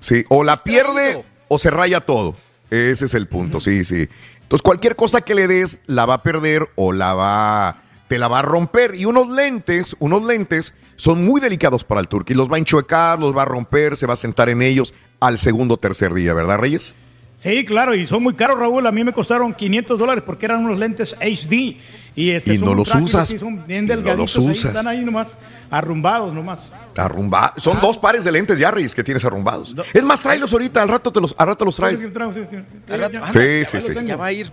Sí, 0.00 0.24
o 0.28 0.42
la 0.44 0.56
pierde 0.56 1.24
o 1.48 1.58
se 1.58 1.70
raya 1.70 2.00
todo. 2.00 2.36
Ese 2.70 3.04
es 3.04 3.14
el 3.14 3.28
punto, 3.28 3.60
sí, 3.60 3.84
sí. 3.84 4.08
Entonces, 4.42 4.62
cualquier 4.62 4.96
cosa 4.96 5.20
que 5.20 5.34
le 5.34 5.46
des 5.46 5.78
la 5.86 6.06
va 6.06 6.14
a 6.14 6.22
perder 6.22 6.68
o 6.74 6.92
la 6.92 7.14
va, 7.14 7.82
te 8.08 8.18
la 8.18 8.28
va 8.28 8.40
a 8.40 8.42
romper. 8.42 8.94
Y 8.94 9.04
unos 9.04 9.28
lentes, 9.30 9.94
unos 9.98 10.24
lentes 10.24 10.74
son 10.96 11.24
muy 11.24 11.40
delicados 11.40 11.84
para 11.84 12.00
el 12.00 12.08
turqui. 12.08 12.34
Los 12.34 12.50
va 12.50 12.56
a 12.56 12.58
enchuecar, 12.58 13.18
los 13.18 13.36
va 13.36 13.42
a 13.42 13.46
romper, 13.46 13.96
se 13.96 14.06
va 14.06 14.14
a 14.14 14.16
sentar 14.16 14.48
en 14.48 14.62
ellos 14.62 14.94
al 15.20 15.38
segundo 15.38 15.74
o 15.74 15.76
tercer 15.76 16.12
día, 16.14 16.32
¿verdad, 16.34 16.58
Reyes? 16.58 16.94
Sí, 17.38 17.64
claro, 17.64 17.94
y 17.94 18.06
son 18.06 18.22
muy 18.22 18.34
caros, 18.34 18.58
Raúl. 18.58 18.86
A 18.86 18.92
mí 18.92 19.02
me 19.04 19.12
costaron 19.12 19.52
500 19.52 19.98
dólares 19.98 20.22
porque 20.24 20.46
eran 20.46 20.64
unos 20.64 20.78
lentes 20.78 21.16
HD. 21.20 21.76
Y, 22.14 22.30
este, 22.30 22.58
no 22.58 22.72
un 22.72 22.76
los 22.78 22.94
usas. 22.94 23.28
son 23.30 23.66
bien 23.66 23.86
no 23.86 24.14
los 24.14 24.36
ahí, 24.36 24.46
usas. 24.50 24.64
están 24.66 24.86
ahí 24.86 25.02
nomás, 25.04 25.36
arrumbados 25.70 26.34
nomás. 26.34 26.74
Arrumba. 26.96 27.54
Son 27.56 27.80
dos 27.80 27.96
pares 27.96 28.24
de 28.24 28.32
lentes 28.32 28.58
ya, 28.58 28.70
Reyes, 28.70 28.94
que 28.94 29.02
tienes 29.02 29.24
arrumbados. 29.24 29.74
Es 29.94 30.02
más, 30.02 30.20
tráelos 30.22 30.52
ahorita, 30.52 30.82
al 30.82 30.88
rato 30.88 31.10
te 31.10 31.20
los, 31.20 31.34
al 31.38 31.46
rato 31.46 31.64
los 31.64 31.76
traes. 31.76 32.00
Sí, 32.00 32.06
sí, 32.06 32.40
sí. 32.50 32.56
Al 32.92 33.00
rato- 33.00 33.18
ah, 33.22 33.30
Sí, 33.32 33.38
ya 33.38 33.64
sí, 33.64 33.76
lo 33.76 33.80
sí. 33.80 33.94
tengo. 33.94 34.08
Ya 34.08 34.16
va 34.16 34.26
a 34.26 34.32
ir. 34.32 34.50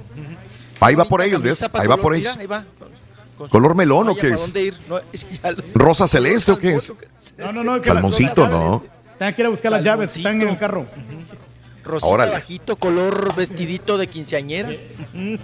Ahí 0.80 0.96
va 0.96 1.04
por 1.06 1.22
ellos, 1.22 1.42
¿ves? 1.42 1.62
Ahí 1.74 1.88
va 1.88 1.98
por 1.98 2.14
mira, 2.16 2.30
ellos. 2.30 2.38
ahí 2.40 2.48
va. 2.48 2.64
¿Color 3.50 3.76
melón 3.76 4.10
o 4.10 4.16
qué 4.16 4.22
¿para 4.24 4.36
es? 4.36 4.42
dónde 4.42 4.62
ir? 4.64 4.78
No, 4.88 5.00
¿Rosa 5.74 6.08
celeste 6.08 6.52
o 6.54 6.58
qué 6.58 6.76
es? 6.76 6.94
No, 7.38 7.52
no, 7.52 7.64
no. 7.64 7.84
Salmoncito, 7.84 8.48
¿no? 8.48 8.84
Tengo 9.18 9.36
que 9.36 9.42
ir 9.42 9.46
a 9.46 9.50
buscar 9.50 9.72
las 9.74 9.84
llaves, 9.84 10.16
están 10.16 10.42
en 10.42 10.48
el 10.48 10.58
carro. 10.58 10.86
Rosita 11.84 12.08
Órale. 12.08 12.32
bajito, 12.32 12.76
color 12.76 13.34
vestidito 13.36 13.98
de 13.98 14.08
quinceañera. 14.08 14.70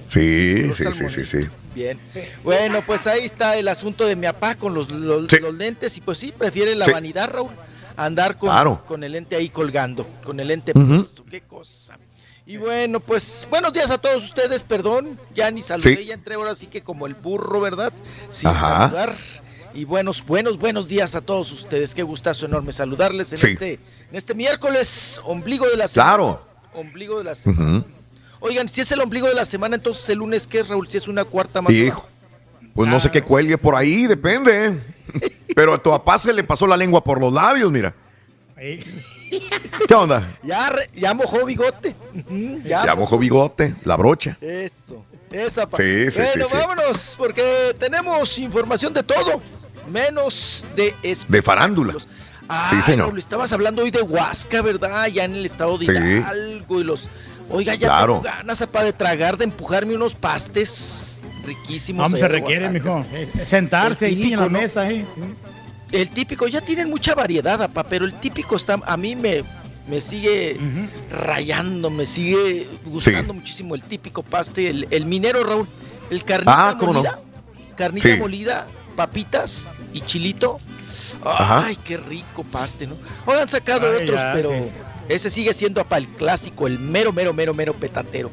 Sí, 0.08 0.72
sí, 0.74 0.84
sí, 0.94 1.10
sí, 1.10 1.26
sí. 1.26 1.48
Bien. 1.74 2.00
Bueno, 2.44 2.84
pues 2.86 3.08
ahí 3.08 3.26
está 3.26 3.58
el 3.58 3.68
asunto 3.68 4.06
de 4.06 4.16
mi 4.16 4.28
papá 4.28 4.56
con 4.56 4.74
los, 4.74 4.90
los, 4.90 5.28
Sí. 5.30 5.38
los 5.42 5.54
lentes 5.54 5.98
y 5.98 6.02
pues 6.02 6.18
sí, 6.18 6.32
prefiere 6.38 6.76
la 6.76 6.86
Sí. 6.86 6.92
vanidad, 6.92 7.30
Raúl, 7.30 7.52
andar 7.98 8.38
con, 8.38 8.50
Claro. 8.50 8.84
con 8.88 9.04
el 9.04 9.12
lente 9.14 9.36
ahí 9.36 9.50
colgando, 9.50 10.08
con 10.24 10.40
el 10.40 10.48
lente 10.48 10.74
puesto, 10.74 11.26
qué 11.30 11.42
cosa. 11.42 11.98
Y 12.48 12.58
bueno, 12.58 13.00
pues 13.00 13.48
buenos 13.50 13.74
días 13.74 13.90
a 13.90 13.98
todos 13.98 14.24
ustedes, 14.24 14.64
perdón, 14.64 15.18
ya 15.36 15.50
ni 15.52 15.62
saludé, 15.64 15.98
Sí. 15.98 16.06
ya 16.06 16.14
entré 16.14 16.36
ahora 16.36 16.54
sí 16.56 16.68
que 16.68 16.82
como 16.82 17.08
el 17.08 17.16
burro, 17.16 17.60
¿verdad? 17.60 17.92
Sin 18.30 18.50
Ajá. 18.50 18.90
saludar. 18.90 19.16
Y 19.74 19.84
buenos, 19.84 20.26
buenos, 20.26 20.58
buenos 20.58 20.88
días 20.88 21.16
a 21.16 21.22
todos 21.22 21.52
ustedes. 21.52 21.94
Qué 21.94 22.04
gustazo 22.04 22.46
enorme 22.46 22.72
saludarles 22.72 23.34
en 23.34 23.50
este, 23.52 23.80
en 24.16 24.20
este 24.20 24.34
miércoles, 24.34 25.20
ombligo 25.26 25.68
de 25.68 25.76
la 25.76 25.90
semana. 25.90 26.10
Claro. 26.16 26.42
Ombligo 26.74 27.18
de 27.18 27.26
la 27.26 27.36
semana. 27.36 27.84
Oigan, 28.40 28.70
si 28.70 28.80
es 28.80 28.90
el 28.94 29.02
ombligo 29.02 29.28
de 29.28 29.34
la 29.34 29.44
semana, 29.44 29.76
entonces 29.76 30.08
el 30.08 30.20
lunes, 30.20 30.48
¿qué 30.48 30.60
es, 30.60 30.70
Raúl? 30.70 30.88
Si 30.88 30.96
es 30.96 31.10
una 31.10 31.26
cuarta 31.26 31.62
más. 31.62 31.74
Hijo. 31.74 32.08
Pues 32.74 32.90
no 32.90 32.98
sé 33.02 33.12
qué 33.12 33.22
cuelgue 33.22 33.58
por 33.58 33.76
ahí, 33.76 34.08
depende. 34.08 34.80
Pero 35.56 35.74
a 35.74 35.78
tu 35.84 35.90
papá 35.90 36.18
se 36.18 36.32
le 36.32 36.46
pasó 36.46 36.66
la 36.66 36.78
lengua 36.78 37.04
por 37.04 37.20
los 37.20 37.34
labios, 37.34 37.70
mira. 37.70 37.94
¿Qué 38.56 39.94
onda? 39.94 40.38
Ya, 40.44 40.72
ya 40.96 41.14
mojó 41.14 41.44
bigote. 41.44 41.94
Ya, 42.64 42.86
Ya 42.86 42.96
mojó 42.96 43.18
bigote, 43.18 43.76
la 43.84 43.98
brocha. 43.98 44.38
Eso, 44.40 45.04
esa 45.30 45.70
pa- 45.70 45.76
Sí, 45.76 46.10
sí, 46.10 46.22
Bueno, 46.22 46.46
sí, 46.46 46.52
sí. 46.52 46.58
vámonos, 46.58 47.16
porque 47.18 47.76
tenemos 47.78 48.40
información 48.40 48.94
de 48.94 49.04
todo, 49.04 49.42
menos 49.92 50.66
de 50.74 50.96
De 51.28 51.42
farándula. 51.42 51.96
Ah, 52.48 52.68
Sí, 52.70 52.82
señor. 52.84 53.08
Raúl, 53.08 53.20
estabas 53.20 53.52
hablando 53.52 53.82
hoy 53.84 53.92
de 53.92 54.02
Huasca, 54.02 54.62
¿verdad? 54.62 55.08
Ya 55.08 55.24
en 55.26 55.36
el 55.36 55.46
estado 55.46 55.78
de 55.78 55.86
Sí. 55.86 55.92
Hidalgo 55.92 56.80
y 56.80 56.84
los. 56.84 57.10
Oiga, 57.50 57.76
ya 57.76 57.88
Claro. 57.88 58.22
tengo 58.22 58.36
ganas 58.38 58.62
apa, 58.62 58.84
de 58.84 58.94
tragar, 58.94 59.38
de 59.38 59.46
empujarme 59.46 59.96
unos 59.96 60.14
pastes 60.16 61.22
riquísimos. 61.46 62.10
No, 62.10 62.16
allá 62.16 62.26
se 62.26 62.32
requiere, 62.32 62.70
mijo. 62.70 63.06
Eh, 63.14 63.30
Sentarse 63.46 64.08
El 64.08 64.12
ahí 64.16 64.18
en 64.18 64.24
típico, 64.30 64.42
la 64.42 64.50
¿no? 64.50 64.60
mesa, 64.62 64.90
¿eh? 64.90 65.06
El 65.92 66.10
típico, 66.10 66.48
ya 66.48 66.62
tienen 66.62 66.90
mucha 66.90 67.14
variedad, 67.16 67.62
apa, 67.62 67.84
pero 67.84 68.06
el 68.06 68.14
típico 68.14 68.56
está, 68.56 68.80
a 68.84 68.98
mí 68.98 69.16
me, 69.16 69.44
me 69.88 70.02
sigue 70.02 70.58
rayando, 71.12 71.90
me 71.92 72.06
sigue 72.08 72.68
gustando 72.86 73.34
muchísimo 73.34 73.76
el 73.76 73.84
típico 73.84 74.24
paste, 74.24 74.70
el, 74.70 74.88
el 74.92 75.06
minero, 75.06 75.44
Raúl. 75.44 75.68
El 76.10 76.24
carnita 76.24 76.70
Ah, 76.70 76.78
¿cómo 76.80 76.94
no? 76.94 77.00
molida, 77.00 77.20
carnita 77.76 78.10
Sí. 78.10 78.18
molida, 78.20 78.68
papitas 78.96 79.68
y 79.94 80.02
chilito. 80.02 80.60
Ajá. 81.26 81.66
Ay, 81.68 81.76
qué 81.84 81.98
rico 81.98 82.44
paste, 82.44 82.88
¿no? 82.88 82.96
Hoy 83.26 83.38
han 83.40 83.50
sacado 83.50 83.88
Ay, 83.90 84.04
otros, 84.04 84.20
ya, 84.22 84.32
pero 84.34 84.50
sí, 84.50 84.64
sí. 84.66 84.72
ese 85.10 85.30
sigue 85.32 85.54
siendo 85.54 85.82
apa, 85.82 85.98
el 85.98 86.08
clásico, 86.08 86.68
el 86.68 86.80
mero, 86.80 87.12
mero, 87.12 87.34
mero, 87.34 87.54
mero 87.54 87.74
petatero. 87.74 88.30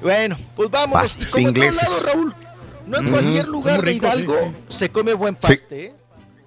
Bueno, 0.00 0.36
pues 0.54 0.70
vámonos. 0.70 1.02
Pastes 1.16 1.36
y 1.36 1.40
ingleses. 1.42 1.82
lados, 1.82 2.02
Raúl, 2.04 2.34
no 2.86 2.98
en 2.98 3.10
cualquier 3.10 3.48
lugar 3.48 3.76
muy 3.82 3.84
de 3.86 3.90
sí, 3.92 3.96
Hidalgo 3.98 4.52
se 4.68 4.88
come 4.90 5.12
buen 5.14 5.36
Sí. 5.40 5.48
paste, 5.54 5.84
¿eh? 5.86 5.94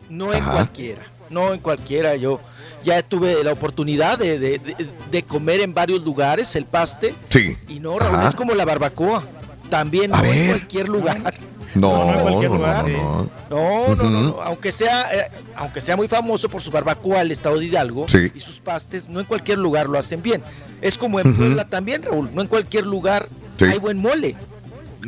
No 0.09 0.33
en 0.33 0.41
Ajá. 0.41 0.51
cualquiera, 0.53 1.01
no 1.29 1.53
en 1.53 1.59
cualquiera. 1.59 2.15
Yo 2.15 2.39
ya 2.83 3.01
tuve 3.03 3.43
la 3.43 3.51
oportunidad 3.51 4.17
de, 4.17 4.39
de- 4.39 4.59
de- 4.59 4.87
de 5.11 5.23
comer 5.23 5.59
en 5.61 5.73
varios 5.73 6.01
lugares 6.01 6.55
el 6.55 6.65
paste. 6.65 7.13
Sí. 7.29 7.57
Y 7.67 7.79
no, 7.79 7.99
Raúl, 7.99 8.15
Ajá. 8.15 8.29
es 8.29 8.35
como 8.35 8.53
la 8.53 8.65
barbacoa. 8.65 9.23
También 9.69 10.13
A 10.13 10.21
no 10.21 10.25
en 10.25 10.47
cualquier 10.47 10.89
lugar. 10.89 11.33
No, 11.75 11.89
No, 11.91 12.05
no, 12.05 12.11
en 12.11 12.15
no, 12.17 12.21
cualquier 12.23 12.51
no, 12.51 12.57
lugar, 12.57 12.87
no, 12.89 12.97
no. 12.97 13.29
No, 13.49 13.95
no, 13.95 14.09
no, 14.09 14.19
Ujú. 14.19 14.37
no. 14.37 14.41
Aunque 14.43 14.71
sea, 14.71 15.03
eh, 15.13 15.31
aunque 15.55 15.81
sea 15.81 15.95
muy 15.95 16.07
famoso 16.07 16.49
por 16.49 16.61
su 16.61 16.69
barbacoa 16.71 17.21
el 17.21 17.31
estado 17.31 17.57
de 17.59 17.65
Hidalgo 17.65 18.07
Sí. 18.09 18.31
y 18.35 18.39
sus 18.39 18.59
pastes, 18.59 19.07
no 19.07 19.19
en 19.19 19.25
cualquier 19.25 19.57
lugar 19.59 19.87
lo 19.87 19.97
hacen 19.97 20.21
bien. 20.21 20.41
Es 20.81 20.97
como 20.97 21.19
en. 21.19 21.35
Puebla 21.35 21.65
también, 21.69 22.03
Raúl. 22.03 22.29
No 22.33 22.41
en 22.41 22.47
cualquier 22.47 22.85
lugar 22.85 23.27
Sí. 23.57 23.65
hay 23.65 23.77
buen 23.79 23.97
mole. 23.99 24.35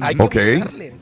Hay 0.02 0.16
que. 0.30 0.94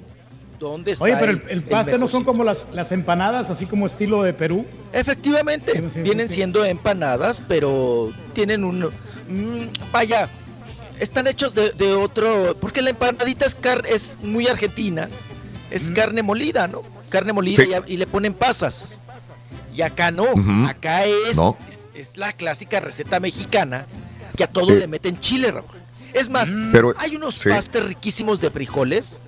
¿Dónde 0.59 0.91
está 0.91 1.03
Oye, 1.05 1.15
pero 1.19 1.31
el, 1.31 1.37
el- 1.39 1.43
el 1.49 1.57
el 1.57 1.63
paste 1.63 1.97
no 1.97 2.07
son 2.07 2.23
como 2.23 2.43
las, 2.43 2.67
las 2.71 2.91
empanadas, 2.91 3.49
así 3.49 3.65
como 3.65 3.87
estilo 3.87 4.21
de 4.21 4.31
Perú. 4.33 4.63
Efectivamente, 4.93 5.71
Sí, 5.75 5.89
sí, 5.89 6.01
vienen 6.01 6.29
sí. 6.29 6.35
siendo 6.35 6.63
empanadas, 6.63 7.43
pero 7.47 8.11
tienen 8.33 8.63
un... 8.63 8.81
mm, 8.81 9.91
vaya, 9.91 10.29
están 10.99 11.25
hechos 11.25 11.55
de, 11.55 11.71
de 11.71 11.93
otro... 11.95 12.55
Porque 12.61 12.83
la 12.83 12.91
empanadita 12.91 13.47
es, 13.47 13.55
car- 13.55 13.85
es 13.89 14.19
muy 14.21 14.47
argentina, 14.47 15.09
es 15.71 15.91
carne 15.91 16.21
molida, 16.21 16.67
¿no? 16.67 16.81
Carne 17.09 17.33
molida 17.33 17.63
Sí. 17.63 17.69
y, 17.87 17.97
le 17.97 18.07
ponen 18.07 18.33
pasas. 18.33 19.01
Y 19.75 19.81
acá 19.81 20.11
no, 20.11 20.25
acá 20.67 21.05
es, 21.05 21.37
No. 21.37 21.57
es, 21.67 21.89
es 21.93 22.17
la 22.17 22.33
clásica 22.33 22.79
receta 22.79 23.19
mexicana 23.19 23.85
que 24.35 24.43
a 24.43 24.47
todo 24.47 24.73
Eh. 24.73 24.79
le 24.79 24.87
meten 24.87 25.19
chile, 25.19 25.51
Raúl. 25.51 25.65
Es 26.13 26.29
más, 26.29 26.49
Pero- 26.71 26.93
hay 26.97 27.15
unos 27.15 27.35
sí. 27.39 27.49
pastes 27.49 27.83
riquísimos 27.83 28.41
de 28.41 28.51
frijoles. 28.51 29.19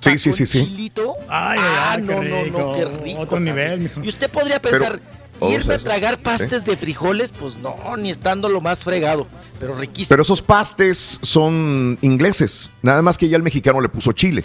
Sí, 0.00 0.16
sí, 0.18 0.32
sí, 0.32 0.46
sí. 0.46 0.64
chilito. 0.64 1.14
Ay, 1.28 1.58
ay, 1.58 1.58
ah, 1.60 1.92
ay, 1.96 2.02
no, 2.02 2.22
no, 2.22 2.46
no, 2.46 2.74
qué 2.74 2.84
rico. 2.86 3.20
Otro 3.20 3.38
nivel, 3.38 3.80
mijo. 3.80 4.02
Y 4.02 4.08
usted 4.08 4.30
podría 4.30 4.58
Pero- 4.60 4.78
pensar, 4.78 5.00
Oh, 5.40 5.50
irme 5.50 5.74
a 5.74 5.78
tragar 5.78 6.18
pastes 6.18 6.64
de 6.64 6.76
frijoles, 6.76 7.32
pues 7.32 7.56
no, 7.56 7.74
ni 7.98 8.08
estando 8.10 8.48
lo 8.48 8.60
más 8.60 8.84
fregado, 8.84 9.26
pero 9.58 9.74
riquísimo. 9.76 10.08
Pero 10.10 10.22
esos 10.22 10.40
pastes 10.40 11.18
son 11.22 11.98
ingleses. 12.02 12.70
Nada 12.82 13.02
más 13.02 13.18
que 13.18 13.28
ya 13.28 13.36
el 13.36 13.42
mexicano 13.42 13.80
le 13.80 13.88
puso 13.88 14.12
chile. 14.12 14.44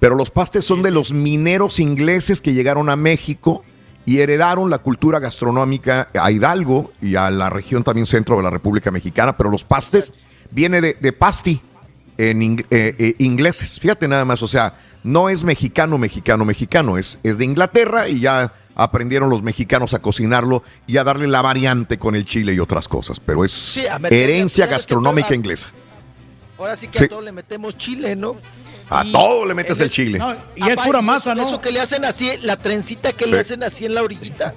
Pero 0.00 0.16
los 0.16 0.30
pastes 0.30 0.64
son 0.64 0.82
de 0.82 0.90
los 0.90 1.12
mineros 1.12 1.78
ingleses 1.78 2.40
que 2.40 2.52
llegaron 2.54 2.88
a 2.88 2.96
México 2.96 3.64
y 4.06 4.18
heredaron 4.20 4.70
la 4.70 4.78
cultura 4.78 5.18
gastronómica 5.18 6.08
a 6.18 6.30
Hidalgo 6.30 6.90
y 7.02 7.14
a 7.16 7.30
la 7.30 7.50
región 7.50 7.84
también 7.84 8.06
centro 8.06 8.36
de 8.38 8.42
la 8.42 8.50
República 8.50 8.90
Mexicana. 8.90 9.36
Pero 9.36 9.50
los 9.50 9.62
pastes 9.62 10.14
viene 10.50 10.80
de, 10.80 10.96
de 10.98 11.12
pasti 11.12 11.60
en 12.16 12.40
ing- 12.40 12.66
eh, 12.70 12.94
eh, 12.98 13.14
ingleses. 13.18 13.78
Fíjate 13.78 14.08
nada 14.08 14.24
más, 14.24 14.42
o 14.42 14.48
sea, 14.48 14.74
no 15.04 15.28
es 15.28 15.44
mexicano, 15.44 15.96
mexicano, 15.98 16.44
mexicano, 16.44 16.96
es, 16.98 17.18
es 17.22 17.36
de 17.38 17.44
Inglaterra 17.44 18.08
y 18.08 18.20
ya 18.20 18.52
aprendieron 18.74 19.28
los 19.28 19.42
mexicanos 19.42 19.92
a 19.92 19.98
cocinarlo 20.00 20.62
y 20.86 20.96
a 20.96 21.04
darle 21.04 21.26
la 21.26 21.42
variante 21.42 21.98
con 21.98 22.16
el 22.16 22.24
chile 22.24 22.54
y 22.54 22.58
otras 22.58 22.88
cosas. 22.88 23.20
Pero 23.20 23.44
es 23.44 23.50
Sí, 23.52 23.84
herencia 24.10 24.66
gastronómica 24.66 25.34
inglesa. 25.34 25.70
Ahora 26.58 26.74
sí 26.76 26.88
que 26.88 26.98
Sí. 26.98 27.04
a 27.04 27.08
todo 27.08 27.20
le 27.20 27.32
metemos 27.32 27.76
chile, 27.76 28.16
¿no? 28.16 28.36
A 28.90 29.04
Y 29.04 29.12
todo 29.12 29.46
le 29.46 29.54
metes 29.54 29.78
el 29.80 29.86
es- 29.86 29.92
chile. 29.92 30.18
No, 30.18 30.34
y 30.56 30.66
es 30.66 30.72
Apá, 30.72 30.84
pura 30.84 30.98
eso- 30.98 31.02
masa, 31.06 31.34
¿no? 31.34 31.48
Eso 31.48 31.60
que 31.60 31.70
le 31.70 31.80
hacen 31.80 32.04
así, 32.04 32.28
la 32.42 32.56
trencita 32.56 33.12
que 33.12 33.24
Sí. 33.26 33.30
le 33.30 33.38
hacen 33.38 33.62
así 33.62 33.86
en 33.86 33.94
la 33.94 34.02
orillita, 34.02 34.52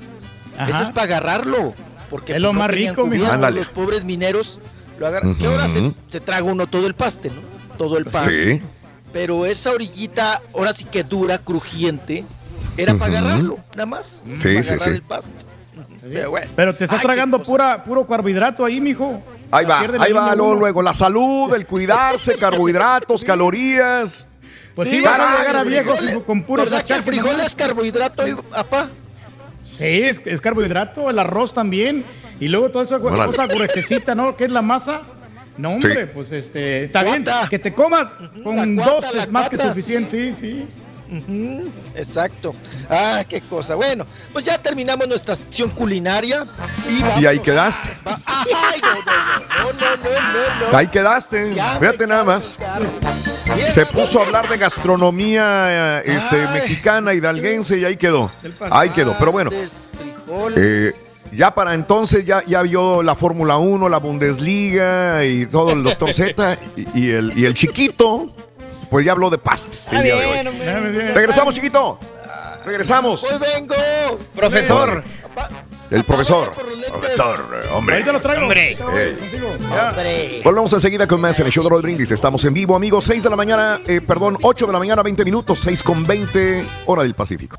Ajá. 0.57 0.69
eso 0.69 0.83
es 0.83 0.89
para 0.89 1.03
agarrarlo. 1.03 1.73
Porque 2.09 2.33
Es 2.35 2.41
lo 2.41 2.49
pues, 2.49 2.53
no 2.55 2.59
más 2.59 2.71
rico, 2.71 3.07
Ándale. 3.31 3.59
Los 3.59 3.69
pobres 3.69 4.03
mineros 4.03 4.59
lo 4.99 5.07
agarran. 5.07 5.35
Que 5.35 5.45
ahora 5.47 5.67
se, 6.09 6.19
traga 6.19 6.43
uno 6.43 6.67
todo 6.67 6.85
el 6.87 6.93
paste, 6.93 7.29
¿no? 7.29 7.41
Todo 7.77 7.97
el 7.97 8.05
pan. 8.05 8.27
Sí. 8.29 8.61
Pero 9.11 9.45
esa 9.45 9.71
orillita, 9.71 10.41
ahora 10.55 10.73
sí 10.73 10.85
que 10.85 11.03
dura, 11.03 11.37
crujiente, 11.37 12.23
era 12.77 12.95
para 12.95 13.19
agarrarlo, 13.19 13.59
nada 13.73 13.85
más. 13.85 14.23
Sí, 14.25 14.31
para 14.31 14.63
sí, 14.63 14.69
agarrar 14.73 14.89
sí. 14.89 14.95
el 14.95 15.01
paste. 15.03 15.43
Pero 16.01 16.31
bueno. 16.31 16.51
Pero 16.55 16.75
te 16.75 16.83
estás 16.85 16.97
Ay, 16.99 17.01
qué 17.01 17.07
tragando 17.07 17.41
pura, 17.41 17.83
puro 17.83 18.05
carbohidrato 18.05 18.65
ahí, 18.65 18.81
mijo. 18.81 19.21
Ahí 19.55 19.65
va, 19.65 19.79
ahí 19.99 20.11
va, 20.13 20.35
luego, 20.35 20.81
la 20.81 20.93
salud, 20.93 21.53
el 21.53 21.65
cuidarse, 21.67 22.35
carbohidratos, 22.39 23.23
calorías. 23.23 24.27
Pues 24.75 24.89
sí, 24.89 24.97
Sí, 24.99 25.03
vas 25.05 25.19
a 25.19 25.37
llegar 25.39 25.55
a 25.57 25.63
viejos 25.63 25.99
con 26.25 26.41
puros 26.43 26.67
¿Verdad 26.69 26.83
que 26.85 26.93
el 26.93 27.03
frijol 27.03 27.39
es 27.39 27.55
carbohidrato, 27.55 28.27
y- 28.27 28.35
apá? 28.51 28.89
Sí, 29.63 29.83
es, 30.03 30.19
es 30.25 30.41
carbohidrato, 30.41 31.09
el 31.09 31.19
arroz 31.19 31.53
también. 31.53 32.03
Y 32.39 32.47
luego 32.47 32.71
toda 32.71 32.83
esa 32.83 32.97
Órale. 32.97 33.27
cosa 33.27 33.45
gruesecita, 33.47 34.15
¿no? 34.15 34.35
¿Qué 34.35 34.45
es 34.45 34.51
la 34.51 34.63
masa? 34.63 35.01
No, 35.57 35.73
hombre, 35.73 36.05
Sí. 36.05 36.11
pues 36.15 36.31
este, 36.31 36.85
está 36.85 37.03
bien, 37.03 37.23
que 37.49 37.59
te 37.59 37.71
comas 37.73 38.15
con 38.43 38.75
dos 38.75 39.05
es 39.13 39.31
más 39.31 39.49
que 39.49 39.57
suficiente, 39.59 40.33
sí, 40.33 40.33
sí. 40.33 40.67
Exacto. 41.95 42.55
Ah, 42.89 43.23
qué 43.27 43.41
cosa. 43.41 43.75
Bueno, 43.75 44.05
pues 44.31 44.45
ya 44.45 44.57
terminamos 44.61 45.07
nuestra 45.07 45.35
sesión 45.35 45.69
culinaria. 45.69 46.45
Y, 46.89 47.21
Y 47.21 47.25
ahí 47.25 47.39
quedaste. 47.39 47.89
Va- 48.07 48.19
Ay, 48.25 48.81
no, 48.81 48.93
no, 48.95 49.71
no, 49.71 49.71
no, 49.73 50.65
no, 50.65 50.71
no, 50.71 50.77
Ahí 50.77 50.87
quedaste. 50.87 51.53
Fíjate 51.79 52.07
nada 52.07 52.23
más. 52.23 52.57
Se 53.71 53.85
puso 53.85 54.19
a 54.19 54.25
hablar 54.25 54.49
de 54.49 54.57
gastronomía 54.57 56.01
este, 56.01 56.47
mexicana, 56.47 57.13
hidalguense 57.13 57.77
y 57.77 57.85
ahí 57.85 57.97
quedó. 57.97 58.31
Ahí 58.71 58.89
quedó. 58.89 59.15
Pero 59.19 59.31
bueno. 59.31 59.51
Eh, 60.55 60.91
ya 61.31 61.53
para 61.53 61.73
entonces 61.73 62.25
ya, 62.25 62.43
ya 62.45 62.61
vio 62.61 63.01
la 63.03 63.15
Fórmula 63.15 63.57
1, 63.57 63.89
la 63.89 63.97
Bundesliga 63.97 65.23
y 65.25 65.45
todo 65.47 65.71
el 65.73 65.83
Doctor 65.83 66.13
Z 66.13 66.57
y, 66.93 67.09
el, 67.11 67.37
y 67.37 67.45
el 67.45 67.53
chiquito, 67.53 68.31
pues 68.93 69.07
ya 69.07 69.13
habló 69.13 69.31
de 69.31 69.39
pastas 69.39 69.91
el 69.91 70.03
día 70.03 70.15
de 70.15 70.25
hoy. 70.27 71.13
Regresamos, 71.15 71.55
chiquito. 71.55 71.97
Regresamos. 72.63 73.23
Hoy 73.23 73.39
vengo. 73.39 73.73
Profesor. 74.35 75.03
El 75.89 76.03
profesor. 76.03 76.51
Profesor, 76.51 77.59
hombre. 77.73 77.95
Ahí 77.95 78.03
te 78.03 78.11
lo 78.11 78.19
traigo. 78.19 78.43
Hombre. 78.43 78.77
Eh. 78.95 80.41
Volvemos 80.43 80.71
enseguida 80.73 81.07
con 81.07 81.19
más 81.19 81.39
en 81.39 81.47
el 81.47 81.51
show 81.51 81.63
de 81.63 81.71
Roll 81.71 81.81
Brindis. 81.81 82.11
Estamos 82.11 82.45
en 82.45 82.53
vivo, 82.53 82.75
amigos. 82.75 83.05
6 83.05 83.23
de 83.23 83.29
la 83.31 83.35
mañana, 83.35 83.79
eh, 83.87 83.99
perdón, 83.99 84.37
8 84.43 84.67
de 84.67 84.73
la 84.73 84.77
mañana, 84.77 85.01
20 85.01 85.25
minutos, 85.25 85.61
6 85.61 85.81
con 85.81 86.05
20, 86.05 86.63
hora 86.85 87.01
del 87.01 87.15
Pacífico. 87.15 87.55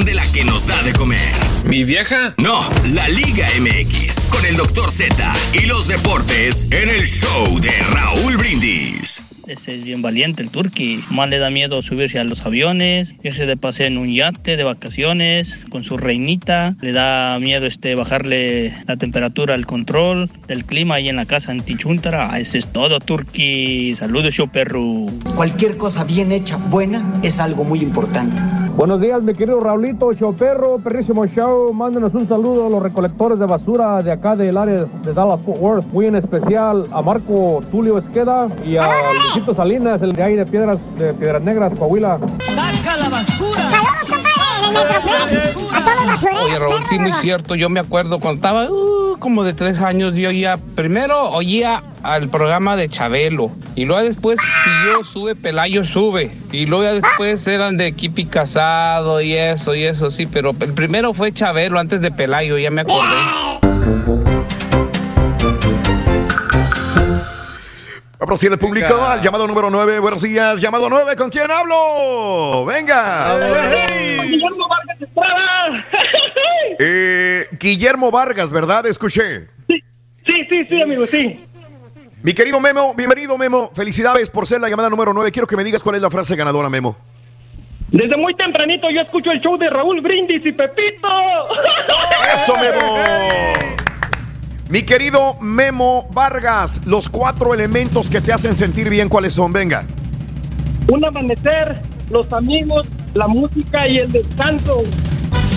Información 0.00 0.04
de 0.04 0.14
la 0.14 0.32
que 0.32 0.44
nos 0.44 0.66
da 0.66 0.82
de 0.82 0.92
comer. 0.92 1.34
¿Mi 1.64 1.84
vieja? 1.84 2.34
No, 2.38 2.60
la 2.92 3.08
Liga 3.08 3.46
MX 3.58 4.26
con 4.26 4.44
el 4.46 4.56
Dr. 4.56 4.90
Z 4.90 5.32
y 5.52 5.66
los 5.66 5.88
deportes 5.88 6.66
en 6.70 6.88
el 6.88 7.06
show 7.06 7.58
de 7.60 7.72
Raúl 7.92 8.36
Brindis. 8.36 9.22
Ese 9.46 9.74
es 9.74 9.84
bien 9.84 10.00
valiente 10.00 10.42
el 10.42 10.50
turqui. 10.50 11.02
Más 11.10 11.28
le 11.28 11.38
da 11.38 11.50
miedo 11.50 11.82
subirse 11.82 12.20
a 12.20 12.24
los 12.24 12.46
aviones, 12.46 13.14
irse 13.24 13.46
de 13.46 13.56
paseo 13.56 13.88
en 13.88 13.98
un 13.98 14.14
yate 14.14 14.56
de 14.56 14.62
vacaciones 14.62 15.58
con 15.70 15.82
su 15.82 15.96
reinita. 15.96 16.76
Le 16.80 16.92
da 16.92 17.36
miedo 17.40 17.66
este 17.66 17.96
bajarle 17.96 18.72
la 18.86 18.96
temperatura 18.96 19.54
al 19.54 19.66
control 19.66 20.30
del 20.46 20.64
clima 20.64 20.96
ahí 20.96 21.08
en 21.08 21.16
la 21.16 21.26
casa 21.26 21.50
en 21.50 21.62
Tichuntara. 21.62 22.38
Ese 22.38 22.58
es 22.58 22.66
todo, 22.66 23.00
turqui. 23.00 23.96
Saludos, 23.98 24.34
show 24.34 24.48
perro. 24.48 25.06
Cualquier 25.34 25.76
cosa 25.76 26.04
bien 26.04 26.30
hecha, 26.30 26.56
buena, 26.56 27.14
es 27.24 27.40
algo 27.40 27.64
muy 27.64 27.80
importante. 27.80 28.40
Buenos 28.76 29.00
días, 29.00 29.22
mi 29.22 29.34
querido 29.34 29.60
Raulito, 29.60 30.12
show 30.12 30.34
perro, 30.34 30.78
perrísimo 30.78 31.26
show. 31.26 31.72
Mándenos 31.74 32.14
un 32.14 32.26
saludo 32.26 32.66
a 32.66 32.70
los 32.70 32.82
recolectores 32.82 33.38
de 33.38 33.44
basura 33.44 34.02
de 34.02 34.10
acá 34.12 34.36
del 34.36 34.56
área 34.56 34.84
de 34.84 35.12
Dallas 35.12 35.40
Fort 35.44 35.60
Worth. 35.60 35.86
Muy 35.92 36.06
en 36.06 36.16
especial 36.16 36.86
a 36.90 37.02
Marco 37.02 37.62
Tulio 37.70 37.98
Esqueda 37.98 38.48
y 38.64 38.76
a 38.76 38.88
Luisito 39.12 39.54
Salinas, 39.54 40.00
el 40.02 40.12
de 40.12 40.22
ahí 40.22 40.34
de 40.34 40.46
Piedras, 40.46 40.78
de 40.96 41.12
Piedras 41.12 41.42
Negras, 41.42 41.72
Coahuila. 41.78 42.18
¡Saca 42.38 42.96
la 42.96 43.08
basura! 43.10 43.66
¡Saludos, 43.68 44.08
compadre! 44.08 44.30
A 45.74 45.79
Oye, 46.42 46.58
Raúl, 46.58 46.84
sí, 46.86 46.98
muy 46.98 47.12
cierto. 47.12 47.54
Yo 47.54 47.68
me 47.68 47.80
acuerdo 47.80 48.20
cuando 48.20 48.36
estaba 48.36 48.70
uh, 48.70 49.16
como 49.18 49.44
de 49.44 49.52
tres 49.52 49.80
años, 49.80 50.14
yo 50.14 50.28
oía, 50.28 50.58
primero 50.74 51.30
oía 51.30 51.82
al 52.02 52.28
programa 52.28 52.76
de 52.76 52.88
Chabelo. 52.88 53.50
Y 53.76 53.84
luego 53.84 54.02
después, 54.02 54.38
si 54.40 54.70
yo 54.86 55.04
sube, 55.04 55.36
Pelayo 55.36 55.84
sube. 55.84 56.30
Y 56.52 56.66
luego 56.66 56.84
ya 56.84 56.94
después 56.94 57.46
eran 57.46 57.76
de 57.76 57.92
Kipi 57.92 58.26
Casado 58.26 59.20
y 59.20 59.34
eso, 59.34 59.74
y 59.74 59.84
eso, 59.84 60.10
sí. 60.10 60.26
Pero 60.26 60.54
el 60.58 60.72
primero 60.72 61.14
fue 61.14 61.32
Chabelo 61.32 61.78
antes 61.78 62.00
de 62.00 62.10
Pelayo, 62.10 62.58
ya 62.58 62.70
me 62.70 62.82
acordé. 62.82 63.60
Vamos 68.30 68.44
el 68.44 68.58
público 68.58 69.02
al 69.02 69.20
llamado 69.22 69.44
número 69.48 69.70
9. 69.70 69.98
Buenos 69.98 70.22
días, 70.22 70.60
llamado 70.60 70.88
9. 70.88 71.16
¿Con 71.16 71.30
quién 71.30 71.50
hablo? 71.50 72.64
Venga. 72.64 73.34
Estrada. 73.34 74.89
Eh, 76.82 77.46
Guillermo 77.60 78.10
Vargas, 78.10 78.50
¿verdad? 78.50 78.86
Escuché. 78.86 79.48
Sí, 79.68 79.82
sí, 80.48 80.64
sí, 80.66 80.80
amigo, 80.80 81.06
sí. 81.06 81.44
Mi 82.22 82.32
querido 82.32 82.58
Memo, 82.58 82.94
bienvenido 82.94 83.36
Memo. 83.36 83.70
Felicidades 83.74 84.30
por 84.30 84.46
ser 84.46 84.62
la 84.62 84.70
llamada 84.70 84.88
número 84.88 85.12
9. 85.12 85.30
Quiero 85.30 85.46
que 85.46 85.58
me 85.58 85.64
digas 85.64 85.82
cuál 85.82 85.96
es 85.96 86.02
la 86.02 86.08
frase 86.08 86.36
ganadora, 86.36 86.70
Memo. 86.70 86.96
Desde 87.88 88.16
muy 88.16 88.34
tempranito 88.34 88.88
yo 88.88 89.02
escucho 89.02 89.30
el 89.30 89.40
show 89.42 89.58
de 89.58 89.68
Raúl 89.68 90.00
Brindis 90.00 90.40
y 90.46 90.52
Pepito. 90.52 91.08
¡Eso, 92.32 92.56
Memo! 92.56 92.96
Mi 94.70 94.82
querido 94.82 95.34
Memo 95.38 96.08
Vargas, 96.14 96.80
los 96.86 97.10
cuatro 97.10 97.52
elementos 97.52 98.08
que 98.08 98.22
te 98.22 98.32
hacen 98.32 98.56
sentir 98.56 98.88
bien, 98.88 99.10
¿cuáles 99.10 99.34
son? 99.34 99.52
Venga. 99.52 99.84
Un 100.90 101.04
amanecer, 101.04 101.78
los 102.10 102.32
amigos, 102.32 102.88
la 103.12 103.28
música 103.28 103.86
y 103.86 103.98
el 103.98 104.10
descanso. 104.10 104.82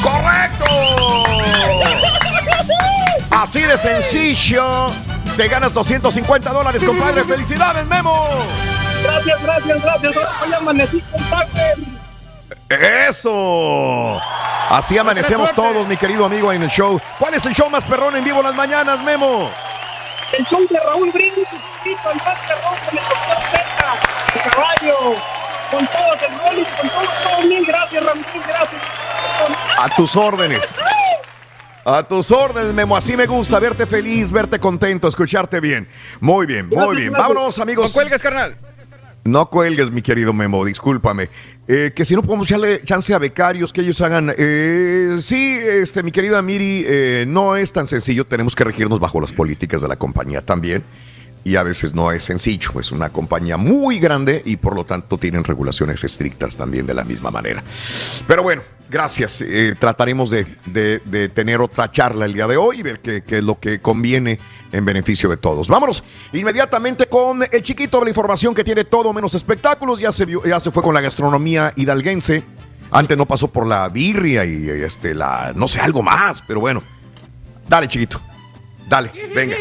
¡Correcto! 0.03 0.65
Así 3.31 3.61
de 3.61 3.77
sencillo. 3.77 4.87
Te 5.37 5.47
ganas 5.47 5.73
250 5.73 6.51
dólares, 6.51 6.83
compadre. 6.83 7.23
¡Felicidades, 7.23 7.85
Memo! 7.87 8.27
Gracias, 9.03 9.41
gracias, 9.41 9.81
gracias. 9.81 10.15
Hoy 10.15 10.53
amanecí 10.53 11.01
con 11.11 11.21
Tucker. 11.23 11.77
¡Eso! 13.09 14.19
Así 14.69 14.97
amanecemos 14.97 15.51
todos, 15.53 15.87
mi 15.87 15.97
querido 15.97 16.25
amigo, 16.25 16.51
en 16.51 16.63
el 16.63 16.69
show. 16.69 16.99
¿Cuál 17.19 17.33
es 17.33 17.45
el 17.45 17.53
show 17.53 17.69
más 17.69 17.83
perrón 17.83 18.15
en 18.15 18.23
vivo 18.23 18.39
en 18.39 18.45
las 18.45 18.55
mañanas, 18.55 19.03
Memo? 19.03 19.49
El 20.37 20.45
show 20.45 20.65
de 20.69 20.79
Raúl 20.79 21.11
Brindis 21.11 21.47
el 21.85 21.95
más 21.95 22.39
perrón 22.47 22.75
con 22.85 22.97
el 22.97 23.03
doctor 23.03 23.37
Z, 23.51 23.65
el 24.35 24.51
caballo, 24.51 25.15
con 25.73 25.87
todos, 25.87 26.19
el 26.29 26.39
Rolling, 26.39 26.65
con 26.79 26.89
todos, 26.89 27.23
todo 27.23 27.47
bien. 27.47 27.63
Gracias, 27.67 28.03
Raúl, 28.05 28.25
gracias. 28.47 28.81
A 29.77 29.95
tus 29.95 30.15
órdenes. 30.15 30.75
A 31.85 32.03
tus 32.03 32.31
órdenes, 32.31 32.73
Memo. 32.73 32.95
Así 32.95 33.17
me 33.17 33.25
gusta 33.25 33.59
verte 33.59 33.85
feliz, 33.85 34.31
verte 34.31 34.57
contento, 34.59 35.07
escucharte 35.07 35.59
bien. 35.59 35.87
Muy 36.21 36.45
bien, 36.45 36.67
muy 36.67 36.75
Gracias, 36.77 36.95
bien. 36.95 37.09
gracias. 37.11 37.27
Vámonos, 37.27 37.59
amigos. 37.59 37.91
No 37.91 37.93
cuelgues, 37.93 38.21
carnal. 38.21 38.57
No 39.25 39.49
cuelgues, 39.49 39.89
mi 39.91 40.01
querido 40.01 40.33
Memo, 40.33 40.63
discúlpame. 40.65 41.29
Eh, 41.67 41.93
que 41.95 42.03
si 42.03 42.13
no 42.13 42.21
podemos 42.23 42.45
echarle 42.47 42.83
chance 42.83 43.13
a 43.13 43.17
becarios 43.17 43.71
que 43.71 43.81
ellos 43.81 43.99
hagan. 44.01 44.33
eh, 44.37 45.17
sí, 45.21 45.57
este, 45.61 46.03
mi 46.03 46.11
querida 46.11 46.41
Miri, 46.41 46.83
eh, 46.85 47.25
no 47.27 47.55
es 47.55 47.71
tan 47.71 47.87
sencillo. 47.87 48.25
Tenemos 48.25 48.53
que 48.55 48.63
regirnos 48.65 48.99
bajo 48.99 49.19
las 49.21 49.31
políticas 49.31 49.81
de 49.81 49.87
la 49.87 49.95
compañía 49.95 50.41
también. 50.41 50.83
Y 51.45 51.57
a 51.57 51.63
veces 51.63 51.93
no 51.93 52.11
es 52.11 52.23
sencillo. 52.23 52.79
Es 52.79 52.91
una 52.91 53.09
compañía 53.09 53.57
muy 53.57 53.99
grande 53.99 54.41
y 54.45 54.55
por 54.57 54.75
lo 54.75 54.85
tanto 54.85 55.17
tienen 55.17 55.43
regulaciones 55.43 56.03
estrictas 56.03 56.55
también 56.55 56.85
de 56.85 56.93
la 56.93 57.03
misma 57.03 57.31
manera. 57.31 57.61
Pero 58.25 58.43
bueno, 58.43 58.61
gracias. 58.89 59.41
Eh, 59.41 59.75
trataremos 59.77 60.29
de, 60.29 60.45
de- 60.65 61.29
tener 61.29 61.59
otra 61.59 61.91
charla 61.91 62.23
el 62.25 62.33
día 62.33 62.47
de 62.47 62.55
hoy 62.55 62.79
y 62.79 62.83
ver 62.83 63.01
qué, 63.01 63.23
qué 63.23 63.39
es 63.39 63.43
lo 63.43 63.59
que 63.59 63.81
conviene 63.81 64.39
en 64.71 64.85
beneficio 64.85 65.29
de 65.29 65.35
todos. 65.35 65.67
Vámonos 65.67 66.01
inmediatamente 66.31 67.07
con 67.07 67.43
el 67.51 67.61
chiquito 67.61 67.99
de 67.99 68.05
la 68.05 68.09
información 68.11 68.55
que 68.55 68.63
tiene 68.63 68.85
todo 68.85 69.11
menos 69.11 69.35
espectáculos. 69.35 69.99
Ya 69.99 70.13
se, 70.13 70.25
vio- 70.25 70.45
ya 70.45 70.61
se 70.61 70.71
fue 70.71 70.81
con 70.81 70.93
la 70.93 71.01
gastronomía 71.01 71.73
hidalguense. 71.75 72.43
Antes 72.89 73.17
no 73.17 73.25
pasó 73.25 73.49
por 73.49 73.67
la 73.67 73.89
birria 73.89 74.45
y 74.45 74.69
este, 74.69 75.13
la, 75.13 75.51
no 75.55 75.67
sé, 75.67 75.81
algo 75.81 76.01
más, 76.03 76.41
pero 76.47 76.61
bueno. 76.61 76.81
Dale, 77.67 77.87
chiquito. 77.89 78.21
Dale, 78.87 79.11
venga. 79.33 79.55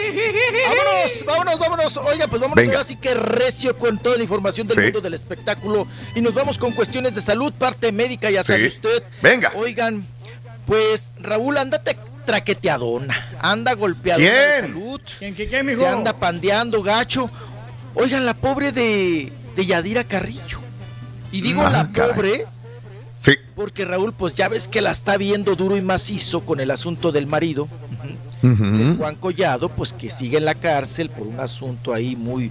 Vámonos, 0.67 1.25
vámonos, 1.27 1.59
vámonos. 1.59 1.97
Oiga, 1.99 2.27
pues 2.27 2.41
vámonos 2.41 2.57
Venga. 2.57 2.75
ahora 2.79 2.85
sí 2.89 2.97
que 2.97 3.15
recio 3.15 3.77
con 3.77 3.99
toda 3.99 4.17
la 4.17 4.23
información 4.23 4.67
del 4.67 4.77
Sí. 4.77 4.83
mundo 4.85 5.01
del 5.01 5.15
espectáculo. 5.15 5.87
Y 6.15 6.21
nos 6.21 6.35
vamos 6.35 6.59
con 6.59 6.73
cuestiones 6.73 7.15
de 7.15 7.21
salud, 7.21 7.53
parte 7.53 7.93
médica, 7.93 8.31
ya 8.31 8.43
sabe 8.45 8.69
Sí. 8.71 8.77
usted. 8.77 9.03
Venga. 9.23 9.53
Oigan, 9.57 10.07
pues 10.67 11.11
Raúl, 11.21 11.57
ándate 11.59 11.97
traqueteadona, 12.27 13.31
anda 13.41 13.75
golpeadona 13.75 14.25
Bien. 14.25 14.39
de 14.55 14.61
salud. 14.69 15.01
¿Quién, 15.19 15.35
qué, 15.35 15.49
qué, 15.49 15.63
mijo? 15.63 15.79
Se 15.81 15.87
anda 15.89 16.13
pandeando 16.15 16.83
gacho. 16.83 17.31
Oigan, 17.95 18.25
la 18.27 18.35
pobre 18.35 18.73
de, 18.73 19.33
de 19.57 19.67
Yadira 19.67 20.05
Carrillo. 20.05 20.59
Y 21.31 21.41
digo 21.41 21.63
Ah, 21.65 21.71
la 21.71 21.91
caray. 21.93 22.15
pobre 22.15 22.47
Sí. 23.19 23.33
porque 23.55 23.85
Raúl, 23.85 24.13
pues 24.13 24.35
ya 24.35 24.49
ves 24.49 24.67
que 24.69 24.81
la 24.83 24.91
está 24.91 25.17
viendo 25.17 25.55
duro 25.57 25.77
y 25.77 25.81
macizo 25.81 26.41
con 26.41 26.59
el 26.61 26.71
asunto 26.71 27.13
del 27.13 27.27
marido 27.27 27.69
de 28.43 28.95
Juan 28.97 29.17
Collado, 29.17 29.69
pues 29.69 29.93
que 29.93 30.11
sigue 30.11 30.39
en 30.39 30.45
la 30.45 30.55
cárcel 30.55 31.09
por 31.09 31.27
un 31.27 31.41
asunto 31.41 31.95
ahí 31.95 32.17
muy 32.17 32.51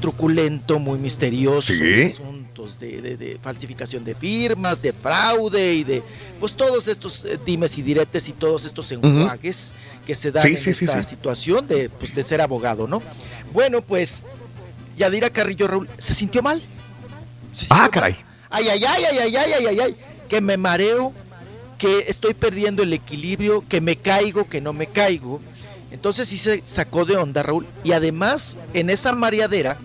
truculento, 0.00 0.78
muy 0.78 0.98
misterioso, 0.98 1.72
asuntos 1.72 2.78
de, 2.78 3.38
falsificación 3.42 4.04
de 4.04 4.14
firmas, 4.14 4.82
de 4.82 4.92
fraude 4.92 5.74
y 5.74 5.84
de 5.84 6.02
pues 6.38 6.52
todos 6.52 6.88
estos 6.88 7.24
eh, 7.24 7.38
dimes 7.44 7.78
y 7.78 7.82
diretes 7.82 8.28
y 8.28 8.32
todos 8.32 8.66
estos 8.66 8.92
enjuagues 8.92 9.72
que 10.06 10.14
se 10.14 10.30
dan 10.30 10.46
en 10.46 10.54
esta 10.54 11.02
situación 11.02 11.66
de, 11.66 11.88
pues, 11.88 12.14
de 12.14 12.22
ser 12.22 12.40
abogado, 12.40 12.86
¿no? 12.86 13.02
Bueno, 13.52 13.80
pues 13.80 14.24
Yadira 14.96 15.30
Carrillo 15.30 15.68
Raúl 15.68 15.88
se 15.98 16.14
sintió 16.14 16.42
mal. 16.42 16.62
Ah, 17.70 17.78
mal. 17.78 17.90
caray. 17.90 18.16
Ay, 18.50 18.68
ay, 18.68 18.84
ay, 18.84 19.04
ay, 19.04 19.18
ay, 19.18 19.36
ay, 19.36 19.66
ay, 19.66 19.80
ay, 19.80 19.96
que 20.28 20.40
me 20.40 20.56
mareo, 20.56 21.12
que 21.84 22.06
estoy 22.08 22.32
perdiendo 22.32 22.82
el 22.82 22.94
equilibrio, 22.94 23.62
que 23.68 23.82
me 23.82 23.96
caigo, 23.96 24.48
que 24.48 24.62
no 24.62 24.72
me 24.72 24.86
caigo. 24.86 25.40
Entonces 25.90 26.28
sí 26.28 26.38
se 26.38 26.62
sacó 26.64 27.04
de 27.04 27.16
onda, 27.16 27.42
Raúl. 27.42 27.66
Y 27.84 27.92
además, 27.92 28.56
en 28.72 28.88
esa 28.88 29.12
mareadera, 29.12 29.76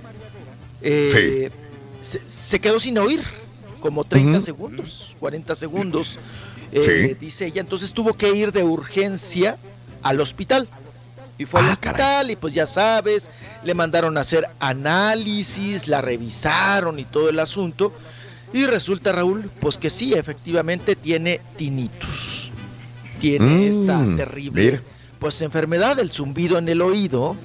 eh, 0.82 1.52
se, 2.02 2.22
se 2.26 2.60
quedó 2.62 2.80
sin 2.80 2.98
oír, 3.00 3.22
como 3.82 4.06
30 4.06 4.38
Ujú. 4.38 4.42
segundos, 4.46 5.16
40 5.20 5.56
segundos. 5.56 6.18
Eh, 6.72 6.82
Sí. 6.82 7.16
Dice 7.20 7.48
ella, 7.48 7.60
entonces 7.62 7.92
tuvo 7.92 8.14
que 8.14 8.32
ir 8.34 8.52
de 8.54 8.64
urgencia 8.64 9.58
al 10.02 10.22
hospital. 10.22 10.70
Y 11.38 11.46
fue 11.46 11.60
al 11.62 11.70
hospital 11.70 12.32
y 12.32 12.36
pues 12.38 12.54
ya 12.54 12.66
sabes, 12.68 13.30
le 13.64 13.74
mandaron 13.74 14.18
a 14.18 14.22
hacer 14.22 14.48
análisis, 14.60 15.88
la 15.88 16.00
revisaron 16.02 16.98
y 17.00 17.04
todo 17.06 17.30
el 17.30 17.40
asunto. 17.40 17.92
Y 18.54 18.66
resulta, 18.66 19.12
Raúl, 19.12 19.50
pues 19.60 19.78
que 19.78 19.90
sí, 19.90 20.14
efectivamente 20.14 20.96
tiene 20.96 21.40
tinnitus. 21.56 22.50
Tiene 23.22 23.46
Mm, 23.46 23.64
esta 23.64 24.16
terrible 24.16 24.62
mira. 24.64 24.84
pues 25.20 25.42
enfermedad 25.42 25.98
del 25.98 26.10
zumbido 26.10 26.58
en 26.58 26.70
el 26.70 26.82
oído 26.82 27.36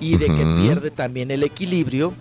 y 0.00 0.16
de 0.16 0.26
que 0.26 0.44
pierde 0.60 0.90
también 0.90 1.30
el 1.30 1.42
equilibrio. 1.42 2.12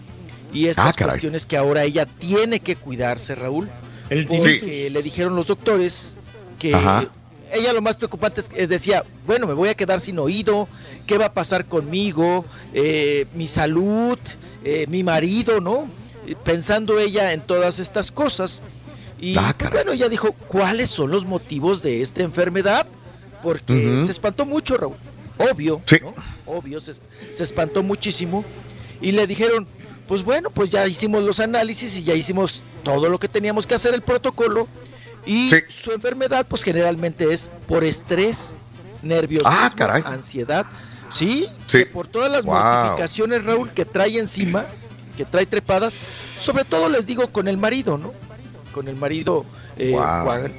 Y 0.54 0.68
estas 0.68 0.94
Ah, 0.98 1.04
cuestiones 1.06 1.46
que 1.46 1.58
ahora 1.58 1.84
ella 1.84 2.06
tiene 2.06 2.60
que 2.60 2.76
cuidarse, 2.76 3.36
Raúl. 3.36 3.68
El 4.10 4.26
porque 4.28 4.90
le 4.92 5.02
dijeron 5.04 5.36
los 5.36 5.48
doctores 5.48 6.16
que 6.60 6.74
Ajá. 6.74 7.06
ella 7.54 7.74
lo 7.74 7.82
más 7.82 7.98
preocupante 7.98 8.42
es 8.42 8.50
que 8.50 8.66
decía, 8.68 9.04
bueno, 9.26 9.48
me 9.48 9.54
voy 9.54 9.70
a 9.70 9.74
quedar 9.76 10.00
sin 10.00 10.18
oído, 10.20 10.68
¿qué 11.06 11.18
va 11.18 11.26
a 11.26 11.34
pasar 11.34 11.66
conmigo? 11.66 12.46
Eh, 12.74 13.26
mi 13.36 13.48
salud, 13.48 14.18
eh, 14.64 14.86
mi 14.90 15.04
marido, 15.04 15.60
¿no? 15.60 15.88
Pensando 16.36 17.00
ella 17.00 17.34
en 17.34 17.42
todas 17.42 17.80
estas 17.80 18.12
cosas. 18.12 18.62
Y 19.20 19.36
Ah, 19.38 19.56
pues, 19.58 19.72
bueno, 19.72 19.92
ella 19.94 20.10
dijo, 20.10 20.32
¿cuáles 20.48 20.90
son 20.90 21.10
los 21.12 21.26
motivos 21.26 21.82
de 21.82 22.02
esta 22.02 22.22
enfermedad? 22.24 22.86
Porque 23.42 24.02
se 24.06 24.12
espantó 24.12 24.46
mucho, 24.46 24.78
Raúl. 24.78 24.96
Obvio, 25.52 25.82
Sí. 25.86 25.98
¿no? 26.02 26.14
Obvio, 26.46 26.80
se, 26.80 26.94
se 27.32 27.44
espantó 27.44 27.84
muchísimo. 27.84 28.44
Y 29.02 29.12
le 29.12 29.28
dijeron, 29.28 29.68
pues 30.08 30.24
bueno, 30.24 30.50
pues 30.50 30.70
ya 30.70 30.86
hicimos 30.88 31.24
los 31.24 31.40
análisis 31.40 31.98
y 31.98 32.04
ya 32.04 32.14
hicimos 32.16 32.62
todo 32.84 33.10
lo 33.10 33.20
que 33.20 33.28
teníamos 33.28 33.68
que 33.68 33.76
hacer, 33.76 33.94
el 33.94 34.02
protocolo. 34.02 34.68
Y 35.26 35.48
Sí. 35.50 35.58
su 35.68 35.92
enfermedad, 35.92 36.46
pues 36.48 36.64
generalmente 36.64 37.32
es 37.34 37.52
por 37.68 37.84
estrés, 37.84 38.56
nerviosismo, 39.02 39.52
Ah, 39.56 39.72
caray. 39.76 40.02
ansiedad. 40.06 40.66
Sí, 41.10 41.48
Sí. 41.68 41.80
que 41.80 41.86
por 41.86 42.08
todas 42.08 42.32
las 42.32 42.46
Wow. 42.46 42.56
mortificaciones, 42.56 43.44
Raúl, 43.46 43.70
que 43.72 43.86
trae 43.86 44.18
encima, 44.18 44.66
que 45.18 45.26
trae 45.26 45.46
trepadas, 45.46 45.98
sobre 46.40 46.64
todo 46.64 46.88
les 46.88 47.06
digo 47.08 47.28
con 47.28 47.48
el 47.50 47.58
marido, 47.58 47.98
¿no? 47.98 48.14
Con 48.74 48.88
el 48.88 48.96
marido 48.96 49.44
eh, 49.78 49.92
Wow. 49.92 50.24
Juan, 50.24 50.52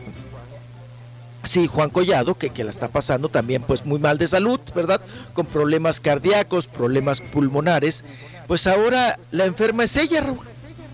Sí, 1.44 1.66
Juan 1.68 1.88
Collado, 1.88 2.34
que, 2.36 2.50
que 2.50 2.64
la 2.64 2.70
está 2.70 2.88
pasando 2.88 3.28
también 3.28 3.62
pues 3.62 3.86
muy 3.86 3.98
mal 3.98 4.18
de 4.18 4.26
salud, 4.26 4.60
¿verdad? 4.74 5.00
Con 5.32 5.46
problemas 5.46 6.00
cardíacos, 6.00 6.66
problemas 6.66 7.20
pulmonares. 7.20 8.04
Pues 8.46 8.66
ahora 8.66 9.18
la 9.30 9.44
enferma 9.46 9.84
es 9.84 9.96
ella, 9.96 10.20
Raúl, 10.20 10.40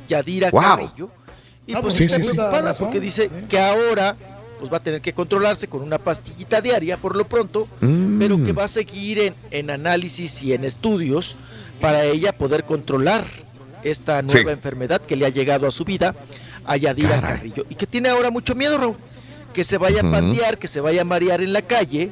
Yadira 0.08 0.50
Wow. 0.50 0.60
Carrillo. 0.62 1.10
Y 1.66 1.72
Ah, 1.74 1.80
pues 1.80 1.94
pues 1.94 1.94
sí, 1.94 2.04
está 2.04 2.22
sí, 2.22 2.34
preocupada 2.34 2.74
porque 2.74 3.00
dice 3.00 3.30
que 3.48 3.58
ahora 3.58 4.14
pues 4.60 4.70
va 4.72 4.76
a 4.76 4.80
tener 4.80 5.00
que 5.00 5.12
controlarse 5.14 5.66
con 5.66 5.80
una 5.82 5.98
pastillita 5.98 6.60
diaria 6.60 6.98
por 6.98 7.16
lo 7.16 7.26
pronto, 7.26 7.66
Mm. 7.80 8.18
pero 8.18 8.44
que 8.44 8.52
va 8.52 8.64
a 8.64 8.68
seguir 8.68 9.18
en, 9.18 9.34
en 9.50 9.70
análisis 9.70 10.42
y 10.42 10.52
en 10.52 10.64
estudios 10.64 11.36
para 11.80 12.04
ella 12.04 12.32
poder 12.36 12.64
controlar 12.64 13.24
esta 13.84 14.20
Sí. 14.20 14.26
nueva 14.34 14.52
enfermedad 14.52 15.00
que 15.00 15.16
le 15.16 15.26
ha 15.26 15.28
llegado 15.28 15.66
a 15.68 15.70
su 15.70 15.84
vida 15.84 16.14
a 16.64 16.76
Yadira 16.76 17.20
Caray. 17.20 17.36
Carrillo 17.36 17.66
y 17.70 17.74
que 17.74 17.86
tiene 17.86 18.08
ahora 18.08 18.30
mucho 18.30 18.54
miedo, 18.54 18.78
Raúl, 18.78 18.96
que 19.52 19.62
se 19.64 19.78
vaya 19.78 20.00
a 20.00 20.10
patear, 20.10 20.58
que 20.58 20.66
se 20.66 20.80
vaya 20.80 21.02
a 21.02 21.04
marear 21.04 21.40
en 21.42 21.52
la 21.52 21.62
calle 21.62 22.10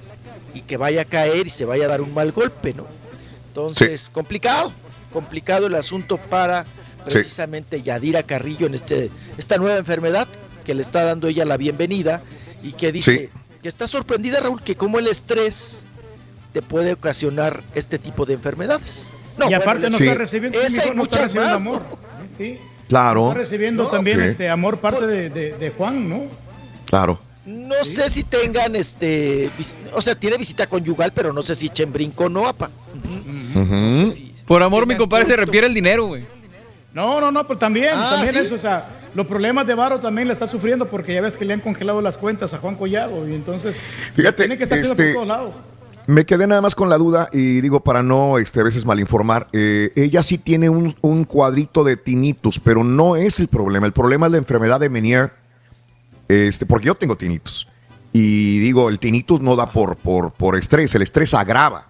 y 0.55 0.61
que 0.61 0.77
vaya 0.77 1.03
a 1.03 1.05
caer 1.05 1.47
y 1.47 1.51
se 1.51 1.65
vaya 1.65 1.87
a 1.87 1.89
dar 1.89 2.01
un 2.03 2.13
mal 2.15 2.31
golpe, 2.33 2.75
¿no? 2.75 2.87
Entonces, 3.49 4.11
complicado, 4.11 4.73
complicado 5.13 5.67
el 5.67 5.75
asunto 5.75 6.19
para 6.19 6.65
Sí. 6.65 7.15
precisamente 7.15 7.83
Yadira 7.83 8.23
Carrillo 8.23 8.67
en 8.67 8.75
este 8.75 9.11
esta 9.37 9.57
nueva 9.57 9.77
enfermedad 9.79 10.29
que 10.65 10.75
le 10.75 10.83
está 10.83 11.03
dando 11.03 11.27
ella 11.27 11.45
la 11.45 11.57
bienvenida 11.57 12.23
y 12.63 12.73
que 12.75 12.93
dice 12.93 13.31
que 13.63 13.69
está 13.69 13.89
sorprendida, 13.89 14.39
Raúl, 14.41 14.63
que 14.63 14.77
como 14.77 14.99
el 15.01 15.09
estrés 15.09 15.87
te 16.53 16.63
puede 16.63 16.93
ocasionar 16.93 17.63
este 17.75 17.99
tipo 17.99 18.25
de 18.27 18.35
enfermedades. 18.35 19.15
No, 19.39 19.51
y 19.51 19.55
aparte 19.55 19.89
no 19.91 19.97
Sí. 19.99 20.05
está 20.07 20.19
recibiendo, 20.19 20.61
Esa 20.61 20.85
hijo 20.85 20.95
no 20.95 21.05
está 21.05 21.23
recibiendo 21.23 21.55
más, 21.55 21.63
¿no? 21.65 21.71
amor. 21.71 21.83
Sí, 22.39 22.59
Claro, 22.89 23.29
está 23.29 23.41
recibiendo 23.41 23.85
No, 23.85 23.89
también 23.91 24.19
sí. 24.21 24.27
este 24.27 24.49
amor 24.51 24.79
parte 24.79 25.07
de, 25.07 25.31
de- 25.31 25.53
de 25.53 25.71
Juan, 25.71 26.09
¿no? 26.09 26.23
claro. 26.87 27.19
No 27.45 27.85
sé 27.85 28.09
si 28.09 28.23
tengan 28.23 28.77
este, 28.77 29.51
o 29.95 30.01
sea, 30.01 30.15
tiene 30.15 30.37
visita 30.37 30.67
conyugal, 30.69 31.11
pero 31.13 31.33
no 31.33 31.43
sé 31.43 31.57
si 31.57 31.67
echen 31.67 31.93
brinco 31.93 32.25
o 32.27 32.29
no, 32.29 32.47
apa. 32.47 32.71
Ujú. 33.55 34.13
Por 34.47 34.63
amor, 34.63 34.87
mi 34.87 34.95
compadre 34.97 35.27
se 35.27 35.37
refiere 35.37 35.67
el 35.67 35.75
dinero, 35.75 36.07
güey. 36.07 36.25
No, 36.95 37.21
no, 37.21 37.33
no, 37.33 37.45
pero 37.47 37.59
también, 37.59 37.91
Ah, 37.95 38.11
también 38.13 38.35
¿sí? 38.35 38.41
eso, 38.41 38.55
o 38.55 38.59
sea, 38.59 38.87
los 39.15 39.27
problemas 39.27 39.67
de 39.67 39.75
Varo 39.75 39.99
también 39.99 40.29
le 40.29 40.35
está 40.35 40.47
sufriendo 40.47 40.87
porque 40.87 41.15
ya 41.15 41.21
ves 41.23 41.37
que 41.37 41.45
le 41.45 41.55
han 41.55 41.61
congelado 41.61 42.01
las 42.03 42.17
cuentas 42.17 42.53
a 42.55 42.59
Juan 42.59 42.77
Collado 42.77 43.27
y 43.29 43.35
entonces 43.35 43.81
Fíjate, 44.15 44.43
tiene 44.45 44.57
que 44.59 44.65
estar 44.65 44.79
este, 44.79 44.95
por 44.95 45.15
todos 45.15 45.27
lados. 45.29 45.55
Me 46.07 46.27
quedé 46.27 46.47
nada 46.47 46.61
más 46.61 46.75
con 46.75 46.89
la 46.89 46.99
duda 46.99 47.29
y 47.33 47.61
digo 47.61 47.81
para 47.81 48.03
no 48.03 48.39
este, 48.39 48.61
a 48.61 48.65
veces 48.65 48.85
malinformar, 48.85 49.49
eh, 49.53 49.93
ella 49.95 50.23
sí 50.23 50.37
tiene 50.37 50.69
un, 50.69 50.97
un 51.01 51.25
cuadrito 51.25 51.85
de 51.85 51.97
tinnitus, 51.97 52.59
pero 52.59 52.83
no 52.83 53.17
es 53.17 53.39
el 53.39 53.49
problema. 53.49 53.87
El 53.87 53.93
problema 53.93 54.27
es 54.27 54.33
la 54.33 54.39
enfermedad 54.39 54.81
de 54.81 54.89
Menier, 54.89 55.33
este, 56.29 56.67
porque 56.67 56.87
yo 56.87 56.95
tengo 56.97 57.17
tinnitus. 57.17 57.69
Y 58.13 58.59
digo, 58.59 58.89
el 58.89 58.99
tinnitus 58.99 59.41
no 59.41 59.55
da 59.57 59.73
por, 59.73 59.97
por, 59.97 60.33
por 60.33 60.57
estrés, 60.57 60.95
el 60.95 61.03
estrés 61.03 61.35
agrava, 61.35 61.87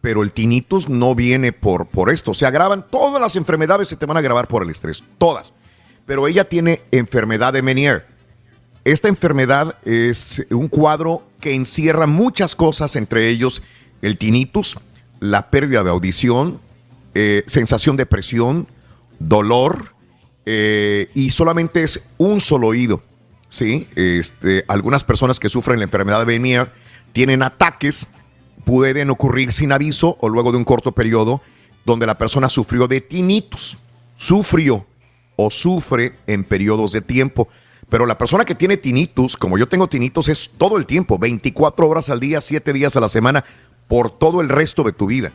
pero 0.00 0.22
el 0.22 0.32
tinnitus 0.32 0.88
no 0.88 1.14
viene 1.14 1.52
por, 1.52 1.86
por 1.86 2.10
esto. 2.10 2.34
Se 2.34 2.46
agravan, 2.46 2.84
todas 2.90 3.20
las 3.20 3.36
enfermedades 3.36 3.88
se 3.88 3.96
te 3.96 4.06
van 4.06 4.16
a 4.16 4.20
agravar 4.20 4.48
por 4.48 4.64
el 4.64 4.70
estrés, 4.70 5.04
todas. 5.18 5.52
Pero 6.04 6.26
ella 6.26 6.48
tiene 6.48 6.82
enfermedad 6.90 7.52
de 7.52 7.62
Menier. 7.62 8.06
Esta 8.84 9.06
enfermedad 9.06 9.76
es 9.84 10.44
un 10.50 10.66
cuadro 10.66 11.22
que 11.42 11.54
encierra 11.54 12.06
muchas 12.06 12.56
cosas, 12.56 12.96
entre 12.96 13.28
ellos 13.28 13.62
el 14.00 14.16
tinnitus, 14.16 14.78
la 15.20 15.50
pérdida 15.50 15.82
de 15.82 15.90
audición, 15.90 16.60
eh, 17.14 17.42
sensación 17.46 17.98
de 17.98 18.06
presión, 18.06 18.66
dolor, 19.18 19.94
eh, 20.46 21.10
y 21.14 21.30
solamente 21.30 21.82
es 21.82 22.04
un 22.16 22.40
solo 22.40 22.68
oído. 22.68 23.02
¿sí? 23.48 23.88
Este, 23.96 24.64
algunas 24.68 25.04
personas 25.04 25.38
que 25.38 25.48
sufren 25.48 25.80
la 25.80 25.84
enfermedad 25.84 26.20
de 26.20 26.26
Menier 26.26 26.72
tienen 27.12 27.42
ataques, 27.42 28.06
pueden 28.64 29.10
ocurrir 29.10 29.52
sin 29.52 29.72
aviso 29.72 30.16
o 30.20 30.28
luego 30.28 30.52
de 30.52 30.58
un 30.58 30.64
corto 30.64 30.92
periodo, 30.92 31.42
donde 31.84 32.06
la 32.06 32.16
persona 32.16 32.48
sufrió 32.48 32.86
de 32.86 33.00
tinnitus, 33.00 33.78
sufrió 34.16 34.86
o 35.34 35.50
sufre 35.50 36.14
en 36.28 36.44
periodos 36.44 36.92
de 36.92 37.00
tiempo. 37.00 37.48
Pero 37.92 38.06
la 38.06 38.16
persona 38.16 38.46
que 38.46 38.54
tiene 38.54 38.78
tinnitus, 38.78 39.36
como 39.36 39.58
yo 39.58 39.68
tengo 39.68 39.86
tinnitus, 39.86 40.30
es 40.30 40.50
todo 40.56 40.78
el 40.78 40.86
tiempo, 40.86 41.18
24 41.18 41.86
horas 41.86 42.08
al 42.08 42.20
día, 42.20 42.40
7 42.40 42.72
días 42.72 42.96
a 42.96 43.00
la 43.00 43.08
semana, 43.10 43.44
por 43.86 44.10
todo 44.10 44.40
el 44.40 44.48
resto 44.48 44.82
de 44.82 44.94
tu 44.94 45.04
vida. 45.04 45.30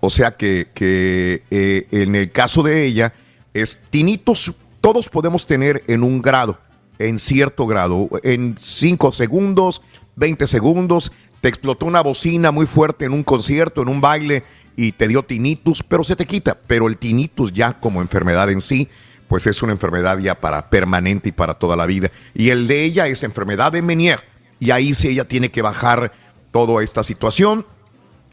O 0.00 0.10
sea 0.10 0.36
que, 0.36 0.66
que, 0.74 1.44
eh, 1.52 1.86
en 1.92 2.16
el 2.16 2.32
caso 2.32 2.64
de 2.64 2.84
ella, 2.84 3.14
es 3.52 3.78
tinnitus, 3.90 4.54
todos 4.80 5.08
podemos 5.08 5.46
tener 5.46 5.84
en 5.86 6.02
un 6.02 6.20
grado, 6.20 6.58
en 6.98 7.20
cierto 7.20 7.64
grado, 7.64 8.08
en 8.24 8.56
5 8.58 9.12
segundos, 9.12 9.80
20 10.16 10.48
segundos, 10.48 11.12
te 11.40 11.48
explotó 11.48 11.86
una 11.86 12.00
bocina 12.00 12.50
muy 12.50 12.66
fuerte 12.66 13.04
en 13.04 13.12
un 13.12 13.22
concierto, 13.22 13.82
en 13.82 13.88
un 13.88 14.00
baile 14.00 14.42
y 14.74 14.90
te 14.90 15.06
dio 15.06 15.22
tinnitus, 15.22 15.84
pero 15.84 16.02
se 16.02 16.16
te 16.16 16.26
quita. 16.26 16.58
Pero 16.66 16.88
el 16.88 16.98
tinnitus 16.98 17.52
ya 17.52 17.74
como 17.74 18.00
enfermedad 18.00 18.50
en 18.50 18.60
sí, 18.60 18.88
pues 19.28 19.46
es 19.46 19.62
una 19.62 19.72
enfermedad 19.72 20.18
ya 20.18 20.34
para 20.34 20.68
permanente 20.70 21.30
y 21.30 21.32
para 21.32 21.54
toda 21.54 21.76
la 21.76 21.86
vida. 21.86 22.10
Y 22.34 22.50
el 22.50 22.66
de 22.66 22.84
ella 22.84 23.06
es 23.08 23.22
enfermedad 23.22 23.72
de 23.72 23.82
Menier. 23.82 24.20
Y 24.60 24.70
ahí 24.70 24.94
sí 24.94 25.08
ella 25.08 25.26
tiene 25.26 25.50
que 25.50 25.62
bajar 25.62 26.12
toda 26.50 26.82
esta 26.82 27.02
situación 27.02 27.66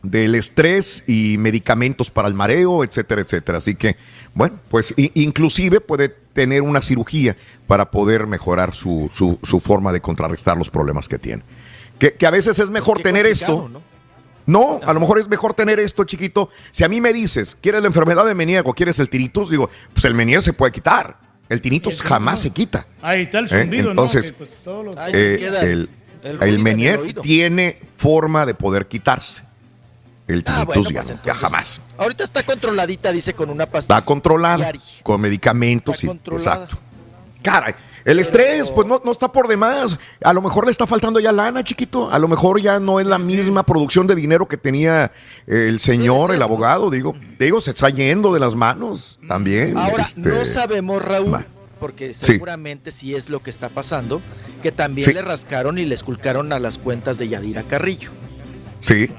del 0.04 0.36
estrés 0.36 1.04
y 1.08 1.38
medicamentos 1.38 2.10
para 2.10 2.28
el 2.28 2.34
mareo, 2.34 2.84
etcétera, 2.84 3.22
etcétera. 3.22 3.58
Así 3.60 3.76
que, 3.76 3.98
bueno, 4.34 4.60
pues 4.70 4.94
inclusive 4.98 5.80
puede 5.82 6.10
tener 6.10 6.62
una 6.64 6.82
cirugía 6.82 7.36
para 7.68 7.92
poder 7.92 8.26
mejorar 8.28 8.74
su, 8.74 9.10
su- 9.14 9.38
su 9.44 9.60
forma 9.60 9.92
de 9.92 10.02
contrarrestar 10.02 10.58
los 10.58 10.70
problemas 10.70 11.08
que 11.08 11.20
tiene. 11.20 11.44
Que, 12.00 12.14
que 12.14 12.26
a 12.26 12.32
veces 12.32 12.58
es 12.58 12.70
mejor 12.70 12.98
Qué 12.98 13.04
tener 13.04 13.26
esto. 13.28 13.70
¿no? 13.72 13.82
No, 14.52 14.80
a 14.84 14.94
lo 14.94 15.00
mejor 15.00 15.20
es 15.20 15.28
mejor 15.28 15.54
tener 15.54 15.80
esto, 15.80 16.04
chiquito. 16.04 16.50
Si 16.72 16.84
a 16.84 16.90
mí 16.90 17.00
me 17.00 17.14
dices, 17.14 17.56
¿quieres 17.60 17.82
la 17.82 17.88
enfermedad 17.88 18.26
de 18.26 18.36
Menier 18.36 18.64
o 18.66 18.74
quieres 18.74 19.00
el 19.00 19.10
tinnitus? 19.10 19.50
Digo, 19.50 19.70
pues 19.94 20.04
el 20.06 20.14
Menier 20.14 20.42
se 20.42 20.54
puede 20.54 20.72
quitar. 20.72 21.18
El 21.48 21.62
tinnitus 21.62 22.02
jamás 22.02 22.40
se 22.42 22.50
quita. 22.52 22.86
Ahí 23.02 23.24
está 23.24 23.40
el 23.40 23.46
¿Eh? 23.46 23.50
zumbido, 23.50 23.90
Entonces, 23.92 24.32
¿no? 24.32 24.84
Pues, 24.84 24.98
Ahí 24.98 25.12
se 25.14 25.34
Eh, 25.36 25.38
queda 25.38 25.62
el, 25.64 26.60
Menier 26.60 27.14
tiene 27.22 27.80
forma 27.98 28.46
de 28.46 28.54
poder 28.54 28.88
quitarse. 28.88 29.44
El 30.28 30.44
Ah, 30.46 30.64
tinnitus 30.66 30.66
bueno, 30.86 30.90
ya, 30.92 31.00
pues 31.02 31.08
no, 31.10 31.16
ya 31.16 31.20
entonces, 31.34 31.42
jamás. 31.42 31.82
Ahorita 31.98 32.24
está 32.24 32.44
controladita, 32.44 33.12
dice, 33.12 33.34
con 33.34 33.50
una 33.50 33.66
pastilla. 33.66 33.98
Está 33.98 34.06
controlada 34.06 34.58
diaria. 34.58 34.82
con 35.04 35.20
medicamentos 35.20 35.96
Está 35.96 36.06
y 36.06 36.08
controlada. 36.08 36.54
exacto. 36.64 36.78
Caray, 37.44 37.74
El 38.06 38.20
estrés, 38.20 38.72
pues 38.72 38.88
no, 38.88 39.02
no 39.04 39.12
está 39.12 39.32
por 39.32 39.48
demás. 39.48 39.98
A 40.24 40.34
lo 40.34 40.42
mejor 40.42 40.66
le 40.66 40.72
está 40.72 40.88
faltando 40.88 41.20
ya 41.20 41.32
lana, 41.32 41.64
chiquito. 41.64 42.12
A 42.12 42.18
lo 42.20 42.28
mejor 42.28 42.62
ya 42.62 42.80
no 42.80 43.00
es 43.00 43.06
la 43.08 43.18
misma 43.20 43.64
producción 43.64 44.08
de 44.08 44.16
dinero 44.16 44.48
que 44.48 44.58
tenía 44.58 45.12
el 45.48 45.80
señor, 45.80 46.34
el 46.34 46.42
abogado. 46.42 46.90
Digo, 46.90 47.16
digo, 47.40 47.62
se 47.62 47.72
está 47.72 47.90
yendo 47.90 48.34
de 48.34 48.40
las 48.40 48.56
manos 48.56 49.20
también. 49.28 49.78
Ahora, 49.78 50.04
este, 50.04 50.22
no 50.22 50.44
sabemos, 50.46 51.02
Raúl, 51.04 51.34
va. 51.34 51.46
porque 51.80 52.14
seguramente 52.14 52.92
sí 52.92 53.16
es 53.16 53.30
lo 53.30 53.42
que 53.42 53.50
está 53.50 53.70
pasando, 53.70 54.22
que 54.62 54.72
también 54.72 55.06
Sí. 55.06 55.14
le 55.14 55.22
rascaron 55.22 55.78
y 55.78 55.86
le 55.86 55.96
esculcaron 55.96 56.52
a 56.54 56.60
las 56.60 56.78
cuentas 56.78 57.18
de 57.18 57.28
Yadira 57.28 57.64
Carrillo. 57.64 58.10
Sí, 58.80 59.10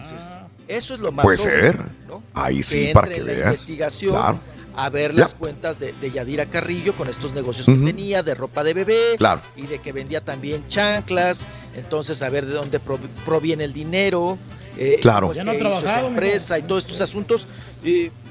Eso 0.68 0.94
es 0.94 1.00
lo 1.00 1.12
más 1.12 1.22
puede 1.24 1.36
obvio, 1.38 1.50
ser. 1.50 1.80
¿no? 2.08 2.22
Ahí 2.34 2.58
Que 2.58 2.62
sí, 2.62 2.78
entre 2.78 2.94
para 2.94 3.08
que 3.08 3.18
la 3.20 3.26
veas. 3.26 3.46
investigación 3.46 4.12
Claro. 4.14 4.38
A 4.76 4.88
ver 4.88 5.14
las 5.14 5.34
cuentas 5.34 5.78
de, 5.78 5.92
de 6.00 6.10
Yadira 6.10 6.46
Carrillo 6.46 6.94
con 6.94 7.08
estos 7.08 7.32
negocios 7.34 7.66
que 7.66 7.74
tenía 7.74 8.22
de 8.22 8.34
ropa 8.34 8.64
de 8.64 8.74
bebé 8.74 9.16
Claro. 9.18 9.42
y 9.56 9.66
de 9.66 9.78
que 9.80 9.92
vendía 9.92 10.20
también 10.22 10.66
chanclas, 10.68 11.44
entonces 11.76 12.22
a 12.22 12.30
ver 12.30 12.46
de 12.46 12.54
dónde 12.54 12.80
prov- 12.80 12.98
proviene 13.24 13.64
el 13.64 13.72
dinero, 13.72 14.38
eh, 14.78 14.98
Claro. 15.02 15.28
cómo 15.28 15.32
es 15.32 15.38
Ya 15.38 15.44
no 15.44 15.52
hizo 15.54 15.78
esa 15.78 16.06
empresa 16.06 16.58
y 16.58 16.62
todos 16.62 16.84
estos 16.84 17.00
asuntos. 17.00 17.46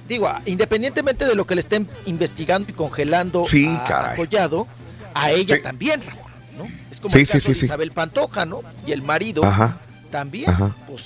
Digo, 0.07 0.29
independientemente 0.45 1.25
de 1.25 1.35
lo 1.35 1.45
que 1.45 1.55
le 1.55 1.61
estén 1.61 1.87
investigando 2.05 2.69
y 2.69 2.73
congelando 2.73 3.45
Sí, 3.45 3.67
a, 3.67 4.11
a 4.11 4.15
Collado, 4.15 4.67
a 5.13 5.31
ella 5.31 5.55
Sí. 5.57 5.61
también, 5.61 6.01
Raúl, 6.01 6.19
¿no? 6.57 6.67
Es 6.91 6.99
como 6.99 7.11
Sí, 7.13 7.19
el 7.19 7.25
sí, 7.27 7.31
caso 7.33 7.45
sí, 7.45 7.51
de 7.53 7.55
sí. 7.59 7.65
Isabel 7.65 7.91
Pantoja, 7.91 8.45
¿no? 8.45 8.61
Y 8.85 8.91
el 8.91 9.03
marido 9.03 9.43
Ajá. 9.45 9.77
también, 10.09 10.49
Ajá. 10.49 10.75
pues 10.87 11.03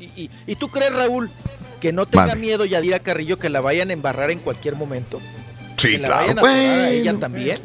y, 0.00 0.04
y- 0.22 0.30
y 0.46 0.54
tú 0.56 0.68
crees, 0.68 0.94
Raúl, 0.94 1.30
que 1.82 1.92
no 1.92 2.06
tenga 2.06 2.36
miedo 2.36 2.64
Yadira 2.64 3.00
Carrillo 3.00 3.38
que 3.40 3.48
la 3.50 3.60
vayan 3.60 3.90
a 3.90 3.92
embarrar 3.92 4.30
en 4.30 4.38
cualquier 4.38 4.76
momento? 4.76 5.20
Sí, 5.76 5.94
que 5.96 5.98
la 5.98 6.06
claro. 6.06 6.40
vayan 6.40 6.78
a 6.80 6.88
ella 6.90 7.18
también. 7.18 7.58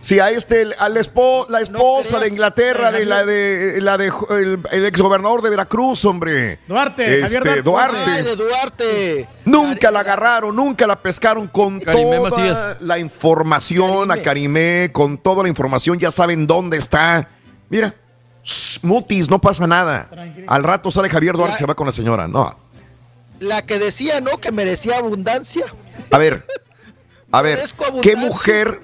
Si 0.00 0.20
a 0.20 0.30
este, 0.30 0.66
a 0.78 0.88
la, 0.90 1.00
espo- 1.00 1.48
la 1.48 1.60
esposa 1.62 2.20
de 2.20 2.28
Inglaterra, 2.28 2.92
de 2.92 3.04
la 3.06 3.24
de 3.24 3.80
la 3.80 3.96
de 3.98 4.12
el, 4.30 4.60
el 4.70 4.84
exgobernador 4.84 5.40
de 5.42 5.50
Veracruz, 5.50 6.04
hombre. 6.04 6.60
Duarte, 6.68 7.20
Este, 7.24 7.38
Javier 7.38 7.64
Duarte. 7.64 7.96
Ay, 8.06 8.22
de 8.22 8.36
Duarte. 8.36 9.28
Nunca 9.46 9.90
la 9.90 10.00
agarraron, 10.00 10.54
nunca 10.54 10.86
la 10.86 10.94
pescaron 10.96 11.48
con 11.48 11.80
Karimé 11.80 12.18
toda 12.18 12.30
Macías. 12.30 12.76
la 12.80 12.98
información, 12.98 14.10
a 14.12 14.20
Karimé, 14.22 14.90
con 14.92 15.18
toda 15.18 15.42
la 15.42 15.48
información, 15.48 15.98
ya 15.98 16.10
saben 16.12 16.46
dónde 16.46 16.76
está. 16.76 17.28
Mira, 17.70 17.92
mutis, 18.82 19.28
no 19.28 19.40
pasa 19.40 19.66
nada. 19.66 20.08
Al 20.46 20.62
rato 20.62 20.92
sale 20.92 21.08
Javier 21.10 21.34
Duarte 21.34 21.56
y 21.56 21.58
se 21.58 21.66
va 21.66 21.74
con 21.74 21.86
la 21.86 21.92
señora. 21.92 22.28
No, 22.28 22.56
La 23.40 23.64
que 23.66 23.78
decía, 23.78 24.20
¿no? 24.20 24.38
Que 24.38 24.50
merecía 24.52 24.98
abundancia. 24.98 25.66
a 26.10 26.18
ver, 26.18 26.44
a 27.30 27.42
ver, 27.42 27.60
¿qué 28.02 28.16
mujer, 28.16 28.80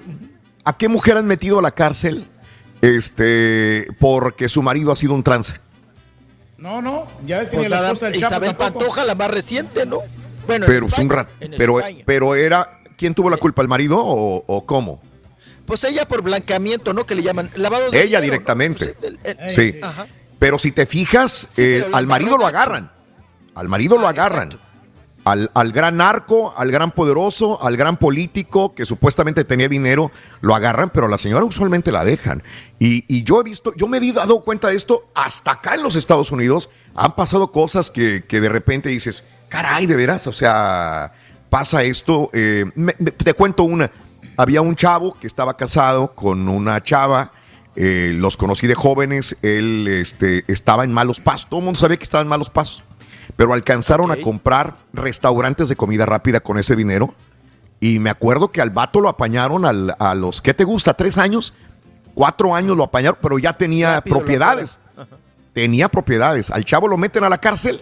a 0.63 0.77
qué 0.77 0.87
mujer 0.87 1.17
han 1.17 1.25
metido 1.27 1.59
a 1.59 1.61
la 1.61 1.71
cárcel 1.71 2.25
este, 2.81 3.87
porque 3.99 4.47
su 4.49 4.61
marido 4.61 4.91
ha 4.91 4.95
sido 4.95 5.13
un 5.13 5.23
trance? 5.23 5.53
No, 6.57 6.81
no, 6.81 7.05
ya 7.25 7.39
ves 7.39 7.49
que 7.49 7.57
Pues 7.57 7.67
ni 7.67 7.69
la 7.69 7.83
esposa 7.85 8.05
del 8.07 8.15
Isabel. 8.15 8.55
Pantoja, 8.55 9.03
la 9.03 9.15
más 9.15 9.29
reciente, 9.29 9.85
¿no? 9.85 9.99
Bueno, 10.47 10.65
en 10.65 10.71
Pero 10.71 10.87
es 10.87 10.97
un 10.99 11.09
rat, 11.09 11.29
en 11.39 11.55
pero, 12.05 12.35
era, 12.35 12.79
¿quién 12.97 13.13
tuvo 13.13 13.29
la 13.29 13.37
culpa, 13.37 13.61
el 13.61 13.67
marido 13.67 13.97
o, 13.99 14.43
o 14.47 14.65
cómo? 14.65 15.01
Pues 15.65 15.83
ella 15.83 16.07
por 16.07 16.21
blanqueamiento, 16.21 16.93
¿no? 16.93 17.05
Que 17.05 17.15
le 17.15 17.23
llaman 17.23 17.49
lavado 17.55 17.89
de 17.89 17.97
Ella 17.97 18.05
dinero, 18.05 18.19
¿no? 18.19 18.23
directamente. 18.23 18.85
Pues, 18.99 19.03
el- 19.03 19.19
el- 19.23 19.49
Sí. 19.51 19.79
Ajá. 19.81 20.05
Pero 20.37 20.59
si 20.59 20.71
te 20.71 20.85
fijas, 20.85 21.47
Sí, 21.49 21.63
eh, 21.63 21.87
al 21.91 22.05
marido 22.07 22.37
lo 22.37 22.45
agarran. 22.45 22.91
Al 23.55 23.67
marido 23.69 23.97
lo 23.97 24.07
agarran. 24.07 24.49
Al, 25.23 25.49
al 25.55 25.71
gran 25.71 25.97
narco, 25.97 26.53
al 26.55 26.69
gran 26.71 26.91
poderoso, 26.91 27.59
al 27.63 27.75
gran 27.77 27.97
político 27.97 28.75
que 28.75 28.85
supuestamente 28.85 29.43
tenía 29.43 29.67
dinero, 29.67 30.11
lo 30.41 30.53
agarran, 30.53 30.91
pero 30.91 31.07
a 31.07 31.09
la 31.09 31.17
señora 31.17 31.43
usualmente 31.45 31.91
la 31.91 32.05
dejan. 32.05 32.43
Y, 32.77 33.05
y 33.07 33.23
yo 33.23 33.39
he 33.41 33.43
visto, 33.43 33.73
yo 33.75 33.87
me 33.87 33.97
he 33.97 34.13
dado 34.13 34.41
cuenta 34.41 34.67
de 34.67 34.75
esto 34.75 35.05
hasta 35.15 35.53
acá 35.53 35.73
en 35.73 35.81
los 35.81 35.95
Estados 35.95 36.31
Unidos. 36.31 36.69
Han 36.93 37.15
pasado 37.15 37.51
cosas 37.51 37.89
que, 37.89 38.23
que 38.27 38.39
de 38.39 38.49
repente 38.49 38.89
dices, 38.89 39.25
caray, 39.49 39.87
de 39.87 39.95
veras, 39.95 40.27
o 40.27 40.33
sea, 40.33 41.11
pasa 41.49 41.81
esto. 41.81 42.29
eh, 42.31 42.65
me- 42.75 42.95
me- 42.99 43.09
te 43.11 43.33
cuento 43.33 43.63
una. 43.63 43.89
Había 44.37 44.61
un 44.61 44.75
chavo 44.75 45.17
que 45.19 45.25
estaba 45.25 45.57
casado 45.57 46.13
con 46.13 46.47
una 46.47 46.83
chava. 46.83 47.31
eh, 47.77 48.13
los 48.15 48.37
conocí 48.37 48.67
de 48.67 48.75
jóvenes. 48.75 49.37
Él 49.41 49.87
este, 49.89 50.45
estaba 50.47 50.83
en 50.83 50.93
malos 50.93 51.19
pasos. 51.19 51.49
Todo 51.49 51.61
el 51.61 51.65
mundo 51.65 51.79
sabía 51.79 51.97
que 51.97 52.03
estaba 52.03 52.21
en 52.21 52.27
malos 52.27 52.49
pasos. 52.51 52.83
Pero 53.35 53.53
alcanzaron 53.53 54.11
a 54.11 54.17
comprar 54.17 54.75
restaurantes 54.93 55.69
de 55.69 55.75
comida 55.75 56.05
rápida 56.05 56.39
con 56.39 56.57
ese 56.57 56.75
dinero. 56.75 57.13
Y 57.79 57.99
me 57.99 58.09
acuerdo 58.09 58.51
que 58.51 58.61
al 58.61 58.69
vato 58.69 59.01
lo 59.01 59.09
apañaron 59.09 59.65
al- 59.65 59.95
a 59.99 60.15
los, 60.15 60.41
¿qué 60.41 60.53
te 60.53 60.63
gusta? 60.63 60.93
¿Tres 60.93 61.17
años? 61.17 61.53
Cuatro 62.13 62.55
años 62.55 62.77
lo 62.77 62.83
apañaron, 62.85 63.19
pero 63.21 63.37
ya 63.37 63.53
tenía 63.57 63.95
Rápido 63.95 64.15
propiedades. 64.17 64.77
Tenía 65.53 65.89
propiedades. 65.89 66.49
Al 66.51 66.65
chavo 66.65 66.87
lo 66.87 66.97
meten 66.97 67.23
a 67.23 67.29
la 67.29 67.37
cárcel. 67.37 67.81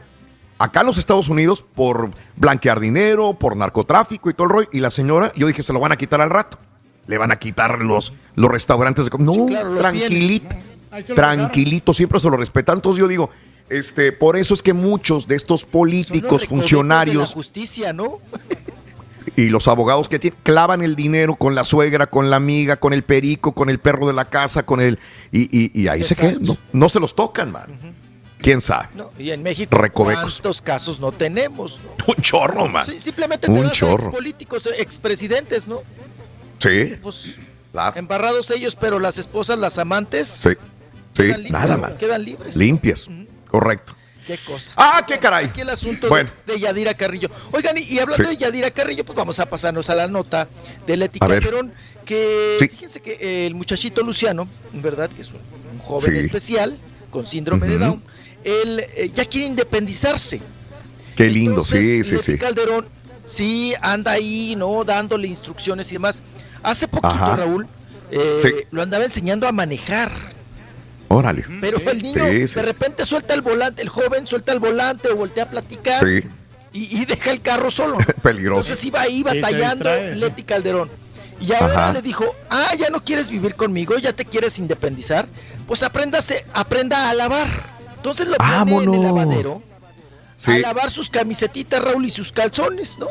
Acá 0.60 0.82
en 0.82 0.88
los 0.88 0.98
Estados 0.98 1.30
Unidos 1.30 1.64
por 1.76 2.12
blanquear 2.36 2.80
dinero, 2.80 3.34
por 3.34 3.56
narcotráfico 3.58 4.30
y 4.30 4.34
todo 4.34 4.46
el 4.48 4.54
rollo. 4.54 4.70
Y 4.72 4.80
la 4.80 4.92
señora, 4.92 5.32
yo 5.36 5.48
dije, 5.48 5.64
se 5.64 5.74
lo 5.74 5.80
van 5.80 5.92
a 5.92 5.96
quitar 5.96 6.22
al 6.22 6.30
rato. 6.30 6.58
Le 7.08 7.18
van 7.18 7.32
a 7.32 7.36
quitar 7.36 7.80
los, 7.82 8.14
los 8.36 8.50
restaurantes 8.52 9.06
de 9.06 9.12
comida. 9.12 9.32
No, 9.36 9.46
claro, 9.48 9.70
los 9.72 9.80
tranquilito. 9.80 10.56
Tranquilito, 11.16 11.94
siempre 11.94 12.20
se 12.20 12.30
lo 12.30 12.38
respetan. 12.38 12.76
Entonces 12.78 13.00
yo 13.00 13.08
digo, 13.08 13.30
este, 13.78 14.12
por 14.12 14.38
eso 14.38 14.54
es 14.54 14.62
que 14.64 14.74
muchos 14.74 15.28
de 15.28 15.36
estos 15.36 15.66
políticos, 15.66 16.42
de 16.42 16.46
la 16.46 16.50
funcionarios 16.50 17.34
justicia, 17.34 17.94
¿no? 17.94 18.20
y 19.36 19.50
los 19.50 19.68
abogados 19.68 20.08
que 20.10 20.20
tienen, 20.20 20.40
clavan 20.44 20.84
el 20.84 20.96
dinero 20.96 21.36
con 21.36 21.56
la 21.56 21.66
suegra, 21.66 22.08
con 22.08 22.30
la 22.30 22.36
amiga, 22.36 22.78
con 22.78 22.94
el 22.94 23.04
perico, 23.04 23.54
con 23.54 23.70
el 23.70 23.80
perro 23.80 24.06
de 24.08 24.14
la 24.14 24.26
casa, 24.26 24.64
con 24.64 24.80
el... 24.82 25.00
Y, 25.32 25.44
y- 25.58 25.72
y 25.74 25.88
ahí 25.88 26.04
se 26.04 26.16
quedan, 26.16 26.38
no, 26.42 26.58
no 26.72 26.90
se 26.90 27.00
los 27.00 27.16
tocan, 27.16 27.52
man. 27.52 27.66
¿Quién 28.40 28.60
sabe? 28.60 28.90
No, 28.96 29.10
Y 29.18 29.32
en 29.32 29.42
México, 29.42 29.76
Recovecos. 29.78 30.34
¿cuántos 30.42 30.62
casos 30.62 31.00
no 31.00 31.12
tenemos? 31.14 31.80
no? 31.84 32.06
Un 32.16 32.22
chorro, 32.22 32.68
man. 32.68 32.86
Sí, 32.86 33.00
simplemente 33.00 33.48
te 33.48 33.52
Un 33.52 33.72
chorro. 33.72 34.08
expolíticos, 34.10 34.66
eh, 34.66 34.72
expresidentes, 34.80 35.66
¿no? 35.68 35.82
Sí, 36.60 36.96
Pues 37.02 37.36
claro. 37.72 37.98
embarrados 37.98 38.52
ellos, 38.52 38.76
pero 38.80 39.00
las 39.00 39.18
esposas, 39.18 39.58
las 39.58 39.78
amantes, 39.80 40.28
Sí, 40.28 40.50
sí, 41.14 41.24
quedan 41.24 41.44
libres, 41.44 41.52
nada, 41.52 41.78
man. 41.78 41.98
quedan 41.98 42.24
libres. 42.26 42.56
Limpias, 42.58 43.08
correcto. 43.54 43.96
Qué 44.26 44.38
cosa. 44.40 44.74
Ah, 44.78 45.04
qué 45.06 45.20
caray. 45.20 45.46
Aquí 45.46 45.62
el 45.62 45.70
asunto 45.70 46.08
Bueno. 46.10 46.30
de, 46.48 46.54
de 46.54 46.60
Yadira 46.60 46.94
Carrillo. 46.96 47.30
Oigan, 47.52 47.78
y, 47.78 47.82
y 47.82 48.00
hablando 48.00 48.24
Sí. 48.30 48.36
de 48.36 48.38
Yadira 48.38 48.72
Carrillo, 48.72 49.04
pues 49.06 49.16
vamos 49.16 49.40
a 49.40 49.46
pasarnos 49.46 49.90
a 49.92 49.96
la 49.96 50.08
nota 50.08 50.48
de 50.88 50.98
Leti. 50.98 51.20
Calderón, 51.20 51.72
que 52.06 52.56
Sí. 52.58 52.68
fíjense 52.70 53.02
que 53.02 53.46
el 53.46 53.54
muchachito 53.54 54.02
Luciano, 54.02 54.48
¿verdad? 54.72 55.10
Que 55.10 55.22
es 55.22 55.30
un, 55.30 55.40
un 55.74 55.80
joven 55.80 56.14
Sí. 56.14 56.18
especial 56.26 56.78
con 57.12 57.28
síndrome 57.28 57.68
de. 57.68 57.78
Down, 57.78 58.02
él 58.44 58.86
eh, 58.96 59.12
ya 59.14 59.26
quiere 59.26 59.46
independizarse. 59.48 60.42
Qué 61.16 61.30
lindo, 61.30 61.52
Entonces, 61.52 61.82
sí, 61.82 62.04
sí, 62.04 62.12
Leti 62.16 62.24
sí. 62.32 62.38
Calderón 62.40 62.88
sí 63.26 63.74
anda 63.82 64.14
ahí, 64.14 64.56
¿no? 64.58 64.84
Dándole 64.84 65.28
instrucciones 65.28 65.92
y 65.92 65.96
demás. 65.96 66.22
Hace 66.64 66.88
poquito, 66.88 67.08
Ajá. 67.10 67.36
Raúl, 67.36 67.68
eh, 68.10 68.68
lo 68.72 68.82
andaba 68.82 69.04
enseñando 69.04 69.48
a 69.48 69.52
manejar. 69.52 70.12
Órale. 71.14 71.46
Pero 71.62 71.78
el 71.80 72.02
niño 72.02 72.26
Sí, 72.30 72.48
sí, 72.48 72.56
de 72.56 72.64
repente 72.64 73.06
suelta 73.06 73.34
el 73.34 73.42
volante, 73.42 73.82
el 73.82 73.90
joven 73.90 74.26
suelta 74.28 74.52
el 74.52 74.60
volante 74.60 75.10
o 75.10 75.16
voltea 75.16 75.44
a 75.46 75.50
platicar 75.50 76.00
Sí, 76.00 76.22
y, 76.72 77.02
y 77.02 77.06
deja 77.06 77.32
el 77.32 77.42
carro 77.42 77.70
solo. 77.72 77.98
peligroso. 78.22 78.62
Entonces 78.62 78.86
iba 78.86 79.02
ahí 79.02 79.22
batallando 79.24 79.86
distrae. 79.90 80.16
Leti 80.16 80.44
Calderón. 80.44 80.90
Y 81.40 81.52
ahora 81.54 81.74
Ajá. 81.88 81.94
le 81.94 82.02
dijo, 82.02 82.26
ah, 82.50 82.74
ya 82.78 82.90
no 82.90 83.04
quieres 83.04 83.30
vivir 83.30 83.56
conmigo, 83.56 83.98
ya 83.98 84.14
te 84.14 84.24
quieres 84.24 84.60
independizar, 84.60 85.28
pues 85.68 85.84
apréndase, 85.84 86.46
aprenda 86.54 87.10
a 87.10 87.14
lavar. 87.14 87.48
Entonces 87.98 88.28
lo 88.28 88.38
pone 88.38 88.84
en 88.84 88.94
el 88.94 89.04
lavadero 89.04 89.62
a 89.70 90.36
Sí. 90.36 90.58
lavar 90.60 90.90
sus 90.90 91.10
camisetitas, 91.10 91.82
Raúl, 91.84 92.06
y 92.06 92.10
sus 92.10 92.32
calzones, 92.32 92.98
¿no? 92.98 93.08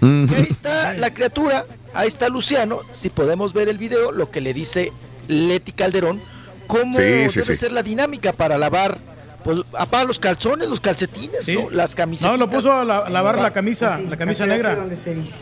Ujú. 0.00 0.32
Y 0.32 0.34
ahí 0.34 0.46
está 0.50 0.94
la 0.94 1.12
criatura, 1.14 1.66
ahí 1.94 2.08
está 2.08 2.28
Luciano, 2.28 2.80
si 2.90 3.10
podemos 3.10 3.52
ver 3.52 3.68
el 3.68 3.78
video, 3.78 4.12
lo 4.12 4.30
que 4.30 4.40
le 4.40 4.52
dice 4.54 4.92
Leti 5.28 5.72
Calderón, 5.72 6.20
cómo 6.66 6.92
Sí, 6.94 7.02
debe 7.02 7.28
sí, 7.30 7.42
sí. 7.44 7.54
ser 7.54 7.72
la 7.72 7.82
dinámica 7.82 8.32
para 8.32 8.56
lavar, 8.58 8.98
pues, 9.44 9.58
apaga 9.76 10.04
los 10.04 10.18
calzones, 10.18 10.68
los 10.68 10.80
calcetines, 10.80 11.44
Sí. 11.44 11.54
¿no? 11.54 11.70
Las 11.70 11.94
camisetas. 11.94 12.30
No, 12.32 12.36
lo 12.36 12.48
puso 12.50 12.72
a 12.72 12.84
la- 12.84 13.08
lavar 13.08 13.38
la 13.40 13.52
camisa, 13.52 13.94
Así, 13.94 14.06
la 14.06 14.16
camisa 14.16 14.46
negra. 14.46 14.74
donde 14.74 14.96
te 14.96 15.14
dije. 15.14 15.34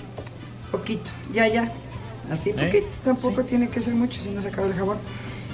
Poquito, 0.70 1.10
ya, 1.32 1.46
ya. 1.48 1.70
Así, 2.30 2.50
¿Eh? 2.50 2.54
poquito. 2.54 2.88
Tampoco 3.04 3.44
tiene 3.44 3.68
que 3.68 3.80
ser 3.80 3.94
mucho 3.94 4.20
si 4.20 4.30
no 4.30 4.40
se 4.40 4.48
acaba 4.48 4.66
el 4.66 4.74
jabón. 4.74 4.98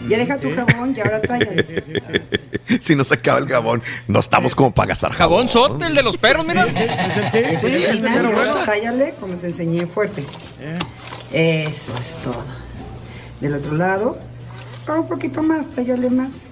Ya 0.09 0.17
deja 0.17 0.37
tu 0.39 0.49
Sí. 0.49 0.55
jabón 0.55 0.95
y 0.97 1.01
ahora. 1.01 1.21
Sí, 1.23 1.63
sí, 1.67 1.75
sí. 1.85 2.79
si 2.81 2.95
no 2.95 3.03
se 3.03 3.15
acaba 3.15 3.41
el 3.41 3.49
jabón, 3.49 3.83
no 4.07 4.21
estamos 4.21 4.55
como 4.55 4.73
para 4.73 4.91
gastar 4.91 5.13
Jabón 5.13 5.49
jabón. 5.49 5.71
sote, 5.73 5.87
el 5.87 5.95
de 5.97 6.03
los 6.05 6.17
perros, 6.19 6.47
mira. 6.47 6.67
Sí, 6.73 6.73
sí, 6.73 6.87
sí, 7.33 7.69
Sí, 7.69 7.69
sí, 7.83 7.99
sí, 7.99 8.65
tállale 8.65 9.15
como 9.19 9.35
te 9.35 9.49
enseñé 9.49 9.87
fuerte. 9.87 10.25
Eso 11.33 11.97
es 11.99 12.21
todo. 12.23 12.43
Del 13.41 13.55
otro 13.55 13.75
lado, 13.75 14.19
un 14.97 15.09
poquito 15.09 15.43
más, 15.43 15.67
tállale 15.69 16.11
más. 16.11 16.47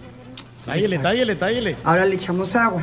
Tállele, 0.65 0.99
tállele, 0.99 1.37
tállele. 1.37 1.77
Ahora 1.85 2.05
le 2.05 2.17
echamos 2.17 2.57
agua. 2.57 2.83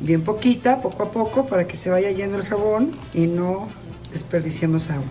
Bien 0.00 0.22
poquita, 0.22 0.80
poco 0.80 1.02
a 1.04 1.10
poco, 1.10 1.46
para 1.46 1.66
que 1.66 1.76
se 1.76 1.88
vaya 1.90 2.10
yendo 2.10 2.36
el 2.36 2.44
jabón 2.44 2.92
y 3.14 3.26
no 3.26 3.68
desperdiciemos 4.12 4.90
agua. 4.90 5.06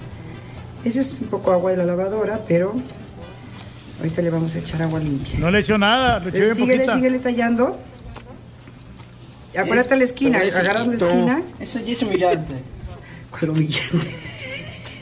Ese 0.83 0.99
es 0.99 1.19
un 1.21 1.27
poco 1.27 1.51
agua 1.51 1.71
de 1.71 1.77
la 1.77 1.85
lavadora, 1.85 2.41
pero 2.47 2.75
ahorita 3.99 4.21
le 4.21 4.29
vamos 4.29 4.55
a 4.55 4.59
echar 4.59 4.83
agua 4.83 4.99
limpia. 4.99 5.39
No 5.39 5.49
le 5.49 5.59
echo 5.59 5.77
nada, 5.77 6.19
le 6.19 6.29
eché 6.29 6.53
síguele, 6.53 6.75
poquita. 6.75 6.93
síguele 6.95 7.19
tallando. 7.19 7.79
Acuérdate 9.57 9.95
la 9.95 10.03
esquina, 10.03 10.37
agarras 10.37 10.87
la 10.87 10.93
esquina. 10.93 11.41
Eso 11.59 11.79
ya 11.79 11.93
es 11.93 12.01
humillante. 12.03 12.53
¿Cuál 13.31 13.51
humillante? 13.51 14.15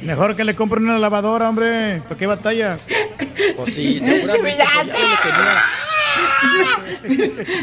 Mejor 0.05 0.35
que 0.35 0.43
le 0.43 0.55
compren 0.55 0.83
una 0.83 0.99
lavadora, 0.99 1.49
hombre. 1.49 2.01
¿Para 2.07 2.17
qué 2.17 2.27
batalla? 2.27 2.77
Pues 3.55 3.73
sí, 3.75 3.99
seguramente 3.99 4.39
pues, 4.39 4.57
ya 4.57 4.83
lo 4.83 4.91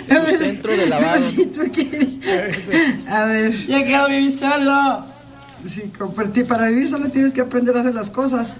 tenía. 0.09 0.31
Su 0.31 0.37
centro 0.45 0.73
de 0.77 0.87
lavado. 0.87 1.25
A 3.09 3.25
ver. 3.27 3.67
Ya 3.67 3.85
quiero 3.85 4.09
vivir 4.09 4.33
solo. 4.33 5.05
Sí, 5.69 5.91
compartir. 5.99 6.47
Para 6.47 6.69
vivir 6.69 6.89
solo 6.89 7.09
tienes 7.09 7.33
que 7.33 7.41
aprender 7.43 7.77
a 7.77 7.81
hacer 7.81 7.95
las 7.95 8.11
cosas. 8.11 8.59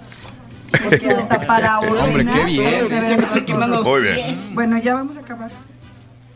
Porque 0.83 1.09
hasta 1.09 1.41
para 1.47 1.79
ordenar. 1.79 2.03
Hombre, 2.07 2.25
qué 2.25 2.45
bien. 2.45 2.85
solo 2.85 2.85
se 2.85 2.99
ven 2.99 3.21
las 3.21 3.45
cosas. 3.45 3.83
Muy 3.83 4.01
bien. 4.01 4.37
Bueno, 4.53 4.77
ya 4.77 4.95
vamos 4.95 5.17
a 5.17 5.21
acabar. 5.21 5.51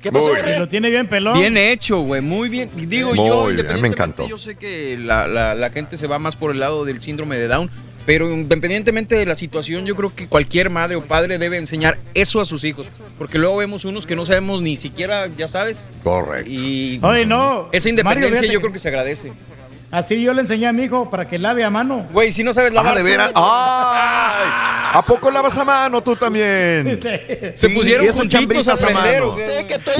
¿Qué 0.01 0.11
pasó? 0.11 0.33
Lo 0.59 0.69
tiene 0.69 0.89
bien 0.91 1.07
pelón. 1.07 1.33
Bien 1.39 1.57
hecho, 1.57 2.01
güey, 2.01 2.21
muy 2.21 2.47
bien. 2.47 2.69
Digo 2.75 3.15
Muy 3.15 3.27
yo, 3.27 3.47
bien, 3.47 3.81
me 3.81 3.87
encantó. 3.87 4.27
yo 4.27 4.37
sé 4.37 4.55
que 4.55 4.97
la, 4.99 5.25
la- 5.27 5.55
la 5.55 5.69
gente 5.71 5.97
se 5.97 6.05
va 6.05 6.19
más 6.19 6.35
por 6.35 6.51
el 6.51 6.59
lado 6.59 6.85
del 6.85 7.01
síndrome 7.01 7.37
de 7.37 7.47
Down, 7.47 7.71
pero 8.05 8.29
independientemente 8.29 9.15
de 9.15 9.25
la 9.25 9.35
situación, 9.35 9.85
yo 9.85 9.95
creo 9.95 10.13
que 10.13 10.27
cualquier 10.27 10.69
madre 10.69 10.95
o 10.95 11.01
padre 11.03 11.37
debe 11.37 11.57
enseñar 11.57 11.97
eso 12.13 12.39
a 12.39 12.45
sus 12.45 12.63
hijos, 12.63 12.89
porque 13.17 13.37
luego 13.37 13.57
vemos 13.57 13.85
unos 13.85 14.05
que 14.05 14.15
no 14.15 14.25
sabemos 14.25 14.61
ni 14.61 14.77
siquiera, 14.77 15.27
ya 15.37 15.47
sabes, 15.47 15.85
Correcto. 16.03 16.49
y 16.51 16.99
Oye, 17.01 17.25
no. 17.25 17.69
esa 17.71 17.89
independencia 17.89 18.35
Mario, 18.37 18.51
yo 18.53 18.59
creo 18.61 18.71
que 18.73 18.79
se 18.79 18.87
agradece. 18.89 19.33
Así 19.91 20.21
yo 20.21 20.33
le 20.33 20.41
enseñé 20.41 20.67
a 20.67 20.73
mi 20.73 20.83
hijo 20.83 21.09
para 21.09 21.25
que 21.27 21.37
lave 21.39 21.63
a 21.63 21.69
mano. 21.69 22.05
Güey, 22.11 22.29
si 22.31 22.43
no 22.43 22.51
sabes 22.53 22.73
lavar... 22.73 22.93
Ah, 22.93 22.97
de 22.97 23.03
veras. 23.03 23.31
¡Ay! 23.35 24.49
¿A 24.93 25.03
poco 25.07 25.31
lavas 25.31 25.57
a 25.57 25.63
mano 25.63 26.01
tú 26.03 26.15
también? 26.15 26.99
Se 27.01 27.53
Sí, 27.55 27.69
pusieron 27.69 28.05
y 28.05 28.09
esas 28.09 28.21
juntitos 28.27 28.67
a 28.67 28.71
a 28.71 28.73
aprender. 28.75 29.23
Eh, 29.39 29.65
que 29.67 29.79
tú 29.79 29.91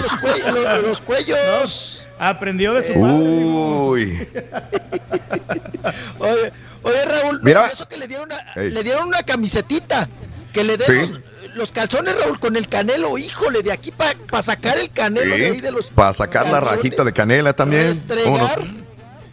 los, 0.00 0.16
cuellos, 0.20 0.54
los, 0.54 0.82
los 0.82 1.00
cuellos. 1.02 2.08
Aprendió 2.18 2.72
de 2.72 2.82
su 2.82 2.92
padre. 2.94 3.12
Uy. 3.14 4.28
Oye, 6.18 6.52
oye, 6.82 7.04
Raúl, 7.04 7.40
Mira. 7.42 7.66
eso 7.68 7.88
que 7.88 7.96
le 7.96 8.06
dieron 8.08 8.26
una, 8.26 8.38
Ey. 8.54 8.70
le 8.70 8.82
dieron 8.82 9.08
una 9.08 9.22
camisetita. 9.22 10.08
Que 10.52 10.64
le 10.64 10.76
den 10.76 10.86
Sí. 10.86 11.12
los, 11.46 11.54
los 11.56 11.72
calzones, 11.72 12.18
Raúl, 12.20 12.40
con 12.40 12.56
el 12.56 12.66
canelo. 12.68 13.16
Híjole, 13.18 13.62
de 13.62 13.70
aquí 13.70 13.92
para 13.92 14.42
sacar 14.42 14.78
el 14.78 14.90
canelo 14.90 15.36
de 15.36 15.46
ahí 15.46 15.60
de 15.60 15.70
los. 15.70 15.90
Para 15.90 16.12
sacar 16.12 16.48
la 16.50 16.60
rajita 16.60 17.04
de 17.04 17.12
canela 17.12 17.52
también. 17.52 17.92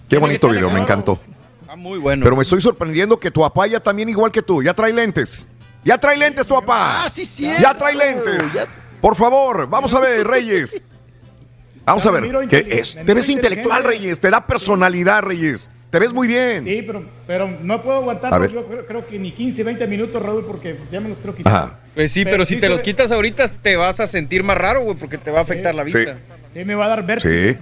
Qué 0.07 0.17
bonito 0.17 0.49
video, 0.49 0.69
me 0.69 0.79
encantó. 0.79 1.19
Ah, 1.67 1.75
muy 1.75 1.97
bueno. 1.99 2.23
Pero 2.23 2.35
me 2.35 2.43
estoy 2.43 2.61
sorprendiendo 2.61 3.19
que 3.19 3.29
tu 3.31 3.41
papá 3.41 3.67
ya 3.67 3.79
también 3.79 4.07
igual 4.09 4.31
que 4.31 4.41
tú, 4.41 4.61
ya 4.63 4.73
trae 4.73 4.93
lentes. 4.93 5.47
Ya 5.83 5.97
trae 5.97 6.15
lentes 6.17 6.45
tu 6.47 6.53
papá. 6.55 7.03
Ah, 7.05 7.09
sí, 7.09 7.25
sí. 7.25 7.49
Ya 7.59 7.73
trae 7.73 7.95
lentes. 7.95 8.53
Ya- 8.53 8.67
Por 9.01 9.15
favor, 9.15 9.67
vamos 9.67 9.93
a 9.93 9.99
ver, 9.99 10.25
Reyes. 10.27 10.75
Vamos 11.85 12.05
a 12.05 12.11
ver. 12.11 12.23
¿Qué 12.47 12.63
inteli- 12.67 12.79
es? 12.79 12.95
Te 13.05 13.13
ves 13.13 13.29
intelectual. 13.29 13.83
Reyes. 13.83 14.19
Te 14.19 14.29
da 14.29 14.45
personalidad, 14.45 15.21
Reyes. 15.23 15.69
Te 15.89 15.99
ves 15.99 16.11
muy 16.11 16.27
bien. 16.27 16.63
Sí, 16.65 16.83
pero, 16.85 17.05
pero 17.25 17.49
no 17.63 17.81
puedo 17.81 17.97
aguantar. 17.99 18.31
Yo 18.51 18.65
creo, 18.65 18.85
creo 18.85 19.07
que 19.07 19.17
ni 19.17 19.31
15, 19.31 19.63
20 19.63 19.87
minutos, 19.87 20.21
Raúl, 20.21 20.45
porque 20.45 20.75
ya 20.91 20.99
me 20.99 21.07
los 21.09 21.19
creo 21.19 21.33
quitar. 21.33 21.53
Ajá. 21.55 21.79
Pues 21.95 22.11
sí, 22.11 22.25
pero, 22.25 22.45
si 22.45 22.55
sí 22.55 22.59
te 22.59 22.67
los 22.69 22.79
ve- 22.79 22.83
quitas 22.83 23.11
ahorita 23.11 23.47
te 23.47 23.75
vas 23.77 23.99
a 24.01 24.07
sentir 24.07 24.43
más 24.43 24.57
raro, 24.57 24.81
güey, 24.81 24.97
porque 24.97 25.17
te 25.17 25.31
va 25.31 25.39
a 25.39 25.41
afectar 25.43 25.73
la 25.73 25.83
Sí. 25.87 25.93
vista. 25.97 26.17
Sí, 26.53 26.65
me 26.65 26.75
va 26.75 26.85
a 26.85 26.89
dar 26.89 27.05
vértigo. 27.05 27.33
Sí. 27.33 27.57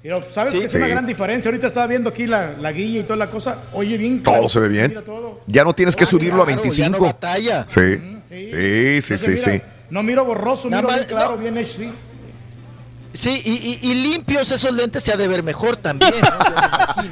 Pero 0.00 0.30
sabes 0.30 0.52
Sí, 0.52 0.60
que 0.60 0.66
es 0.66 0.72
sí. 0.72 0.78
una 0.78 0.86
gran 0.86 1.06
diferencia. 1.06 1.48
Ahorita 1.50 1.66
estaba 1.66 1.88
viendo 1.88 2.10
aquí 2.10 2.26
la, 2.28 2.52
la 2.60 2.70
guía 2.70 3.00
y 3.00 3.02
toda 3.02 3.16
la 3.16 3.26
cosa. 3.26 3.58
Oye, 3.72 3.96
bien. 3.98 4.22
Todo 4.22 4.34
claro. 4.34 4.48
se 4.48 4.60
ve 4.60 4.68
bien. 4.68 4.88
Mira 4.90 5.02
todo. 5.02 5.40
Ya 5.48 5.64
no 5.64 5.74
tienes 5.74 5.96
que 5.96 6.04
Ah, 6.04 6.06
subirlo 6.06 6.42
a 6.42 6.46
claro, 6.46 6.62
ya 6.62 6.62
25. 6.62 6.98
no 6.98 7.04
batalla. 7.04 7.66
Sí. 7.68 7.80
Sí. 8.28 8.50
Sí, 8.54 9.00
sí, 9.02 9.18
sí, 9.18 9.36
sí. 9.36 9.60
No 9.90 10.02
miro 10.04 10.24
borroso, 10.24 10.70
Nada 10.70 10.82
miro 10.82 10.94
bien 10.94 11.00
más- 11.00 11.08
claro, 11.10 11.30
no. 11.36 11.42
bien 11.42 11.58
HD. 11.58 11.90
Sí, 13.14 13.40
y, 13.44 13.50
y- 13.86 13.90
y 13.90 13.94
limpios 13.94 14.50
esos 14.52 14.72
lentes 14.72 15.02
se 15.02 15.12
ha 15.12 15.16
de 15.16 15.26
ver 15.28 15.42
mejor 15.42 15.76
también. 15.76 16.12
¿no? 16.20 16.28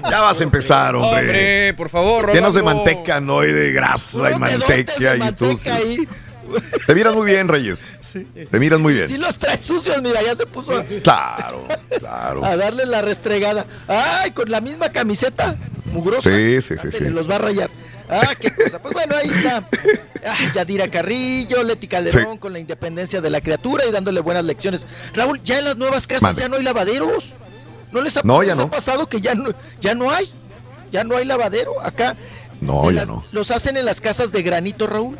Ya 0.11 0.21
vas 0.21 0.41
a 0.41 0.45
empezar, 0.45 0.95
hombre. 0.97 1.21
Hombre, 1.21 1.75
por 1.75 1.89
favor, 1.89 2.33
Llenos 2.33 2.55
de 2.55 2.63
manteca, 2.63 3.21
no 3.21 3.45
y 3.45 3.53
de 3.53 3.73
grasa 3.73 4.31
y 4.31 4.35
Unos 4.35 4.41
manteca 4.41 4.93
y 4.99 5.07
ahí. 5.69 6.09
Te 6.87 6.95
miras 6.95 7.15
muy 7.15 7.27
bien, 7.27 7.49
Reyes. 7.49 7.87
Te 8.51 8.59
miras 8.61 8.79
muy 8.79 8.95
Sí 9.03 9.07
bien. 9.09 9.21
los 9.23 9.37
trae 9.37 9.61
sucios, 9.61 10.01
mira, 10.03 10.23
ya 10.23 10.35
se 10.37 10.47
puso 10.47 10.81
Claro, 11.03 11.67
claro. 11.99 12.45
a 12.45 12.57
darle 12.57 12.87
la 12.87 13.03
restregada. 13.03 13.67
Ay, 13.89 14.31
con 14.33 14.49
la 14.51 14.61
misma 14.61 14.91
camiseta, 14.91 15.57
mugrosa. 15.93 16.29
Sí, 16.31 16.61
sí, 16.63 16.75
sí, 16.81 16.89
sí. 16.93 17.05
Los 17.05 17.29
va 17.29 17.37
a 17.37 17.39
rayar. 17.39 17.71
Ah, 18.09 18.35
qué 18.39 18.55
cosa. 18.55 18.79
Pues 18.81 18.95
bueno, 18.95 19.17
ahí 19.17 19.29
está. 19.29 19.69
Ah, 20.25 20.37
Yadira 20.55 20.89
Carrillo, 20.89 21.63
Leti 21.63 21.87
Calderón 21.89 22.33
Sí. 22.35 22.39
con 22.39 22.53
la 22.53 22.59
independencia 22.59 23.21
de 23.21 23.31
la 23.31 23.41
criatura 23.41 23.85
y 23.87 23.91
dándole 23.93 24.21
buenas 24.21 24.45
lecciones. 24.45 24.87
Raúl, 25.15 25.41
ya 25.45 25.59
en 25.59 25.65
las 25.65 25.77
nuevas 25.77 26.07
casas 26.07 26.37
ya 26.37 26.49
no 26.49 26.57
hay 26.57 26.63
lavaderos. 26.63 27.35
¿No 27.93 28.01
les 28.01 28.17
ha, 28.17 28.21
No, 28.25 28.41
les 28.41 28.49
ya 28.49 28.53
ha 28.55 28.57
no. 28.57 28.71
pasado 28.71 29.09
que 29.09 29.21
ya 29.21 29.35
no, 29.35 29.51
ya 29.81 29.95
no 29.95 30.11
hay? 30.11 30.31
Ya 30.93 31.05
no 31.05 31.17
hay 31.17 31.25
lavadero. 31.25 31.81
Acá 31.83 32.17
No, 32.61 32.91
ya 32.91 33.01
las- 33.01 33.09
no. 33.09 33.25
los 33.33 33.51
hacen 33.51 33.77
en 33.77 33.85
las 33.85 34.01
casas 34.01 34.33
de 34.33 34.43
granito, 34.43 34.87
Raúl. 34.87 35.17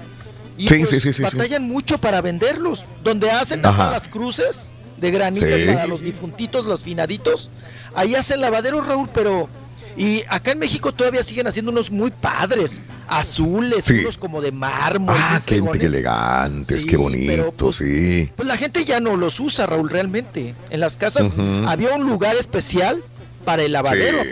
Y 0.59 0.69
Sí, 0.69 0.79
pues, 0.79 1.03
sí, 1.03 1.13
sí, 1.13 1.23
batallan 1.23 1.69
mucho 1.69 1.99
para 1.99 2.21
venderlos. 2.23 2.85
Donde 3.05 3.31
hacen 3.31 3.63
las 3.63 4.09
cruces 4.09 4.73
de 4.97 5.11
granito 5.11 5.47
para 5.73 5.87
los 5.87 6.01
difuntitos, 6.01 6.65
los 6.67 6.83
finaditos. 6.83 7.51
Ahí 7.95 8.15
hacen 8.15 8.41
lavaderos, 8.41 8.87
Raúl, 8.87 9.09
pero. 9.13 9.49
Y 9.97 10.23
acá 10.29 10.53
en 10.53 10.59
México 10.59 10.93
todavía 10.93 11.23
siguen 11.25 11.47
haciendo 11.47 11.71
unos 11.73 11.91
muy 11.91 12.11
padres, 12.11 12.83
azules, 13.09 13.85
Sí. 13.87 14.01
unos 14.01 14.19
como 14.19 14.41
de 14.43 14.53
mármol. 14.53 15.15
Ah, 15.19 15.41
qué, 15.45 15.63
qué 15.79 15.87
elegantes, 15.87 16.83
Sí, 16.83 16.87
qué 16.89 16.93
pero, 16.97 17.03
bonito, 17.03 17.53
pues, 17.57 17.77
sí. 17.77 18.31
Pues 18.37 18.47
la 18.47 18.57
gente 18.59 18.85
ya 18.85 19.01
no 19.01 19.17
los 19.17 19.41
usa, 19.41 19.65
Raúl, 19.67 19.89
realmente. 19.89 20.55
En 20.71 20.81
las 20.81 20.97
casas 20.99 21.33
había 21.67 21.95
un 21.95 22.07
lugar 22.07 22.37
especial 22.37 23.03
para 23.45 23.63
el 23.63 23.73
lavadero. 23.73 24.23
Sí. 24.23 24.29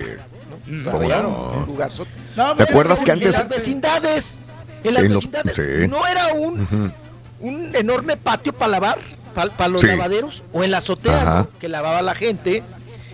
¿no? 0.67 0.91
¿Cómo 0.93 1.03
Había 1.05 1.23
no? 1.23 1.53
un 1.61 1.67
lugar 1.67 1.93
so- 1.93 2.07
No, 2.37 2.55
¿Te 2.57 2.63
acuerdas 2.65 3.03
que 3.03 3.13
antes- 3.13 3.35
En 3.37 3.43
las 3.43 3.49
vecindades. 3.51 4.39
En 4.83 4.95
las 4.95 5.03
En 5.05 5.13
los- 5.13 5.31
vecindades. 5.31 5.55
sí. 5.57 5.89
No 5.89 6.07
era 6.07 6.33
un, 6.35 6.61
Ujú. 6.63 6.91
un 7.41 7.71
enorme 7.77 8.17
patio 8.17 8.53
para 8.53 8.71
lavar, 8.73 8.99
para 9.35 9.69
los 9.69 9.81
Sí. 9.83 9.87
lavaderos, 9.87 10.43
o 10.53 10.63
en 10.65 10.71
la 10.71 10.79
azotea, 10.79 11.47
que 11.61 11.69
lavaba 11.69 12.01
la 12.03 12.15
gente, 12.15 12.63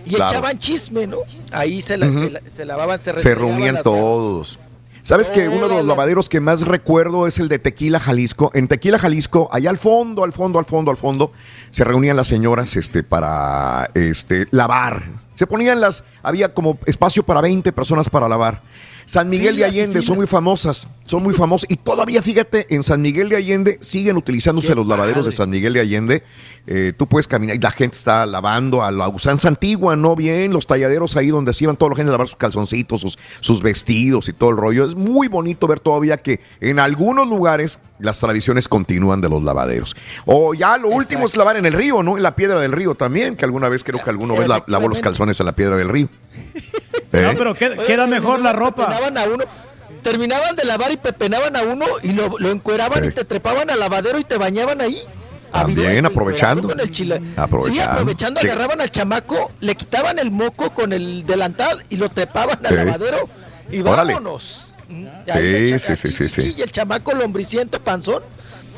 y 0.05 0.15
Claro. 0.15 0.31
echaban 0.31 0.57
chisme, 0.59 1.07
¿no? 1.07 1.17
Ahí 1.51 1.81
se, 1.81 1.97
la- 1.97 2.11
se, 2.11 2.29
la- 2.29 2.41
se 2.53 2.65
lavaban, 2.65 2.99
se, 2.99 3.35
reunían 3.35 3.81
todos. 3.81 4.59
¿Sabes 5.03 5.31
que 5.31 5.49
uno 5.49 5.67
de 5.67 5.75
los 5.77 5.85
lavaderos 5.85 6.29
que 6.29 6.39
más 6.39 6.61
recuerdo 6.61 7.25
es 7.25 7.39
el 7.39 7.47
de 7.49 7.57
Tequila, 7.57 7.99
Jalisco? 7.99 8.51
En 8.53 8.67
Tequila, 8.67 8.99
Jalisco, 8.99 9.49
allá 9.51 9.71
al 9.71 9.79
fondo, 9.79 10.23
al 10.23 10.31
fondo, 10.31 10.59
al 10.59 10.65
fondo, 10.65 10.91
al 10.91 10.97
fondo, 10.97 11.31
se 11.71 11.83
reunían 11.83 12.15
las 12.17 12.27
señoras 12.27 12.75
este, 12.75 13.01
para 13.01 13.89
este, 13.95 14.47
lavar. 14.51 15.03
Se 15.33 15.47
ponían 15.47 15.81
las, 15.81 16.03
había 16.21 16.53
como 16.53 16.77
espacio 16.85 17.23
para 17.23 17.41
20 17.41 17.71
personas 17.71 18.09
para 18.09 18.29
lavar. 18.29 18.61
San 19.11 19.27
Miguel 19.29 19.57
de 19.57 19.65
Allende 19.65 20.01
son 20.01 20.15
muy 20.15 20.25
famosas, 20.25 20.87
son 21.05 21.21
muy 21.21 21.33
famosas. 21.33 21.69
Y 21.69 21.75
todavía, 21.75 22.21
fíjate, 22.21 22.73
en 22.73 22.81
San 22.81 23.01
Miguel 23.01 23.27
de 23.27 23.35
Allende 23.35 23.77
siguen 23.81 24.15
utilizándose 24.15 24.73
los 24.73 24.87
lavaderos 24.87 25.25
de. 25.25 25.33
San 25.33 25.49
Miguel 25.49 25.73
de 25.73 25.81
Allende. 25.81 26.23
Eh, 26.65 26.93
tú 26.97 27.07
puedes 27.07 27.27
caminar 27.27 27.57
y 27.57 27.59
la 27.59 27.71
gente 27.71 27.97
está 27.97 28.25
lavando 28.25 28.81
a 28.85 28.89
la 28.89 29.09
usanza 29.09 29.49
antigua, 29.49 29.97
¿no? 29.97 30.15
Bien, 30.15 30.53
los 30.53 30.65
talladeros 30.65 31.17
ahí 31.17 31.27
donde 31.27 31.53
se 31.53 31.65
iban 31.65 31.75
toda 31.75 31.89
la 31.89 31.97
gente 31.97 32.07
a 32.07 32.11
lavar 32.13 32.29
sus 32.29 32.37
calzoncitos, 32.37 33.01
sus, 33.01 33.19
sus 33.41 33.61
vestidos 33.61 34.29
y 34.29 34.33
todo 34.33 34.51
el 34.51 34.55
rollo. 34.55 34.85
Es 34.85 34.95
muy 34.95 35.27
bonito 35.27 35.67
ver 35.67 35.81
todavía 35.81 36.15
que 36.15 36.39
en 36.61 36.79
algunos 36.79 37.27
lugares 37.27 37.79
las 37.99 38.17
tradiciones 38.21 38.69
continúan 38.69 39.19
de 39.19 39.27
los 39.27 39.43
lavaderos. 39.43 39.93
O 40.25 40.53
ya 40.53 40.77
lo 40.77 40.87
último 40.87 41.25
es 41.25 41.35
lavar 41.35 41.57
en 41.57 41.65
el 41.65 41.73
río, 41.73 42.01
¿no? 42.01 42.15
En 42.15 42.23
la 42.23 42.33
piedra 42.33 42.61
del 42.61 42.71
río 42.71 42.95
también, 42.95 43.35
que 43.35 43.43
alguna 43.43 43.67
vez 43.67 43.83
creo 43.83 44.01
que 44.01 44.09
alguno 44.09 44.37
vez 44.37 44.47
la- 44.47 44.63
lavó 44.67 44.87
los 44.87 45.01
calzones 45.01 45.37
en 45.41 45.47
la 45.47 45.51
piedra 45.53 45.75
del 45.75 45.89
río. 45.89 46.07
¿Eh? 47.13 47.21
No, 47.21 47.35
pero 47.37 47.53
queda, 47.55 47.77
queda 47.77 48.07
mejor 48.07 48.39
la 48.41 48.53
ropa. 48.53 48.85
pepenaban 48.87 49.17
a 49.17 49.23
uno, 49.25 49.43
terminaban 50.01 50.55
de 50.55 50.63
lavar 50.65 50.91
y 50.91 50.97
pepenaban 50.97 51.55
a 51.55 51.63
uno 51.63 51.85
y 52.03 52.13
lo, 52.13 52.37
lo 52.39 52.49
encueraban 52.49 53.05
y 53.05 53.09
te 53.11 53.23
trepaban 53.25 53.69
al 53.69 53.79
lavadero 53.79 54.17
y 54.19 54.23
te 54.23 54.37
bañaban 54.37 54.81
ahí. 54.81 55.01
También, 55.51 56.05
aprovechando. 56.05 56.61
encuerado 56.61 56.69
Con 56.69 56.79
el 56.79 56.91
chile. 56.95 57.21
Aprovechando. 57.35 57.83
Sí, 57.83 57.89
aprovechando, 57.91 58.39
Sí. 58.41 58.47
agarraban 58.47 58.79
al 58.79 58.89
chamaco, 58.89 59.51
le 59.59 59.75
quitaban 59.75 60.17
el 60.19 60.31
moco 60.31 60.73
con 60.73 60.93
el 60.93 61.25
delantal 61.25 61.83
y 61.89 61.97
lo 61.97 62.09
trepaban 62.09 62.59
al 62.65 62.69
Sí. 62.69 62.75
lavadero 62.75 63.29
y 63.69 63.81
vámonos. 63.81 64.77
Sí, 64.87 65.79
sí, 65.79 65.95
sí, 65.97 66.11
sí, 66.11 66.29
sí. 66.29 66.55
Y 66.57 66.61
el 66.61 66.71
chamaco 66.71 67.13
lombriciento 67.13 67.81
panzón. 67.81 68.23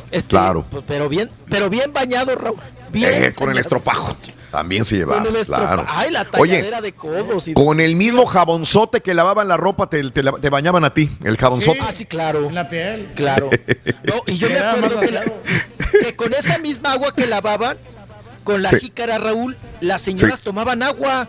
Este, 0.10 0.30
Claro. 0.30 0.66
pues, 0.70 0.84
pero 0.88 1.10
bien, 1.10 1.30
pero 1.50 1.70
bien 1.70 1.92
bañado, 1.94 2.36
Raúl. 2.36 2.58
Bien 2.92 3.24
Eh, 3.24 3.34
con 3.34 3.50
el 3.52 3.58
estropajo. 3.58 4.16
También 4.54 4.86
se 4.86 4.98
llevaba, 4.98 5.24
Con 5.24 5.36
el 5.36 5.42
estropa- 5.42 5.58
claro. 5.58 5.86
Ay, 5.90 6.12
la 6.12 6.22
Oye, 6.38 6.52
talladera 6.54 6.80
de 6.82 6.92
codos. 6.94 7.48
Y... 7.48 7.54
con 7.56 7.80
el 7.82 7.96
mismo 7.96 8.26
jabonzote 8.28 9.02
que 9.02 9.16
lavaban 9.16 9.48
la 9.48 9.58
ropa, 9.58 9.90
te, 9.90 10.08
te 10.12 10.22
la- 10.22 10.34
te 10.34 10.50
bañaban 10.52 10.86
a 10.86 10.94
ti, 10.94 11.10
el 11.24 11.38
jabonzote. 11.38 11.80
Ah, 11.82 11.92
sí, 11.92 12.06
claro. 12.06 12.48
En 12.48 12.54
la 12.54 12.70
piel. 12.70 13.10
Claro. 13.16 13.50
No, 14.04 14.22
y 14.28 14.38
yo 14.38 14.50
me 14.50 14.60
acuerdo 14.60 15.00
que, 15.00 15.12
la- 15.12 15.24
que 16.04 16.16
con 16.16 16.34
esa 16.36 16.60
misma 16.60 16.92
agua 16.94 17.16
que 17.16 17.26
lavaban, 17.26 17.78
con 18.44 18.62
la 18.62 18.70
Sí. 18.70 18.78
jícara, 18.80 19.18
Raúl, 19.18 19.58
las 19.82 20.02
señoras 20.04 20.38
Sí. 20.40 20.46
tomaban 20.46 20.84
agua 20.84 21.28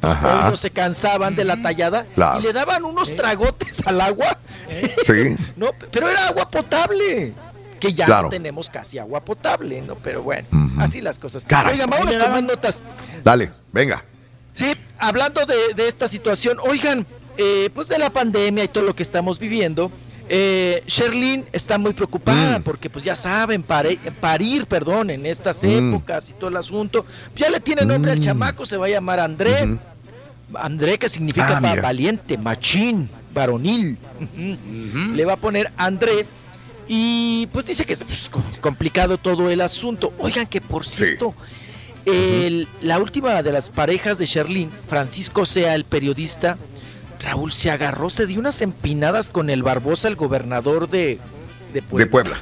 Ajá. 0.00 0.50
No 0.50 0.56
se 0.58 0.70
cansaban 0.70 1.34
de 1.34 1.44
la 1.46 1.60
tallada 1.62 2.04
Claro. 2.14 2.38
y 2.38 2.42
le 2.42 2.52
daban 2.52 2.84
unos 2.84 3.14
tragotes 3.16 3.84
al 3.86 4.00
agua. 4.00 4.38
Sí. 5.02 5.34
No, 5.56 5.70
pero 5.90 6.08
era 6.10 6.28
agua 6.28 6.48
potable. 6.50 7.32
Que 7.86 7.92
ya 7.94 8.06
Claro. 8.06 8.24
no 8.24 8.28
tenemos 8.30 8.70
casi 8.70 8.98
agua 8.98 9.24
potable, 9.24 9.82
¿no? 9.82 9.94
Pero 9.96 10.22
bueno, 10.22 10.46
así 10.78 11.00
las 11.00 11.18
cosas. 11.18 11.44
Caray. 11.46 11.74
Oigan, 11.74 11.90
vámonos 11.90 12.16
con 12.16 12.30
más 12.32 12.42
notas. 12.42 12.82
Dale, 13.22 13.50
venga. 13.72 14.04
Sí, 14.54 14.72
hablando 14.98 15.44
de, 15.46 15.74
de 15.74 15.88
esta 15.88 16.08
situación, 16.08 16.58
oigan, 16.62 17.04
eh, 17.36 17.70
pues 17.74 17.88
de 17.88 17.98
la 17.98 18.10
pandemia 18.10 18.64
y 18.64 18.68
todo 18.68 18.84
lo 18.84 18.94
que 18.94 19.02
estamos 19.02 19.38
viviendo, 19.38 19.90
eh, 20.28 20.82
Sherlyn 20.86 21.44
está 21.52 21.76
muy 21.76 21.92
preocupada 21.92 22.58
Mm. 22.58 22.62
porque 22.62 22.88
pues 22.88 23.04
ya 23.04 23.16
saben, 23.16 23.62
pare- 23.62 23.98
parir, 24.20 24.66
perdón, 24.66 25.10
en 25.10 25.26
estas 25.26 25.62
Mm. 25.64 25.90
épocas 25.90 26.30
y 26.30 26.32
todo 26.34 26.48
el 26.50 26.56
asunto. 26.56 27.04
Ya 27.36 27.50
le 27.50 27.60
tiene 27.60 27.84
nombre 27.84 28.12
al 28.12 28.20
chamaco, 28.20 28.64
se 28.64 28.76
va 28.76 28.86
a 28.86 28.90
llamar 28.90 29.20
André. 29.20 29.76
André 30.54 30.98
que 30.98 31.08
significa 31.08 31.58
Ah, 31.62 31.74
valiente, 31.82 32.38
machín, 32.38 33.10
varonil. 33.34 33.98
Le 35.14 35.24
va 35.24 35.32
a 35.34 35.36
poner 35.36 35.72
André. 35.76 36.26
Y 36.88 37.46
pues 37.52 37.64
dice 37.66 37.84
que 37.86 37.94
es 37.94 38.04
pues, 38.04 38.28
co- 38.30 38.42
complicado 38.60 39.16
todo 39.18 39.50
el 39.50 39.60
asunto. 39.60 40.12
Oigan 40.18 40.46
que 40.46 40.60
por 40.60 40.84
cierto, 40.86 41.34
el- 42.04 42.68
la 42.82 42.98
última 42.98 43.42
de 43.42 43.52
las 43.52 43.70
parejas 43.70 44.18
de 44.18 44.26
Sherlyn, 44.26 44.70
Francisco 44.88 45.46
Sea, 45.46 45.74
el 45.74 45.84
periodista, 45.84 46.58
Raúl 47.20 47.52
se 47.52 47.70
agarró, 47.70 48.10
se 48.10 48.26
dio 48.26 48.38
unas 48.38 48.60
empinadas 48.60 49.30
con 49.30 49.48
el 49.48 49.62
Barbosa, 49.62 50.08
el 50.08 50.16
gobernador 50.16 50.90
de, 50.90 51.18
de 51.72 51.80
Puebla. 51.82 52.04
De 52.04 52.10
Puebla. 52.10 52.40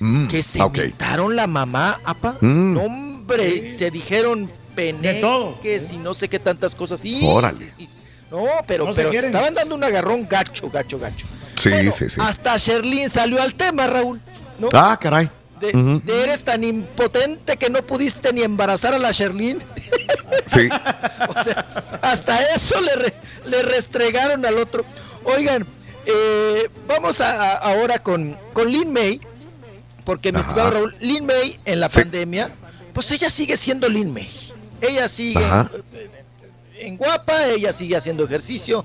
Mm, 0.00 0.28
Que 0.28 0.42
se 0.42 0.60
ok. 0.62 0.76
inventaron 0.76 1.34
la 1.34 1.46
mamá, 1.46 1.98
apa. 2.04 2.36
Mm. 2.40 2.74
No, 2.74 2.80
hombre, 2.82 3.66
se 3.66 3.90
dijeron 3.90 4.50
peneques 4.74 5.92
y 5.92 5.96
no 5.96 6.12
sé 6.14 6.28
qué 6.28 6.38
tantas 6.38 6.74
cosas. 6.74 7.00
Sí, 7.00 7.20
Órale. 7.24 7.68
No, 8.30 8.44
pero, 8.66 8.84
No 8.86 8.94
pero 8.94 9.10
se 9.10 9.18
estaban 9.26 9.54
dando 9.54 9.74
un 9.74 9.82
agarrón 9.82 10.26
gacho, 10.28 10.68
gacho, 10.68 10.98
gacho. 10.98 11.26
Sí, 11.58 11.70
Bueno, 11.70 11.92
sí, 11.92 12.08
sí. 12.08 12.20
Hasta 12.20 12.56
Sherlyn 12.56 13.08
salió 13.10 13.42
al 13.42 13.54
tema, 13.54 13.86
Raúl. 13.86 14.20
¿no? 14.58 14.68
Ah, 14.72 14.98
caray. 15.00 15.30
De, 15.60 16.00
eres 16.22 16.44
tan 16.44 16.62
impotente 16.62 17.56
que 17.56 17.68
no 17.68 17.82
pudiste 17.82 18.32
ni 18.32 18.42
embarazar 18.42 18.94
a 18.94 18.98
la 18.98 19.10
Sherlyn. 19.12 19.58
Sí. 20.46 20.68
O 20.70 21.42
sea, 21.42 21.66
hasta 22.02 22.42
eso 22.54 22.80
le, 22.80 22.94
re- 22.96 23.14
le 23.46 23.62
restregaron 23.62 24.44
al 24.46 24.58
otro. 24.58 24.84
Oigan, 25.24 25.66
eh, 26.06 26.68
vamos 26.86 27.20
a, 27.20 27.52
a- 27.52 27.54
ahora 27.56 27.98
con, 27.98 28.36
con 28.52 28.70
Lin 28.70 28.92
May, 28.92 29.20
porque 30.04 30.32
mi 30.32 30.40
estimado 30.40 30.70
Raúl, 30.70 30.96
Lin 31.00 31.24
May 31.26 31.58
en 31.64 31.80
la 31.80 31.88
Sí. 31.88 32.00
pandemia, 32.00 32.50
pues 32.92 33.10
ella 33.10 33.30
sigue 33.30 33.56
siendo 33.56 33.88
Lin 33.88 34.12
May. 34.12 34.30
Ella 34.80 35.08
sigue 35.08 35.40
en 36.78 36.96
guapa, 36.96 37.46
ella 37.46 37.72
sigue 37.72 37.96
haciendo 37.96 38.24
ejercicio 38.24 38.84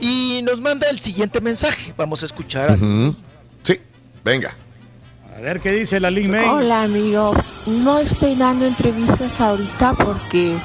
y 0.00 0.40
nos 0.42 0.60
manda 0.60 0.88
el 0.90 1.00
siguiente 1.00 1.40
mensaje. 1.40 1.92
Vamos 1.96 2.22
a 2.22 2.26
escuchar. 2.26 2.78
Sí, 3.62 3.80
venga. 4.24 4.54
A 5.36 5.40
ver 5.40 5.60
qué 5.60 5.72
dice 5.72 6.00
la 6.00 6.10
Lin 6.10 6.30
May. 6.30 6.46
Hola 6.48 6.82
amigo, 6.82 7.32
no 7.66 7.98
estoy 8.00 8.34
dando 8.34 8.66
entrevistas 8.66 9.40
ahorita 9.40 9.94
porque 9.94 10.58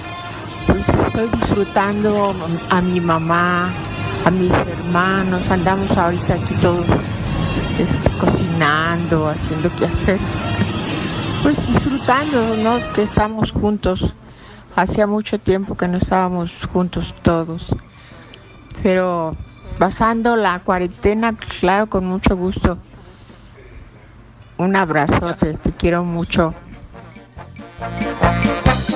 pues 0.66 0.88
estoy 0.90 1.28
disfrutando 1.40 2.36
a 2.70 2.82
mi 2.82 3.00
mamá, 3.00 3.72
a 4.26 4.32
mis 4.32 4.52
hermanos, 4.52 5.48
andamos 5.50 5.92
ahorita 5.92 6.34
aquí 6.34 6.56
todos 6.56 6.86
este, 7.78 8.10
cocinando, 8.20 9.30
haciendo 9.30 9.70
qué 9.78 9.86
hacer. 9.86 10.20
Pues 11.44 11.56
disfrutando, 11.68 12.56
¿no? 12.58 12.80
Que 12.94 13.04
estamos 13.04 13.52
juntos. 13.52 14.14
Hacía 14.76 15.06
mucho 15.06 15.38
tiempo 15.40 15.76
que 15.76 15.88
no 15.88 15.98
estábamos 15.98 16.52
juntos 16.72 17.14
todos. 17.22 17.76
Pero 18.82 19.36
pasando 19.78 20.36
la 20.36 20.60
cuarentena, 20.60 21.34
claro, 21.60 21.88
con 21.88 22.06
mucho 22.06 22.36
gusto. 22.36 22.78
Un 24.58 24.76
abrazote, 24.76 25.54
te 25.56 25.72
quiero 25.72 26.04
mucho. 26.04 26.54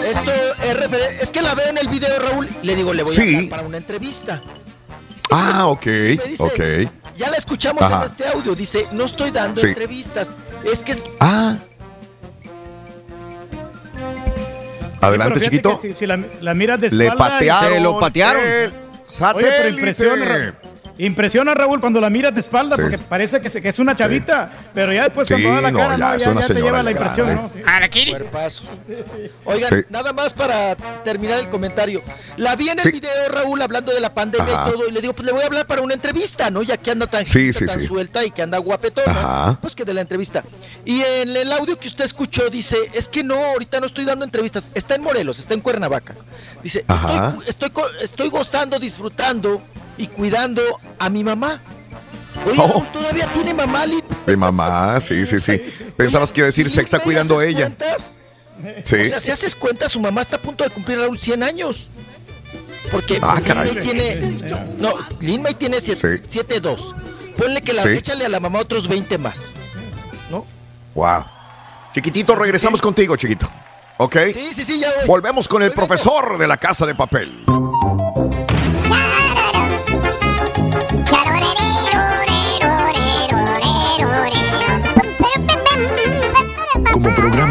Esto 0.05 0.31
es, 0.63 1.21
es 1.23 1.31
que 1.31 1.41
la 1.41 1.55
veo 1.55 1.67
en 1.69 1.77
el 1.77 1.87
video, 1.87 2.19
Raúl. 2.19 2.47
Le 2.63 2.75
digo, 2.75 2.93
le 2.93 3.03
voy 3.03 3.13
Sí. 3.13 3.21
a 3.21 3.37
hablar 3.37 3.49
para 3.49 3.67
una 3.67 3.77
entrevista. 3.77 4.41
Ah, 5.31 5.67
ok, 5.67 5.85
Me 5.85 6.17
dice, 6.27 6.43
ok. 6.43 6.91
Ya 7.17 7.29
la 7.29 7.37
escuchamos 7.37 7.81
Ajá. 7.83 7.99
en 7.99 8.03
este 8.05 8.27
audio. 8.27 8.55
Dice, 8.55 8.87
no 8.93 9.05
estoy 9.05 9.31
dando 9.31 9.59
Sí. 9.59 9.67
entrevistas. 9.67 10.35
Es 10.63 10.83
que 10.83 10.95
Ah. 11.19 11.55
Adelante, 15.01 15.41
chiquito. 15.41 15.79
Si, 15.81 15.93
si 15.93 16.05
la, 16.05 16.19
la 16.41 16.53
miras 16.53 16.79
de 16.81 16.89
Le 16.91 17.05
espalda. 17.07 17.35
patearon 17.35 17.73
Se 17.73 17.79
lo 17.79 17.99
patearon. 17.99 18.86
El 19.07 19.75
Oye, 19.75 19.93
pero 19.97 20.15
satélite. 20.15 20.66
Impresiona, 20.99 21.07
Ra- 21.07 21.07
impresiona 21.07 21.53
Raúl 21.53 21.79
cuando 21.79 22.01
la 22.01 22.09
miras 22.09 22.33
de 22.33 22.41
espalda 22.41 22.75
Sí. 22.75 22.81
porque 22.81 22.97
parece 22.97 23.39
que, 23.41 23.49
se- 23.49 23.61
que 23.61 23.69
es 23.69 23.79
una 23.79 23.95
chavita, 23.95 24.51
pero 24.73 24.91
ya 24.93 25.03
después 25.03 25.27
Sí, 25.27 25.33
cuando 25.33 25.49
da 25.53 25.61
la 25.61 25.71
no, 25.71 25.77
cara, 25.79 25.91
ya 26.17 26.33
no, 26.33 26.39
ya, 26.41 26.47
te 26.47 26.53
lleva 26.55 26.83
la 26.83 26.91
impresión. 26.91 27.35
¿no? 27.35 27.49
Sí. 27.49 27.59
Oigan, 29.45 29.69
Sí. 29.69 29.75
nada 29.89 30.13
más 30.13 30.33
para 30.33 30.75
terminar 31.03 31.39
el 31.39 31.49
comentario. 31.49 32.01
La 32.37 32.55
vi 32.55 32.69
en 32.69 32.79
el 32.79 32.83
Sí. 32.83 32.91
video, 32.91 33.11
Raúl, 33.29 33.61
hablando 33.61 33.93
de 33.93 33.99
la 33.99 34.13
pandemia 34.13 34.53
Ajá. 34.53 34.69
y 34.69 34.71
todo, 34.71 34.87
y 34.87 34.91
le 34.91 35.01
digo, 35.01 35.13
pues 35.13 35.25
le 35.25 35.31
voy 35.31 35.43
a 35.43 35.45
hablar 35.45 35.65
para 35.67 35.81
una 35.81 35.93
entrevista, 35.93 36.49
¿no? 36.49 36.61
Ya 36.63 36.77
que 36.77 36.91
anda 36.91 37.07
tan, 37.07 37.25
Sí, 37.25 37.51
sí, 37.53 37.65
tan 37.65 37.79
sí. 37.79 37.87
suelta 37.87 38.23
y 38.25 38.31
que 38.31 38.41
anda 38.41 38.57
guapetona, 38.57 39.57
pues 39.61 39.75
que 39.75 39.85
de 39.85 39.93
la 39.93 40.01
entrevista. 40.01 40.43
Y 40.85 41.01
en 41.01 41.35
el 41.35 41.51
audio 41.51 41.77
que 41.79 41.87
usted 41.87 42.05
escuchó 42.05 42.49
dice, 42.49 42.77
es 42.93 43.07
que 43.07 43.23
no, 43.23 43.35
ahorita 43.35 43.79
no 43.79 43.87
estoy 43.87 44.05
dando 44.05 44.25
entrevistas, 44.25 44.69
está 44.73 44.95
en 44.95 45.01
Morelos, 45.03 45.39
está 45.39 45.53
en 45.53 45.61
Cuernavaca. 45.61 46.15
Dice, 46.63 46.83
estoy, 46.87 47.43
estoy, 47.47 47.69
co- 47.69 47.89
estoy 48.01 48.29
gozando, 48.29 48.79
disfrutando 48.79 49.61
y 49.97 50.07
cuidando 50.07 50.61
a 50.99 51.09
mi 51.09 51.23
mamá. 51.23 51.59
Oye, 52.45 52.59
Oh. 52.61 52.83
Todavía 52.93 53.27
tiene 53.33 53.53
mamá, 53.53 53.85
Lin? 53.85 54.03
De 54.25 54.37
mamá, 54.37 54.99
sí, 54.99 55.25
sí, 55.25 55.39
sí. 55.39 55.59
Pensabas 55.95 56.31
que 56.31 56.41
iba 56.41 56.45
a 56.45 56.49
decir, 56.49 56.69
Sí, 56.69 56.75
se 56.75 56.81
está 56.81 56.97
¿me 56.97 57.03
cuidando 57.03 57.41
ella. 57.41 57.61
cuentas? 57.75 58.19
Sí. 58.83 58.95
O 58.95 59.09
sea, 59.09 59.19
si 59.19 59.31
haces 59.31 59.55
cuenta, 59.55 59.89
su 59.89 59.99
mamá 59.99 60.21
está 60.21 60.35
a 60.37 60.39
punto 60.39 60.63
de 60.63 60.69
cumplir 60.69 60.99
Raúl 60.99 61.19
100 61.19 61.43
años. 61.43 61.87
Porque 62.91 63.19
Ah, 63.21 63.35
Lin 63.35 63.43
caray. 63.45 63.73
May 63.73 63.83
tiene. 63.83 64.15
No, 64.79 64.93
Lin 65.19 65.41
May 65.41 65.53
tiene 65.55 65.77
7-2. 65.77 66.93
Ponle 67.37 67.61
que 67.61 67.73
la, 67.73 67.83
Sí. 67.83 67.89
échale 67.89 68.25
a 68.25 68.29
la 68.29 68.39
mamá 68.39 68.59
otros 68.59 68.87
20 68.87 69.17
más. 69.17 69.51
Wow. 70.95 71.25
Chiquitito, 71.93 72.35
regresamos 72.35 72.81
contigo, 72.81 73.15
chiquito. 73.15 73.47
¿Ok? 73.97 74.15
Sí, 74.33 74.49
sí, 74.53 74.65
sí, 74.65 74.79
ya 74.79 74.91
voy. 74.97 75.07
Volvemos 75.07 75.47
con 75.47 75.61
el 75.63 75.71
profesor 75.71 76.37
de 76.37 76.47
la 76.47 76.57
casa 76.57 76.85
de 76.87 76.95
papel. 76.95 77.43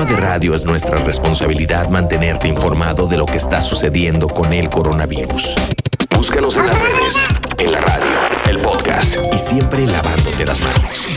De 0.08 0.16
radio 0.16 0.54
es 0.54 0.64
nuestra 0.64 0.98
responsabilidad 0.98 1.88
mantenerte 1.88 2.46
informado 2.46 3.08
de 3.08 3.16
lo 3.16 3.26
que 3.26 3.38
está 3.38 3.60
sucediendo 3.60 4.28
con 4.28 4.52
el 4.52 4.70
coronavirus. 4.70 5.56
Búscanos 6.14 6.56
en 6.56 6.66
las 6.66 6.80
redes, 6.80 7.26
en 7.58 7.72
la 7.72 7.80
radio, 7.80 8.10
el 8.48 8.58
podcast. 8.58 9.16
Y 9.32 9.38
siempre 9.38 9.84
lavándote 9.86 10.44
las 10.44 10.60
manos. 10.60 11.08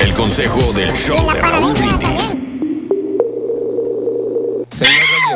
El 0.00 0.12
consejo 0.14 0.72
del 0.72 0.92
show 0.94 1.30
de 1.32 1.40
Raúl 1.40 1.74
Brindis. 1.74 2.47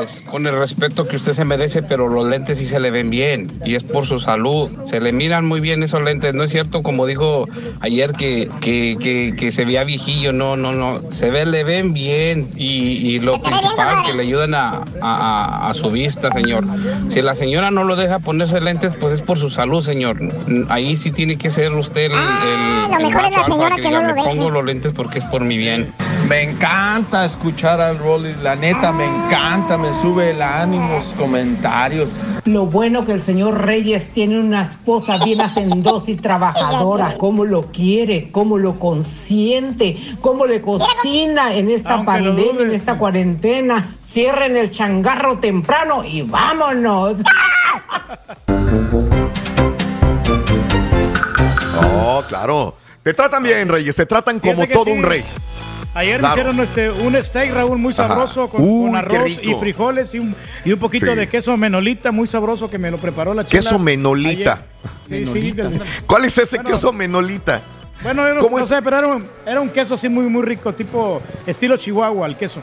Reyes, 0.05 0.23
con 0.31 0.47
el 0.47 0.59
respeto 0.59 1.07
que 1.07 1.17
usted 1.17 1.33
se 1.33 1.45
merece, 1.45 1.83
pero 1.83 2.09
los 2.09 2.27
lentes 2.29 2.59
sí 2.59 2.67
se 2.67 2.81
le 2.81 2.91
ven 2.91 3.11
bien 3.11 3.51
y 3.65 3.75
es 3.75 3.83
por 3.85 4.07
su 4.07 4.19
salud. 4.19 4.71
Se 4.85 5.01
le 5.01 5.13
miran 5.13 5.45
muy 5.47 5.61
bien 5.61 5.83
esos 5.83 6.03
lentes. 6.03 6.35
No 6.35 6.45
es 6.45 6.51
cierto, 6.51 6.83
como 6.83 7.07
dijo 7.07 7.47
ayer, 7.81 8.13
que, 8.13 8.49
que, 8.61 8.97
que, 9.01 9.35
que 9.39 9.53
se 9.53 9.65
veía 9.65 9.85
viejillo. 9.85 10.33
No, 10.33 10.57
no, 10.57 10.73
no. 10.73 11.01
Se 11.11 11.31
ve, 11.31 11.47
le 11.47 11.65
ven 11.65 11.93
bien 11.93 12.51
y, 12.57 12.67
y 13.15 13.19
lo 13.19 13.41
principal, 13.43 14.05
que 14.05 14.13
le 14.15 14.23
ayudan 14.23 14.55
a, 14.55 14.85
a- 15.01 15.69
a 15.71 15.75
su 15.75 15.89
vista, 15.91 16.31
señor. 16.33 16.65
Si 17.09 17.23
la 17.23 17.35
señora 17.35 17.71
no 17.71 17.85
lo 17.85 17.97
deja 17.97 18.19
ponerse 18.19 18.61
lentes, 18.61 18.97
pues 18.97 19.13
es 19.13 19.21
por 19.21 19.39
su 19.39 19.51
salud, 19.51 19.83
señor. 19.83 20.19
Ahí 20.69 20.97
sí 20.97 21.11
tiene 21.11 21.37
que 21.37 21.51
ser 21.51 21.73
usted 21.73 22.07
el, 22.07 22.13
el- 22.13 22.19
Ah, 22.19 22.89
lo 22.99 23.09
mejor 23.09 23.25
es 23.27 23.37
la 23.37 23.45
señora 23.45 23.77
que 23.77 23.83
diga, 23.83 24.01
no 24.01 24.09
lo 24.09 24.15
"Me 24.15 24.15
deje". 24.15 24.29
pongo 24.29 24.51
los 24.51 24.65
lentes 24.65 24.93
porque 24.93 25.19
es 25.19 25.25
por 25.27 25.43
mi 25.43 25.57
bien. 25.57 25.93
Me 26.29 26.43
encanta 26.43 27.25
escuchar 27.25 27.81
al 27.81 27.99
Rolly, 27.99 28.35
la 28.43 28.57
neta, 28.57 28.93
me 28.93 29.05
encanta, 29.05 29.77
me 29.77 29.93
sube 30.01 30.31
el 30.31 30.43
ánimo, 30.43 30.89
los 30.89 31.13
comentarios. 31.15 32.11
Lo 32.45 32.67
bueno 32.67 33.05
que 33.05 33.13
el 33.13 33.21
señor 33.21 33.65
Reyes 33.65 34.11
tiene 34.11 34.41
una 34.41 34.63
esposa 34.63 35.19
bien 35.25 35.41
hacendosa 35.43 36.11
y 36.11 36.17
trabajadora, 36.17 37.17
cómo 37.19 37.45
lo 37.45 37.63
quiere, 37.73 38.31
cómo 38.31 38.59
lo 38.59 38.79
consiente, 38.79 39.97
cómo 40.21 40.47
le 40.47 40.61
cocina 40.61 41.55
en 41.55 41.71
esta 41.71 41.95
Aunque 41.95 42.07
pandemia, 42.07 42.63
en 42.63 42.73
esta 42.73 42.99
cuarentena. 42.99 43.95
Cierren 44.07 44.57
el 44.57 44.71
changarro 44.71 45.39
temprano 45.39 46.05
y 46.05 46.23
vámonos. 46.23 47.17
Oh, 52.05 52.23
claro. 52.29 52.77
Te 53.03 53.15
tratan 53.15 53.43
bien, 53.43 53.69
Reyes. 53.69 53.97
Te 53.97 54.07
tratan 54.07 54.39
como 54.39 54.67
todo 54.67 54.85
sí. 54.85 54.91
un 54.91 55.03
rey. 55.03 55.25
Ayer 55.95 56.21
Claro. 56.21 56.35
hicieron 56.35 56.61
este, 56.61 56.91
un 56.91 57.23
steak, 57.23 57.53
Raúl, 57.53 57.77
muy 57.79 57.93
sabroso, 57.93 58.49
con, 58.49 58.63
Uy, 58.63 58.87
con 58.91 58.97
arroz 58.97 59.39
y 59.43 59.55
frijoles 59.55 60.15
y 60.15 60.19
un, 60.21 60.35
y 60.65 60.73
un 60.73 60.79
poquito 60.79 61.07
Sí. 61.07 61.15
de 61.17 61.29
queso 61.29 61.55
menolita, 61.59 62.11
muy 62.13 62.27
sabroso, 62.27 62.71
que 62.71 62.79
me 62.79 62.91
lo 62.91 62.97
preparó 62.97 63.35
la 63.35 63.47
chela. 63.47 63.63
Queso 63.63 63.79
menolita. 63.79 64.65
Sí, 65.07 65.27
sí. 65.27 65.51
del- 65.53 65.81
¿Cuál 66.07 66.25
es 66.25 66.39
ese 66.39 66.57
Bueno. 66.57 66.71
queso 66.71 66.93
menolita? 66.95 67.61
Bueno, 68.03 68.23
no, 68.35 68.67
sé, 68.67 68.81
pero 68.83 68.99
era 68.99 69.07
un, 69.09 69.27
era 69.47 69.61
un 69.61 69.69
queso 69.69 69.95
así 69.95 70.09
muy, 70.09 70.25
muy 70.25 70.43
rico, 70.43 70.73
tipo 70.73 71.21
estilo 71.47 71.77
Chihuahua, 71.77 72.27
el 72.27 72.37
queso. 72.37 72.61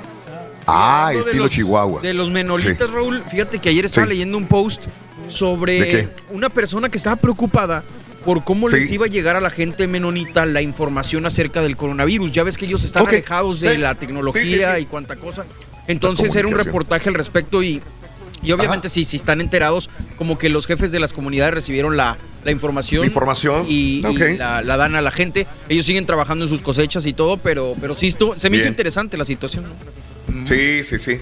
Ah, 0.66 1.12
estilo 1.16 1.44
los- 1.44 1.52
Chihuahua. 1.52 2.02
De 2.02 2.14
los 2.14 2.30
menolitas, 2.32 2.90
Raúl, 2.90 3.24
fíjate 3.30 3.60
que 3.60 3.70
ayer 3.70 3.86
estaba 3.86 4.06
Sí. 4.08 4.10
leyendo 4.14 4.38
un 4.38 4.48
post 4.48 4.86
sobre 5.28 6.10
una 6.32 6.50
persona 6.50 6.90
que 6.90 6.98
estaba 6.98 7.16
preocupada 7.16 7.84
por 8.26 8.44
cómo 8.44 8.68
Sí. 8.68 8.76
les 8.76 8.92
iba 8.92 9.06
a 9.06 9.10
llegar 9.10 9.36
a 9.36 9.42
la 9.42 9.50
gente 9.50 9.88
menonita 9.88 10.46
la 10.46 10.62
información 10.62 11.26
acerca 11.26 11.62
del 11.62 11.78
coronavirus. 11.78 12.32
Ya 12.32 12.44
ves 12.44 12.58
que 12.58 12.66
ellos 12.66 12.84
están 12.84 13.08
alejados 13.08 13.60
de 13.60 13.74
Sí. 13.74 13.78
la 13.78 13.96
tecnología 13.96 14.42
Sí, 14.44 14.54
sí, 14.56 14.60
sí. 14.60 14.82
y 14.82 14.86
cuánta 14.86 15.16
cosa. 15.16 15.46
Entonces 15.88 16.36
era 16.36 16.48
un 16.48 16.54
reportaje 16.56 17.10
al 17.10 17.16
respecto 17.16 17.64
y, 17.64 17.82
y 18.44 18.52
obviamente 18.52 18.90
sí, 18.90 19.06
si 19.06 19.18
están 19.18 19.42
enterados, 19.42 19.90
como 20.18 20.38
que 20.38 20.50
los 20.50 20.68
jefes 20.68 20.92
de 20.92 21.00
las 21.00 21.14
comunidades 21.14 21.54
recibieron 21.54 21.98
la, 21.98 22.18
la 22.44 22.52
información. 22.52 23.02
La 23.02 23.08
información. 23.08 23.66
Y, 23.68 24.02
la, 24.38 24.62
la 24.62 24.78
dan 24.78 24.96
a 24.96 25.02
la 25.02 25.12
gente. 25.12 25.48
Ellos 25.68 25.86
siguen 25.86 26.06
trabajando 26.06 26.46
en 26.46 26.50
sus 26.50 26.62
cosechas 26.62 27.06
y 27.06 27.14
todo, 27.14 27.38
pero, 27.38 27.76
pero 27.82 27.96
sí, 27.96 28.08
esto, 28.08 28.38
se 28.38 28.50
me 28.50 28.58
hizo 28.58 28.68
interesante 28.68 29.18
la 29.18 29.26
situación. 29.26 29.66
¿no? 29.66 30.48
Sí, 30.48 30.84
sí, 30.84 31.00
sí. 31.00 31.20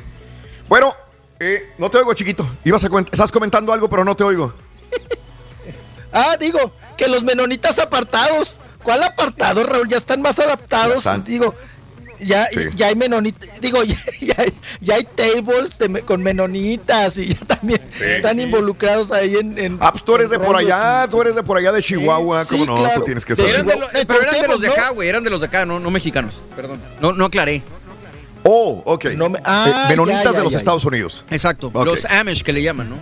Bueno, 0.67 0.93
eh, 1.39 1.69
no 1.77 1.89
te 1.89 1.97
oigo, 1.97 2.13
chiquito. 2.13 2.49
Ibas 2.65 2.83
a 2.83 2.89
estás 3.11 3.31
comentando 3.31 3.71
algo, 3.71 3.89
pero 3.89 4.03
no 4.03 4.15
te 4.15 4.23
oigo. 4.23 4.53
Ah, 6.11 6.37
digo, 6.39 6.71
que 6.97 7.07
los 7.07 7.23
menonitas 7.23 7.79
apartados. 7.79 8.59
¿Cuál 8.83 9.03
apartado, 9.03 9.63
Raúl? 9.63 9.87
Ya 9.89 9.97
están 9.97 10.21
más 10.21 10.39
adaptados. 10.39 10.97
Están. 10.97 11.23
Digo, 11.23 11.53
ya, 12.19 12.47
Sí. 12.51 12.59
ya 12.75 12.87
hay 12.87 12.95
menonitas. 12.95 13.49
Digo, 13.61 13.83
ya, 13.83 13.97
ya 14.21 14.35
hay, 14.37 14.53
ya 14.81 14.95
hay 14.95 15.03
tables 15.03 15.77
de 15.77 16.01
con 16.01 16.23
menonitas 16.23 17.17
y 17.17 17.33
ya 17.35 17.39
también 17.45 17.81
están 17.99 18.39
involucrados 18.39 19.11
ahí 19.11 19.35
en. 19.35 19.57
en 19.59 19.77
Ah, 19.81 19.91
pues 19.91 20.03
tú 20.03 20.15
eres 20.15 20.29
de 20.29 20.39
por 20.39 20.55
allá, 20.55 21.05
y- 21.05 21.09
tú 21.11 21.21
eres 21.21 21.35
de 21.35 21.43
por 21.43 21.57
allá 21.57 21.71
de 21.71 21.81
Chihuahua, 21.81 22.43
Sí, 22.45 22.57
¿cómo 22.57 22.65
no? 22.65 22.75
claro. 22.77 22.99
Tú 23.01 23.05
tienes 23.05 23.25
que 23.25 23.35
saber. 23.35 23.51
Eran 23.53 23.67
de 23.67 23.75
lo- 23.77 23.85
Eh, 23.91 24.05
pero 24.07 24.21
eran 24.21 24.41
de 24.41 24.47
los 24.47 24.61
de 24.61 24.67
acá, 24.69 24.87
¿no? 24.87 24.93
güey. 24.95 25.09
Eran 25.09 25.23
de 25.23 25.29
los 25.29 25.41
de 25.41 25.47
acá, 25.47 25.65
no, 25.65 25.79
no 25.79 25.91
mexicanos. 25.91 26.41
Perdón. 26.55 26.81
No, 27.01 27.11
no 27.11 27.25
aclaré. 27.25 27.61
Oh, 28.43 28.81
ok. 28.85 29.05
No 29.15 29.29
me- 29.29 29.39
Eh, 29.39 29.43
ah, 29.45 29.85
menonitas 29.89 30.23
ya, 30.23 30.31
ya, 30.31 30.37
de 30.37 30.43
los 30.43 30.53
ya, 30.53 30.59
Estados 30.59 30.85
Unidos. 30.85 31.25
Exacto. 31.29 31.71
Los 31.73 32.05
Amish 32.05 32.43
que 32.43 32.53
le 32.53 32.63
llaman, 32.63 32.89
¿no? 32.89 32.95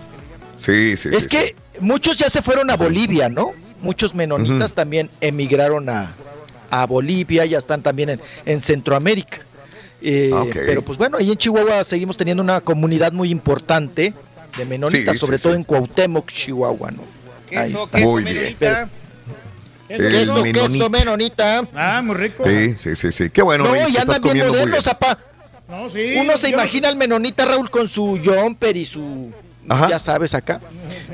Sí, 0.55 0.97
sí, 0.97 1.09
Es 1.11 1.23
sí, 1.25 1.29
que 1.29 1.55
muchos 1.81 2.17
ya 2.17 2.29
se 2.29 2.41
fueron 2.41 2.69
a 2.71 2.75
Bolivia, 2.77 3.29
¿no? 3.29 3.53
Muchos 3.81 4.15
menonitas 4.15 4.73
también 4.73 5.09
emigraron 5.21 5.89
a, 5.89 6.13
a 6.71 6.85
Bolivia, 6.85 7.45
ya 7.45 7.57
están 7.57 7.81
también 7.81 8.09
en, 8.09 8.21
en 8.45 8.59
Centroamérica. 8.59 9.39
Eh, 10.01 10.31
Ah. 10.33 10.45
Pero 10.53 10.81
pues 10.83 10.97
bueno, 10.97 11.17
ahí 11.17 11.31
en 11.31 11.37
Chihuahua 11.37 11.83
seguimos 11.83 12.15
teniendo 12.17 12.41
una 12.43 12.61
comunidad 12.61 13.11
muy 13.11 13.29
importante 13.29 14.13
de 14.57 14.65
menonitas, 14.65 15.13
Sí, 15.15 15.19
sobre 15.19 15.37
sí, 15.37 15.43
todo 15.43 15.53
sí. 15.53 15.57
en 15.57 15.63
Cuauhtémoc, 15.63 16.31
Chihuahua, 16.31 16.91
¿no? 16.91 17.01
Ahí 17.57 17.73
está. 17.73 17.97
Muy 17.99 18.23
bien. 18.23 18.35
menonita. 18.35 18.89
El 19.87 20.09
Queso, 20.09 20.33
menonita. 20.33 20.59
queso, 20.67 20.89
menonita. 20.89 21.67
Ah, 21.75 22.01
muy 22.03 22.15
rico. 22.15 22.43
Sí, 22.43 22.73
sí, 22.77 22.95
sí, 22.95 23.11
sí. 23.11 23.29
Qué 23.29 23.41
bueno, 23.43 23.65
No, 23.65 23.75
ya 23.75 23.85
estás 23.85 24.15
andan 24.17 24.33
bien 24.33 24.47
modernos, 24.47 24.87
apá. 24.87 25.19
No, 25.69 25.89
sí, 25.89 26.15
Uno 26.17 26.37
se 26.37 26.49
yo 26.49 26.55
imagina 26.55 26.89
al 26.89 26.95
menonita 26.95 27.45
Raúl 27.45 27.69
con 27.69 27.87
su 27.87 28.19
jumper 28.23 28.77
y 28.77 28.85
su 28.85 29.31
Ajá. 29.69 29.89
ya 29.89 29.99
sabes 29.99 30.33
acá. 30.33 30.59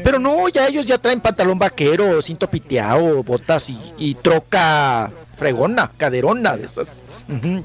Pero 0.03 0.19
no, 0.19 0.47
ya 0.49 0.67
ellos 0.67 0.85
ya 0.85 0.97
traen 0.97 1.19
pantalón 1.19 1.57
vaquero, 1.59 2.21
cinto 2.21 2.49
piteado, 2.49 3.23
botas 3.23 3.69
y, 3.69 3.79
y 3.97 4.15
troca 4.15 5.11
fregona, 5.37 5.91
caderona 5.97 6.55
de 6.57 6.65
esas. 6.65 7.03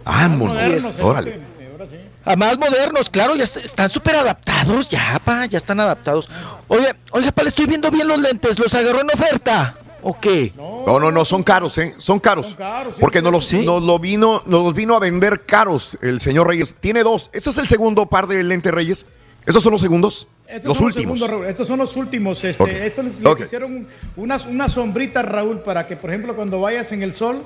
Vámonos, 0.04 0.56
Así 0.56 0.64
es. 0.72 0.82
Modernos, 0.82 0.98
eh, 0.98 1.02
órale. 1.02 1.32
sí, 1.32 1.86
sí. 1.90 1.96
A 2.24 2.34
más 2.36 2.58
modernos, 2.58 3.08
claro, 3.08 3.36
ya 3.36 3.44
están 3.44 3.88
súper 3.90 4.16
adaptados, 4.16 4.88
ya, 4.88 5.20
pa, 5.24 5.46
ya 5.46 5.56
están 5.58 5.78
adaptados. 5.78 6.28
Oye, 6.68 6.92
oiga, 7.12 7.30
pa, 7.32 7.42
le 7.42 7.48
estoy 7.50 7.66
viendo 7.66 7.90
bien 7.90 8.08
los 8.08 8.18
lentes, 8.18 8.58
¿los 8.58 8.74
agarró 8.74 9.00
en 9.00 9.10
oferta? 9.14 9.76
¿O 10.02 10.18
qué? 10.18 10.52
No, 10.56 10.98
no, 11.00 11.10
no, 11.10 11.24
son 11.24 11.42
caros, 11.42 11.78
¿eh? 11.78 11.94
Son 11.98 12.18
caros. 12.20 12.46
Son 12.48 12.56
caros, 12.56 12.94
sí, 12.94 13.00
porque 13.00 13.18
sí. 13.18 13.24
nos 13.24 13.32
los, 13.32 13.44
Sí. 13.44 13.64
nos 13.64 13.82
lo 13.82 13.98
vino, 13.98 14.42
nos 14.46 14.64
los 14.64 14.74
vino 14.74 14.94
a 14.94 14.98
vender 15.00 15.44
caros 15.46 15.96
el 16.02 16.20
señor 16.20 16.46
Reyes. 16.48 16.74
Tiene 16.80 17.02
dos. 17.02 17.28
¿Este 17.32 17.50
es 17.50 17.58
el 17.58 17.66
segundo 17.68 18.06
par 18.06 18.26
de 18.26 18.42
lentes 18.42 18.72
Reyes? 18.72 19.06
¿Esos 19.46 19.62
son 19.62 19.72
los 19.72 19.80
segundos? 19.80 20.28
Estos 20.48 20.64
los 20.64 20.76
son 20.78 20.86
últimos. 20.88 21.18
segundos, 21.18 21.30
Raúl. 21.30 21.46
Estos 21.46 21.68
son 21.68 21.78
los 21.78 21.96
últimos. 21.96 22.42
Este. 22.44 22.86
Estos 22.86 23.04
les, 23.04 23.40
hicieron 23.40 23.86
unas 24.16 24.46
una 24.46 24.68
sombritas, 24.68 25.24
Raúl, 25.24 25.60
para 25.60 25.86
que, 25.86 25.96
por 25.96 26.10
ejemplo, 26.10 26.34
cuando 26.34 26.60
vayas 26.60 26.90
en 26.92 27.02
el 27.02 27.14
sol, 27.14 27.42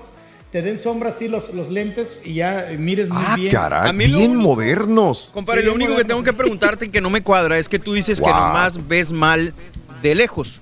te 0.51 0.63
den 0.63 0.79
sombra 0.79 1.11
así 1.11 1.29
los, 1.29 1.53
los 1.55 1.69
lentes 1.71 2.23
y 2.25 2.35
ya 2.35 2.71
eh, 2.71 2.77
mires 2.79 3.09
muy 3.09 3.23
ah, 3.25 3.37
bien. 3.37 3.53
caray, 3.53 3.89
A 3.89 3.93
mí 3.93 4.09
lo 4.09 4.19
bien 4.19 4.31
único- 4.33 4.49
modernos. 4.49 5.31
Compadre, 5.33 5.61
Sí, 5.61 5.67
lo 5.69 5.75
único 5.75 5.95
que 5.97 6.05
tengo 6.05 6.23
que 6.25 6.33
preguntarte 6.33 6.87
y 6.87 6.89
que 6.89 7.01
no 7.01 7.09
me 7.11 7.23
cuadra 7.23 7.59
es 7.59 7.69
que 7.69 7.79
tú 7.79 7.93
dices 7.93 8.21
que 8.21 8.29
nomás 8.31 8.89
ves 8.89 9.13
mal 9.13 9.55
de 10.03 10.15
lejos. 10.15 10.61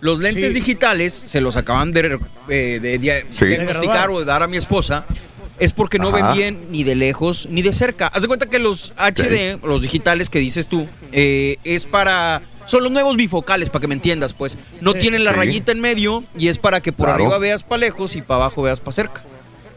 Los 0.00 0.18
lentes 0.18 0.48
Sí. 0.48 0.54
digitales 0.54 1.12
se 1.12 1.40
los 1.40 1.56
acaban 1.56 1.92
de, 1.92 2.18
eh, 2.48 2.78
de 2.80 3.24
Sí. 3.30 3.46
diagnosticar 3.46 4.10
o 4.10 4.18
de 4.18 4.24
dar 4.24 4.42
a 4.42 4.46
mi 4.48 4.56
esposa. 4.56 5.04
Es 5.62 5.72
porque 5.72 6.00
no 6.00 6.08
Ajá. 6.08 6.16
ven 6.32 6.36
bien 6.36 6.66
ni 6.70 6.82
de 6.82 6.96
lejos 6.96 7.46
ni 7.48 7.62
de 7.62 7.72
cerca. 7.72 8.08
Haz 8.08 8.22
de 8.22 8.26
cuenta 8.28 8.46
que 8.46 8.58
los 8.58 8.92
HD, 8.96 9.58
los 9.64 9.80
digitales 9.80 10.28
que 10.28 10.40
dices 10.40 10.66
tú, 10.66 10.88
eh, 11.12 11.56
es 11.62 11.86
para. 11.86 12.42
Son 12.66 12.82
los 12.82 12.90
nuevos 12.90 13.16
bifocales, 13.16 13.70
para 13.70 13.80
que 13.82 13.86
me 13.86 13.94
entiendas, 13.94 14.32
pues. 14.34 14.58
No 14.80 14.92
Sí. 14.92 14.98
tienen 14.98 15.22
la 15.22 15.30
Sí. 15.30 15.36
rayita 15.36 15.70
en 15.70 15.78
medio 15.80 16.24
y 16.36 16.48
es 16.48 16.58
para 16.58 16.80
que 16.80 16.92
por 16.92 17.06
Claro. 17.06 17.22
arriba 17.22 17.38
veas 17.38 17.62
para 17.62 17.78
lejos 17.78 18.16
y 18.16 18.22
para 18.22 18.38
abajo 18.40 18.62
veas 18.62 18.80
para 18.80 18.92
cerca. 18.92 19.22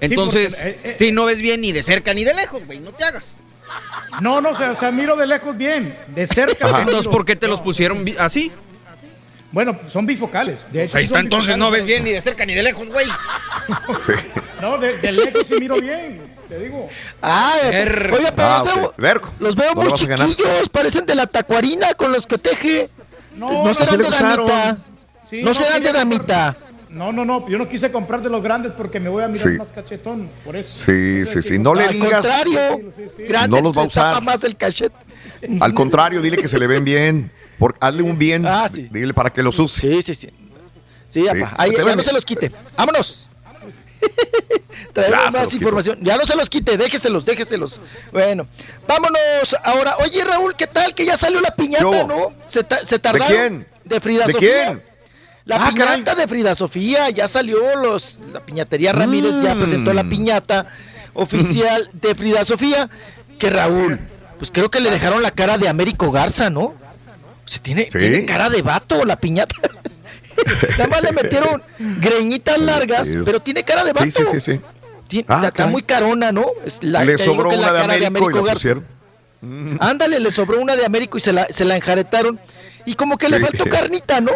Entonces, 0.01 0.55
porque, 0.55 0.69
eh, 0.71 0.79
eh, 0.85 0.95
si 0.97 1.11
no 1.11 1.25
ves 1.25 1.39
bien 1.39 1.61
ni 1.61 1.71
de 1.71 1.83
cerca 1.83 2.13
ni 2.15 2.23
de 2.23 2.33
lejos, 2.33 2.65
güey, 2.65 2.79
no 2.79 2.91
te 2.91 3.03
hagas. 3.03 3.37
No, 4.21 4.41
no, 4.41 4.49
o 4.49 4.55
sea, 4.55 4.71
o 4.71 4.75
sea, 4.75 4.91
miro 4.91 5.15
de 5.15 5.27
lejos 5.27 5.55
bien. 5.55 5.95
De 6.15 6.27
cerca. 6.27 6.79
Entonces, 6.81 7.07
¿por 7.07 7.25
qué 7.25 7.35
te 7.35 7.47
los 7.47 7.59
pusieron 7.61 8.05
así? 8.17 8.51
Bueno, 9.55 9.79
son 9.87 10.05
bifocales. 10.05 10.67
De 10.69 10.83
hecho, 10.83 10.91
Pues 10.91 10.95
ahí 10.95 11.05
sí 11.05 11.09
son 11.13 11.17
está, 11.17 11.19
entonces 11.21 11.57
no 11.57 11.71
ves 11.71 11.85
bien 11.85 12.03
ni 12.03 12.11
de 12.11 12.19
cerca 12.19 12.45
ni 12.45 12.53
de 12.53 12.61
lejos, 12.61 12.89
güey. 12.89 13.05
Sí. 14.01 14.11
No, 14.61 14.77
de, 14.77 14.97
de 14.97 15.11
lejos 15.13 15.47
sí 15.47 15.53
miro 15.57 15.77
bien. 15.79 16.19
Te 16.49 16.59
digo. 16.59 16.89
Ah, 17.21 17.53
Er- 17.63 18.11
pero 18.11 18.17
Ah, 18.37 18.63
los 18.65 18.75
veo, 18.75 18.93
Verco. 18.97 19.31
los 19.39 19.55
veo 19.55 19.73
No 19.73 19.81
muy 19.83 19.93
chiquillos, 19.93 20.67
parecen 20.69 21.05
de 21.05 21.15
la 21.15 21.25
tacuarina 21.25 21.93
con 21.93 22.11
los 22.11 22.27
que 22.27 22.37
teje. 22.37 22.89
No, 23.37 23.49
No, 23.49 23.63
no, 23.67 23.73
se 23.73 23.85
sí 23.85 23.91
dan 23.91 23.97
le 23.97 24.03
de 24.03 24.09
damita. 24.11 24.77
Sí, 25.29 25.41
no, 25.41 25.53
se 25.53 25.63
dan 25.69 25.83
de 25.83 25.93
damita. 25.93 26.55
No, 26.89 27.13
no, 27.13 27.23
no. 27.23 27.47
Yo 27.47 27.57
no 27.57 27.69
quise 27.69 27.89
comprar 27.93 28.21
de 28.21 28.29
los 28.29 28.43
grandes 28.43 28.73
porque 28.73 28.99
me 28.99 29.07
voy 29.07 29.23
a 29.23 29.29
mirar 29.29 29.41
Sí. 29.51 29.57
más 29.57 29.69
cachetón. 29.69 30.29
Por 30.43 30.57
eso. 30.57 30.75
Sí, 30.75 31.25
sí, 31.25 31.41
sí. 31.41 31.57
No 31.59 31.73
le 31.73 31.85
Al 31.85 31.93
digas. 31.93 32.11
contrario, 32.11 32.59
Sí, 32.93 33.03
sí, 33.05 33.13
sí. 33.15 33.23
grandes 33.23 33.49
No 33.61 33.67
los 33.69 33.77
va 33.77 33.83
a 33.83 33.85
usar. 33.85 34.21
más 34.21 34.43
el 34.43 34.57
cachete. 34.57 34.95
Al 35.61 35.73
contrario, 35.73 36.21
dile 36.21 36.35
que 36.37 36.47
se 36.49 36.59
le 36.59 36.67
ven 36.67 36.83
bien. 36.83 37.31
Por, 37.59 37.75
hazle 37.79 38.03
un 38.03 38.17
bien. 38.17 38.45
Ah, 38.45 38.67
sí. 38.71 38.87
Dile 38.91 39.13
para 39.13 39.31
que 39.31 39.41
los 39.43 39.57
use. 39.59 39.81
Sí, 39.81 40.01
sí, 40.01 40.13
sí. 40.13 40.29
Sí, 41.09 41.27
apa. 41.27 41.53
Ahí, 41.57 41.71
ya 41.75 41.95
no 41.95 42.03
se 42.03 42.11
los 42.13 42.25
quite. 42.25 42.51
¡Vámonos! 42.77 43.29
Traemos 44.93 45.33
más 45.33 45.53
información. 45.53 45.97
Ya 46.01 46.17
no 46.17 46.25
se 46.25 46.35
los 46.37 46.49
quite, 46.49 46.77
déjeselos, 46.77 47.25
déjeselos. 47.25 47.79
Bueno, 48.11 48.47
vámonos 48.87 49.55
ahora. 49.63 49.95
Oye, 49.99 50.23
Raúl, 50.23 50.55
¿qué 50.55 50.67
tal? 50.67 50.93
Que 50.95 51.05
ya 51.05 51.17
salió 51.17 51.41
la 51.41 51.51
piñata. 51.55 52.03
¿no? 52.05 52.31
Se, 52.45 52.63
ta- 52.63 52.83
se 52.83 52.97
tardaron. 52.99 53.27
quién? 53.27 53.67
De 53.83 53.99
Frida 53.99 54.25
¿De 54.25 54.33
Sofía. 54.33 54.49
quién? 54.65 54.83
La 55.45 55.57
Ah, 55.57 55.69
piñata 55.69 56.03
caray. 56.03 56.21
de 56.21 56.27
Frida 56.27 56.55
Sofía, 56.55 57.09
ya 57.11 57.27
salió 57.27 57.75
los, 57.75 58.19
la 58.31 58.39
piñatería 58.45 58.93
Ramírez 58.93 59.35
ya 59.43 59.53
Mm. 59.53 59.59
presentó 59.59 59.93
la 59.93 60.03
piñata 60.03 60.65
oficial 61.13 61.89
de 61.93 62.15
Frida 62.15 62.43
Sofía, 62.45 62.89
que 63.37 63.49
Raúl, 63.49 63.99
pues 64.39 64.49
creo 64.51 64.71
que 64.71 64.79
le 64.79 64.89
dejaron 64.89 65.21
la 65.21 65.31
cara 65.31 65.57
de 65.57 65.67
Américo 65.67 66.11
Garza, 66.11 66.49
¿no? 66.49 66.73
Se 67.45 67.59
tiene, 67.59 67.89
Sí. 67.91 67.99
tiene 67.99 68.25
cara 68.25 68.49
de 68.49 68.61
vato 68.61 69.05
la 69.05 69.15
piñata. 69.17 69.55
Nada 70.77 70.87
más 70.87 71.01
le 71.01 71.11
metieron 71.11 71.61
greñitas 72.01 72.57
largas, 72.59 73.07
Sí. 73.07 73.17
pero 73.23 73.39
tiene 73.39 73.63
cara 73.63 73.83
de 73.83 73.93
vato. 73.93 74.05
Sí, 74.05 74.11
sí, 74.11 74.23
sí, 74.39 74.59
sí. 75.09 75.25
Ah, 75.27 75.43
está 75.47 75.67
muy 75.67 75.83
carona, 75.83 76.31
¿no? 76.31 76.45
Es 76.65 76.79
la- 76.81 77.05
le 77.05 77.17
sobró 77.17 77.49
una 77.49 77.71
de 77.71 78.05
Américo, 78.05 78.29
y 78.31 78.33
la 78.33 78.39
Garza. 78.41 78.53
pusieron. 78.53 78.85
Ándale, 79.79 80.19
le 80.19 80.31
sobró 80.31 80.59
una 80.59 80.75
de 80.75 80.85
Américo 80.85 81.17
y 81.17 81.21
se 81.21 81.31
la, 81.31 81.47
se 81.49 81.63
la 81.65 81.75
enjaretaron. 81.75 82.39
Y 82.85 82.95
como 82.95 83.17
que 83.17 83.29
le 83.29 83.37
Sí. 83.37 83.43
faltó 83.43 83.65
carnita, 83.65 84.21
¿no? 84.21 84.31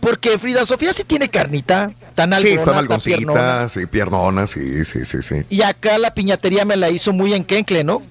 Porque 0.00 0.38
Frida 0.38 0.66
Sofía 0.66 0.92
sí 0.92 1.02
tiene 1.04 1.28
carnita, 1.28 1.90
tan 2.14 2.30
Sí, 2.30 2.36
algonota, 2.36 2.80
está 2.80 2.88
tan 2.88 3.00
piernona. 3.00 3.68
sí, 3.68 3.86
piernona, 3.86 4.46
sí, 4.46 4.84
sí, 4.84 5.04
sí, 5.04 5.22
sí. 5.22 5.42
Y 5.48 5.62
acá 5.62 5.96
la 5.98 6.12
piñatería 6.14 6.64
me 6.64 6.76
la 6.76 6.90
hizo 6.90 7.12
muy 7.12 7.32
enquencle, 7.34 7.84
¿no? 7.84 8.02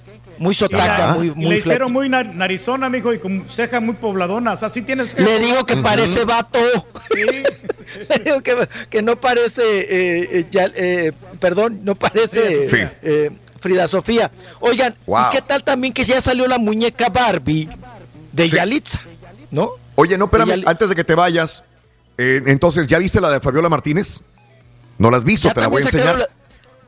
Muy 0.44 0.54
sotaca, 0.54 1.14
muy, 1.14 1.28
Y 1.28 1.30
le 1.30 1.36
muy 1.36 1.56
hicieron 1.56 1.92
muy 1.94 2.10
na- 2.10 2.24
narizona, 2.24 2.90
mijo, 2.90 3.14
y 3.14 3.20
con 3.20 3.46
cejas 3.50 3.82
muy 3.82 3.96
pobladonas. 3.96 4.62
Así 4.64 4.82
tienes 4.82 5.14
que. 5.16 5.22
Le 5.24 5.40
digo 5.40 5.66
que 5.66 5.78
parece 5.78 6.26
vato. 6.26 6.60
Le 7.16 8.24
digo 8.24 8.42
que, 8.42 8.68
que 8.90 9.02
no 9.02 9.16
parece, 9.20 9.62
eh, 9.64 10.30
eh, 10.40 10.46
ya- 10.52 10.72
eh, 10.76 11.12
perdón, 11.40 11.80
no 11.84 11.96
parece 11.96 12.68
Sí. 12.68 12.78
eh, 13.02 13.32
Frida 13.60 13.88
Sofía. 13.88 14.32
Oigan, 14.60 14.96
Wow. 15.06 15.28
¿y 15.32 15.36
qué 15.36 15.42
tal 15.42 15.64
también 15.64 15.94
que 15.94 16.04
ya 16.04 16.20
salió 16.20 16.48
la 16.48 16.58
muñeca 16.58 17.10
Barbie 17.10 17.70
de 18.32 18.50
Yalitza? 18.50 19.00
¿No? 19.52 19.72
Oye, 19.96 20.18
no, 20.18 20.26
espérame, 20.26 20.64
antes 20.66 20.90
de 20.90 20.96
que 20.96 21.04
te 21.04 21.16
vayas, 21.16 21.64
eh, 22.18 22.42
entonces, 22.48 22.88
¿ya 22.88 22.98
viste 22.98 23.22
la 23.22 23.32
de 23.32 23.40
Fabiola 23.40 23.70
Martínez? 23.70 24.22
No 24.98 25.10
la 25.12 25.18
has 25.18 25.24
visto, 25.24 25.48
Ya 25.48 25.54
te 25.54 25.62
la 25.62 25.68
voy 25.68 25.82
a 25.82 25.86
enseñar. 25.86 26.18
La, 26.18 26.30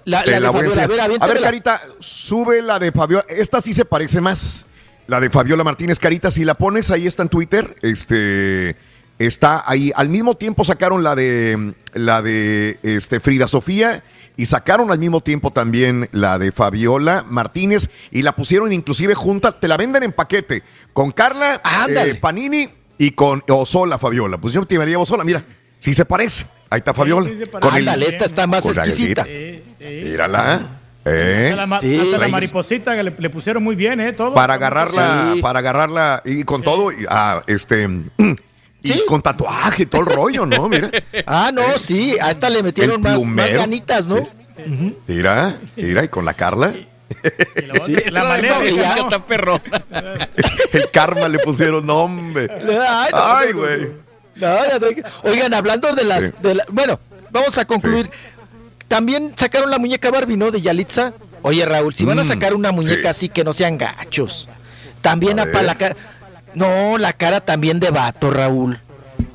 La 0.06 0.24
de 0.24 0.40
la 0.40 0.52
Fabiola. 0.52 0.74
A 0.74 0.76
ver, 0.76 0.84
A 0.84 0.88
ver, 0.88 1.00
aviéntamela. 1.02 1.42
Carita, 1.42 1.82
sube 2.00 2.62
la 2.62 2.80
de 2.80 2.92
Fabiola. 2.92 3.26
Esta 3.28 3.60
sí 3.60 3.74
se 3.74 3.86
parece 3.86 4.22
más. 4.22 4.66
La 5.08 5.20
de 5.20 5.30
Fabiola 5.30 5.64
Martínez 5.64 6.00
Carita, 6.00 6.32
si 6.32 6.46
la 6.46 6.56
pones, 6.56 6.90
ahí 6.90 7.06
está 7.06 7.24
en 7.24 7.30
Twitter. 7.30 7.76
Este 7.82 8.76
está 9.20 9.64
ahí. 9.66 9.92
Al 9.96 10.10
mismo 10.10 10.36
tiempo 10.36 10.64
sacaron 10.64 11.04
la 11.04 11.16
de 11.16 11.74
la 11.94 12.22
de 12.22 12.80
este, 12.84 13.20
Frida 13.20 13.48
Sofía 13.48 14.04
y 14.38 14.48
sacaron 14.48 14.92
al 14.92 15.00
mismo 15.00 15.22
tiempo 15.22 15.52
también 15.52 16.10
la 16.12 16.38
de 16.40 16.52
Fabiola 16.52 17.24
Martínez 17.28 17.90
y 18.12 18.22
la 18.22 18.36
pusieron 18.36 18.74
inclusive 18.74 19.16
junta. 19.16 19.60
Te 19.60 19.68
la 19.68 19.78
venden 19.78 20.04
en 20.04 20.12
paquete 20.12 20.64
con 20.94 21.12
Carla 21.12 21.62
eh, 21.88 22.16
Panini 22.16 22.70
y 22.98 23.12
con 23.12 23.44
Osola 23.48 23.98
Fabiola. 23.98 24.38
Pues 24.38 24.54
yo 24.54 24.66
te 24.66 24.76
llevaría 24.76 25.00
Osola. 25.00 25.24
Mira, 25.24 25.46
sí 25.80 25.94
se 25.94 26.06
parece. 26.06 26.46
Ahí 26.70 26.80
está 26.80 26.94
Fabiola. 26.94 27.30
sí. 27.30 27.50
Con 27.50 27.64
el- 27.76 27.88
Ándale, 27.88 28.08
esta 28.08 28.26
está 28.26 28.48
más 28.48 28.64
con 28.64 28.72
exquisita. 28.72 29.26
Mírala. 29.80 30.62
¿eh? 31.06 31.50
Hasta 31.50 31.56
la, 31.56 31.66
ma- 31.68 31.80
Sí, 31.80 31.98
hasta 32.00 32.18
la 32.18 32.26
sí. 32.26 32.32
mariposita 32.32 32.96
que 32.96 33.04
le, 33.04 33.14
le 33.18 33.30
pusieron 33.30 33.64
muy 33.64 33.76
bien, 33.76 34.00
¿eh? 34.00 34.14
Todo. 34.14 34.34
para 34.34 34.56
agarrarla, 34.56 35.32
Sí. 35.36 35.42
para 35.42 35.60
agarrarla 35.60 36.22
y 36.26 36.44
con 36.44 36.64
todo, 36.64 36.92
y, 36.92 37.06
ah, 37.08 37.44
este, 37.46 37.88
y 38.82 38.92
Sí. 38.92 39.04
con 39.08 39.22
tatuaje 39.22 39.84
y 39.84 39.86
todo 39.86 40.02
el 40.02 40.08
rollo, 40.08 40.46
¿no? 40.48 40.68
Mira, 40.68 40.90
Ah, 41.28 41.52
no, 41.54 41.62
sí, 41.78 42.18
a 42.20 42.32
esta 42.32 42.50
le 42.50 42.64
metieron 42.64 43.02
más, 43.02 43.22
más 43.24 43.54
ganitas, 43.54 44.08
¿no? 44.08 44.28
mira, 45.08 45.56
mira, 45.76 46.04
y 46.04 46.08
con 46.08 46.26
la 46.26 46.34
Carla, 46.34 46.74
Y 46.76 47.62
la, 47.62 47.86
Sí, 47.86 47.96
Fabiola 47.96 48.96
¿no? 48.96 49.04
está 49.04 49.24
perrona. 49.28 49.62
el 50.74 50.90
karma 50.92 51.28
le 51.28 51.38
pusieron 51.40 51.86
nombre. 51.86 52.48
Ay, 52.52 53.12
no, 53.12 53.46
no, 53.54 53.60
güey. 53.60 54.05
No, 54.36 54.48
no, 54.68 54.80
no. 54.80 54.88
Oigan, 55.24 55.54
hablando 55.54 55.94
de 55.94 56.04
las... 56.04 56.24
Sí. 56.26 56.32
de 56.42 56.56
la- 56.56 56.66
bueno, 56.70 57.00
vamos 57.32 57.58
a 57.58 57.66
concluir. 57.66 58.10
También 58.88 59.34
sacaron 59.36 59.72
la 59.72 59.78
muñeca 59.80 60.12
Barbie, 60.12 60.38
¿no? 60.38 60.52
De 60.52 60.62
Yalitza. 60.62 61.14
Oye, 61.42 61.66
Raúl, 61.66 61.94
si 61.96 62.06
van 62.06 62.20
a 62.20 62.24
Mm, 62.24 62.28
sacar 62.28 62.54
una 62.54 62.72
muñeca 62.72 63.02
sí. 63.14 63.26
así 63.26 63.30
que 63.30 63.44
no 63.44 63.54
sean 63.54 63.78
gachos. 63.78 64.48
También 65.02 65.40
A 65.40 65.44
apa 65.44 65.52
ver. 65.60 65.66
la 65.66 65.76
cara... 65.76 65.96
No, 66.54 66.98
la 66.98 67.14
cara 67.14 67.42
también 67.42 67.80
de 67.80 67.90
vato, 67.92 68.32
Raúl. 68.32 68.80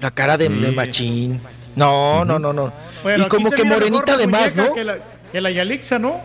La 0.01 0.11
cara 0.11 0.37
de, 0.39 0.49
de 0.49 0.73
machín. 0.73 1.41
No, 1.77 2.25
no, 2.25 2.39
no, 2.39 2.53
no. 2.53 2.73
Bueno, 3.03 3.25
y 3.25 3.29
como 3.29 3.51
que 3.51 3.65
morenita 3.65 4.17
de 4.17 4.27
más, 4.27 4.57
¿no? 4.57 4.73
Que 4.75 4.85
la, 4.85 4.99
que 5.33 5.41
la 5.41 5.51
Yalixa, 5.51 5.99
¿no? 5.99 6.21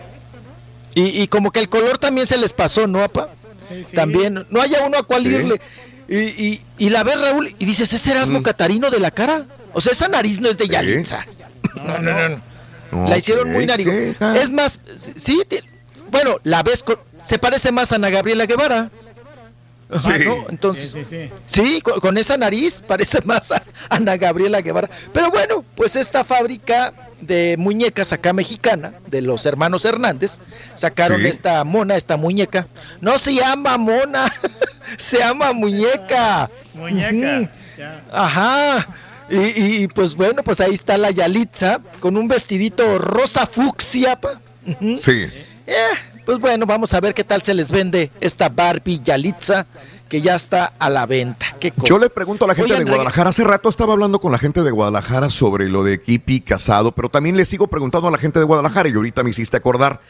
Y, 0.93 1.21
y 1.21 1.27
como 1.27 1.51
que 1.51 1.59
el 1.59 1.67
color 1.69 1.97
también 1.97 2.25
se 2.27 2.37
les 2.37 2.53
pasó, 2.53 2.87
¿no, 2.87 3.03
apa? 3.03 3.29
Sí, 3.67 3.83
sí. 3.83 3.95
También, 3.95 4.45
no 4.49 4.61
haya 4.61 4.85
uno 4.85 4.97
a 4.97 5.03
cual 5.03 5.23
Sí. 5.23 5.29
irle. 5.29 5.59
Y, 6.07 6.17
y, 6.17 6.61
y 6.77 6.89
la 6.89 7.03
ves, 7.03 7.19
Raúl, 7.19 7.55
y 7.57 7.65
dices, 7.65 7.91
¿es 7.93 8.07
Erasmo 8.07 8.39
Mm. 8.39 8.43
Catarino 8.43 8.89
de 8.91 8.99
la 8.99 9.11
cara? 9.11 9.45
O 9.73 9.81
sea, 9.81 9.91
esa 9.93 10.07
nariz 10.07 10.39
no 10.39 10.49
es 10.49 10.57
de 10.57 10.65
Sí. 10.65 10.69
Yalitza. 10.71 11.25
No, 11.83 11.97
no, 11.99 12.29
no. 12.29 12.41
no. 12.91 13.09
La 13.09 13.17
hicieron 13.17 13.51
muy 13.51 13.67
ah. 14.19 14.35
Es 14.37 14.49
más, 14.49 14.79
sí, 15.15 15.41
bueno, 16.11 16.37
la 16.43 16.63
ves, 16.63 16.83
con- 16.83 16.99
se 17.21 17.39
parece 17.39 17.71
más 17.71 17.91
a 17.91 17.95
Ana 17.95 18.09
Gabriela 18.09 18.45
Guevara. 18.45 18.89
Ajá, 19.89 20.17
Sí. 20.17 20.25
¿no? 20.25 20.45
Entonces, 20.49 20.91
Sí, 20.91 21.03
sí, 21.05 21.29
sí. 21.47 21.63
Sí, 21.63 21.81
con, 21.81 21.99
con 21.99 22.17
esa 22.17 22.37
nariz 22.37 22.81
parece 22.87 23.19
más 23.25 23.51
a 23.51 23.61
Ana 23.89 24.15
Gabriela 24.17 24.61
Guevara. 24.61 24.89
Pero 25.11 25.29
bueno, 25.31 25.65
pues 25.75 25.95
esta 25.95 26.23
fábrica 26.23 26.93
de 27.25 27.55
muñecas 27.57 28.13
acá 28.13 28.33
mexicana, 28.33 28.93
de 29.07 29.21
los 29.21 29.45
hermanos 29.45 29.85
Hernández, 29.85 30.39
sacaron 30.73 31.21
Sí. 31.21 31.27
esta 31.27 31.63
mona, 31.63 31.95
esta 31.95 32.17
muñeca. 32.17 32.67
No 33.01 33.17
se 33.19 33.33
llama 33.33 33.77
mona, 33.77 34.31
se 34.97 35.19
llama 35.19 35.53
muñeca. 35.53 36.49
Muñeca. 36.73 37.49
Ya. 37.77 38.01
Ajá. 38.11 38.87
Y, 39.29 39.83
y, 39.83 39.87
pues 39.87 40.15
bueno, 40.15 40.43
pues 40.43 40.59
ahí 40.61 40.73
está 40.73 40.97
la 40.97 41.09
Yalitza 41.11 41.79
con 41.99 42.15
un 42.15 42.27
vestidito 42.27 42.99
rosa 42.99 43.47
fucsia. 43.47 44.19
pa. 44.19 44.39
Sí. 44.95 45.25
Eh, 45.67 45.73
pues 46.25 46.37
bueno, 46.39 46.65
vamos 46.65 46.93
a 46.93 46.99
ver 46.99 47.13
qué 47.15 47.23
tal 47.23 47.41
se 47.41 47.53
les 47.55 47.71
vende 47.71 48.11
esta 48.21 48.49
Barbie 48.49 48.99
Yalitza 49.03 49.65
que 50.09 50.21
ya 50.21 50.35
está 50.35 50.73
a 50.77 50.89
la 50.89 51.05
venta. 51.05 51.47
¿Qué 51.59 51.71
cosa? 51.71 51.87
Yo 51.87 51.97
le 51.97 52.09
pregunto 52.09 52.45
a 52.45 52.47
la 52.47 52.55
gente 52.55 52.71
Oigan, 52.73 52.85
de 52.85 52.91
Guadalajara, 52.91 53.29
hace 53.31 53.43
rato 53.43 53.69
estaba 53.69 53.93
hablando 53.93 54.19
con 54.19 54.31
la 54.31 54.37
gente 54.37 54.61
de 54.63 54.71
Guadalajara 54.71 55.29
sobre 55.29 55.67
lo 55.69 55.83
de 55.83 56.01
Kipi 56.01 56.41
Casado, 56.41 56.91
pero 56.91 57.09
también 57.09 57.35
le 57.37 57.45
sigo 57.45 57.67
preguntando 57.67 58.07
a 58.07 58.11
la 58.11 58.17
gente 58.17 58.39
de 58.39 58.45
Guadalajara 58.45 58.87
y 58.89 58.93
ahorita 58.93 59.23
me 59.23 59.31
hiciste 59.31 59.57
acordar. 59.57 60.01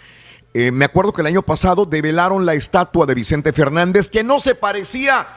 Eh, 0.54 0.72
me 0.72 0.86
acuerdo 0.86 1.12
que 1.14 1.22
el 1.22 1.28
año 1.28 1.42
pasado 1.42 1.86
develaron 1.86 2.46
la 2.46 2.54
estatua 2.54 3.06
de 3.06 3.14
Vicente 3.14 3.52
Fernández 3.54 4.10
que 4.10 4.24
no 4.24 4.40
se 4.40 4.56
parecía 4.56 5.28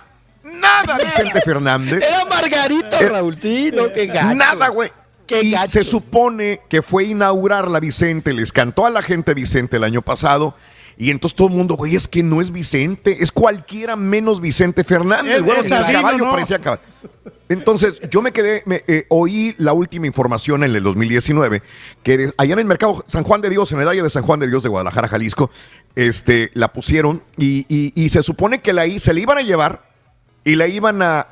nada 0.45 0.95
a 0.97 0.99
Vicente 0.99 1.41
Fernández. 1.41 2.03
Era 2.07 2.25
Margarito, 2.25 2.97
Eh, 3.01 3.09
Raúl. 3.09 3.39
Sí, 3.41 3.71
no, 3.75 3.93
qué 3.93 4.07
gacho. 4.07 4.35
Nada, 4.35 4.69
güey. 4.69 4.91
Qué 5.27 5.43
Y 5.43 5.51
gacho. 5.51 5.73
se 5.73 5.85
supone 5.85 6.61
que 6.69 6.83
fue 6.83 7.05
inaugurar 7.05 7.69
la 7.69 7.81
Vicente, 7.81 8.33
les 8.33 8.51
cantó 8.53 8.87
a 8.87 8.91
la 8.91 9.03
gente 9.03 9.35
Vicente 9.35 9.77
el 9.77 9.85
año 9.85 10.03
pasado. 10.03 10.55
Y 11.01 11.11
entonces 11.11 11.37
todo 11.37 11.47
el 11.49 11.55
mundo, 11.55 11.77
güey, 11.77 11.95
es 11.95 12.09
que 12.09 12.25
no 12.25 12.41
es 12.41 12.51
Vicente, 12.51 13.19
es 13.23 13.31
cualquiera 13.31 13.95
menos 13.95 14.41
Vicente 14.41 14.83
Fernández. 14.83 15.37
Es- 15.37 15.43
Bueno, 15.45 15.63
es 15.63 15.71
el 15.71 15.93
caballo 15.93 16.25
¿no? 16.25 16.31
parecía 16.31 16.59
caballo. 16.59 16.83
Entonces, 17.49 18.01
yo 18.11 18.21
me 18.21 18.33
quedé, 18.33 18.63
me, 18.67 18.83
eh, 18.89 19.07
oí 19.09 19.55
la 19.59 19.73
última 19.73 20.07
información 20.07 20.65
en 20.65 20.75
el 20.75 20.83
2019, 20.83 21.63
que 22.03 22.19
de- 22.19 22.35
allá 22.37 22.53
en 22.55 22.59
el 22.59 22.65
mercado 22.67 23.05
San 23.07 23.23
Juan 23.25 23.41
de 23.41 23.49
Dios, 23.49 23.71
en 23.73 23.81
el 23.81 23.89
área 23.89 24.03
de 24.03 24.11
San 24.11 24.23
Juan 24.25 24.41
de 24.41 24.49
Dios 24.49 24.63
de 24.65 24.69
Guadalajara, 24.69 25.09
Jalisco, 25.09 25.51
este, 25.95 26.51
la 26.55 26.73
pusieron 26.73 27.23
y, 27.37 27.65
y- 27.69 27.93
y 27.95 28.09
se 28.11 28.23
supone 28.23 28.61
que 28.61 28.73
la, 28.73 28.85
se 28.99 29.15
la 29.15 29.21
iban 29.21 29.39
a 29.39 29.43
llevar 29.43 29.89
y 30.45 30.57
le 30.57 30.69
iban 30.69 31.01
a, 31.01 31.21
a- 31.21 31.29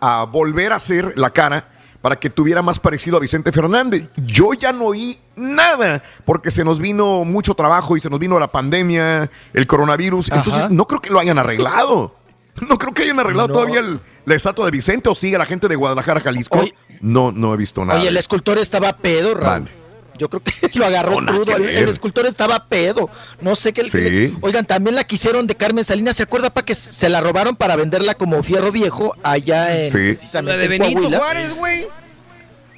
a- 0.00 0.20
a 0.20 0.24
volver 0.26 0.72
a 0.72 0.76
hacer 0.76 1.14
la 1.16 1.30
cara 1.30 1.68
para 2.08 2.18
que 2.18 2.30
tuviera 2.30 2.62
más 2.62 2.78
parecido 2.78 3.18
a 3.18 3.20
Vicente 3.20 3.52
Fernández. 3.52 4.08
Yo 4.16 4.54
ya 4.54 4.72
no 4.72 4.86
oí 4.86 5.18
nada 5.36 6.02
porque 6.24 6.50
se 6.50 6.64
nos 6.64 6.78
vino 6.80 7.22
mucho 7.26 7.52
trabajo 7.52 7.98
y 7.98 8.00
se 8.00 8.08
nos 8.08 8.18
vino 8.18 8.38
la 8.38 8.50
pandemia, 8.50 9.30
el 9.52 9.66
coronavirus. 9.66 10.30
Ajá. 10.32 10.38
Entonces, 10.38 10.70
no 10.70 10.86
creo 10.86 11.02
que 11.02 11.10
lo 11.10 11.18
hayan 11.20 11.38
arreglado. 11.38 12.14
No 12.68 12.76
creo 12.76 12.92
que 12.92 13.02
hayan 13.02 13.20
arreglado 13.20 13.46
No. 13.48 13.54
todavía 13.54 13.78
el- 13.78 14.00
la 14.24 14.34
estatua 14.34 14.64
de 14.64 14.72
Vicente 14.72 15.08
o 15.08 15.14
sigue 15.14 15.38
la 15.38 15.46
gente 15.46 15.68
de 15.68 15.76
Guadalajara, 15.76 16.20
Jalisco. 16.20 16.58
Oye. 16.58 16.74
no, 17.00 17.30
no 17.30 17.54
he 17.54 17.56
visto 17.56 17.84
nada. 17.84 18.00
Oye, 18.00 18.08
el 18.08 18.16
escultor 18.16 18.58
estaba 18.58 18.94
pedo, 18.94 19.34
Raúl. 19.34 19.46
Mande. 19.46 19.70
Yo 20.18 20.28
creo 20.28 20.42
que 20.42 20.52
lo 20.78 20.84
agarró 20.86 21.20
No, 21.20 21.32
crudo. 21.32 21.56
El, 21.56 21.88
escultor 21.88 22.26
estaba 22.26 22.64
pedo. 22.66 23.08
No 23.40 23.54
sé 23.56 23.72
qué. 23.72 23.88
Sí. 23.88 24.36
Oigan, 24.40 24.66
también 24.66 24.96
la 24.96 25.04
quisieron 25.04 25.46
de 25.46 25.54
Carmen 25.54 25.84
Salinas. 25.84 26.16
¿Se 26.16 26.24
acuerda 26.24 26.50
para 26.50 26.64
que 26.64 26.74
se 26.74 27.08
la 27.08 27.20
robaron 27.20 27.56
para 27.56 27.76
venderla 27.76 28.14
como 28.14 28.42
fierro 28.42 28.70
viejo 28.72 29.16
allá 29.22 29.78
en 29.78 29.86
Sí. 29.86 29.92
precisamente 29.92 30.52
La 30.52 30.58
de 30.58 30.64
en 30.64 30.70
Benito 30.70 30.92
Coahuila? 31.00 31.18
Juárez, 31.18 31.54
güey. 31.54 31.86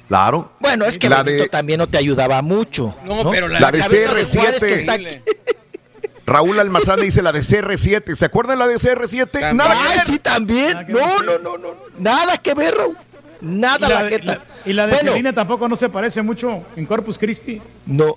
Claro. 0.07 0.51
Bueno, 0.59 0.85
es 0.85 0.99
que 0.99 1.09
La 1.09 1.23
Benito 1.23 1.43
de- 1.43 1.49
también 1.49 1.77
no 1.79 1.87
te 1.87 1.97
ayudaba 1.97 2.41
mucho. 2.41 2.93
No, 3.05 3.29
pero 3.31 3.47
la, 3.47 3.59
La 3.59 3.71
de 3.71 3.79
cabeza 3.79 4.13
de 4.13 4.21
CR7. 4.23 4.39
Juárez 4.39 4.59
que 4.61 4.73
está 4.73 4.93
aquí. 4.93 5.07
Raúl 6.25 6.59
Almazán 6.59 6.99
dice 7.01 7.21
la 7.21 7.31
de 7.31 7.39
CR7. 7.41 8.15
¿Se 8.15 8.25
acuerdan 8.25 8.59
la 8.59 8.67
de 8.67 8.75
CR7? 8.75 9.29
También. 9.31 9.57
Nada 9.57 9.73
que 9.73 9.79
Ay, 9.89 9.97
ver. 9.97 10.05
sí, 10.05 10.19
también. 10.19 10.73
Nada 10.73 10.85
que 10.85 10.93
ver, 10.93 11.03
No, 11.03 11.19
no, 11.23 11.37
no, 11.39 11.57
no. 11.57 11.69
Nada 11.97 12.37
que 12.37 12.53
ver, 12.53 12.75
Raúl. 12.75 12.97
Nada 13.41 13.87
Y 13.87 13.89
la, 13.89 13.89
la 13.89 14.03
de- 14.03 14.09
jeta. 14.11 14.25
la- 14.25 14.41
y 14.65 14.73
la 14.73 14.85
de 14.87 14.93
Bueno, 14.93 15.11
Selena 15.11 15.33
tampoco 15.33 15.67
no 15.67 15.75
se 15.75 15.89
parece 15.89 16.21
mucho 16.21 16.63
en 16.75 16.85
Corpus 16.85 17.17
Christi. 17.17 17.61
No, 17.85 18.15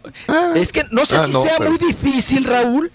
es 0.54 0.72
que 0.72 0.84
no 0.90 1.06
sé 1.06 1.16
Ah, 1.16 1.24
si 1.26 1.32
no, 1.32 1.42
sea 1.42 1.54
pero- 1.58 1.70
muy 1.70 1.78
difícil, 1.78 2.44
Raúl. 2.44 2.90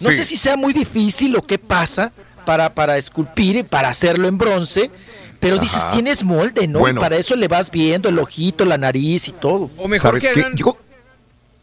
No 0.00 0.10
Sí. 0.10 0.16
sé 0.16 0.24
si 0.24 0.36
sea 0.36 0.56
muy 0.56 0.72
difícil 0.72 1.36
o 1.36 1.42
qué 1.46 1.58
pasa 1.58 2.10
para, 2.44 2.74
para 2.74 2.96
esculpir 2.98 3.56
y 3.56 3.62
para 3.62 3.88
hacerlo 3.90 4.26
en 4.26 4.36
bronce. 4.38 4.90
Pero 5.38 5.58
dices, 5.58 5.82
tienes 5.92 6.22
molde, 6.24 6.66
¿no? 6.68 6.78
Bueno. 6.80 7.00
Y 7.00 7.02
para 7.02 7.16
eso 7.16 7.34
le 7.36 7.48
vas 7.48 7.70
viendo 7.70 8.08
el 8.08 8.18
ojito, 8.18 8.64
la 8.64 8.78
nariz 8.78 9.26
y 9.28 9.32
todo. 9.32 9.70
O 9.76 9.88
mejor 9.88 10.00
¿Sabes 10.20 10.26
que 10.28 10.32
qué? 10.34 10.40
hagan... 10.40 10.56
Yo- 10.56 10.76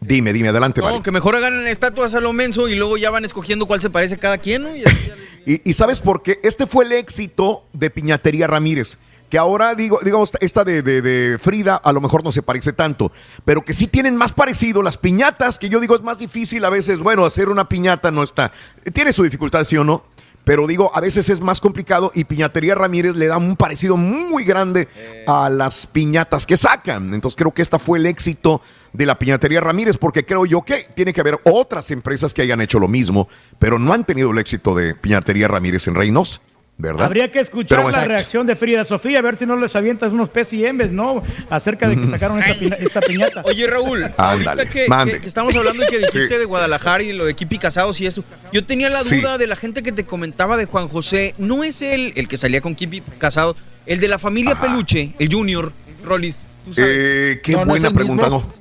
Dime, 0.01 0.31
dime, 0.31 0.47
adelante, 0.49 0.79
No, 0.79 0.87
Mari. 0.91 1.01
que 1.01 1.11
mejor 1.11 1.35
hagan 1.35 1.67
estatuas 1.67 2.13
a 2.15 2.21
lo 2.21 2.31
menso 2.31 2.69
y 2.69 2.75
luego 2.75 2.95
ya 2.97 3.09
van 3.09 3.25
escogiendo 3.25 3.65
cuál 3.65 3.81
se 3.81 3.89
parece 3.89 4.15
a 4.15 4.17
cada 4.17 4.37
quien, 4.37 4.63
¿no? 4.63 4.73
Y 4.75 4.83
así 4.83 4.95
ya- 5.07 5.15
Y, 5.45 5.69
y 5.69 5.73
sabes 5.73 5.99
por 5.99 6.21
qué? 6.23 6.39
Este 6.43 6.67
fue 6.67 6.85
el 6.85 6.91
éxito 6.93 7.63
de 7.73 7.89
Piñatería 7.89 8.47
Ramírez. 8.47 8.97
Que 9.29 9.37
ahora, 9.37 9.75
digo, 9.75 9.99
digamos, 10.03 10.31
esta 10.39 10.63
de, 10.63 10.81
de- 10.81 11.37
Frida 11.39 11.75
a 11.75 11.93
lo 11.93 12.01
mejor 12.01 12.23
no 12.23 12.31
se 12.31 12.41
parece 12.41 12.73
tanto, 12.73 13.11
pero 13.45 13.63
que 13.63 13.73
sí 13.73 13.87
tienen 13.87 14.15
más 14.15 14.31
parecido 14.33 14.81
las 14.81 14.97
piñatas, 14.97 15.59
que 15.59 15.69
yo 15.69 15.79
digo 15.79 15.95
es 15.95 16.01
más 16.01 16.17
difícil 16.17 16.65
a 16.65 16.69
veces, 16.69 16.99
bueno, 16.99 17.25
hacer 17.25 17.49
una 17.49 17.69
piñata 17.69 18.09
no 18.11 18.23
está, 18.23 18.51
tiene 18.93 19.13
su 19.13 19.23
dificultad, 19.23 19.63
sí 19.63 19.77
o 19.77 19.83
no, 19.83 20.03
pero 20.43 20.65
digo, 20.65 20.89
a 20.95 20.99
veces 21.01 21.29
es 21.29 21.41
más 21.41 21.61
complicado 21.61 22.11
y 22.15 22.23
Piñatería 22.23 22.73
Ramírez 22.73 23.15
le 23.15 23.27
da 23.27 23.37
un 23.37 23.55
parecido 23.55 23.97
muy 23.97 24.43
grande 24.45 24.87
a 25.27 25.47
las 25.47 25.85
piñatas 25.85 26.47
que 26.47 26.57
sacan. 26.57 27.13
Entonces 27.13 27.35
creo 27.37 27.53
que 27.53 27.61
esta 27.61 27.77
fue 27.77 27.99
el 27.99 28.07
éxito 28.07 28.61
de 28.93 29.05
la 29.05 29.19
Piñatería 29.19 29.61
Ramírez, 29.61 29.97
porque 29.97 30.25
creo 30.25 30.47
yo 30.47 30.63
que 30.63 30.87
tiene 30.95 31.13
que 31.13 31.21
haber 31.21 31.39
otras 31.43 31.91
empresas 31.91 32.33
que 32.33 32.41
hayan 32.41 32.61
hecho 32.61 32.79
lo 32.79 32.87
mismo, 32.87 33.27
pero 33.59 33.77
no 33.77 33.93
han 33.93 34.05
tenido 34.05 34.31
el 34.31 34.39
éxito 34.39 34.73
de 34.73 34.95
Piñatería 34.95 35.47
Ramírez 35.47 35.87
en 35.87 35.93
Reynos, 35.93 36.41
¿verdad? 36.79 37.05
Habría 37.05 37.29
que 37.29 37.39
escuchar 37.41 37.83
Pero 37.83 37.91
la 37.95 38.05
reacción 38.05 38.47
de 38.47 38.55
Frida 38.55 38.85
Sofía, 38.85 39.19
a 39.19 39.21
ver 39.21 39.35
si 39.35 39.45
no 39.45 39.57
les 39.57 39.75
avientas 39.75 40.13
unos 40.13 40.29
PCMs, 40.29 40.91
¿no? 40.91 41.21
Acerca 41.49 41.89
de 41.89 41.99
que 41.99 42.07
sacaron 42.07 42.39
esta, 42.41 42.55
pina- 42.57 42.77
esta 42.77 43.01
piñata. 43.01 43.41
Oye, 43.43 43.67
Raúl, 43.67 44.03
ahorita 44.17 44.51
Ándale, 44.51 44.69
que, 44.69 44.87
mande. 44.87 45.13
que- 45.15 45.21
que 45.21 45.27
estamos 45.27 45.53
hablando 45.55 45.83
y 45.83 45.87
que 45.87 45.97
dijiste 45.97 46.29
Sí. 46.29 46.35
de 46.37 46.45
Guadalajara 46.45 47.03
y 47.03 47.11
lo 47.11 47.25
de 47.25 47.35
Kipi 47.35 47.57
Casados 47.59 47.99
y 47.99 48.07
eso, 48.07 48.23
yo 48.53 48.63
tenía 48.65 48.89
la 48.89 49.03
Sí. 49.03 49.17
duda 49.19 49.37
de 49.37 49.45
la 49.47 49.57
gente 49.57 49.83
que 49.83 49.91
te 49.91 50.05
comentaba 50.05 50.55
de 50.55 50.65
Juan 50.65 50.87
José. 50.87 51.35
¿No 51.37 51.65
es 51.65 51.81
él 51.81 52.13
el 52.15 52.27
que 52.29 52.37
salía 52.37 52.61
con 52.61 52.73
Kipi 52.75 53.01
Casados? 53.17 53.57
El 53.85 53.99
de 53.99 54.07
la 54.07 54.17
familia 54.17 54.53
Ajá. 54.53 54.61
Peluche, 54.61 55.11
el 55.19 55.29
Junior, 55.31 55.73
Rollis, 56.05 56.51
tú 56.65 56.73
sabes. 56.73 56.91
Eh, 56.97 57.41
qué 57.43 57.51
No, 57.51 57.59
no 57.59 57.65
buena 57.65 57.91
pregunta, 57.91 58.23
mismo. 58.29 58.53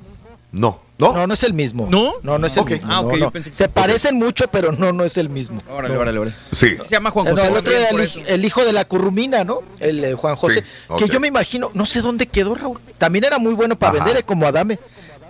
no. 0.51 0.88
No. 0.99 1.13
¿No? 1.13 1.25
no, 1.27 1.33
es 1.33 1.43
el 1.43 1.53
mismo. 1.53 1.87
¿No? 1.89 2.13
No, 2.23 2.37
no 2.37 2.45
es 2.45 2.55
el 2.57 2.65
mismo. 2.65 2.87
Ah, 2.91 2.99
ok, 3.01 3.11
no, 3.13 3.17
yo 3.17 3.25
no. 3.25 3.31
pensé 3.31 3.49
que- 3.49 3.55
Se 3.55 3.69
parecen 3.69 4.17
mucho, 4.17 4.47
pero 4.49 4.71
no, 4.73 4.91
no 4.91 5.05
es 5.05 5.17
el 5.17 5.29
mismo. 5.29 5.57
Órale, 5.71 5.93
No. 5.95 6.01
órale, 6.01 6.19
órale. 6.19 6.35
Sí. 6.51 6.75
Se 6.77 6.89
llama 6.89 7.09
Juan 7.11 7.25
José. 7.27 7.41
no, 7.41 7.47
el 7.49 7.57
otro 7.57 7.71
era 7.71 7.89
el, 8.27 8.45
hijo 8.45 8.63
de 8.65 8.73
la 8.73 8.85
currumina, 8.85 9.43
¿no? 9.43 9.61
El 9.79 10.03
eh, 10.03 10.13
Juan 10.13 10.35
José. 10.35 10.63
Sí. 10.89 10.95
Que 10.97 11.07
yo 11.07 11.19
me 11.19 11.27
imagino, 11.27 11.71
no 11.73 11.85
sé 11.85 12.01
dónde 12.01 12.27
quedó 12.27 12.53
Raúl. 12.53 12.79
También 12.97 13.23
era 13.25 13.39
muy 13.39 13.53
bueno 13.53 13.77
para 13.79 13.93
Ajá. 13.93 14.03
vender, 14.03 14.21
eh, 14.21 14.25
como 14.25 14.45
Adame. 14.45 14.77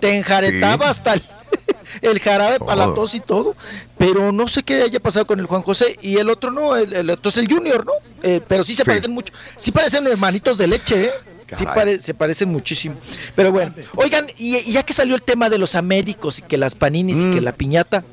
Te 0.00 0.16
enjaretaba 0.16 0.86
Sí. 0.86 0.90
hasta 0.90 1.14
el, 1.14 1.22
el 2.02 2.18
jarabe 2.20 2.58
para 2.58 2.74
la 2.86 2.94
tos 2.94 3.14
y 3.14 3.20
todo. 3.20 3.54
Pero 3.96 4.32
no 4.32 4.48
sé 4.48 4.62
qué 4.62 4.82
haya 4.82 4.98
pasado 4.98 5.26
con 5.26 5.38
el 5.38 5.46
Juan 5.46 5.62
José. 5.62 5.98
Y 6.02 6.16
el 6.16 6.30
otro 6.30 6.50
no, 6.50 6.74
el, 6.74 6.92
el 6.92 7.10
otro 7.10 7.28
es 7.28 7.36
el 7.36 7.46
Junior, 7.52 7.84
¿no? 7.86 7.92
Eh, 8.22 8.40
pero 8.48 8.64
sí 8.64 8.74
se 8.74 8.82
Sí. 8.82 8.86
parecen 8.88 9.12
mucho. 9.12 9.32
Sí 9.56 9.70
parecen 9.70 10.06
hermanitos 10.06 10.58
de 10.58 10.66
leche, 10.66 11.04
¿eh? 11.04 11.10
Sí 11.58 11.64
pare- 11.64 12.00
se 12.00 12.14
parecen 12.14 12.48
muchísimo. 12.50 12.96
Pero 13.34 13.52
bueno, 13.52 13.72
oigan, 13.96 14.26
y, 14.38 14.56
y 14.58 14.72
ya 14.72 14.82
que 14.82 14.92
salió 14.92 15.14
el 15.14 15.22
tema 15.22 15.48
de 15.48 15.58
los 15.58 15.74
américos 15.74 16.38
y 16.38 16.42
que 16.42 16.56
las 16.58 16.74
paninis 16.74 17.18
y 17.18 17.24
Mm. 17.26 17.34
que 17.34 17.40
la 17.40 17.52
piñata, 17.52 18.04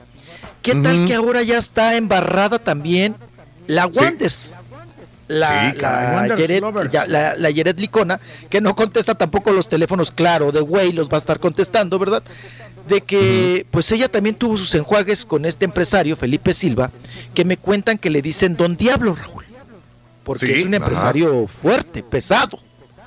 ¿qué 0.62 0.76
tal 0.76 1.06
que 1.06 1.14
ahora 1.14 1.42
ya 1.44 1.58
está 1.58 1.96
embarrada 1.98 2.60
también 2.60 3.16
la 3.68 3.84
Sí. 3.92 4.00
Wonders? 4.00 4.56
La, 5.28 5.72
Sí, 5.74 5.78
la, 5.82 6.60
Lovers. 6.62 6.90
ya- 6.92 7.06
la, 7.06 7.36
la 7.36 7.50
Licona, 7.50 8.20
que 8.50 8.62
no 8.62 8.76
contesta 8.78 9.14
tampoco 9.14 9.52
los 9.52 9.68
teléfonos, 9.68 10.10
claro, 10.10 10.54
de 10.54 10.62
güey 10.62 10.94
los 10.94 11.10
va 11.10 11.16
a 11.16 11.18
estar 11.18 11.38
contestando, 11.40 12.00
¿verdad? 12.00 12.24
De 12.88 13.02
que, 13.02 13.66
pues 13.70 13.92
ella 13.92 14.08
también 14.08 14.36
tuvo 14.36 14.56
sus 14.56 14.74
enjuagues 14.76 15.26
con 15.26 15.44
este 15.44 15.66
empresario, 15.66 16.16
Felipe 16.16 16.54
Silva, 16.54 16.92
que 17.34 17.44
me 17.44 17.58
cuentan 17.58 17.98
que 17.98 18.10
le 18.10 18.22
dicen 18.22 18.56
Don 18.56 18.78
Diablo, 18.78 19.16
Raúl. 19.16 19.44
Porque 20.24 20.46
Sí, 20.48 20.54
es 20.54 20.66
un 20.66 20.74
ajá. 20.76 20.86
empresario 20.86 21.46
fuerte, 21.48 22.04
pesado. 22.04 22.58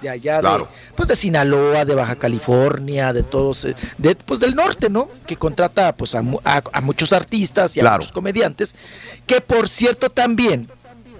De 0.00 0.08
allá, 0.08 0.40
de- 0.40 0.64
pues 0.96 1.08
de 1.08 1.16
Sinaloa, 1.16 1.84
de 1.84 1.94
Baja 1.94 2.16
California, 2.16 3.12
de 3.12 3.22
todos, 3.22 3.64
eh, 3.66 3.74
de, 3.98 4.14
pues 4.16 4.40
del 4.40 4.54
norte, 4.54 4.88
¿no? 4.88 5.08
Que 5.26 5.36
contrata 5.36 5.94
pues 5.94 6.14
a, 6.14 6.22
a- 6.44 6.62
a 6.72 6.80
muchos 6.80 7.12
artistas 7.12 7.76
y 7.76 7.80
a 7.80 7.82
Claro. 7.82 7.98
muchos 7.98 8.12
comediantes. 8.12 8.74
Que 9.26 9.40
por 9.42 9.68
cierto 9.68 10.08
también, 10.08 10.68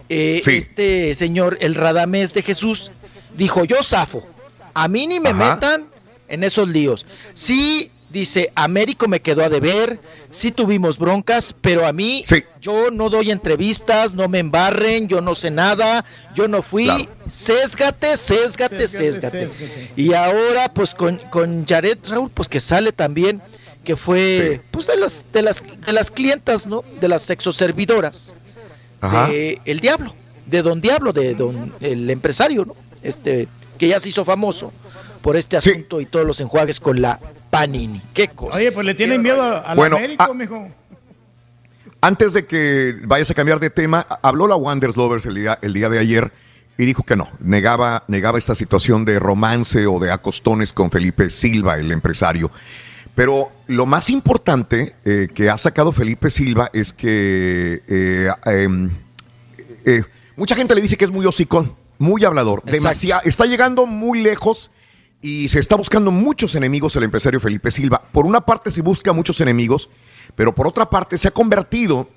eh, 0.09 0.41
Sí. 0.43 0.53
este 0.53 1.15
señor, 1.15 1.59
el 1.61 1.75
Radamés 1.75 2.33
de 2.33 2.43
Jesús, 2.43 2.91
dijo, 3.37 3.65
yo 3.65 3.83
zafo, 3.83 4.27
a 4.73 4.89
mí 4.89 5.07
ni 5.07 5.21
me 5.21 5.31
Ajá. 5.31 5.55
metan 5.55 5.87
en 6.29 6.43
esos 6.45 6.69
líos. 6.69 7.05
Sí, 7.35 7.91
dice, 8.11 8.53
Américo 8.55 9.07
me 9.09 9.21
quedó 9.21 9.45
a 9.45 9.49
deber, 9.49 10.01
sí 10.31 10.51
tuvimos 10.51 10.99
broncas, 10.99 11.55
pero 11.61 11.87
a 11.87 11.93
mí 11.93 12.23
Sí. 12.25 12.43
yo 12.61 12.91
no 12.91 13.09
doy 13.09 13.31
entrevistas, 13.31 14.15
no 14.15 14.29
me 14.29 14.41
embarren, 14.41 15.07
yo 15.09 15.21
no 15.21 15.35
sé 15.35 15.51
nada, 15.51 16.05
yo 16.35 16.49
no 16.49 16.63
fui, 16.63 16.85
Claro. 16.85 17.05
sésgate, 17.29 18.17
sésgate, 18.17 18.87
Sésgate. 18.89 19.49
Y 19.97 20.13
ahora, 20.15 20.73
pues 20.75 20.95
con, 20.95 21.19
con 21.31 21.65
Jared 21.67 21.99
Raúl, 22.09 22.31
pues 22.31 22.49
que 22.49 22.61
sale 22.61 22.93
también, 22.93 23.41
que 23.85 23.97
fue, 23.97 24.55
Sí. 24.57 24.61
pues 24.71 24.87
de 24.87 24.97
las, 24.97 25.25
de 25.33 25.43
las, 25.43 25.63
de 25.87 25.93
las 25.93 26.11
clientas, 26.11 26.67
¿no? 26.67 26.85
De 27.01 27.09
las 27.09 27.23
sexoservidoras 27.23 28.35
Ajá. 29.01 29.29
de 29.29 29.61
El 29.65 29.81
Diablo, 29.81 30.15
de 30.47 30.63
Don 30.63 30.81
Diablo, 30.81 31.13
de 31.13 31.35
Don, 31.35 31.73
el 31.81 32.11
empresario, 32.11 32.65
¿no? 32.65 32.77
Este, 33.03 33.49
que 33.79 33.89
ya 33.89 33.99
se 34.01 34.11
hizo 34.11 34.25
famoso 34.25 34.73
por 35.23 35.37
este 35.37 35.61
Sí. 35.61 35.71
asunto 35.71 36.01
y 36.01 36.07
todos 36.07 36.27
los 36.27 36.41
enjuagues 36.41 36.81
con 36.81 37.01
la 37.01 37.19
Panini. 37.51 38.01
¿Qué 38.15 38.29
cosa? 38.29 38.57
Oye, 38.57 38.73
pues 38.73 38.87
le 38.87 38.95
tienen 38.95 39.21
miedo 39.23 39.43
al 39.43 39.77
Bueno, 39.77 39.97
Américo, 39.97 40.33
mijo. 40.35 40.69
Antes 42.01 42.33
de 42.33 42.47
que 42.47 42.97
vayas 43.05 43.31
a 43.31 43.35
cambiar 43.35 43.61
de 43.61 43.69
tema, 43.69 44.07
habló 44.23 44.47
la 44.47 44.57
Wonders 44.57 44.97
Lovers 44.97 45.27
el 45.27 45.35
día, 45.35 45.59
el 45.61 45.75
día 45.75 45.89
de 45.89 45.99
ayer 45.99 46.33
y 46.79 46.87
dijo 46.87 47.03
que 47.03 47.15
no, 47.15 47.29
negaba, 47.41 48.05
negaba 48.09 48.39
esta 48.39 48.55
situación 48.55 49.05
de 49.05 49.19
romance 49.19 49.87
o 49.87 49.99
de 49.99 50.11
acostones 50.11 50.73
con 50.73 50.91
Felipe 50.91 51.29
Silva, 51.29 51.77
el 51.77 51.93
empresario. 51.93 52.51
Pero 53.15 53.53
lo 53.67 53.85
más 53.85 54.09
importante 54.09 54.95
eh, 55.05 55.29
que 55.35 55.51
ha 55.51 55.59
sacado 55.59 55.93
Felipe 55.93 56.31
Silva 56.31 56.71
es 56.73 56.95
que 56.95 57.83
eh, 57.87 58.31
em, 58.47 58.89
eh, 59.85 60.05
mucha 60.37 60.57
gente 60.57 60.75
le 60.75 60.81
dice 60.81 60.97
que 60.97 61.05
es 61.05 61.11
muy 61.11 61.27
hocicón, 61.27 61.77
muy 61.99 62.25
hablador, 62.25 62.63
demasiado, 62.65 63.21
está 63.27 63.45
llegando 63.45 63.85
muy 63.85 64.23
lejos 64.23 64.71
y 65.23 65.49
se 65.49 65.59
está 65.59 65.77
buscando 65.77 66.11
muchos 66.11 66.55
enemigos 66.55 66.97
el 66.97 67.05
empresario 67.05 67.41
Felipe 67.41 67.71
Silva. 67.71 68.03
Por 68.13 68.27
una 68.27 68.41
parte 68.41 68.71
se 68.71 68.81
busca 68.83 69.13
muchos 69.13 69.41
enemigos, 69.41 69.91
pero 70.35 70.55
por 70.55 70.67
otra 70.67 70.89
parte 70.89 71.19
se 71.19 71.29
ha 71.29 71.33
convertido 71.33 72.09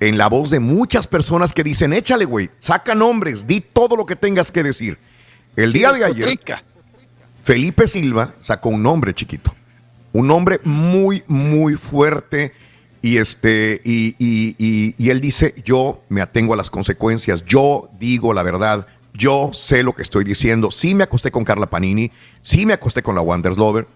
en 0.00 0.16
la 0.18 0.28
voz 0.28 0.50
de 0.50 0.60
muchas 0.60 1.06
personas 1.06 1.52
que 1.52 1.64
dicen, 1.64 1.92
échale, 1.92 2.24
güey, 2.24 2.50
saca 2.58 2.94
nombres, 2.94 3.46
di 3.46 3.60
todo 3.60 3.96
lo 3.96 4.06
que 4.06 4.14
tengas 4.16 4.52
que 4.52 4.62
decir. 4.62 4.98
El 5.56 5.72
día 5.72 5.90
de 5.92 6.04
ayer. 6.04 6.28
Felipe 7.42 7.88
Silva 7.88 8.34
sacó 8.42 8.68
un 8.68 8.82
nombre 8.82 9.14
chiquito. 9.14 9.54
Un 10.12 10.26
nombre 10.28 10.60
muy, 10.64 11.22
muy 11.26 11.74
fuerte. 11.74 12.52
Y, 13.00 13.16
este, 13.16 13.80
y, 13.84 14.14
y- 14.18 14.54
y- 14.58 14.94
y 14.98 15.10
él 15.10 15.20
dice, 15.20 15.54
yo 15.64 16.02
me 16.08 16.20
atengo 16.20 16.52
a 16.52 16.56
las 16.56 16.68
consecuencias, 16.68 17.44
yo 17.44 17.90
digo 17.98 18.34
la 18.34 18.42
verdad, 18.42 18.86
yo 19.18 19.50
sé 19.52 19.82
lo 19.82 19.92
que 19.94 20.02
estoy 20.02 20.24
diciendo. 20.24 20.70
Sí 20.70 20.94
me 20.94 21.02
acosté 21.02 21.30
con 21.32 21.44
Carla 21.44 21.66
Panini, 21.66 22.10
sí 22.40 22.64
me 22.64 22.72
acosté 22.72 23.02
con 23.02 23.14
la 23.16 23.20
Wonders 23.20 23.58
Lover. 23.58 23.86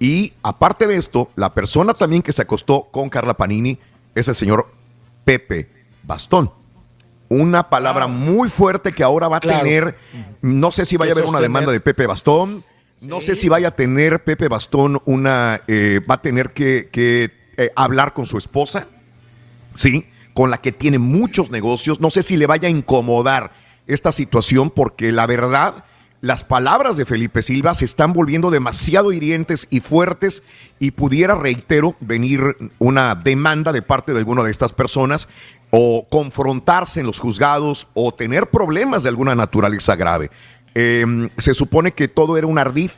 Y 0.00 0.32
aparte 0.42 0.88
de 0.88 0.96
esto, 0.96 1.30
la 1.36 1.54
persona 1.54 1.94
también 1.94 2.22
que 2.22 2.32
se 2.32 2.42
acostó 2.42 2.82
con 2.82 3.08
Carla 3.08 3.34
Panini 3.34 3.78
es 4.16 4.26
el 4.26 4.34
señor 4.34 4.66
Pepe 5.24 5.68
Bastón. 6.02 6.50
Una 7.28 7.70
palabra 7.70 8.08
muy 8.08 8.50
fuerte 8.50 8.92
que 8.92 9.04
ahora 9.04 9.28
va 9.28 9.36
a 9.36 9.40
Claro. 9.40 9.60
tener, 9.60 9.96
no 10.42 10.72
sé 10.72 10.84
si 10.84 10.96
vaya 10.96 11.12
a 11.12 11.14
haber 11.14 11.26
una 11.26 11.40
demanda 11.40 11.70
de 11.70 11.80
Pepe 11.80 12.06
Bastón, 12.06 12.64
no 13.00 13.20
sé 13.20 13.36
si 13.36 13.48
vaya 13.48 13.68
a 13.68 13.76
tener 13.76 14.24
Pepe 14.24 14.48
Bastón 14.48 15.00
una, 15.06 15.62
eh, 15.68 16.00
va 16.10 16.16
a 16.16 16.22
tener 16.22 16.52
que, 16.52 16.88
que, 16.92 17.30
eh, 17.56 17.70
hablar 17.76 18.12
con 18.12 18.26
su 18.26 18.36
esposa, 18.36 18.88
¿sí? 19.74 20.08
Con 20.34 20.50
la 20.50 20.58
que 20.58 20.72
tiene 20.72 20.98
muchos 20.98 21.50
negocios, 21.50 22.00
no 22.00 22.10
sé 22.10 22.22
si 22.22 22.36
le 22.36 22.46
vaya 22.46 22.66
a 22.66 22.70
incomodar 22.70 23.52
esta 23.86 24.12
situación 24.12 24.70
porque 24.70 25.12
la 25.12 25.26
verdad, 25.26 25.84
las 26.20 26.44
palabras 26.44 26.96
de 26.96 27.06
Felipe 27.06 27.42
Silva 27.42 27.74
se 27.74 27.84
están 27.84 28.12
volviendo 28.12 28.50
demasiado 28.50 29.12
hirientes 29.12 29.66
y 29.70 29.80
fuertes 29.80 30.42
y 30.78 30.92
pudiera, 30.92 31.34
reitero, 31.34 31.96
venir 32.00 32.56
una 32.78 33.14
demanda 33.14 33.72
de 33.72 33.82
parte 33.82 34.12
de 34.12 34.18
alguna 34.18 34.44
de 34.44 34.50
estas 34.50 34.72
personas 34.72 35.28
o 35.70 36.06
confrontarse 36.08 37.00
en 37.00 37.06
los 37.06 37.18
juzgados 37.18 37.88
o 37.94 38.12
tener 38.12 38.50
problemas 38.50 39.02
de 39.02 39.08
alguna 39.08 39.34
naturaleza 39.34 39.96
grave. 39.96 40.30
Eh, 40.74 41.28
se 41.38 41.54
supone 41.54 41.92
que 41.92 42.08
todo 42.08 42.36
era 42.36 42.46
un 42.46 42.58
ardid 42.58 42.90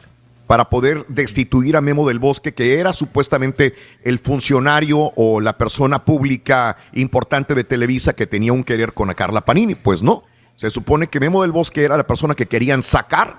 para 0.47 0.69
poder 0.69 1.07
destituir 1.09 1.77
a 1.77 1.81
Memo 1.81 2.07
del 2.07 2.19
Bosque, 2.19 2.53
que 2.53 2.79
era 2.79 2.93
supuestamente 2.93 3.75
el 4.03 4.19
funcionario 4.19 5.13
o 5.17 5.41
la 5.41 5.57
persona 5.57 6.05
pública 6.05 6.77
importante 6.93 7.55
de 7.55 7.65
Televisa 7.65 8.13
que 8.13 8.27
tenía 8.27 8.53
un 8.53 8.65
querer 8.65 8.93
con 8.93 9.11
a 9.11 9.15
Carla 9.15 9.45
Panini. 9.45 9.75
Pues 9.75 10.03
no, 10.03 10.25
se 10.57 10.71
supone 10.71 11.09
que 11.09 11.21
Memo 11.21 11.43
del 11.43 11.53
Bosque 11.53 11.85
era 11.85 11.97
la 11.97 12.07
persona 12.07 12.35
que 12.35 12.47
querían 12.47 12.83
sacar 12.83 13.39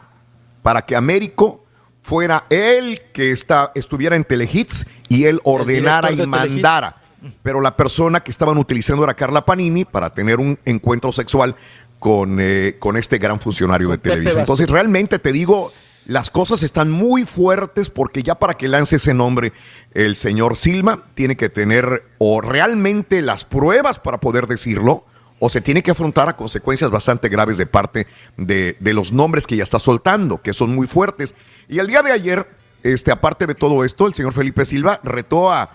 para 0.62 0.86
que 0.86 0.96
Américo 0.96 1.66
fuera 2.02 2.46
él 2.50 3.02
que 3.14 3.32
está, 3.32 3.72
estuviera 3.76 4.16
en 4.16 4.24
Telehits 4.24 4.86
y 5.10 5.26
él 5.26 5.40
ordenara 5.44 6.12
y 6.12 6.26
mandara. 6.28 7.02
Pero 7.42 7.62
la 7.62 7.76
persona 7.76 8.20
que 8.20 8.30
estaban 8.30 8.58
utilizando 8.58 9.04
era 9.04 9.16
Carla 9.16 9.46
Panini 9.46 9.86
para 9.86 10.14
tener 10.14 10.40
un 10.40 10.60
encuentro 10.66 11.12
sexual 11.12 11.56
con, 11.98 12.38
eh, 12.40 12.76
con 12.78 12.98
este 12.98 13.18
gran 13.18 13.40
funcionario 13.40 13.90
de 13.90 13.98
Televisa. 13.98 14.40
Entonces, 14.40 14.70
realmente 14.70 15.18
te 15.18 15.32
digo, 15.32 15.72
las 16.06 16.30
cosas 16.30 16.62
están 16.62 16.92
muy 16.92 17.24
fuertes 17.24 17.90
porque 17.90 18.22
ya 18.22 18.36
para 18.36 18.56
que 18.56 18.68
lance 18.68 18.98
ese 18.98 19.16
nombre 19.16 19.54
el 19.94 20.16
señor 20.16 20.56
Silva 20.56 21.06
tiene 21.16 21.36
que 21.36 21.50
tener 21.50 22.04
o 22.20 22.42
realmente 22.42 23.24
las 23.24 23.44
pruebas 23.46 23.98
para 23.98 24.20
poder 24.20 24.46
decirlo 24.46 25.06
o 25.46 25.50
se 25.50 25.62
tiene 25.62 25.84
que 25.84 25.92
afrontar 25.92 26.28
a 26.28 26.36
consecuencias 26.36 26.90
bastante 26.90 27.30
graves 27.30 27.58
de 27.58 27.68
parte 27.68 28.08
de, 28.36 28.76
de 28.80 28.94
los 28.96 29.12
nombres 29.12 29.46
que 29.46 29.56
ya 29.56 29.62
está 29.64 29.78
soltando, 29.78 30.42
que 30.42 30.54
son 30.54 30.74
muy 30.74 30.88
fuertes. 30.88 31.36
Y 31.70 31.78
el 31.78 31.86
día 31.86 32.02
de 32.02 32.12
ayer, 32.12 32.48
este, 32.82 33.12
aparte 33.12 33.46
de 33.46 33.54
todo 33.54 33.84
esto, 33.86 34.08
el 34.08 34.16
señor 34.16 34.34
Felipe 34.34 34.66
Silva 34.66 35.00
retó 35.04 35.52
a, 35.52 35.70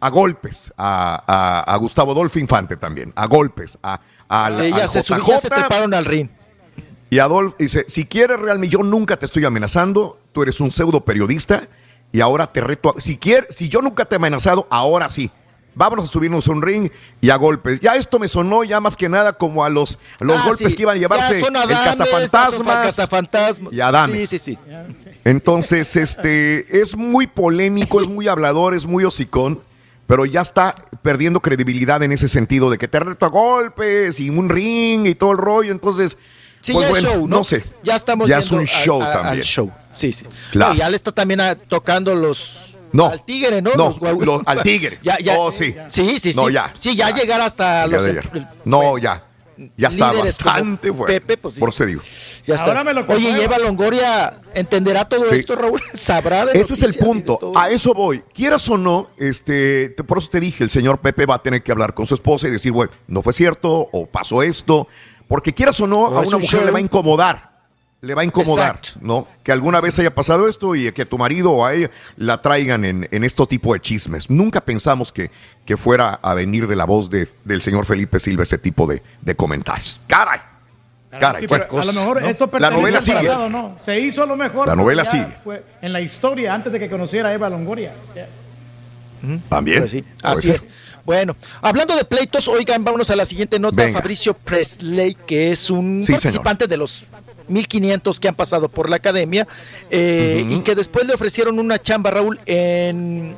a 0.00 0.08
golpes 0.08 0.72
a, 0.78 1.22
a- 1.26 1.60
a 1.74 1.76
Gustavo 1.76 2.12
Adolfo 2.12 2.38
Infante 2.38 2.78
también, 2.78 3.12
a 3.14 3.26
golpes, 3.26 3.76
a, 3.82 4.00
al- 4.28 4.56
Sí, 4.56 4.70
ya 4.70 4.88
se, 4.88 5.02
JJ. 5.02 5.26
ya 5.28 5.38
se 5.38 5.50
treparon 5.50 5.92
al 5.92 6.06
ring. 6.06 6.30
Y 7.10 7.18
Adolf 7.18 7.54
dice, 7.58 7.84
si 7.88 8.06
quieres 8.06 8.40
realmente, 8.40 8.74
yo 8.78 8.82
nunca 8.82 9.18
te 9.18 9.26
estoy 9.26 9.44
amenazando, 9.44 10.18
tú 10.32 10.42
eres 10.42 10.58
un 10.62 10.70
pseudo 10.70 11.04
periodista 11.04 11.64
y 12.10 12.22
ahora 12.22 12.50
te 12.50 12.62
reto, 12.62 12.94
a- 12.96 13.00
si 13.00 13.18
quieres, 13.18 13.54
si 13.54 13.68
yo 13.68 13.82
nunca 13.82 14.06
te 14.06 14.14
he 14.14 14.16
amenazado, 14.16 14.66
ahora 14.70 15.10
sí. 15.10 15.30
Vámonos 15.74 16.10
a 16.10 16.12
subirnos 16.12 16.46
a 16.48 16.52
un 16.52 16.60
ring 16.60 16.90
y 17.20 17.30
a 17.30 17.36
golpes. 17.36 17.80
Ya 17.80 17.94
esto 17.96 18.18
me 18.18 18.28
sonó 18.28 18.62
ya 18.62 18.78
más 18.80 18.96
que 18.96 19.08
nada 19.08 19.32
como 19.32 19.64
a 19.64 19.70
los, 19.70 19.98
a 20.20 20.24
los 20.24 20.40
Ah, 20.40 20.44
golpes 20.48 20.70
sí. 20.70 20.76
que 20.76 20.82
iban 20.82 20.96
a 20.96 21.00
llevarse 21.00 21.40
son 21.40 21.56
el 21.56 21.62
Adames, 21.62 21.96
cazafantasmas 21.96 22.86
cazafantasmas. 22.86 23.72
y 23.72 23.80
Adames. 23.80 24.28
Sí, 24.28 24.38
sí, 24.38 24.56
sí. 24.56 24.58
Entonces, 25.24 25.96
este, 25.96 26.80
es 26.80 26.96
muy 26.96 27.26
polémico, 27.26 28.00
es 28.00 28.08
muy 28.08 28.28
hablador, 28.28 28.74
es 28.74 28.84
muy 28.86 29.04
hocicón, 29.04 29.60
pero 30.06 30.24
ya 30.26 30.40
está 30.42 30.74
perdiendo 31.02 31.40
credibilidad 31.40 32.02
en 32.02 32.12
ese 32.12 32.28
sentido 32.28 32.70
de 32.70 32.78
que 32.78 32.88
te 32.88 32.98
reto 33.00 33.24
a 33.26 33.28
golpes 33.30 34.20
y 34.20 34.28
un 34.30 34.48
ring 34.48 35.06
y 35.06 35.14
todo 35.14 35.32
el 35.32 35.38
rollo. 35.38 35.72
Entonces, 35.72 36.16
Sí, 36.60 36.72
pues 36.72 36.84
ya 36.86 36.90
bueno, 36.90 37.08
es 37.08 37.14
show, 37.14 37.28
¿no? 37.28 37.36
no 37.38 37.44
sé. 37.44 37.64
Ya 37.82 37.96
estamos 37.96 38.28
Ya 38.28 38.38
es 38.38 38.50
un 38.52 38.64
show 38.66 39.02
a- 39.02 39.10
también. 39.10 39.42
show. 39.42 39.70
Sí, 39.92 40.12
sí. 40.12 40.24
Claro. 40.52 40.74
No, 40.74 40.78
ya 40.78 40.88
le 40.88 40.96
está 40.96 41.10
también 41.12 41.40
tocando 41.68 42.14
los, 42.14 42.71
No. 42.92 43.06
Al 43.06 43.24
tigre, 43.24 43.62
¿no? 43.62 43.70
No, 43.74 43.96
Los 44.00 44.42
al 44.46 44.62
tigre. 44.62 44.98
Ya, 45.02 45.18
ya. 45.18 45.38
Oh, 45.38 45.50
sí. 45.50 45.74
Sí, 45.88 46.18
sí, 46.18 46.32
sí. 46.32 46.34
No, 46.34 46.48
ya. 46.50 46.72
Sí, 46.76 46.94
ya, 46.94 47.10
llegar 47.14 47.40
hasta 47.40 47.86
los. 47.86 48.04
No, 48.64 48.98
ya. 48.98 49.24
Ya 49.76 49.88
está 49.90 50.12
bastante 50.12 50.92
fuerte. 50.92 51.20
Pepe, 51.20 51.36
pues 51.36 51.54
sí. 51.54 51.60
Por 51.60 51.68
eso 51.68 51.78
te 51.84 51.86
digo. 51.86 52.02
Ya 52.44 52.54
está. 52.54 52.66
Ahora 52.68 52.82
me 52.84 52.92
lo 52.94 53.00
Oye, 53.02 53.06
comprueba. 53.08 53.38
¿y 53.38 53.42
Eva 53.42 53.58
Longoria 53.58 54.40
entenderá 54.54 55.04
todo 55.04 55.24
Sí. 55.26 55.36
esto, 55.36 55.54
Raúl? 55.54 55.80
¿Sabrá 55.94 56.46
de 56.46 56.58
Ese 56.58 56.74
es 56.74 56.82
el 56.82 56.94
punto. 56.94 57.52
A 57.54 57.70
eso 57.70 57.94
voy. 57.94 58.24
Quieras 58.34 58.68
o 58.70 58.76
no, 58.78 59.10
este, 59.18 59.90
te- 59.90 60.04
por 60.04 60.18
eso 60.18 60.30
te 60.30 60.40
dije, 60.40 60.64
el 60.64 60.70
señor 60.70 60.98
Pepe 61.00 61.26
va 61.26 61.36
a 61.36 61.42
tener 61.42 61.62
que 61.62 61.70
hablar 61.70 61.94
con 61.94 62.06
su 62.06 62.14
esposa 62.14 62.48
y 62.48 62.50
decir, 62.50 62.72
güey, 62.72 62.88
no 63.06 63.22
fue 63.22 63.32
cierto 63.34 63.88
o 63.92 64.06
pasó 64.06 64.42
esto. 64.42 64.88
Porque 65.28 65.52
quieras 65.52 65.80
o 65.80 65.86
no, 65.86 66.00
O 66.00 66.06
a 66.18 66.20
una 66.22 66.36
un 66.36 66.42
mujer 66.42 66.48
show. 66.58 66.64
le 66.64 66.70
va 66.72 66.78
a 66.78 66.82
incomodar. 66.82 67.51
Le 68.02 68.14
va 68.16 68.22
a 68.22 68.24
incomodar, 68.24 68.76
Exacto. 68.80 68.98
¿no? 69.00 69.28
Que 69.44 69.52
alguna 69.52 69.80
vez 69.80 69.96
haya 70.00 70.12
pasado 70.12 70.48
esto 70.48 70.74
y 70.74 70.90
que 70.90 71.02
a 71.02 71.04
tu 71.04 71.18
marido 71.18 71.52
o 71.52 71.64
a 71.64 71.72
ella 71.72 71.88
la 72.16 72.42
traigan 72.42 72.84
en, 72.84 73.08
en 73.12 73.22
este 73.22 73.46
tipo 73.46 73.72
de 73.74 73.80
chismes. 73.80 74.28
Nunca 74.28 74.60
pensamos 74.60 75.12
que, 75.12 75.30
que 75.64 75.76
fuera 75.76 76.14
a 76.20 76.34
venir 76.34 76.66
de 76.66 76.74
la 76.74 76.84
voz 76.84 77.10
de- 77.10 77.28
del 77.44 77.62
señor 77.62 77.86
Felipe 77.86 78.18
Silva 78.18 78.42
ese 78.42 78.58
tipo 78.58 78.88
de, 78.88 79.04
de 79.20 79.36
comentarios. 79.36 80.00
¡Caray! 80.08 80.40
Caray, 81.20 81.42
Sí, 81.42 81.46
qué 81.46 81.54
a 81.54 81.84
lo 81.84 81.92
mejor 81.92 82.22
¿no? 82.22 82.28
esto 82.28 82.44
La 82.46 82.50
pertenece 82.50 82.80
novela 82.80 82.96
al 82.98 83.02
sigue. 83.04 83.16
pasado, 83.18 83.48
¿no? 83.50 83.76
Se 83.78 84.00
hizo 84.00 84.22
a 84.24 84.26
lo 84.26 84.34
mejor. 84.36 84.66
La 84.66 84.74
novela 84.74 85.04
sigue. 85.04 85.26
Fue 85.44 85.64
en 85.80 85.92
la 85.92 86.00
historia 86.00 86.54
antes 86.54 86.72
de 86.72 86.80
que 86.80 86.90
conociera 86.90 87.28
a 87.28 87.34
Eva 87.34 87.48
Longoria. 87.50 87.92
También. 89.48 89.80
Pues 89.80 89.92
sí, 89.92 90.04
así 90.22 90.42
ser. 90.48 90.56
es. 90.56 90.68
Bueno, 91.04 91.36
hablando 91.60 91.94
de 91.94 92.04
pleitos, 92.04 92.48
oigan, 92.48 92.82
vámonos 92.82 93.10
a 93.10 93.16
la 93.16 93.24
siguiente 93.24 93.58
nota. 93.58 93.84
Venga. 93.84 94.00
Fabricio 94.00 94.34
Presley, 94.34 95.14
que 95.26 95.52
es 95.52 95.68
un 95.70 96.02
Sí, 96.02 96.12
participante 96.12 96.66
de 96.66 96.76
los 96.76 97.04
1500 97.48 98.20
que 98.20 98.28
han 98.28 98.34
pasado 98.34 98.68
por 98.68 98.88
la 98.88 98.96
academia 98.96 99.46
eh, 99.90 100.46
y 100.48 100.60
que 100.60 100.74
después 100.74 101.06
le 101.06 101.14
ofrecieron 101.14 101.58
una 101.58 101.80
chamba, 101.80 102.10
Raúl, 102.10 102.38
en 102.46 103.34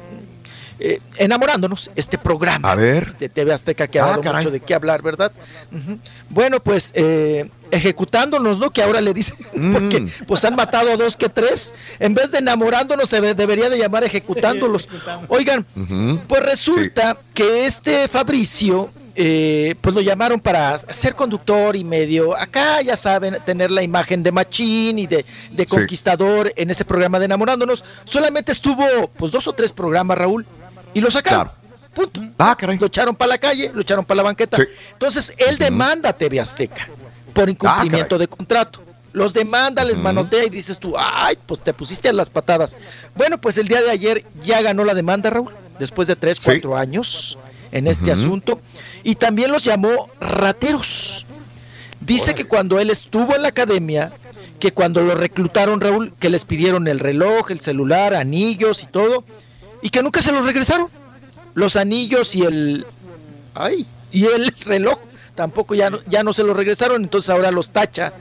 eh, 0.81 0.99
Enamorándonos, 1.17 1.91
este 1.95 2.19
programa 2.19 2.73
A 2.73 2.75
ver. 2.75 3.17
de 3.17 3.29
TV 3.29 3.53
Azteca 3.53 3.87
que 3.87 4.01
ha 4.01 4.05
Ah, 4.05 4.09
dado 4.11 4.23
caray. 4.23 4.43
mucho 4.45 4.51
de 4.51 4.59
qué 4.61 4.75
hablar, 4.75 5.03
¿verdad? 5.03 5.31
Bueno, 6.29 6.59
pues 6.61 6.91
eh, 6.95 7.49
ejecutándonos, 7.71 8.59
¿no? 8.59 8.71
Que 8.71 8.83
ahora 8.83 9.01
le 9.01 9.15
dicen, 9.15 9.37
Mm. 9.55 9.73
porque 9.73 10.09
pues 10.27 10.45
han 10.45 10.57
matado 10.57 10.91
a 10.91 10.97
dos 10.97 11.17
que 11.17 11.29
tres. 11.29 11.73
En 12.01 12.13
vez 12.15 12.33
de 12.33 12.39
enamorándonos, 12.39 13.09
se 13.09 13.21
de- 13.21 13.35
debería 13.35 13.71
de 13.71 13.79
llamar 13.79 14.03
ejecutándolos. 14.03 14.89
Oigan, 15.29 15.65
pues 16.27 16.43
resulta 16.43 17.17
que 17.35 17.67
este 17.67 18.09
Fabricio, 18.09 18.91
eh, 19.17 19.75
pues 19.81 19.95
lo 19.95 20.01
llamaron 20.01 20.41
para 20.41 20.77
ser 20.79 21.15
conductor 21.15 21.77
y 21.77 21.85
medio, 21.85 22.37
acá 22.37 22.83
ya 22.83 22.97
saben, 22.97 23.39
tener 23.47 23.71
la 23.71 23.83
imagen 23.83 24.23
de 24.23 24.33
machín 24.33 24.99
y 24.99 25.07
de, 25.07 25.25
de 25.53 25.63
Sí. 25.65 25.77
conquistador 25.77 26.53
en 26.57 26.71
ese 26.71 26.85
programa 26.85 27.19
de 27.19 27.27
enamorándonos. 27.27 27.85
Solamente 28.05 28.53
estuvo 28.53 28.85
pues 29.17 29.31
dos 29.33 29.47
o 29.47 29.53
tres 29.53 29.73
programas, 29.73 30.19
Raúl, 30.19 30.45
y 30.93 31.01
lo 31.01 31.11
sacaron. 31.11 31.51
Punto. 31.95 32.21
Ah, 32.39 32.57
caray. 32.59 32.77
Lo 32.79 32.87
echaron 32.87 33.15
para 33.15 33.29
la 33.29 33.39
calle, 33.39 33.71
lo 33.73 33.81
echaron 33.83 34.05
para 34.05 34.17
la 34.17 34.23
banqueta. 34.25 34.57
Sí. 34.57 34.65
Entonces, 34.95 35.33
él 35.39 35.59
demanda 35.59 36.11
a 36.11 36.13
TV 36.13 36.41
Azteca 36.41 36.89
por 37.33 37.49
incumplimiento 37.49 38.17
Ah, 38.17 38.19
de 38.19 38.27
contrato. 38.27 38.81
Los 39.13 39.33
demanda, 39.33 39.85
les 39.85 39.97
manotea 39.97 40.43
y 40.45 40.51
dices 40.51 40.77
tú, 40.77 40.93
ay, 40.99 41.39
pues 41.47 41.61
te 41.61 41.73
pusiste 41.73 42.09
a 42.09 42.13
las 42.13 42.31
patadas. 42.31 42.75
Bueno, 43.15 43.41
pues 43.41 43.59
el 43.59 43.69
día 43.69 43.81
de 43.81 43.91
ayer 43.93 44.25
ya 44.43 44.61
ganó 44.61 44.83
la 44.85 44.93
demanda, 44.93 45.31
Raúl, 45.31 45.53
después 45.79 46.09
de 46.09 46.17
tres, 46.17 46.39
Sí. 46.39 46.43
cuatro 46.47 46.77
años 46.77 47.39
en 47.75 47.89
este 47.89 48.13
asunto. 48.13 48.61
Y 49.03 49.17
también 49.17 49.53
los 49.53 49.65
llamó 49.65 50.09
rateros. 50.21 51.27
Dice 52.01 52.35
que 52.35 52.47
cuando 52.47 52.79
él 52.79 52.89
estuvo 52.89 53.35
en 53.35 53.43
la 53.43 53.49
academia, 53.49 54.13
que 54.61 54.73
cuando 54.73 55.03
lo 55.03 55.15
reclutaron, 55.15 55.81
Raúl, 55.81 56.15
que 56.19 56.31
les 56.31 56.45
pidieron 56.45 56.87
el 56.87 57.01
reloj, 57.01 57.51
el 57.51 57.61
celular, 57.61 58.15
anillos 58.15 58.83
y 58.85 58.87
todo, 58.87 59.25
y 59.83 59.91
que 59.91 60.03
nunca 60.03 60.23
se 60.23 60.33
los 60.33 60.47
regresaron. 60.47 60.89
Los 61.55 61.77
anillos 61.77 62.35
y 62.35 62.43
el... 62.43 62.87
Ay, 63.55 63.87
y 64.13 64.27
el 64.27 64.55
reloj 64.65 64.99
tampoco 65.35 65.75
ya 65.75 65.91
no, 65.91 65.99
ya 66.07 66.23
no 66.23 66.33
se 66.33 66.45
los 66.45 66.57
regresaron, 66.57 67.03
entonces 67.03 67.29
ahora 67.29 67.51
los 67.51 67.71
tacha 67.71 68.13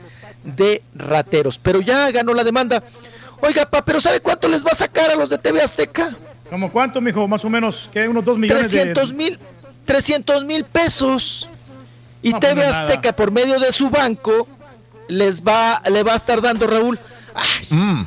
de 0.42 0.82
rateros. 0.96 1.58
Pero 1.58 1.80
ya 1.80 2.10
ganó 2.10 2.34
la 2.34 2.42
demanda. 2.42 2.82
Oiga, 3.40 3.70
pa, 3.70 3.84
pero 3.84 4.00
¿sabe 4.00 4.18
cuánto 4.18 4.48
les 4.48 4.64
va 4.64 4.70
a 4.72 4.76
sacar 4.76 5.12
a 5.12 5.14
los 5.14 5.30
de 5.30 5.38
TV 5.38 5.62
Azteca? 5.62 6.16
¿Cómo 6.54 6.70
cuánto, 6.70 7.00
mijo? 7.00 7.26
Más 7.26 7.44
o 7.44 7.50
menos, 7.50 7.90
que 7.92 8.06
unos 8.06 8.24
dos 8.24 8.38
millones 8.38 8.68
300 8.70 9.08
de... 9.08 9.14
mil 9.16 9.38
300 9.84 10.44
mil 10.44 10.64
pesos. 10.64 11.50
Y 12.22 12.30
No, 12.30 12.38
pues 12.38 12.52
TV 12.52 12.62
no 12.62 12.70
es 12.70 12.76
nada. 12.76 12.86
Azteca, 12.88 13.12
por 13.16 13.32
medio 13.32 13.58
de 13.58 13.72
su 13.72 13.90
banco, 13.90 14.46
les 15.08 15.42
va, 15.42 15.82
le 15.90 16.04
va 16.04 16.12
a 16.12 16.16
estar 16.16 16.40
dando, 16.40 16.68
Raúl, 16.68 16.96
ay, 17.34 17.66
Mm. 17.70 18.02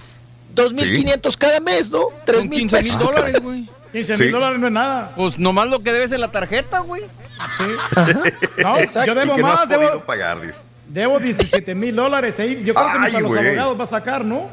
2.500 0.56 1.36
cada 1.38 1.60
mes, 1.60 1.92
¿no? 1.92 2.06
3 2.26 2.40
Son 2.40 2.50
mil 2.50 2.60
15 2.60 2.76
mil 2.78 2.86
pesos. 2.86 3.00
dólares, 3.02 3.42
güey. 3.42 3.70
15 3.92 4.16
Sí. 4.16 4.24
mil 4.24 4.32
dólares 4.32 4.60
no 4.60 4.68
es 4.68 4.74
nada. 4.74 5.12
Pues 5.18 5.38
nomás 5.38 5.68
lo 5.68 5.84
que 5.84 5.92
debes 5.92 6.14
en 6.14 6.22
la 6.22 6.32
tarjeta, 6.32 6.80
güey. 6.80 7.04
No, 8.64 8.78
Exacto. 8.78 9.08
yo 9.08 9.16
debo 9.20 9.36
no 9.38 9.44
más, 9.44 9.62
podido 9.68 9.80
debo, 9.82 10.00
pagar, 10.06 10.40
dice. 10.40 10.62
debo 10.88 11.20
17 11.20 11.76
mil 11.76 11.94
dólares. 11.94 12.40
ahí. 12.40 12.64
Yo 12.64 12.74
creo 12.74 12.94
que 12.94 13.00
ni 13.00 13.06
Ay, 13.08 13.12
para 13.12 13.22
los 13.24 13.32
güey. 13.34 13.46
abogados 13.48 13.80
va 13.80 13.84
a 13.84 13.88
sacar, 13.88 14.24
¿no? 14.24 14.48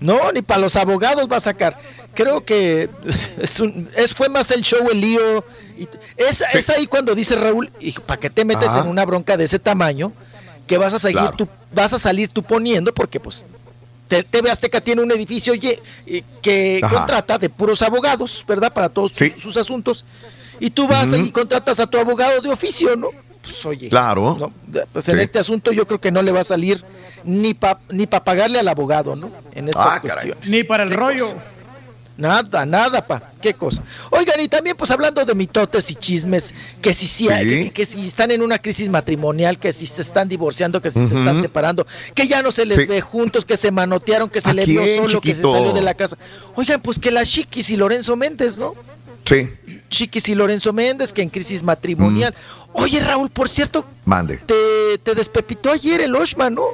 No, 0.00 0.30
ni 0.32 0.40
para 0.42 0.60
los 0.60 0.76
abogados 0.76 1.28
va 1.30 1.38
a 1.38 1.40
sacar. 1.40 1.76
Creo 2.14 2.44
que 2.44 2.88
es 3.40 3.60
un, 3.60 3.88
es, 3.96 4.12
fue 4.14 4.28
más 4.28 4.50
el 4.50 4.62
show, 4.62 4.88
el 4.90 5.00
lío. 5.00 5.44
y- 5.78 5.88
es, 6.16 6.38
Sí. 6.50 6.58
es 6.58 6.70
ahí 6.70 6.86
cuando 6.86 7.14
dice 7.14 7.36
Raúl, 7.36 7.70
y 7.80 7.92
¿para 7.92 8.18
qué 8.20 8.30
te 8.30 8.44
metes 8.44 8.68
Ajá. 8.68 8.80
en 8.80 8.88
una 8.88 9.04
bronca 9.04 9.36
de 9.36 9.44
ese 9.44 9.58
tamaño? 9.58 10.12
Que 10.66 10.76
vas 10.78 10.92
a 10.94 10.98
seguir 10.98 11.20
Claro. 11.20 11.36
tú, 11.36 11.48
vas 11.72 11.92
a 11.92 11.98
salir 11.98 12.28
tú 12.28 12.42
poniendo, 12.42 12.92
porque 12.92 13.18
pues 13.20 13.44
Te- 14.08 14.22
TV 14.24 14.50
Azteca 14.50 14.80
tiene 14.80 15.02
un 15.02 15.12
edificio 15.12 15.52
que 16.42 16.80
Ajá. 16.82 16.94
contrata 16.96 17.38
de 17.38 17.50
puros 17.50 17.82
abogados, 17.82 18.44
¿verdad? 18.48 18.72
Para 18.72 18.88
todos 18.88 19.12
Sí. 19.14 19.30
sus, 19.30 19.42
sus 19.42 19.56
asuntos. 19.58 20.04
Y 20.60 20.70
tú 20.70 20.88
vas 20.88 21.08
y 21.16 21.30
contratas 21.30 21.78
a 21.78 21.86
tu 21.86 21.98
abogado 21.98 22.40
de 22.40 22.50
oficio, 22.50 22.96
¿no? 22.96 23.10
Pues 23.42 23.64
oye. 23.66 23.88
Claro. 23.88 24.36
¿no? 24.38 24.52
Pues 24.92 25.08
en 25.10 25.18
este 25.20 25.38
asunto 25.38 25.72
yo 25.72 25.86
creo 25.86 26.00
que 26.00 26.10
no 26.10 26.22
le 26.22 26.32
va 26.32 26.40
a 26.40 26.44
salir 26.44 26.82
ni 27.24 27.54
para 27.54 27.80
ni 27.90 28.06
pa 28.06 28.24
pagarle 28.24 28.58
al 28.58 28.68
abogado, 28.68 29.14
¿no? 29.14 29.30
En 29.54 29.68
estas 29.68 29.86
Ah, 29.86 30.00
caray. 30.02 30.28
cuestiones. 30.30 30.48
Ni 30.50 30.64
para 30.64 30.82
el 30.84 30.88
¿Qué 30.90 30.96
rollo. 30.96 31.24
cosa? 31.24 31.36
Nada, 32.18 32.66
nada, 32.66 33.06
pa. 33.06 33.30
Qué 33.40 33.54
cosa. 33.54 33.80
Oigan, 34.10 34.40
y 34.40 34.48
también 34.48 34.76
pues 34.76 34.90
hablando 34.90 35.24
de 35.24 35.34
mitotes 35.36 35.88
y 35.92 35.94
chismes, 35.94 36.52
que 36.82 36.92
si, 36.92 37.28
hay- 37.30 37.48
Sí. 37.48 37.64
que, 37.66 37.70
que 37.70 37.86
si 37.86 38.06
están 38.06 38.32
en 38.32 38.42
una 38.42 38.58
crisis 38.58 38.88
matrimonial, 38.88 39.56
que 39.56 39.72
si 39.72 39.86
se 39.86 40.02
están 40.02 40.28
divorciando, 40.28 40.82
que 40.82 40.90
si 40.90 40.98
se 41.08 41.14
están 41.16 41.40
separando, 41.40 41.86
que 42.16 42.26
ya 42.26 42.42
no 42.42 42.50
se 42.50 42.66
les 42.66 42.76
Sí. 42.76 42.86
ve 42.86 43.00
juntos, 43.00 43.44
que 43.44 43.56
se 43.56 43.70
manotearon, 43.70 44.28
que 44.28 44.40
se 44.40 44.50
¿A 44.50 44.52
le 44.52 44.66
vio 44.66 44.84
solo, 44.96 45.20
que 45.20 45.32
se 45.32 45.42
salió 45.42 45.72
de 45.72 45.80
la 45.80 45.94
casa. 45.94 46.18
Oigan, 46.56 46.82
pues 46.82 46.98
que 46.98 47.12
las 47.12 47.30
Chiquis 47.30 47.70
y 47.70 47.76
Lorenzo 47.76 48.16
Méndez, 48.16 48.58
¿no? 48.58 48.74
Sí, 49.24 49.48
Chiquis 49.88 50.28
y 50.28 50.34
Lorenzo 50.34 50.72
Méndez, 50.72 51.12
que 51.12 51.22
en 51.22 51.28
crisis 51.30 51.62
matrimonial. 51.62 52.34
Mm. 52.34 52.70
Oye, 52.82 52.98
Raúl, 53.00 53.30
por 53.30 53.48
cierto, 53.48 53.84
mande. 54.04 54.38
te, 54.38 54.98
te 55.04 55.14
despepitó 55.14 55.70
ayer 55.70 56.00
el 56.00 56.16
Oshman, 56.16 56.54
¿no? 56.54 56.64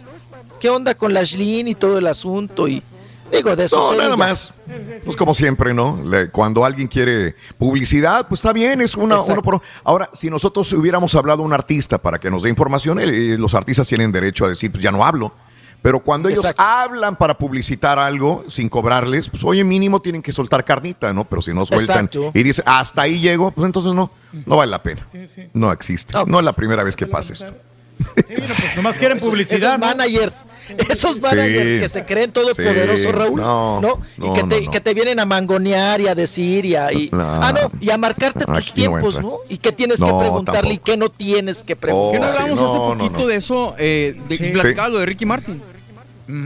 ¿Qué 0.58 0.70
onda 0.70 0.94
con 0.94 1.12
la 1.12 1.20
Ashlyn 1.20 1.68
y 1.68 1.74
todo 1.74 1.98
el 1.98 2.06
asunto? 2.06 2.66
Y 2.66 2.82
digo, 3.36 3.54
de 3.56 3.64
eso 3.64 3.92
No, 3.92 3.98
nada 3.98 4.16
más. 4.16 4.52
Pues 5.04 5.16
como 5.16 5.34
siempre, 5.34 5.74
¿no? 5.74 6.00
Le- 6.04 6.30
cuando 6.30 6.64
alguien 6.64 6.88
quiere 6.88 7.34
publicidad, 7.58 8.26
pues 8.28 8.40
está 8.40 8.52
bien, 8.52 8.80
es 8.80 8.96
una, 8.96 9.20
uno 9.20 9.42
por... 9.42 9.60
Ahora, 9.84 10.08
si 10.12 10.30
nosotros 10.30 10.72
hubiéramos 10.72 11.14
hablado 11.14 11.42
a 11.42 11.46
un 11.46 11.52
artista 11.52 11.98
para 11.98 12.18
que 12.18 12.30
nos 12.30 12.42
dé 12.42 12.50
información, 12.50 12.98
eh, 13.00 13.36
los 13.38 13.54
artistas 13.54 13.86
tienen 13.86 14.10
derecho 14.12 14.44
a 14.44 14.48
decir, 14.48 14.70
pues 14.70 14.82
ya 14.82 14.90
no 14.92 15.04
hablo. 15.04 15.32
Pero 15.82 16.00
cuando 16.00 16.30
ellos 16.30 16.40
Exacto. 16.40 16.62
hablan 16.62 17.14
para 17.16 17.36
publicitar 17.36 17.98
algo 17.98 18.44
sin 18.48 18.70
cobrarles, 18.70 19.28
pues 19.28 19.44
oye, 19.44 19.62
mínimo 19.64 20.00
tienen 20.00 20.22
que 20.22 20.32
soltar 20.32 20.64
carnita, 20.64 21.12
¿no? 21.12 21.26
Pero 21.26 21.42
si 21.42 21.52
no 21.52 21.66
sueltan 21.66 22.06
Exacto. 22.06 22.30
y 22.32 22.42
dice, 22.42 22.62
hasta 22.64 23.02
ahí 23.02 23.20
llego, 23.20 23.50
pues 23.50 23.66
entonces 23.66 23.92
no, 23.92 24.10
no 24.46 24.56
vale 24.56 24.70
la 24.70 24.82
pena. 24.82 25.06
Sí, 25.12 25.28
sí. 25.28 25.42
No 25.52 25.70
existe. 25.72 26.14
No. 26.14 26.24
No 26.24 26.38
es 26.38 26.44
la 26.46 26.54
primera 26.54 26.82
vez 26.82 26.96
que 26.96 27.06
pasa 27.06 27.34
esto. 27.34 27.52
Sí, 28.26 28.34
no, 28.36 28.54
pues 28.54 28.76
nomás 28.76 28.98
quieren 28.98 29.16
Esos- 29.18 29.28
publicidad. 29.28 29.74
Esos 29.74 29.78
¿no? 29.80 29.86
managers, 29.86 30.46
esos 30.88 31.20
managers 31.20 31.68
Sí. 31.74 31.80
que 31.80 31.88
se 31.88 32.04
creen 32.04 32.32
todopoderosos, 32.32 33.02
Sí. 33.02 33.12
Raúl, 33.12 33.40
No, 33.40 33.80
¿no? 33.80 34.00
no, 34.16 34.30
y 34.30 34.32
que 34.40 34.42
te, 34.44 34.66
que 34.68 34.80
te 34.80 34.94
vienen 34.94 35.20
a 35.20 35.24
mangonear 35.26 36.00
y 36.00 36.08
a 36.08 36.14
decir 36.14 36.64
y 36.64 36.74
a, 36.76 36.92
y- 36.92 37.08
No. 37.12 37.20
ah, 37.22 37.52
no, 37.52 37.70
y 37.80 37.90
a 37.90 37.96
marcarte 37.98 38.44
tus 38.44 38.72
tiempos. 38.72 39.20
¿no? 39.20 39.38
Y 39.48 39.58
qué 39.58 39.72
tienes 39.72 40.00
que 40.00 40.12
preguntarle 40.12 40.74
y 40.74 40.78
tampoco. 40.78 40.84
qué 40.84 40.96
no 40.96 41.08
tienes 41.10 41.58
que 41.62 41.66
¿Qué 41.68 41.76
preguntar. 41.76 42.20
no 42.20 42.26
Oh, 42.26 42.30
sí, 42.30 42.36
hablamos 42.38 42.60
no, 42.60 42.66
hace 42.68 42.78
poquito 43.04 43.18
no. 43.20 43.26
de 43.26 43.36
eso? 43.36 43.74
Eh, 43.78 44.20
de 44.28 44.36
Sí. 44.36 44.44
platicado 44.50 44.92
lo 44.94 44.98
de 45.00 45.06
Ricky 45.06 45.26
Martin. 45.26 45.62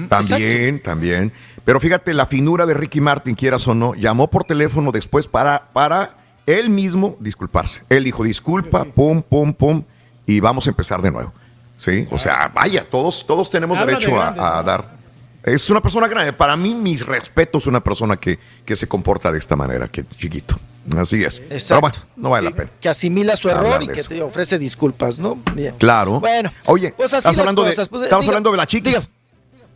También, 0.08 0.80
también. 0.82 1.32
Pero 1.64 1.80
fíjate, 1.80 2.14
la 2.14 2.26
finura 2.26 2.66
de 2.66 2.74
Ricky 2.74 3.00
Martin, 3.00 3.34
quieras 3.34 3.66
o 3.68 3.74
no, 3.74 3.94
llamó 3.94 4.28
por 4.28 4.44
teléfono 4.44 4.90
después 4.90 5.28
para, 5.28 5.68
para 5.72 6.16
él 6.46 6.70
mismo 6.70 7.16
disculparse. 7.20 7.82
Él 7.88 8.04
dijo, 8.04 8.24
disculpa, 8.24 8.84
pum, 8.84 9.22
pum, 9.22 9.52
pum, 9.52 9.82
y 10.28 10.40
vamos 10.40 10.66
a 10.66 10.70
empezar 10.70 11.00
de 11.02 11.10
nuevo. 11.10 11.32
¿Sí? 11.78 12.06
O 12.10 12.18
sea, 12.18 12.50
vaya, 12.54 12.84
todos, 12.88 13.24
todos 13.26 13.50
tenemos 13.50 13.78
Habla 13.78 13.86
de 13.86 13.98
derecho 13.98 14.20
a, 14.20 14.24
grande, 14.32 14.40
a 14.40 14.56
¿no? 14.56 14.62
dar. 14.64 14.98
Es 15.44 15.70
una 15.70 15.80
persona 15.80 16.06
grande. 16.08 16.32
Para 16.32 16.56
mí, 16.56 16.74
mis 16.74 17.06
respetos, 17.06 17.66
una 17.66 17.82
persona 17.82 18.16
que, 18.16 18.38
que 18.64 18.74
se 18.76 18.86
comporta 18.88 19.30
de 19.32 19.38
esta 19.38 19.56
manera, 19.56 19.88
que 19.88 20.04
chiquito. 20.18 20.58
Así 20.96 21.22
es. 21.22 21.38
Pero 21.40 21.54
Exacto. 21.54 21.80
bueno, 21.80 21.96
no 22.16 22.30
vale 22.30 22.50
la 22.50 22.56
pena. 22.56 22.70
Que 22.80 22.88
asimila 22.88 23.36
su 23.36 23.48
error 23.48 23.82
y 23.82 23.88
que 23.88 24.00
eso. 24.00 24.08
te 24.08 24.20
ofrece 24.22 24.58
disculpas, 24.58 25.18
¿no? 25.18 25.38
Bien. 25.54 25.74
Claro. 25.78 26.18
Bueno, 26.20 26.50
Oye, 26.66 26.92
pues 26.96 27.14
así 27.14 27.28
las 27.28 27.38
hablando 27.38 27.62
cosas, 27.62 27.76
de, 27.86 27.86
pues, 27.90 28.02
estamos 28.02 28.24
diga- 28.24 28.28
hablando 28.30 28.50
de 28.50 28.56
la 28.56 28.66
diga. 28.66 29.00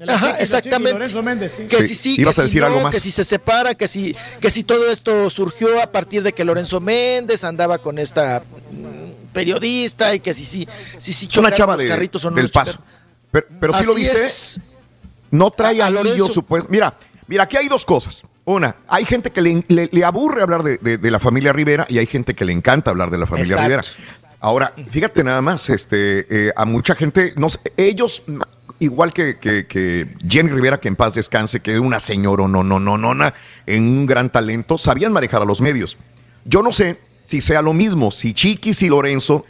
Ajá, 0.08 0.38
exactamente. 0.40 0.94
Lorenzo 0.94 1.22
Méndez, 1.22 1.54
sí. 1.56 1.66
Que 1.68 1.76
Sí. 1.84 1.88
si 1.88 1.94
sí, 1.94 2.20
¿Ibas 2.20 2.34
que 2.34 2.40
a 2.40 2.44
si 2.44 2.48
decir 2.48 2.60
no, 2.62 2.66
algo 2.66 2.80
más? 2.80 2.92
que 2.94 3.00
si 3.00 3.12
se 3.12 3.24
separa, 3.24 3.74
que 3.74 3.86
si, 3.86 4.16
que 4.40 4.50
si 4.50 4.64
todo 4.64 4.90
esto 4.90 5.30
surgió 5.30 5.80
a 5.80 5.86
partir 5.92 6.24
de 6.24 6.32
que 6.32 6.44
Lorenzo 6.44 6.80
Méndez 6.80 7.44
andaba 7.44 7.78
con 7.78 8.00
esta 8.00 8.42
periodista 9.32 10.14
y 10.14 10.20
que 10.20 10.34
si 10.34 10.44
sí, 10.44 10.68
si 10.98 11.12
sí 11.12 11.28
Es 11.30 11.36
una 11.36 11.52
chava 11.52 11.76
de- 11.76 11.88
carritos 11.88 12.24
no 12.24 12.30
del 12.32 12.50
paso. 12.50 12.78
Pero, 13.30 13.46
pero 13.60 13.74
sí 13.74 13.84
lo 13.84 13.94
viste. 13.94 14.14
es. 14.24 14.60
No 15.30 15.50
trae 15.50 15.80
A- 15.80 15.86
a 15.86 15.88
anillo 15.88 16.28
supuesto. 16.28 16.68
Mira, 16.70 16.94
mira, 17.26 17.44
aquí 17.44 17.56
hay 17.56 17.68
dos 17.68 17.84
cosas. 17.84 18.22
Una, 18.44 18.74
hay 18.88 19.04
gente 19.04 19.30
que 19.30 19.40
le, 19.40 19.64
le- 19.68 19.88
le 19.90 20.04
aburre 20.04 20.42
hablar 20.42 20.62
de, 20.62 20.76
de- 20.78 20.98
de 20.98 21.10
la 21.10 21.18
familia 21.18 21.52
Rivera 21.52 21.86
y 21.88 21.98
hay 21.98 22.06
gente 22.06 22.34
que 22.34 22.44
le 22.44 22.52
encanta 22.52 22.90
hablar 22.90 23.10
de 23.10 23.18
la 23.18 23.26
familia 23.26 23.54
Exacto. 23.54 23.68
Rivera. 23.68 23.82
Ahora, 24.40 24.74
fíjate 24.90 25.22
nada 25.22 25.40
más, 25.40 25.70
este, 25.70 26.26
eh, 26.48 26.52
a 26.56 26.64
mucha 26.64 26.96
gente, 26.96 27.32
no 27.36 27.48
sé, 27.48 27.60
ellos, 27.76 28.24
igual 28.80 29.12
que, 29.14 29.38
que- 29.38 29.66
que 29.68 30.08
Jenny 30.28 30.50
Rivera, 30.50 30.80
que 30.80 30.88
en 30.88 30.96
paz 30.96 31.14
descanse, 31.14 31.60
que 31.60 31.74
es 31.74 31.78
una 31.80 32.00
señora 32.00 32.48
no, 32.48 32.64
no, 32.64 32.80
no, 32.80 32.98
no, 32.98 33.32
en 33.66 33.82
un 33.84 34.06
gran 34.06 34.28
talento, 34.30 34.76
sabían 34.76 35.12
manejar 35.12 35.40
a 35.42 35.44
los 35.44 35.60
medios. 35.60 35.96
Yo 36.44 36.60
no 36.64 36.72
sé 36.72 36.98
si 37.32 37.40
sea 37.40 37.62
lo 37.62 37.72
mismo, 37.72 38.10
si 38.10 38.34
Chiquis 38.34 38.82
y 38.82 38.90
Lorenzo 38.90 39.46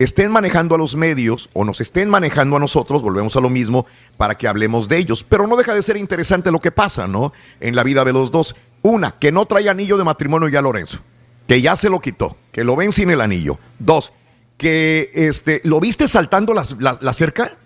estén 0.00 0.32
manejando 0.32 0.74
a 0.74 0.78
los 0.78 0.96
medios 0.96 1.48
o 1.52 1.64
nos 1.64 1.80
estén 1.80 2.10
manejando 2.10 2.56
a 2.56 2.58
nosotros, 2.58 3.02
volvemos 3.02 3.36
a 3.36 3.40
lo 3.40 3.48
mismo, 3.48 3.86
para 4.16 4.36
que 4.36 4.48
hablemos 4.48 4.88
de 4.88 4.96
ellos. 4.96 5.22
Pero 5.22 5.46
no 5.46 5.54
deja 5.56 5.72
de 5.72 5.82
ser 5.84 5.96
interesante 5.96 6.50
lo 6.50 6.58
que 6.58 6.72
pasa, 6.72 7.06
¿no? 7.06 7.32
En 7.60 7.76
la 7.76 7.84
vida 7.84 8.04
de 8.04 8.12
los 8.12 8.32
dos. 8.32 8.56
Una, 8.82 9.12
que 9.12 9.30
no 9.30 9.46
trae 9.46 9.68
anillo 9.68 9.96
de 9.96 10.02
matrimonio 10.02 10.48
ya 10.48 10.60
Lorenzo, 10.60 10.98
que 11.46 11.62
ya 11.62 11.76
se 11.76 11.88
lo 11.88 12.00
quitó, 12.00 12.36
que 12.50 12.64
lo 12.64 12.74
ven 12.74 12.90
sin 12.90 13.10
el 13.12 13.20
anillo. 13.20 13.60
Dos, 13.78 14.12
que 14.56 15.10
este, 15.14 15.60
¿lo 15.62 15.78
viste 15.78 16.08
saltando 16.08 16.52
la, 16.52 16.64
la 17.00 17.12
cerca 17.12 17.58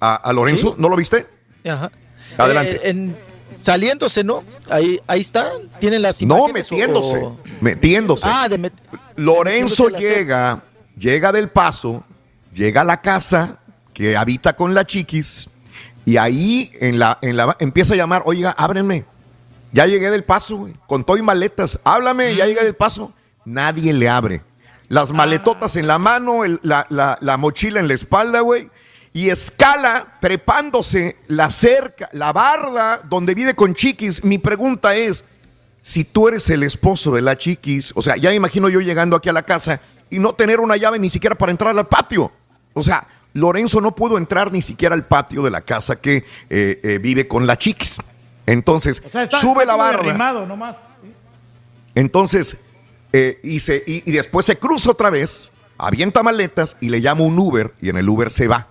a, 0.00 0.16
a 0.16 0.32
Lorenzo? 0.32 0.70
Sí. 0.70 0.74
¿No 0.82 0.88
lo 0.88 0.96
viste? 0.96 1.28
Ajá. 1.64 1.92
Adelante. 2.38 2.72
Eh, 2.82 2.90
en- 2.90 3.14
saliéndose, 3.62 4.22
¿no? 4.24 4.44
Ahí, 4.68 5.00
ahí 5.06 5.20
está, 5.20 5.52
tienen 5.80 6.02
las 6.02 6.20
No, 6.22 6.36
imágenes. 6.36 6.70
o- 6.70 6.74
metiéndose. 6.74 7.16
o- 7.16 7.38
Metiéndose. 7.60 8.26
Ah, 8.28 8.48
de 8.48 8.58
met- 8.58 8.72
Lorenzo 9.16 9.88
llega, 9.88 10.62
llega 10.98 11.32
del 11.32 11.48
paso, 11.48 12.04
llega 12.54 12.82
a 12.82 12.84
la 12.84 13.00
casa 13.00 13.58
que 13.94 14.16
habita 14.16 14.54
con 14.54 14.74
la 14.74 14.84
chiquis 14.84 15.48
y 16.04 16.16
ahí 16.16 16.70
en 16.80 16.98
la, 16.98 17.18
en 17.22 17.36
la 17.36 17.56
empieza 17.60 17.94
a 17.94 17.96
llamar, 17.96 18.22
oiga, 18.26 18.50
ábrenme. 18.50 19.04
Ya 19.72 19.86
llegué 19.86 20.10
del 20.10 20.24
paso, 20.24 20.56
güey, 20.58 20.74
con 20.86 21.02
todo 21.04 21.16
y 21.16 21.22
maletas. 21.22 21.78
Háblame, 21.84 22.34
ya 22.34 22.44
llegué 22.46 22.62
del 22.62 22.74
paso. 22.74 23.12
Nadie 23.46 23.92
le 23.94 24.08
abre. 24.08 24.42
Las 24.88 25.10
maletotas 25.12 25.76
en 25.76 25.86
la 25.86 25.98
mano, 25.98 26.44
el- 26.44 26.60
la, 26.62 26.86
la- 26.90 27.16
la 27.22 27.36
mochila 27.38 27.80
en 27.80 27.88
la 27.88 27.94
espalda, 27.94 28.40
güey. 28.40 28.68
Y 29.14 29.28
escala 29.28 30.16
trepándose 30.20 31.16
la 31.28 31.50
cerca, 31.50 32.08
la 32.12 32.32
barda 32.32 33.02
donde 33.04 33.34
vive 33.34 33.54
con 33.54 33.74
chiquis. 33.74 34.24
Mi 34.24 34.38
pregunta 34.38 34.94
es, 34.94 35.24
si 35.82 36.04
tú 36.04 36.28
eres 36.28 36.48
el 36.50 36.62
esposo 36.62 37.12
de 37.14 37.20
la 37.22 37.36
chiquis, 37.36 37.92
o 37.94 38.00
sea, 38.02 38.16
ya 38.16 38.30
me 38.30 38.36
imagino 38.36 38.68
yo 38.70 38.80
llegando 38.80 39.14
aquí 39.16 39.28
a 39.28 39.32
la 39.34 39.42
casa 39.42 39.80
y 40.08 40.18
no 40.18 40.32
tener 40.34 40.60
una 40.60 40.76
llave 40.76 40.98
ni 40.98 41.10
siquiera 41.10 41.36
para 41.36 41.52
entrar 41.52 41.76
al 41.76 41.86
patio. 41.88 42.32
O 42.72 42.82
sea, 42.82 43.06
Lorenzo 43.34 43.80
no 43.82 43.94
pudo 43.94 44.16
entrar 44.16 44.50
ni 44.52 44.62
siquiera 44.62 44.94
al 44.94 45.04
patio 45.06 45.42
de 45.42 45.50
la 45.50 45.60
casa 45.60 45.96
que 46.00 46.24
eh, 46.48 46.80
eh, 46.82 46.98
vive 46.98 47.28
con 47.28 47.46
la 47.46 47.58
chiquis. 47.58 47.96
Entonces, 48.46 49.02
O 49.04 49.08
sea, 49.10 49.24
está, 49.24 49.38
sube 49.38 49.62
está 49.62 49.66
la 49.66 49.76
barra. 49.76 50.02
nomás. 50.04 50.78
Entonces, 51.94 52.56
eh, 53.12 53.38
y, 53.42 53.60
se- 53.60 53.82
y- 53.86 54.02
y 54.06 54.12
después 54.12 54.46
se 54.46 54.56
cruza 54.58 54.90
otra 54.90 55.10
vez, 55.10 55.52
avienta 55.76 56.22
maletas 56.22 56.76
y 56.80 56.88
le 56.88 57.00
llama 57.00 57.22
un 57.24 57.38
Uber 57.38 57.74
y 57.80 57.90
en 57.90 57.96
el 57.98 58.08
Uber 58.08 58.30
se 58.30 58.48
va. 58.48 58.68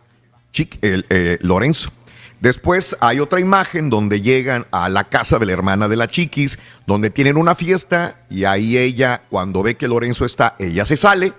Chic- 0.54 0.78
el, 0.82 1.06
eh, 1.10 1.38
Lorenzo. 1.42 1.92
Después 2.40 2.98
hay 3.02 3.20
otra 3.20 3.40
imagen 3.40 3.90
donde 3.92 4.22
llegan 4.22 4.66
a 4.72 4.90
la 4.90 5.04
casa 5.10 5.38
de 5.38 5.46
la 5.46 5.54
hermana 5.54 5.88
de 5.88 5.96
la 5.96 6.08
chiquis, 6.08 6.58
donde 6.88 7.12
tienen 7.12 7.38
una 7.38 7.54
fiesta 7.54 8.26
y 8.32 8.46
ahí 8.46 8.78
ella, 8.80 9.22
cuando 9.30 9.62
ve 9.62 9.76
que 9.78 9.88
Lorenzo 9.88 10.26
está, 10.26 10.56
ella 10.58 10.86
se 10.88 10.98
sale 10.98 11.34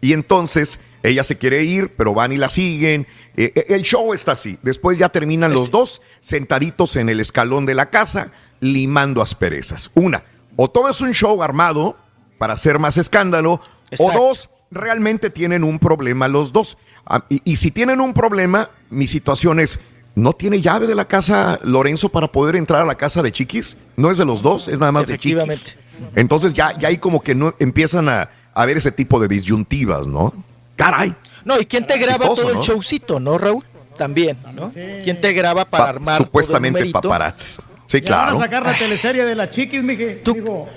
y 0.00 0.14
entonces 0.14 0.80
ella 1.02 1.22
se 1.22 1.36
quiere 1.36 1.62
ir, 1.64 1.94
pero 1.96 2.14
van 2.14 2.32
y 2.32 2.38
la 2.38 2.48
siguen. 2.48 3.06
Eh, 3.36 3.52
eh, 3.54 3.66
el 3.68 3.82
show 3.82 4.14
está 4.14 4.32
así. 4.32 4.58
Después 4.62 4.96
ya 4.98 5.10
terminan 5.10 5.52
los 5.52 5.70
dos 5.70 6.00
sentaditos 6.20 6.96
en 6.96 7.10
el 7.10 7.20
escalón 7.20 7.66
de 7.66 7.74
la 7.74 7.90
casa, 7.90 8.32
limando 8.60 9.20
asperezas. 9.20 9.90
Una, 9.94 10.24
o 10.56 10.68
todo 10.70 10.88
es 10.88 11.00
un 11.02 11.12
show 11.12 11.42
armado 11.42 11.96
para 12.38 12.54
hacer 12.54 12.78
más 12.78 12.96
escándalo, 12.96 13.60
Exacto. 13.90 14.12
o 14.20 14.28
dos, 14.28 14.48
realmente 14.70 15.30
tienen 15.30 15.64
un 15.64 15.78
problema 15.78 16.28
los 16.28 16.52
dos. 16.52 16.76
Ah, 17.06 17.24
y, 17.28 17.40
y 17.44 17.56
si 17.56 17.70
tienen 17.70 18.00
un 18.00 18.12
problema, 18.12 18.70
mi 18.90 19.06
situación 19.06 19.60
es, 19.60 19.78
¿no 20.14 20.32
tiene 20.32 20.60
llave 20.60 20.86
de 20.86 20.94
la 20.94 21.06
casa 21.06 21.58
Lorenzo 21.62 22.08
para 22.08 22.28
poder 22.30 22.56
entrar 22.56 22.82
a 22.82 22.84
la 22.84 22.94
casa 22.96 23.22
de 23.22 23.32
Chiquis? 23.32 23.76
No 23.96 24.10
es 24.10 24.18
de 24.18 24.24
los 24.24 24.42
dos, 24.42 24.68
es 24.68 24.78
nada 24.78 24.92
más 24.92 25.06
de 25.06 25.18
Chiquis. 25.18 25.42
Efectivamente. 25.42 25.86
Entonces 26.20 26.52
ya, 26.52 26.76
ya 26.78 26.88
ahí 26.88 26.98
como 26.98 27.22
que 27.22 27.34
no 27.34 27.54
empiezan 27.58 28.08
a, 28.08 28.28
a 28.54 28.66
ver 28.66 28.76
ese 28.76 28.92
tipo 28.92 29.18
de 29.20 29.28
disyuntivas, 29.28 30.06
¿no? 30.06 30.32
Caray. 30.76 31.14
No, 31.44 31.58
¿y 31.60 31.64
quién 31.66 31.86
te 31.86 31.96
graba 31.96 32.18
Chistoso, 32.26 32.42
todo 32.42 32.54
¿no? 32.54 32.60
el 32.60 32.66
showcito, 32.66 33.20
no, 33.20 33.38
Raúl? 33.38 33.64
También, 33.96 34.36
¿no? 34.54 34.70
¿Quién 34.72 35.20
te 35.22 35.32
graba 35.32 35.64
para 35.64 35.84
Pa- 35.84 35.90
armar 35.90 36.16
supuestamente 36.18 36.80
todo 36.80 36.84
el 36.86 36.92
numerito? 36.92 37.08
paparazzis. 37.08 37.58
Sí, 37.86 38.00
Ya 38.02 38.16
van 38.16 38.24
claro. 38.24 38.36
a 38.38 38.40
sacar 38.40 38.66
la 38.66 38.74
teleserie 38.76 39.24
de 39.24 39.34
la 39.36 39.48
chiquis, 39.48 39.82
mije. 39.82 40.20
Digo, 40.24 40.68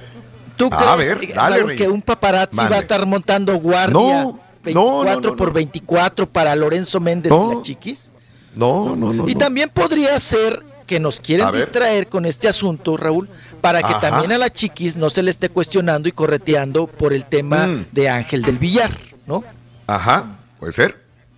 ¿Tú 0.60 0.70
A 0.72 0.96
crees, 0.96 1.16
ver, 1.18 1.30
eh, 1.30 1.34
dale, 1.34 1.56
Raúl, 1.58 1.70
Reyes. 1.70 1.82
que 1.82 1.90
un 1.90 2.02
paparazzi 2.02 2.58
va 2.58 2.76
a 2.76 2.80
estar 2.80 3.06
montando 3.06 3.56
guardia 3.58 4.24
No, 4.24 4.40
24 4.64 5.22
no, 5.22 5.22
no, 5.32 5.36
por 5.36 5.48
no. 5.48 5.54
24 5.54 6.30
para 6.30 6.56
Lorenzo 6.56 7.00
Méndez 7.00 7.32
y 7.34 7.56
la 7.56 7.62
chiquis? 7.62 8.12
No, 8.56 8.96
no, 8.96 9.14
no. 9.14 9.28
Y 9.30 9.36
también 9.36 9.70
podría 9.70 10.20
ser 10.20 10.62
que 10.86 11.00
nos 11.00 11.20
quieren 11.22 11.48
A 11.48 11.52
ver. 11.52 11.62
distraer 11.64 12.08
con 12.10 12.26
este 12.26 12.48
asunto, 12.48 12.98
Raúl, 12.98 13.30
para 13.62 13.80
que 13.80 13.94
Ajá. 13.94 14.00
también 14.02 14.32
a 14.34 14.38
la 14.38 14.52
chiquis 14.52 14.98
no 14.98 15.10
se 15.10 15.24
le 15.24 15.32
esté 15.32 15.48
cuestionando 15.50 16.10
y 16.10 16.12
correteando 16.12 16.88
por 16.88 17.14
el 17.14 17.26
tema 17.26 17.68
Mm. 17.68 17.86
de 17.92 18.10
Ángel 18.10 18.42
del 18.42 18.58
Villar, 18.58 18.92
¿no? 19.26 19.44
Ajá, 19.88 20.26
puede 20.60 20.74
ser. 20.74 20.98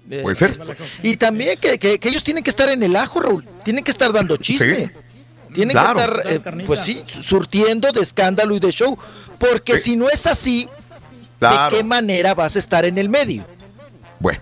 Eh, 0.09 0.21
Puede 0.23 0.35
ser. 0.35 0.59
Y 1.03 1.15
también 1.15 1.57
que, 1.59 1.77
que- 1.79 1.97
que 1.99 2.09
ellos 2.09 2.23
tienen 2.23 2.43
que 2.43 2.49
estar 2.49 2.67
en 2.69 2.83
el 2.83 2.95
ajo, 2.97 3.21
Raúl. 3.21 3.45
Tienen 3.63 3.81
que 3.83 3.91
estar 3.91 4.11
dando 4.11 4.35
chisme. 4.35 4.87
Sí. 4.87 4.91
Tienen 5.53 5.75
Claro. 5.75 5.95
que 5.95 6.01
estar, 6.01 6.21
eh, 6.25 6.63
pues 6.65 6.79
sí, 6.79 7.03
surtiendo 7.07 7.91
de 7.91 8.01
escándalo 8.01 8.55
y 8.55 8.59
de 8.59 8.71
show. 8.71 8.97
Porque 9.37 9.77
Sí. 9.77 9.91
si 9.91 9.95
no 9.95 10.09
es 10.09 10.25
así, 10.27 10.67
Claro. 11.39 11.71
¿de 11.75 11.77
qué 11.77 11.83
manera 11.83 12.33
vas 12.33 12.55
a 12.55 12.59
estar 12.59 12.85
en 12.85 12.97
el 12.97 13.09
medio? 13.09 13.43
Bueno, 14.19 14.39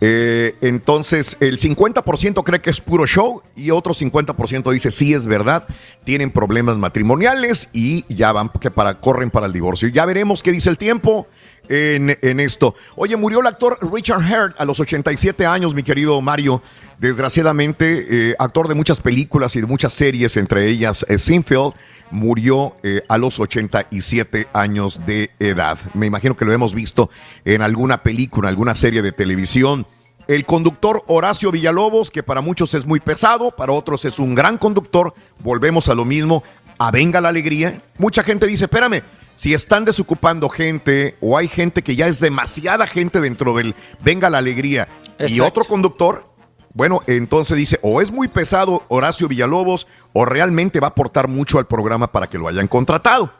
eh, 0.00 0.56
entonces 0.60 1.36
el 1.40 1.58
50% 1.58 2.42
cree 2.42 2.60
que 2.60 2.70
es 2.70 2.80
puro 2.80 3.06
show 3.06 3.42
y 3.54 3.70
otro 3.70 3.94
50% 3.94 4.70
dice 4.72 4.90
sí 4.90 5.14
es 5.14 5.26
verdad, 5.26 5.66
tienen 6.04 6.30
problemas 6.30 6.76
matrimoniales 6.78 7.68
y 7.72 8.04
ya 8.12 8.32
van 8.32 8.48
que 8.48 8.70
para 8.70 8.98
corren 8.98 9.30
para 9.30 9.46
el 9.46 9.52
divorcio. 9.52 9.88
Ya 9.88 10.04
veremos 10.06 10.42
qué 10.42 10.52
dice 10.52 10.68
el 10.70 10.78
tiempo 10.78 11.26
en, 11.68 12.40
esto. 12.40 12.74
Oye, 12.96 13.16
murió 13.16 13.40
el 13.40 13.46
actor 13.46 13.78
Richard 13.92 14.20
Hurt 14.20 14.60
a 14.60 14.64
los 14.64 14.80
87 14.80 15.46
años, 15.46 15.74
mi 15.74 15.82
querido 15.82 16.20
Mario. 16.20 16.62
Desgraciadamente, 16.98 18.30
eh, 18.30 18.36
actor 18.38 18.68
de 18.68 18.74
muchas 18.74 19.00
películas 19.00 19.56
y 19.56 19.60
de 19.60 19.66
muchas 19.66 19.92
series, 19.92 20.36
entre 20.36 20.66
ellas 20.66 21.04
eh, 21.08 21.18
Seinfeld, 21.18 21.72
murió 22.10 22.76
eh, 22.82 23.02
a 23.08 23.18
los 23.18 23.38
87 23.38 24.48
años 24.52 25.00
de 25.06 25.30
edad. 25.38 25.78
Me 25.94 26.06
imagino 26.06 26.36
que 26.36 26.44
lo 26.44 26.52
hemos 26.52 26.74
visto 26.74 27.10
en 27.44 27.62
alguna 27.62 28.02
película, 28.02 28.48
alguna 28.48 28.74
serie 28.74 29.02
de 29.02 29.12
televisión. 29.12 29.86
El 30.26 30.44
conductor 30.44 31.02
Horacio 31.06 31.50
Villalobos, 31.50 32.10
que 32.10 32.22
para 32.22 32.40
muchos 32.40 32.74
es 32.74 32.86
muy 32.86 33.00
pesado, 33.00 33.50
para 33.50 33.72
otros 33.72 34.04
es 34.04 34.18
un 34.18 34.34
gran 34.34 34.58
conductor. 34.58 35.14
Volvemos 35.40 35.88
a 35.88 35.94
lo 35.94 36.04
mismo. 36.04 36.42
A 36.78 36.90
venga 36.90 37.20
la 37.20 37.28
alegría. 37.28 37.82
Mucha 37.98 38.22
gente 38.22 38.46
dice, 38.46 38.64
espérame, 38.64 39.02
si 39.40 39.54
están 39.54 39.86
desocupando 39.86 40.50
gente 40.50 41.16
o 41.22 41.38
hay 41.38 41.48
gente 41.48 41.80
que 41.82 41.96
ya 41.96 42.06
es 42.06 42.20
demasiada 42.20 42.86
gente 42.86 43.22
dentro 43.22 43.54
del 43.56 43.74
venga 44.04 44.28
la 44.28 44.36
alegría 44.36 44.86
y 45.18 45.40
otro 45.40 45.64
conductor, 45.64 46.26
bueno, 46.74 47.00
entonces 47.06 47.56
dice, 47.56 47.78
o 47.80 48.02
es 48.02 48.12
muy 48.12 48.28
pesado 48.28 48.84
Horacio 48.88 49.28
Villalobos 49.28 49.86
o 50.12 50.26
realmente 50.26 50.78
va 50.78 50.88
a 50.88 50.90
aportar 50.90 51.26
mucho 51.26 51.58
al 51.58 51.66
programa 51.66 52.12
para 52.12 52.26
que 52.26 52.36
lo 52.36 52.48
hayan 52.48 52.68
contratado. 52.68 53.32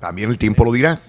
También 0.00 0.30
el 0.30 0.38
tiempo 0.38 0.64
lo 0.64 0.72
dirá. 0.72 1.02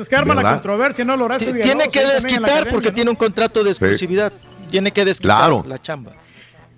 es 0.00 0.08
que 0.08 0.14
arma 0.14 0.36
la 0.36 0.52
controversia, 0.52 1.04
¿no? 1.04 1.14
Ti- 1.14 1.46
Villalobos, 1.46 1.62
Tiene 1.62 1.88
que 1.88 2.06
desquitar 2.06 2.44
academia, 2.44 2.70
porque 2.72 2.88
¿no? 2.90 2.94
tiene 2.94 3.10
un 3.10 3.16
contrato 3.16 3.64
de 3.64 3.70
exclusividad. 3.70 4.32
Tiene 4.70 4.92
que 4.92 5.04
desquitar 5.04 5.36
Claro. 5.36 5.64
la 5.66 5.78
chamba. 5.82 6.12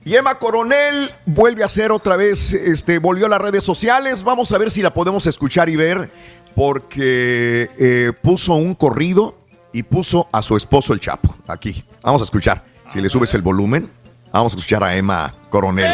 Y 0.04 0.16
Emma 0.16 0.36
Coronel 0.36 1.12
vuelve 1.26 1.62
a 1.62 1.66
hacer 1.66 1.92
otra 1.92 2.16
vez, 2.16 2.52
este, 2.54 2.98
volvió 2.98 3.26
a 3.26 3.28
las 3.28 3.40
redes 3.40 3.62
sociales. 3.62 4.24
Vamos 4.24 4.50
a 4.50 4.58
ver 4.58 4.70
si 4.72 4.82
la 4.82 4.92
podemos 4.92 5.26
escuchar 5.28 5.68
y 5.68 5.76
ver, 5.76 6.10
porque 6.54 7.70
eh, 7.78 8.12
puso 8.20 8.54
un 8.54 8.74
corrido 8.74 9.36
y 9.72 9.82
puso 9.82 10.28
a 10.32 10.42
su 10.42 10.56
esposo 10.56 10.92
el 10.92 11.00
Chapo. 11.00 11.34
Aquí, 11.46 11.84
vamos 12.02 12.22
a 12.22 12.24
escuchar. 12.24 12.64
Si 12.88 13.00
le 13.00 13.08
subes 13.08 13.32
el 13.34 13.42
volumen, 13.42 13.90
vamos 14.32 14.52
a 14.54 14.56
escuchar 14.56 14.84
a 14.84 14.94
Emma 14.94 15.34
Coronel. 15.48 15.90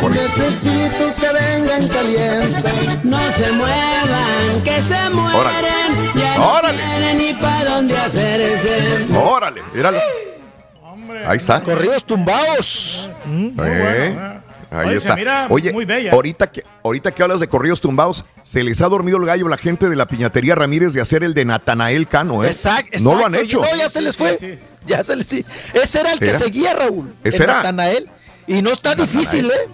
con. 0.00 0.12
Necesito 0.12 1.14
que 1.16 1.32
vengan 1.32 1.88
calientes, 1.88 3.04
no 3.04 3.18
se 3.32 3.52
muevan, 3.52 4.62
que 4.64 4.82
se 4.82 5.10
mueren. 5.10 5.34
Órale. 5.34 5.68
Órale. 6.38 6.82
tienen 6.82 7.18
ni 7.18 7.34
para 7.34 7.70
dónde 7.76 7.96
hacerse. 7.96 9.06
Órale, 9.14 9.62
míralo. 9.74 9.98
Ahí 11.26 11.36
está. 11.36 11.60
Corridos 11.60 12.04
tumbados. 12.04 13.08
Eh, 13.26 14.40
Ahí 14.72 14.88
Oye, 14.88 14.96
está. 14.96 15.10
se 15.10 15.16
mira 15.16 15.46
Oye, 15.50 15.72
muy 15.72 15.84
bella. 15.84 16.12
ahorita 16.12 16.50
que 16.50 16.64
ahorita 16.82 17.12
que 17.12 17.22
hablas 17.22 17.40
de 17.40 17.48
corridos 17.48 17.80
tumbados, 17.80 18.24
se 18.42 18.64
les 18.64 18.80
ha 18.80 18.88
dormido 18.88 19.18
el 19.18 19.26
gallo 19.26 19.46
a 19.46 19.50
la 19.50 19.58
gente 19.58 19.88
de 19.90 19.96
la 19.96 20.06
piñatería 20.06 20.54
Ramírez 20.54 20.94
de 20.94 21.00
hacer 21.02 21.22
el 21.24 21.34
de 21.34 21.44
Natanael 21.44 22.08
Cano, 22.08 22.42
¿eh? 22.42 22.46
Exacto, 22.46 22.98
No 23.00 23.14
lo 23.14 23.26
han 23.26 23.34
exacto. 23.34 23.64
hecho. 23.64 23.70
No, 23.70 23.76
ya 23.76 23.88
se 23.90 24.00
les 24.00 24.16
fue. 24.16 24.58
Ya 24.86 25.04
se 25.04 25.14
les 25.14 25.26
sí. 25.26 25.44
Ese 25.74 26.00
era 26.00 26.12
el 26.12 26.18
que 26.18 26.32
seguía, 26.32 26.72
Raúl. 26.74 27.14
¿Ese 27.22 27.36
el 27.38 27.42
era? 27.44 27.56
Natanael. 27.56 28.08
Y 28.46 28.62
no 28.62 28.72
está 28.72 28.94
difícil, 28.94 29.46
¿eh? 29.50 29.68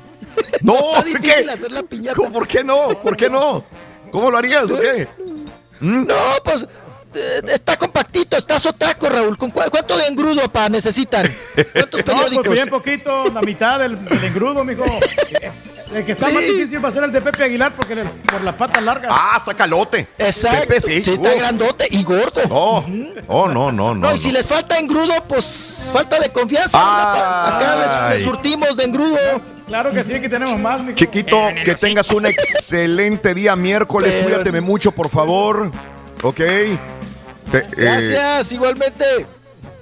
No, 0.63 0.75
está 0.93 1.03
difícil 1.05 1.45
¿qué? 1.45 1.51
hacer 1.51 1.73
la 1.73 1.83
piñata. 1.85 2.17
¿Cómo? 2.17 2.33
¿Por 2.33 2.47
qué 2.49 2.65
no? 2.65 2.89
¿Por 3.01 3.17
qué 3.17 3.31
no? 3.31 3.65
¿Cómo 4.11 4.31
lo 4.31 4.37
harías 4.39 4.71
o 4.71 4.79
qué? 4.81 5.07
¿Mm? 5.81 6.07
No, 6.07 6.15
pues 6.45 6.67
está 7.47 7.77
compactito, 7.77 8.37
está 8.37 8.59
sotaco, 8.59 9.09
Raúl. 9.09 9.37
¿Con 9.39 9.51
¿Cuánto 9.51 9.97
de 9.97 10.07
engrudo 10.07 10.49
pa 10.49 10.69
necesitan? 10.69 11.31
¿Cuántos 11.73 12.01
No, 12.07 12.13
periódicos? 12.13 12.47
pues 12.47 12.51
bien 12.51 12.69
poquito, 12.69 13.25
la 13.33 13.41
mitad 13.43 13.79
del, 13.79 14.05
del 14.05 14.25
engrudo, 14.25 14.65
mijo. 14.65 14.85
El 15.95 16.05
que 16.05 16.13
está 16.13 16.29
Sí. 16.29 16.35
más 16.35 16.43
difícil 16.43 16.85
va 16.85 16.91
a 16.91 16.93
ser 16.93 17.05
el 17.05 17.11
de 17.13 17.23
Pepe 17.23 17.45
Aguilar 17.45 17.75
porque 17.75 17.95
le- 17.95 18.05
por 18.05 18.43
las 18.43 18.55
patas 18.57 18.83
largas. 18.83 19.11
Ah, 19.11 19.37
está 19.39 19.55
calote. 19.55 20.07
Exacto. 20.19 20.69
Pepe, 20.69 20.81
sí. 20.83 21.01
Sí, 21.01 21.13
está 21.15 21.33
grandote 21.35 21.89
y 21.91 22.03
gordo. 22.05 22.43
No, 22.47 22.85
oh, 23.27 23.49
no, 23.49 23.73
no, 23.73 23.95
no. 23.95 23.95
No, 23.95 24.15
y 24.15 24.19
si 24.19 24.31
les 24.31 24.47
falta 24.47 24.77
engrudo, 24.79 25.15
pues 25.27 25.89
falta 25.91 26.19
de 26.21 26.29
confianza. 26.29 26.79
Acá 27.57 28.11
les, 28.13 28.23
surtimos 28.23 28.77
de 28.77 28.85
engrudo. 28.85 29.17
Claro 29.67 29.91
que 29.91 30.05
sí, 30.05 30.13
aquí 30.13 30.29
tenemos 30.29 30.59
más, 30.61 30.81
mijo. 30.83 30.95
Chiquito, 30.95 31.39
que 31.65 31.75
tengas 31.75 32.11
un 32.11 32.27
excelente 32.27 33.33
día 33.33 33.57
miércoles. 33.57 34.13
Pero- 34.15 34.27
Cuídateme 34.29 34.61
mucho, 34.61 34.93
por 34.93 35.09
favor. 35.09 35.73
¿Ok? 36.23 36.41
Te- 37.51 37.59
eh, 37.59 37.67
Gracias, 37.77 38.53
igualmente. 38.53 39.05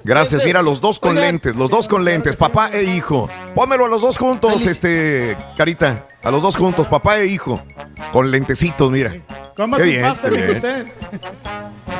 gracias. 0.04 0.34
Ese- 0.40 0.46
Mira, 0.46 0.62
los 0.62 0.80
dos 0.80 1.00
con 1.00 1.10
Oigan. 1.12 1.24
lentes, 1.24 1.56
los 1.56 1.70
dos 1.70 1.88
con 1.88 2.04
lentes, 2.04 2.36
papá 2.36 2.70
e 2.72 2.84
hijo. 2.84 3.28
Pónmelo 3.54 3.86
a 3.86 3.88
los 3.88 4.02
dos 4.02 4.18
juntos, 4.18 4.52
Feliz- 4.54 4.70
este, 4.70 5.36
Carita. 5.56 6.06
A 6.22 6.30
los 6.30 6.42
dos 6.42 6.56
juntos, 6.56 6.86
papá 6.88 7.18
e 7.18 7.26
hijo. 7.26 7.60
Con 8.12 8.30
lentecitos, 8.30 8.90
mira. 8.90 9.10
Qué 9.12 9.22
su 9.56 9.82
bien, 9.84 10.02
pasta, 10.02 10.28
qué 10.28 10.36
bien. 10.36 10.50
usted. 10.56 10.86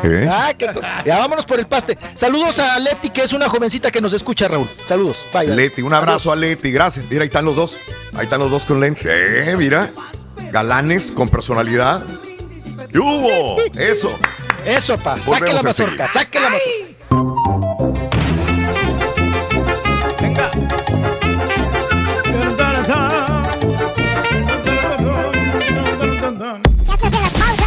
¿Eh? 0.05 0.29
Ah, 0.31 0.53
que- 0.57 0.69
ya 1.07 1.19
vámonos 1.19 1.45
por 1.47 1.59
el 1.59 1.67
paste. 1.67 1.97
Saludos 2.15 2.59
a 2.59 2.79
Leti, 2.79 3.11
que 3.11 3.23
es 3.23 3.33
una 3.33 3.49
jovencita 3.49 3.91
que 3.91 4.01
nos 4.01 4.13
escucha, 4.13 4.47
Raúl. 4.47 4.69
Saludos. 4.87 5.17
Bye, 5.33 5.47
bye. 5.47 5.57
Leti, 5.57 5.83
un 5.83 5.93
abrazo 5.95 6.31
a 6.31 6.37
Leti, 6.37 6.71
gracias. 6.71 7.07
Mira, 7.11 7.23
ahí 7.23 7.27
están 7.29 7.45
los 7.45 7.57
dos. 7.57 7.79
Ahí 8.15 8.25
están 8.25 8.39
los 8.41 8.51
dos 8.51 8.65
con 8.67 8.79
lentes. 8.79 9.07
Eh, 9.09 9.55
mira. 9.59 9.89
Galanes 10.53 11.11
con 11.11 11.29
personalidad. 11.29 12.05
¿Qué 12.97 13.01
hubo? 13.01 13.57
Eso. 13.79 14.19
Eso, 14.65 14.97
pa. 14.97 15.19
Saque 15.19 15.53
la 15.53 15.61
mazorca, 15.61 16.09
saque 16.09 16.41
la 16.41 16.49
mazorca. 16.49 16.87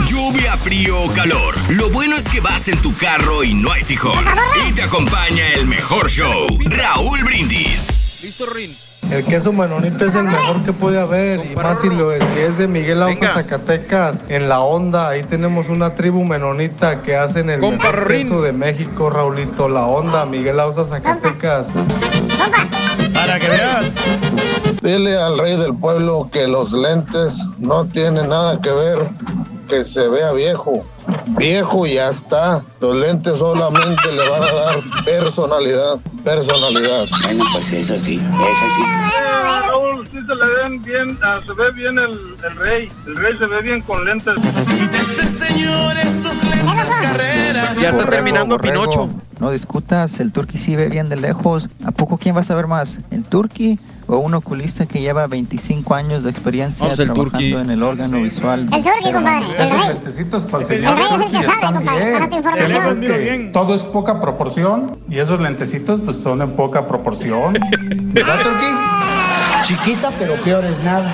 Lluvia, 0.07 0.57
frío 0.57 0.99
o 0.99 1.13
calor. 1.13 1.55
Lo 1.73 1.91
bueno 1.91 2.15
es 2.15 2.27
que 2.27 2.41
vas 2.41 2.67
en 2.67 2.81
tu 2.81 2.95
carro 2.95 3.43
y 3.43 3.53
no 3.53 3.71
hay 3.71 3.83
fijón. 3.83 4.25
Y 4.67 4.71
te 4.71 4.81
acompaña 4.81 5.53
el 5.53 5.67
mejor 5.67 6.09
show. 6.09 6.47
Raúl 6.65 7.23
Brindis. 7.23 8.23
Listo, 8.23 8.47
Rin. 8.47 8.88
El 9.11 9.25
queso 9.25 9.51
menonita 9.51 10.05
es 10.05 10.13
el 10.13 10.25
mejor 10.25 10.63
que 10.63 10.71
puede 10.71 10.99
haber 10.99 11.43
y 11.51 11.55
más 11.55 11.81
si, 11.81 11.89
lo 11.89 12.11
es, 12.11 12.23
si 12.29 12.39
es 12.41 12.57
de 12.57 12.67
Miguel 12.67 13.01
Ausa. 13.01 13.33
Zacatecas, 13.33 14.19
en 14.29 14.49
la 14.49 14.59
onda, 14.61 15.09
ahí 15.09 15.23
tenemos 15.23 15.67
una 15.67 15.95
tribu 15.95 16.23
menonita 16.23 17.01
que 17.01 17.15
hacen 17.15 17.49
el 17.49 17.59
mejor 17.59 18.07
queso 18.07 18.41
de 18.41 18.53
México, 18.53 19.09
Raulito, 19.09 19.67
la 19.67 19.87
onda, 19.87 20.25
Miguel 20.25 20.59
Ausa, 20.59 20.85
Zacatecas. 20.85 21.67
Para 23.13 23.39
que 23.39 23.47
veas. 23.47 23.85
Dile 24.83 25.17
al 25.17 25.37
rey 25.39 25.57
del 25.57 25.75
pueblo 25.75 26.29
que 26.31 26.47
los 26.47 26.71
lentes 26.71 27.39
no 27.57 27.85
tienen 27.85 28.29
nada 28.29 28.61
que 28.61 28.71
ver, 28.71 29.09
que 29.67 29.83
se 29.83 30.07
vea 30.07 30.31
viejo. 30.33 30.85
Viejo 31.37 31.85
y 31.85 31.93
ya 31.95 32.09
está. 32.09 32.63
Los 32.79 32.95
lentes 32.95 33.39
solamente 33.39 34.11
le 34.11 34.29
van 34.29 34.43
a 34.43 34.51
dar 34.51 34.79
personalidad, 35.05 35.97
personalidad. 36.23 37.05
Bueno, 37.23 37.43
pues 37.53 37.71
eso 37.73 37.95
sí, 37.99 38.15
eso 38.15 38.65
sí. 38.75 38.83
Sí 40.11 40.17
se 40.25 40.35
le 40.35 40.45
ven 40.63 40.81
bien, 40.81 41.17
ah, 41.23 41.39
se 41.45 41.53
ve 41.53 41.71
bien 41.71 41.99
el, 41.99 42.09
el 42.49 42.55
rey. 42.57 42.89
El 43.05 43.15
rey 43.15 43.37
se 43.37 43.45
ve 43.45 43.61
bien 43.61 43.81
con 43.81 44.03
lentes. 44.05 44.35
Ya 47.79 47.89
está 47.89 47.91
Borrego, 47.91 48.09
terminando 48.09 48.57
borrego. 48.57 48.83
Pinocho. 48.83 49.09
No 49.39 49.51
discutas, 49.51 50.19
el 50.19 50.31
turqui 50.33 50.57
sí 50.57 50.75
ve 50.75 50.89
bien 50.89 51.07
de 51.09 51.15
lejos. 51.15 51.69
¿A 51.85 51.91
poco 51.91 52.17
quién 52.17 52.35
va 52.35 52.41
a 52.41 52.43
saber 52.43 52.67
más? 52.67 52.99
¿El 53.11 53.23
turqui 53.23 53.79
o 54.07 54.17
un 54.17 54.33
oculista 54.33 54.85
que 54.85 54.99
lleva 54.99 55.27
25 55.27 55.93
años 55.95 56.23
de 56.23 56.31
experiencia 56.31 56.85
Vamos, 56.87 56.99
el 56.99 57.05
trabajando 57.07 57.31
turqui. 57.39 57.53
en 57.53 57.69
el 57.69 57.83
órgano 57.83 58.21
visual? 58.21 58.67
El 58.73 58.83
turqui, 58.83 59.13
compadre. 59.13 59.45
El 59.57 59.67
Esos 59.67 59.85
rey. 59.85 59.93
lentecitos 59.93 60.43
para 60.47 60.63
el 60.65 60.71
El 60.71 60.77
señor 60.77 60.95
rey 60.95 61.05
es 61.05 61.21
el 61.21 61.31
que 61.39 61.43
sabe, 61.43 61.73
compadre, 61.75 62.11
para 62.11 62.29
tu 62.29 62.35
información. 62.35 62.99
Miro 62.99 63.13
que. 63.15 63.49
Todo 63.53 63.75
es 63.75 63.83
poca 63.85 64.19
proporción 64.19 64.99
y 65.07 65.19
esos 65.19 65.39
lentecitos 65.39 66.01
pues 66.01 66.17
son 66.17 66.41
en 66.41 66.55
poca 66.55 66.87
proporción. 66.87 67.53
¿Verdad, 68.11 68.41
Turqui? 68.43 68.65
Chiquita, 69.63 70.11
pero 70.17 70.35
peor 70.35 70.65
es 70.65 70.83
nada. 70.83 71.11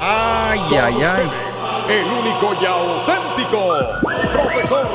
Ay, 0.00 0.60
ay, 0.70 1.02
ay. 1.02 1.30
El 1.88 2.06
único 2.06 2.54
y 2.60 2.66
auténtico 2.66 3.78
profesor 4.32 4.86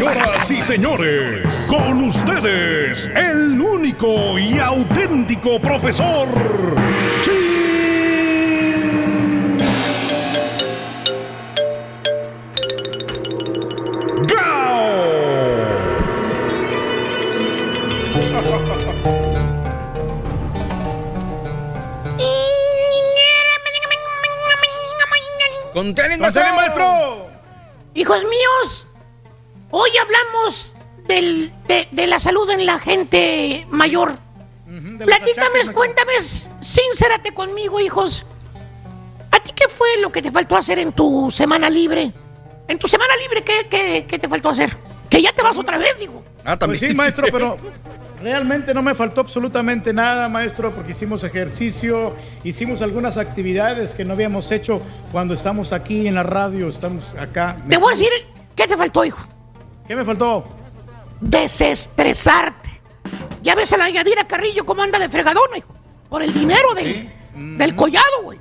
Señoras 0.00 0.50
y 0.50 0.62
señores, 0.62 1.66
con 1.68 2.04
ustedes, 2.04 3.10
el 3.14 3.60
único 3.60 4.38
y 4.38 4.58
auténtico 4.58 5.60
profesor. 5.60 6.26
¡Pásale, 26.18 26.52
maestro. 26.56 26.86
maestro! 26.88 27.30
Hijos 27.94 28.22
míos, 28.24 28.86
hoy 29.70 29.90
hablamos 30.00 30.72
del- 31.06 31.52
de, 31.66 31.88
de 31.90 32.06
la 32.06 32.18
salud 32.20 32.48
en 32.50 32.66
la 32.66 32.78
gente 32.78 33.66
mayor. 33.70 34.12
de 34.66 34.80
los 35.04 35.04
Platícame, 35.06 35.72
cuéntame, 35.72 36.12
sincérate 36.60 37.32
conmigo, 37.32 37.80
hijos. 37.80 38.24
¿A 39.32 39.42
ti 39.42 39.52
qué 39.54 39.68
fue 39.68 39.88
lo 40.00 40.10
que 40.12 40.22
te 40.22 40.30
faltó 40.30 40.56
hacer 40.56 40.78
en 40.78 40.92
tu 40.92 41.30
semana 41.30 41.68
libre? 41.70 42.12
En 42.68 42.78
tu 42.78 42.86
semana 42.88 43.14
libre, 43.16 43.42
¿qué, 43.42 43.66
qué, 43.68 44.06
qué 44.08 44.18
te 44.18 44.28
faltó 44.28 44.48
hacer? 44.50 44.76
Que 45.08 45.20
ya 45.22 45.32
te 45.32 45.42
vas 45.42 45.58
otra 45.58 45.76
vez, 45.78 45.98
digo. 45.98 46.22
Ah, 46.44 46.56
Pues 46.58 46.78
sí, 46.78 46.94
maestro, 46.94 47.26
pero 47.32 47.56
realmente 48.22 48.72
no 48.74 48.82
me 48.82 48.94
faltó 48.94 49.20
absolutamente 49.22 49.92
nada, 49.92 50.28
maestro, 50.28 50.72
porque 50.72 50.92
hicimos 50.92 51.24
ejercicio, 51.24 52.14
hicimos 52.44 52.82
algunas 52.82 53.16
actividades 53.16 53.94
que 53.94 54.04
no 54.04 54.12
habíamos 54.12 54.50
hecho 54.52 54.80
cuando 55.10 55.34
estamos 55.34 55.72
aquí 55.72 56.06
en 56.06 56.14
la 56.14 56.22
radio, 56.22 56.68
estamos 56.68 57.14
acá. 57.18 57.56
Te 57.68 57.76
voy 57.76 57.88
a 57.92 57.96
decir, 57.96 58.10
¿qué 58.54 58.66
te 58.68 58.76
faltó, 58.76 59.04
hijo? 59.04 59.26
¿Qué 59.90 59.96
me 59.96 60.04
faltó? 60.04 60.44
Desestresarte. 61.20 62.80
Ya 63.42 63.56
ves 63.56 63.72
a 63.72 63.76
la 63.76 63.90
Yadira 63.90 64.24
Carrillo 64.24 64.64
cómo 64.64 64.82
anda 64.84 65.00
de 65.00 65.08
fregadona, 65.08 65.58
hijo. 65.58 65.74
Por 66.08 66.22
el 66.22 66.32
dinero 66.32 66.74
de- 66.74 67.10
del 67.34 67.74
collado, 67.74 68.22
güey. 68.22 68.38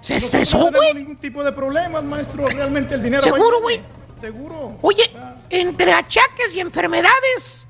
Se 0.00 0.16
estresó, 0.16 0.68
No 0.72 0.76
güey. 0.76 0.94
ningún 0.94 1.16
tipo 1.18 1.44
de 1.44 1.52
problemas, 1.52 2.02
maestro, 2.02 2.48
realmente 2.48 2.96
el 2.96 3.04
dinero... 3.04 3.22
¿Seguro, 3.22 3.60
güey? 3.60 3.80
Seguro. 4.20 4.76
Oye, 4.82 5.12
entre 5.48 5.92
achaques 5.92 6.52
y 6.56 6.58
enfermedades, 6.58 7.68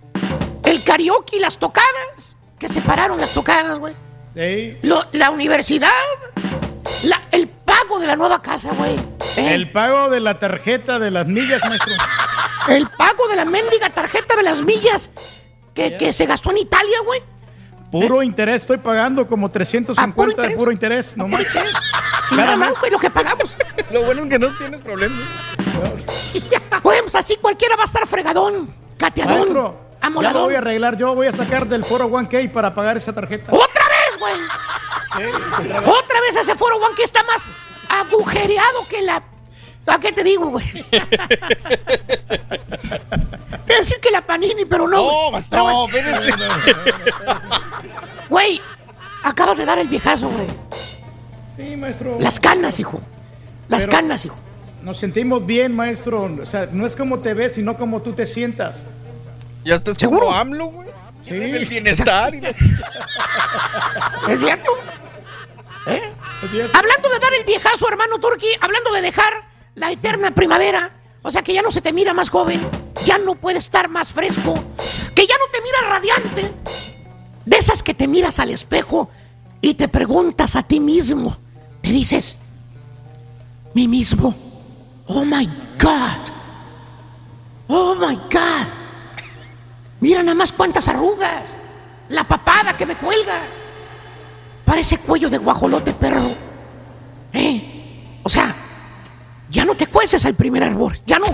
el 0.64 0.82
karaoke 0.82 1.36
y 1.36 1.40
las 1.40 1.58
tocadas, 1.58 2.38
que 2.58 2.70
separaron 2.70 3.20
las 3.20 3.34
tocadas, 3.34 3.78
güey. 3.78 3.92
Sí. 4.34 4.78
La 5.12 5.28
universidad, 5.30 5.90
la- 7.02 7.20
el 7.32 7.48
pago 7.86 8.00
de 8.00 8.06
la 8.06 8.16
nueva 8.16 8.40
casa, 8.42 8.70
güey. 8.72 8.94
¿eh? 9.36 9.54
El 9.54 9.70
pago 9.70 10.08
de 10.08 10.20
la 10.20 10.38
tarjeta 10.38 10.98
de 10.98 11.10
las 11.10 11.26
millas, 11.26 11.60
maestro. 11.68 11.92
El 12.68 12.88
pago 12.88 13.28
de 13.28 13.36
la 13.36 13.44
mendiga 13.44 13.90
tarjeta 13.90 14.36
de 14.36 14.42
las 14.42 14.62
millas 14.62 15.10
que, 15.74 15.96
que 15.98 16.12
se 16.12 16.24
gastó 16.24 16.50
en 16.50 16.58
Italia, 16.58 16.98
güey. 17.04 17.22
puro 17.90 18.22
interés 18.22 18.62
estoy 18.62 18.78
pagando 18.78 19.26
como 19.26 19.50
350 19.50 20.42
de 20.42 20.50
puro 20.56 20.72
interés, 20.72 21.16
no 21.16 21.28
más. 21.28 21.42
Nada 22.30 22.56
más, 22.56 22.78
güey, 22.80 22.90
lo 22.90 22.98
que 22.98 23.10
pagamos. 23.10 23.54
Lo 23.90 24.02
bueno 24.04 24.22
es 24.22 24.28
que 24.28 24.38
no 24.38 24.56
tienes 24.56 24.80
problema. 24.80 25.14
Güey, 26.82 27.02
pues 27.02 27.14
así 27.14 27.36
cualquiera 27.36 27.76
va 27.76 27.82
a 27.82 27.84
estar 27.86 28.06
fregadón, 28.06 28.74
cateadón, 28.96 29.36
Maestro, 29.36 29.62
ya 29.62 29.98
lo 30.00 30.06
amoladón. 30.06 30.42
voy 30.44 30.54
a 30.54 30.58
arreglar. 30.58 30.96
Yo 30.96 31.14
voy 31.14 31.26
a 31.26 31.32
sacar 31.32 31.66
del 31.66 31.84
foro 31.84 32.08
1K 32.08 32.50
para 32.50 32.72
pagar 32.72 32.96
esa 32.96 33.12
tarjeta. 33.12 33.52
¡Otra 33.52 33.84
vez, 33.88 34.18
güey! 34.18 34.34
Otra 35.86 36.20
vez 36.22 36.36
ese 36.36 36.56
foro 36.56 36.76
One 36.76 36.94
que 36.96 37.04
está 37.04 37.22
más 37.24 37.50
agujereado 37.88 38.86
que 38.88 39.02
la. 39.02 39.22
¿A 39.86 39.98
qué 40.00 40.12
te 40.12 40.24
digo, 40.24 40.46
güey? 40.48 40.64
Te 40.72 41.00
voy 43.66 43.74
a 43.74 43.78
decir 43.78 43.96
que 44.00 44.10
la 44.10 44.22
panini, 44.22 44.64
pero 44.64 44.88
no. 44.88 44.96
No, 44.96 45.02
güey. 45.12 45.32
maestro, 45.32 45.86
Pero, 45.92 46.06
güey. 48.28 48.60
acabas 49.22 49.58
de 49.58 49.64
dar 49.64 49.78
el 49.78 49.88
viejazo, 49.88 50.28
güey. 50.28 50.46
Sí, 51.54 51.76
maestro. 51.76 52.16
Las 52.20 52.40
canas, 52.40 52.78
hijo. 52.80 53.00
Las 53.68 53.84
Pero 53.86 53.92
canas, 53.98 54.24
hijo. 54.24 54.36
Nos 54.82 54.98
sentimos 54.98 55.44
bien, 55.46 55.74
maestro. 55.74 56.24
O 56.40 56.44
sea, 56.46 56.68
no 56.70 56.86
es 56.86 56.96
como 56.96 57.18
te 57.20 57.32
ves, 57.34 57.54
sino 57.54 57.76
como 57.76 58.02
tú 58.02 58.12
te 58.12 58.26
sientas. 58.26 58.86
Ya 59.64 59.76
estás 59.76 59.96
¿Seguro? 59.98 60.26
como 60.26 60.34
AMLO, 60.36 60.66
güey. 60.66 60.88
Sí. 61.22 61.34
El 61.34 61.64
bienestar. 61.66 62.34
y 62.34 62.40
la- 62.42 62.50
¿Es 64.28 64.40
cierto? 64.40 64.70
¿Eh? 65.86 66.02
Hablando 66.44 67.08
de 67.08 67.18
dar 67.18 67.32
el 67.32 67.44
viejazo, 67.44 67.88
hermano 67.88 68.18
Turki, 68.18 68.46
hablando 68.60 68.92
de 68.92 69.00
dejar 69.00 69.48
la 69.74 69.90
eterna 69.90 70.32
primavera, 70.32 70.90
o 71.22 71.30
sea 71.30 71.42
que 71.42 71.54
ya 71.54 71.62
no 71.62 71.70
se 71.70 71.80
te 71.80 71.92
mira 71.92 72.12
más 72.12 72.28
joven, 72.28 72.60
ya 73.06 73.16
no 73.16 73.34
puede 73.34 73.58
estar 73.58 73.88
más 73.88 74.12
fresco, 74.12 74.54
que 75.14 75.26
ya 75.26 75.34
no 75.38 75.46
te 75.50 75.62
mira 75.62 75.88
radiante, 75.88 76.52
de 77.46 77.56
esas 77.56 77.82
que 77.82 77.94
te 77.94 78.06
miras 78.06 78.38
al 78.40 78.50
espejo 78.50 79.08
y 79.62 79.74
te 79.74 79.88
preguntas 79.88 80.54
a 80.54 80.62
ti 80.62 80.80
mismo, 80.80 81.34
te 81.80 81.88
dices, 81.88 82.38
mí 83.72 83.88
mismo, 83.88 84.34
oh 85.06 85.24
my 85.24 85.46
God, 85.80 86.30
oh 87.68 87.94
my 87.94 88.16
God, 88.16 88.66
mira 90.00 90.22
nada 90.22 90.34
más 90.34 90.52
cuántas 90.52 90.88
arrugas, 90.88 91.54
la 92.10 92.24
papada 92.24 92.76
que 92.76 92.84
me 92.84 92.98
cuelga. 92.98 93.63
Parece 94.64 94.98
cuello 94.98 95.28
de 95.28 95.38
guajolote, 95.38 95.92
perro. 95.92 96.22
¿Eh? 97.32 98.20
O 98.22 98.28
sea, 98.28 98.54
ya 99.50 99.64
no 99.64 99.74
te 99.76 99.86
cueces 99.86 100.24
al 100.24 100.34
primer 100.34 100.62
árbol. 100.64 100.98
Ya 101.06 101.18
no. 101.18 101.26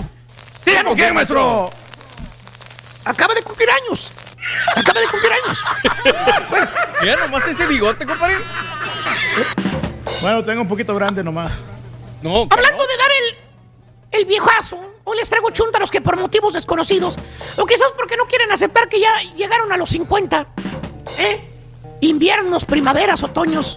Ya 0.65 0.83
no. 0.83 0.95
qué, 0.95 1.11
maestro? 1.11 1.69
Acaba 3.05 3.33
de 3.33 3.41
cumplir 3.41 3.69
años. 3.69 4.35
Acaba 4.75 4.99
de 4.99 5.07
cumplir 5.07 5.31
años. 5.43 5.63
Mira 7.01 7.15
nomás 7.17 7.47
ese 7.47 7.65
bigote, 7.67 8.05
compadre. 8.05 8.37
Bueno, 10.21 10.43
tengo 10.43 10.61
un 10.61 10.67
poquito 10.67 10.93
grande 10.95 11.23
nomás. 11.23 11.67
No, 12.21 12.47
Hablando 12.51 12.83
de 12.85 12.97
dar 12.97 13.09
el, 13.11 14.19
el 14.19 14.25
viejazo, 14.25 14.79
hoy 15.03 15.17
les 15.17 15.27
traigo 15.27 15.49
chuntaros 15.49 15.89
que 15.89 16.01
por 16.01 16.17
motivos 16.17 16.53
desconocidos, 16.53 17.15
o 17.57 17.65
quizás 17.65 17.91
porque 17.97 18.15
no 18.15 18.25
quieren 18.25 18.51
aceptar 18.51 18.87
que 18.87 18.99
ya 18.99 19.11
llegaron 19.35 19.71
a 19.71 19.77
los 19.77 19.89
50, 19.89 20.47
¿eh? 21.17 21.50
Inviernos, 22.01 22.65
primaveras, 22.65 23.23
otoños. 23.23 23.75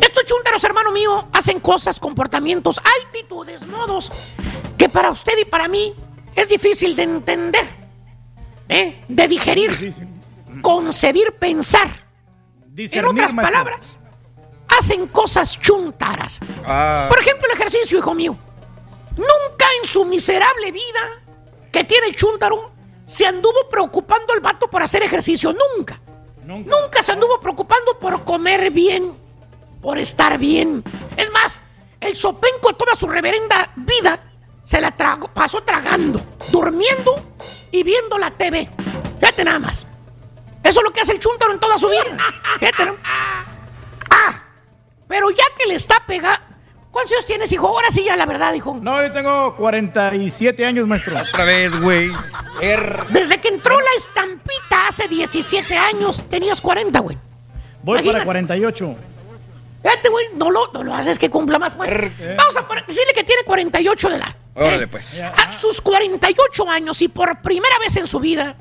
Estos 0.00 0.24
chuntaros, 0.24 0.64
hermano 0.64 0.92
mío, 0.92 1.28
hacen 1.32 1.60
cosas, 1.60 2.00
comportamientos, 2.00 2.78
actitudes, 2.78 3.66
modos, 3.66 4.10
que 4.76 4.88
para 4.88 5.10
usted 5.10 5.34
y 5.40 5.44
para 5.44 5.68
mí 5.68 5.94
es 6.34 6.48
difícil 6.48 6.96
de 6.96 7.02
entender, 7.02 7.68
¿eh? 8.68 9.04
De 9.08 9.28
digerir, 9.28 9.94
concebir, 10.62 11.32
pensar. 11.32 12.04
En 12.76 13.04
otras 13.04 13.32
maestro. 13.32 13.42
palabras, 13.42 13.96
hacen 14.78 15.06
cosas 15.06 15.58
chuntaras. 15.60 16.40
Ah. 16.66 17.06
Por 17.08 17.20
ejemplo, 17.20 17.46
el 17.46 17.60
ejercicio, 17.60 17.98
hijo 17.98 18.14
mío. 18.14 18.36
Nunca 19.16 19.66
en 19.80 19.88
su 19.88 20.04
miserable 20.04 20.72
vida 20.72 21.22
que 21.70 21.84
tiene 21.84 22.08
el 22.08 22.16
chúntaro 22.16 22.72
se 23.06 23.26
anduvo 23.26 23.68
preocupando 23.70 24.32
el 24.34 24.40
vato 24.40 24.68
por 24.68 24.82
hacer 24.82 25.02
ejercicio. 25.02 25.52
Nunca. 25.52 26.00
Nunca. 26.44 27.02
se 27.02 27.12
anduvo 27.12 27.40
preocupando 27.40 27.98
por 27.98 28.24
comer 28.24 28.70
bien, 28.70 29.16
por 29.80 29.98
estar 29.98 30.38
bien. 30.38 30.84
Es 31.16 31.30
más, 31.32 31.60
el 32.00 32.14
sopenco 32.14 32.74
toda 32.74 32.94
su 32.94 33.06
reverenda 33.06 33.72
vida 33.76 34.20
se 34.62 34.80
la 34.80 34.90
tragó, 34.90 35.28
pasó 35.28 35.62
tragando, 35.62 36.20
durmiendo 36.50 37.34
y 37.70 37.82
viendo 37.82 38.18
la 38.18 38.30
TV. 38.30 38.68
Fíjate 39.20 39.44
nada 39.44 39.58
más. 39.58 39.86
Eso 40.62 40.80
es 40.80 40.84
lo 40.84 40.92
que 40.92 41.00
hace 41.00 41.12
el 41.12 41.18
chúntaro 41.18 41.52
en 41.52 41.60
toda 41.60 41.76
su 41.76 41.88
vida. 41.88 42.16
Fíjate. 42.58 42.94
Ah, 44.10 44.42
pero 45.08 45.30
ya 45.30 45.44
que 45.56 45.66
le 45.66 45.74
está 45.74 46.02
pegando. 46.06 46.53
¿Cuántos 46.94 47.12
años 47.12 47.26
tienes, 47.26 47.50
hijo? 47.52 47.66
Ahora 47.66 47.88
sí, 47.90 48.04
ya 48.04 48.14
la 48.16 48.24
verdad, 48.24 48.54
hijo. 48.54 48.78
No, 48.80 49.02
yo 49.02 49.10
tengo 49.12 49.56
47 49.56 50.64
años, 50.64 50.86
maestro. 50.86 51.20
Otra 51.20 51.44
vez, 51.44 51.78
güey. 51.80 52.08
Er- 52.62 53.06
Desde 53.10 53.38
que 53.40 53.48
entró 53.48 53.76
la 53.80 53.90
estampita 53.96 54.86
hace 54.88 55.08
17 55.08 55.76
años, 55.76 56.22
tenías 56.30 56.60
40, 56.60 57.00
güey. 57.00 57.18
Voy 57.82 57.96
Imagínate. 57.98 58.12
para 58.18 58.24
48. 58.26 58.94
Fíjate, 59.82 60.08
güey, 60.08 60.26
no 60.36 60.50
lo, 60.52 60.70
no 60.72 60.84
lo 60.84 60.94
haces 60.94 61.18
que 61.18 61.28
cumpla 61.28 61.58
más, 61.58 61.76
güey. 61.76 61.90
Vamos 61.90 62.56
a 62.56 62.64
decirle 62.86 63.12
que 63.12 63.24
tiene 63.24 63.42
48 63.44 64.08
de 64.10 64.16
edad. 64.16 64.36
Órale, 64.54 64.86
pues. 64.86 65.20
A 65.20 65.50
sus 65.52 65.80
48 65.80 66.70
años 66.70 67.02
y 67.02 67.08
por 67.08 67.42
primera 67.42 67.76
vez 67.80 67.96
en 67.96 68.06
su 68.06 68.20
vida, 68.20 68.54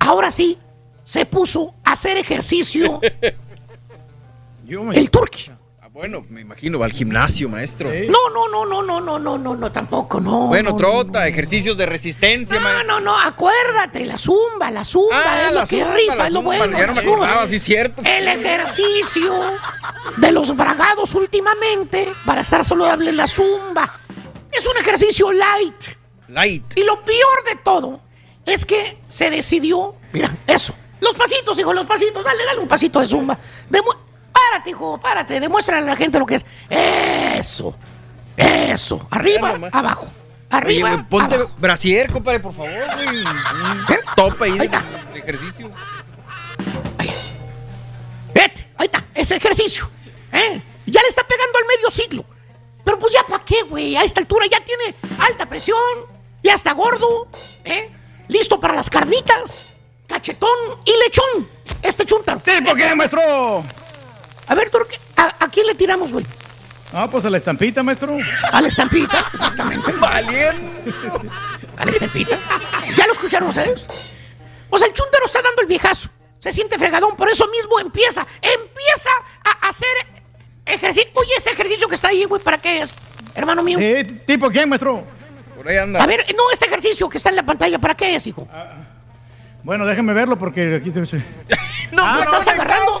ahora 0.00 0.32
sí, 0.32 0.58
se 1.04 1.24
puso 1.26 1.74
a 1.84 1.92
hacer 1.92 2.16
ejercicio 2.18 3.00
el 4.68 5.10
turqui. 5.10 5.50
Bueno, 5.98 6.24
me 6.30 6.42
imagino, 6.42 6.78
va 6.78 6.86
al 6.86 6.92
gimnasio, 6.92 7.48
maestro. 7.48 7.90
No, 7.90 8.30
no, 8.32 8.46
no, 8.46 8.64
no, 8.64 8.82
no, 8.82 9.00
no, 9.00 9.18
no, 9.18 9.36
no, 9.36 9.56
no, 9.56 9.72
tampoco, 9.72 10.20
no. 10.20 10.46
Bueno, 10.46 10.70
no, 10.70 10.76
trota, 10.76 11.26
ejercicios 11.26 11.76
de 11.76 11.86
resistencia, 11.86 12.54
No, 12.56 12.62
maestro. 12.62 12.86
no, 12.86 13.00
no, 13.00 13.18
acuérdate, 13.18 14.06
la 14.06 14.16
zumba, 14.16 14.70
la 14.70 14.84
zumba 14.84 15.16
Ah, 15.20 15.46
es 15.48 15.52
la 15.54 15.60
lo 15.62 15.66
que 15.66 15.80
zumba, 15.80 15.94
rifa, 15.96 16.14
la 16.14 16.26
es 16.28 16.32
lo 16.34 16.38
zumba, 16.38 16.56
bueno. 16.56 16.78
ya 16.78 16.86
no 16.86 16.94
me 16.94 17.00
acordaba, 17.00 17.48
sí 17.48 17.56
es 17.56 17.62
cierto. 17.64 18.02
El 18.04 18.28
ejercicio 18.28 19.40
de 20.18 20.30
los 20.30 20.54
bragados 20.56 21.16
últimamente 21.16 22.12
para 22.24 22.42
estar 22.42 22.64
saludable 22.64 23.10
en 23.10 23.16
la 23.16 23.26
zumba. 23.26 23.92
Es 24.52 24.64
un 24.68 24.76
ejercicio 24.76 25.32
light. 25.32 25.82
Light. 26.28 26.76
Y 26.76 26.84
lo 26.84 27.04
peor 27.04 27.42
de 27.44 27.56
todo 27.64 28.02
es 28.46 28.64
que 28.64 28.98
se 29.08 29.30
decidió, 29.30 29.96
mira, 30.12 30.32
eso. 30.46 30.72
Los 31.00 31.16
pasitos, 31.16 31.58
hijo, 31.58 31.72
los 31.74 31.86
pasitos, 31.86 32.22
dale, 32.22 32.44
dale 32.44 32.60
un 32.60 32.68
pasito 32.68 33.00
de 33.00 33.06
zumba. 33.08 33.36
Demu- 33.68 33.96
párate, 34.50 34.70
hijo, 34.70 34.98
párate, 35.00 35.40
demuéstrale 35.40 35.82
a 35.86 35.90
la 35.90 35.96
gente 35.96 36.18
lo 36.18 36.26
que 36.26 36.36
es. 36.36 36.46
Eso, 36.70 37.74
eso, 38.36 39.06
arriba, 39.10 39.54
abajo, 39.72 40.06
arriba, 40.50 40.88
Oye, 40.88 40.96
güey, 40.96 41.08
ponte 41.08 41.34
abajo. 41.36 41.50
brasier, 41.58 42.10
compadre, 42.10 42.40
por 42.40 42.54
favor, 42.54 42.70
güey. 42.94 43.18
Un 43.24 44.14
tope 44.16 44.44
ahí 44.44 44.58
de, 44.58 44.68
de 44.68 45.18
ejercicio. 45.18 45.70
Vete, 48.34 48.68
ahí 48.76 48.86
está, 48.86 49.04
ese 49.14 49.36
ejercicio. 49.36 49.88
¿eh? 50.32 50.60
Ya 50.86 51.02
le 51.02 51.08
está 51.08 51.22
pegando 51.26 51.58
al 51.58 51.64
medio 51.76 51.90
siglo. 51.90 52.24
Pero 52.84 52.98
pues 52.98 53.12
ya 53.12 53.22
para 53.26 53.44
qué, 53.44 53.62
güey. 53.62 53.96
A 53.96 54.02
esta 54.02 54.20
altura 54.20 54.46
ya 54.50 54.64
tiene 54.64 54.94
alta 55.18 55.46
presión, 55.46 55.76
ya 56.42 56.54
está 56.54 56.72
gordo, 56.72 57.28
¿eh? 57.64 57.90
Listo 58.28 58.60
para 58.60 58.74
las 58.74 58.88
carnitas, 58.90 59.68
cachetón 60.06 60.48
y 60.84 60.92
lechón. 61.04 61.48
Este 61.82 62.04
chunta. 62.06 62.38
Sí, 62.38 62.50
¿por 62.64 62.76
qué, 62.76 62.94
maestro? 62.94 63.20
A 64.48 64.54
ver, 64.54 64.70
Turque, 64.70 64.96
¿a, 65.16 65.44
a 65.44 65.48
quién 65.48 65.66
le 65.66 65.74
tiramos, 65.74 66.12
güey? 66.12 66.24
Ah, 66.94 67.06
pues 67.10 67.24
a 67.26 67.30
la 67.30 67.36
estampita, 67.38 67.82
maestro. 67.82 68.16
A 68.50 68.60
la 68.62 68.68
estampita, 68.68 69.24
exactamente. 69.32 69.92
Valiente. 69.92 70.92
A 71.76 71.84
la 71.84 71.90
estampita. 71.90 72.38
¿Ya 72.96 73.06
lo 73.06 73.12
escucharon 73.12 73.48
ustedes? 73.50 73.86
Pues 74.70 74.82
el 74.82 74.92
chuntero 74.92 75.26
está 75.26 75.42
dando 75.42 75.60
el 75.62 75.68
viejazo. 75.68 76.08
Se 76.40 76.52
siente 76.52 76.78
fregadón, 76.78 77.16
por 77.16 77.28
eso 77.28 77.46
mismo 77.48 77.78
empieza, 77.80 78.26
empieza 78.40 79.10
a 79.44 79.68
hacer 79.68 79.88
ejercicio. 80.64 81.10
Oye, 81.14 81.32
ese 81.36 81.50
ejercicio 81.50 81.88
que 81.88 81.96
está 81.96 82.08
ahí, 82.08 82.24
güey, 82.24 82.42
¿para 82.42 82.56
qué 82.58 82.80
es? 82.82 82.94
Hermano 83.34 83.62
mío. 83.62 83.78
Eh, 83.80 84.04
¿Tipo 84.26 84.48
quién, 84.50 84.68
maestro? 84.68 85.04
Por 85.56 85.68
ahí 85.68 85.76
anda. 85.76 86.02
A 86.02 86.06
ver, 86.06 86.24
no, 86.36 86.50
este 86.52 86.66
ejercicio 86.66 87.08
que 87.08 87.18
está 87.18 87.28
en 87.30 87.36
la 87.36 87.42
pantalla, 87.44 87.78
¿para 87.78 87.94
qué 87.96 88.14
es, 88.16 88.26
hijo? 88.26 88.48
Bueno, 89.62 89.84
déjeme 89.84 90.12
verlo 90.14 90.38
porque 90.38 90.76
aquí 90.76 90.90
te... 90.90 91.00
No, 91.92 92.02
Ah, 92.04 92.16
¿me 92.18 92.24
no, 92.24 92.38
estás 92.38 92.48
agarrando? 92.48 92.92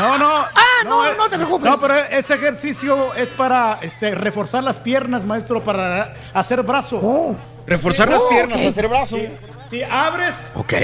no. 0.00 0.28
Ah, 0.28 0.82
no, 0.84 1.12
no, 1.14 1.30
te 1.30 1.36
preocupes. 1.36 1.70
No, 1.70 1.80
pero 1.80 1.94
ese 1.96 2.34
ejercicio 2.34 3.14
es 3.14 3.28
para 3.30 3.78
este, 3.82 4.14
reforzar 4.14 4.62
las 4.64 4.78
piernas, 4.78 5.24
maestro, 5.24 5.62
para 5.62 6.14
hacer 6.32 6.62
brazo. 6.62 7.36
Reforzar 7.66 8.08
las 8.10 8.22
piernas, 8.30 8.64
hacer 8.66 8.88
brazo. 8.88 9.16
Sí, 9.16 9.28
sí, 9.70 9.82
abres, 9.82 10.52
Ok. 10.54 10.74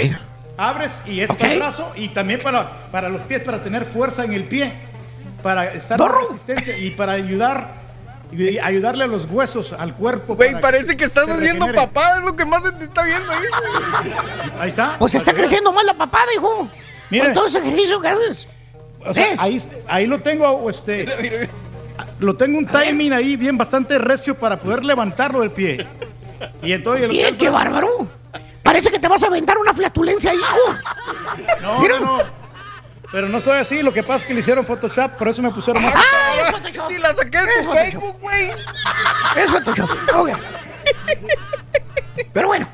abres 0.57 1.03
y 1.07 1.21
esto 1.21 1.35
Ok. 1.35 1.43
el 1.43 1.59
brazo 1.59 1.93
y 1.97 2.09
también 2.09 2.41
para, 2.41 2.71
para 2.91 3.09
los 3.09 3.23
pies, 3.23 3.43
para 3.43 3.63
tener 3.63 3.85
fuerza 3.85 4.25
en 4.25 4.33
el 4.33 4.45
pie, 4.45 4.73
para 5.43 5.67
estar 5.73 5.99
Dorro. 5.99 6.27
resistente 6.29 6.79
y 6.79 6.91
para 6.91 7.13
ayudar 7.13 7.81
y 8.33 8.59
ayudarle 8.59 9.05
a 9.05 9.07
los 9.09 9.25
huesos, 9.27 9.73
al 9.73 9.95
cuerpo. 9.95 10.37
Güey, 10.37 10.53
para 10.53 10.61
parece 10.63 10.97
que 10.97 11.05
estás 11.05 11.25
haciendo 11.29 11.67
regenere. 11.67 11.87
papada, 11.93 12.19
es 12.19 12.25
lo 12.25 12.37
que 12.37 12.45
más 12.45 12.63
se 12.63 12.71
te 12.73 12.85
está 12.85 13.03
viendo 13.03 13.31
ahí, 13.33 13.39
güey. 13.39 14.15
Ahí 14.61 14.69
está. 14.69 14.97
Pues 15.01 15.15
está 15.17 15.33
Para 15.33 15.39
creciendo 15.39 15.73
más 15.73 15.85
la 15.85 15.95
papada, 15.95 16.27
hijo. 16.37 16.69
Mire. 17.11 17.25
Con 17.25 17.35
todo 17.35 17.47
ese 17.49 17.59
ejercicio 17.59 18.01
que 18.01 18.09
haces. 18.09 18.49
O 19.07 19.15
sea, 19.15 19.33
¿Eh? 19.33 19.37
ahí, 19.39 19.59
ahí 19.89 20.07
lo 20.07 20.21
tengo, 20.21 20.69
este. 20.69 21.49
Lo 22.19 22.35
tengo 22.37 22.59
un 22.59 22.67
timing 22.67 23.13
ahí 23.13 23.37
bien 23.37 23.57
bastante 23.59 23.99
recio 23.99 24.35
para 24.39 24.59
poder 24.61 24.85
levantarlo 24.85 25.41
del 25.41 25.51
pie. 25.53 25.87
Y 26.63 26.73
entonces. 26.73 27.05
el- 27.05 27.11
Bien, 27.11 27.37
qué 27.37 27.49
bárbaro. 27.51 28.09
Parece 28.63 28.91
que 28.91 28.99
te 28.99 29.09
vas 29.09 29.23
a 29.23 29.27
aventar 29.27 29.57
una 29.59 29.73
flatulencia, 29.75 30.33
hijo. 30.35 30.57
No, 31.63 31.87
no, 31.89 32.01
no. 32.01 32.41
Pero 33.13 33.29
no 33.29 33.41
soy 33.41 33.59
así, 33.59 33.83
lo 33.83 33.93
que 33.93 34.03
pasa 34.05 34.19
es 34.21 34.25
que 34.27 34.35
le 34.35 34.41
hicieron 34.41 34.65
Photoshop, 34.65 35.13
por 35.13 35.29
eso 35.29 35.43
me 35.43 35.51
pusieron 35.51 35.83
más. 35.83 35.95
Ah, 35.97 36.35
es 36.41 36.51
Photoshop. 36.53 36.89
Si 36.91 36.99
la 36.99 37.13
saqué 37.13 37.39
de. 37.39 37.67
Facebook, 37.91 38.17
güey. 38.21 38.51
Es 39.37 39.51
Photoshop. 39.51 39.91
Pero 42.33 42.49
bueno. 42.49 42.69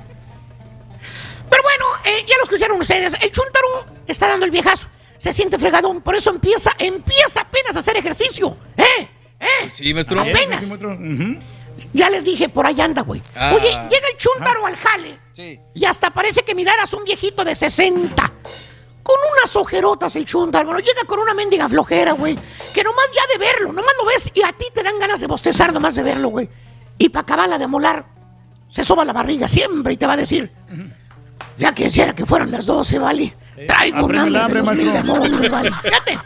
Pero 1.49 1.63
bueno, 1.63 1.85
eh, 2.05 2.25
ya 2.29 2.37
lo 2.37 2.43
escucharon 2.45 2.81
ustedes. 2.81 3.15
El 3.21 3.33
Chuntaro 3.33 3.87
está 4.07 4.29
dando 4.29 4.45
el 4.45 4.51
viejazo. 4.51 4.89
Se 5.19 5.33
siente 5.33 5.59
fregadón, 5.59 6.03
por 6.03 6.15
eso 6.15 6.31
empieza, 6.31 6.73
empieza 6.79 7.41
apenas 7.41 7.77
a 7.77 7.79
hacer 7.79 7.97
ejercicio. 7.97 8.57
¿Eh? 8.77 9.09
¿Eh? 9.41 9.71
Sí, 9.71 9.93
maestro. 9.95 10.21
Apenas. 10.21 10.67
Ya 11.93 12.09
les 12.11 12.25
dije, 12.25 12.49
por 12.49 12.67
ahí 12.67 12.81
anda, 12.81 13.03
güey. 13.03 13.23
Ah. 13.35 13.53
Oye, 13.55 13.69
llega 13.69 14.09
el 14.13 14.19
Chuntaro 14.19 14.67
al 14.67 14.77
jale. 14.77 15.19
Sí. 15.35 15.61
Y 15.75 15.85
hasta 15.85 16.11
parece 16.11 16.43
que 16.43 16.55
miraras 16.55 16.93
un 16.95 17.05
viejito 17.05 17.45
de 17.45 17.55
60. 17.55 18.33
Con 19.03 19.17
unas 19.37 19.55
ojerotas 19.57 20.17
el 20.17 20.25
Chuntaro. 20.25 20.67
Bueno, 20.67 20.81
llega 20.81 21.03
con 21.07 21.19
una 21.19 21.35
mendiga 21.35 21.69
flojera, 21.69 22.13
güey. 22.13 22.37
Que 22.75 22.83
nomás 22.83 23.07
ya 23.15 23.23
de 23.33 23.39
verlo, 23.39 23.73
nomás 23.73 23.95
lo 23.99 24.07
ves 24.07 24.31
y 24.35 24.43
a 24.43 24.53
ti 24.53 24.67
te 24.75 24.83
dan 24.83 24.99
ganas 24.99 25.21
de 25.21 25.27
bostezar 25.27 25.73
nomás 25.73 25.95
de 25.95 26.03
verlo, 26.03 26.29
güey. 26.29 26.49
Y 26.99 27.11
para 27.11 27.23
acabarla 27.23 27.59
de 27.59 27.67
molar, 27.67 28.07
se 28.69 28.83
soba 28.83 29.05
la 29.05 29.13
barriga 29.13 29.49
siempre 29.49 29.93
y 29.93 29.97
te 29.97 30.07
va 30.07 30.15
a 30.15 30.17
decir, 30.17 30.51
ya 31.59 31.75
quisiera 31.75 32.15
que 32.15 32.27
fueran 32.27 32.51
las 32.51 32.67
12, 32.67 32.99
¿vale? 32.99 33.35
Traigo 33.67 34.05
un 34.07 34.17
hambre 34.17 34.39
de 34.39 34.45
hambre, 34.45 34.63
maestro. 34.63 34.93
demonios, 34.93 35.51
¿vale? 35.51 35.71
Fíjate. 35.83 36.19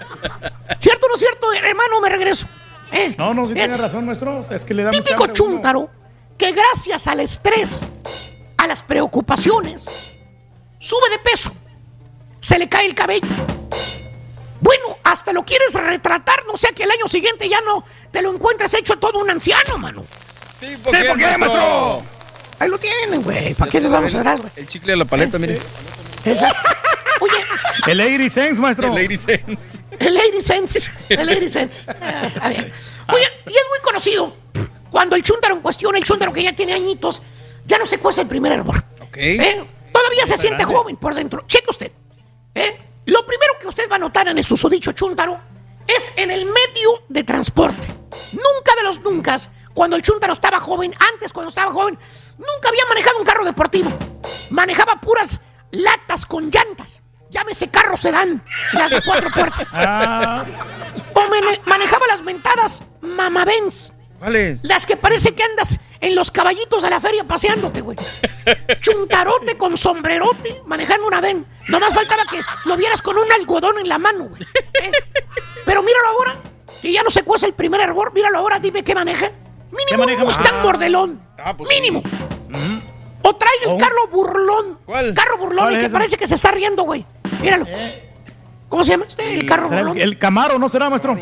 ¿Cierto 0.79 1.07
o 1.07 1.11
no 1.11 1.17
cierto, 1.17 1.53
hermano? 1.53 2.01
Me 2.03 2.09
regreso. 2.09 2.47
¿Eh? 2.93 3.15
No, 3.19 3.33
no, 3.35 3.43
sí 3.47 3.53
Fíjate. 3.55 3.69
tiene 3.69 3.83
razón, 3.83 4.07
maestro. 4.07 4.45
Es 4.51 4.65
que 4.65 4.75
le 4.75 4.83
da 4.85 4.91
Típico 4.91 5.25
hambre 5.25 5.41
uno. 5.43 5.51
chúntaro 5.53 5.91
que 6.37 6.53
gracias 6.53 7.07
al 7.07 7.21
estrés, 7.21 7.85
a 8.57 8.67
las 8.67 8.83
preocupaciones, 8.83 9.85
sube 10.79 11.11
de 11.11 11.19
peso, 11.19 11.53
se 12.41 12.59
le 12.59 12.69
cae 12.69 12.87
el 12.87 12.95
cabello. 12.95 13.29
Bueno, 14.61 14.99
hasta 15.05 15.33
lo 15.33 15.45
quieres 15.45 15.75
retratar, 15.75 16.45
no 16.47 16.57
sea 16.57 16.71
que 16.73 16.83
el 16.85 16.91
año 16.91 17.07
siguiente 17.09 17.49
ya 17.49 17.61
no 17.61 17.85
te 18.11 18.23
lo 18.23 18.33
encuentres 18.33 18.75
hecho 18.75 18.97
todo 18.99 19.21
un 19.21 19.31
anciano, 19.31 19.79
mano. 19.79 20.03
Sí, 20.03 20.75
¿por 20.85 20.93
qué, 20.95 21.37
maestro? 21.39 22.03
Ahí 22.59 22.69
lo 22.69 22.79
tienen, 22.79 23.23
güey. 23.23 23.55
¿Para 23.55 23.71
qué 23.71 23.81
les 23.81 23.91
vamos 23.91 24.15
a 24.15 24.23
dar, 24.23 24.39
güey? 24.39 24.51
El 24.57 24.69
chicle 24.69 24.93
de 24.93 24.97
la 24.99 25.05
paleta, 25.07 25.39
mire. 25.39 25.55
Exacto. 26.25 26.71
Oye, 27.21 27.45
El 27.87 27.99
Lady 27.99 28.31
Sense, 28.31 28.61
maestro. 28.61 28.87
El 28.89 28.95
Lady 28.95 29.17
Sense. 29.17 29.83
el 29.99 30.15
Lady 30.15 30.41
Sense. 30.43 30.91
El 31.09 31.27
Lady 31.27 31.49
Sense. 31.49 31.91
A 31.91 32.49
ver. 32.49 32.73
Oye, 33.13 33.27
y 33.47 33.51
es 33.51 33.65
muy 33.69 33.79
conocido. 33.83 34.35
Cuando 34.91 35.17
el 35.17 35.23
chúntaro 35.23 35.55
en 35.55 35.61
cuestión, 35.61 35.95
el 35.97 36.05
chúntaro 36.05 36.33
que 36.33 36.43
ya 36.43 36.55
tiene 36.55 36.73
añitos, 36.75 37.23
ya 37.67 37.79
no 37.79 37.87
se 37.87 37.99
cuece 37.99 38.23
el 38.23 38.27
primer 38.27 38.53
hervor. 38.53 38.85
Ok. 39.01 39.17
¿Eh? 39.17 39.65
Todavía 39.93 40.27
se 40.27 40.37
siente 40.37 40.65
grande. 40.65 40.75
joven 40.75 40.97
por 40.97 41.15
dentro. 41.15 41.45
Cheque 41.47 41.67
usted. 41.69 41.93
¿eh? 42.55 42.79
Lo 43.07 43.27
primero 43.27 43.55
que 43.61 43.69
usted 43.69 43.89
va 43.91 43.97
a 43.97 43.99
notar 43.99 44.29
en 44.29 44.39
el 44.39 44.45
susodicho 44.45 44.93
chúntaro 44.93 45.39
es 45.87 46.13
en 46.17 46.31
el 46.31 46.45
medio 46.47 47.03
de 47.09 47.25
transporte. 47.25 47.89
Nunca 48.33 48.75
de 48.77 48.83
los 48.83 49.01
nunca, 49.01 49.37
cuando 49.75 49.97
el 49.97 50.03
chúntaro 50.03 50.33
estaba 50.33 50.61
joven, 50.61 50.93
antes 51.13 51.33
cuando 51.33 51.49
estaba 51.49 51.73
joven, 51.73 51.99
nunca 52.39 52.69
había 52.69 52.85
manejado 52.89 53.19
un 53.19 53.25
carro 53.25 53.45
deportivo. 53.45 53.91
Manejaba 54.51 55.01
puras 55.01 55.41
latas 55.71 56.27
con 56.27 56.51
llantas. 56.51 57.01
Llámese 57.31 57.69
carro 57.69 57.97
sedán, 57.97 58.43
las 58.73 58.91
de 58.91 59.01
cuatro 59.03 59.31
puertas. 59.35 59.67
Ah, 59.73 60.45
O 61.15 61.21
mane- 61.29 61.61
manejaba 61.65 62.07
las 62.09 62.23
mentadas 62.23 62.83
mamabens. 63.01 63.93
¿Cuál 64.19 64.37
es? 64.37 64.65
Las 64.65 64.85
que 64.85 64.97
parece 64.97 65.35
que 65.35 65.43
andas 65.43 65.79
en 66.01 66.15
los 66.15 66.31
caballitos 66.31 66.83
de 66.83 66.91
la 66.91 67.01
feria 67.01 67.25
paseándote, 67.25 67.81
güey. 67.81 67.97
Chuntarote 68.81 69.57
con 69.57 69.77
sombrerote 69.77 70.63
manejando 70.67 71.07
una 71.07 71.21
ven. 71.21 71.47
Nomás 71.69 71.95
faltaba 71.95 72.25
que 72.29 72.41
lo 72.65 72.77
vieras 72.77 73.01
con 73.01 73.17
un 73.17 73.31
algodón 73.33 73.79
en 73.79 73.89
la 73.89 73.99
mano, 73.99 74.25
güey. 74.25 74.43
¿Eh? 74.83 74.91
Pero 75.65 75.83
míralo 75.83 76.09
ahora, 76.09 76.37
que 76.83 76.93
ya 76.93 77.03
no 77.03 77.11
se 77.11 77.23
cuece 77.23 77.47
el 77.47 77.55
primer 77.55 77.81
hervor. 77.81 78.13
Míralo 78.13 78.39
ahora, 78.39 78.59
dime 78.59 78.83
qué 78.83 78.95
maneja. 78.95 79.31
Mínimo 79.71 79.99
maneja? 80.05 80.21
un 80.23 80.27
Mustang 80.27 80.55
Ah. 80.59 80.63
mordelón. 80.65 81.23
Ah, 81.39 81.57
pues 81.57 81.71
sí. 81.71 82.03
O 83.31 83.37
trae 83.37 83.53
el 83.73 83.77
carro 83.79 84.09
burlón. 84.11 84.79
¿Cuál? 84.85 85.15
Carro 85.15 85.39
burlón 85.39 85.65
¿Cuál 85.67 85.73
y 85.73 85.77
es 85.77 85.81
que 85.81 85.87
ese? 85.87 85.93
parece 85.93 86.17
que 86.17 86.27
se 86.27 86.35
está 86.35 86.51
riendo, 86.51 86.83
güey. 86.83 87.05
Míralo. 87.41 87.67
¿Cómo 88.69 88.85
se 88.85 88.91
llama 88.93 89.05
este? 89.09 89.35
El 89.35 89.47
carro 89.47 89.69
¿será 89.69 89.81
burlón. 89.83 89.97
el, 89.99 90.03
el 90.03 90.19
Camaro, 90.19 90.59
¿no 90.59 90.69
será, 90.69 90.89
maestro? 90.91 91.17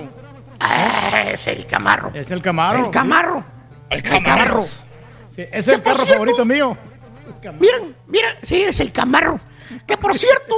Ah, 0.61 1.23
es 1.33 1.47
el 1.47 1.67
camarro. 1.67 2.11
Es 2.15 2.31
el 2.31 2.43
Camaro. 2.43 2.85
El 2.85 2.91
camarro. 2.91 3.45
El 3.91 4.03
Camarro. 4.03 4.67
Sí, 5.31 5.43
ese 5.43 5.59
es 5.59 5.69
el 5.69 5.75
Que 5.77 5.81
por 5.83 5.93
carro 5.93 5.97
cierto- 6.05 6.13
favorito 6.15 6.45
mío. 6.45 6.77
Miren, 7.61 7.95
mira, 8.07 8.29
sí, 8.43 8.63
es 8.63 8.81
el 8.81 8.91
camarro. 8.91 9.39
Que 9.87 9.97
por 9.97 10.17
cierto, 10.17 10.55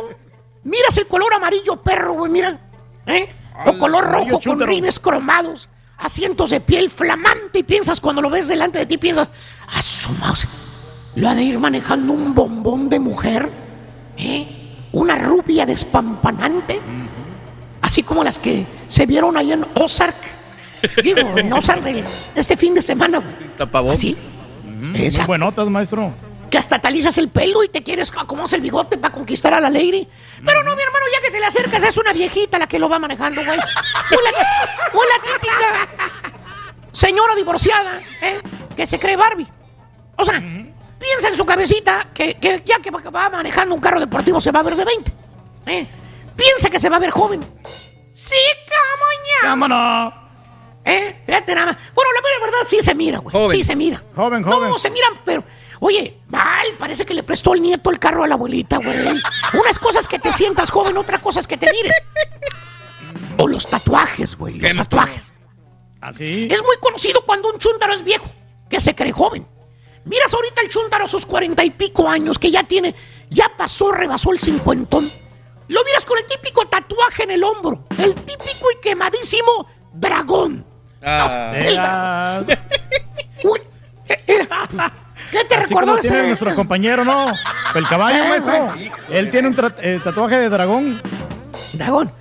miras 0.65 0.97
el 0.97 1.07
color 1.07 1.35
amarillo 1.35 1.77
perro, 1.83 2.15
güey, 2.15 2.31
mira. 2.33 2.59
¿Eh? 3.07 3.29
O 3.67 3.77
color 3.77 4.05
amarillo 4.07 4.19
rojo 4.19 4.31
con 4.33 4.41
chúntaro. 4.41 4.71
rines 4.71 4.99
cromados, 4.99 5.69
asientos 5.99 6.51
de 6.51 6.61
piel 6.61 6.91
flamante 6.91 7.59
y 7.59 7.63
piensas 7.63 8.01
cuando 8.01 8.23
lo 8.23 8.31
ves 8.31 8.49
delante 8.49 8.79
de 8.79 8.87
ti, 8.87 8.97
piensas, 8.99 9.29
a 9.69 9.83
su 9.83 10.11
mouse, 10.15 10.47
lo 11.17 11.29
ha 11.29 11.35
de 11.35 11.43
ir 11.43 11.59
manejando 11.59 12.13
un 12.13 12.35
bombón 12.35 12.89
de 12.89 12.99
mujer, 13.01 13.51
¿eh? 14.17 14.47
Una 14.93 15.17
rubia 15.17 15.67
despampanante, 15.67 16.81
así 17.83 18.03
como 18.03 18.25
las 18.25 18.39
que 18.39 18.65
se 18.89 19.07
vieron 19.07 19.37
ahí 19.37 19.53
en 19.53 19.67
Ozark. 19.75 20.17
Digo, 21.03 21.37
en 21.37 21.53
Ozark 21.53 21.83
de 21.83 22.05
este 22.35 22.57
fin 22.57 22.75
de 22.75 22.83
semana. 22.83 23.23
Así. 23.93 24.17
Muy 24.65 25.03
Exacto 25.05 25.29
buenotas, 25.29 25.69
maestro. 25.69 26.13
que 26.51 26.59
hasta 26.59 26.79
te 26.79 26.89
alisas 26.89 27.19
el 27.19 27.29
pelo 27.29 27.63
y 27.63 27.69
te 27.69 27.83
quieres 27.83 28.11
acomodas 28.19 28.53
el 28.55 28.61
bigote 28.63 28.97
para 28.99 29.13
conquistar 29.15 29.53
a 29.55 29.61
la 29.61 29.71
lady. 29.71 30.09
Pero 30.45 30.63
no, 30.65 30.75
mi 30.75 30.83
hermano, 30.83 31.05
ya 31.15 31.21
que 31.25 31.31
te 31.31 31.39
le 31.39 31.47
acercas, 31.47 31.85
es 31.85 31.97
una 31.97 32.13
viejita 32.13 32.59
la 32.59 32.67
que 32.67 32.79
lo 32.79 32.89
va 32.89 32.99
manejando, 32.99 33.45
güey. 33.45 33.59
O 33.59 33.63
la, 33.63 34.31
o 34.99 35.03
la 35.05 35.23
típica 35.23 35.89
señora 36.93 37.35
divorciada, 37.37 38.01
¿eh? 38.23 38.41
Que 38.77 38.87
se 38.87 38.99
cree 38.99 39.17
Barbie. 39.17 39.47
O 40.17 40.25
sea, 40.25 40.43
piensa 41.01 41.29
en 41.29 41.37
su 41.37 41.45
cabecita 41.45 42.09
que, 42.15 42.35
que 42.35 42.63
ya 42.65 42.79
que 42.79 42.91
va 42.91 43.31
manejando 43.31 43.75
un 43.75 43.81
carro 43.81 43.99
deportivo 43.99 44.41
se 44.41 44.53
va 44.53 44.61
a 44.61 44.63
ver 44.63 44.77
de 44.77 44.85
20. 44.85 45.13
¿eh? 45.67 45.87
Piensa 46.37 46.71
que 46.71 46.79
se 46.79 46.89
va 46.89 46.97
a 46.97 47.01
ver 47.01 47.11
joven. 47.11 47.41
Sí, 48.13 48.37
camoña. 48.67 49.57
¡Vámonos! 49.57 50.15
¿Eh? 50.85 51.23
Fíjate 51.27 51.55
nada 51.55 51.67
más. 51.73 51.77
Bueno, 51.95 52.11
la 52.13 52.21
mera 52.21 52.45
verdad 52.45 52.69
sí 52.69 52.79
se 52.81 52.95
mira, 52.95 53.19
güey. 53.19 53.33
Joven. 53.33 53.57
Sí 53.57 53.65
se 53.65 53.77
mira. 53.77 54.03
Joven, 54.15 54.43
joven. 54.43 54.71
No, 54.71 54.79
se 54.79 54.91
miran, 54.91 55.21
pero. 55.25 55.43
Oye, 55.81 56.19
mal, 56.29 56.67
parece 56.79 57.07
que 57.07 57.15
le 57.15 57.23
prestó 57.23 57.55
el 57.55 57.63
nieto 57.63 57.91
el 57.91 57.99
carro 57.99 58.23
a 58.23 58.29
la 58.29 58.35
abuelita, 58.35 58.77
güey. 58.77 58.99
Unas 59.55 59.79
cosas 59.79 60.07
que 60.07 60.19
te 60.19 60.31
sientas 60.33 60.71
joven, 60.71 60.97
otra 60.99 61.21
cosa 61.21 61.41
es 61.41 61.47
que 61.47 61.57
te 61.57 61.71
mires. 61.73 61.97
O 63.39 63.49
los 63.49 63.67
tatuajes, 63.67 64.37
güey. 64.37 64.59
Los 64.59 64.77
tatuajes. 64.77 65.33
Así. 66.03 66.49
Es 66.51 66.63
muy 66.63 66.77
conocido 66.81 67.25
cuando 67.25 67.51
un 67.51 67.59
chúntaro 67.59 67.95
es 67.95 68.05
viejo, 68.05 68.27
que 68.69 68.81
se 68.81 68.95
cree 68.95 69.13
joven. 69.13 69.47
Miras 70.05 70.33
ahorita 70.33 70.63
el 70.63 70.69
chúntaro 70.69 71.05
a 71.05 71.09
sus 71.09 71.27
cuarenta 71.27 71.63
y 71.65 71.71
pico 71.71 72.09
años, 72.09 72.39
que 72.39 72.51
ya 72.51 72.65
tiene, 72.65 72.95
ya 73.31 73.51
pasó, 73.57 73.93
rebasó 73.93 74.33
el 74.33 74.39
cincuentón. 74.39 75.11
Lo 75.69 75.85
miras 75.85 76.05
con 76.05 76.19
el 76.19 76.27
típico 76.27 76.67
tatuaje 76.67 77.25
en 77.25 77.31
el 77.33 77.45
hombro, 77.45 77.85
el 77.99 78.15
típico 78.15 78.71
y 78.77 78.81
quemadísimo 78.81 79.69
dragón. 79.93 80.65
Ah. 81.03 81.53
El 81.55 81.67
Era- 81.75 82.45
Uy, 83.45 83.61
eh, 84.09 84.49
¿Qué 85.31 85.45
te 85.45 85.55
Así 85.55 85.69
recordó 85.69 85.93
como 85.93 86.01
tiene 86.01 86.19
ese? 86.19 86.27
nuestro 86.27 86.55
compañero, 86.57 87.05
¿no? 87.05 87.27
El 87.75 87.87
caballo, 87.89 88.25
maestro. 88.25 88.75
Él 89.11 89.31
tiene 89.31 89.49
un 89.49 89.57
eh, 89.81 90.01
tatuaje 90.03 90.39
de 90.39 90.49
dragón. 90.49 91.01
Dragón. 91.75 92.13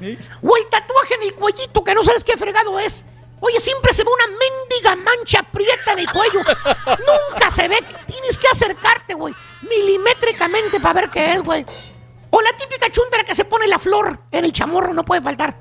O 0.43 0.57
el 0.57 0.65
tatuaje 0.69 1.15
en 1.15 1.23
el 1.23 1.33
cuellito 1.33 1.83
que 1.83 1.95
no 1.95 2.03
sabes 2.03 2.23
qué 2.23 2.37
fregado 2.37 2.77
es. 2.79 3.03
Oye, 3.41 3.59
siempre 3.59 3.93
se 3.93 4.03
ve 4.03 4.09
una 4.09 4.27
mendiga 4.27 4.95
mancha 4.95 5.43
prieta 5.43 5.93
en 5.93 5.99
el 5.99 6.11
cuello. 6.11 6.39
Nunca 6.39 7.49
se 7.49 7.67
ve. 7.67 7.77
Tienes 8.05 8.37
que 8.37 8.47
acercarte, 8.47 9.13
güey. 9.13 9.33
Milimétricamente 9.61 10.79
para 10.79 11.01
ver 11.01 11.09
qué 11.09 11.33
es, 11.33 11.41
güey. 11.41 11.65
O 12.31 12.41
la 12.41 12.55
típica 12.57 12.91
chúndara 12.91 13.23
que 13.23 13.33
se 13.33 13.45
pone 13.45 13.67
la 13.67 13.79
flor 13.79 14.19
en 14.31 14.45
el 14.45 14.53
chamorro, 14.53 14.93
no 14.93 15.03
puede 15.03 15.21
faltar. 15.21 15.57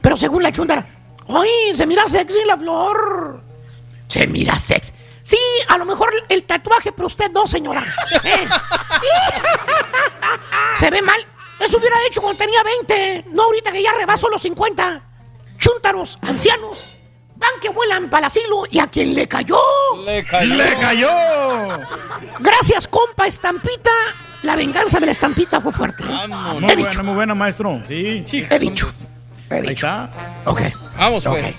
Pero 0.00 0.16
según 0.16 0.42
la 0.42 0.52
chúndara, 0.52 0.84
¡ay! 1.28 1.74
Se 1.74 1.86
mira 1.86 2.06
sexy 2.08 2.44
la 2.44 2.56
flor. 2.56 3.42
Se 4.08 4.26
mira 4.26 4.58
sexy. 4.58 4.92
Sí, 5.22 5.38
a 5.68 5.76
lo 5.76 5.84
mejor 5.84 6.10
el 6.28 6.44
tatuaje, 6.44 6.90
pero 6.92 7.06
usted 7.06 7.30
no, 7.30 7.46
señora. 7.46 7.84
¿Eh? 8.24 8.48
Se 10.78 10.90
ve 10.90 11.02
mal. 11.02 11.20
Eso 11.60 11.76
hubiera 11.76 11.96
hecho 12.06 12.22
cuando 12.22 12.38
tenía 12.38 12.62
20, 12.62 13.24
no 13.32 13.42
ahorita 13.44 13.70
que 13.72 13.82
ya 13.82 13.92
rebaso 13.92 14.28
los 14.28 14.40
50. 14.40 15.02
Chúntaros, 15.58 16.18
ancianos, 16.22 16.97
van 17.38 17.60
que 17.60 17.68
vuelan 17.70 18.10
para 18.10 18.20
el 18.20 18.24
asilo 18.26 18.64
y 18.70 18.78
a 18.80 18.86
quien 18.88 19.14
le 19.14 19.26
cayó. 19.26 19.58
Le 20.04 20.24
cayó. 20.24 20.54
¡Le 20.54 20.74
cayó! 20.76 21.10
Gracias, 22.40 22.86
compa 22.88 23.26
Estampita. 23.26 23.90
la 24.42 24.56
venganza 24.56 24.98
de 25.00 25.06
la 25.06 25.12
estampita 25.12 25.60
fue 25.60 25.72
fuerte. 25.72 26.04
Muy 26.04 26.74
buena, 26.74 27.02
muy 27.02 27.14
buena, 27.14 27.34
maestro. 27.34 27.80
Sí. 27.86 28.24
He 28.50 28.58
dicho. 28.58 28.90
Ahí 29.50 29.68
está. 29.68 30.10
Ok. 30.44 30.60
Vamos, 30.98 31.24
pues. 31.24 31.54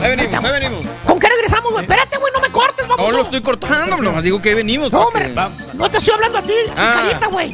Ahí 0.00 0.16
venimos, 0.16 0.44
ahí 0.44 0.52
venimos. 0.52 0.84
¿Con 1.04 1.18
qué 1.18 1.28
regresamos, 1.28 1.72
güey? 1.72 1.82
Espérate, 1.84 2.16
güey, 2.16 2.32
no 2.32 2.40
me 2.40 2.48
cortes, 2.50 2.86
vamos. 2.86 3.10
No 3.10 3.16
lo 3.16 3.22
estoy 3.22 3.40
cortando, 3.40 3.96
nomás 3.96 4.22
digo 4.22 4.40
que 4.40 4.54
venimos. 4.54 4.92
No, 4.92 5.02
hombre, 5.08 5.34
no 5.74 5.90
te 5.90 5.98
estoy 5.98 6.14
hablando 6.14 6.38
a 6.38 6.42
ti, 6.42 6.52
Ah. 6.76 7.02
carita, 7.08 7.26
güey. 7.26 7.52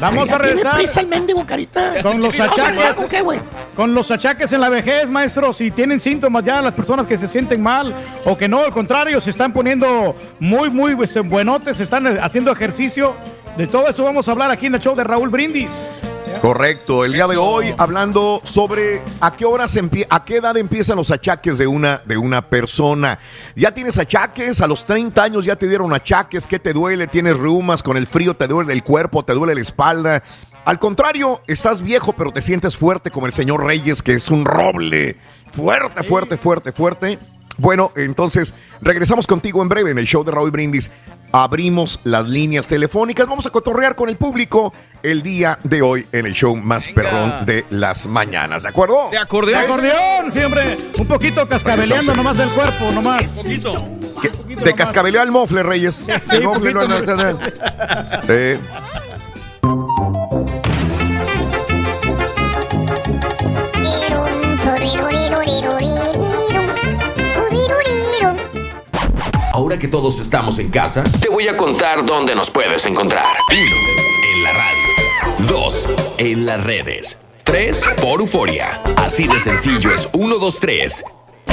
Vamos 0.00 0.28
a 0.28 0.32
Ya 0.32 0.38
tiene 0.38 0.38
regresar 0.38 0.74
prisa 0.76 1.00
el 1.00 1.06
mendigo, 1.08 1.44
carita. 1.44 1.94
con 2.02 2.20
los 2.20 2.36
regresar 2.38 2.70
achaques. 2.70 2.96
¿Con 2.96 3.08
qué, 3.08 3.20
güey? 3.22 3.40
Con 3.74 3.92
los 3.94 4.10
achaques 4.10 4.52
en 4.52 4.60
la 4.60 4.68
vejez, 4.68 5.10
maestro, 5.10 5.52
si 5.52 5.70
tienen 5.72 5.98
síntomas 5.98 6.44
ya 6.44 6.62
las 6.62 6.72
personas 6.74 7.06
que 7.06 7.18
se 7.18 7.26
sienten 7.26 7.60
mal 7.60 7.92
o 8.24 8.38
que 8.38 8.48
no, 8.48 8.60
al 8.60 8.72
contrario, 8.72 9.20
se 9.20 9.30
están 9.30 9.52
poniendo 9.52 10.14
muy, 10.38 10.70
muy 10.70 10.94
pues, 10.94 11.14
buenotes, 11.28 11.76
se 11.76 11.82
están 11.82 12.06
eh, 12.06 12.18
haciendo 12.22 12.52
ejercicio. 12.52 13.14
De 13.56 13.66
todo 13.66 13.88
eso 13.88 14.04
vamos 14.04 14.28
a 14.28 14.32
hablar 14.32 14.50
aquí 14.50 14.66
en 14.66 14.76
el 14.76 14.80
show 14.80 14.94
de 14.94 15.04
Raúl 15.04 15.28
Brindis. 15.28 15.88
Correcto, 16.42 17.04
el 17.04 17.12
día 17.12 17.28
de 17.28 17.36
hoy 17.36 17.72
hablando 17.78 18.40
sobre 18.42 19.00
a 19.20 19.32
qué 19.32 19.44
horas 19.44 19.78
a 20.10 20.24
qué 20.24 20.36
edad 20.38 20.56
empiezan 20.56 20.96
los 20.96 21.12
achaques 21.12 21.56
de 21.56 21.68
una 21.68 22.02
de 22.04 22.16
una 22.16 22.48
persona. 22.48 23.20
Ya 23.54 23.72
tienes 23.72 23.96
achaques, 23.96 24.60
a 24.60 24.66
los 24.66 24.84
30 24.84 25.22
años 25.22 25.44
ya 25.44 25.54
te 25.54 25.68
dieron 25.68 25.94
achaques, 25.94 26.48
¿qué 26.48 26.58
te 26.58 26.72
duele? 26.72 27.06
Tienes 27.06 27.36
reumas, 27.36 27.84
con 27.84 27.96
el 27.96 28.08
frío 28.08 28.34
te 28.34 28.48
duele 28.48 28.72
el 28.72 28.82
cuerpo, 28.82 29.24
te 29.24 29.34
duele 29.34 29.54
la 29.54 29.60
espalda. 29.60 30.24
Al 30.64 30.80
contrario, 30.80 31.42
estás 31.46 31.80
viejo 31.80 32.12
pero 32.12 32.32
te 32.32 32.42
sientes 32.42 32.76
fuerte 32.76 33.12
como 33.12 33.26
el 33.26 33.32
señor 33.32 33.64
Reyes 33.64 34.02
que 34.02 34.14
es 34.14 34.28
un 34.28 34.44
roble. 34.44 35.18
Fuerte, 35.52 36.02
fuerte, 36.02 36.36
fuerte, 36.38 36.72
fuerte. 36.72 37.18
Bueno, 37.58 37.92
entonces 37.94 38.52
regresamos 38.80 39.28
contigo 39.28 39.62
en 39.62 39.68
breve 39.68 39.92
en 39.92 39.98
el 39.98 40.06
show 40.06 40.24
de 40.24 40.32
Raúl 40.32 40.50
Brindis. 40.50 40.90
Abrimos 41.32 41.98
las 42.04 42.28
líneas 42.28 42.68
telefónicas. 42.68 43.26
Vamos 43.26 43.46
a 43.46 43.50
cotorrear 43.50 43.96
con 43.96 44.08
el 44.08 44.16
público 44.16 44.72
el 45.02 45.22
día 45.22 45.58
de 45.64 45.80
hoy 45.82 46.06
en 46.12 46.26
el 46.26 46.34
show 46.34 46.54
más 46.54 46.86
perrón 46.88 47.46
de 47.46 47.64
las 47.70 48.06
mañanas. 48.06 48.62
¿De 48.64 48.68
acuerdo? 48.68 49.08
De 49.10 49.18
acordeón. 49.18 49.60
De 49.60 49.66
acordeón, 49.66 50.32
siempre 50.32 50.76
un 50.98 51.06
poquito 51.06 51.46
cascabeleando 51.48 52.14
nomás 52.14 52.36
del 52.36 52.48
cuerpo, 52.50 52.90
nomás. 52.92 53.22
Poquito. 53.24 53.74
Que- 54.20 54.28
Te 54.56 54.74
cascabeleó 54.74 55.22
el 55.22 55.30
mofle, 55.32 55.62
Reyes. 55.62 56.06
el 56.30 56.42
mofle 56.44 56.72
poquito, 56.72 57.00
no- 57.00 57.00
no- 57.00 57.16
no- 57.16 57.32
no. 57.32 57.38
Ahora 69.52 69.78
que 69.78 69.86
todos 69.86 70.18
estamos 70.18 70.58
en 70.58 70.70
casa, 70.70 71.04
te 71.20 71.28
voy 71.28 71.46
a 71.46 71.54
contar 71.58 72.06
dónde 72.06 72.34
nos 72.34 72.48
puedes 72.48 72.86
encontrar. 72.86 73.26
1. 73.50 73.60
En 73.60 74.42
la 74.42 74.52
radio. 74.52 75.46
2. 75.46 75.88
En 76.16 76.46
las 76.46 76.64
redes. 76.64 77.18
3. 77.44 77.84
Por 78.00 78.22
Euforia. 78.22 78.80
Así 78.96 79.28
de 79.28 79.38
sencillo 79.38 79.92
es 79.94 80.08
1, 80.14 80.38
2, 80.38 80.58
3. 80.58 81.04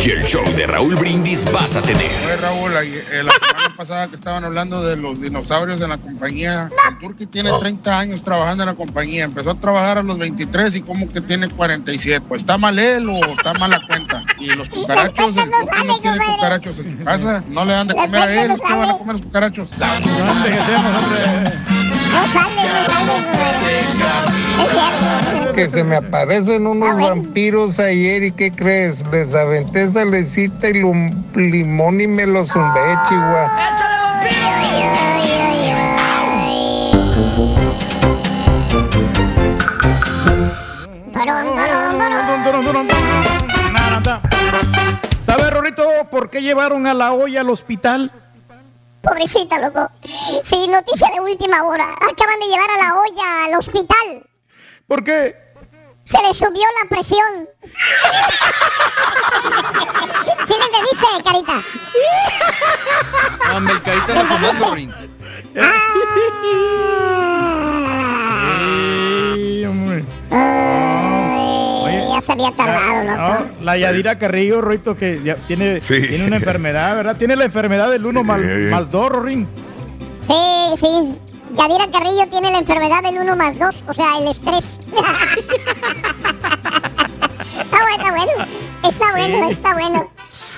Y 0.06 0.12
el 0.12 0.24
show 0.24 0.44
de 0.56 0.66
Raúl 0.66 0.96
Brindis 0.96 1.46
vas 1.52 1.76
a 1.76 1.82
tener. 1.82 2.06
Oye, 2.26 2.38
Raúl, 2.38 2.72
eh, 2.72 3.22
la 3.22 3.34
semana 3.34 3.76
pasada 3.76 4.08
que 4.08 4.16
estaban 4.16 4.46
hablando 4.46 4.82
de 4.82 4.96
los 4.96 5.20
dinosaurios 5.20 5.82
en 5.82 5.90
la 5.90 5.98
compañía, 5.98 6.70
el 6.90 7.00
Turki 7.00 7.26
tiene 7.26 7.52
30 7.60 8.00
años 8.00 8.24
trabajando 8.24 8.64
en 8.64 8.70
la 8.70 8.76
compañía, 8.76 9.26
empezó 9.26 9.52
a 9.52 9.56
trabajar 9.56 9.98
a 9.98 10.04
los 10.04 10.18
23 10.18 10.78
y 10.78 10.82
como 10.84 11.12
que 11.12 11.20
tiene 11.20 11.50
47. 11.50 12.26
Pues 12.30 12.44
está 12.44 12.58
mal 12.58 12.80
él 12.80 13.10
o 13.10 13.18
está 13.26 13.52
mal 13.54 13.72
la 13.72 13.82
cuenta. 13.86 14.24
Y 14.40 14.46
los 14.48 14.70
cucarachos, 14.70 15.36
el 15.36 15.52
Turki 15.52 15.88
no 15.88 16.00
tiene 16.00 16.18
cucarachos 16.18 16.80
en 16.80 16.98
su 16.98 17.04
casa, 17.04 17.44
no 17.50 17.66
le 17.66 17.74
dan 17.74 17.88
de 17.88 17.96
comer 17.96 18.22
a 18.22 18.44
él, 18.44 18.54
¿qué 18.66 18.74
van 18.76 18.90
a 18.90 18.98
comer 18.98 19.16
los 19.16 19.26
cucarachos? 19.26 19.70
No 19.78 19.86
sale, 22.28 22.62
no 22.64 22.94
sale, 22.94 23.16
Es 24.66 24.72
cierto. 24.74 25.54
Que 25.54 25.68
se 25.68 25.84
me 25.84 25.96
aparecen 25.98 26.66
unos 26.68 26.96
vampiros 27.00 27.80
ayer 27.80 28.24
y 28.24 28.32
¿qué 28.32 28.52
crees? 28.52 29.06
Les 29.12 29.36
aventé 29.36 29.88
salecita 29.88 30.70
y 30.70 30.74
lum- 30.82 31.12
limón 31.36 32.00
y 32.02 32.08
me 32.08 32.26
los 32.26 32.50
zumbé, 32.50 32.82
chihuahua. 33.08 33.52
¿Sabe, 45.20 45.50
Rorito, 45.50 45.84
por 46.10 46.30
qué 46.30 46.42
llevaron 46.42 46.88
a 46.88 46.94
la 46.94 47.12
olla 47.12 47.42
al 47.42 47.50
hospital? 47.50 48.12
Pobrecita, 49.02 49.60
loco. 49.60 49.90
Sí, 50.44 50.68
noticia 50.68 51.10
de 51.14 51.20
última 51.22 51.64
hora. 51.64 51.88
Acaban 51.94 52.40
de 52.40 52.48
llevar 52.48 52.70
a 52.70 52.78
la 52.78 52.96
olla 52.96 53.46
al 53.46 53.56
hospital. 53.56 54.28
¿Por 54.88 55.04
qué? 55.04 55.36
Se 56.04 56.22
le 56.24 56.34
subió 56.34 56.66
la 56.82 56.90
presión. 56.90 57.48
¿Sí 60.44 60.54
le 60.58 60.66
entendiste, 60.66 61.06
Carita? 61.24 61.64
Hombre, 63.56 63.74
el 63.74 63.82
carita 63.84 64.08
¿Le 64.08 64.14
no 64.16 64.26
fumando, 64.26 64.48
entendiste? 64.48 64.76
Rin. 64.76 64.94
Ay, 70.32 70.99
ya 72.20 72.26
se 72.26 72.32
había 72.32 72.52
tardado, 72.52 73.04
loco. 73.04 73.46
No, 73.60 73.66
la 73.66 73.78
Yadira 73.78 74.18
Carrillo, 74.18 74.62
Rorito, 74.62 74.96
que 74.96 75.22
ya 75.24 75.36
tiene, 75.36 75.80
Sí. 75.80 76.02
tiene 76.08 76.26
una 76.26 76.36
enfermedad, 76.38 76.96
¿verdad? 76.96 77.16
Tiene 77.18 77.36
la 77.36 77.46
enfermedad 77.46 77.90
del 77.90 78.06
1 78.06 78.24
más, 78.24 78.40
más 78.70 78.92
2, 78.92 79.10
Rorín. 79.10 79.48
Sí, 80.22 80.34
sí. 80.76 81.18
Yadira 81.56 81.90
Carrillo 81.92 82.28
tiene 82.30 82.52
la 82.52 82.60
enfermedad 82.60 83.02
del 83.04 83.18
1 83.18 83.36
más 83.36 83.58
2, 83.58 83.84
o 83.88 83.94
sea, 83.94 84.18
el 84.20 84.28
estrés. 84.28 84.80
está 87.60 87.80
bueno, 87.82 87.98
está 87.98 88.12
bueno. 88.12 88.32
Está 88.88 89.12
bueno, 89.12 89.50
está 89.50 89.74
bueno. 89.74 90.12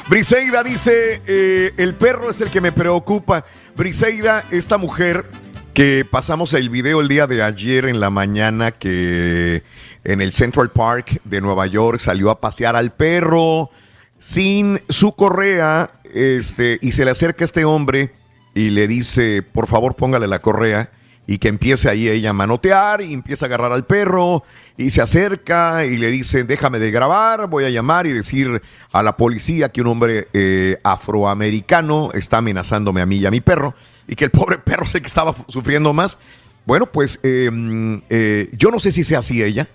Briseida 0.07 0.63
dice, 0.63 1.21
eh, 1.25 1.73
el 1.77 1.95
perro 1.95 2.29
es 2.31 2.41
el 2.41 2.49
que 2.49 2.59
me 2.61 2.71
preocupa. 2.71 3.45
Briseida, 3.75 4.43
esta 4.51 4.77
mujer 4.77 5.25
que 5.73 6.05
pasamos 6.09 6.53
el 6.53 6.69
video 6.69 6.99
el 7.01 7.07
día 7.07 7.27
de 7.27 7.41
ayer 7.41 7.85
en 7.85 7.99
la 7.99 8.09
mañana 8.09 8.71
que 8.71 9.63
en 10.03 10.21
el 10.21 10.31
Central 10.33 10.71
Park 10.71 11.21
de 11.23 11.39
Nueva 11.39 11.65
York 11.67 11.99
salió 11.99 12.29
a 12.29 12.41
pasear 12.41 12.75
al 12.75 12.91
perro 12.91 13.69
sin 14.17 14.81
su 14.89 15.13
correa 15.15 15.91
este, 16.13 16.77
y 16.81 16.91
se 16.91 17.05
le 17.05 17.11
acerca 17.11 17.45
este 17.45 17.63
hombre 17.63 18.11
y 18.53 18.71
le 18.71 18.87
dice, 18.87 19.43
por 19.43 19.67
favor 19.67 19.95
póngale 19.95 20.27
la 20.27 20.39
correa 20.39 20.91
y 21.25 21.37
que 21.37 21.47
empiece 21.47 21.89
ahí 21.89 22.09
ella 22.09 22.31
a 22.31 22.33
manotear 22.33 23.01
y 23.01 23.13
empieza 23.13 23.45
a 23.45 23.47
agarrar 23.47 23.71
al 23.71 23.85
perro 23.85 24.43
y 24.75 24.89
se 24.89 25.01
acerca 25.01 25.85
y 25.85 25.97
le 25.97 26.11
dice, 26.11 26.43
déjame 26.43 26.79
de 26.79 26.91
grabar, 26.91 27.47
voy 27.47 27.63
a 27.63 27.69
llamar 27.69 28.07
y 28.07 28.13
decir 28.13 28.61
a 28.91 29.03
la 29.03 29.15
policía 29.15 29.69
que 29.69 29.79
un 29.79 29.87
hombre 29.87 30.27
eh, 30.33 30.77
afroamericano 30.83 32.09
está 32.13 32.39
amenazándome 32.39 33.01
a 33.01 33.05
mí 33.05 33.17
y 33.17 33.25
a 33.25 33.31
mi 33.31 33.39
perro 33.39 33.73
y 34.07 34.15
que 34.15 34.25
el 34.25 34.31
pobre 34.31 34.57
perro 34.57 34.85
sé 34.85 35.01
que 35.01 35.07
estaba 35.07 35.35
sufriendo 35.47 35.93
más. 35.93 36.17
Bueno, 36.65 36.85
pues 36.91 37.19
eh, 37.23 37.49
mm, 37.51 38.03
eh, 38.09 38.49
yo 38.53 38.71
no 38.71 38.79
sé 38.79 38.91
si 38.91 39.03
sea 39.03 39.19
así 39.19 39.41
ella, 39.41 39.67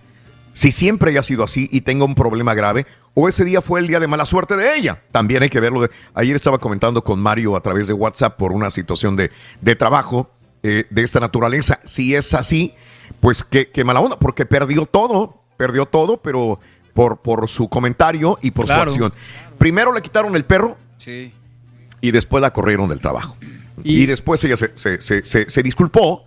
si 0.52 0.72
siempre 0.72 1.10
haya 1.10 1.22
sido 1.22 1.44
así 1.44 1.68
y 1.72 1.82
tenga 1.82 2.05
un 2.05 2.14
problema 2.14 2.55
grave, 2.55 2.86
o 3.14 3.28
ese 3.28 3.44
día 3.44 3.60
fue 3.62 3.80
el 3.80 3.86
día 3.88 3.98
de 4.00 4.06
mala 4.06 4.24
suerte 4.24 4.56
de 4.56 4.76
ella. 4.76 5.02
También 5.12 5.42
hay 5.42 5.50
que 5.50 5.60
verlo. 5.60 5.80
de- 5.82 5.90
ayer 6.14 6.36
estaba 6.36 6.58
comentando 6.58 7.02
con 7.02 7.20
Mario 7.20 7.56
a 7.56 7.60
través 7.60 7.86
de 7.88 7.92
WhatsApp 7.92 8.36
por 8.36 8.52
una 8.52 8.70
situación 8.70 9.16
de, 9.16 9.30
de 9.60 9.74
trabajo 9.76 10.30
eh, 10.62 10.84
de 10.90 11.02
esta 11.02 11.20
naturaleza. 11.20 11.80
Si 11.84 12.14
es 12.14 12.32
así, 12.34 12.74
pues 13.20 13.42
qué, 13.44 13.68
qué 13.70 13.84
mala 13.84 14.00
onda, 14.00 14.18
porque 14.18 14.46
perdió 14.46 14.84
todo, 14.86 15.42
perdió 15.56 15.86
todo, 15.86 16.18
pero 16.18 16.60
por, 16.94 17.18
por 17.22 17.48
su 17.48 17.68
comentario 17.68 18.38
y 18.42 18.50
por 18.50 18.66
Claro. 18.66 18.90
su 18.90 18.94
acción. 19.05 19.12
Primero 19.58 19.92
le 19.92 20.00
quitaron 20.02 20.34
el 20.36 20.44
perro 20.44 20.76
Sí. 20.98 21.32
y 22.00 22.10
después 22.10 22.40
la 22.42 22.52
corrieron 22.52 22.88
del 22.88 23.00
trabajo. 23.00 23.36
Y, 23.84 24.06
después 24.06 24.42
ella 24.44 24.56
se, 24.56 24.70
se- 24.74 25.00
se- 25.00 25.50
se- 25.50 25.62
disculpó, 25.62 26.24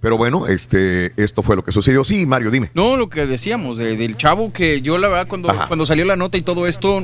pero 0.00 0.16
bueno, 0.16 0.46
este, 0.48 1.12
esto 1.22 1.42
fue 1.42 1.54
lo 1.56 1.64
que 1.64 1.72
sucedió. 1.72 2.02
Sí, 2.04 2.26
Mario, 2.26 2.50
dime. 2.50 2.70
No, 2.74 2.96
lo 2.96 3.08
que 3.08 3.26
decíamos, 3.26 3.78
de- 3.78 3.96
del 3.96 4.16
chavo 4.16 4.52
que 4.52 4.82
yo 4.82 4.98
la 4.98 5.08
verdad 5.08 5.26
cuando, 5.28 5.48
cuando 5.68 5.86
salió 5.86 6.04
la 6.04 6.16
nota 6.16 6.36
y 6.38 6.40
todo 6.42 6.66
esto, 6.66 7.02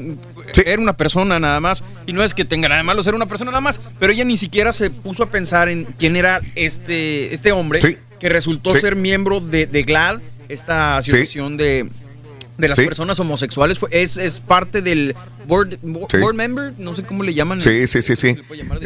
era 0.64 0.80
una 0.82 0.96
persona 0.96 1.38
nada 1.38 1.60
más. 1.60 1.84
Y 2.06 2.12
no 2.12 2.22
es 2.24 2.34
que 2.34 2.44
tenga 2.44 2.68
nada 2.68 2.80
de 2.80 2.84
malo 2.84 3.02
ser 3.02 3.14
una 3.14 3.26
persona 3.26 3.50
nada 3.50 3.60
más, 3.60 3.80
pero 3.98 4.12
ella 4.12 4.24
ni 4.24 4.36
siquiera 4.36 4.72
se 4.72 4.90
puso 4.90 5.22
a 5.22 5.30
pensar 5.30 5.68
en 5.68 5.84
quién 5.98 6.16
era 6.16 6.40
este, 6.54 7.32
este 7.34 7.52
hombre 7.52 7.80
que 8.18 8.28
resultó 8.28 8.72
Sí. 8.72 8.80
ser 8.80 8.96
miembro 8.96 9.40
de, 9.40 9.66
de 9.66 9.82
GLAD, 9.84 10.20
esta 10.48 10.96
asociación 10.96 11.56
de, 11.56 11.88
de 12.58 12.68
las 12.68 12.76
Sí. 12.76 12.84
personas 12.84 13.18
homosexuales. 13.20 13.78
Fue- 13.78 13.88
es, 13.92 14.18
es 14.18 14.40
parte 14.40 14.82
del 14.82 15.14
board, 15.46 15.78
board, 15.80 16.10
Sí. 16.10 16.16
board 16.18 16.34
member, 16.34 16.74
no 16.76 16.92
sé 16.94 17.04
cómo 17.04 17.22
le 17.22 17.32
llaman. 17.32 17.60
Sí, 17.60 17.86
sí, 17.86 18.02
sí, 18.02 18.16
sí. 18.16 18.36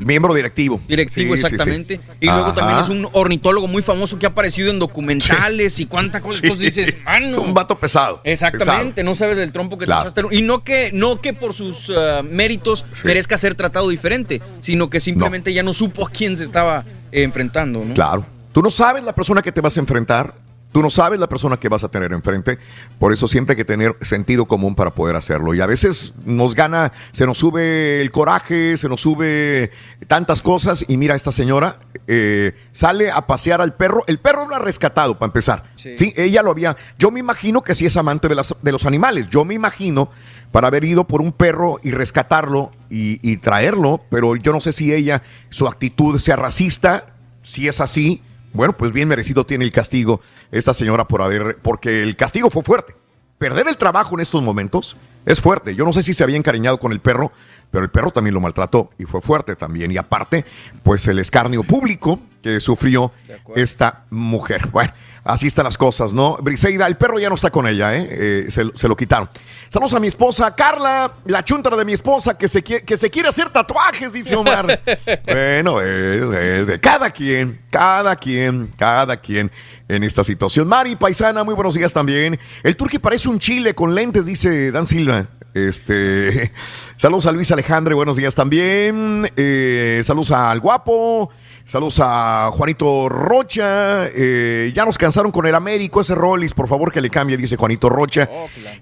Miembro 0.05 0.35
directivo. 0.35 0.81
Directivo, 0.87 1.35
Sí, 1.35 1.43
exactamente. 1.43 1.99
Y 2.21 2.27
luego 2.27 2.53
también 2.55 2.79
es 2.79 2.89
un 2.89 3.09
ornitólogo 3.13 3.67
muy 3.67 3.83
famoso 3.83 4.19
que 4.19 4.27
ha 4.27 4.29
aparecido 4.29 4.71
en 4.71 4.79
documentales 4.79 5.81
y 5.81 5.87
cuánta 5.87 6.21
cosa. 6.21 6.41
Sí. 6.41 6.47
Entonces 6.47 6.75
dices, 6.75 6.97
mano. 7.05 7.27
Es 7.29 7.37
un 7.39 7.55
vato 7.55 7.79
pesado. 7.79 8.21
Exactamente, 8.25 9.03
no 9.03 9.15
sabes 9.15 9.37
del 9.37 9.51
trompo 9.53 9.79
que 9.79 9.87
Claro. 9.87 10.11
te. 10.13 10.23
Y 10.31 10.43
no 10.43 10.63
que, 10.63 10.91
no 10.93 11.21
que 11.21 11.33
por 11.33 11.55
sus 11.55 11.89
uh, 11.89 12.23
méritos 12.23 12.85
merezca 13.05 13.37
ser 13.39 13.55
tratado 13.55 13.89
diferente, 13.89 14.41
sino 14.61 14.91
que 14.91 15.01
simplemente 15.01 15.53
ya 15.53 15.63
no 15.63 15.73
supo 15.73 16.07
a 16.07 16.11
quién 16.11 16.37
se 16.37 16.45
estaba 16.45 16.85
eh, 17.11 17.23
enfrentando, 17.23 17.85
¿no? 17.85 17.95
Claro. 17.95 18.27
Tú 18.53 18.61
no 18.63 18.71
sabes 18.71 19.03
la 19.03 19.15
persona 19.15 19.41
que 19.43 19.51
te 19.51 19.61
vas 19.63 19.77
a 19.79 19.81
enfrentar, 19.81 20.35
Tú 20.73 20.81
no 20.83 20.89
sabes 20.91 21.21
la 21.21 21.29
persona 21.29 21.59
que 21.59 21.69
vas 21.69 21.85
a 21.85 21.89
tener 21.89 22.13
enfrente, 22.13 22.59
por 22.99 23.13
eso 23.13 23.29
siempre 23.29 23.53
hay 23.53 23.57
que 23.59 23.65
tener 23.65 23.95
sentido 24.01 24.47
común 24.47 24.75
para 24.75 24.91
poder 24.95 25.17
hacerlo. 25.17 25.53
Y 25.55 25.61
a 25.61 25.67
veces 25.67 26.15
nos 26.25 26.55
gana, 26.55 26.93
se 27.13 27.27
nos 27.27 27.37
sube 27.39 28.01
el 28.01 28.11
coraje, 28.11 28.77
se 28.79 28.89
nos 28.89 29.03
sube 29.03 29.71
tantas 30.07 30.41
cosas. 30.41 30.85
Y 30.89 30.97
mira, 30.97 31.15
esta 31.15 31.31
señora 31.31 31.79
eh, 32.07 32.55
sale 32.73 33.11
a 33.11 33.27
pasear 33.27 33.61
al 33.61 33.75
perro. 33.75 34.03
El 34.07 34.19
perro 34.19 34.49
lo 34.49 34.55
ha 34.55 34.59
rescatado, 34.59 35.19
para 35.19 35.29
empezar. 35.29 35.65
Sí. 35.77 36.15
ella 36.17 36.43
lo 36.43 36.51
había. 36.51 36.77
Yo 36.99 37.11
me 37.11 37.21
imagino 37.21 37.63
que 37.63 37.75
sí 37.75 37.85
es 37.87 37.97
amante 37.99 38.29
de, 38.29 38.35
las- 38.35 38.55
de 38.63 38.73
los 38.73 38.87
animales. 38.87 39.29
Yo 39.31 39.45
me 39.45 39.55
imagino 39.55 40.11
para 40.53 40.69
haber 40.69 40.85
ido 40.85 41.07
por 41.07 41.21
un 41.21 41.33
perro 41.33 41.81
y 41.83 41.91
rescatarlo 41.93 42.73
y, 42.91 43.19
y 43.29 43.37
traerlo, 43.39 44.03
pero 44.11 44.37
yo 44.37 44.53
no 44.53 44.61
sé 44.61 44.73
si 44.73 44.93
ella, 44.93 45.23
su 45.51 45.67
actitud 45.69 46.19
sea 46.19 46.37
racista, 46.37 47.07
si 47.43 47.69
es 47.69 47.81
así, 47.81 48.23
bueno, 48.53 48.77
pues 48.77 48.93
bien 48.93 49.09
merecido 49.09 49.45
tiene 49.45 49.65
el 49.65 49.73
castigo 49.73 50.21
esta 50.51 50.75
señora 50.75 51.07
por 51.09 51.23
haber, 51.23 51.59
porque 51.63 52.03
el 52.03 52.17
castigo 52.17 52.51
fue 52.51 52.63
fuerte. 52.63 52.95
Perder 53.39 53.67
el 53.69 53.77
trabajo 53.77 54.15
en 54.15 54.21
estos 54.21 54.43
momentos 54.43 54.97
es 55.27 55.41
fuerte. 55.41 55.75
Yo 55.75 55.85
no 55.85 55.93
sé 55.93 56.03
si 56.03 56.15
se 56.15 56.23
había 56.23 56.37
encariñado 56.37 56.79
con 56.79 56.93
el 56.93 57.01
perro, 57.01 57.33
pero 57.73 57.85
el 57.85 57.91
perro 57.91 58.13
también 58.13 58.35
lo 58.35 58.41
maltrató 58.41 58.91
y 58.99 59.05
fue 59.05 59.21
fuerte 59.21 59.57
también. 59.57 59.91
Y 59.91 59.97
aparte, 59.97 60.45
pues 60.85 61.09
el 61.09 61.19
escarnio 61.19 61.65
público 61.65 62.21
que 62.43 62.61
sufrió 62.61 63.13
esta 63.57 64.05
mujer. 64.11 64.69
Bueno, 64.69 64.93
así 65.25 65.47
están 65.47 65.65
las 65.65 65.79
cosas, 65.79 66.13
¿no? 66.13 66.37
Briseida, 66.37 66.87
el 66.87 66.97
perro 66.97 67.19
ya 67.19 67.29
no 67.29 67.37
está 67.37 67.51
con 67.51 67.67
ella, 67.67 67.97
¿eh? 67.97 68.09
Eh, 68.11 68.47
se, 68.51 68.65
se 68.75 68.89
lo 68.89 68.97
quitaron. 68.97 69.31
Saludos 69.69 69.95
a 69.95 70.01
mi 70.01 70.09
esposa 70.09 70.55
Carla, 70.55 71.13
la 71.25 71.43
chuntara 71.45 71.77
de 71.77 71.85
mi 71.87 71.95
esposa 71.95 72.37
que 72.37 72.47
se, 72.49 72.63
que 72.63 72.97
se 72.97 73.11
quiere 73.11 73.29
hacer 73.29 73.49
tatuajes, 73.49 74.13
dice 74.13 74.37
Omar. 74.37 74.67
bueno, 75.27 75.81
eh, 75.81 75.85
eh, 75.87 76.65
de 76.67 76.79
cada 76.79 77.11
quien, 77.11 77.63
cada 77.71 78.17
quien, 78.17 78.71
cada 78.77 79.17
quien 79.17 79.51
en 79.89 80.05
esta 80.05 80.25
situación. 80.25 80.69
Mari 80.69 80.97
Paisana, 80.97 81.43
muy 81.43 81.55
buenos 81.55 81.75
días 81.75 81.93
también. 81.93 82.39
El 82.63 82.77
turqui 82.77 82.99
parece 82.99 83.31
un 83.31 83.39
chile 83.39 83.75
con 83.75 83.95
lentes, 83.95 84.27
dice 84.27 84.71
Dan 84.71 84.87
Silva. 84.87 85.27
Este, 85.55 86.53
saludos 86.97 87.27
a 87.27 87.33
Luis 87.33 87.51
Alejandre, 87.51 87.95
buenos 87.95 88.17
días 88.17 88.35
también. 88.35 89.31
Eh, 89.37 90.01
saludos 90.05 90.31
al 90.31 90.61
guapo. 90.61 91.31
Saludos 91.65 92.01
a 92.03 92.51
Juanito 92.53 93.09
Rocha. 93.09 94.09
Eh, 94.09 94.73
ya 94.75 94.85
nos 94.85 94.99
cansaron 94.99 95.31
con 95.31 95.47
el 95.47 95.55
Américo, 95.55 96.01
ese 96.01 96.15
Rollis, 96.15 96.55
por 96.55 96.69
favor 96.69 96.91
que 96.91 97.01
le 97.01 97.09
cambie, 97.09 97.37
dice 97.37 97.57
Juanito 97.57 97.89
Rocha. 97.89 98.29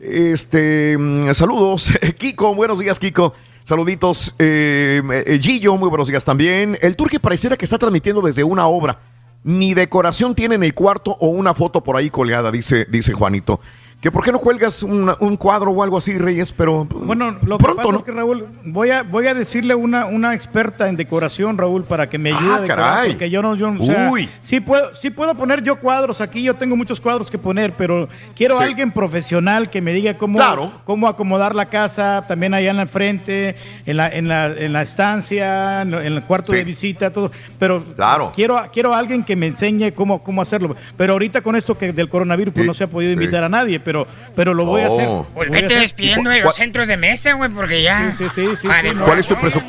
Este, 0.01 0.97
mm, 0.99 1.33
saludos. 1.35 1.91
Kiko, 2.19 2.55
buenos 2.55 2.79
días, 2.79 2.99
Kiko. 2.99 3.35
Saluditos. 3.65 4.35
Eh, 4.39 5.03
eh, 5.27 5.39
Gillo, 5.41 5.77
muy 5.77 5.89
buenos 5.89 6.09
días 6.09 6.25
también. 6.25 6.79
El 6.81 6.97
Turque 6.97 7.21
pareciera 7.21 7.57
que 7.57 7.65
está 7.65 7.79
transmitiendo 7.79 8.23
desde 8.23 8.43
una 8.43 8.67
obra. 8.67 8.99
Ni 9.45 9.75
decoración 9.75 10.35
tiene 10.35 10.57
en 10.57 10.65
el 10.65 10.75
cuarto 10.75 11.17
o 11.21 11.29
una 11.29 11.55
foto 11.55 11.83
por 11.83 11.97
ahí 11.97 12.11
colgada, 12.11 12.51
dice, 12.51 12.87
dice 12.91 13.13
Juanito. 13.13 13.61
Que 14.01 14.11
por 14.11 14.25
qué 14.25 14.33
no 14.33 14.39
cuelgas 14.39 14.83
una- 14.83 15.15
un 15.21 15.37
cuadro 15.37 15.73
o 15.73 15.83
algo 15.83 15.99
así, 15.99 16.17
Reyes, 16.17 16.53
pero 16.53 16.87
Bueno, 16.87 17.37
lo 17.45 17.59
que 17.59 17.67
pasa 17.75 17.97
es 17.97 18.03
que 18.03 18.13
Raúl, 18.13 18.47
voy 18.65 18.89
a, 18.89 19.03
voy 19.03 19.27
a 19.27 19.35
decirle 19.35 19.75
una, 19.75 20.07
una 20.07 20.33
experta 20.33 20.89
en 20.89 20.97
decoración, 20.97 21.59
Raúl, 21.59 21.85
para 21.85 22.09
que 22.09 22.17
me 22.17 22.31
ayude 22.31 22.51
Ah, 22.51 22.57
a 22.57 22.61
decorar, 22.63 22.87
caray. 22.95 23.11
porque 23.11 23.29
yo 23.29 23.43
no, 23.43 23.55
yo, 23.57 23.69
o 23.79 23.83
sea, 23.85 24.11
Uy. 24.11 24.27
sí 24.41 24.61
puedo, 24.61 24.95
sí 24.95 25.11
puedo 25.11 25.35
poner 25.35 25.63
yo 25.63 25.79
cuadros 25.81 26.23
aquí, 26.23 26.43
yo 26.43 26.55
tengo 26.55 26.77
muchos 26.77 26.99
cuadros 26.99 27.31
que 27.31 27.37
poner, 27.37 27.75
pero 27.77 28.09
quiero 28.35 28.57
Sí. 28.57 28.63
a 28.63 28.67
alguien 28.67 28.91
profesional 28.91 29.69
que 29.69 29.83
me 29.83 29.93
diga 29.93 30.17
cómo, 30.17 30.39
Claro. 30.39 30.73
cómo 30.85 31.07
acomodar 31.07 31.55
la 31.55 31.67
casa, 31.67 32.25
también 32.27 32.55
allá 32.55 32.71
en 32.71 32.79
la 32.79 32.87
frente, 32.87 33.55
en 33.85 33.99
la, 33.99 34.09
en 34.09 34.29
la, 34.29 34.47
en 34.47 34.73
la 34.73 34.81
estancia, 34.81 35.83
en 35.83 35.93
el 35.93 36.23
cuarto 36.23 36.53
Sí. 36.53 36.57
de 36.57 36.65
visita, 36.65 37.13
todo. 37.13 37.31
Pero 37.59 37.83
Claro. 37.97 38.33
quiero, 38.35 38.59
quiero 38.73 38.95
a 38.95 38.99
alguien 38.99 39.25
que 39.25 39.37
me 39.37 39.47
enseñe 39.49 39.93
cómo, 39.95 40.23
cómo 40.23 40.41
hacerlo. 40.41 40.75
Pero 40.97 41.13
ahorita 41.13 41.43
con 41.43 41.55
esto 41.55 41.77
que 41.77 41.93
del 41.93 42.09
coronavirus, 42.09 42.55
pues 42.55 42.63
Sí, 42.65 42.67
no 42.67 42.73
se 42.73 42.85
ha 42.85 42.87
podido 42.87 43.13
invitar 43.13 43.45
a 43.45 43.49
nadie, 43.51 43.79
pero, 43.79 43.90
pero 44.35 44.55
lo 44.55 44.65
voy 44.65 44.83
a 44.83 44.87
hacer. 44.89 45.09
Vete 45.51 45.75
despidiendo 45.79 46.31
de 46.31 46.41
los 46.41 46.55
centros 46.57 46.89
de 46.89 46.97
mesa, 46.97 47.33
güey, 47.35 47.51
porque 47.51 47.83
ya. 47.83 48.13
Sí, 48.13 48.25
sí, 48.31 48.47
sí, 48.51 48.57
sí, 48.57 48.69
Vale, 48.69 48.91
sí, 48.91 48.97
¿Cuál 49.05 49.19
es 49.19 49.29
tu 49.29 49.35
presu- 49.35 49.65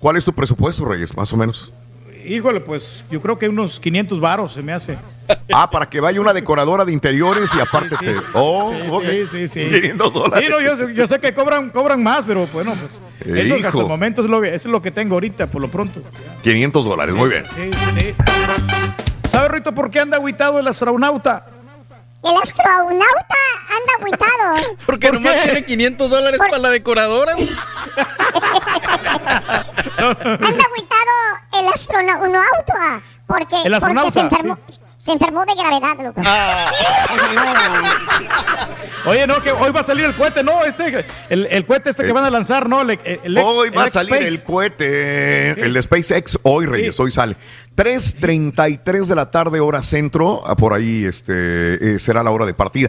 ¿Cuál 0.00 0.16
es 0.16 0.24
tu 0.24 0.32
presupuesto, 0.32 0.84
Reyes, 0.84 1.16
más 1.16 1.32
o 1.32 1.36
menos? 1.36 1.72
Híjole, 2.24 2.60
pues 2.60 3.04
yo 3.10 3.20
creo 3.20 3.36
que 3.38 3.48
unos 3.48 3.80
500 3.80 4.20
varos 4.20 4.52
se 4.52 4.62
me 4.62 4.72
hace. 4.72 4.96
Ah, 5.54 5.70
para 5.70 5.88
que 5.88 6.00
vaya 6.00 6.20
una 6.20 6.32
decoradora 6.34 6.84
de 6.84 6.92
interiores 6.92 7.50
y 7.54 7.60
aparte 7.60 7.96
te. 7.96 8.14
Oh, 8.34 8.72
Sí, 8.74 8.86
ok. 8.90 9.04
sí, 9.30 9.48
sí, 9.48 9.48
sí. 9.48 9.70
500 9.80 10.12
dólares. 10.12 10.44
Sí, 10.46 10.50
no, 10.52 10.60
yo, 10.60 10.88
yo 10.90 11.06
sé 11.06 11.20
que 11.20 11.32
cobran, 11.32 11.70
cobran 11.70 12.02
más, 12.02 12.26
pero 12.26 12.46
bueno, 12.48 12.74
pues 12.78 12.98
eso 13.24 13.56
Hijo. 13.56 13.66
hasta 13.68 13.80
el 13.80 13.86
momento 13.86 14.22
es 14.24 14.28
lo, 14.30 14.42
es 14.44 14.66
lo 14.66 14.82
que 14.82 14.90
tengo 14.90 15.14
ahorita, 15.14 15.46
por 15.46 15.62
lo 15.62 15.68
pronto. 15.68 16.02
500 16.42 16.84
dólares, 16.84 17.14
muy 17.14 17.28
bien. 17.30 17.44
Sí, 17.54 17.70
sí. 17.98 18.14
¿Sabe, 19.28 19.48
Rito, 19.48 19.72
por 19.74 19.90
qué 19.90 20.00
anda 20.00 20.16
aguitado 20.18 20.58
el 20.60 20.66
astronauta? 20.66 21.46
El 22.24 22.36
astronauta 22.42 23.36
anda 23.68 23.92
agüitado. 23.98 24.76
Porque 24.86 25.10
nomás 25.10 25.42
tiene 25.42 25.64
500 25.64 26.08
dólares 26.10 26.38
para 26.38 26.58
la 26.58 26.70
decoradora. 26.70 27.32
Anda 29.98 30.64
agüitado 30.64 31.12
el 31.58 31.68
astronauta. 31.72 33.02
Porque, 33.26 33.56
El 33.56 33.62
porque 33.62 33.74
astronauta, 33.74 34.10
se 34.10 34.20
enfermó. 34.20 34.58
Se 34.98 35.10
enfermó 35.10 35.44
de 35.44 35.54
gravedad, 35.56 35.96
loco. 36.00 36.20
Ah. 36.24 36.70
Oye, 39.06 39.26
no, 39.26 39.42
que 39.42 39.50
hoy 39.50 39.72
va 39.72 39.80
a 39.80 39.82
salir 39.82 40.04
el 40.04 40.14
cohete, 40.14 40.44
no, 40.44 40.62
este, 40.64 41.04
el, 41.28 41.46
el 41.50 41.66
cohete 41.66 41.90
este 41.90 42.04
que 42.04 42.12
van 42.12 42.24
a 42.24 42.30
lanzar, 42.30 42.68
no, 42.68 42.82
el, 42.82 42.90
el- 42.90 43.20
el- 43.24 43.38
Hoy 43.38 43.70
va 43.70 43.82
el 43.82 43.88
a 43.88 43.90
salir 43.90 44.14
el 44.14 44.44
cohete, 44.44 45.54
Sí. 45.56 45.60
el 45.60 45.72
de 45.74 45.82
SpaceX, 45.82 46.38
hoy, 46.44 46.66
Reyes, 46.66 47.00
hoy 47.00 47.10
sale. 47.10 47.34
3.33 47.76 49.06
de 49.06 49.14
la 49.14 49.30
tarde, 49.30 49.60
hora 49.60 49.82
centro, 49.82 50.42
ah, 50.46 50.56
por 50.56 50.74
ahí 50.74 51.04
este, 51.04 51.94
eh, 51.94 51.98
será 51.98 52.22
la 52.22 52.30
hora 52.30 52.46
de 52.46 52.54
partida. 52.54 52.88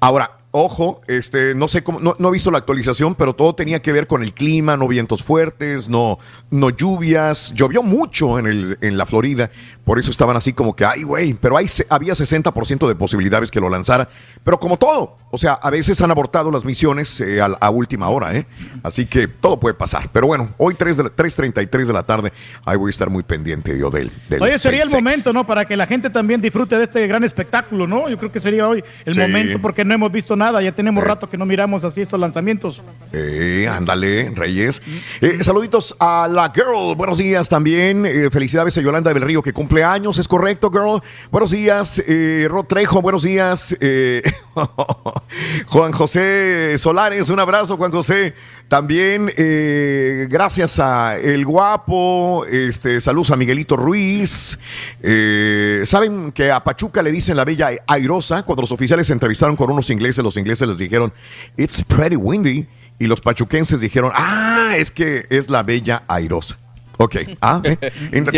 Ahora, 0.00 0.41
ojo, 0.54 1.00
este, 1.06 1.54
no 1.54 1.66
sé 1.66 1.82
cómo, 1.82 1.98
no, 1.98 2.14
no 2.18 2.28
he 2.28 2.32
visto 2.32 2.50
la 2.50 2.58
actualización, 2.58 3.14
pero 3.14 3.34
todo 3.34 3.54
tenía 3.54 3.80
que 3.80 3.90
ver 3.90 4.06
con 4.06 4.22
el 4.22 4.34
clima, 4.34 4.76
no 4.76 4.86
vientos 4.86 5.22
fuertes, 5.22 5.88
no, 5.88 6.18
no 6.50 6.68
lluvias, 6.70 7.52
llovió 7.54 7.82
mucho 7.82 8.38
en, 8.38 8.46
el, 8.46 8.78
en 8.82 8.98
la 8.98 9.06
Florida, 9.06 9.50
por 9.84 9.98
eso 9.98 10.10
estaban 10.10 10.36
así 10.36 10.52
como 10.52 10.76
que, 10.76 10.84
ay, 10.84 11.04
güey, 11.04 11.32
pero 11.34 11.56
hay, 11.56 11.68
se- 11.68 11.86
había 11.88 12.12
60% 12.12 12.86
de 12.86 12.94
posibilidades 12.94 13.50
que 13.50 13.60
lo 13.60 13.70
lanzara, 13.70 14.08
pero 14.44 14.60
como 14.60 14.76
todo, 14.76 15.16
o 15.30 15.38
sea, 15.38 15.54
a 15.54 15.70
veces 15.70 16.00
han 16.02 16.10
abortado 16.10 16.50
las 16.50 16.66
misiones 16.66 17.18
eh, 17.22 17.40
a, 17.40 17.46
a 17.46 17.70
última 17.70 18.10
hora, 18.10 18.36
¿eh? 18.36 18.46
Así 18.82 19.06
que 19.06 19.28
todo 19.28 19.58
puede 19.58 19.72
pasar, 19.74 20.10
pero 20.12 20.26
bueno, 20.26 20.50
hoy 20.58 20.74
3 20.74 20.98
de 20.98 21.04
la- 21.04 21.10
3.33 21.10 21.86
de 21.86 21.92
la 21.94 22.02
tarde, 22.02 22.30
ahí 22.66 22.76
voy 22.76 22.90
a 22.90 22.90
estar 22.90 23.08
muy 23.08 23.22
pendiente 23.22 23.78
yo 23.78 23.88
del, 23.88 24.10
del 24.28 24.42
Oye, 24.42 24.58
sería 24.58 24.82
el 24.82 24.90
momento, 24.90 25.32
¿no? 25.32 25.46
Para 25.46 25.64
que 25.64 25.78
la 25.78 25.86
gente 25.86 26.10
también 26.10 26.42
disfrute 26.42 26.76
de 26.76 26.84
este 26.84 27.06
gran 27.06 27.24
espectáculo, 27.24 27.86
¿no? 27.86 28.10
Yo 28.10 28.18
creo 28.18 28.30
que 28.30 28.40
sería 28.40 28.68
hoy 28.68 28.84
el 29.06 29.14
Sí. 29.14 29.20
momento 29.20 29.58
porque 29.62 29.84
no 29.84 29.94
hemos 29.94 30.12
visto 30.12 30.36
nada, 30.36 30.41
ya 30.50 30.72
tenemos 30.72 31.04
rato 31.04 31.28
que 31.28 31.36
no 31.36 31.46
miramos 31.46 31.84
así 31.84 32.02
estos 32.02 32.18
lanzamientos. 32.18 32.82
Eh, 33.12 33.68
ándale, 33.70 34.30
Reyes. 34.34 34.82
Eh, 35.20 35.38
saluditos 35.42 35.94
a 36.00 36.28
la 36.30 36.52
girl. 36.54 36.96
Buenos 36.96 37.18
días 37.18 37.48
también. 37.48 38.04
Eh, 38.06 38.28
felicidades 38.30 38.76
a 38.78 38.80
Yolanda 38.80 39.12
del 39.12 39.22
Río 39.22 39.42
que 39.42 39.52
cumple 39.52 39.84
años, 39.84 40.18
¿es 40.18 40.26
correcto, 40.26 40.70
girl? 40.70 41.00
Buenos 41.30 41.52
días, 41.52 42.02
eh, 42.06 42.46
Rod 42.50 42.64
Trejo. 42.64 43.00
Buenos 43.02 43.22
días, 43.22 43.76
eh, 43.80 44.22
Juan 45.68 45.92
José 45.92 46.76
Solares. 46.78 47.30
Un 47.30 47.38
abrazo, 47.38 47.76
Juan 47.76 47.92
José. 47.92 48.34
También 48.72 49.30
eh, 49.36 50.26
gracias 50.30 50.78
a 50.80 51.18
El 51.18 51.44
Guapo. 51.44 52.46
Este, 52.46 53.02
saludos 53.02 53.30
a 53.30 53.36
Miguelito 53.36 53.76
Ruiz. 53.76 54.58
Eh, 55.02 55.82
Saben 55.84 56.32
que 56.32 56.50
a 56.50 56.64
Pachuca 56.64 57.02
le 57.02 57.12
dicen 57.12 57.36
la 57.36 57.44
bella 57.44 57.68
airosa. 57.86 58.44
Cuando 58.44 58.62
los 58.62 58.72
oficiales 58.72 59.08
se 59.08 59.12
entrevistaron 59.12 59.56
con 59.56 59.70
unos 59.70 59.90
ingleses, 59.90 60.24
los 60.24 60.38
ingleses 60.38 60.66
les 60.66 60.78
dijeron, 60.78 61.12
It's 61.58 61.84
pretty 61.84 62.16
windy. 62.16 62.66
Y 62.98 63.08
los 63.08 63.20
pachuquenses 63.20 63.78
dijeron, 63.82 64.10
ah, 64.14 64.72
es 64.74 64.90
que 64.90 65.26
es 65.28 65.50
la 65.50 65.62
bella 65.62 66.04
airosa. 66.08 66.56
Ok. 66.96 67.16
Ah, 67.42 67.60
eh. 67.64 67.76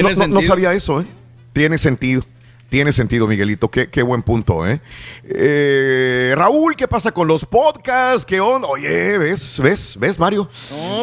No, 0.02 0.26
no- 0.26 0.42
sabía 0.42 0.72
eso, 0.72 1.00
¿eh? 1.00 1.06
Tiene 1.52 1.78
sentido. 1.78 2.26
Tiene 2.74 2.90
sentido, 2.90 3.28
Miguelito. 3.28 3.70
Qué, 3.70 3.88
qué 3.88 4.02
buen 4.02 4.22
punto, 4.22 4.66
¿eh? 4.66 4.80
Eh, 5.22 6.34
Raúl, 6.36 6.74
¿qué 6.74 6.88
pasa 6.88 7.12
con 7.12 7.28
los 7.28 7.46
podcasts? 7.46 8.24
¿Qué 8.24 8.40
onda? 8.40 8.66
Oye, 8.66 9.16
¿ves? 9.16 9.60
¿Ves? 9.62 9.96
¿Ves, 9.96 10.18
Mario? 10.18 10.48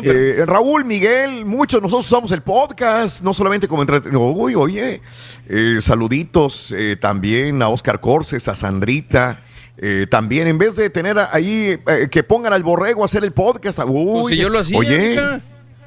Eh, 0.04 0.44
Raúl, 0.46 0.84
Miguel, 0.84 1.46
muchos 1.46 1.82
nosotros 1.82 2.06
usamos 2.08 2.30
el 2.34 2.42
podcast, 2.42 3.22
no 3.22 3.34
solamente 3.34 3.70
como 3.70 3.84
entretenimiento. 3.84 4.38
Uy, 4.38 4.54
oye, 4.54 5.02
eh, 5.48 5.78
saluditos 5.80 6.74
eh, 6.76 6.98
también 7.00 7.62
a 7.62 7.70
Oscar 7.70 8.02
Corses, 8.02 8.50
a 8.50 8.56
Sandrita. 8.56 9.40
eh, 9.78 10.08
también, 10.12 10.48
en 10.48 10.58
vez 10.58 10.76
de 10.76 10.90
tener 10.90 11.18
ahí 11.32 11.80
eh, 11.88 12.10
que 12.12 12.22
pongan 12.24 12.52
al 12.52 12.64
borrego 12.64 13.04
a 13.04 13.06
hacer 13.06 13.24
el 13.24 13.32
podcast. 13.32 13.80
Uy, 13.88 14.24
Pues 14.24 14.36
si 14.36 14.42
yo 14.42 14.50
lo 14.50 14.60
hacía, 14.60 14.78
Oye, 14.78 15.18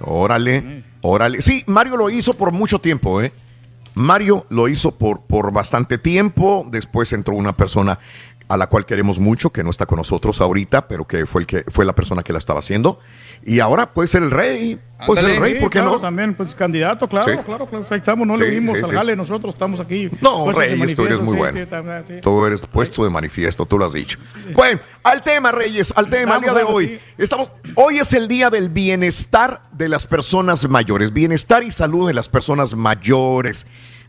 órale, 0.00 0.82
órale. 1.02 1.42
Sí, 1.42 1.62
Mario 1.66 1.98
lo 1.98 2.08
hizo 2.08 2.32
por 2.32 2.52
mucho 2.52 2.78
tiempo, 2.78 3.20
¿eh? 3.20 3.34
Mario 3.94 4.46
lo 4.48 4.68
hizo 4.68 4.96
por, 4.96 5.22
por 5.22 5.52
bastante 5.52 5.98
tiempo, 5.98 6.66
después 6.70 7.12
entró 7.12 7.34
una 7.34 7.56
persona 7.56 7.98
a 8.48 8.56
la 8.56 8.66
cual 8.66 8.84
queremos 8.84 9.18
mucho, 9.18 9.50
que 9.50 9.64
no 9.64 9.70
está 9.70 9.86
con 9.86 9.98
nosotros 9.98 10.40
ahorita, 10.40 10.88
pero 10.88 11.06
que 11.06 11.26
fue 11.26 11.42
el 11.42 11.46
que 11.46 11.64
fue 11.68 11.84
la 11.84 11.94
persona 11.94 12.22
que 12.22 12.32
la 12.32 12.38
estaba 12.38 12.58
haciendo. 12.58 12.98
Y 13.46 13.60
ahora 13.60 13.90
puede 13.92 14.08
ser 14.08 14.22
el 14.22 14.30
rey, 14.30 14.78
puede 15.06 15.20
ser 15.20 15.30
el 15.32 15.40
rey, 15.40 15.54
Sí, 15.56 15.60
¿por 15.60 15.68
qué 15.70 15.78
claro, 15.78 15.96
no? 15.96 16.00
también, 16.00 16.34
pues 16.34 16.54
candidato, 16.54 17.06
claro, 17.06 17.30
Sí. 17.30 17.38
claro, 17.44 17.66
claro. 17.66 17.86
Ahí 17.90 17.98
estamos, 17.98 18.26
no 18.26 18.38
le 18.38 18.46
Sí, 18.48 18.66
sí, 18.66 18.82
al 18.84 18.90
jale, 18.92 19.16
nosotros 19.16 19.54
estamos 19.54 19.80
aquí. 19.80 20.08
No, 20.22 20.50
Reyes, 20.50 20.96
tú 20.96 21.04
eres 21.04 21.20
muy 21.20 21.36
bueno. 21.36 21.58
Tú 22.22 22.46
eres 22.46 22.62
puesto 22.62 23.04
de 23.04 23.10
manifiesto, 23.10 23.66
tú 23.66 23.78
lo 23.78 23.84
has 23.84 23.92
dicho. 23.92 24.18
Bueno, 24.54 24.80
al 25.02 25.22
tema, 25.22 25.52
Reyes, 25.52 25.92
al 25.94 26.08
tema, 26.08 26.36
al 26.36 26.40
día 26.40 26.54
de 26.54 26.62
hoy. 26.62 26.98
Estamos, 27.18 27.50
hoy 27.74 27.98
es 27.98 28.14
el 28.14 28.28
día 28.28 28.48
del 28.48 28.70
bienestar 28.70 29.60
de 29.72 29.90
las 29.90 30.06
personas 30.06 30.66
mayores, 30.68 31.12
bienestar 31.12 31.62
y 31.62 31.70
salud 31.70 32.06
de 32.06 32.14
las 32.14 32.30
personas 32.30 32.74
mayores. 32.74 33.66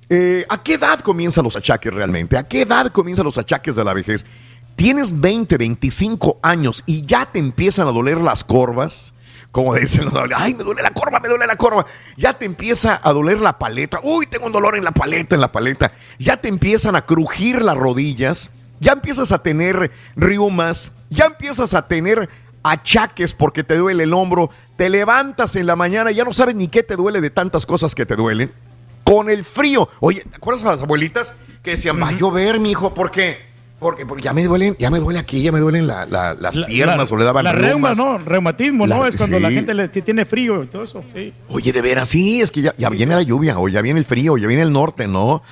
Eh, 0.08 0.46
¿A 0.50 0.62
qué 0.64 0.76
edad 0.76 1.00
comienzan 1.00 1.44
los 1.44 1.58
achaques 1.58 1.94
realmente? 1.94 2.38
¿A 2.38 2.44
qué 2.48 2.62
edad 2.62 2.88
comienzan 2.88 3.26
los 3.26 3.38
achaques 3.38 3.76
de 3.76 3.84
la 3.84 3.94
vejez? 3.94 4.26
Tienes 4.76 5.20
20, 5.20 5.58
25 5.58 6.40
años 6.42 6.84
y 6.86 7.06
ya 7.06 7.26
te 7.26 7.40
empiezan 7.40 7.88
a 7.88 7.92
doler 7.92 8.22
las 8.22 8.44
corvas. 8.44 9.14
Como 9.56 9.74
dicen 9.74 10.04
los 10.04 10.14
ay, 10.36 10.54
me 10.54 10.66
duele 10.66 10.82
la 10.82 10.90
corva, 10.90 11.22
me 11.22 11.30
duele 11.30 11.48
la 11.48 11.56
corva. 11.56 11.86
Ya 12.18 12.34
te 12.34 12.44
empieza 12.44 13.00
a 13.02 13.14
doler 13.14 13.40
la 13.40 13.58
paleta. 13.58 14.02
Uy, 14.04 14.28
tengo 14.28 14.48
un 14.48 14.52
dolor 14.52 14.76
en 14.76 14.84
la 14.84 14.92
paleta, 14.92 15.34
en 15.34 15.40
la 15.40 15.50
paleta. 15.50 15.94
Ya 16.20 16.36
te 16.36 16.50
empiezan 16.50 16.98
a 16.98 17.06
crujir 17.06 17.62
las 17.62 17.78
rodillas. 17.78 18.50
Ya 18.82 18.92
empiezas 18.92 19.32
a 19.32 19.42
tener 19.42 19.92
riumas. 20.18 20.92
Ya 21.10 21.28
empiezas 21.28 21.74
a 21.74 21.88
tener 21.88 22.28
achaques 22.64 23.34
porque 23.34 23.64
te 23.64 23.78
duele 23.78 24.04
el 24.04 24.14
hombro. 24.14 24.50
Te 24.76 24.90
levantas 24.90 25.56
en 25.56 25.68
la 25.68 25.78
mañana 25.78 26.12
y 26.12 26.16
ya 26.16 26.26
no 26.26 26.34
sabes 26.34 26.54
ni 26.54 26.68
qué 26.68 26.84
te 26.84 26.98
duele 26.98 27.22
de 27.22 27.30
tantas 27.30 27.66
cosas 27.66 27.96
que 27.96 28.06
te 28.06 28.18
duelen. 28.18 28.52
Con 29.06 29.30
el 29.30 29.46
frío. 29.46 29.88
Oye, 30.02 30.26
¿te 30.30 30.36
acuerdas 30.36 30.66
a 30.66 30.72
las 30.72 30.84
abuelitas 30.84 31.32
que 31.64 31.72
decían, 31.72 31.98
va 32.04 32.10
a 32.10 32.12
llover, 32.12 32.60
mi 32.60 32.72
hijo? 32.72 32.94
¿Por 32.94 33.10
qué? 33.10 33.55
Porque, 33.80 34.06
porque 34.06 34.24
ya 34.24 34.32
me 34.34 34.44
duelen, 34.46 34.76
ya 34.80 34.90
me 34.90 35.00
duele 35.00 35.20
aquí, 35.20 35.44
ya 35.44 35.52
me 35.52 35.60
duelen 35.60 35.86
la- 35.86 36.06
la- 36.06 36.34
las 36.34 36.58
piernas 36.60 37.12
o 37.12 37.18
le 37.18 37.26
daban 37.26 37.44
La 37.44 37.52
reuma. 37.52 37.94
¿no? 37.94 38.18
Reumatismo, 38.18 38.88
¿no? 38.88 39.06
Es 39.06 39.16
cuando 39.18 39.40
la 39.40 39.52
gente 39.52 39.74
le, 39.74 39.92
si 39.92 40.02
tiene 40.02 40.24
frío 40.26 40.64
y 40.64 40.68
todo 40.68 40.84
eso, 40.84 41.04
sí. 41.14 41.34
Oye, 41.50 41.74
de 41.74 41.82
veras, 41.82 42.08
sí, 42.10 42.42
es 42.42 42.52
que 42.52 42.62
ya, 42.62 42.74
ya 42.78 42.90
viene 42.90 43.14
la 43.16 43.22
lluvia, 43.22 43.60
o 43.60 43.68
ya 43.68 43.82
viene 43.82 44.00
el 44.00 44.06
frío, 44.06 44.38
ya 44.38 44.48
viene 44.48 44.64
el 44.64 44.72
norte, 44.72 45.08
¿no? 45.08 45.44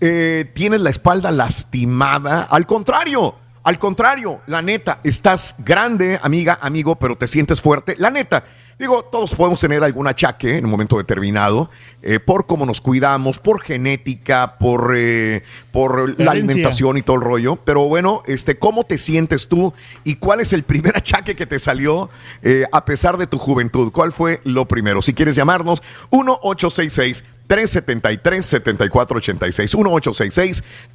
Eh, 0.00 0.50
tienes 0.54 0.80
la 0.80 0.90
espalda 0.90 1.30
lastimada. 1.30 2.42
Al 2.44 2.66
contrario, 2.66 3.34
al 3.62 3.78
contrario, 3.78 4.40
la 4.46 4.62
neta, 4.62 5.00
estás 5.04 5.56
grande, 5.58 6.18
amiga, 6.22 6.58
amigo, 6.62 6.96
pero 6.96 7.16
te 7.16 7.26
sientes 7.26 7.60
fuerte. 7.60 7.94
La 7.98 8.10
neta, 8.10 8.44
digo, 8.78 9.04
todos 9.04 9.34
podemos 9.34 9.60
tener 9.60 9.82
algún 9.82 10.06
achaque 10.06 10.56
en 10.56 10.64
un 10.64 10.70
momento 10.70 10.98
determinado, 10.98 11.70
eh, 12.02 12.20
por 12.20 12.46
cómo 12.46 12.66
nos 12.66 12.80
cuidamos, 12.80 13.38
por 13.38 13.60
genética, 13.60 14.58
por, 14.58 14.94
eh, 14.96 15.42
por 15.72 16.18
la 16.20 16.32
alimentación 16.32 16.98
y 16.98 17.02
todo 17.02 17.16
el 17.16 17.22
rollo. 17.22 17.56
Pero 17.56 17.88
bueno, 17.88 18.22
este, 18.26 18.58
¿cómo 18.58 18.84
te 18.84 18.98
sientes 18.98 19.48
tú 19.48 19.72
y 20.04 20.16
cuál 20.16 20.40
es 20.40 20.52
el 20.52 20.62
primer 20.62 20.96
achaque 20.96 21.36
que 21.36 21.46
te 21.46 21.58
salió 21.58 22.10
eh, 22.42 22.64
a 22.72 22.84
pesar 22.84 23.16
de 23.16 23.26
tu 23.26 23.38
juventud? 23.38 23.90
¿Cuál 23.92 24.12
fue 24.12 24.40
lo 24.44 24.66
primero? 24.66 25.02
Si 25.02 25.14
quieres 25.14 25.36
llamarnos, 25.36 25.82
1-866. 26.10 27.22
373-7486. 27.48 29.74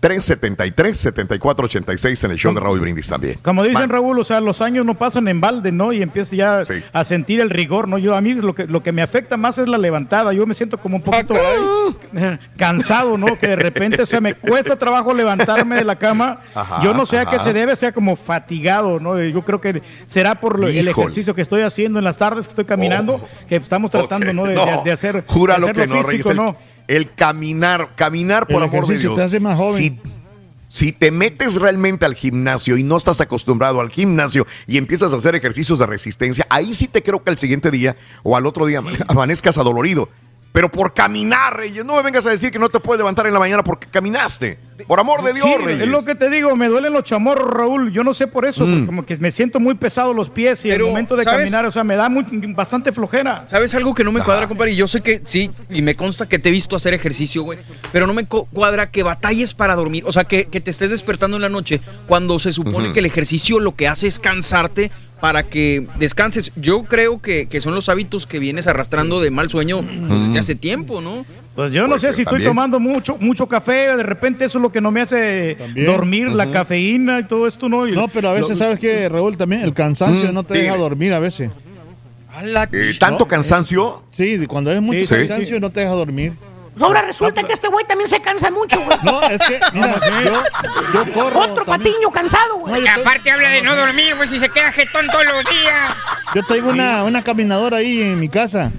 1-866-373-7486 0.02 2.24
en 2.26 2.32
el 2.32 2.38
show 2.38 2.54
de 2.54 2.60
Raúl 2.60 2.80
Brindis 2.80 3.08
también. 3.08 3.38
Como 3.42 3.64
dicen. 3.64 3.90
Raúl, 3.90 4.20
o 4.20 4.24
sea, 4.24 4.40
los 4.42 4.62
años 4.62 4.86
no 4.86 4.96
pasan 4.96 5.28
en 5.28 5.42
balde, 5.42 5.72
¿no? 5.72 5.92
Y 5.94 6.02
empieza 6.02 6.36
ya 6.36 6.62
a 6.94 7.04
sentir 7.04 7.40
el 7.42 7.50
rigor, 7.50 7.88
¿no? 7.88 7.98
Yo 7.98 8.16
a 8.16 8.22
mí 8.22 8.34
lo 8.34 8.54
que, 8.56 8.66
lo 8.68 8.84
que 8.84 8.92
me 8.92 9.02
afecta 9.02 9.38
más 9.38 9.58
es 9.58 9.68
la 9.68 9.78
levantada. 9.78 10.34
Yo 10.34 10.46
me 10.46 10.54
siento 10.54 10.78
como 10.78 10.98
un 10.98 11.02
poquito 11.04 11.34
cansado, 12.58 13.18
¿no? 13.18 13.38
Que 13.40 13.48
de 13.48 13.56
repente 13.56 14.06
se 14.06 14.22
me 14.22 14.34
cuesta 14.36 14.76
trabajo 14.78 15.14
levantarme 15.14 15.76
de 15.76 15.84
la 15.84 15.96
cama. 15.98 16.40
Ajá, 16.54 16.82
Yo 16.84 16.94
no 16.94 17.06
sé 17.06 17.20
a 17.20 17.26
qué 17.26 17.40
se 17.40 17.54
debe, 17.54 17.76
sea 17.76 17.92
como 17.92 18.16
fatigado, 18.16 19.00
¿no? 19.00 19.22
Yo 19.22 19.42
creo 19.44 19.60
que 19.62 19.82
será 20.06 20.36
por 20.40 20.60
lo- 20.60 20.68
el 20.68 20.88
ejercicio 20.88 21.34
que 21.36 21.42
estoy 21.42 21.62
haciendo 21.64 22.00
en 22.00 22.06
las 22.06 22.18
tardes 22.18 22.48
que 22.48 22.52
estoy 22.52 22.66
caminando, 22.66 23.22
que 23.48 23.56
estamos 23.58 23.92
tratando, 23.92 24.32
¿no? 24.34 24.46
De, 24.46 24.56
de- 24.56 24.82
de 24.86 24.92
hacer, 24.92 25.24
Júralo 25.28 25.68
de 25.68 25.74
que 25.74 25.88
no, 25.88 26.04
físico, 26.04 26.34
¿no? 26.42 26.56
El, 26.88 27.14
caminar, 27.14 27.96
caminar 27.96 28.48
por 28.48 28.58
El 28.58 28.70
amor 28.70 28.88
de 28.88 28.98
Dios. 28.98 29.16
te 29.16 29.24
hace 29.24 29.40
más 29.40 29.58
joven. 29.58 29.78
Si, 29.78 30.00
si 30.68 30.92
te 30.92 31.12
metes 31.12 31.56
realmente 31.56 32.06
al 32.06 32.16
gimnasio 32.16 32.78
y 32.78 32.84
no 32.84 32.98
estás 32.98 33.22
acostumbrado 33.22 33.80
al 33.82 33.90
gimnasio 33.90 34.48
y 34.68 34.78
empiezas 34.78 35.14
a 35.14 35.18
hacer 35.18 35.36
ejercicios 35.36 35.80
de 35.80 35.86
resistencia, 35.86 36.46
ahí 36.50 36.74
sí 36.74 36.88
te 36.88 37.04
creo 37.04 37.24
que 37.24 37.30
al 37.30 37.38
siguiente 37.38 37.72
día 37.72 37.96
o 38.24 38.36
al 38.36 38.46
otro 38.46 38.66
día 38.66 38.82
amanezcas 39.08 39.58
adolorido. 39.58 40.10
Pero 40.52 40.70
por 40.70 40.94
caminar, 40.94 41.56
Reyes, 41.56 41.86
no 41.86 41.96
me 41.96 42.02
vengas 42.02 42.26
a 42.26 42.30
decir 42.30 42.52
que 42.52 42.60
no 42.60 42.68
te 42.68 42.80
puedes 42.82 42.98
levantar 43.00 43.26
en 43.26 43.34
la 43.34 43.40
mañana 43.40 43.64
porque 43.64 43.88
caminaste. 43.88 44.60
Por 44.88 45.00
amor 45.00 45.24
de 45.24 45.34
Dios, 45.34 45.46
Sí, 45.48 45.64
Reyes. 45.64 45.82
es 45.84 45.88
lo 45.88 46.04
que 46.04 46.16
te 46.16 46.30
digo, 46.30 46.56
me 46.56 46.68
duelen 46.68 46.92
los 46.92 47.04
chamorros, 47.04 47.50
Raúl. 47.54 47.92
Yo 47.94 48.04
no 48.04 48.14
sé 48.14 48.28
por 48.28 48.46
eso, 48.46 48.66
Mm. 48.66 48.72
porque 48.74 48.86
como 48.88 49.06
que 49.06 49.16
me 49.18 49.32
siento 49.32 49.60
muy 49.60 49.76
pesado 49.76 50.14
los 50.14 50.30
pies 50.30 50.66
y 50.66 50.70
Pero, 50.70 50.86
el 50.88 50.92
momento 50.92 51.16
de 51.16 51.24
¿sabes? 51.24 51.42
caminar, 51.42 51.66
o 51.68 51.72
sea, 51.72 51.84
me 51.86 51.96
da 51.96 52.10
muy- 52.10 52.26
bastante 52.54 52.92
flojera. 52.92 53.44
¿Sabes 53.48 53.74
algo 53.76 53.94
que 53.94 54.04
no 54.04 54.12
me 54.12 54.22
cuadra, 54.24 54.48
compadre? 54.48 54.72
Y 54.74 54.76
yo 54.76 54.88
sé 54.88 55.02
que 55.02 55.22
sí, 55.24 55.52
y 55.70 55.82
me 55.84 55.96
consta 55.96 56.28
que 56.28 56.40
te 56.40 56.50
he 56.50 56.52
visto 56.52 56.76
hacer 56.76 56.94
ejercicio, 56.94 57.44
güey. 57.44 57.60
Pero 57.94 58.06
no 58.08 58.14
me 58.14 58.26
cuadra 58.26 58.90
que 58.92 59.04
batalles 59.04 59.54
para 59.54 59.76
dormir. 59.76 60.04
O 60.08 60.12
sea, 60.12 60.24
que, 60.26 60.46
que 60.46 60.60
te 60.60 60.72
estés 60.72 60.90
despertando 60.90 61.38
en 61.38 61.42
la 61.44 61.50
noche 61.50 61.80
cuando 62.08 62.40
se 62.40 62.52
supone 62.52 62.92
que 62.92 63.00
el 63.00 63.06
ejercicio 63.06 63.60
lo 63.60 63.76
que 63.76 63.88
hace 63.88 64.08
es 64.08 64.20
cansarte 64.20 64.92
para 65.22 65.44
que 65.44 65.88
descanses. 66.00 66.52
Yo 66.56 66.84
creo 66.84 67.22
que, 67.22 67.46
que 67.48 67.62
son 67.62 67.74
los 67.76 67.88
hábitos 67.90 68.28
que 68.28 68.40
vienes 68.40 68.68
arrastrando 68.68 69.22
de 69.22 69.32
mal 69.32 69.50
sueño 69.50 69.82
pues, 70.08 70.22
desde 70.28 70.40
hace 70.40 70.56
tiempo, 70.56 71.00
¿no? 71.00 71.26
Pues 71.56 71.72
yo 71.72 71.88
no 71.88 72.00
sé 72.00 72.12
si 72.14 72.22
estoy 72.24 72.44
tomando 72.44 72.80
mucho 72.80 73.18
mucho 73.20 73.46
café, 73.48 73.96
de 73.96 74.04
repente 74.04 74.46
eso 74.46 74.58
es 74.58 74.62
lo 74.62 74.72
que 74.72 74.82
no 74.82 74.90
me 74.90 75.02
hace 75.02 75.56
También. 75.60 75.86
dormir, 75.86 76.28
la 76.30 76.50
cafeína 76.50 77.20
y 77.20 77.24
todo 77.26 77.46
esto, 77.48 77.70
¿no? 77.70 77.88
Y 77.88 77.92
No, 77.92 78.08
pero 78.08 78.30
a 78.30 78.34
veces, 78.34 78.50
lo- 78.52 78.56
¿sabes 78.56 78.80
qué, 78.80 79.08
Raúl? 79.10 79.38
También 79.38 79.62
el 79.62 79.74
cansancio 79.74 80.32
Mm, 80.32 80.34
no 80.34 80.44
te 80.44 80.58
deja 80.58 80.76
dormir 80.78 81.14
a 81.14 81.20
veces. 81.20 81.52
Eh, 82.72 82.94
¿Tanto 83.00 83.28
cansancio? 83.28 84.02
Sí, 84.12 84.40
cuando 84.48 84.72
es 84.72 84.82
mucho 84.82 85.00
Sí, 85.02 85.06
sí. 85.08 85.14
cansancio 85.16 85.60
no 85.60 85.70
te 85.70 85.82
deja 85.82 85.92
dormir. 85.92 86.34
Ahora 86.82 87.02
resulta 87.04 87.44
que 87.44 87.54
este 87.54 87.68
güey 87.68 87.86
también 87.86 88.10
se 88.10 88.22
cansa 88.22 88.50
mucho, 88.52 88.80
güey. 88.84 88.98
No, 89.04 89.22
es 89.24 89.40
que, 89.42 89.60
mira, 89.74 90.00
yo, 90.26 90.44
yo 91.06 91.14
corro. 91.14 91.40
Otro 91.40 91.66
también. 91.66 91.94
patiño 91.94 92.12
cansado, 92.12 92.58
güey. 92.60 92.84
Y 92.84 92.88
aparte 92.88 93.32
habla 93.32 93.50
de 93.50 93.62
no 93.62 93.76
dormir, 93.76 94.16
güey, 94.16 94.28
si 94.28 94.40
se 94.40 94.50
queda 94.50 94.72
jetón 94.72 95.08
todos 95.08 95.26
los 95.26 95.44
días. 95.46 95.94
Yo 96.36 96.44
tengo 96.44 96.70
una, 96.70 97.04
una 97.04 97.24
caminadora 97.24 97.78
ahí 97.78 98.02
en 98.02 98.20
mi 98.20 98.30
casa 98.30 98.72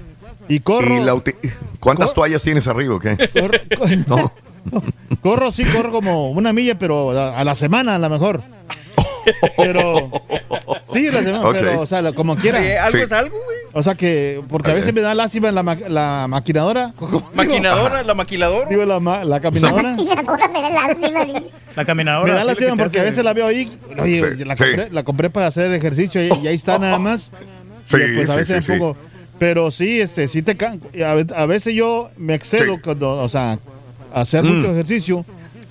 y 0.47 0.59
corro. 0.59 0.97
¿Y 0.99 1.03
la 1.03 1.13
uti- 1.15 1.35
¿Cuántas 1.79 2.13
toallas 2.13 2.41
tienes 2.43 2.67
arriba 2.67 2.95
o 2.95 2.99
qué? 2.99 3.17
No. 4.07 4.31
Corro, 5.21 5.51
sí, 5.51 5.65
corro 5.65 5.91
como 5.91 6.31
una 6.31 6.53
milla, 6.53 6.77
pero 6.79 7.11
a, 7.11 7.37
a 7.37 7.43
la 7.43 7.53
semana 7.53 7.95
a 7.95 7.99
lo 7.99 8.09
mejor. 8.09 8.41
Pero. 9.57 10.09
Sí, 10.91 11.09
la 11.09 11.23
semana, 11.23 11.49
pero, 11.51 11.81
o 11.81 11.87
sea, 11.87 12.11
como 12.13 12.35
quiera. 12.35 12.59
Oye, 12.59 12.77
algo 12.77 12.97
Sí. 12.97 13.03
es 13.03 13.11
algo, 13.11 13.35
güey. 13.43 13.57
O 13.73 13.81
sea 13.81 13.95
que, 13.95 14.41
porque 14.49 14.69
a 14.71 14.73
veces 14.75 14.93
me 14.93 15.01
da 15.01 15.15
lástima 15.15 15.51
la, 15.51 15.63
ma- 15.63 15.75
la 15.87 16.27
maquinadora. 16.29 16.93
Maquinadora, 17.33 18.03
la 18.03 18.13
maquiladora. 18.13 18.69
Digo, 18.69 18.85
la, 18.85 18.99
ma- 18.99 19.23
la 19.23 19.39
caminadora. 19.39 19.95
Tiradora 19.97 20.47
me 20.49 20.61
da 20.61 20.69
lástima, 20.69 21.25
dice. 21.25 21.43
La 21.75 21.85
caminadora. 21.85 22.31
Me 22.33 22.37
da 22.37 22.43
lástima 22.43 22.75
porque 22.75 22.99
a 22.99 23.03
veces 23.03 23.23
la 23.23 23.33
veo 23.33 23.47
ahí. 23.47 23.71
Oye, 23.99 24.35
Sí, 24.37 24.43
la, 24.45 24.55
sí. 24.55 24.63
compré, 24.63 24.89
la 24.91 25.03
compré 25.03 25.29
para 25.29 25.47
hacer 25.47 25.71
ejercicio 25.73 26.23
y, 26.23 26.29
y 26.43 26.47
ahí 26.47 26.55
está 26.55 26.77
nada 26.77 26.99
más. 26.99 27.31
Sí, 27.85 27.97
Y, 27.97 28.15
pues 28.15 28.29
a 28.29 28.33
sí, 28.33 28.39
veces 28.39 28.65
sí, 28.65 28.71
un 28.71 28.77
sí. 28.77 28.79
poco. 28.79 28.97
Pero 29.39 29.71
sí, 29.71 29.99
este, 30.01 30.27
sí 30.27 30.41
te 30.43 30.55
can- 30.55 30.79
y 30.93 31.01
a, 31.01 31.15
ve- 31.15 31.33
a 31.35 31.45
veces 31.47 31.73
yo 31.73 32.11
me 32.17 32.35
excedo 32.35 32.75
Sí. 32.75 32.81
cuando, 32.83 33.17
o 33.23 33.29
sea, 33.29 33.57
hacer 34.13 34.43
Mm. 34.43 34.55
mucho 34.57 34.71
ejercicio. 34.71 35.25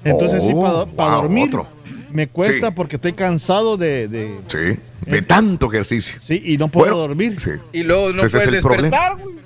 Entonces 0.04 0.42
sí, 0.44 0.52
Oh, 0.52 0.86
para 0.96 1.12
wow, 1.12 1.22
dormir 1.22 1.46
otro. 1.48 1.68
Me 2.12 2.28
cuesta 2.28 2.68
Sí. 2.68 2.72
porque 2.74 2.96
estoy 2.96 3.12
cansado 3.12 3.76
de, 3.76 4.08
de- 4.08 4.38
Sí, 4.46 4.78
de 5.10 5.22
tanto 5.22 5.66
ejercicio. 5.66 6.16
sí 6.22 6.40
y 6.44 6.58
no 6.58 6.68
puedo 6.68 6.92
Bueno, 6.94 7.08
dormir. 7.08 7.40
Sí. 7.40 7.50
Y 7.72 7.82
luego 7.82 8.12
no 8.12 8.22
Ese 8.24 8.38
puedes 8.38 8.52
despertar, 8.52 9.16
güey. 9.18 9.42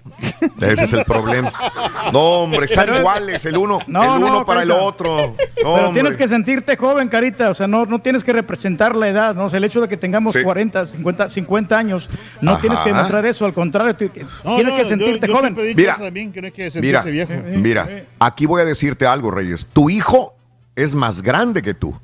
Ese 0.60 0.84
es 0.84 0.92
el 0.94 1.04
problema. 1.04 1.52
No, 2.12 2.20
hombre, 2.42 2.64
están 2.64 2.94
iguales, 2.94 3.44
el 3.44 3.56
uno, 3.56 3.80
No, 3.86 4.02
el 4.16 4.22
uno 4.22 4.32
no, 4.32 4.46
para 4.46 4.62
el 4.62 4.70
otro. 4.70 5.16
No, 5.16 5.34
Pero 5.54 5.68
hombre. 5.70 5.92
tienes 5.92 6.16
que 6.16 6.26
sentirte 6.28 6.76
joven, 6.76 7.08
Carita. 7.08 7.50
O 7.50 7.54
sea, 7.54 7.66
no, 7.66 7.84
no 7.84 8.00
tienes 8.00 8.24
que 8.24 8.32
representar 8.32 8.96
la 8.96 9.08
edad, 9.08 9.34
¿no? 9.34 9.44
O 9.44 9.50
sea, 9.50 9.58
el 9.58 9.64
hecho 9.64 9.80
de 9.80 9.88
que 9.88 9.96
tengamos 9.98 10.32
Sí. 10.32 10.42
40, 10.42 10.86
50, 10.86 11.28
50 11.28 11.76
años, 11.76 12.08
no 12.40 12.52
Ajá. 12.52 12.60
tienes 12.60 12.80
que 12.80 12.90
demostrar 12.90 13.26
eso. 13.26 13.44
Al 13.44 13.52
contrario, 13.52 13.94
tú- 13.94 14.10
No, 14.44 14.56
tienes 14.56 14.72
no, 14.72 14.78
que 14.78 14.84
sentirte 14.86 15.26
yo 15.28 15.36
joven. 15.36 15.54
Mira. 15.76 15.96
también, 15.98 16.32
que 16.32 16.50
que 16.52 16.70
Mira, 16.80 17.02
viejo. 17.02 17.32
mira, 17.56 18.04
aquí 18.18 18.46
voy 18.46 18.62
a 18.62 18.64
decirte 18.64 19.06
algo, 19.06 19.30
Reyes. 19.30 19.66
Tu 19.72 19.90
hijo 19.90 20.34
es 20.76 20.94
más 20.94 21.20
grande 21.20 21.60
que 21.62 21.74
tú, 21.74 21.98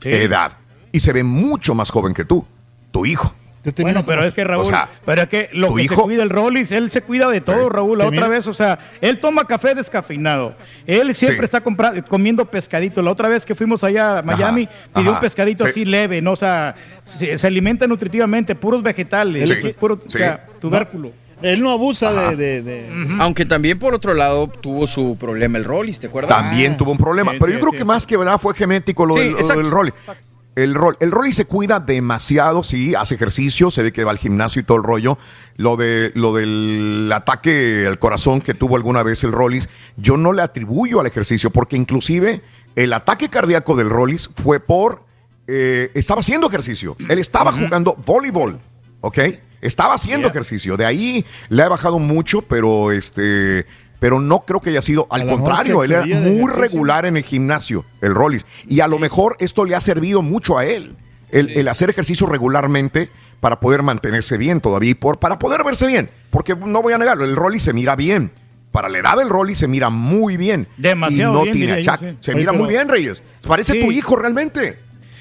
Sí. 0.00 0.10
edad, 0.10 0.52
y 0.92 1.00
se 1.00 1.12
ve 1.12 1.22
mucho 1.24 1.74
más 1.74 1.90
joven 1.90 2.14
que 2.14 2.24
tú, 2.24 2.46
tu 2.90 3.04
hijo. 3.06 3.34
Yo 3.64 3.74
te 3.74 3.82
Bueno, 3.82 4.06
pero 4.06 4.24
es 4.24 4.32
que 4.32 4.44
Raúl, 4.44 4.62
o 4.64 4.68
sea, 4.68 4.88
pero 5.04 5.22
es 5.22 5.28
que 5.28 5.50
lo 5.52 5.74
que 5.74 5.84
se 5.86 5.92
hijo- 5.92 6.04
cuida 6.04 6.22
el 6.22 6.30
Rollis, 6.30 6.70
él 6.70 6.90
se 6.92 7.02
cuida 7.02 7.28
de 7.28 7.40
todo. 7.40 7.68
Raúl. 7.68 7.98
La 7.98 8.06
otra 8.06 8.28
vez, 8.28 8.46
o 8.46 8.54
sea, 8.54 8.78
él 9.00 9.18
toma 9.18 9.44
café 9.46 9.74
descafeinado. 9.74 10.54
Él 10.86 11.12
siempre 11.14 11.40
Sí. 11.40 11.44
está 11.46 11.60
compra- 11.60 12.00
comiendo 12.06 12.44
pescadito. 12.46 13.02
La 13.02 13.10
otra 13.10 13.28
vez 13.28 13.44
que 13.44 13.56
fuimos 13.56 13.82
allá 13.82 14.18
a 14.18 14.22
Miami, 14.22 14.68
pidió 14.94 15.10
ajá, 15.10 15.18
un 15.18 15.20
pescadito 15.20 15.64
sí. 15.64 15.70
así 15.70 15.84
leve, 15.84 16.22
¿no? 16.22 16.32
O 16.32 16.36
sea, 16.36 16.76
se, 17.04 17.36
se 17.36 17.46
alimenta 17.48 17.86
nutritivamente, 17.88 18.54
puros 18.54 18.80
vegetales, 18.82 19.50
Sí. 19.60 19.74
puro 19.78 19.94
o 19.96 20.10
Sí. 20.10 20.18
sea, 20.18 20.46
tubérculo. 20.60 21.10
Él 21.42 21.62
no 21.62 21.70
abusa 21.70 22.12
de, 22.32 22.36
de- 22.36 22.62
de- 22.62 23.16
Aunque 23.20 23.44
también 23.46 23.78
por 23.78 23.94
otro 23.94 24.14
lado 24.14 24.48
tuvo 24.48 24.86
su 24.86 25.16
problema 25.18 25.58
el 25.58 25.64
Rollis, 25.64 26.00
¿te 26.00 26.08
acuerdas? 26.08 26.36
También 26.36 26.72
Ah. 26.72 26.76
tuvo 26.76 26.90
un 26.92 26.98
problema, 26.98 27.32
Sí, 27.32 27.36
pero 27.38 27.52
sí, 27.52 27.54
yo 27.54 27.60
creo 27.60 27.70
sí, 27.72 27.76
que 27.76 27.82
sí. 27.82 27.86
más 27.88 28.06
que 28.06 28.16
verdad 28.16 28.38
fue 28.40 28.54
genético 28.54 29.06
lo, 29.06 29.14
Sí, 29.14 29.20
del, 29.20 29.32
lo 29.32 29.38
exacto. 29.38 29.62
del 29.62 29.70
rol. 29.70 29.94
El, 30.56 30.74
rol, 30.74 30.96
el 30.98 31.12
Rolly 31.12 31.32
se 31.32 31.44
cuida 31.44 31.78
demasiado, 31.78 32.64
sí, 32.64 32.92
hace 32.96 33.14
ejercicio, 33.14 33.70
se 33.70 33.84
ve 33.84 33.92
que 33.92 34.02
va 34.02 34.10
al 34.10 34.18
gimnasio 34.18 34.60
y 34.60 34.64
todo 34.64 34.78
el 34.78 34.82
rollo. 34.82 35.16
Lo, 35.56 35.76
de, 35.76 36.10
lo 36.16 36.34
del 36.34 37.08
ataque 37.14 37.84
al 37.86 38.00
corazón 38.00 38.40
que 38.40 38.54
tuvo 38.54 38.74
alguna 38.74 39.04
vez 39.04 39.22
el 39.22 39.30
Rollis, 39.30 39.68
yo 39.96 40.16
no 40.16 40.32
le 40.32 40.42
atribuyo 40.42 40.98
al 40.98 41.06
ejercicio, 41.06 41.50
porque 41.50 41.76
inclusive 41.76 42.40
el 42.74 42.92
ataque 42.92 43.28
cardíaco 43.28 43.76
del 43.76 43.88
Rollis 43.88 44.30
fue 44.34 44.58
por... 44.58 45.04
eh, 45.46 45.92
estaba 45.94 46.18
haciendo 46.20 46.48
ejercicio. 46.48 46.96
Él 47.08 47.20
estaba 47.20 47.52
jugando 47.52 47.96
voleibol, 48.04 48.58
¿ok? 49.00 49.18
Estaba 49.60 49.94
haciendo 49.94 50.28
ejercicio. 50.28 50.76
De 50.76 50.86
ahí 50.86 51.24
le 51.48 51.62
ha 51.62 51.68
bajado 51.68 51.98
mucho, 51.98 52.42
pero 52.42 52.92
este... 52.92 53.66
Pero 54.00 54.20
no 54.20 54.44
creo 54.44 54.60
que 54.60 54.70
haya 54.70 54.80
sido, 54.80 55.08
al 55.10 55.26
contrario, 55.28 55.82
él 55.82 55.90
era 55.90 56.02
muy 56.02 56.12
ejercicio. 56.14 56.46
regular 56.46 57.04
en 57.04 57.16
el 57.16 57.24
gimnasio, 57.24 57.84
el 58.00 58.14
Rollis. 58.14 58.46
Y 58.68 58.78
a 58.78 58.86
lo 58.86 59.00
mejor 59.00 59.36
esto 59.40 59.64
le 59.64 59.74
ha 59.74 59.80
servido 59.80 60.22
mucho 60.22 60.56
a 60.56 60.64
él, 60.64 60.94
el, 61.32 61.50
el 61.58 61.66
hacer 61.66 61.90
ejercicio 61.90 62.28
regularmente 62.28 63.08
para 63.40 63.58
poder 63.58 63.82
mantenerse 63.82 64.36
bien 64.36 64.60
todavía 64.60 64.90
y 64.90 64.94
por, 64.94 65.18
para 65.18 65.40
poder 65.40 65.64
verse 65.64 65.88
bien. 65.88 66.10
Porque 66.30 66.54
no 66.54 66.80
voy 66.80 66.92
a 66.92 66.98
negarlo, 66.98 67.24
el 67.24 67.34
Rollis 67.34 67.64
se 67.64 67.72
mira 67.72 67.96
bien. 67.96 68.30
Para 68.70 68.88
la 68.88 68.98
edad 68.98 69.16
del 69.16 69.30
Rollis 69.30 69.58
se 69.58 69.66
mira 69.66 69.90
muy 69.90 70.36
bien. 70.36 70.68
Demasiado 70.76 71.32
y 71.32 71.36
no 71.36 71.42
bien, 71.42 71.54
tiene 71.56 71.76
diría 71.78 71.84
yo, 71.84 71.90
achaque. 71.92 72.10
sí. 72.12 72.16
Se 72.20 72.30
Oye, 72.30 72.40
mira 72.40 72.52
pero- 72.52 72.62
muy 72.64 72.72
bien, 72.72 72.88
Reyes. 72.88 73.22
Parece 73.48 73.72
Sí. 73.72 73.80
tu 73.80 73.90
hijo 73.90 74.14
realmente. 74.14 74.78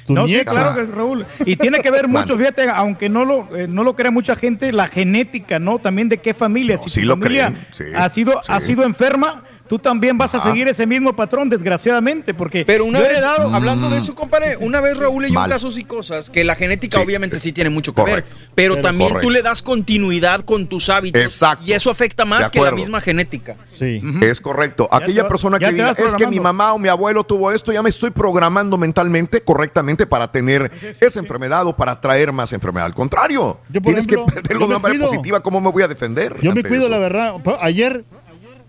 No, 0.08 0.28
sí, 0.28 0.44
claro 0.46 0.76
que 0.76 0.84
Raúl. 0.84 1.26
Y 1.46 1.56
tiene 1.56 1.80
que 1.80 1.92
ver 1.92 2.08
mucho, 2.08 2.38
fíjate, 2.38 2.70
aunque 2.70 3.10
no 3.10 3.26
lo, 3.26 3.56
eh, 3.56 3.68
no 3.68 3.84
lo 3.84 3.96
crea 3.96 4.12
mucha 4.12 4.36
gente, 4.36 4.72
la 4.72 4.88
genética, 4.88 5.60
¿no? 5.60 5.80
También 5.80 6.10
de 6.10 6.18
qué 6.18 6.34
familia. 6.34 6.78
Si 6.78 6.90
sí 6.90 7.02
tu 7.02 7.08
lo 7.08 7.16
familia 7.16 7.48
creen, 7.48 7.68
sí, 7.72 7.84
ha, 7.96 8.10
sido, 8.10 8.42
ha 8.48 8.60
sido 8.60 8.84
enferma, 8.84 9.44
tú 9.68 9.80
también 9.80 10.18
vas 10.18 10.34
a 10.34 10.38
Ajá. 10.38 10.50
seguir 10.50 10.68
ese 10.68 10.86
mismo 10.88 11.14
patrón, 11.16 11.50
desgraciadamente, 11.50 12.34
porque 12.34 12.66
Pero 12.66 12.86
una 12.86 13.00
yo 13.00 13.06
he 13.06 13.10
vez, 13.10 13.18
heredado- 13.20 13.54
hablando 13.54 13.90
de 13.90 13.98
eso, 13.98 14.16
compadre, 14.16 14.58
una 14.58 14.82
vez 14.82 14.98
Raúl 14.98 15.24
leyó 15.24 15.36
casos 15.48 15.78
y 15.78 15.84
cosas 15.84 16.30
que 16.30 16.44
la 16.44 16.56
genética 16.56 16.98
Sí. 16.98 17.04
obviamente 17.04 17.40
sí 17.40 17.52
tiene 17.52 17.70
mucho 17.70 17.94
que 17.94 18.02
Correcto. 18.02 18.36
ver, 18.36 18.48
pero, 18.56 18.76
Pero 18.76 18.88
también 18.88 19.14
tú 19.22 19.30
le 19.30 19.42
das 19.42 19.62
continuidad 19.62 20.42
con 20.42 20.68
tus 20.68 20.90
hábitos 20.90 21.22
Exacto. 21.22 21.66
y 21.68 21.74
eso 21.74 21.90
afecta 21.90 22.26
más 22.26 22.50
que 22.50 22.60
la 22.62 22.72
misma 22.72 23.02
genética. 23.02 23.56
Sí. 23.70 24.02
Es 24.22 24.42
correcto. 24.42 24.88
Aquella 24.92 25.24
te- 25.24 25.30
persona 25.30 25.60
que 25.60 25.72
diga, 25.72 25.92
es 25.92 25.96
que 25.96 26.04
mi 26.28 26.38
programando". 26.38 26.44
mamá 26.44 26.74
o 26.74 26.80
mi 26.80 26.88
abuelo 26.88 27.24
tuvo 27.24 27.52
esto, 27.52 27.72
ya 27.72 27.82
me 27.84 27.90
estoy 27.90 28.12
programando 28.12 28.78
mentalmente, 28.78 29.42
correctamente, 29.42 30.06
para 30.08 30.32
tener 30.32 30.72
esa 30.82 31.20
enfermedad 31.20 31.66
o 31.68 31.76
para 31.76 32.00
traer 32.00 32.32
más 32.32 32.54
enfermedad. 32.54 32.88
Al 32.88 32.94
contrario, 32.96 33.60
Yo, 33.70 33.82
por 33.82 33.94
tienes 33.94 34.06
ejemplo, 34.06 34.26
que 34.44 34.54
yo 34.54 34.60
de 34.60 34.66
una 34.66 34.80
manera 34.80 35.06
positiva. 35.06 35.42
¿Cómo 35.42 35.62
me 35.62 35.72
voy 35.72 35.84
a 35.84 35.88
defender? 35.88 36.36
Yo 36.42 36.54
me 36.54 36.64
cuido, 36.64 36.84
eso? 36.84 36.90
la 36.90 36.98
verdad. 37.00 37.34
Ayer, 37.62 38.04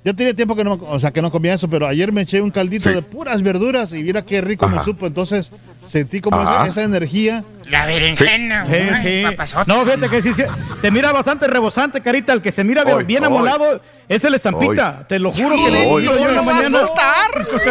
ya 0.05 0.13
tenía 0.15 0.35
tiempo 0.35 0.55
que 0.57 0.65
no, 0.65 0.77
me- 0.77 0.85
o 0.89 0.99
sea, 0.99 1.11
que 1.11 1.21
no 1.21 1.31
comía 1.31 1.55
eso, 1.55 1.69
pero 1.69 1.87
ayer 1.87 2.13
me 2.13 2.23
eché 2.23 2.41
un 2.41 2.51
caldito 2.51 2.89
Sí. 2.89 2.95
de 2.95 3.03
puras 3.03 3.43
verduras 3.43 3.93
y 3.93 4.03
mira 4.03 4.23
qué 4.23 4.41
rico 4.41 4.69
me 4.69 4.83
supo. 4.83 5.07
Entonces 5.07 5.51
sentí 5.87 6.21
como 6.21 6.41
esa, 6.41 6.67
esa 6.67 6.83
energía. 6.83 7.45
La 7.67 7.85
berenjena. 7.85 8.65
Sí. 8.67 9.25
No, 9.67 9.85
fíjate 9.85 10.09
que 10.09 10.23
sí, 10.23 10.33
sí, 10.33 10.43
te 10.81 10.91
mira 10.91 11.13
bastante 11.13 11.47
rebosante, 11.47 12.01
carita. 12.01 12.33
El 12.33 12.41
que 12.41 12.51
se 12.53 12.65
mira 12.65 12.83
Hoy, 12.85 13.05
bien 13.05 13.23
hoy. 13.23 13.27
amolado 13.27 13.83
es 14.09 14.25
el 14.25 14.35
estampita. 14.35 15.05
Te 15.07 15.19
lo 15.19 15.31
juro 15.33 15.55
que 15.57 15.71
le 15.71 15.81
digo 15.81 16.01
yo 16.01 16.17
en 16.29 16.35
la 16.37 16.43
mañana. 16.43 16.81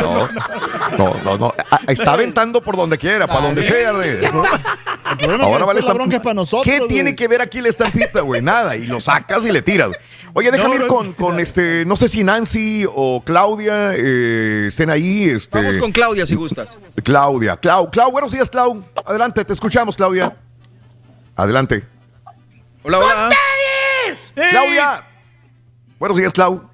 No, 0.02 0.30
no, 0.98 1.16
no, 1.24 1.38
no. 1.38 1.54
Ah, 1.72 1.80
Está 1.88 2.14
aventando 2.14 2.62
por 2.62 2.76
donde 2.78 2.98
quiera, 2.98 3.26
para 3.28 3.42
donde 3.42 3.64
sea, 3.64 3.92
güey. 3.94 4.10
El 4.10 5.18
problema 5.18 5.46
Ahora 5.46 5.60
es 5.62 5.66
vale 5.66 5.80
que 5.82 5.88
la 5.88 5.94
bronca 5.94 6.16
es 6.18 6.22
para 6.22 6.34
nosotros. 6.36 6.66
¿Qué 6.66 6.78
güey. 6.80 6.90
tiene 6.90 7.16
que 7.16 7.28
ver 7.28 7.42
aquí 7.42 7.62
la 7.62 7.70
estampita, 7.70 8.22
güey? 8.22 8.42
Nada. 8.42 8.76
Y 8.76 8.86
lo 8.86 9.02
sacas 9.02 9.46
y 9.46 9.52
le 9.52 9.62
tiras. 9.62 9.92
Oye, 10.34 10.52
déjame 10.52 10.76
No, 10.76 10.82
ir 10.84 10.88
con, 10.88 11.14
con 11.14 11.40
este, 11.40 11.86
no 11.86 11.96
sé 11.96 12.08
si 12.08 12.24
Nancy 12.24 12.86
o 12.88 13.22
Claudia 13.24 13.94
eh, 13.96 14.66
estén 14.68 14.90
ahí. 14.90 15.26
Este, 15.30 15.58
Vamos 15.58 15.78
con 15.78 15.92
Claudia 15.92 16.26
si 16.26 16.36
gustas. 16.36 16.78
Claudia. 17.04 17.58
Clau, 17.58 17.90
Clau, 17.90 18.12
buenos 18.12 18.32
días, 18.32 18.50
Clau. 18.50 18.84
Adelante, 19.06 19.44
te 19.46 19.54
escuchamos, 19.54 19.96
Claudia. 19.96 20.36
Adelante. 21.36 21.84
Hola, 22.84 23.00
hola. 23.00 23.30
Claudia. 24.52 25.04
Buenos 26.00 26.18
días, 26.18 26.34
Clau. 26.34 26.70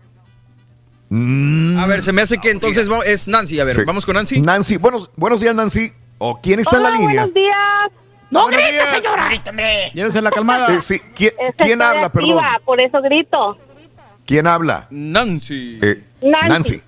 Mm, 1.09 1.77
A 1.79 1.85
ver, 1.87 2.01
se 2.01 2.11
me 2.11 2.21
hace 2.21 2.37
que 2.39 2.49
entonces 2.49 2.87
es 3.05 3.27
Nancy. 3.27 3.59
A 3.59 3.63
ver, 3.65 3.75
sí. 3.75 3.81
vamos 3.85 4.05
con 4.05 4.15
Nancy. 4.15 4.41
Nancy, 4.41 4.77
buenos, 4.77 5.09
buenos 5.15 5.39
días, 5.41 5.53
Nancy. 5.55 5.93
¿O 6.17 6.39
quién 6.41 6.59
está 6.59 6.77
en 6.77 6.83
la 6.83 6.89
línea? 6.91 7.27
días. 7.27 7.91
¡No 8.33 8.41
Buenos 8.43 8.61
grites, 8.61 8.71
días. 8.73 8.89
señora! 8.89 9.91
Llévese 9.93 10.21
la 10.21 10.31
calmada. 10.31 10.73
Eh, 10.73 10.81
sí, 10.81 10.99
¿Quién, 11.15 11.33
Es 11.39 11.55
que 11.55 11.63
quién 11.65 11.81
estoy 11.81 11.95
habla, 11.97 12.07
activa, 12.07 12.41
perdón? 12.41 12.45
Por 12.65 12.81
eso 12.81 13.01
grito. 13.01 13.57
¿Quién 14.25 14.47
habla? 14.47 14.87
Nancy. 14.89 15.79
Eh, 15.81 16.03
Nancy. 16.21 16.49
Nancy. 16.49 16.81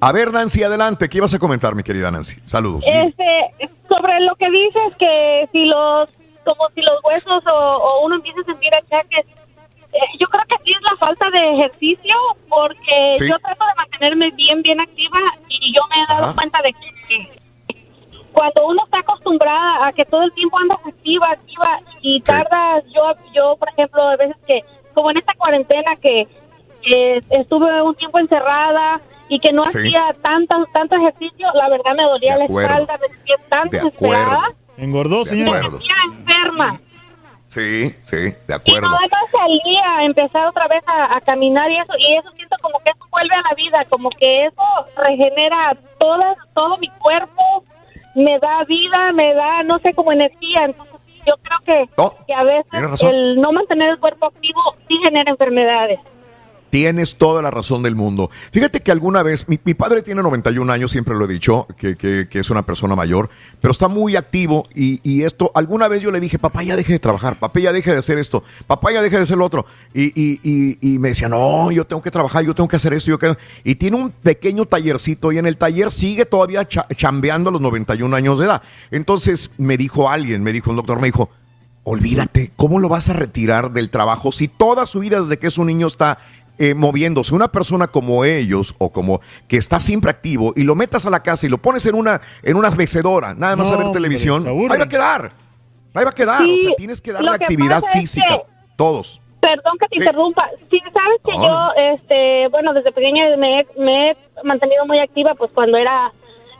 A 0.00 0.12
ver, 0.12 0.32
Nancy, 0.32 0.62
adelante. 0.62 1.08
¿Qué 1.08 1.18
ibas 1.18 1.32
a 1.32 1.38
comentar, 1.38 1.74
mi 1.74 1.82
querida 1.82 2.10
Nancy? 2.10 2.36
Saludos. 2.44 2.84
Este, 2.86 3.68
sobre 3.88 4.20
lo 4.20 4.34
que 4.36 4.50
dices 4.50 4.92
que 4.98 5.48
si 5.52 5.64
los, 5.64 6.10
como 6.44 6.68
si 6.74 6.82
los 6.82 7.02
huesos 7.04 7.42
o, 7.46 7.50
o 7.50 8.04
uno 8.06 8.16
empieza 8.16 8.40
a 8.40 8.44
sentir 8.44 8.70
achaques, 8.76 9.24
eh, 9.92 9.98
yo 10.20 10.26
creo 10.26 10.44
que 10.48 10.56
sí 10.64 10.72
es 10.72 10.82
la 10.90 10.96
falta 10.98 11.30
de 11.30 11.54
ejercicio 11.54 12.14
porque 12.48 13.12
Sí. 13.18 13.28
yo 13.28 13.38
trato 13.38 13.64
de 13.64 13.74
mantenerme 13.76 14.30
bien, 14.32 14.60
bien 14.62 14.80
activa 14.80 15.18
y 15.48 15.72
yo 15.74 15.80
me 15.88 15.96
he 16.02 16.06
dado 16.08 16.24
Ajá. 16.26 16.34
cuenta 16.34 16.58
de 16.62 16.72
que 16.72 17.30
cuando 18.34 18.66
uno 18.66 18.82
está 18.84 18.98
acostumbrada 18.98 19.86
a 19.86 19.92
que 19.92 20.04
todo 20.04 20.22
el 20.24 20.32
tiempo 20.34 20.58
andas 20.58 20.78
activa, 20.84 21.30
activa 21.30 21.78
y 22.02 22.20
tardas, 22.20 22.84
yo, 22.94 23.02
yo 23.32 23.56
por 23.56 23.68
ejemplo, 23.70 24.02
a 24.02 24.16
veces 24.16 24.36
que, 24.46 24.60
como 24.92 25.10
en 25.10 25.16
esta 25.18 25.32
cuarentena 25.34 25.96
que 25.96 26.26
estuve 27.30 27.82
un 27.82 27.94
tiempo 27.94 28.18
encerrada 28.18 29.00
y 29.28 29.38
que 29.40 29.52
no 29.52 29.66
Sí. 29.68 29.78
hacía 29.78 30.14
tanto, 30.22 30.66
tanto 30.72 30.96
ejercicio, 30.96 31.48
la 31.54 31.68
verdad 31.70 31.94
me 31.96 32.02
dolía 32.02 32.36
la 32.36 32.44
espalda, 32.44 32.98
me 33.00 33.08
sentía 33.14 33.36
tan 33.48 33.68
De 33.70 33.78
desesperada. 33.78 34.40
Engordó, 34.76 35.24
señora. 35.24 35.50
me 35.52 35.56
acuerdo. 35.66 35.78
sentía 35.78 35.94
enferma. 36.18 36.80
Sí, 37.46 37.94
sí, 38.02 38.16
de 38.16 38.34
Y 38.48 38.52
acuerdo. 38.52 38.88
nada 38.88 38.98
más 39.12 39.30
salía 39.30 39.96
a 39.98 40.04
empezar 40.04 40.48
otra 40.48 40.66
vez 40.66 40.82
a, 40.86 41.16
a 41.16 41.20
caminar 41.20 41.70
y 41.70 41.78
eso, 41.78 41.92
y 41.98 42.16
eso 42.16 42.30
siento 42.32 42.56
como 42.60 42.78
que 42.80 42.90
eso 42.90 43.06
vuelve 43.10 43.34
a 43.34 43.42
la 43.48 43.54
vida, 43.54 43.84
como 43.88 44.10
que 44.10 44.46
eso 44.46 44.62
regenera 44.96 45.76
toda, 45.98 46.34
todo 46.54 46.76
mi 46.78 46.88
cuerpo, 46.88 47.64
me 48.14 48.38
da 48.38 48.64
vida, 48.64 49.12
me 49.12 49.34
da, 49.34 49.62
no 49.62 49.78
sé, 49.80 49.92
como 49.94 50.12
energía. 50.12 50.64
Entonces, 50.64 50.96
yo 51.26 51.34
creo 51.42 51.58
que, 51.64 51.88
que 52.26 52.34
a 52.34 52.42
veces 52.42 53.02
el 53.02 53.40
no 53.40 53.52
mantener 53.52 53.90
el 53.90 53.98
cuerpo 53.98 54.26
activo 54.26 54.60
sí 54.88 54.96
genera 55.02 55.30
enfermedades. 55.30 56.00
Tienes 56.74 57.14
toda 57.18 57.40
la 57.40 57.52
razón 57.52 57.84
del 57.84 57.94
mundo. 57.94 58.30
Fíjate 58.50 58.80
que 58.80 58.90
alguna 58.90 59.22
vez, 59.22 59.46
mi, 59.46 59.58
padre 59.74 60.02
tiene 60.02 60.24
91 60.24 60.72
años, 60.72 60.90
siempre 60.90 61.14
lo 61.14 61.24
he 61.24 61.28
dicho, 61.28 61.68
que, 61.78 62.26
es 62.28 62.50
una 62.50 62.66
persona 62.66 62.96
mayor, 62.96 63.30
pero 63.60 63.70
está 63.70 63.86
muy 63.86 64.16
activo 64.16 64.66
y, 64.74 65.22
esto, 65.22 65.52
alguna 65.54 65.86
vez 65.86 66.02
yo 66.02 66.10
le 66.10 66.18
dije, 66.18 66.36
papá 66.36 66.64
ya 66.64 66.74
deje 66.74 66.94
de 66.94 66.98
trabajar, 66.98 67.38
papá 67.38 67.60
ya 67.60 67.72
deje 67.72 67.92
de 67.92 67.98
hacer 67.98 68.18
esto, 68.18 68.42
papá 68.66 68.90
ya 68.90 69.02
deje 69.02 69.14
de 69.18 69.22
hacer 69.22 69.38
lo 69.38 69.44
otro. 69.44 69.66
Y 69.94 70.98
me 70.98 71.10
decía, 71.10 71.28
no, 71.28 71.70
yo 71.70 71.86
tengo 71.86 72.02
que 72.02 72.10
trabajar, 72.10 72.44
yo 72.44 72.56
tengo 72.56 72.66
que 72.66 72.74
hacer 72.74 72.92
esto, 72.92 73.08
yo 73.08 73.20
que... 73.20 73.36
Y 73.62 73.76
tiene 73.76 73.96
un 73.96 74.10
pequeño 74.10 74.66
tallercito 74.66 75.30
y 75.30 75.38
en 75.38 75.46
el 75.46 75.56
taller 75.56 75.92
sigue 75.92 76.26
todavía 76.26 76.66
cha- 76.66 76.88
chambeando 76.96 77.50
a 77.50 77.52
los 77.52 77.60
91 77.60 78.16
años 78.16 78.40
de 78.40 78.46
edad. 78.46 78.62
Entonces 78.90 79.52
me 79.58 79.76
dijo 79.76 80.10
alguien, 80.10 80.42
me 80.42 80.52
dijo 80.52 80.70
un 80.70 80.76
doctor, 80.78 80.98
me 80.98 81.06
dijo, 81.06 81.30
olvídate, 81.84 82.50
¿cómo 82.56 82.80
lo 82.80 82.88
vas 82.88 83.10
a 83.10 83.12
retirar 83.12 83.72
del 83.72 83.90
trabajo 83.90 84.32
si 84.32 84.48
toda 84.48 84.86
su 84.86 85.00
vida 85.00 85.20
desde 85.20 85.38
que 85.38 85.46
es 85.46 85.58
un 85.58 85.66
niño 85.66 85.86
está 85.86 86.18
eh, 86.58 86.74
moviéndose? 86.74 87.34
Una 87.34 87.48
persona 87.48 87.86
como 87.88 88.24
ellos 88.24 88.74
o 88.78 88.90
como 88.92 89.20
que 89.48 89.56
está 89.56 89.80
siempre 89.80 90.10
activo 90.10 90.52
y 90.56 90.62
lo 90.64 90.74
metas 90.74 91.04
a 91.06 91.10
la 91.10 91.22
casa 91.22 91.46
y 91.46 91.48
lo 91.48 91.58
pones 91.58 91.84
en 91.86 91.94
una 91.94 92.20
en 92.42 92.56
una 92.56 92.70
mecedora, 92.70 93.34
nada 93.34 93.56
más 93.56 93.70
No, 93.70 93.76
a 93.76 93.84
ver 93.84 93.92
televisión, 93.92 94.46
ahí 94.46 94.68
va 94.78 94.84
a 94.84 94.88
quedar. 94.88 95.32
Ahí 95.94 96.04
va 96.04 96.10
a 96.10 96.14
quedar, 96.14 96.44
Sí, 96.44 96.58
o 96.58 96.66
sea, 96.68 96.76
tienes 96.76 97.00
que 97.00 97.12
darle 97.12 97.28
que 97.38 97.44
actividad 97.44 97.82
es 97.86 97.92
física, 98.00 98.26
que- 98.28 98.42
todos. 98.76 99.20
Perdón 99.40 99.74
que 99.78 99.86
te 99.88 99.96
Sí. 99.96 100.02
interrumpa. 100.02 100.48
Sí, 100.70 100.80
sabes 100.92 101.20
que 101.24 101.32
No. 101.32 101.44
yo, 101.44 101.72
este, 101.94 102.48
bueno, 102.48 102.72
desde 102.72 102.90
pequeña 102.92 103.36
me, 103.36 103.60
he- 103.60 103.66
me 103.78 104.10
he 104.10 104.16
mantenido 104.42 104.86
muy 104.86 104.98
activa, 104.98 105.34
pues 105.34 105.50
cuando 105.52 105.76
era, 105.76 106.10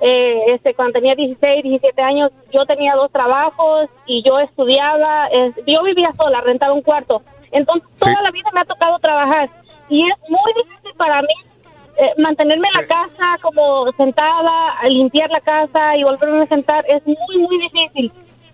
eh, 0.01 0.39
este, 0.55 0.75
cuando 0.75 0.93
tenía 0.93 1.15
16, 1.15 1.63
17 1.65 2.01
años, 2.03 2.31
yo 2.53 2.65
tenía 2.67 2.95
dos 2.95 3.11
trabajos 3.11 3.89
y 4.07 4.23
yo 4.25 4.39
estudiaba, 4.39 5.27
es- 5.29 5.55
yo 5.67 5.83
vivía 5.83 6.13
sola, 6.17 6.41
rentaba 6.43 6.73
un 6.75 6.83
cuarto. 6.83 7.23
Entonces, 7.53 7.89
Sí. 7.97 8.05
toda 8.11 8.23
la 8.23 8.31
vida 8.31 8.51
me 8.53 8.61
ha 8.61 8.65
tocado 8.67 8.99
trabajar 8.99 9.49
y 9.89 10.09
es 10.11 10.19
muy 10.29 10.53
difícil 10.63 10.93
para 10.97 11.23
mí 11.23 11.35
eh, 11.97 12.11
mantenerme 12.19 12.67
en 12.75 12.81
la 12.81 12.87
casa 12.89 13.37
como 13.43 13.91
sentada, 13.93 14.75
limpiar 14.89 15.31
la 15.31 15.41
casa 15.41 15.97
y 15.97 16.03
volverme 16.03 16.43
a 16.43 16.47
sentar, 16.47 16.85
es 16.89 17.07
muy, 17.07 17.39
muy 17.39 17.59
difícil. 17.59 18.13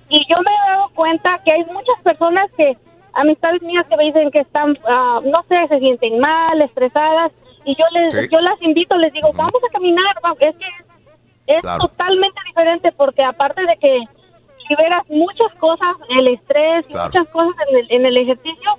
Y 0.08 0.26
yo 0.28 0.36
me 0.42 0.50
he 0.50 0.70
dado 0.70 0.88
cuenta 0.94 1.40
que 1.44 1.52
hay 1.52 1.64
muchas 1.64 1.98
personas 2.02 2.50
que, 2.56 2.76
amistades 3.14 3.62
mías 3.62 3.86
que 3.88 3.96
me 3.96 4.04
dicen 4.04 4.30
que 4.30 4.40
están, 4.40 4.76
ah, 4.86 5.20
no 5.24 5.42
sé, 5.48 5.66
se 5.68 5.78
sienten 5.78 6.18
mal, 6.18 6.60
estresadas, 6.60 7.32
y 7.64 7.74
yo 7.76 7.84
les, 7.92 8.12
Sí. 8.12 8.28
yo 8.30 8.40
las 8.40 8.60
invito, 8.62 8.96
les 8.96 9.12
digo, 9.12 9.32
vamos 9.32 9.60
a 9.68 9.72
caminar, 9.72 10.14
es 10.40 10.56
que 10.56 10.66
es 11.46 11.60
Claro. 11.62 11.80
totalmente 11.88 12.40
diferente 12.46 12.92
porque 12.92 13.22
aparte 13.24 13.64
de 13.64 13.76
que 13.78 14.00
liberas 14.68 15.08
muchas 15.08 15.52
cosas, 15.58 15.96
el 16.10 16.28
estrés 16.28 16.84
y 16.88 16.92
Claro. 16.92 17.06
muchas 17.08 17.28
cosas 17.32 17.54
en 17.70 17.76
el, 17.78 17.86
en 17.90 18.06
el 18.06 18.16
ejercicio, 18.18 18.70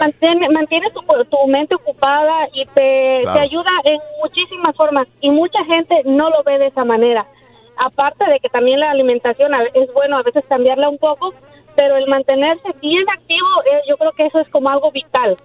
mantiene, 0.00 0.48
mantiene 0.50 0.88
tu, 0.90 1.00
tu 1.24 1.46
mente 1.48 1.74
ocupada 1.74 2.48
y 2.52 2.64
te, 2.66 3.18
Claro. 3.22 3.38
te 3.38 3.44
ayuda 3.44 3.70
en 3.84 3.98
muchísimas 4.22 4.74
formas 4.76 5.08
y 5.20 5.30
mucha 5.30 5.64
gente 5.64 6.02
no 6.04 6.30
lo 6.30 6.42
ve 6.44 6.58
de 6.58 6.66
esa 6.68 6.84
manera. 6.84 7.26
aparte 7.80 8.24
de 8.28 8.40
que 8.40 8.48
también 8.48 8.80
la 8.80 8.90
alimentación 8.90 9.52
es 9.72 9.92
bueno 9.94 10.18
a 10.18 10.22
veces 10.24 10.42
cambiarla 10.48 10.88
un 10.88 10.98
poco, 10.98 11.32
pero 11.76 11.96
el 11.96 12.08
mantenerse 12.08 12.68
bien 12.82 13.04
activo, 13.08 13.46
eh, 13.70 13.80
yo 13.88 13.96
creo 13.96 14.10
que 14.16 14.26
eso 14.26 14.40
es 14.40 14.48
como 14.48 14.68
algo 14.68 14.90
vital. 14.90 15.36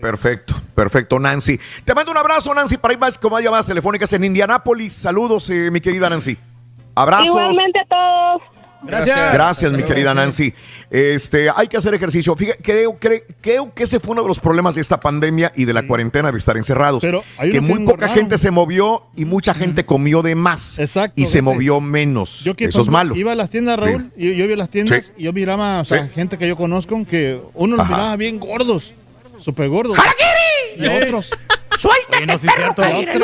Perfecto, 0.00 0.54
perfecto, 0.74 1.18
Nancy. 1.18 1.58
Te 1.84 1.94
mando 1.94 2.12
un 2.12 2.16
abrazo, 2.16 2.54
Nancy, 2.54 2.78
para 2.78 2.94
ir 2.94 3.00
más 3.00 3.18
con 3.18 3.30
más 3.30 3.42
llamadas 3.42 3.66
telefónicas 3.66 4.10
en 4.14 4.24
Indianápolis. 4.24 4.94
Saludos, 4.94 5.50
eh, 5.50 5.70
mi 5.70 5.82
querida 5.82 6.08
Nancy. 6.08 6.38
Abrazos. 6.94 7.26
Igualmente 7.26 7.78
a 7.80 7.84
todos. 7.84 8.42
Gracias. 8.82 9.32
Gracias, 9.34 9.72
mi 9.72 9.82
querida 9.82 10.14
Nancy. 10.14 10.52
Este, 10.90 11.48
hay 11.54 11.68
que 11.68 11.76
hacer 11.76 11.94
ejercicio. 11.94 12.34
Fíjate, 12.34 12.62
creo, 12.62 12.98
cre- 12.98 13.24
creo 13.40 13.72
que 13.74 13.84
ese 13.84 14.00
fue 14.00 14.12
uno 14.12 14.22
de 14.22 14.28
los 14.28 14.40
problemas 14.40 14.74
de 14.74 14.80
esta 14.80 14.98
pandemia 15.00 15.52
y 15.54 15.64
de 15.66 15.72
la 15.74 15.86
cuarentena 15.86 16.32
de 16.32 16.38
estar 16.38 16.56
encerrados. 16.56 17.00
Pero 17.02 17.22
hay 17.38 17.50
que 17.52 17.60
muy 17.60 17.70
poca 17.80 17.82
engordaron. 17.82 18.14
gente 18.16 18.38
se 18.38 18.50
movió 18.50 19.04
y 19.16 19.24
mucha 19.24 19.54
gente 19.54 19.84
comió 19.84 20.22
de 20.22 20.34
más. 20.34 20.78
Exacto. 20.78 21.20
Y 21.20 21.26
se 21.26 21.42
movió 21.42 21.80
menos. 21.80 22.42
Yo 22.44 22.56
que 22.56 22.64
Eso 22.66 22.80
es 22.80 22.88
malo. 22.88 23.14
Iba 23.14 23.32
a 23.32 23.34
las 23.34 23.50
tiendas, 23.50 23.78
Raúl, 23.78 24.10
y 24.16 24.34
yo 24.34 24.44
iba 24.44 24.54
a 24.54 24.56
las 24.56 24.68
tiendas 24.70 25.06
Sí. 25.06 25.12
y 25.18 25.22
yo 25.24 25.32
miraba, 25.32 25.80
o 25.80 25.84
sea, 25.84 26.04
Sí. 26.06 26.10
gente 26.14 26.38
que 26.38 26.48
yo 26.48 26.56
conozco 26.56 27.04
que 27.08 27.38
uno 27.54 27.76
los 27.76 27.84
Ajá. 27.86 27.94
miraba 27.96 28.16
bien 28.16 28.38
gordos, 28.40 28.94
súper 29.38 29.68
gordos. 29.68 29.98
Y 30.78 30.86
otros. 30.86 31.30
¡Suéltate, 31.78 32.26
no, 32.26 32.38
sí, 32.38 32.46
perro 32.46 32.74
cierto. 32.74 32.82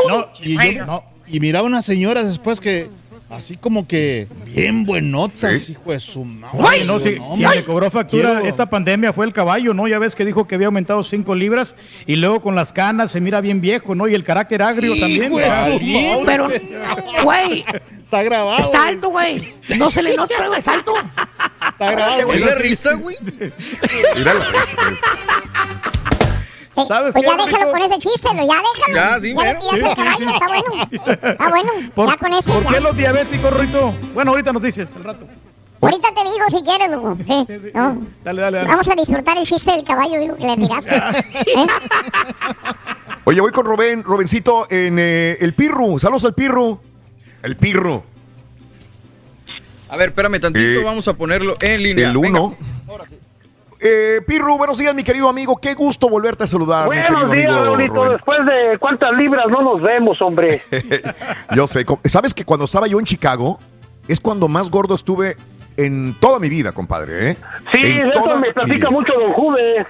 No, 0.09 0.29
y, 0.43 0.77
yo- 0.77 1.05
y 1.29 1.41
miraba 1.41 1.67
unas 1.67 1.85
señoras 1.85 2.27
después 2.27 2.61
que, 2.61 2.89
así 3.29 3.57
como 3.57 3.87
que 3.89 4.29
bien 4.45 4.85
buenotas, 4.85 5.61
Sí. 5.63 5.73
hijo 5.73 5.91
de 5.93 6.01
su 6.01 6.25
madre. 6.25 6.59
Oye, 6.59 6.85
no, 6.85 7.01
sí, 7.01 7.11
Digo, 7.11 7.35
quien 7.37 7.51
le 7.51 7.65
cobró 7.65 7.91
factura 7.91 8.35
quiero- 8.35 8.47
esta 8.47 8.71
pandemia 8.71 9.13
fue 9.13 9.27
el 9.27 9.33
caballo, 9.33 9.75
¿no? 9.75 9.89
Ya 9.89 9.99
ves 9.99 10.15
que 10.15 10.25
dijo 10.25 10.47
que 10.47 10.55
había 10.55 10.69
aumentado 10.69 11.03
5 11.03 11.35
libras 11.35 11.75
y 12.07 12.17
luego 12.17 12.41
con 12.41 12.55
las 12.55 12.73
canas 12.73 13.11
se 13.11 13.21
mira 13.21 13.41
bien 13.41 13.61
viejo, 13.61 13.95
¿no? 13.95 14.07
Y 14.09 14.15
el 14.15 14.25
carácter 14.25 14.63
agrio 14.63 14.93
también. 14.99 15.31
De 15.35 15.73
su 15.73 15.79
Sí, 15.79 16.07
Pero, 16.25 16.49
güey, 17.25 17.65
está 18.05 18.23
grabado. 18.23 18.59
está 18.59 18.87
alto, 18.87 19.09
güey. 19.11 19.55
No 19.77 19.91
se 19.91 20.03
le 20.03 20.15
nota, 20.17 20.35
güey, 20.47 20.59
está 20.59 20.75
alto. 20.75 20.95
Está 21.73 21.91
grabado. 21.91 22.33
¿Es 22.33 22.41
la 22.47 22.55
risa, 22.55 22.95
güey? 22.95 23.17
Mira 24.17 24.35
la 24.35 24.51
risa. 24.51 24.77
¿Sabes 26.85 27.13
Pues 27.13 27.25
qué, 27.25 27.31
ya 27.31 27.37
déjalo 27.37 27.59
Rico? 27.67 27.71
con 27.73 27.83
ese 27.83 27.99
chiste, 27.99 28.29
lo- 28.35 28.47
ya 28.47 28.61
déjalo. 28.75 28.95
Ya, 28.95 29.15
sí, 29.21 29.35
tiras 29.35 29.57
Sí, 29.61 29.85
al 29.85 29.89
sí, 29.91 29.97
caballo, 29.97 30.17
sí. 30.19 30.25
está 30.33 30.47
bueno. 30.49 31.31
Está 31.31 31.49
bueno, 31.49 31.73
¿Por, 31.95 32.09
ya 32.11 32.17
con 32.17 32.33
eso 32.35 32.53
¿por 32.53 32.63
ya. 32.65 32.69
qué 32.71 32.81
los 32.81 32.97
diabéticos, 32.97 33.61
Rito? 33.61 33.95
Bueno, 34.15 34.31
ahorita 34.33 34.53
nos 34.53 34.63
dices, 34.63 34.89
al 34.97 35.05
rato. 35.05 35.27
Ahorita 35.81 36.09
te 36.15 36.21
digo 36.25 36.45
si 36.51 36.63
quieres, 36.65 36.91
loco. 36.91 37.17
Sí, 37.27 37.71
no. 37.75 37.99
Dale, 38.25 38.43
dale, 38.43 38.57
dale. 38.59 38.69
Vamos 38.69 38.89
a 38.89 38.95
disfrutar 38.95 39.37
el 39.39 39.45
chiste 39.45 39.71
del 39.73 39.85
caballo, 39.85 40.19
digo, 40.19 40.37
que 40.37 40.47
le 40.47 40.57
tiraste. 40.57 40.97
¿Eh? 41.57 41.67
Oye, 43.25 43.41
voy 43.41 43.53
con 43.53 43.67
Rubén, 43.67 44.03
Rubencito 44.03 44.67
en 44.71 44.99
eh, 44.99 45.37
el 45.41 45.53
Pirru. 45.55 45.99
Saludos 45.99 46.25
al 46.25 46.35
Pirru. 46.35 46.81
El 47.43 47.57
Pirru. 47.57 48.03
A 49.89 49.97
ver, 49.97 50.09
espérame 50.09 50.41
tantito, 50.41 50.81
Eh, 50.81 50.83
vamos 50.83 51.07
a 51.09 51.15
ponerlo 51.15 51.57
en 51.61 51.83
línea. 51.83 52.11
El 52.11 52.19
Venga. 52.19 52.41
uno. 52.41 52.57
Eh, 53.79 54.21
Pirru, 54.27 54.57
buenos 54.57 54.79
días, 54.79 54.95
mi 54.95 55.05
querido 55.05 55.29
amigo. 55.29 55.57
Qué 55.57 55.75
gusto 55.75 56.09
volverte 56.09 56.45
a 56.45 56.47
saludar, 56.47 56.87
Buenos 56.87 57.31
días, 57.31 57.55
Raulito. 57.55 58.11
Después 58.11 58.39
de 58.47 58.79
cuántas 58.79 59.13
libras 59.13 59.47
no 59.49 59.63
nos 59.63 59.83
vemos, 59.83 60.21
hombre. 60.23 60.63
Yo 61.55 61.67
sé. 61.67 61.85
¿Sabes 62.05 62.33
que 62.33 62.45
cuando 62.45 62.65
estaba 62.65 62.87
yo 62.87 62.99
en 62.99 63.05
Chicago 63.05 63.59
es 64.09 64.21
cuando 64.21 64.49
más 64.49 64.71
gordo 64.71 64.95
estuve 64.95 65.37
en 65.77 66.15
toda 66.15 66.39
mi 66.39 66.49
vida, 66.49 66.73
compadre? 66.73 67.31
¿eh? 67.31 67.37
Sí, 67.73 67.81
En 67.83 68.09
de 68.09 68.13
eso 68.15 68.37
me 68.39 68.53
platica 68.53 68.91
mucho 68.91 69.13
don 69.13 69.33
Juve. 69.33 69.87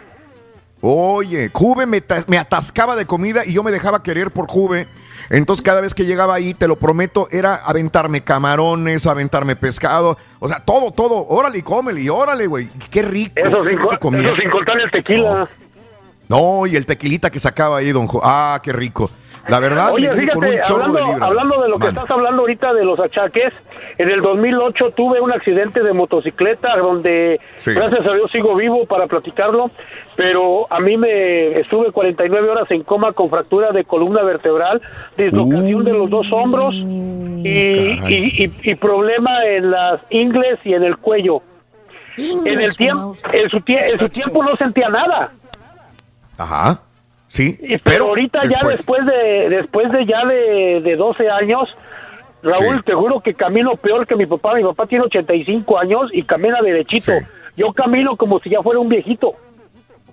Oye, 0.80 1.50
Juve 1.52 1.86
me, 1.86 2.02
me 2.26 2.38
atascaba 2.38 2.96
de 2.96 3.06
comida 3.06 3.44
y 3.46 3.52
yo 3.52 3.62
me 3.62 3.70
dejaba 3.70 4.02
querer 4.02 4.30
por 4.30 4.48
Juve. 4.48 4.86
Entonces 5.30 5.62
cada 5.62 5.80
vez 5.80 5.94
que 5.94 6.04
llegaba 6.04 6.34
ahí, 6.34 6.54
te 6.54 6.68
lo 6.68 6.76
prometo, 6.76 7.28
era 7.30 7.56
aventarme 7.56 8.22
camarones, 8.22 9.06
aventarme 9.06 9.56
pescado, 9.56 10.16
o 10.38 10.48
sea, 10.48 10.60
todo, 10.60 10.90
todo, 10.92 11.26
órale, 11.28 11.62
cómele, 11.62 12.02
y 12.02 12.08
órale, 12.08 12.46
güey, 12.46 12.68
qué 12.90 13.02
rico. 13.02 13.32
Eso 13.36 13.64
sin, 13.64 13.78
eso 13.78 14.36
sin 14.36 14.50
contar 14.50 14.80
el 14.80 14.90
tequila. 14.90 15.48
No, 16.28 16.66
y 16.66 16.76
el 16.76 16.86
tequilita 16.86 17.30
que 17.30 17.38
sacaba 17.38 17.78
ahí, 17.78 17.92
don 17.92 18.06
Jo. 18.06 18.20
Ah, 18.24 18.60
qué 18.62 18.72
rico. 18.72 19.10
La 19.48 19.60
verdad, 19.60 19.92
Oye, 19.92 20.08
un 20.10 20.16
fíjate, 20.18 20.60
chorro 20.66 20.84
hablando, 20.84 20.98
de 20.98 21.12
libra. 21.12 21.26
hablando 21.26 21.62
de 21.62 21.68
lo 21.68 21.78
que 21.78 21.86
estás 21.88 22.10
hablando 22.10 22.40
ahorita 22.42 22.74
de 22.74 22.84
los 22.84 22.98
achaques, 22.98 23.52
en 23.98 24.10
el 24.10 24.20
2008 24.20 24.90
tuve 24.90 25.20
un 25.20 25.32
accidente 25.32 25.82
de 25.82 25.92
motocicleta 25.92 26.76
donde, 26.76 27.40
Sí. 27.56 27.72
gracias 27.72 28.00
a 28.06 28.12
Dios, 28.14 28.30
sigo 28.32 28.56
vivo 28.56 28.86
para 28.86 29.06
platicarlo, 29.06 29.70
pero 30.16 30.66
a 30.70 30.80
mí 30.80 30.96
me 30.96 31.60
estuve 31.60 31.92
49 31.92 32.48
horas 32.50 32.70
en 32.70 32.82
coma 32.82 33.12
con 33.12 33.30
fractura 33.30 33.70
de 33.70 33.84
columna 33.84 34.22
vertebral, 34.22 34.82
dislocación 35.16 35.84
de 35.84 35.92
los 35.92 36.10
dos 36.10 36.26
hombros 36.32 36.74
y, 36.74 37.48
y, 37.48 38.44
y- 38.44 38.52
y 38.70 38.74
problema 38.74 39.44
en 39.46 39.70
las 39.70 40.00
ingles 40.10 40.58
y 40.64 40.74
en 40.74 40.82
el 40.82 40.96
cuello. 40.96 41.40
En 42.18 42.58
el 42.60 42.74
tiempo, 42.76 43.14
en 43.32 43.50
su, 43.50 43.58
tie- 43.60 43.92
en 43.92 43.98
su 44.00 44.08
tiempo 44.08 44.42
no 44.42 44.56
sentía 44.56 44.88
nada. 44.88 45.30
Ajá. 46.38 46.80
Sí. 47.36 47.58
Y- 47.62 47.78
pero, 47.78 48.06
ahorita 48.08 48.40
ya 48.44 48.66
después 48.68 49.04
de 49.06 49.48
después 49.50 49.90
de 49.92 50.06
ya 50.06 50.24
de, 50.26 50.80
de 50.82 50.96
12 50.96 51.28
años, 51.28 51.68
Raúl, 52.42 52.76
Sí. 52.78 52.82
te 52.86 52.94
juro 52.94 53.20
que 53.20 53.34
camino 53.34 53.76
peor 53.76 54.06
que 54.06 54.14
mi 54.16 54.26
papá. 54.26 54.54
Mi 54.54 54.62
papá 54.62 54.86
tiene 54.86 55.04
85 55.04 55.78
años 55.78 56.10
y 56.12 56.22
camina 56.22 56.60
derechito. 56.62 57.12
Yo 57.56 57.72
camino 57.72 58.16
como 58.16 58.38
si 58.40 58.50
ya 58.50 58.62
fuera 58.62 58.78
un 58.80 58.88
viejito. 58.88 59.34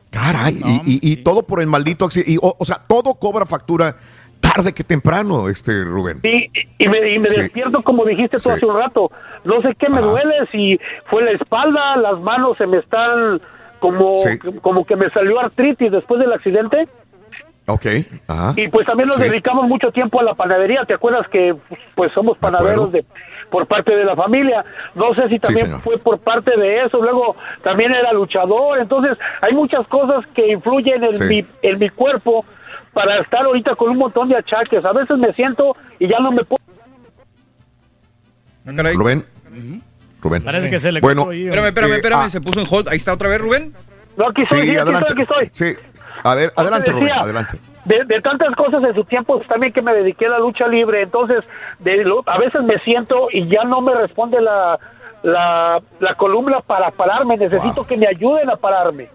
Caray, 0.09 0.59
y, 0.63 0.81
y- 0.85 1.11
y 1.13 1.15
todo 1.17 1.43
por 1.43 1.59
el 1.59 1.67
maldito 1.67 2.05
accidente. 2.05 2.31
Y, 2.31 2.37
o, 2.37 2.55
o 2.57 2.65
sea, 2.65 2.77
todo 2.87 3.15
cobra 3.15 3.45
factura 3.45 3.95
tarde 4.39 4.73
que 4.73 4.83
temprano, 4.83 5.49
este 5.49 5.83
Rubén. 5.83 6.19
Y, 6.23 6.49
y 6.77 6.87
me, 6.87 7.09
y 7.15 7.19
me 7.19 7.29
Sí. 7.29 7.41
despierto 7.41 7.81
como 7.81 8.05
dijiste 8.05 8.37
tú 8.37 8.51
hace 8.51 8.65
un 8.65 8.75
rato. 8.75 9.11
No 9.43 9.61
sé 9.61 9.73
qué 9.79 9.89
me 9.89 10.01
duele, 10.01 10.33
si 10.51 10.79
fue 11.05 11.23
la 11.23 11.31
espalda, 11.31 11.95
las 11.97 12.19
manos 12.21 12.57
se 12.57 12.67
me 12.67 12.77
están 12.77 13.41
como, 13.79 14.17
Sí. 14.19 14.37
como 14.61 14.85
que 14.85 14.95
me 14.95 15.09
salió 15.09 15.39
artritis 15.39 15.91
después 15.91 16.19
del 16.19 16.31
accidente. 16.33 16.87
Ok. 17.65 17.85
Ajá. 18.27 18.53
Y 18.57 18.67
pues 18.67 18.85
también 18.85 19.07
nos 19.07 19.15
Sí. 19.17 19.23
dedicamos 19.23 19.67
mucho 19.67 19.91
tiempo 19.91 20.19
a 20.19 20.23
la 20.23 20.33
panadería. 20.33 20.83
¿Te 20.85 20.95
acuerdas 20.95 21.27
que 21.29 21.55
pues 21.95 22.11
somos 22.13 22.37
panaderos 22.37 22.91
de 22.91 23.05
por 23.49 23.67
parte 23.67 23.95
de 23.95 24.03
la 24.03 24.15
familia? 24.15 24.65
No 24.95 25.13
sé 25.15 25.29
si 25.29 25.39
también 25.39 25.79
fue 25.79 25.97
por 25.97 26.19
parte 26.19 26.57
de 26.57 26.83
eso. 26.83 27.01
Luego 27.01 27.37
también 27.63 27.93
era 27.93 28.11
luchador. 28.11 28.79
Entonces 28.79 29.17
hay 29.41 29.53
muchas 29.53 29.87
cosas 29.87 30.25
que 30.35 30.51
influyen 30.51 31.03
en 31.05 31.13
Sí. 31.13 31.23
mi 31.23 31.45
en 31.61 31.79
mi 31.79 31.89
cuerpo 31.89 32.43
para 32.93 33.19
estar 33.21 33.45
ahorita 33.45 33.75
con 33.75 33.91
un 33.91 33.97
montón 33.97 34.27
de 34.27 34.35
achaques. 34.37 34.83
A 34.83 34.91
veces 34.91 35.17
me 35.17 35.31
siento 35.33 35.75
y 35.99 36.07
ya 36.09 36.19
no 36.19 36.31
me 36.33 36.43
puedo. 36.43 36.61
Rubén. 38.65 39.23
Rubén. 40.21 40.43
Parece 40.43 40.69
que 40.69 40.79
se 40.79 40.91
le 40.91 41.01
bueno, 41.01 41.31
Espérame, 41.31 41.67
espérame, 41.67 41.91
eh, 41.91 41.95
espérame, 41.95 42.21
ah, 42.25 42.29
se 42.29 42.39
puso 42.41 42.59
en 42.61 42.67
hold. 42.69 42.87
Ahí 42.89 42.97
está 42.97 43.13
otra 43.13 43.29
vez, 43.29 43.39
Rubén. 43.39 43.73
No, 44.15 44.29
aquí 44.29 44.41
estoy, 44.43 44.61
sí, 44.61 44.77
aquí 44.77 44.91
estoy, 44.93 44.95
aquí 44.95 45.21
estoy. 45.21 45.49
Sí. 45.53 45.75
A 46.23 46.35
ver, 46.35 46.53
adelante, 46.55 46.85
te 46.85 46.91
Rubén, 46.91 47.07
decía, 47.07 47.21
adelante. 47.21 47.59
De, 47.85 48.05
de 48.05 48.21
tantas 48.21 48.55
cosas 48.55 48.83
en 48.83 48.95
su 48.95 49.03
tiempo 49.03 49.39
también 49.47 49.73
que 49.73 49.81
me 49.81 49.93
dediqué 49.93 50.27
a 50.27 50.29
la 50.29 50.39
lucha 50.39 50.67
libre, 50.67 51.01
entonces 51.01 51.43
de 51.79 51.97
lo- 52.05 52.23
a 52.25 52.37
veces 52.37 52.63
me 52.63 52.79
siento 52.79 53.27
y 53.31 53.47
ya 53.49 53.63
no 53.65 53.81
me 53.81 53.93
responde 53.93 54.39
la, 54.41 54.79
la, 55.21 55.81
la 55.99 56.15
columna 56.15 56.61
para 56.61 56.91
pararme, 56.91 57.35
necesito 57.37 57.85
que 57.85 57.97
me 57.97 58.07
ayuden 58.07 58.49
a 58.49 58.55
pararme. 58.55 59.09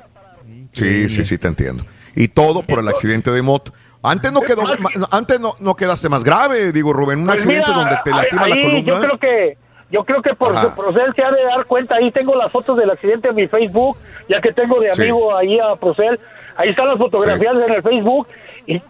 Sí, 0.73 1.09
sí, 1.09 1.25
sí, 1.25 1.39
te 1.39 1.49
entiendo. 1.49 1.83
Y 2.15 2.28
todo 2.28 2.62
por 2.62 2.78
el 2.81 2.89
accidente 2.89 3.31
de 3.31 3.41
moto. 3.43 3.73
Antes 4.03 4.31
no 4.33 4.41
quedó, 4.43 4.62
antes 5.11 5.41
no, 5.41 5.55
no 5.61 5.75
quedaste 5.75 6.09
más 6.09 6.23
grave, 6.23 6.70
digo 6.73 6.93
Rubén, 6.93 7.19
un 7.20 7.27
Pues 7.27 7.39
accidente 7.39 7.70
mira, 7.70 7.78
donde 7.81 7.97
te 8.05 8.11
lastima 8.11 8.43
ahí 8.45 8.51
la 8.55 8.57
columna. 8.62 8.81
Yo 8.81 9.01
creo 9.01 9.19
que 9.19 9.59
yo 9.91 10.05
creo 10.05 10.20
que 10.23 10.35
por 10.35 10.53
Ajá. 10.55 10.69
su 10.69 10.75
Procel 10.77 11.15
se 11.15 11.23
ha 11.25 11.31
de 11.31 11.43
dar 11.45 11.65
cuenta, 11.65 11.95
ahí 11.97 12.11
tengo 12.12 12.35
las 12.37 12.53
fotos 12.53 12.77
del 12.77 12.91
accidente 12.91 13.28
en 13.28 13.35
mi 13.35 13.49
Facebook, 13.49 13.97
ya 14.28 14.41
que 14.41 14.53
tengo 14.53 14.78
de 14.81 14.93
Sí. 14.93 15.03
amigo 15.03 15.35
ahí 15.37 15.59
a 15.59 15.75
Procel, 15.77 16.20
ahí 16.59 16.70
están 16.70 16.89
las 16.89 16.99
fotografías 16.99 17.55
en 17.55 17.73
el 17.73 17.83
Facebook 17.83 18.28
y, 18.67 18.83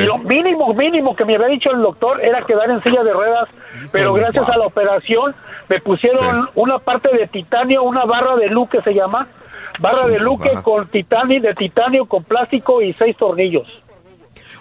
lo 0.00 0.18
mínimo, 0.18 0.74
mínimo 0.74 1.14
que 1.14 1.24
me 1.24 1.36
había 1.36 1.48
dicho 1.48 1.70
el 1.70 1.80
doctor 1.80 2.20
era 2.24 2.44
quedar 2.44 2.68
en 2.68 2.82
silla 2.82 3.04
de 3.04 3.12
ruedas, 3.12 3.48
pero 3.92 4.12
gracias 4.12 4.48
a 4.48 4.56
la 4.56 4.66
operación 4.66 5.34
me 5.68 5.80
pusieron 5.80 6.48
una 6.56 6.78
parte 6.78 7.16
de 7.16 7.28
titanio, 7.28 7.84
una 7.84 8.04
barra 8.04 8.34
de 8.36 8.48
luz 8.48 8.68
que 8.70 8.82
se 8.82 8.92
llama, 8.92 9.28
barra 9.78 10.08
de 10.08 10.16
ajá. 10.16 10.62
con 10.62 10.88
titanio, 10.88 11.40
de 11.40 11.54
titanio 11.54 12.06
con 12.06 12.24
plástico 12.24 12.82
y 12.82 12.92
seis 12.94 13.16
tornillos. 13.16 13.68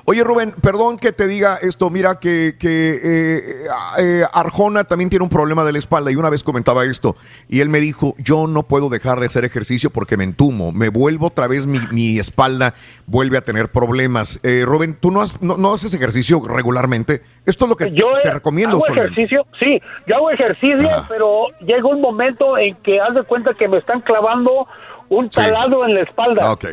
Oye, 0.06 0.22
Rubén, 0.24 0.52
perdón 0.62 0.98
que 0.98 1.14
te 1.14 1.28
diga 1.28 1.58
esto. 1.62 1.90
Mira 1.90 2.20
que, 2.20 2.56
que 2.60 3.00
eh, 3.02 3.68
eh, 4.00 4.24
Arjona 4.34 4.84
también 4.84 5.10
tiene 5.10 5.24
un 5.24 5.30
problema 5.30 5.64
de 5.64 5.72
la 5.72 5.80
espalda 5.80 6.12
y 6.12 6.18
una 6.18 6.30
vez 6.30 6.44
comentaba 6.44 6.84
esto 6.84 7.16
y 7.48 7.62
él 7.62 7.70
me 7.70 7.80
dijo, 7.80 8.14
yo 8.18 8.48
no 8.48 8.64
puedo 8.64 8.90
dejar 8.90 9.22
de 9.22 9.28
hacer 9.28 9.46
ejercicio 9.46 9.92
porque 9.92 10.18
me 10.18 10.26
entumo, 10.26 10.74
me 10.74 10.90
vuelvo 10.90 11.28
otra 11.28 11.48
vez, 11.48 11.66
mi, 11.68 11.80
mi 11.92 12.20
espalda 12.20 12.74
vuelve 13.06 13.38
a 13.38 13.42
tener 13.42 13.70
problemas. 13.70 14.42
Eh, 14.44 14.64
Rubén, 14.66 14.94
¿tú 15.00 15.10
no, 15.10 15.22
has- 15.22 15.42
no, 15.42 15.56
no 15.56 15.74
haces 15.74 15.94
ejercicio 15.94 16.42
regularmente? 16.46 17.22
Esto 17.46 17.64
es 17.64 17.70
lo 17.70 17.76
que 17.78 17.90
Yo 17.94 18.08
se 18.22 18.28
eh, 18.28 18.34
recomienda 18.34 18.76
hago 18.76 18.86
ejercicio, 18.90 19.46
sí, 19.58 19.80
yo 20.06 20.16
hago 20.18 20.32
ejercicio, 20.32 20.90
pero 21.08 21.46
llega 21.62 21.88
un 21.88 22.02
momento 22.02 22.58
en 22.58 22.76
que 22.84 23.00
haz 23.00 23.16
de 23.16 23.24
cuenta 23.24 23.54
que 23.54 23.70
me 23.70 23.78
están 23.78 24.02
clavando 24.02 24.68
un 25.08 25.26
Sí. 25.32 25.38
taladro 25.38 25.86
en 25.86 25.96
la 25.96 26.02
espalda. 26.02 26.42
Ah, 26.46 26.52
ok. 26.52 26.66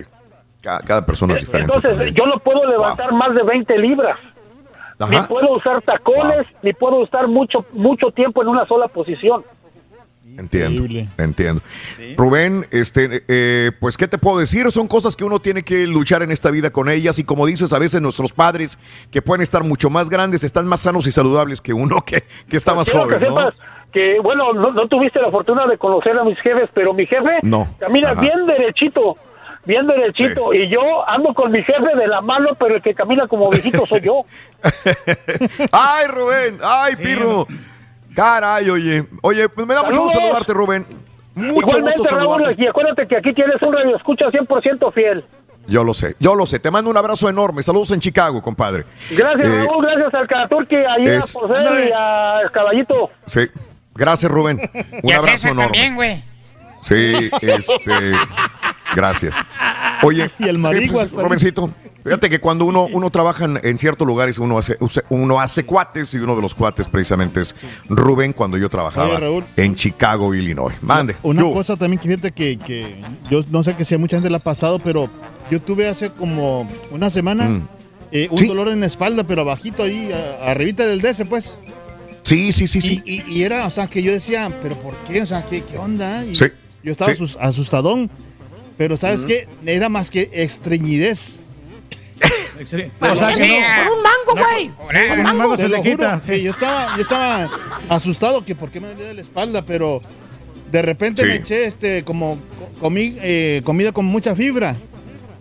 Cada, 0.60 0.80
cada 0.80 1.06
persona 1.06 1.34
es 1.34 1.40
diferente. 1.40 1.72
Entonces, 1.74 1.96
también. 1.96 2.14
yo 2.14 2.26
no 2.26 2.38
puedo 2.38 2.64
levantar 2.66 3.12
más 3.12 3.34
de 3.34 3.42
20 3.42 3.78
libras. 3.78 4.18
ni 5.08 5.18
puedo 5.22 5.54
usar 5.56 5.80
tacones, 5.82 6.46
ni 6.62 6.72
puedo 6.72 7.02
estar 7.04 7.26
mucho, 7.28 7.64
mucho 7.72 8.10
tiempo 8.10 8.42
en 8.42 8.48
una 8.48 8.66
sola 8.66 8.88
posición. 8.88 9.42
Entiendo, 10.38 10.84
entiendo. 11.18 11.60
Rubén, 12.16 12.64
este, 12.70 13.24
eh, 13.28 13.72
pues, 13.80 13.96
¿qué 13.96 14.06
te 14.08 14.16
puedo 14.16 14.38
decir? 14.38 14.70
Son 14.70 14.86
cosas 14.86 15.16
que 15.16 15.24
uno 15.24 15.40
tiene 15.40 15.62
que 15.62 15.86
luchar 15.86 16.22
en 16.22 16.30
esta 16.30 16.50
vida 16.50 16.70
con 16.70 16.88
ellas 16.88 17.18
y 17.18 17.24
como 17.24 17.46
dices, 17.46 17.72
a 17.72 17.78
veces 17.78 18.00
nuestros 18.00 18.32
padres, 18.32 18.78
que 19.10 19.22
pueden 19.22 19.42
estar 19.42 19.64
mucho 19.64 19.90
más 19.90 20.08
grandes, 20.08 20.44
están 20.44 20.66
más 20.66 20.80
sanos 20.82 21.06
y 21.06 21.12
saludables 21.12 21.60
que 21.60 21.72
uno 21.72 22.00
que, 22.06 22.22
que 22.48 22.56
está 22.56 22.74
más 22.74 22.88
joven, 22.90 23.18
que 23.18 23.26
¿no? 23.28 23.36
sepas 23.36 23.54
que, 23.92 24.20
bueno, 24.22 24.52
no, 24.52 24.70
no 24.70 24.86
tuviste 24.86 25.20
la 25.20 25.30
fortuna 25.32 25.66
de 25.66 25.76
conocer 25.76 26.16
a 26.16 26.22
mis 26.24 26.38
jefes, 26.40 26.70
pero 26.72 26.94
mi 26.94 27.06
jefe 27.06 27.40
No. 27.42 27.66
camina 27.80 28.10
Ajá. 28.12 28.20
bien 28.20 28.46
derechito, 28.46 29.16
bien 29.64 29.86
derechito, 29.86 30.52
y 30.54 30.68
yo 30.68 31.08
ando 31.08 31.32
con 31.34 31.50
mi 31.52 31.62
jefe 31.62 31.96
de 31.96 32.06
la 32.08 32.20
mano, 32.20 32.50
pero 32.58 32.76
el 32.76 32.82
que 32.82 32.94
camina 32.94 33.26
como 33.28 33.48
viejito 33.50 33.84
soy 33.86 34.00
yo. 34.00 34.24
Ay, 35.72 36.06
Rubén, 36.08 36.58
ay, 36.62 36.96
Pirro. 36.96 37.46
Caray, 38.14 38.68
oye. 38.70 39.04
Oye, 39.22 39.48
pues 39.48 39.66
me 39.66 39.74
da 39.74 39.82
mucho 39.84 40.02
gusto 40.02 40.18
saludarte, 40.18 40.52
Rubén. 40.52 40.86
Mucho 41.34 41.60
Igualmente, 41.78 41.98
gusto 42.00 42.16
Raúl, 42.16 42.54
y 42.58 42.66
acuérdate 42.66 43.06
que 43.06 43.16
aquí 43.16 43.32
tienes 43.32 43.62
un 43.62 43.72
radio 43.72 43.96
escucha 43.96 44.26
100% 44.26 44.92
fiel. 44.92 45.24
Yo 45.68 45.84
lo 45.84 45.94
sé, 45.94 46.16
yo 46.18 46.34
lo 46.34 46.44
sé. 46.46 46.58
Te 46.58 46.70
mando 46.70 46.90
un 46.90 46.96
abrazo 46.96 47.28
enorme. 47.28 47.62
Saludos 47.62 47.92
en 47.92 48.00
Chicago, 48.00 48.42
compadre. 48.42 48.84
Gracias, 49.10 49.46
Eh, 49.46 49.64
Raúl, 49.66 49.86
gracias 49.86 50.14
al 50.14 50.24
es- 51.06 51.36
a 51.36 51.38
Porcel 51.38 51.88
y 51.88 51.92
a 51.94 52.40
Caballito. 52.52 53.10
Sí. 53.26 53.42
Gracias, 53.94 54.30
Rubén. 54.30 54.58
Un 55.02 55.12
abrazo 55.12 55.48
enorme. 55.48 55.62
también, 55.64 55.94
güey. 55.94 56.24
Sí, 56.80 57.30
este. 57.42 58.12
Gracias. 58.94 59.34
Oye, 60.02 60.30
Y 60.38 60.44
el 60.48 60.56
sí, 60.56 60.60
marihuas 60.62 61.12
pues, 61.14 61.44
fíjate 62.02 62.30
que 62.30 62.38
cuando 62.40 62.64
uno, 62.64 62.86
uno 62.90 63.10
trabaja 63.10 63.44
en, 63.44 63.60
en 63.62 63.76
ciertos 63.78 64.06
lugares, 64.06 64.38
uno 64.38 64.56
hace, 64.58 64.78
uno 65.10 65.40
hace 65.40 65.64
cuates 65.64 66.14
y 66.14 66.18
uno 66.18 66.34
de 66.34 66.42
los 66.42 66.54
cuates 66.54 66.88
precisamente 66.88 67.42
es 67.42 67.54
Rubén 67.88 68.32
cuando 68.32 68.56
yo 68.56 68.68
trabajaba 68.70 69.16
Oye, 69.16 69.44
en 69.56 69.74
Chicago, 69.74 70.34
Illinois. 70.34 70.74
Mande. 70.80 71.16
Una 71.22 71.42
Yo. 71.42 71.52
cosa 71.52 71.76
también 71.76 72.00
que 72.00 72.08
fíjate 72.08 72.32
que, 72.32 72.58
que 72.58 73.00
yo 73.30 73.44
no 73.50 73.62
sé 73.62 73.76
que 73.76 73.84
si 73.84 73.94
a 73.94 73.98
mucha 73.98 74.16
gente 74.16 74.30
le 74.30 74.36
ha 74.36 74.40
pasado, 74.40 74.78
pero 74.78 75.10
yo 75.50 75.60
tuve 75.60 75.88
hace 75.88 76.10
como 76.10 76.66
una 76.90 77.10
semana 77.10 77.48
Mm. 77.48 77.68
eh, 78.12 78.28
un 78.30 78.46
dolor 78.48 78.68
en 78.68 78.80
la 78.80 78.86
espalda, 78.86 79.22
pero 79.24 79.42
abajito 79.42 79.82
ahí, 79.82 80.10
a- 80.12 80.50
arribita 80.50 80.86
del 80.86 81.00
DC, 81.02 81.26
pues. 81.26 81.58
Sí, 82.22 82.52
sí, 82.52 82.66
sí, 82.66 82.80
sí. 82.80 83.02
Y, 83.04 83.12
y- 83.12 83.24
y 83.38 83.42
era, 83.44 83.66
o 83.66 83.70
sea, 83.70 83.86
que 83.88 84.02
yo 84.02 84.10
decía, 84.12 84.50
pero 84.62 84.74
¿por 84.76 84.94
qué? 85.06 85.20
O 85.22 85.26
sea, 85.26 85.44
¿qué, 85.44 85.62
qué 85.62 85.76
onda? 85.78 86.24
Y 86.24 86.34
Sí, 86.34 86.46
Yo 86.82 86.92
estaba 86.92 87.14
sí. 87.14 87.22
asus- 87.22 87.36
asustadón, 87.40 88.10
pero 88.80 88.96
¿sabes 88.96 89.18
Ujú. 89.18 89.28
qué? 89.28 89.46
Era 89.66 89.90
más 89.90 90.10
que 90.10 90.30
estreñidez. 90.32 91.38
O 92.58 92.66
sea, 92.66 93.30
que 93.34 93.46
no. 93.46 93.54
Con 93.84 93.98
un 93.98 94.02
mango, 94.02 94.46
güey. 94.48 94.70
Con 95.10 95.18
un 95.20 95.36
mango 95.36 95.56
Te 95.56 95.62
se 95.64 95.68
lo 95.68 95.76
le 95.76 95.90
juro, 95.92 96.18
yo 96.38 96.50
estaba, 96.52 96.96
yo 96.96 97.02
estaba 97.02 97.50
asustado 97.90 98.42
que 98.42 98.54
por 98.54 98.70
qué 98.70 98.80
me 98.80 98.88
dolía 98.88 99.12
la 99.12 99.20
espalda, 99.20 99.60
pero 99.60 100.00
de 100.72 100.80
repente 100.80 101.20
Sí. 101.20 101.28
me 101.28 101.34
eché 101.36 101.66
este 101.66 102.04
como 102.04 102.36
co- 102.36 102.80
comí 102.80 103.16
eh, 103.20 103.60
comida 103.64 103.92
con 103.92 104.06
mucha 104.06 104.34
fibra. 104.34 104.76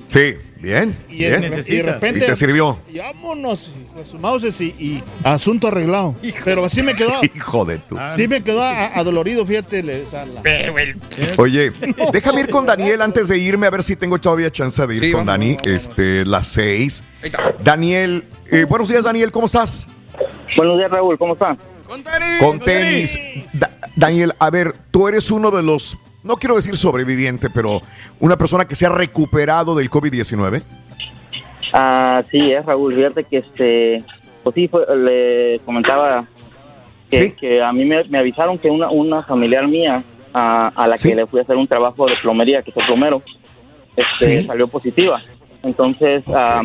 Sí, 0.10 0.34
bien. 0.60 0.98
Y, 1.08 1.18
bien. 1.18 1.40
de- 1.42 1.64
y 1.68 1.76
de 1.78 1.84
repente. 1.84 2.26
¿Y 2.26 2.28
te 2.30 2.36
sirvió? 2.36 2.80
Y 2.92 2.98
vámonos, 2.98 3.72
su 4.10 4.18
mouses, 4.18 4.60
y, 4.60 4.66
y 4.80 5.04
asunto 5.24 5.68
arreglado. 5.68 6.16
Pero 6.44 6.68
sí 6.68 6.82
me 6.82 6.96
quedó. 6.96 7.22
Hijo 7.36 7.64
de 7.64 7.78
tu. 7.78 7.96
Sí 8.16 8.28
me 8.28 8.42
quedó 8.44 8.64
a- 8.64 8.88
adolorido, 8.88 9.46
fíjate. 9.46 9.84
le- 9.84 10.02
o 10.02 10.10
sea, 10.10 10.26
la- 10.26 10.42
Oye, 11.38 11.72
déjame 12.12 12.42
ir 12.42 12.50
con 12.50 12.66
Daniel 12.66 13.04
antes 13.04 13.28
de 13.28 13.38
irme 13.38 13.68
a 13.68 13.70
ver 13.70 13.84
si 13.84 13.96
tengo 13.96 14.18
todavía 14.20 14.52
chance 14.52 14.86
de 14.88 14.96
ir 14.96 15.00
Sí, 15.00 15.12
con 15.12 15.28
vamos, 15.28 15.40
Dani. 15.40 15.58
Este, 15.64 16.26
las 16.26 16.48
seis. 16.48 17.04
Daniel, 17.64 18.26
eh, 18.52 18.64
buenos 18.64 18.90
días, 18.90 19.04
Daniel, 19.06 19.32
¿cómo 19.32 19.46
estás? 19.46 19.86
Buenos 20.58 20.80
días, 20.80 20.90
Raúl, 20.90 21.20
¿cómo 21.20 21.34
están? 21.34 21.56
Con 22.40 22.60
tenis. 22.60 23.18
Da- 23.54 23.78
Daniel, 23.96 24.34
a 24.40 24.50
ver, 24.50 24.74
tú 24.90 25.08
eres 25.08 25.30
uno 25.30 25.52
de 25.52 25.62
los, 25.62 25.98
no 26.24 26.36
quiero 26.36 26.56
decir 26.56 26.76
sobreviviente, 26.78 27.50
pero 27.50 27.82
una 28.20 28.38
persona 28.38 28.66
que 28.66 28.76
se 28.76 28.86
ha 28.86 28.90
recuperado 28.90 29.76
del 29.76 29.90
COVID-19. 29.90 30.62
Ah, 31.74 32.24
sí, 32.32 32.52
es 32.52 32.66
Raúl. 32.66 32.96
Fíjate 32.96 33.24
que 33.24 33.38
este, 33.38 34.04
pues 34.44 34.56
sí, 34.56 34.68
fue- 34.68 34.86
le 34.98 35.60
comentaba 35.66 36.26
que, 37.10 37.34
que 37.36 37.62
a 37.62 37.72
mí 37.72 37.86
me, 37.86 38.04
me 38.06 38.18
avisaron 38.20 38.58
que 38.58 38.70
una, 38.70 38.90
una 38.90 39.24
familiar 39.24 39.68
mía 39.68 40.04
a, 40.34 40.68
a 40.76 40.88
la 40.88 40.96
que 40.96 41.16
le 41.16 41.26
fui 41.28 41.40
a 41.40 41.44
hacer 41.44 41.56
un 41.56 41.68
trabajo 41.68 42.06
de 42.08 42.16
plomería, 42.22 42.62
que 42.62 42.72
soy 42.72 42.84
plomero, 42.86 43.22
este, 43.96 44.42
Sí. 44.42 44.48
salió 44.48 44.68
positiva. 44.68 45.22
Entonces, 45.64 46.24
ah, 46.34 46.64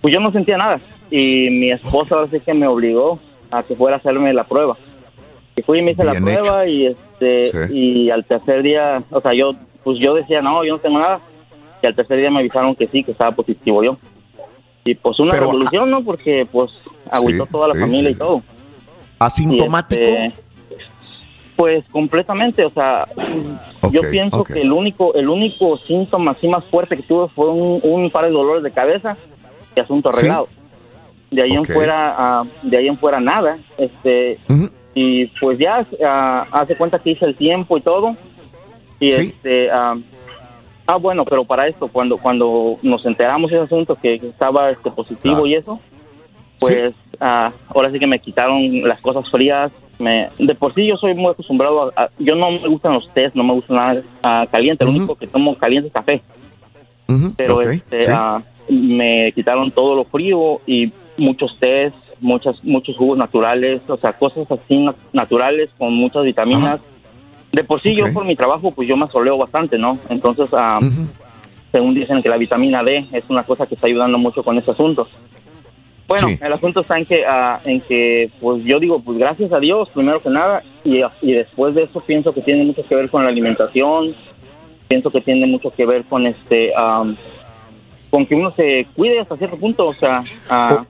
pues 0.00 0.12
yo 0.14 0.20
no 0.20 0.30
sentía 0.32 0.56
nada. 0.56 0.80
Y 1.10 1.48
mi 1.50 1.70
esposa 1.70 2.14
ahora 2.16 2.28
sí 2.30 2.40
que 2.40 2.54
me 2.54 2.66
obligó 2.66 3.18
a 3.50 3.62
que 3.62 3.76
fuera 3.76 3.96
a 3.96 3.98
hacerme 3.98 4.32
la 4.32 4.44
prueba. 4.44 4.76
Y 5.56 5.62
fui 5.62 5.78
y 5.78 5.82
me 5.82 5.92
hice 5.92 6.04
la 6.04 6.14
prueba 6.14 6.66
y 6.66 6.86
este 6.86 7.50
Sí. 7.68 7.72
y 7.72 8.10
al 8.10 8.24
tercer 8.24 8.62
día, 8.62 9.02
o 9.10 9.20
sea, 9.20 9.32
yo 9.34 9.52
pues 9.84 9.98
yo 10.00 10.14
decía, 10.14 10.40
"No, 10.42 10.64
yo 10.64 10.74
no 10.74 10.78
tengo 10.80 10.98
nada." 10.98 11.20
Y 11.82 11.86
al 11.86 11.94
tercer 11.94 12.18
día 12.18 12.30
me 12.30 12.40
avisaron 12.40 12.74
que 12.74 12.86
sí, 12.88 13.04
que 13.04 13.12
estaba 13.12 13.32
positivo 13.32 13.82
yo. 13.84 13.96
Y 14.84 14.94
pues 14.94 15.18
una 15.20 15.32
Pero, 15.32 15.46
revolución, 15.46 15.90
¿no? 15.90 16.02
Porque 16.02 16.46
pues 16.50 16.70
agüitó 17.10 17.44
Sí, 17.46 17.52
toda 17.52 17.68
la 17.68 17.74
sí, 17.74 17.80
familia 17.80 18.10
y 18.10 18.14
todo. 18.14 18.42
¿Asintomático? 19.18 20.00
Y, 20.00 20.04
este, 20.04 20.32
pues 21.56 21.84
completamente, 21.90 22.64
o 22.64 22.70
sea, 22.70 23.06
yo 23.92 24.00
pienso 24.10 24.42
que 24.44 24.60
el 24.62 24.72
único 24.72 25.14
el 25.14 25.28
único 25.28 25.78
síntoma 25.78 26.32
así 26.32 26.48
más 26.48 26.64
fuerte 26.64 26.96
que 26.96 27.02
tuve 27.04 27.28
fue 27.28 27.48
un, 27.48 27.80
un 27.82 28.10
par 28.10 28.24
de 28.24 28.32
dolores 28.32 28.62
de 28.64 28.70
cabeza 28.72 29.16
y 29.76 29.80
asunto 29.80 30.08
arreglado. 30.08 30.48
De 31.30 31.42
ahí 31.42 31.52
en 31.52 31.64
fuera, 31.64 32.14
ah, 32.16 32.44
de 32.62 32.76
ahí 32.76 32.88
en 32.88 32.96
fuera 32.98 33.20
nada. 33.20 33.58
Este 33.78 34.38
y 34.94 35.26
pues 35.40 35.58
ya 35.58 35.86
ah, 36.04 36.46
hace 36.52 36.76
cuenta 36.76 36.98
que 36.98 37.10
hice 37.10 37.24
el 37.24 37.34
tiempo 37.34 37.76
y 37.76 37.80
todo 37.80 38.16
y 39.00 39.08
este 39.08 39.70
ah, 39.70 39.96
ah 40.86 40.96
bueno, 40.96 41.24
pero 41.24 41.44
para 41.44 41.66
esto 41.66 41.88
cuando 41.88 42.16
cuando 42.16 42.78
nos 42.82 43.04
enteramos 43.04 43.50
de 43.50 43.56
ese 43.56 43.64
asunto 43.66 43.96
que, 43.96 44.14
estaba 44.14 44.70
este 44.70 44.90
positivo 44.90 45.46
y 45.46 45.54
eso 45.54 45.80
pues 46.58 46.94
ah, 47.20 47.52
ahora 47.68 47.90
sí 47.90 47.98
que 47.98 48.06
me 48.06 48.18
quitaron 48.18 48.86
las 48.86 49.00
cosas 49.00 49.28
frías. 49.30 49.72
Me, 49.98 50.28
de 50.38 50.54
por 50.56 50.74
sí 50.74 50.86
yo 50.86 50.96
soy 50.96 51.14
muy 51.14 51.30
acostumbrado 51.30 51.92
a, 51.96 52.04
a- 52.04 52.10
Yo 52.18 52.34
no 52.34 52.50
me 52.50 52.66
gustan 52.68 52.94
los 52.94 53.08
tés, 53.14 53.34
no 53.34 53.44
me 53.44 53.52
gusta 53.54 53.74
nada 53.74 54.46
caliente. 54.46 54.84
Lo 54.84 54.90
único 54.90 55.14
que 55.14 55.26
tomo 55.26 55.56
caliente 55.56 55.88
es 55.88 55.94
café. 55.94 56.22
Pero 57.36 57.60
este, 57.60 58.02
sí. 58.02 58.12
me 58.68 59.32
quitaron 59.32 59.70
todo 59.70 59.94
lo 59.94 60.04
frío 60.04 60.60
y 60.66 60.92
muchos 61.16 61.56
tés, 61.60 61.92
muchas, 62.24 62.62
muchos 62.64 62.96
jugos 62.96 63.18
naturales, 63.18 63.82
o 63.86 63.96
sea, 63.98 64.12
cosas 64.14 64.50
así 64.50 64.76
na- 64.78 64.94
naturales 65.12 65.70
con 65.78 65.92
muchas 65.94 66.24
vitaminas. 66.24 66.80
De 67.52 67.62
por 67.62 67.80
sí 67.82 67.94
yo 67.94 68.12
por 68.12 68.24
mi 68.24 68.34
trabajo 68.34 68.72
pues 68.72 68.88
yo 68.88 68.96
me 68.96 69.04
asoleo 69.04 69.36
bastante, 69.38 69.78
¿no? 69.78 69.98
Entonces, 70.08 70.48
ah, 70.52 70.80
según 71.70 71.94
dicen 71.94 72.22
que 72.22 72.28
la 72.28 72.36
vitamina 72.36 72.82
D 72.82 73.06
es 73.12 73.24
una 73.28 73.44
cosa 73.44 73.66
que 73.66 73.74
está 73.74 73.86
ayudando 73.86 74.18
mucho 74.18 74.42
con 74.42 74.58
ese 74.58 74.70
asunto. 74.72 75.06
Bueno, 76.08 76.28
Sí. 76.28 76.38
el 76.42 76.52
asunto 76.52 76.80
está 76.80 76.98
en 76.98 77.06
que, 77.06 77.24
ah, 77.26 77.60
en 77.64 77.80
que, 77.80 78.30
pues 78.40 78.64
yo 78.64 78.78
digo, 78.80 79.00
pues 79.00 79.18
gracias 79.18 79.52
a 79.52 79.60
Dios, 79.60 79.88
primero 79.90 80.20
que 80.22 80.30
nada, 80.30 80.62
y, 80.84 81.00
y 81.22 81.32
después 81.32 81.74
de 81.74 81.84
eso 81.84 82.00
pienso 82.00 82.32
que 82.34 82.40
tiene 82.42 82.64
mucho 82.64 82.84
que 82.86 82.94
ver 82.94 83.08
con 83.08 83.22
la 83.22 83.30
alimentación, 83.30 84.14
pienso 84.88 85.10
que 85.10 85.20
tiene 85.20 85.46
mucho 85.46 85.70
que 85.70 85.86
ver 85.86 86.04
con 86.04 86.26
este, 86.26 86.72
am, 86.76 87.16
con 88.10 88.26
que 88.26 88.34
uno 88.34 88.50
se 88.52 88.86
cuide 88.94 89.20
hasta 89.20 89.36
cierto 89.36 89.56
punto, 89.56 89.86
o 89.88 89.94
sea, 89.94 90.20
Oy- 90.50 90.86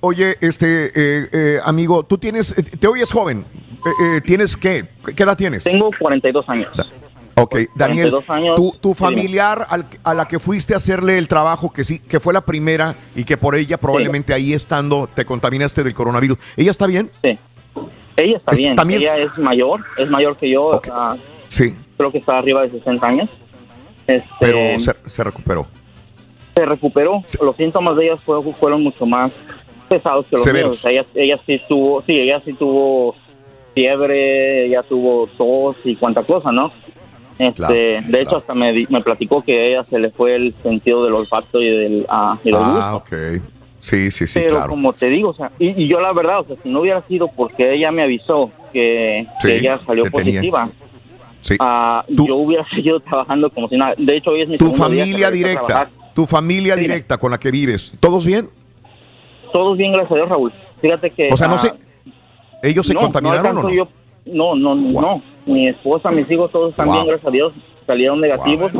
Oye, 0.00 0.36
este 0.40 0.86
eh, 0.94 1.28
eh, 1.32 1.58
amigo, 1.64 2.02
tú 2.02 2.18
tienes, 2.18 2.56
eh, 2.58 2.62
te 2.62 2.86
oyes 2.88 3.12
joven. 3.12 3.44
Eh, 3.70 4.16
eh, 4.16 4.20
¿Tienes 4.20 4.56
qué? 4.56 4.84
¿Qué 5.16 5.22
edad 5.22 5.36
tienes? 5.36 5.64
tengo 5.64 5.90
42 5.98 6.48
años. 6.48 6.68
Ok, 7.36 7.56
Daniel, 7.74 8.10
42 8.10 8.30
años. 8.30 8.56
tu, 8.56 8.72
tu 8.80 8.94
familiar 8.94 9.66
al- 9.70 9.86
a 10.04 10.12
la 10.12 10.26
que 10.28 10.38
fuiste 10.38 10.74
a 10.74 10.78
hacerle 10.78 11.16
el 11.16 11.28
trabajo, 11.28 11.72
que 11.72 11.84
sí, 11.84 12.00
que 12.00 12.20
fue 12.20 12.34
la 12.34 12.40
primera 12.42 12.96
y 13.14 13.24
que 13.24 13.36
por 13.36 13.54
ella 13.54 13.78
probablemente 13.78 14.34
ahí 14.34 14.52
estando 14.52 15.08
te 15.14 15.24
contaminaste 15.24 15.82
del 15.84 15.94
coronavirus, 15.94 16.36
¿ella 16.56 16.70
está 16.72 16.86
bien? 16.86 17.10
Sí. 17.22 17.38
Ella 18.16 18.36
está 18.36 18.50
Es- 18.52 18.58
bien, 18.58 18.74
también- 18.74 19.00
ella 19.00 19.16
es 19.16 19.38
mayor, 19.38 19.82
es 19.96 20.10
mayor 20.10 20.36
que 20.36 20.50
yo, 20.50 20.80
ah, 20.92 21.16
Sí, 21.48 21.74
creo 21.96 22.12
que 22.12 22.18
está 22.18 22.38
arriba 22.38 22.62
de 22.62 22.70
60 22.70 23.06
años. 23.06 23.30
Este, 24.06 24.28
pero 24.40 24.58
se, 24.80 24.94
se 25.06 25.24
recuperó. 25.24 25.66
se 26.54 26.66
recuperó. 26.66 27.24
Los 27.40 27.56
síntomas 27.56 27.96
de 27.96 28.06
ella 28.08 28.16
fue- 28.18 28.42
fueron 28.54 28.82
mucho 28.82 29.06
más 29.06 29.32
pesados 29.90 30.24
que 30.26 30.36
los 30.36 30.44
Severos. 30.44 30.84
míos. 30.84 30.86
Ella, 30.86 31.04
ella 31.14 31.40
sí 31.44 31.60
tuvo, 31.68 32.00
sí, 32.06 32.12
ella 32.18 32.40
sí 32.44 32.52
tuvo 32.54 33.14
fiebre, 33.74 34.66
ella 34.66 34.82
tuvo 34.82 35.26
tos 35.36 35.76
y 35.84 35.96
cuánta 35.96 36.22
cosa, 36.22 36.50
¿no? 36.52 36.72
Este, 37.38 37.54
Claro, 37.54 37.74
de 37.74 38.20
hecho, 38.22 38.36
hasta 38.36 38.54
me, 38.54 38.72
me 38.88 39.00
platicó 39.00 39.42
que 39.42 39.58
a 39.58 39.64
ella 39.64 39.84
se 39.84 39.98
le 39.98 40.10
fue 40.10 40.36
el 40.36 40.54
sentido 40.62 41.04
del 41.04 41.14
olfato 41.14 41.60
y 41.60 41.68
del, 41.70 42.06
ah, 42.08 42.38
y. 42.44 42.50
Ah, 42.54 42.94
ok. 42.96 43.40
Sí, 43.78 44.10
sí, 44.10 44.26
sí, 44.26 44.40
Pero 44.40 44.56
claro. 44.56 44.70
como 44.70 44.92
te 44.92 45.06
digo, 45.08 45.30
o 45.30 45.34
sea, 45.34 45.50
y, 45.58 45.84
y 45.84 45.88
yo 45.88 46.00
la 46.00 46.12
verdad, 46.12 46.40
o 46.40 46.44
sea, 46.44 46.56
si 46.62 46.68
no 46.68 46.80
hubiera 46.82 47.00
sido 47.08 47.28
porque 47.28 47.72
ella 47.74 47.90
me 47.90 48.02
avisó 48.02 48.50
que, 48.74 49.26
que 49.40 49.48
Sí, 49.48 49.52
ella 49.54 49.80
salió 49.86 50.04
que 50.04 50.10
positiva, 50.10 50.68
Sí. 51.40 51.56
ah, 51.60 52.04
yo 52.08 52.36
hubiera 52.36 52.68
seguido 52.74 53.00
trabajando 53.00 53.48
como 53.48 53.68
si 53.70 53.78
nada. 53.78 53.94
De 53.96 54.16
hecho, 54.18 54.32
hoy 54.32 54.42
es 54.42 54.48
mi 54.50 54.58
Tu 54.58 54.66
segundo 54.66 54.90
día 54.90 55.04
que 55.04 55.10
familia 55.12 55.30
directa, 55.30 55.90
tu 56.14 56.26
familia 56.26 56.74
Dime. 56.76 56.88
directa 56.88 57.16
con 57.16 57.30
la 57.30 57.38
que 57.40 57.50
vives, 57.50 57.94
¿todos 58.00 58.26
bien? 58.26 58.50
Todos 59.52 59.76
bien, 59.76 59.92
gracias 59.92 60.12
a 60.12 60.16
Dios, 60.16 60.28
Raúl. 60.28 60.52
Fíjate 60.80 61.10
que... 61.10 61.28
O 61.32 61.36
sea, 61.36 61.48
no 61.48 61.54
ah, 61.54 61.58
sé. 61.58 61.72
¿Ellos 62.62 62.86
se 62.86 62.94
no, 62.94 63.00
contaminaron 63.00 63.54
no 63.54 63.60
o 63.60 63.64
no? 63.64 63.70
yo- 63.70 63.88
no, 64.26 64.54
no, 64.54 64.74
no. 64.74 65.22
Mi 65.46 65.68
esposa, 65.68 66.10
mis 66.10 66.30
hijos, 66.30 66.50
todos 66.50 66.70
están 66.70 66.86
Wow. 66.86 66.94
bien, 66.94 67.06
gracias 67.08 67.28
a 67.28 67.30
Dios. 67.30 67.52
Salieron 67.86 68.20
negativos. 68.20 68.70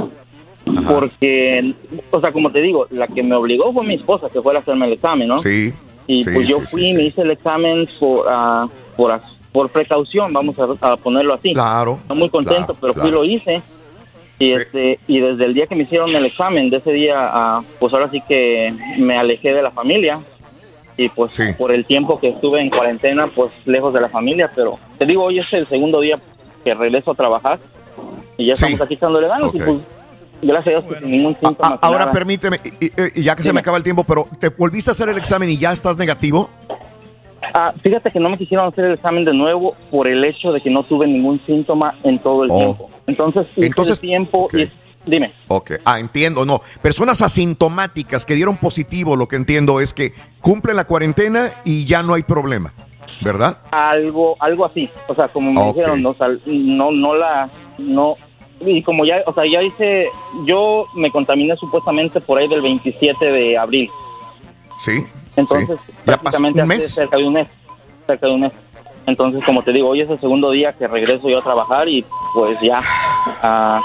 Porque, 0.89 1.75
o 2.11 2.21
sea, 2.21 2.33
como 2.33 2.51
te 2.53 2.61
digo, 2.61 2.87
la 2.91 3.09
que 3.09 3.23
me 3.23 3.35
obligó 3.35 3.73
fue 3.73 3.85
mi 3.85 3.95
esposa, 3.95 4.29
que 4.31 4.41
fue 4.41 4.55
a 4.55 4.59
hacerme 4.61 4.87
el 4.87 4.93
examen, 4.93 5.29
¿no? 5.29 5.39
Sí. 5.39 5.73
Y 6.07 6.23
sí, 6.23 6.31
pues 6.33 6.49
yo 6.49 6.59
sí, 6.61 6.67
fui 6.67 6.87
sí, 6.87 6.91
y 6.91 6.95
me 6.95 7.03
hice 7.05 7.23
el 7.23 7.31
examen 7.31 7.89
por, 7.99 8.27
ah, 8.29 8.69
por, 8.97 9.21
por 9.53 9.71
precaución, 9.71 10.33
vamos 10.33 10.57
a, 10.59 10.67
a 10.93 10.97
ponerlo 10.97 11.35
así. 11.35 11.53
Claro. 11.55 11.99
Estoy 12.03 12.17
muy 12.17 12.29
contento, 12.31 12.75
claro, 12.75 12.79
pero 12.81 12.93
claro. 12.93 13.09
fui 13.09 13.11
y 13.11 13.13
lo 13.13 13.25
hice. 13.25 13.63
Y, 14.39 14.53
este, 14.53 14.99
y 15.07 15.21
desde 15.21 15.45
el 15.45 15.55
día 15.55 15.67
que 15.67 15.75
me 15.75 15.83
hicieron 15.85 16.15
el 16.15 16.25
examen, 16.27 16.71
de 16.71 16.79
ese 16.79 16.93
día, 16.93 17.17
ah, 17.21 17.63
pues 17.79 17.93
ahora 17.93 18.09
sí 18.11 18.23
que 18.29 18.73
me 18.99 19.17
alejé 19.19 19.53
de 19.53 19.63
la 19.63 19.71
familia. 19.71 20.21
Y 21.03 21.09
pues 21.09 21.41
por 21.57 21.73
el 21.73 21.87
tiempo 21.87 22.21
que 22.21 22.29
estuve 22.29 22.61
en 22.61 22.69
cuarentena, 22.69 23.27
pues 23.35 23.51
lejos 23.65 23.95
de 23.95 24.03
la 24.03 24.09
familia. 24.11 24.51
Pero 24.55 24.79
te 24.99 25.07
digo, 25.07 25.25
hoy 25.25 25.39
es 25.39 25.47
el 25.53 25.67
segundo 25.67 25.99
día 26.01 26.19
que 26.63 26.75
regreso 26.75 27.13
a 27.13 27.15
trabajar. 27.15 27.59
Y 28.37 28.47
ya 28.47 28.53
estamos 28.53 28.79
aquí 28.83 28.95
echándole 28.95 29.27
ganas. 29.27 29.49
Y 29.55 29.61
Ok. 29.63 29.65
pues, 29.65 29.79
gracias 30.43 30.67
a 30.67 30.71
Dios, 30.81 30.85
que 30.95 31.01
sin 31.01 31.11
ningún 31.11 31.37
síntoma. 31.43 31.79
Ahora 31.81 32.01
nada. 32.01 32.13
permíteme, 32.13 32.61
y, 32.81 32.85
y- 32.87 32.93
y 33.15 33.23
ya 33.23 33.35
que 33.35 33.43
se 33.43 33.51
me 33.53 33.61
acaba 33.61 33.79
el 33.79 33.83
tiempo, 33.83 34.05
pero 34.05 34.27
¿te 34.39 34.51
volviste 34.51 34.91
a 34.91 34.93
hacer 34.93 35.09
el 35.09 35.17
examen 35.17 35.49
y 35.49 35.57
ya 35.57 35.73
estás 35.73 35.97
negativo? 35.97 36.51
Ah, 37.55 37.73
fíjate 37.83 38.11
que 38.11 38.21
no 38.21 38.29
me 38.29 38.37
quisieron 38.37 38.67
hacer 38.69 38.85
el 38.85 38.93
examen 38.93 39.25
de 39.25 39.33
nuevo 39.33 39.75
por 39.91 40.07
el 40.07 40.23
hecho 40.25 40.53
de 40.53 40.61
que 40.61 40.69
no 40.69 40.83
tuve 40.83 41.07
ningún 41.07 41.41
síntoma 41.47 41.95
en 42.05 42.19
todo 42.19 42.45
el 42.45 42.51
Oh. 42.53 42.59
tiempo. 42.59 42.91
Entonces, 43.07 43.47
hice 43.57 43.67
Entonces, 43.69 43.99
el 43.99 44.03
tiempo 44.09 44.49
y 44.53 44.71
dime. 45.07 45.33
Ok, 45.49 45.73
ah, 45.85 45.99
entiendo, 45.99 46.45
no. 46.45 46.61
Personas 46.83 47.23
asintomáticas 47.23 48.25
que 48.25 48.35
dieron 48.35 48.57
positivo, 48.57 49.17
lo 49.17 49.27
que 49.29 49.37
entiendo 49.37 49.81
es 49.81 49.93
que 49.95 50.13
cumplen 50.41 50.77
la 50.77 50.85
cuarentena 50.85 51.53
y 51.65 51.85
ya 51.87 52.03
no 52.03 52.15
hay 52.15 52.23
problema, 52.23 52.73
¿verdad? 53.23 53.59
algo 53.71 54.37
algo 54.41 54.65
así 54.65 54.89
o 55.09 55.15
sea 55.15 55.29
como 55.29 55.53
me 55.53 55.61
Ok. 55.61 55.75
dijeron 55.77 56.03
no, 56.03 56.15
no 56.47 56.91
no 56.93 57.15
la 57.15 57.51
no 57.79 58.15
y 58.61 58.83
como 58.83 59.05
ya 59.05 59.17
o 59.27 59.33
sea 59.35 59.45
ya 59.51 59.63
hice 59.63 60.09
yo 60.47 60.87
me 60.95 61.11
contaminé 61.11 61.55
supuestamente 61.57 62.21
por 62.21 62.39
ahí 62.39 62.49
del 62.49 62.63
27 62.63 63.25
de 63.27 63.59
abril 63.59 63.91
Sí. 64.79 65.05
entonces 65.37 65.79
sí. 65.87 65.93
Prácticamente 66.05 66.63
un 66.63 66.71
hace 66.71 66.79
mes. 66.81 66.95
cerca 66.95 67.17
de 67.19 67.25
un 67.27 67.33
mes 67.35 67.49
cerca 68.07 68.27
de 68.27 68.33
un 68.33 68.41
mes 68.41 68.53
entonces 69.07 69.43
como 69.45 69.63
te 69.63 69.73
digo 69.73 69.89
hoy 69.89 70.01
es 70.03 70.11
el 70.11 70.21
segundo 70.21 70.51
día 70.51 70.73
que 70.73 70.87
regreso 70.89 71.29
yo 71.29 71.39
a 71.39 71.43
trabajar 71.43 71.89
y 71.89 72.05
pues 72.35 72.59
ya 72.63 72.81
ah, 73.43 73.81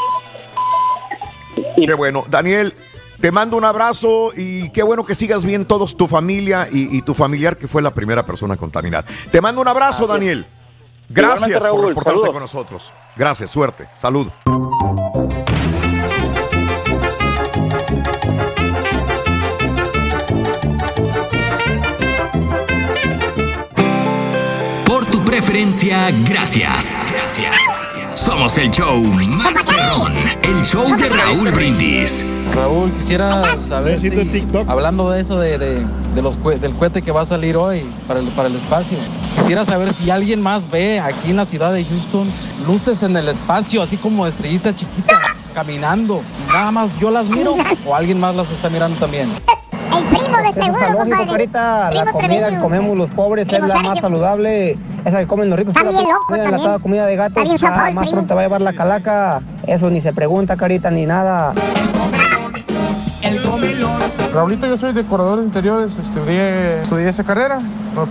Qué 1.75 1.93
bueno. 1.93 2.23
Daniel, 2.29 2.73
te 3.19 3.31
mando 3.31 3.57
un 3.57 3.63
abrazo 3.63 4.31
y 4.35 4.69
qué 4.69 4.83
bueno 4.83 5.05
que 5.05 5.15
sigas 5.15 5.45
bien 5.45 5.65
todos 5.65 5.95
tu 5.97 6.07
familia 6.07 6.67
y, 6.71 6.95
y 6.97 7.01
tu 7.01 7.13
familiar 7.13 7.57
que 7.57 7.67
fue 7.67 7.81
la 7.81 7.91
primera 7.93 8.25
persona 8.25 8.55
contaminada. 8.57 9.05
Te 9.31 9.41
mando 9.41 9.61
un 9.61 9.67
abrazo. 9.67 10.07
Daniel. 10.07 10.45
Gracias 11.07 11.59
por 11.59 11.85
reportarte 11.87 12.09
Saludos. 12.09 12.29
con 12.31 12.39
nosotros. 12.41 12.93
Gracias, 13.15 13.51
suerte. 13.51 13.87
Salud. 13.97 14.27
Por 24.85 25.05
tu 25.05 25.23
preferencia, 25.23 26.09
gracias. 26.23 26.95
Somos 28.25 28.57
el 28.57 28.71
show 28.71 29.01
más 29.29 29.63
perrón, 29.63 30.13
el 30.41 30.61
show 30.63 30.95
de 30.97 31.09
Raúl 31.09 31.51
Brindis. 31.51 32.25
Raúl, 32.55 32.91
quisiera 32.93 33.55
saber 33.55 33.99
si, 34.01 34.09
hablando 34.67 35.11
de 35.11 35.21
eso 35.21 35.37
de, 35.39 35.57
de- 35.59 35.85
de 36.15 36.21
los 36.21 36.41
del 36.43 36.73
cohete 36.75 37.01
que 37.01 37.11
va 37.11 37.21
a 37.21 37.25
salir 37.25 37.55
hoy 37.57 37.85
para 38.07 38.21
el, 38.21 38.27
para 38.29 38.47
el 38.47 38.55
espacio, 38.55 38.97
quisiera 39.41 39.65
saber 39.65 39.93
si 39.93 40.09
alguien 40.09 40.41
más 40.41 40.67
ve 40.71 40.99
aquí 40.99 41.29
en 41.31 41.35
la 41.37 41.45
ciudad 41.45 41.73
de 41.73 41.83
Houston 41.83 42.27
luces 42.65 43.03
en 43.03 43.15
el 43.17 43.27
espacio, 43.27 43.81
así 43.83 43.97
como 43.97 44.25
estrellitas 44.25 44.75
chiquitas 44.75 45.19
caminando. 45.53 46.21
Nada 46.47 46.71
más 46.71 46.97
yo 46.97 47.11
las 47.11 47.27
miro 47.29 47.55
o 47.85 47.95
alguien 47.95 48.19
más 48.19 48.35
las 48.35 48.49
está 48.49 48.69
mirando 48.69 48.97
también. 48.97 49.29
Primo 50.09 50.37
de 50.37 50.53
seguro, 50.53 50.79
lógico, 50.81 50.97
compadre. 50.99 51.31
Carita, 51.31 51.91
la 51.91 52.03
Primo 52.03 52.19
comida 52.19 52.49
que 52.49 52.57
comemos 52.57 52.97
los 52.97 53.09
pobres 53.11 53.47
Primo 53.47 53.65
es 53.65 53.67
la 53.69 53.73
Sergio. 53.75 53.91
más 53.91 53.99
saludable. 53.99 54.77
Esa 55.05 55.19
que 55.19 55.27
comen 55.27 55.49
los 55.49 55.59
ricos. 55.59 55.73
Bien 55.73 55.85
loco 55.85 56.25
comida 56.27 57.05
también. 57.05 57.07
de 57.07 57.15
gato. 57.15 57.43
Más 57.45 57.61
primo. 57.61 58.11
pronto 58.11 58.35
va 58.35 58.41
a 58.41 58.43
llevar 58.43 58.61
la 58.61 58.73
calaca. 58.73 59.41
Eso 59.67 59.89
ni 59.89 60.01
se 60.01 60.13
pregunta, 60.13 60.55
Carita, 60.55 60.91
ni 60.91 61.05
nada. 61.05 61.53
Raulito, 64.33 64.67
yo 64.67 64.77
soy 64.77 64.91
decorador 64.91 65.39
de 65.39 65.45
interiores, 65.45 65.97
estudié, 65.97 66.81
estudié 66.81 67.07
esa 67.07 67.23
carrera. 67.23 67.59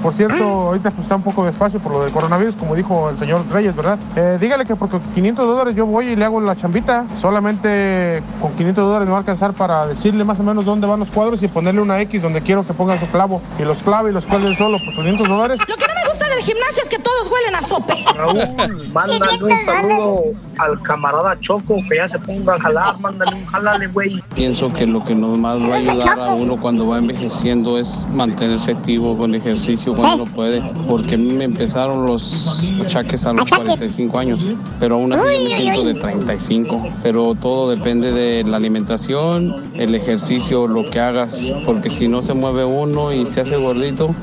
Por 0.02 0.14
cierto, 0.14 0.42
ahorita 0.42 0.90
pues, 0.90 1.02
está 1.02 1.16
un 1.16 1.22
poco 1.22 1.44
despacio 1.44 1.78
por 1.78 1.92
lo 1.92 2.02
del 2.02 2.12
coronavirus, 2.12 2.56
como 2.56 2.74
dijo 2.74 3.10
el 3.10 3.18
señor 3.18 3.44
Reyes, 3.52 3.76
¿verdad? 3.76 3.98
Eh, 4.16 4.38
dígale 4.40 4.64
que 4.64 4.74
porque 4.74 4.98
500 5.14 5.46
dólares 5.46 5.76
yo 5.76 5.84
voy 5.84 6.08
y 6.08 6.16
le 6.16 6.24
hago 6.24 6.40
la 6.40 6.56
chambita. 6.56 7.04
Solamente 7.16 8.22
con 8.40 8.52
500 8.52 8.82
dólares 8.82 9.06
me 9.06 9.12
va 9.12 9.18
a 9.18 9.20
alcanzar 9.20 9.52
para 9.52 9.86
decirle 9.86 10.24
más 10.24 10.40
o 10.40 10.42
menos 10.42 10.64
dónde 10.64 10.86
van 10.86 11.00
los 11.00 11.10
cuadros 11.10 11.42
y 11.42 11.48
ponerle 11.48 11.82
una 11.82 12.00
X 12.00 12.22
donde 12.22 12.40
quiero 12.40 12.66
que 12.66 12.72
ponga 12.72 12.98
su 12.98 13.06
clavo. 13.08 13.42
Y 13.58 13.64
los 13.64 13.82
clave 13.82 14.10
y 14.10 14.14
los 14.14 14.26
cuelgue 14.26 14.54
solo 14.54 14.78
por 14.78 14.94
500 14.94 15.28
dólares. 15.28 15.60
Lo 15.68 15.76
que 15.76 15.86
no 15.86 15.94
me 15.94 16.03
gusta 16.14 16.28
del 16.34 16.42
gimnasio 16.44 16.82
es 16.82 16.88
que 16.88 16.98
todos 16.98 17.30
huelen 17.30 17.54
a 17.54 17.62
sope. 17.62 18.04
Raúl, 18.14 18.88
mándale 18.92 19.42
un 19.42 19.58
saludo 19.58 20.22
al 20.58 20.80
camarada 20.82 21.38
Choco 21.40 21.76
que 21.88 21.96
ya 21.96 22.08
se 22.08 22.18
ponga 22.18 22.54
a 22.54 22.60
jalar. 22.60 23.00
Mándale 23.00 23.34
un 23.34 23.46
jalale, 23.46 23.86
güey. 23.88 24.22
Pienso 24.34 24.68
que 24.68 24.86
lo 24.86 25.04
que 25.04 25.14
nos 25.14 25.36
más 25.38 25.60
va 25.60 25.74
a 25.74 25.78
ayudar 25.78 26.20
a 26.20 26.34
uno 26.34 26.56
cuando 26.60 26.86
va 26.86 26.98
envejeciendo 26.98 27.78
es 27.78 28.06
mantenerse 28.12 28.72
activo 28.72 29.16
con 29.16 29.34
ejercicio 29.34 29.94
cuando 29.94 30.24
no 30.24 30.32
puede, 30.32 30.62
porque 30.88 31.16
a 31.16 31.18
mí 31.18 31.32
me 31.32 31.44
empezaron 31.44 32.06
los 32.06 32.62
achaques 32.80 33.26
a 33.26 33.32
los 33.32 33.50
45 33.50 34.18
años, 34.18 34.38
pero 34.78 34.96
aún 34.96 35.12
así 35.12 35.24
yo 35.34 35.42
me 35.42 35.50
siento 35.50 35.84
de 35.84 35.94
35, 35.94 36.92
pero 37.02 37.34
todo 37.34 37.70
depende 37.70 38.12
de 38.12 38.44
la 38.44 38.56
alimentación, 38.56 39.72
el 39.74 39.94
ejercicio, 39.94 40.66
lo 40.66 40.88
que 40.90 41.00
hagas, 41.00 41.52
porque 41.64 41.90
si 41.90 42.08
no 42.08 42.22
se 42.22 42.34
mueve 42.34 42.64
uno 42.64 43.12
y 43.12 43.26
se 43.26 43.40
hace 43.40 43.56
gordito, 43.56 44.14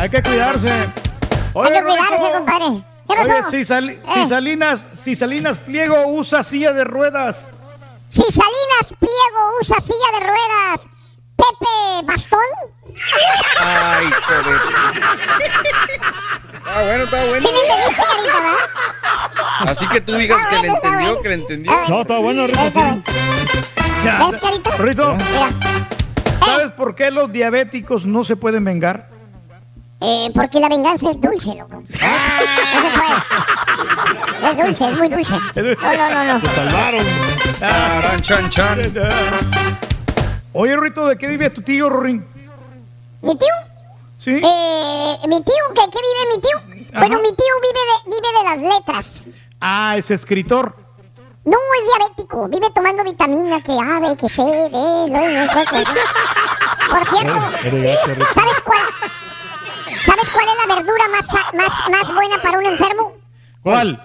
Hay 0.00 0.08
que 0.10 0.22
cuidarse. 0.22 0.68
Oye, 1.54 1.68
Hay 1.76 1.80
que 1.80 1.86
cuidarse, 1.86 2.32
compadre. 2.36 2.84
¿Qué 3.08 3.14
Oye, 3.20 3.34
pasó? 3.36 3.50
si, 3.50 3.64
Sal- 3.64 3.90
Eh. 3.90 4.02
si 4.14 4.26
Salinas, 4.26 4.86
si 4.92 5.16
Salinas 5.16 5.58
Pliego 5.58 6.06
usa 6.08 6.42
silla 6.42 6.72
de 6.72 6.84
ruedas. 6.84 7.50
Si 8.08 8.22
Salinas 8.22 8.94
Pliego 8.98 9.58
usa 9.60 9.80
silla 9.80 10.18
de 10.18 10.26
ruedas, 10.26 10.88
Pepe 11.36 12.04
Bastón. 12.06 12.40
Ay, 13.60 14.10
joder. 14.26 14.60
Está 16.58 16.82
bueno, 16.82 17.04
está 17.04 17.24
bueno. 17.26 17.48
¿Sí 17.48 17.54
me 17.54 17.60
entendiste, 17.60 18.02
carita, 18.02 18.40
verdad? 18.40 19.70
Así 19.70 19.88
que 19.88 20.00
tú 20.00 20.14
digas 20.14 20.38
que 20.48 20.56
le 20.60 20.68
entendió, 20.68 21.20
que 21.22 21.28
le 21.28 21.34
entendió. 21.34 21.72
No, 21.88 22.00
está 22.02 22.18
bueno, 22.18 22.46
Rico, 22.46 22.60
sí. 22.72 23.02
Ya. 24.04 24.26
¿Ves, 24.26 24.36
carita? 24.36 24.70
Mira, 24.78 25.50
¿sabes 26.38 26.70
por 26.72 26.94
qué 26.94 27.10
los 27.10 27.32
diabéticos 27.32 28.04
no 28.06 28.22
se 28.24 28.36
pueden 28.36 28.64
vengar? 28.64 29.08
Eh, 30.00 30.30
porque 30.34 30.60
la 30.60 30.68
venganza 30.68 31.10
es 31.10 31.20
dulce, 31.20 31.54
loco. 31.54 31.82
No 31.82 31.86
se 31.86 31.98
puede. 32.98 34.50
Es 34.50 34.56
dulce, 34.56 34.84
es 34.90 34.98
muy 34.98 35.08
dulce. 35.08 35.32
No, 35.32 35.92
no, 35.96 36.10
no, 36.10 36.24
no. 36.24 36.40
Se 36.40 36.46
salvaron. 36.54 37.04
Tarán, 37.58 38.22
chan, 38.22 38.48
chan. 38.50 38.92
Oye, 40.52 40.76
Rorrito, 40.76 41.06
¿de 41.06 41.16
qué 41.18 41.26
vive 41.26 41.50
tu 41.50 41.62
tío, 41.62 41.88
Rorín? 41.88 42.26
¿Mi 43.22 43.36
tío? 43.36 43.48
Sí. 44.16 44.40
Eh, 44.42 45.16
¿Mi 45.28 45.42
tío? 45.42 45.54
¿Qué, 45.74 45.82
qué 45.90 45.98
vive 45.98 46.36
mi 46.36 46.40
tío? 46.40 46.60
Bueno, 46.98 47.18
mi 47.20 47.32
tío 47.32 47.54
vive 47.62 47.80
de, 47.80 48.16
vive 48.16 48.28
de 48.38 48.44
las 48.44 48.76
letras. 48.76 49.24
Ah, 49.60 49.96
es 49.96 50.10
escritor. 50.10 50.74
No, 51.44 51.56
es 51.56 51.98
diabético. 51.98 52.48
Vive 52.48 52.70
tomando 52.70 53.04
vitamina 53.04 53.60
que 53.62 53.72
A, 53.72 54.00
B, 54.00 54.16
que 54.16 54.28
C, 54.28 54.42
D, 54.42 54.70
no. 55.10 55.20
Por 56.90 57.04
cierto, 57.04 57.40
¿sabes 58.34 58.60
cuál? 58.64 58.80
¿Sabes 60.04 60.30
cuál 60.30 60.46
es 60.48 60.66
la 60.68 60.74
verdura 60.76 61.04
más, 61.12 61.26
más, 61.54 61.90
más 61.90 62.14
buena 62.14 62.36
para 62.42 62.58
un 62.58 62.66
enfermo? 62.66 63.12
¿Cuál? 63.62 64.02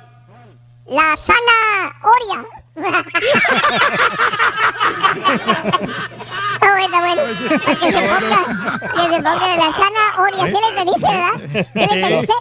La 0.88 1.16
zanahoria. 1.16 2.46
Está 6.54 6.72
bueno, 6.74 7.00
bueno. 7.00 7.22
Para 7.66 7.76
que 7.80 7.92
se 7.92 8.02
ponga, 8.02 8.38
que 8.96 9.04
se 9.16 9.22
ponga 9.22 9.56
la 9.58 9.74
zanahoria. 9.74 10.46
¿Sí 10.48 10.54
le 10.62 10.68
entendiste, 10.70 11.08
verdad? 11.08 11.32
¿Sí 11.74 11.80
le 11.80 11.84
entendiste? 11.94 12.34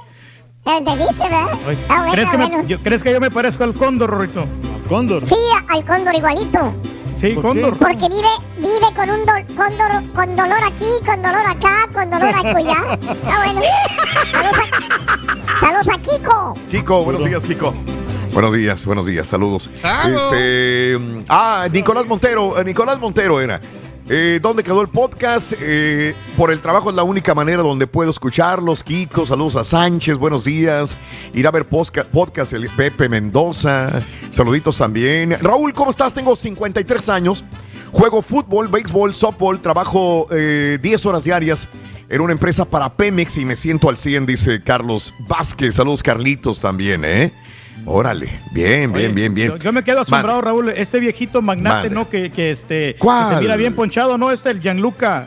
¿Sí 0.64 0.70
le 0.70 0.76
entendiste, 0.78 1.22
verdad? 1.22 1.46
Está 1.70 1.96
bueno, 1.98 2.12
¿Crees, 2.12 2.30
que 2.30 2.38
me- 2.38 2.46
bueno. 2.46 2.64
yo, 2.68 2.78
¿Crees 2.82 3.02
que 3.02 3.12
yo 3.12 3.20
me 3.20 3.30
parezco 3.30 3.64
al 3.64 3.74
cóndor, 3.74 4.10
Rorrito? 4.10 4.46
¿Cóndor? 4.88 5.26
Sí, 5.26 5.36
al 5.70 5.84
cóndor 5.86 6.14
igualito. 6.14 6.74
Sí, 7.22 7.36
cóndor. 7.36 7.78
Porque 7.78 8.08
vive, 8.08 8.28
vive 8.58 8.92
con 8.96 9.08
un 9.08 9.24
do- 9.24 9.54
cóndor, 9.54 10.12
con 10.12 10.34
dolor 10.34 10.58
aquí, 10.64 10.90
con 11.06 11.22
dolor 11.22 11.46
acá, 11.46 11.88
con 11.94 12.10
dolor 12.10 12.34
acullá. 12.34 12.98
Está 13.00 13.36
bueno. 13.44 13.60
Saludos 15.60 15.88
a, 15.88 15.98
Kiko. 16.02 16.54
Kiko, 16.68 17.04
buenos 17.04 17.24
días, 17.24 17.44
Kiko. 17.44 17.72
Buenos 18.32 18.54
días, 18.54 18.84
buenos 18.86 19.06
días, 19.06 19.28
saludos. 19.28 19.70
Este, 19.72 20.98
ah, 21.28 21.68
Nicolás 21.70 22.06
Montero, 22.06 22.58
eh, 22.58 22.64
Nicolás 22.64 22.98
Montero 22.98 23.40
era. 23.40 23.60
Eh, 24.14 24.40
¿Dónde 24.42 24.62
quedó 24.62 24.82
el 24.82 24.88
podcast? 24.88 25.54
Eh, 25.58 26.14
por 26.36 26.52
el 26.52 26.60
trabajo 26.60 26.90
es 26.90 26.96
la 26.96 27.02
única 27.02 27.34
manera 27.34 27.62
donde 27.62 27.86
puedo 27.86 28.10
escucharlos. 28.10 28.82
Kiko, 28.82 29.24
saludos 29.24 29.56
a 29.56 29.64
Sánchez, 29.64 30.18
buenos 30.18 30.44
días. 30.44 30.98
Ir 31.32 31.46
a 31.46 31.50
ver 31.50 31.64
podcast, 31.64 32.52
el 32.52 32.68
Pepe 32.68 33.08
Mendoza. 33.08 34.02
Saluditos 34.30 34.76
también. 34.76 35.38
Raúl, 35.40 35.72
¿cómo 35.72 35.92
estás? 35.92 36.12
Tengo 36.12 36.36
53 36.36 37.08
años. 37.08 37.42
Juego 37.90 38.20
fútbol, 38.20 38.68
béisbol, 38.68 39.14
softball, 39.14 39.62
trabajo 39.62 40.28
eh, 40.30 40.78
10 40.82 41.06
horas 41.06 41.24
diarias 41.24 41.66
en 42.10 42.20
una 42.20 42.34
empresa 42.34 42.66
para 42.66 42.92
Pemex 42.92 43.38
y 43.38 43.46
me 43.46 43.56
siento 43.56 43.88
al 43.88 43.96
100, 43.96 44.26
dice 44.26 44.62
Carlos 44.62 45.14
Vázquez. 45.20 45.76
Saludos, 45.76 46.02
Carlitos, 46.02 46.60
también, 46.60 47.06
¿eh? 47.06 47.32
Órale, 47.84 48.30
bien, 48.52 48.92
bien, 48.92 49.14
bien, 49.14 49.34
bien. 49.34 49.48
Yo, 49.50 49.56
yo 49.56 49.72
me 49.72 49.82
quedo 49.82 50.00
asombrado, 50.02 50.40
Raúl. 50.40 50.68
Este 50.70 51.00
viejito 51.00 51.42
magnate. 51.42 51.90
¿no? 51.90 52.08
Que, 52.08 52.30
que 52.30 52.50
este, 52.52 52.94
que 52.94 52.98
¿Cuál? 52.98 53.34
se 53.34 53.40
mira 53.40 53.56
bien 53.56 53.74
ponchado, 53.74 54.16
¿no? 54.16 54.30
Este, 54.30 54.50
el 54.50 54.60
Gianluca. 54.60 55.26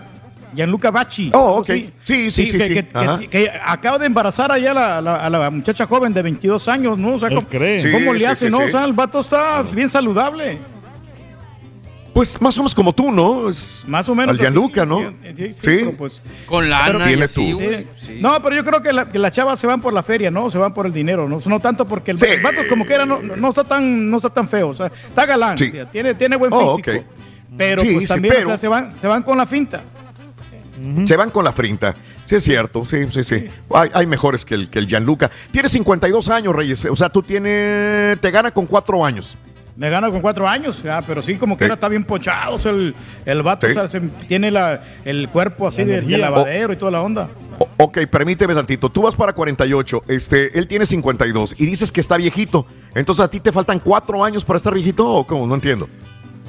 Gianluca 0.55 0.89
Bacci. 0.89 1.31
Oh, 1.33 1.57
ok. 1.57 1.65
Sí, 1.67 1.91
sí, 2.05 2.31
sí, 2.31 2.43
que, 2.57 2.67
sí. 2.67 2.73
que- 2.75 2.87
que- 2.87 2.97
Ajá. 2.97 3.19
que 3.29 3.51
acaba 3.65 3.97
de 3.99 4.05
embarazar 4.05 4.53
allá 4.53 4.71
a 4.71 4.73
la, 4.73 5.01
la- 5.01 5.15
a 5.25 5.29
la 5.29 5.49
muchacha 5.49 5.85
joven 5.85 6.13
de 6.13 6.21
22 6.21 6.69
años, 6.69 6.97
¿no? 6.97 7.15
O 7.15 7.19
sea, 7.19 7.27
¿cómo, 7.27 7.45
cree. 7.45 7.91
¿cómo 7.91 8.13
Sí, 8.13 8.19
le 8.19 8.19
sí, 8.19 8.25
hace, 8.25 8.45
sí, 8.45 8.51
no? 8.51 8.59
sí. 8.59 8.63
O 8.63 8.67
sea, 8.69 8.85
el 8.85 8.93
vato 8.93 9.19
está 9.19 9.61
bien 9.73 9.89
saludable. 9.89 10.57
Pues 12.15 12.41
más 12.41 12.57
o 12.57 12.61
menos 12.61 12.73
como 12.73 12.93
tú, 12.93 13.11
¿no? 13.11 13.49
Es 13.49 13.83
Más 13.87 14.07
o 14.07 14.15
menos 14.15 14.31
Al 14.31 14.39
Gianluca, 14.39 14.85
¿no? 14.85 14.99
Sí, 15.35 15.53
Sí. 15.53 15.53
pero 15.61 15.97
pues- 15.97 16.23
Con 16.45 16.63
Pero- 16.63 16.69
lana 16.69 17.05
y 17.07 17.09
Dile 17.13 17.25
así, 17.25 17.51
tú. 17.51 17.59
Sí. 17.97 18.19
No, 18.21 18.41
pero 18.41 18.55
yo 18.55 18.63
creo 18.63 18.81
que, 18.81 18.93
la, 18.93 19.09
que 19.09 19.19
las 19.19 19.33
chavas 19.33 19.59
se 19.59 19.67
van 19.67 19.81
por 19.81 19.91
la 19.91 20.01
feria, 20.01 20.31
¿no? 20.31 20.49
Se 20.49 20.57
van 20.57 20.73
por 20.73 20.85
el 20.85 20.93
dinero, 20.93 21.27
¿no? 21.27 21.41
No 21.45 21.59
tanto 21.59 21.85
porque 21.85 22.11
el, 22.11 22.17
Sí. 22.17 22.25
el 22.27 22.41
vato 22.41 22.61
como 22.69 22.85
que 22.85 22.93
era 22.93 23.05
no, 23.05 23.21
no 23.21 23.49
está 23.49 23.65
tan 23.65 24.09
no 24.09 24.15
está 24.17 24.29
tan 24.29 24.47
feo, 24.47 24.69
o 24.69 24.73
sea, 24.73 24.85
está 25.09 25.25
galán, 25.25 25.57
Sí. 25.57 25.67
o 25.67 25.71
sea, 25.71 25.91
tiene, 25.91 26.13
tiene 26.13 26.37
buen 26.37 26.53
Oh, 26.53 26.77
físico. 26.77 26.97
ok. 26.99 27.05
Pero 27.57 27.81
Sí, 27.81 27.93
pues 27.93 28.03
sí, 28.05 28.07
también 28.07 28.33
o 28.33 28.37
pero- 28.37 28.47
sea, 28.47 28.57
se, 28.59 28.67
van, 28.69 28.91
se 28.93 29.07
van 29.07 29.21
con 29.21 29.37
la 29.37 29.45
finta. 29.45 29.81
Se 31.05 31.15
van 31.15 31.29
con 31.31 31.43
la 31.43 31.51
frinta. 31.53 31.95
Sí, 32.25 32.35
es 32.35 32.43
cierto. 32.43 32.85
Sí, 32.85 32.97
sí, 33.09 33.23
sí. 33.23 33.45
Hay, 33.73 33.89
hay 33.93 34.05
mejores 34.05 34.43
que 34.43 34.55
el, 34.55 34.69
que 34.69 34.79
el 34.79 34.87
Gianluca. 34.87 35.31
Tiene 35.51 35.69
52 35.69 36.29
años, 36.29 36.53
Reyes. 36.55 36.83
O 36.85 36.95
sea, 36.97 37.07
tú 37.09 37.21
tienes. 37.23 38.19
Te 38.19 38.29
gana 38.31 38.51
con 38.51 38.65
cuatro 38.65 39.03
años. 39.05 39.37
Me 39.75 39.89
gana 39.89 40.09
con 40.09 40.21
cuatro 40.21 40.47
años, 40.47 40.81
ya, 40.83 41.01
pero 41.01 41.21
sí, 41.21 41.35
como 41.35 41.57
que 41.57 41.65
Sí. 41.65 41.65
ahora 41.65 41.73
está 41.73 41.89
bien 41.89 42.05
pochado. 42.05 42.55
o 42.55 42.59
sea, 42.59 42.71
el, 42.71 42.95
el 43.25 43.43
vato 43.43 43.67
Sí. 43.67 43.71
o 43.71 43.75
sea, 43.75 43.87
se- 43.89 43.99
tiene 44.27 44.49
la, 44.49 44.81
el 45.03 45.27
cuerpo 45.27 45.67
así 45.67 45.83
La 45.83 45.99
de, 45.99 46.17
lavadero 46.17 46.71
y 46.71 46.77
toda 46.77 46.91
la 46.91 47.01
onda. 47.01 47.27
O- 47.59 47.67
ok, 47.83 47.99
permíteme 48.09 48.53
tantito. 48.55 48.89
Tú 48.89 49.01
vas 49.01 49.15
para 49.15 49.33
48. 49.33 50.03
Este, 50.07 50.57
él 50.57 50.67
tiene 50.67 50.85
52. 50.85 51.55
Y 51.57 51.65
dices 51.65 51.91
que 51.91 51.99
está 51.99 52.15
viejito. 52.15 52.65
Entonces, 52.93 53.25
¿a 53.25 53.27
ti 53.29 53.39
te 53.41 53.51
faltan 53.51 53.79
cuatro 53.79 54.23
años 54.23 54.45
para 54.45 54.57
estar 54.57 54.73
viejito 54.73 55.05
o 55.07 55.25
cómo? 55.27 55.45
No 55.45 55.55
entiendo. 55.55 55.89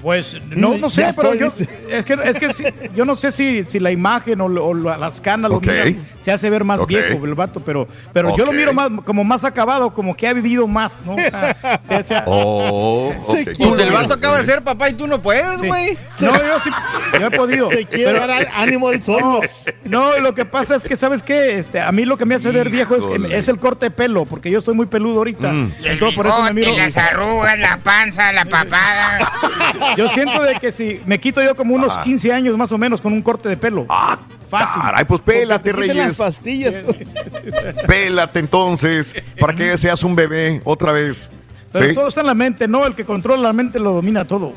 Pues 0.03 0.37
no, 0.51 0.77
no 0.77 0.89
sé, 0.91 1.09
pero 1.17 1.35
yo, 1.35 1.47
es 1.47 2.05
que, 2.05 2.13
es 2.23 2.39
que 2.39 2.53
sí, 2.53 2.65
yo 2.95 3.05
no 3.05 3.17
sé 3.17 3.33
si, 3.33 3.65
si 3.65 3.81
la 3.81 3.91
imagen 3.91 4.41
o, 4.41 4.49
lo- 4.49 4.67
o 4.67 4.75
la- 4.75 4.97
las 4.97 5.21
canas 5.21 5.51
lo 5.51 5.59
miran, 5.61 6.07
se 6.19 6.31
hace 6.31 6.49
ver 6.51 6.65
más 6.65 6.87
viejo 6.87 7.25
el 7.25 7.35
vato, 7.35 7.61
pero, 7.61 7.89
pero 8.13 8.37
yo 8.37 8.45
lo 8.45 8.53
miro 8.53 8.73
más 8.73 8.91
como 9.05 9.25
más 9.25 9.43
acabado, 9.45 9.93
como 9.93 10.17
que 10.17 10.29
ha 10.29 10.33
vivido 10.33 10.67
más, 10.69 11.03
¿no? 11.05 11.15
O 11.15 11.19
sea, 11.19 11.81
se- 11.83 12.03
se- 12.05 12.23
Oh, 12.27 13.13
Se. 13.21 13.47
Pues 13.57 13.79
el 13.79 13.91
vato 13.91 14.15
acaba 14.15 14.39
de 14.39 14.45
ser 14.45 14.63
papá 14.63 14.91
y 14.91 14.95
tú 14.95 15.07
no 15.07 15.21
puedes, 15.21 15.61
Sí. 15.61 15.67
güey. 15.67 15.95
No, 16.21 16.33
yo 16.35 16.61
sí, 16.63 16.71
yo 17.19 17.27
he 17.27 17.31
podido. 17.31 17.71
Se 17.71 17.87
quiere 17.87 18.13
pero- 18.13 18.27
dar 18.27 18.49
ánimo 18.55 18.91
él 18.91 19.03
solo. 19.03 19.41
No, 19.85 20.17
lo 20.19 20.35
que 20.35 20.45
pasa 20.45 20.77
es 20.77 20.85
que, 20.85 20.97
¿sabes 20.97 21.23
qué? 21.23 21.59
Este, 21.59 21.81
a 21.81 21.91
mí 21.91 22.05
lo 22.05 22.17
que 22.17 22.27
me 22.27 22.35
hace 22.35 22.51
ver 22.51 22.69
viejo 22.71 22.97
es, 22.97 23.49
el 23.49 23.59
corte 23.59 23.87
de 23.87 23.91
pelo, 23.91 24.25
porque 24.27 24.51
yo 24.51 24.59
estoy 24.59 24.75
muy 24.75 24.87
peludo 24.87 25.19
ahorita. 25.19 25.51
Mm. 25.53 25.75
Y 25.81 25.85
el 25.87 25.93
Entonces, 25.93 26.17
por 26.17 26.27
eso 26.27 26.43
me 26.43 26.53
bigote, 26.53 26.73
miro. 26.73 26.85
las 26.85 26.97
arrugas, 26.97 27.59
la 27.59 27.79
panza, 27.79 28.33
la 28.33 28.45
papada. 28.45 29.19
Yo 29.97 30.09
siento 30.09 30.43
de 30.43 30.55
que 30.57 30.73
si 30.73 31.01
me 31.07 31.19
quito 31.21 31.43
yo 31.43 31.55
como 31.55 31.75
unos 31.75 31.97
Ah. 31.97 32.03
15 32.03 32.33
años 32.33 32.57
más 32.57 32.73
o 32.73 32.79
menos 32.79 33.01
con 33.01 33.13
un 33.13 33.23
corte 33.23 33.49
de 33.49 33.57
pelo. 33.57 33.87
Ah, 33.89 34.19
Fácil. 34.49 34.81
Caray, 34.81 35.05
pues 35.05 35.21
pélate, 35.23 35.73
Quiten 35.73 35.89
las 35.89 35.97
Reyes. 35.97 36.17
pastillas. 36.19 36.81
Pélate 37.87 38.39
entonces. 38.39 39.15
Para 39.41 39.55
que 39.55 39.77
seas 39.77 40.03
un 40.05 40.15
bebé 40.15 40.61
otra 40.65 40.93
vez. 40.93 41.31
Pero 41.73 41.89
¿Sí? 41.89 41.95
todo 41.95 42.09
está 42.09 42.21
en 42.21 42.27
la 42.29 42.35
mente, 42.35 42.69
¿no? 42.69 42.87
El 42.87 42.95
que 42.95 43.05
controla 43.05 43.43
la 43.43 43.53
mente 43.53 43.79
lo 43.81 43.93
domina 43.93 44.25
todo. 44.25 44.53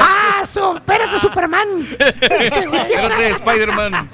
¡Ah, 0.00 0.42
su- 0.44 0.74
espérate, 0.76 1.18
Superman! 1.18 1.68
Espérate, 2.20 3.30
Spider-Man. 3.30 4.10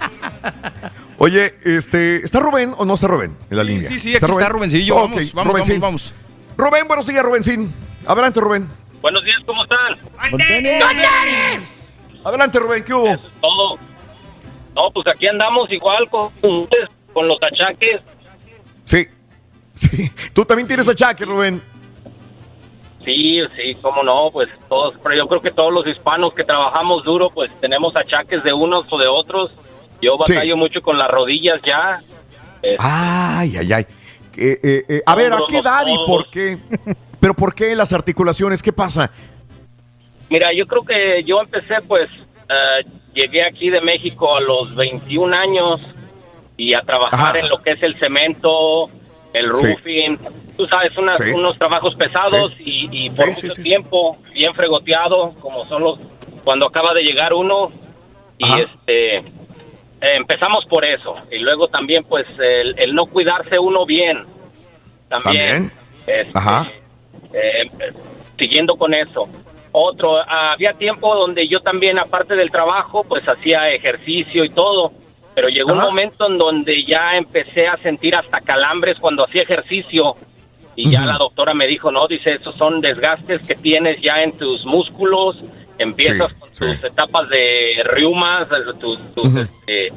Oye, 1.18 1.54
este, 1.64 2.24
¿está 2.24 2.40
Rubén 2.40 2.74
o 2.76 2.84
no 2.84 2.94
está 2.94 3.06
Rubén 3.08 3.34
en 3.50 3.56
la 3.56 3.64
línea? 3.64 3.88
Sí, 3.88 3.98
sí, 3.98 4.14
aquí 4.14 4.24
está 4.30 4.48
Rubencillo. 4.48 4.96
Ok, 4.96 5.10
Vamos, 5.14 5.32
vamos, 5.32 5.52
Rubencín. 5.52 5.80
vamos, 5.80 6.12
vamos. 6.12 6.68
Rubén, 6.70 6.86
buenos 6.86 7.06
días, 7.06 7.24
Rubencín. 7.24 7.72
Adelante, 8.06 8.40
Rubén. 8.40 8.68
Buenos 9.02 9.24
días, 9.24 9.38
¿cómo 9.44 9.64
están? 9.64 9.96
Adelante, 12.24 12.58
Rubén, 12.60 12.84
¿qué 12.84 12.94
hubo? 12.94 13.18
Todo. 13.40 13.78
No, 14.76 14.90
pues 14.94 15.06
aquí 15.12 15.26
andamos 15.26 15.70
igual 15.70 16.08
con, 16.08 16.30
con 17.12 17.28
los 17.28 17.38
achaques. 17.42 18.00
Sí, 18.84 19.06
sí. 19.74 20.10
Tú 20.32 20.44
también 20.44 20.66
tienes 20.68 20.88
achaque, 20.88 21.24
Rubén. 21.24 21.60
Sí, 23.04 23.40
sí, 23.56 23.74
cómo 23.82 24.04
no, 24.04 24.30
pues 24.32 24.48
todos, 24.68 24.94
pero 25.02 25.16
yo 25.16 25.26
creo 25.26 25.42
que 25.42 25.50
todos 25.50 25.74
los 25.74 25.84
hispanos 25.88 26.32
que 26.34 26.44
trabajamos 26.44 27.02
duro, 27.02 27.28
pues 27.30 27.50
tenemos 27.60 27.94
achaques 27.96 28.44
de 28.44 28.52
unos 28.52 28.86
o 28.90 28.98
de 28.98 29.08
otros. 29.08 29.50
Yo 30.00 30.16
Sí. 30.24 30.34
batallo 30.34 30.56
mucho 30.56 30.80
con 30.80 30.96
las 30.98 31.10
rodillas 31.10 31.60
ya. 31.66 32.00
Ay, 32.78 33.56
ay, 33.56 33.72
ay. 33.72 33.86
Eh, 34.36 34.58
eh, 34.62 34.84
eh, 34.88 35.02
a 35.04 35.14
ver, 35.16 35.32
¿a 35.32 35.40
qué 35.48 35.58
edad 35.58 35.84
y 35.86 35.96
por 36.06 36.30
qué? 36.30 36.58
¿Pero 37.22 37.34
por 37.34 37.54
qué 37.54 37.76
las 37.76 37.92
articulaciones? 37.92 38.60
¿Qué 38.60 38.72
pasa? 38.72 39.08
Mira, 40.28 40.48
yo 40.52 40.66
creo 40.66 40.82
que 40.82 41.22
yo 41.24 41.40
empecé, 41.40 41.76
pues, 41.86 42.10
eh, 42.48 42.84
llegué 43.14 43.44
aquí 43.46 43.70
de 43.70 43.80
México 43.80 44.36
a 44.36 44.40
los 44.40 44.74
21 44.74 45.32
años 45.32 45.80
y 46.56 46.74
a 46.74 46.80
trabajar 46.80 47.36
Ajá. 47.36 47.38
en 47.38 47.48
lo 47.48 47.62
que 47.62 47.70
es 47.70 47.82
el 47.84 47.96
cemento, 48.00 48.90
el 49.32 49.54
Sí. 49.54 49.66
roofing, 49.68 50.18
tú 50.56 50.66
sabes, 50.66 50.98
unas- 50.98 51.20
Sí. 51.20 51.30
unos 51.30 51.56
trabajos 51.58 51.94
pesados 51.94 52.54
y, 52.58 52.88
y 52.90 53.10
por 53.10 53.26
Sí, 53.28 53.34
sí, 53.36 53.42
mucho 53.46 53.54
sí, 53.54 53.62
sí. 53.62 53.68
tiempo 53.68 54.18
bien 54.34 54.52
fregoteado, 54.54 55.32
como 55.40 55.64
son 55.66 55.84
los, 55.84 56.00
cuando 56.42 56.66
acaba 56.66 56.92
de 56.92 57.02
llegar 57.02 57.32
uno 57.34 57.70
y 58.36 58.44
Ajá. 58.46 58.58
este... 58.62 59.16
eh, 59.18 59.22
empezamos 60.16 60.64
por 60.64 60.84
eso 60.84 61.14
y 61.30 61.38
luego 61.38 61.68
también 61.68 62.02
pues 62.02 62.26
el, 62.40 62.74
el 62.78 62.92
no 62.92 63.06
cuidarse 63.06 63.56
uno 63.60 63.86
bien 63.86 64.24
también, 65.08 65.70
También. 65.70 65.72
Este, 66.08 66.30
Ajá. 66.36 66.66
Eh, 67.32 67.70
siguiendo 68.38 68.76
con 68.76 68.94
eso. 68.94 69.28
Otro, 69.72 70.18
había 70.28 70.74
tiempo 70.74 71.14
donde 71.14 71.48
yo 71.48 71.60
también, 71.60 71.98
aparte 71.98 72.36
del 72.36 72.50
trabajo, 72.50 73.04
pues 73.04 73.26
hacía 73.26 73.70
ejercicio 73.70 74.44
y 74.44 74.50
todo, 74.50 74.92
pero 75.34 75.48
llegó 75.48 75.72
un 75.72 75.78
momento 75.80 76.26
en 76.28 76.36
donde 76.36 76.84
ya 76.84 77.16
empecé 77.16 77.66
a 77.66 77.78
sentir 77.78 78.14
hasta 78.14 78.40
calambres 78.40 78.98
cuando 79.00 79.24
hacía 79.24 79.42
ejercicio. 79.42 80.14
Y 80.76 80.90
ya 80.90 81.04
la 81.04 81.16
doctora 81.18 81.52
me 81.54 81.66
dijo, 81.66 81.90
no, 81.90 82.06
dice, 82.06 82.34
esos 82.34 82.54
son 82.56 82.80
desgastes 82.80 83.46
que 83.46 83.54
tienes 83.54 84.00
ya 84.02 84.22
en 84.22 84.36
tus 84.38 84.64
músculos, 84.66 85.36
empiezas 85.78 86.30
Sí, 86.32 86.38
con 86.38 86.48
sí. 86.54 86.64
tus 86.80 86.84
etapas 86.90 87.28
de 87.28 87.82
reumas, 87.84 88.48
eh, 88.50 88.72
tus, 88.80 88.98
tus, 89.14 89.36
este, 89.36 89.88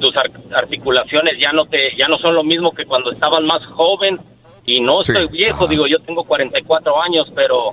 tus 0.00 0.16
ar- 0.16 0.30
articulaciones 0.60 1.38
ya 1.38 1.52
no 1.52 1.66
te 1.66 1.94
ya 1.96 2.06
no 2.08 2.18
son 2.18 2.34
lo 2.34 2.42
mismo 2.42 2.72
que 2.72 2.84
cuando 2.84 3.12
estabas 3.12 3.42
más 3.42 3.64
joven 3.66 4.18
y 4.64 4.80
no 4.80 5.02
Sí, 5.02 5.12
estoy 5.12 5.26
viejo, 5.28 5.64
ajá. 5.64 5.70
digo, 5.70 5.86
yo 5.86 5.98
tengo 6.00 6.24
44 6.24 7.02
años, 7.02 7.30
pero 7.34 7.72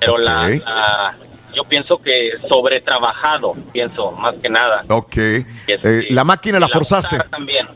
pero 0.00 0.16
la, 0.18 0.48
la- 0.48 1.16
yo 1.54 1.64
pienso 1.64 1.98
que 1.98 2.30
sobretrabajado, 2.48 3.54
pienso 3.72 4.12
más 4.12 4.34
que 4.36 4.48
nada. 4.48 4.84
Ok. 4.88 5.10
Que 5.10 5.44
Eh, 5.66 6.04
sí, 6.08 6.14
la 6.14 6.22
máquina 6.22 6.60
la 6.60 6.66
el 6.66 6.72
forzaste. 6.72 7.18
También. 7.30 7.66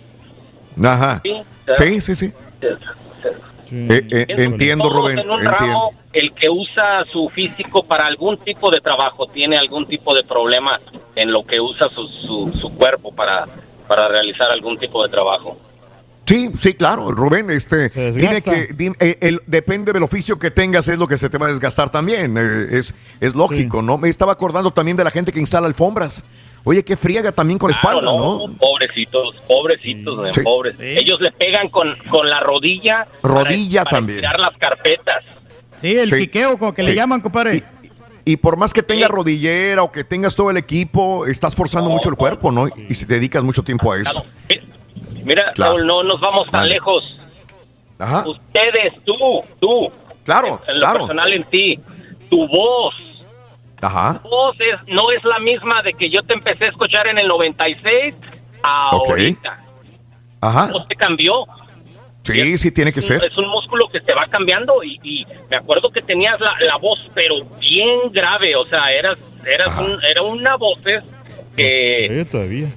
Ajá. 0.84 1.20
Sí, 1.24 1.42
Sí, 1.74 2.00
sí, 2.00 2.14
sí. 2.16 2.32
Eh, 3.74 4.06
eh, 4.10 4.26
entiendo, 4.36 4.90
Rubén. 4.90 5.18
En 5.18 5.30
un 5.30 5.38
Entiendo. 5.40 5.58
ramo, 5.58 5.92
el 6.12 6.32
que 6.34 6.48
usa 6.50 7.04
su 7.10 7.28
físico 7.30 7.82
para 7.84 8.06
algún 8.06 8.36
tipo 8.38 8.70
de 8.70 8.80
trabajo 8.80 9.26
tiene 9.28 9.56
algún 9.56 9.86
tipo 9.86 10.14
de 10.14 10.22
problema 10.24 10.78
en 11.16 11.32
lo 11.32 11.42
que 11.44 11.58
usa 11.60 11.88
su, 11.88 12.06
su, 12.06 12.52
su 12.60 12.74
cuerpo 12.76 13.12
para, 13.14 13.46
para 13.88 14.08
realizar 14.08 14.50
algún 14.52 14.76
tipo 14.76 15.02
de 15.02 15.08
trabajo. 15.08 15.56
Sí, 16.24 16.50
sí, 16.58 16.74
claro, 16.74 17.10
Rubén, 17.10 17.50
este, 17.50 17.88
desgasta. 17.88 18.52
que, 18.66 18.72
di- 18.74 18.92
eh, 19.00 19.18
el- 19.20 19.42
depende 19.46 19.92
del 19.92 20.02
oficio 20.04 20.38
que 20.38 20.50
tengas, 20.52 20.86
es 20.88 20.98
lo 20.98 21.08
que 21.08 21.18
se 21.18 21.28
te 21.28 21.36
va 21.36 21.46
a 21.46 21.48
desgastar 21.50 21.90
también, 21.90 22.36
eh, 22.38 22.68
es, 22.78 22.94
es 23.20 23.34
lógico, 23.34 23.82
¿no? 23.82 23.98
Me 23.98 24.08
estaba 24.08 24.32
acordando 24.32 24.70
también 24.72 24.96
de 24.96 25.04
la 25.04 25.10
gente 25.10 25.32
que 25.32 25.40
instala 25.40 25.66
alfombras. 25.66 26.24
Oye, 26.64 26.84
qué 26.84 26.96
friega 26.96 27.32
también 27.32 27.58
con 27.58 27.72
la 27.72 27.76
Claro, 27.80 27.98
espalda, 27.98 28.16
¿no? 28.18 28.56
Pobrecitos, 28.56 29.34
pobrecitos, 29.48 30.16
men, 30.18 30.32
Sí. 30.32 30.40
pobres. 30.42 30.76
Ellos 30.78 31.20
le 31.20 31.32
pegan 31.32 31.68
con, 31.70 31.96
con 32.08 32.30
la 32.30 32.38
rodilla. 32.38 33.08
Rodilla 33.20 33.80
para, 33.82 33.90
para 33.90 33.96
también. 33.98 34.18
estirar 34.24 34.38
las 34.38 34.56
carpetas. 34.58 35.24
Sí, 35.80 35.96
el 35.96 36.08
Sí. 36.08 36.14
piqueo, 36.14 36.56
como 36.56 36.72
que 36.72 36.82
Sí. 36.82 36.90
le 36.90 36.94
llaman, 36.94 37.20
compadre. 37.20 37.64
Y 38.24 38.36
por 38.36 38.56
más 38.56 38.72
que 38.72 38.84
tengas 38.84 39.10
rodillera 39.10 39.82
o 39.82 39.90
que 39.90 40.04
tengas 40.04 40.36
todo 40.36 40.50
el 40.52 40.56
equipo, 40.56 41.26
estás 41.26 41.56
forzando 41.56 41.90
mucho 41.90 42.08
el 42.08 42.14
cuerpo, 42.14 42.52
¿no? 42.52 42.68
Y 42.88 42.94
si 42.94 43.04
te 43.06 43.14
dedicas 43.14 43.42
mucho 43.42 43.64
tiempo 43.64 43.90
a 43.92 43.98
eso. 44.00 44.24
Mira, 45.24 45.52
Claro. 45.54 45.72
Raúl, 45.72 45.86
no 45.86 46.02
nos 46.02 46.20
vamos 46.20 46.44
tan 46.50 46.62
Vale. 46.62 46.74
lejos. 46.74 47.18
Ajá. 47.98 48.24
Ustedes, 48.26 48.94
tú, 49.04 49.14
tú, 49.60 49.92
Claro, 50.24 50.60
en 50.66 50.74
lo 50.74 50.80
claro. 50.80 50.98
personal 51.00 51.32
en 51.32 51.44
ti, 51.44 51.78
tu 52.30 52.46
voz, 52.48 52.94
Ajá. 53.80 54.20
tu 54.22 54.28
voz 54.28 54.56
es, 54.60 54.88
no 54.88 55.10
es 55.10 55.22
la 55.24 55.38
misma 55.40 55.82
de 55.82 55.92
que 55.94 56.08
yo 56.10 56.22
te 56.22 56.34
empecé 56.34 56.66
a 56.66 56.68
escuchar 56.68 57.06
en 57.08 57.18
el 57.18 57.28
96 57.28 58.14
a 58.62 58.96
Ok. 58.96 59.08
ahorita. 59.10 59.58
Ajá. 60.40 60.66
Tu 60.68 60.72
voz 60.74 60.86
te 60.88 60.96
cambió. 60.96 61.44
Sí, 62.24 62.56
sí, 62.56 62.72
tiene 62.72 62.92
que 62.92 63.02
ser. 63.02 63.22
Es 63.24 63.36
un 63.36 63.48
músculo 63.48 63.88
que 63.88 64.00
se 64.00 64.14
va 64.14 64.26
cambiando 64.28 64.82
y, 64.84 64.98
y 65.02 65.26
me 65.50 65.56
acuerdo 65.56 65.90
que 65.90 66.02
tenías 66.02 66.38
la, 66.40 66.54
la 66.60 66.76
voz, 66.76 67.00
pero 67.14 67.34
bien 67.58 67.98
grave, 68.12 68.54
o 68.54 68.64
sea, 68.66 68.92
eras, 68.92 69.18
eras 69.44 69.76
un- 69.78 69.98
era 70.08 70.22
una 70.22 70.54
voz 70.56 70.78
que... 71.56 72.24
todavía. 72.30 72.68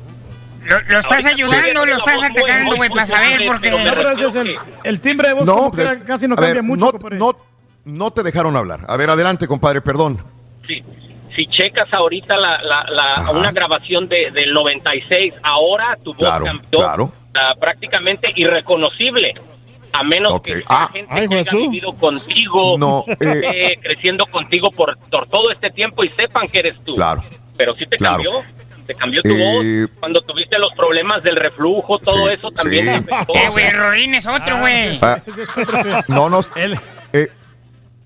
Lo, 0.65 0.81
lo 0.81 0.99
estás 0.99 1.25
ayudando, 1.25 1.83
sí. 1.83 1.89
lo 1.89 1.95
estás 1.97 2.23
atacando, 2.23 2.75
güey, 2.75 2.89
para 2.89 3.05
saber, 3.05 3.41
porque... 3.47 3.69
No, 3.71 3.77
gracias, 3.77 4.35
el, 4.35 4.55
el 4.83 4.99
timbre 4.99 5.27
de 5.29 5.33
voz 5.35 5.45
No, 5.45 5.55
como 5.55 5.71
que 5.71 5.83
pues, 5.83 6.03
casi 6.05 6.27
no 6.27 6.35
cambia 6.35 6.53
ver, 6.55 6.63
mucho. 6.63 6.91
no, 6.91 7.09
no, 7.17 7.37
no 7.85 8.11
te 8.11 8.23
dejaron 8.23 8.55
hablar. 8.57 8.81
A 8.87 8.97
ver, 8.97 9.09
adelante, 9.09 9.47
compadre, 9.47 9.81
perdón. 9.81 10.17
si, 10.67 10.81
si 11.35 11.47
checas 11.47 11.87
ahorita 11.93 12.35
la, 12.37 12.61
la, 12.63 12.83
la- 12.89 13.31
una 13.31 13.51
grabación 13.51 14.07
de, 14.07 14.31
del 14.31 14.53
96, 14.53 15.33
ahora 15.43 15.97
tu 16.03 16.11
voz 16.13 16.17
Claro, 16.19 16.45
cambió 16.45 16.69
claro. 16.79 17.11
ah, 17.35 17.53
prácticamente 17.59 18.31
irreconocible. 18.35 19.33
A 19.93 20.03
menos 20.03 20.41
que 20.41 20.61
Ah. 20.67 20.89
la 20.91 20.99
gente 20.99 21.29
que 21.29 21.35
haya 21.39 21.51
vivido 21.57 21.93
contigo, 21.93 22.75
No, 22.77 23.05
esté 23.07 23.73
eh. 23.73 23.79
creciendo 23.81 24.25
contigo 24.25 24.69
por, 24.71 24.97
por 25.09 25.27
todo 25.27 25.51
este 25.51 25.69
tiempo 25.69 26.03
y 26.03 26.09
sepan 26.09 26.47
que 26.47 26.59
eres 26.59 26.75
tú. 26.83 26.95
Claro. 26.95 27.23
Pero 27.55 27.73
sí 27.75 27.85
te 27.89 27.95
Claro. 27.97 28.15
cambió. 28.23 28.43
Te 28.85 28.93
cambió 28.95 29.21
tu 29.23 29.29
Eh, 29.29 29.81
voz. 29.87 29.97
Cuando 29.99 30.21
tuviste 30.21 30.59
los 30.59 30.71
problemas 30.75 31.23
del 31.23 31.35
reflujo, 31.35 31.97
todo 31.99 32.27
Sí, 32.27 32.33
eso 32.33 32.51
también 32.51 32.85
sí. 32.87 32.89
afectó. 33.11 33.33
Eh, 33.35 33.49
güey, 33.51 33.71
Rorín 33.71 34.13
es 34.15 34.27
otro, 34.27 34.59
güey. 34.59 34.99
Ah, 35.01 35.21
no, 36.07 36.29
no. 36.29 36.39
eh, 37.13 37.29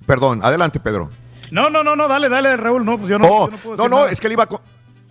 perdón, 0.06 0.40
adelante, 0.44 0.80
Pedro. 0.80 1.10
No, 1.52 1.70
no, 1.70 1.84
no, 1.84 1.96
no, 1.96 2.08
dale, 2.08 2.30
dale, 2.30 2.56
Raúl. 2.58 2.86
No, 2.86 2.98
pues 2.98 3.10
yo 3.10 3.20
no, 3.20 3.28
Oh, 3.28 3.46
yo 3.48 3.52
no 3.52 3.58
puedo 3.58 3.78
no, 3.78 3.90
no, 3.90 4.08
es 4.08 4.22
que 4.22 4.28
le 4.30 4.34
iba 4.34 4.44
a, 4.44 4.48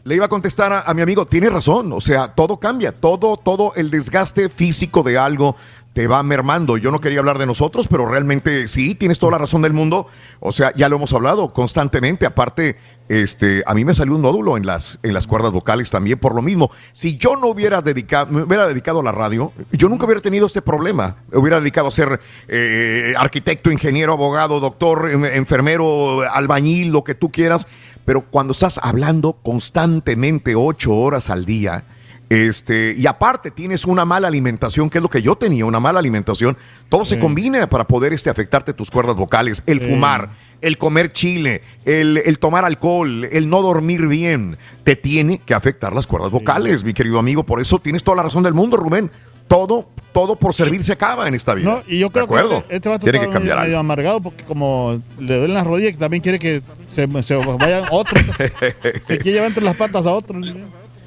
le 0.04 0.14
iba 0.14 0.24
a 0.24 0.28
contestar 0.28 0.72
a, 0.72 0.80
a 0.82 0.94
mi 0.94 1.02
amigo, 1.02 1.26
tiene 1.26 1.50
razón, 1.50 1.92
o 1.92 2.00
sea, 2.00 2.28
todo 2.28 2.58
cambia, 2.58 2.92
todo, 2.92 3.36
todo 3.36 3.72
el 3.76 3.90
desgaste 3.90 4.48
físico 4.48 5.02
de 5.02 5.18
algo 5.18 5.56
te 5.92 6.06
va 6.06 6.22
mermando. 6.22 6.76
Yo 6.78 6.90
no 6.92 7.00
quería 7.00 7.18
hablar 7.18 7.38
de 7.38 7.46
nosotros, 7.46 7.88
pero 7.88 8.06
realmente 8.06 8.68
sí, 8.68 8.94
tienes 8.94 9.18
toda 9.18 9.32
la 9.32 9.38
razón 9.38 9.62
del 9.62 9.72
mundo. 9.72 10.06
O 10.38 10.52
sea, 10.52 10.72
ya 10.76 10.88
lo 10.88 10.96
hemos 10.96 11.12
hablado 11.12 11.48
constantemente. 11.52 12.24
Aparte, 12.24 12.76
este, 13.08 13.62
a 13.66 13.74
mí 13.74 13.84
me 13.84 13.94
salió 13.94 14.14
un 14.14 14.22
nódulo 14.22 14.56
en 14.56 14.66
las, 14.66 14.98
en 15.02 15.14
las 15.14 15.26
cuerdas 15.26 15.50
vocales 15.50 15.90
también 15.90 16.18
por 16.18 16.34
lo 16.34 16.42
mismo. 16.42 16.70
Si 16.92 17.16
yo 17.16 17.36
no 17.36 17.48
hubiera 17.48 17.80
dedicado, 17.80 18.30
me 18.30 18.42
hubiera 18.42 18.66
dedicado 18.66 19.00
a 19.00 19.02
la 19.02 19.12
radio, 19.12 19.52
yo 19.72 19.88
nunca 19.88 20.04
hubiera 20.04 20.20
tenido 20.20 20.46
este 20.46 20.62
problema. 20.62 21.16
Me 21.30 21.38
hubiera 21.38 21.58
dedicado 21.60 21.88
a 21.88 21.90
ser 21.90 22.20
eh, 22.48 23.14
arquitecto, 23.18 23.70
ingeniero, 23.70 24.12
abogado, 24.12 24.60
doctor, 24.60 25.10
enfermero, 25.10 26.20
albañil, 26.22 26.88
lo 26.88 27.02
que 27.02 27.14
tú 27.14 27.30
quieras. 27.30 27.66
Pero 28.04 28.22
cuando 28.22 28.52
estás 28.52 28.78
hablando 28.82 29.34
constantemente 29.34 30.54
ocho 30.54 30.94
horas 30.94 31.30
al 31.30 31.44
día, 31.44 31.84
este, 32.30 32.94
y 32.96 33.06
aparte 33.06 33.50
tienes 33.50 33.86
una 33.86 34.04
mala 34.04 34.28
alimentación, 34.28 34.90
que 34.90 34.98
es 34.98 35.02
lo 35.02 35.08
que 35.08 35.22
yo 35.22 35.36
tenía, 35.36 35.64
una 35.64 35.80
mala 35.80 35.98
alimentación, 35.98 36.58
todo 36.90 37.04
se 37.04 37.18
combina 37.18 37.68
para 37.70 37.86
poder 37.86 38.12
este, 38.12 38.28
afectarte 38.28 38.74
tus 38.74 38.90
cuerdas 38.90 39.16
vocales, 39.16 39.62
el 39.66 39.80
fumar, 39.80 40.30
el 40.60 40.76
comer 40.78 41.12
chile, 41.12 41.62
el, 41.84 42.16
el 42.18 42.38
tomar 42.38 42.64
alcohol, 42.64 43.24
el 43.24 43.48
no 43.48 43.62
dormir 43.62 44.06
bien, 44.08 44.56
te 44.84 44.96
tiene 44.96 45.38
que 45.38 45.54
afectar 45.54 45.92
las 45.92 46.06
cuerdas 46.06 46.30
vocales, 46.30 46.84
mi 46.84 46.94
querido 46.94 47.18
amigo, 47.18 47.44
por 47.44 47.60
eso 47.60 47.78
tienes 47.78 48.02
toda 48.02 48.16
la 48.16 48.22
razón 48.24 48.42
del 48.42 48.54
mundo, 48.54 48.76
Rubén. 48.76 49.10
Todo, 49.46 49.88
todo 50.12 50.36
por 50.36 50.52
servir 50.52 50.84
se 50.84 50.92
acaba 50.92 51.26
en 51.26 51.34
esta 51.34 51.54
vida. 51.54 51.70
No, 51.70 51.82
y 51.86 51.98
yo 51.98 52.10
creo 52.10 52.26
¿De 52.26 52.34
acuerdo? 52.34 52.66
que 52.68 52.76
este, 52.76 52.92
este 52.92 53.10
que 53.12 53.16
está 53.16 53.30
cambiar 53.32 53.58
medio 53.60 53.78
algo. 53.78 53.78
amargado 53.78 54.20
porque 54.20 54.44
como 54.44 55.00
le 55.18 55.36
duelen 55.38 55.54
las 55.54 55.66
rodillas, 55.66 55.92
que 55.92 55.98
también 55.98 56.22
quiere 56.22 56.38
que 56.38 56.60
se, 56.92 57.06
se 57.22 57.34
vayan 57.36 57.84
otros. 57.90 58.22
se 59.06 59.18
quiere 59.18 59.32
llevar 59.32 59.46
entre 59.48 59.64
las 59.64 59.74
patas 59.76 60.04
a 60.04 60.12
otros. 60.12 60.44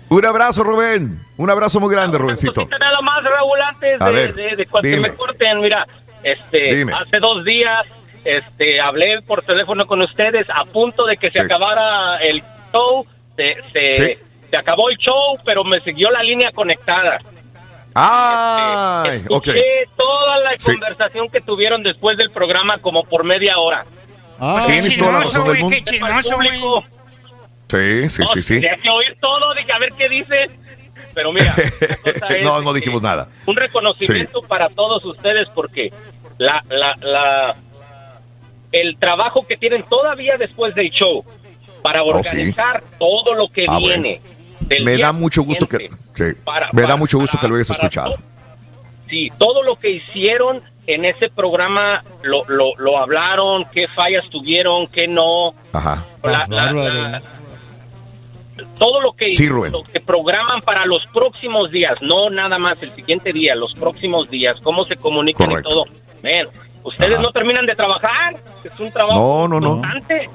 Un 0.10 0.26
abrazo, 0.26 0.64
Rubén. 0.64 1.20
Un 1.38 1.50
abrazo 1.52 1.80
muy 1.80 1.94
grande, 1.94 2.18
Rubencito. 2.18 2.68
Nada 2.68 3.02
más, 3.04 3.24
Raúl, 3.24 3.62
antes 3.62 4.02
A 4.02 4.08
de, 4.08 4.12
ver, 4.12 4.34
de, 4.36 4.56
de 4.56 4.66
cuando 4.66 4.90
dime. 4.90 5.10
me 5.10 5.16
corten, 5.16 5.62
mira, 5.62 5.88
este, 6.24 6.76
Dime. 6.78 6.94
hace 6.94 7.20
dos 7.20 7.46
días, 7.46 7.86
este, 8.26 8.80
hablé 8.82 9.22
por 9.22 9.42
teléfono 9.44 9.86
con 9.86 10.02
ustedes 10.02 10.48
a 10.54 10.66
punto 10.66 11.06
de 11.06 11.18
que 11.18 11.32
se 11.32 11.40
Sí. 11.40 11.46
acabara 11.46 12.18
el 12.18 12.44
show, 12.72 13.06
se, 13.36 13.56
se, 13.72 13.92
Sí. 13.94 14.20
se 14.50 14.58
acabó 14.60 14.90
el 14.90 14.98
show, 14.98 15.38
pero 15.46 15.64
me 15.64 15.80
siguió 15.82 16.10
la 16.12 16.24
línea 16.24 16.52
conectada. 16.52 17.20
Ay, 17.94 19.24
ok. 19.30 19.48
Escuché 19.48 19.64
toda 19.98 20.40
la 20.40 20.52
Sí. 20.58 20.72
conversación 20.72 21.30
que 21.30 21.42
tuvieron 21.42 21.84
después 21.84 22.18
del 22.18 22.32
programa 22.32 22.78
como 22.78 23.04
por 23.04 23.24
media 23.24 23.58
hora. 23.58 23.86
Ah, 24.40 24.64
Tienes 24.66 24.98
toda 24.98 25.12
la 25.12 25.20
razón 25.20 25.48
del 25.48 25.60
mundo. 25.60 25.76
Qué 25.78 25.84
chismoso, 25.84 26.36
güey. 26.36 26.50
Sí, 27.70 28.10
sí, 28.10 28.24
sí, 28.34 28.42
sí. 28.42 28.54
Tenía 28.56 28.76
que 28.78 28.90
oír 28.90 29.16
todo, 29.20 29.54
dije, 29.54 29.72
a 29.72 29.80
ver 29.80 29.90
qué 29.98 30.10
dice. 30.10 30.50
Pero 31.14 31.32
mira, 31.34 31.54
la 31.58 31.98
cosa 32.20 32.28
es 32.38 32.46
no, 32.46 32.62
no 32.62 32.74
dijimos 32.74 33.02
nada. 33.02 33.28
un 33.46 33.56
reconocimiento 33.56 34.42
para 34.44 34.70
todos 34.70 35.04
ustedes 35.06 35.50
porque 35.54 35.92
la, 36.38 36.64
la, 36.70 36.96
la, 37.02 37.56
el 38.72 38.98
trabajo 38.98 39.46
que 39.48 39.58
tienen 39.58 39.84
todavía 39.84 40.38
después 40.38 40.74
del 40.76 40.90
show 40.92 41.24
para 41.82 42.04
Oh, 42.04 42.08
sí. 42.24 42.30
organizar 42.30 42.84
todo 43.00 43.34
lo 43.34 43.48
que 43.50 43.66
Ah, 43.68 43.78
viene. 43.80 44.22
del 44.62 44.84
Me 44.86 44.98
da 44.98 45.12
mucho 45.12 45.44
gusto 45.44 45.68
que, 45.68 45.78
siguiente. 45.78 46.04
sí, 46.16 46.42
Para- 46.46 46.70
me 46.72 46.84
da 46.84 46.96
mucho 46.96 47.18
gusto 47.18 47.38
para- 47.38 47.42
que 47.42 47.50
lo 47.50 47.56
hayas 47.56 47.70
escuchado. 47.72 48.16
Sí, 49.10 49.30
todo 49.38 49.64
lo 49.64 49.76
que 49.78 49.90
hicieron 49.92 50.62
en 50.88 51.04
ese 51.06 51.30
programa 51.30 52.04
lo, 52.24 52.46
lo, 52.48 52.76
lo 52.78 52.98
hablaron, 52.98 53.66
qué 53.74 53.88
fallas 53.90 54.24
tuvieron, 54.30 54.88
qué 54.88 55.08
no. 55.08 55.54
Ajá. 55.74 56.06
La- 56.24 56.46
la- 56.48 56.72
la- 56.72 57.22
todo 58.78 59.02
lo 59.02 59.14
que, 59.14 59.34
Sí, 59.36 59.48
lo 59.48 59.84
que 59.84 60.00
programan 60.00 60.62
para 60.62 60.86
los 60.86 61.06
próximos 61.08 61.72
días, 61.72 61.96
no 62.02 62.30
nada 62.30 62.58
más 62.60 62.82
el 62.84 62.92
siguiente 62.94 63.34
día, 63.34 63.56
los 63.56 63.74
próximos 63.74 64.30
días, 64.30 64.58
cómo 64.62 64.86
se 64.86 64.96
comunican 64.98 65.48
Correcto. 65.48 65.70
y 65.70 65.74
todo. 65.74 65.86
Ustedes 66.84 67.14
Ajá. 67.14 67.22
no 67.22 67.32
terminan 67.32 67.66
de 67.66 67.76
trabajar, 67.76 68.36
es 68.64 68.80
un 68.80 68.92
trabajo 68.92 69.48
No, 69.48 69.48
no, 69.48 69.60
no. 69.60 69.70
constante. 69.82 70.30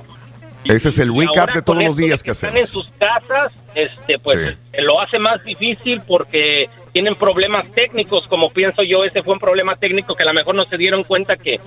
Ese 0.64 0.88
es 0.88 0.98
el 0.98 1.16
recap 1.16 1.38
ahora 1.38 1.52
de 1.54 1.62
todos 1.62 1.82
los 1.82 1.96
días 1.96 2.22
que 2.24 2.32
están 2.32 2.50
hacemos. 2.50 2.66
en 2.68 2.72
sus 2.72 2.90
casas, 2.98 3.52
este, 3.74 4.18
pues 4.18 4.36
Sí. 4.36 4.58
eh, 4.72 4.82
lo 4.82 5.00
hace 5.00 5.18
más 5.18 5.42
difícil 5.44 6.00
porque 6.06 6.68
tienen 6.92 7.14
problemas 7.14 7.70
técnicos, 7.72 8.26
como 8.26 8.50
pienso 8.50 8.82
yo, 8.82 9.04
ese 9.04 9.22
fue 9.22 9.34
un 9.34 9.38
problema 9.40 9.76
técnico 9.76 10.14
que 10.16 10.24
a 10.24 10.26
lo 10.26 10.34
mejor 10.34 10.54
no 10.56 10.64
se 10.64 10.76
dieron 10.76 11.04
cuenta 11.04 11.36
que 11.36 11.60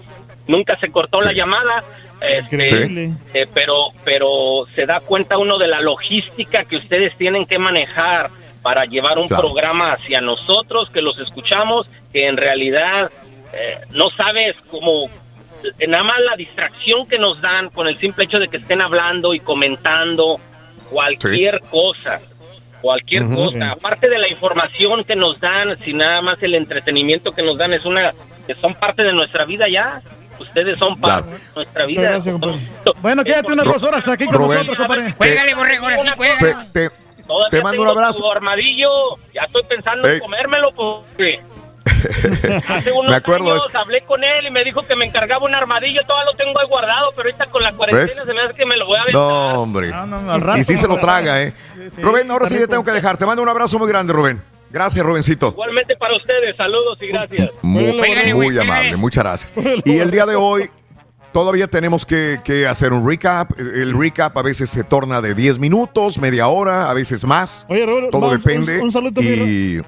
nunca 0.47 0.75
se 0.79 0.89
cortó 0.91 1.19
la 1.21 1.31
llamada, 1.31 1.81
este, 2.19 2.55
Increíble. 2.55 3.13
eh, 3.33 3.47
pero, 3.53 3.91
pero 4.03 4.65
se 4.75 4.85
da 4.85 4.99
cuenta 4.99 5.37
uno 5.37 5.57
de 5.57 5.67
la 5.67 5.79
logística 5.79 6.65
que 6.65 6.75
ustedes 6.75 7.15
tienen 7.17 7.45
que 7.45 7.57
manejar 7.57 8.29
para 8.61 8.83
llevar 8.83 9.17
un 9.19 9.27
Claro. 9.27 9.43
programa 9.43 9.93
hacia 9.93 10.19
nosotros 10.19 10.89
que 10.89 11.01
los 11.01 11.17
escuchamos, 11.19 11.87
que 12.11 12.27
en 12.27 12.35
realidad 12.35 13.09
eh, 13.53 13.79
no 13.91 14.05
sabes 14.15 14.55
cómo 14.69 15.09
nada 15.87 16.03
más 16.03 16.19
la 16.21 16.35
distracción 16.37 17.05
que 17.07 17.17
nos 17.19 17.41
dan 17.41 17.69
con 17.69 17.87
el 17.87 17.97
simple 17.97 18.23
hecho 18.25 18.39
de 18.39 18.47
que 18.47 18.57
estén 18.57 18.81
hablando 18.81 19.33
y 19.33 19.39
comentando 19.39 20.39
cualquier 20.89 21.59
cosa, 21.69 22.19
cualquier 22.81 23.23
cosa, 23.25 23.71
aparte 23.71 24.09
de 24.09 24.17
la 24.19 24.29
información 24.29 25.03
que 25.03 25.15
nos 25.15 25.39
dan, 25.39 25.77
si 25.83 25.93
nada 25.93 26.21
más 26.21 26.41
el 26.41 26.55
entretenimiento 26.55 27.31
que 27.31 27.43
nos 27.43 27.57
dan 27.57 27.73
es 27.73 27.85
una 27.85 28.13
que 28.47 28.55
son 28.55 28.73
parte 28.73 29.03
de 29.03 29.13
nuestra 29.13 29.45
vida 29.45 29.65
ya. 29.69 30.01
Ustedes 30.39 30.77
son 30.79 30.95
parte 30.95 31.29
de 31.31 31.37
nuestra 31.53 31.85
vida. 31.85 32.01
gracias. 32.01 32.35
Bueno, 33.01 33.23
quédate 33.25 33.51
unas 33.51 33.65
dos 33.65 33.83
horas 33.83 34.07
aquí 34.07 34.25
con 34.25 34.35
Rubén. 34.35 34.59
nosotros, 34.59 34.77
compadre. 34.77 35.13
Cuélgale, 35.15 35.53
borrego, 35.53 35.85
ahora 35.85 35.97
sí, 35.99 36.09
Te, 36.71 36.89
te- 37.51 37.61
mando 37.61 37.81
un 37.81 37.87
abrazo. 37.89 38.19
tu 38.21 38.31
armadillo, 38.31 38.89
ya 39.33 39.41
estoy 39.43 39.63
pensando 39.63 40.07
Ey. 40.07 40.15
en 40.15 40.19
comérmelo 40.21 40.71
porque 40.71 41.41
hace 42.67 42.91
unos 42.91 43.09
Me 43.09 43.15
acuerdo, 43.17 43.51
años 43.51 43.65
es- 43.69 43.75
hablé 43.75 44.01
con 44.03 44.23
él 44.23 44.47
y 44.47 44.51
me 44.51 44.63
dijo 44.63 44.83
que 44.83 44.95
me 44.95 45.05
encargaba 45.05 45.45
un 45.45 45.55
armadillo, 45.55 46.01
todavía 46.07 46.31
lo 46.31 46.37
tengo 46.37 46.59
ahí 46.59 46.67
guardado, 46.67 47.11
pero 47.15 47.27
ahorita 47.29 47.45
con 47.47 47.63
la 47.63 47.73
cuarentena 47.73 48.05
¿Ves? 48.05 48.15
se 48.25 48.33
me 48.33 48.41
hace 48.41 48.53
que 48.53 48.65
me 48.65 48.77
lo 48.77 48.85
voy 48.85 48.97
a 48.97 49.01
aventar. 49.01 49.21
No, 49.21 49.61
hombre. 49.61 49.89
No, 49.89 50.05
no, 50.05 50.21
no, 50.21 50.31
al 50.33 50.41
rato. 50.41 50.59
Y 50.59 50.63
sí 50.63 50.77
se 50.77 50.87
lo 50.87 50.97
traga, 50.97 51.41
¿eh? 51.41 51.53
sí, 51.95 52.01
Rubén, 52.01 52.29
ahora 52.31 52.47
sí 52.49 52.55
te 52.57 52.67
tengo 52.67 52.83
que 52.83 52.91
dejar. 52.91 53.17
Te 53.17 53.25
mando 53.25 53.41
un 53.43 53.49
abrazo 53.49 53.77
muy 53.79 53.87
grande, 53.87 54.13
Rubén. 54.13 54.41
Gracias, 54.71 55.03
Rubencito. 55.03 55.47
Igualmente 55.49 55.95
para 55.97 56.15
ustedes, 56.15 56.55
saludos 56.55 56.97
y 57.01 57.07
gracias. 57.07 57.49
Muy, 57.63 58.57
amable, 58.59 58.95
muchas 58.97 59.23
gracias. 59.23 59.53
Y 59.85 59.97
el 59.97 60.11
día 60.11 60.25
de 60.27 60.35
hoy 60.35 60.69
todavía 61.31 61.67
tenemos 61.67 62.05
que, 62.05 62.39
que 62.43 62.67
hacer 62.67 62.93
un 62.93 63.07
recap. 63.07 63.51
El 63.59 63.97
recap 63.97 64.37
a 64.37 64.43
veces 64.43 64.69
se 64.69 64.83
torna 64.83 65.21
de 65.21 65.33
10 65.33 65.57
minutos, 65.57 66.19
media 66.19 66.47
hora, 66.49 66.87
a 66.89 66.93
veces 66.93 67.25
más. 67.25 67.65
Oye, 67.67 67.83
Raúl, 67.85 68.09
Todo 68.11 68.21
vamos, 68.21 68.43
depende. 68.43 68.77
Un, 68.77 68.83
un 68.85 68.91
saludo, 68.91 69.21
y 69.21 69.81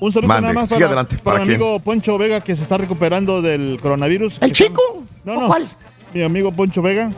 un 0.00 0.12
saludo 0.12 0.28
Mande, 0.28 0.42
nada 0.48 0.54
más 0.54 0.68
para, 0.68 0.86
adelante, 0.86 1.16
para 1.18 1.36
¿para 1.36 1.44
mi 1.44 1.54
amigo 1.54 1.78
Poncho 1.80 2.18
Vega 2.18 2.40
que 2.40 2.56
se 2.56 2.62
está 2.62 2.78
recuperando 2.78 3.42
del 3.42 3.78
coronavirus. 3.80 4.38
¿El 4.40 4.52
chico? 4.52 4.80
está- 5.16 5.20
No, 5.24 5.34
¿O 5.38 5.40
no. 5.42 5.46
cuál? 5.46 5.68
Mi 6.14 6.22
amigo 6.22 6.50
Poncho 6.52 6.82
Vega 6.82 7.12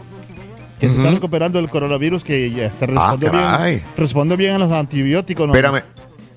que 0.80 0.88
se 0.90 0.96
está 0.96 1.10
recuperando 1.10 1.58
del 1.60 1.70
coronavirus 1.70 2.24
que 2.24 2.50
ya 2.50 2.68
te 2.70 2.86
respondió 2.88 3.30
Ah, 3.32 3.66
bien. 3.66 3.84
Respondió 3.96 4.36
bien 4.36 4.54
a 4.54 4.58
los 4.58 4.72
antibióticos. 4.72 5.46
¿no? 5.46 5.54
espérame. 5.54 5.82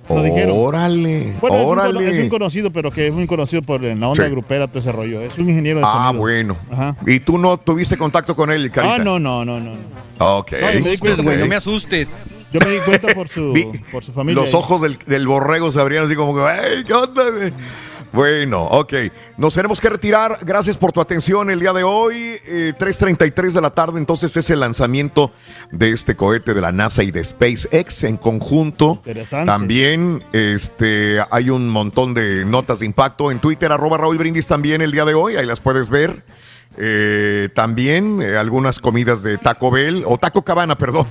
Lo 0.09 0.21
dijeron. 0.21 0.55
Órale. 0.59 1.33
Bueno, 1.41 1.57
es 1.83 1.93
un, 1.93 2.03
es 2.25 2.29
conocido, 2.29 2.71
pero 2.71 2.91
que 2.91 3.07
es 3.07 3.13
muy 3.13 3.25
conocido 3.27 3.61
por 3.63 3.83
en 3.85 3.99
la 3.99 4.07
onda 4.09 4.23
Sí. 4.25 4.29
grupera, 4.31 4.67
todo 4.67 4.79
ese 4.79 4.91
rollo. 4.91 5.19
Es 5.21 5.37
un 5.37 5.49
ingeniero 5.49 5.79
de 5.79 5.85
Ah, 5.87 6.05
sonido. 6.07 6.19
bueno. 6.21 6.57
Ajá. 6.71 6.95
¿Y 7.07 7.19
tú 7.19 7.37
no 7.37 7.57
tuviste 7.57 7.97
contacto 7.97 8.35
con 8.35 8.51
él, 8.51 8.69
Carita? 8.71 8.95
Ah, 8.95 8.99
no, 8.99 9.19
no, 9.19 9.43
no, 9.43 9.59
no. 9.59 9.71
Ok. 10.19 10.51
No, 10.61 10.81
me 10.83 10.89
di 10.91 10.97
cuenta, 10.97 11.23
güey, 11.23 11.37
no 11.39 11.47
me 11.47 11.55
asustes. 11.55 12.23
Yo 12.53 12.59
me 12.61 12.69
di 12.71 12.77
cuenta 12.79 13.13
por 13.13 13.27
su, 13.27 13.51
Vi- 13.51 13.67
por 13.91 14.03
su 14.03 14.13
familia. 14.13 14.41
Los 14.41 14.53
ojos 14.53 14.81
del, 14.81 14.97
del 15.07 15.27
borrego 15.27 15.71
se 15.71 15.81
abrían 15.81 16.05
así 16.05 16.15
como 16.15 16.35
que, 16.35 16.41
¡ay, 16.43 16.83
qué 16.85 16.93
onda! 16.93 17.29
güey?" 17.31 17.51
Bueno, 18.15 18.63
ok. 18.63 18.93
Nos 19.37 19.53
tenemos 19.53 19.81
que 19.81 19.89
retirar. 19.89 20.39
Gracias 20.41 20.77
por 20.77 20.93
tu 20.93 21.01
atención 21.01 21.49
el 21.49 21.59
día 21.59 21.73
de 21.73 21.83
hoy. 21.83 22.39
Eh, 22.45 22.73
3.33 22.77 23.51
de 23.51 23.61
la 23.61 23.71
tarde, 23.71 23.99
entonces 23.99 24.35
es 24.37 24.49
el 24.49 24.61
lanzamiento 24.61 25.31
de 25.71 25.91
este 25.91 26.15
cohete 26.15 26.53
de 26.53 26.61
la 26.61 26.71
NASA 26.71 27.03
y 27.03 27.11
de 27.11 27.23
SpaceX 27.23 28.03
en 28.03 28.15
conjunto. 28.15 29.01
Interesante. 29.05 29.45
También 29.45 30.23
este, 30.31 31.19
hay 31.29 31.49
un 31.49 31.69
montón 31.69 32.13
de 32.13 32.45
notas 32.45 32.79
de 32.79 32.85
impacto 32.85 33.31
en 33.31 33.39
Twitter, 33.39 33.71
arroba 33.71 33.97
Raúl 33.97 34.17
Brindis 34.17 34.47
también 34.47 34.81
el 34.81 34.91
día 34.91 35.03
de 35.03 35.13
hoy. 35.13 35.35
Ahí 35.35 35.45
las 35.45 35.59
puedes 35.59 35.89
ver. 35.89 36.23
Eh, 36.77 37.49
también 37.53 38.21
eh, 38.21 38.37
algunas 38.37 38.79
comidas 38.79 39.23
de 39.23 39.37
Taco 39.37 39.71
Bell, 39.71 40.03
o 40.05 40.17
Taco 40.17 40.43
Cabana, 40.43 40.77
perdón, 40.77 41.07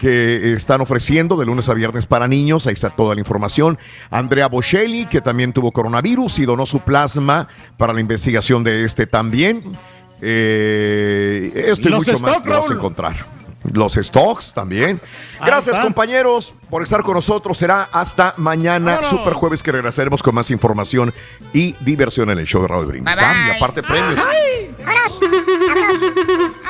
que 0.00 0.54
están 0.54 0.80
ofreciendo 0.80 1.36
de 1.36 1.44
lunes 1.44 1.68
a 1.68 1.74
viernes 1.74 2.06
para 2.06 2.26
niños. 2.26 2.66
Ahí 2.66 2.72
está 2.72 2.88
toda 2.88 3.14
la 3.14 3.20
información. 3.20 3.78
Andrea 4.10 4.48
Bocelli, 4.48 5.04
que 5.06 5.20
también 5.20 5.52
tuvo 5.52 5.70
coronavirus 5.70 6.38
y 6.38 6.46
donó 6.46 6.64
su 6.64 6.80
plasma 6.80 7.46
para 7.76 7.92
la 7.92 8.00
investigación 8.00 8.64
de 8.64 8.84
este 8.84 9.06
también. 9.06 9.62
Eh, 10.22 11.52
esto 11.68 11.88
y 11.90 11.92
mucho 11.92 12.18
más 12.18 12.44
lo 12.44 12.60
vas 12.60 12.70
a 12.70 12.74
encontrar. 12.74 13.40
Los 13.74 13.92
stocks 13.94 14.54
también. 14.54 14.98
Gracias, 15.44 15.78
compañeros, 15.78 16.54
por 16.70 16.82
estar 16.82 17.02
con 17.02 17.12
nosotros. 17.14 17.58
Será 17.58 17.88
hasta 17.92 18.32
mañana, 18.38 18.92
Vámonos. 18.92 19.10
super 19.10 19.34
jueves, 19.34 19.62
que 19.62 19.70
regresaremos 19.70 20.22
con 20.22 20.34
más 20.34 20.50
información 20.50 21.12
y 21.52 21.74
diversión 21.80 22.30
en 22.30 22.38
el 22.38 22.46
show 22.46 22.62
de 22.62 22.68
Raúl 22.68 22.86
Brindis. 22.86 23.14
Y 23.14 23.50
aparte, 23.50 23.82
premios. 23.82 24.16
¡Vámonos! 24.16 25.20
¡Vámonos! 25.20 26.69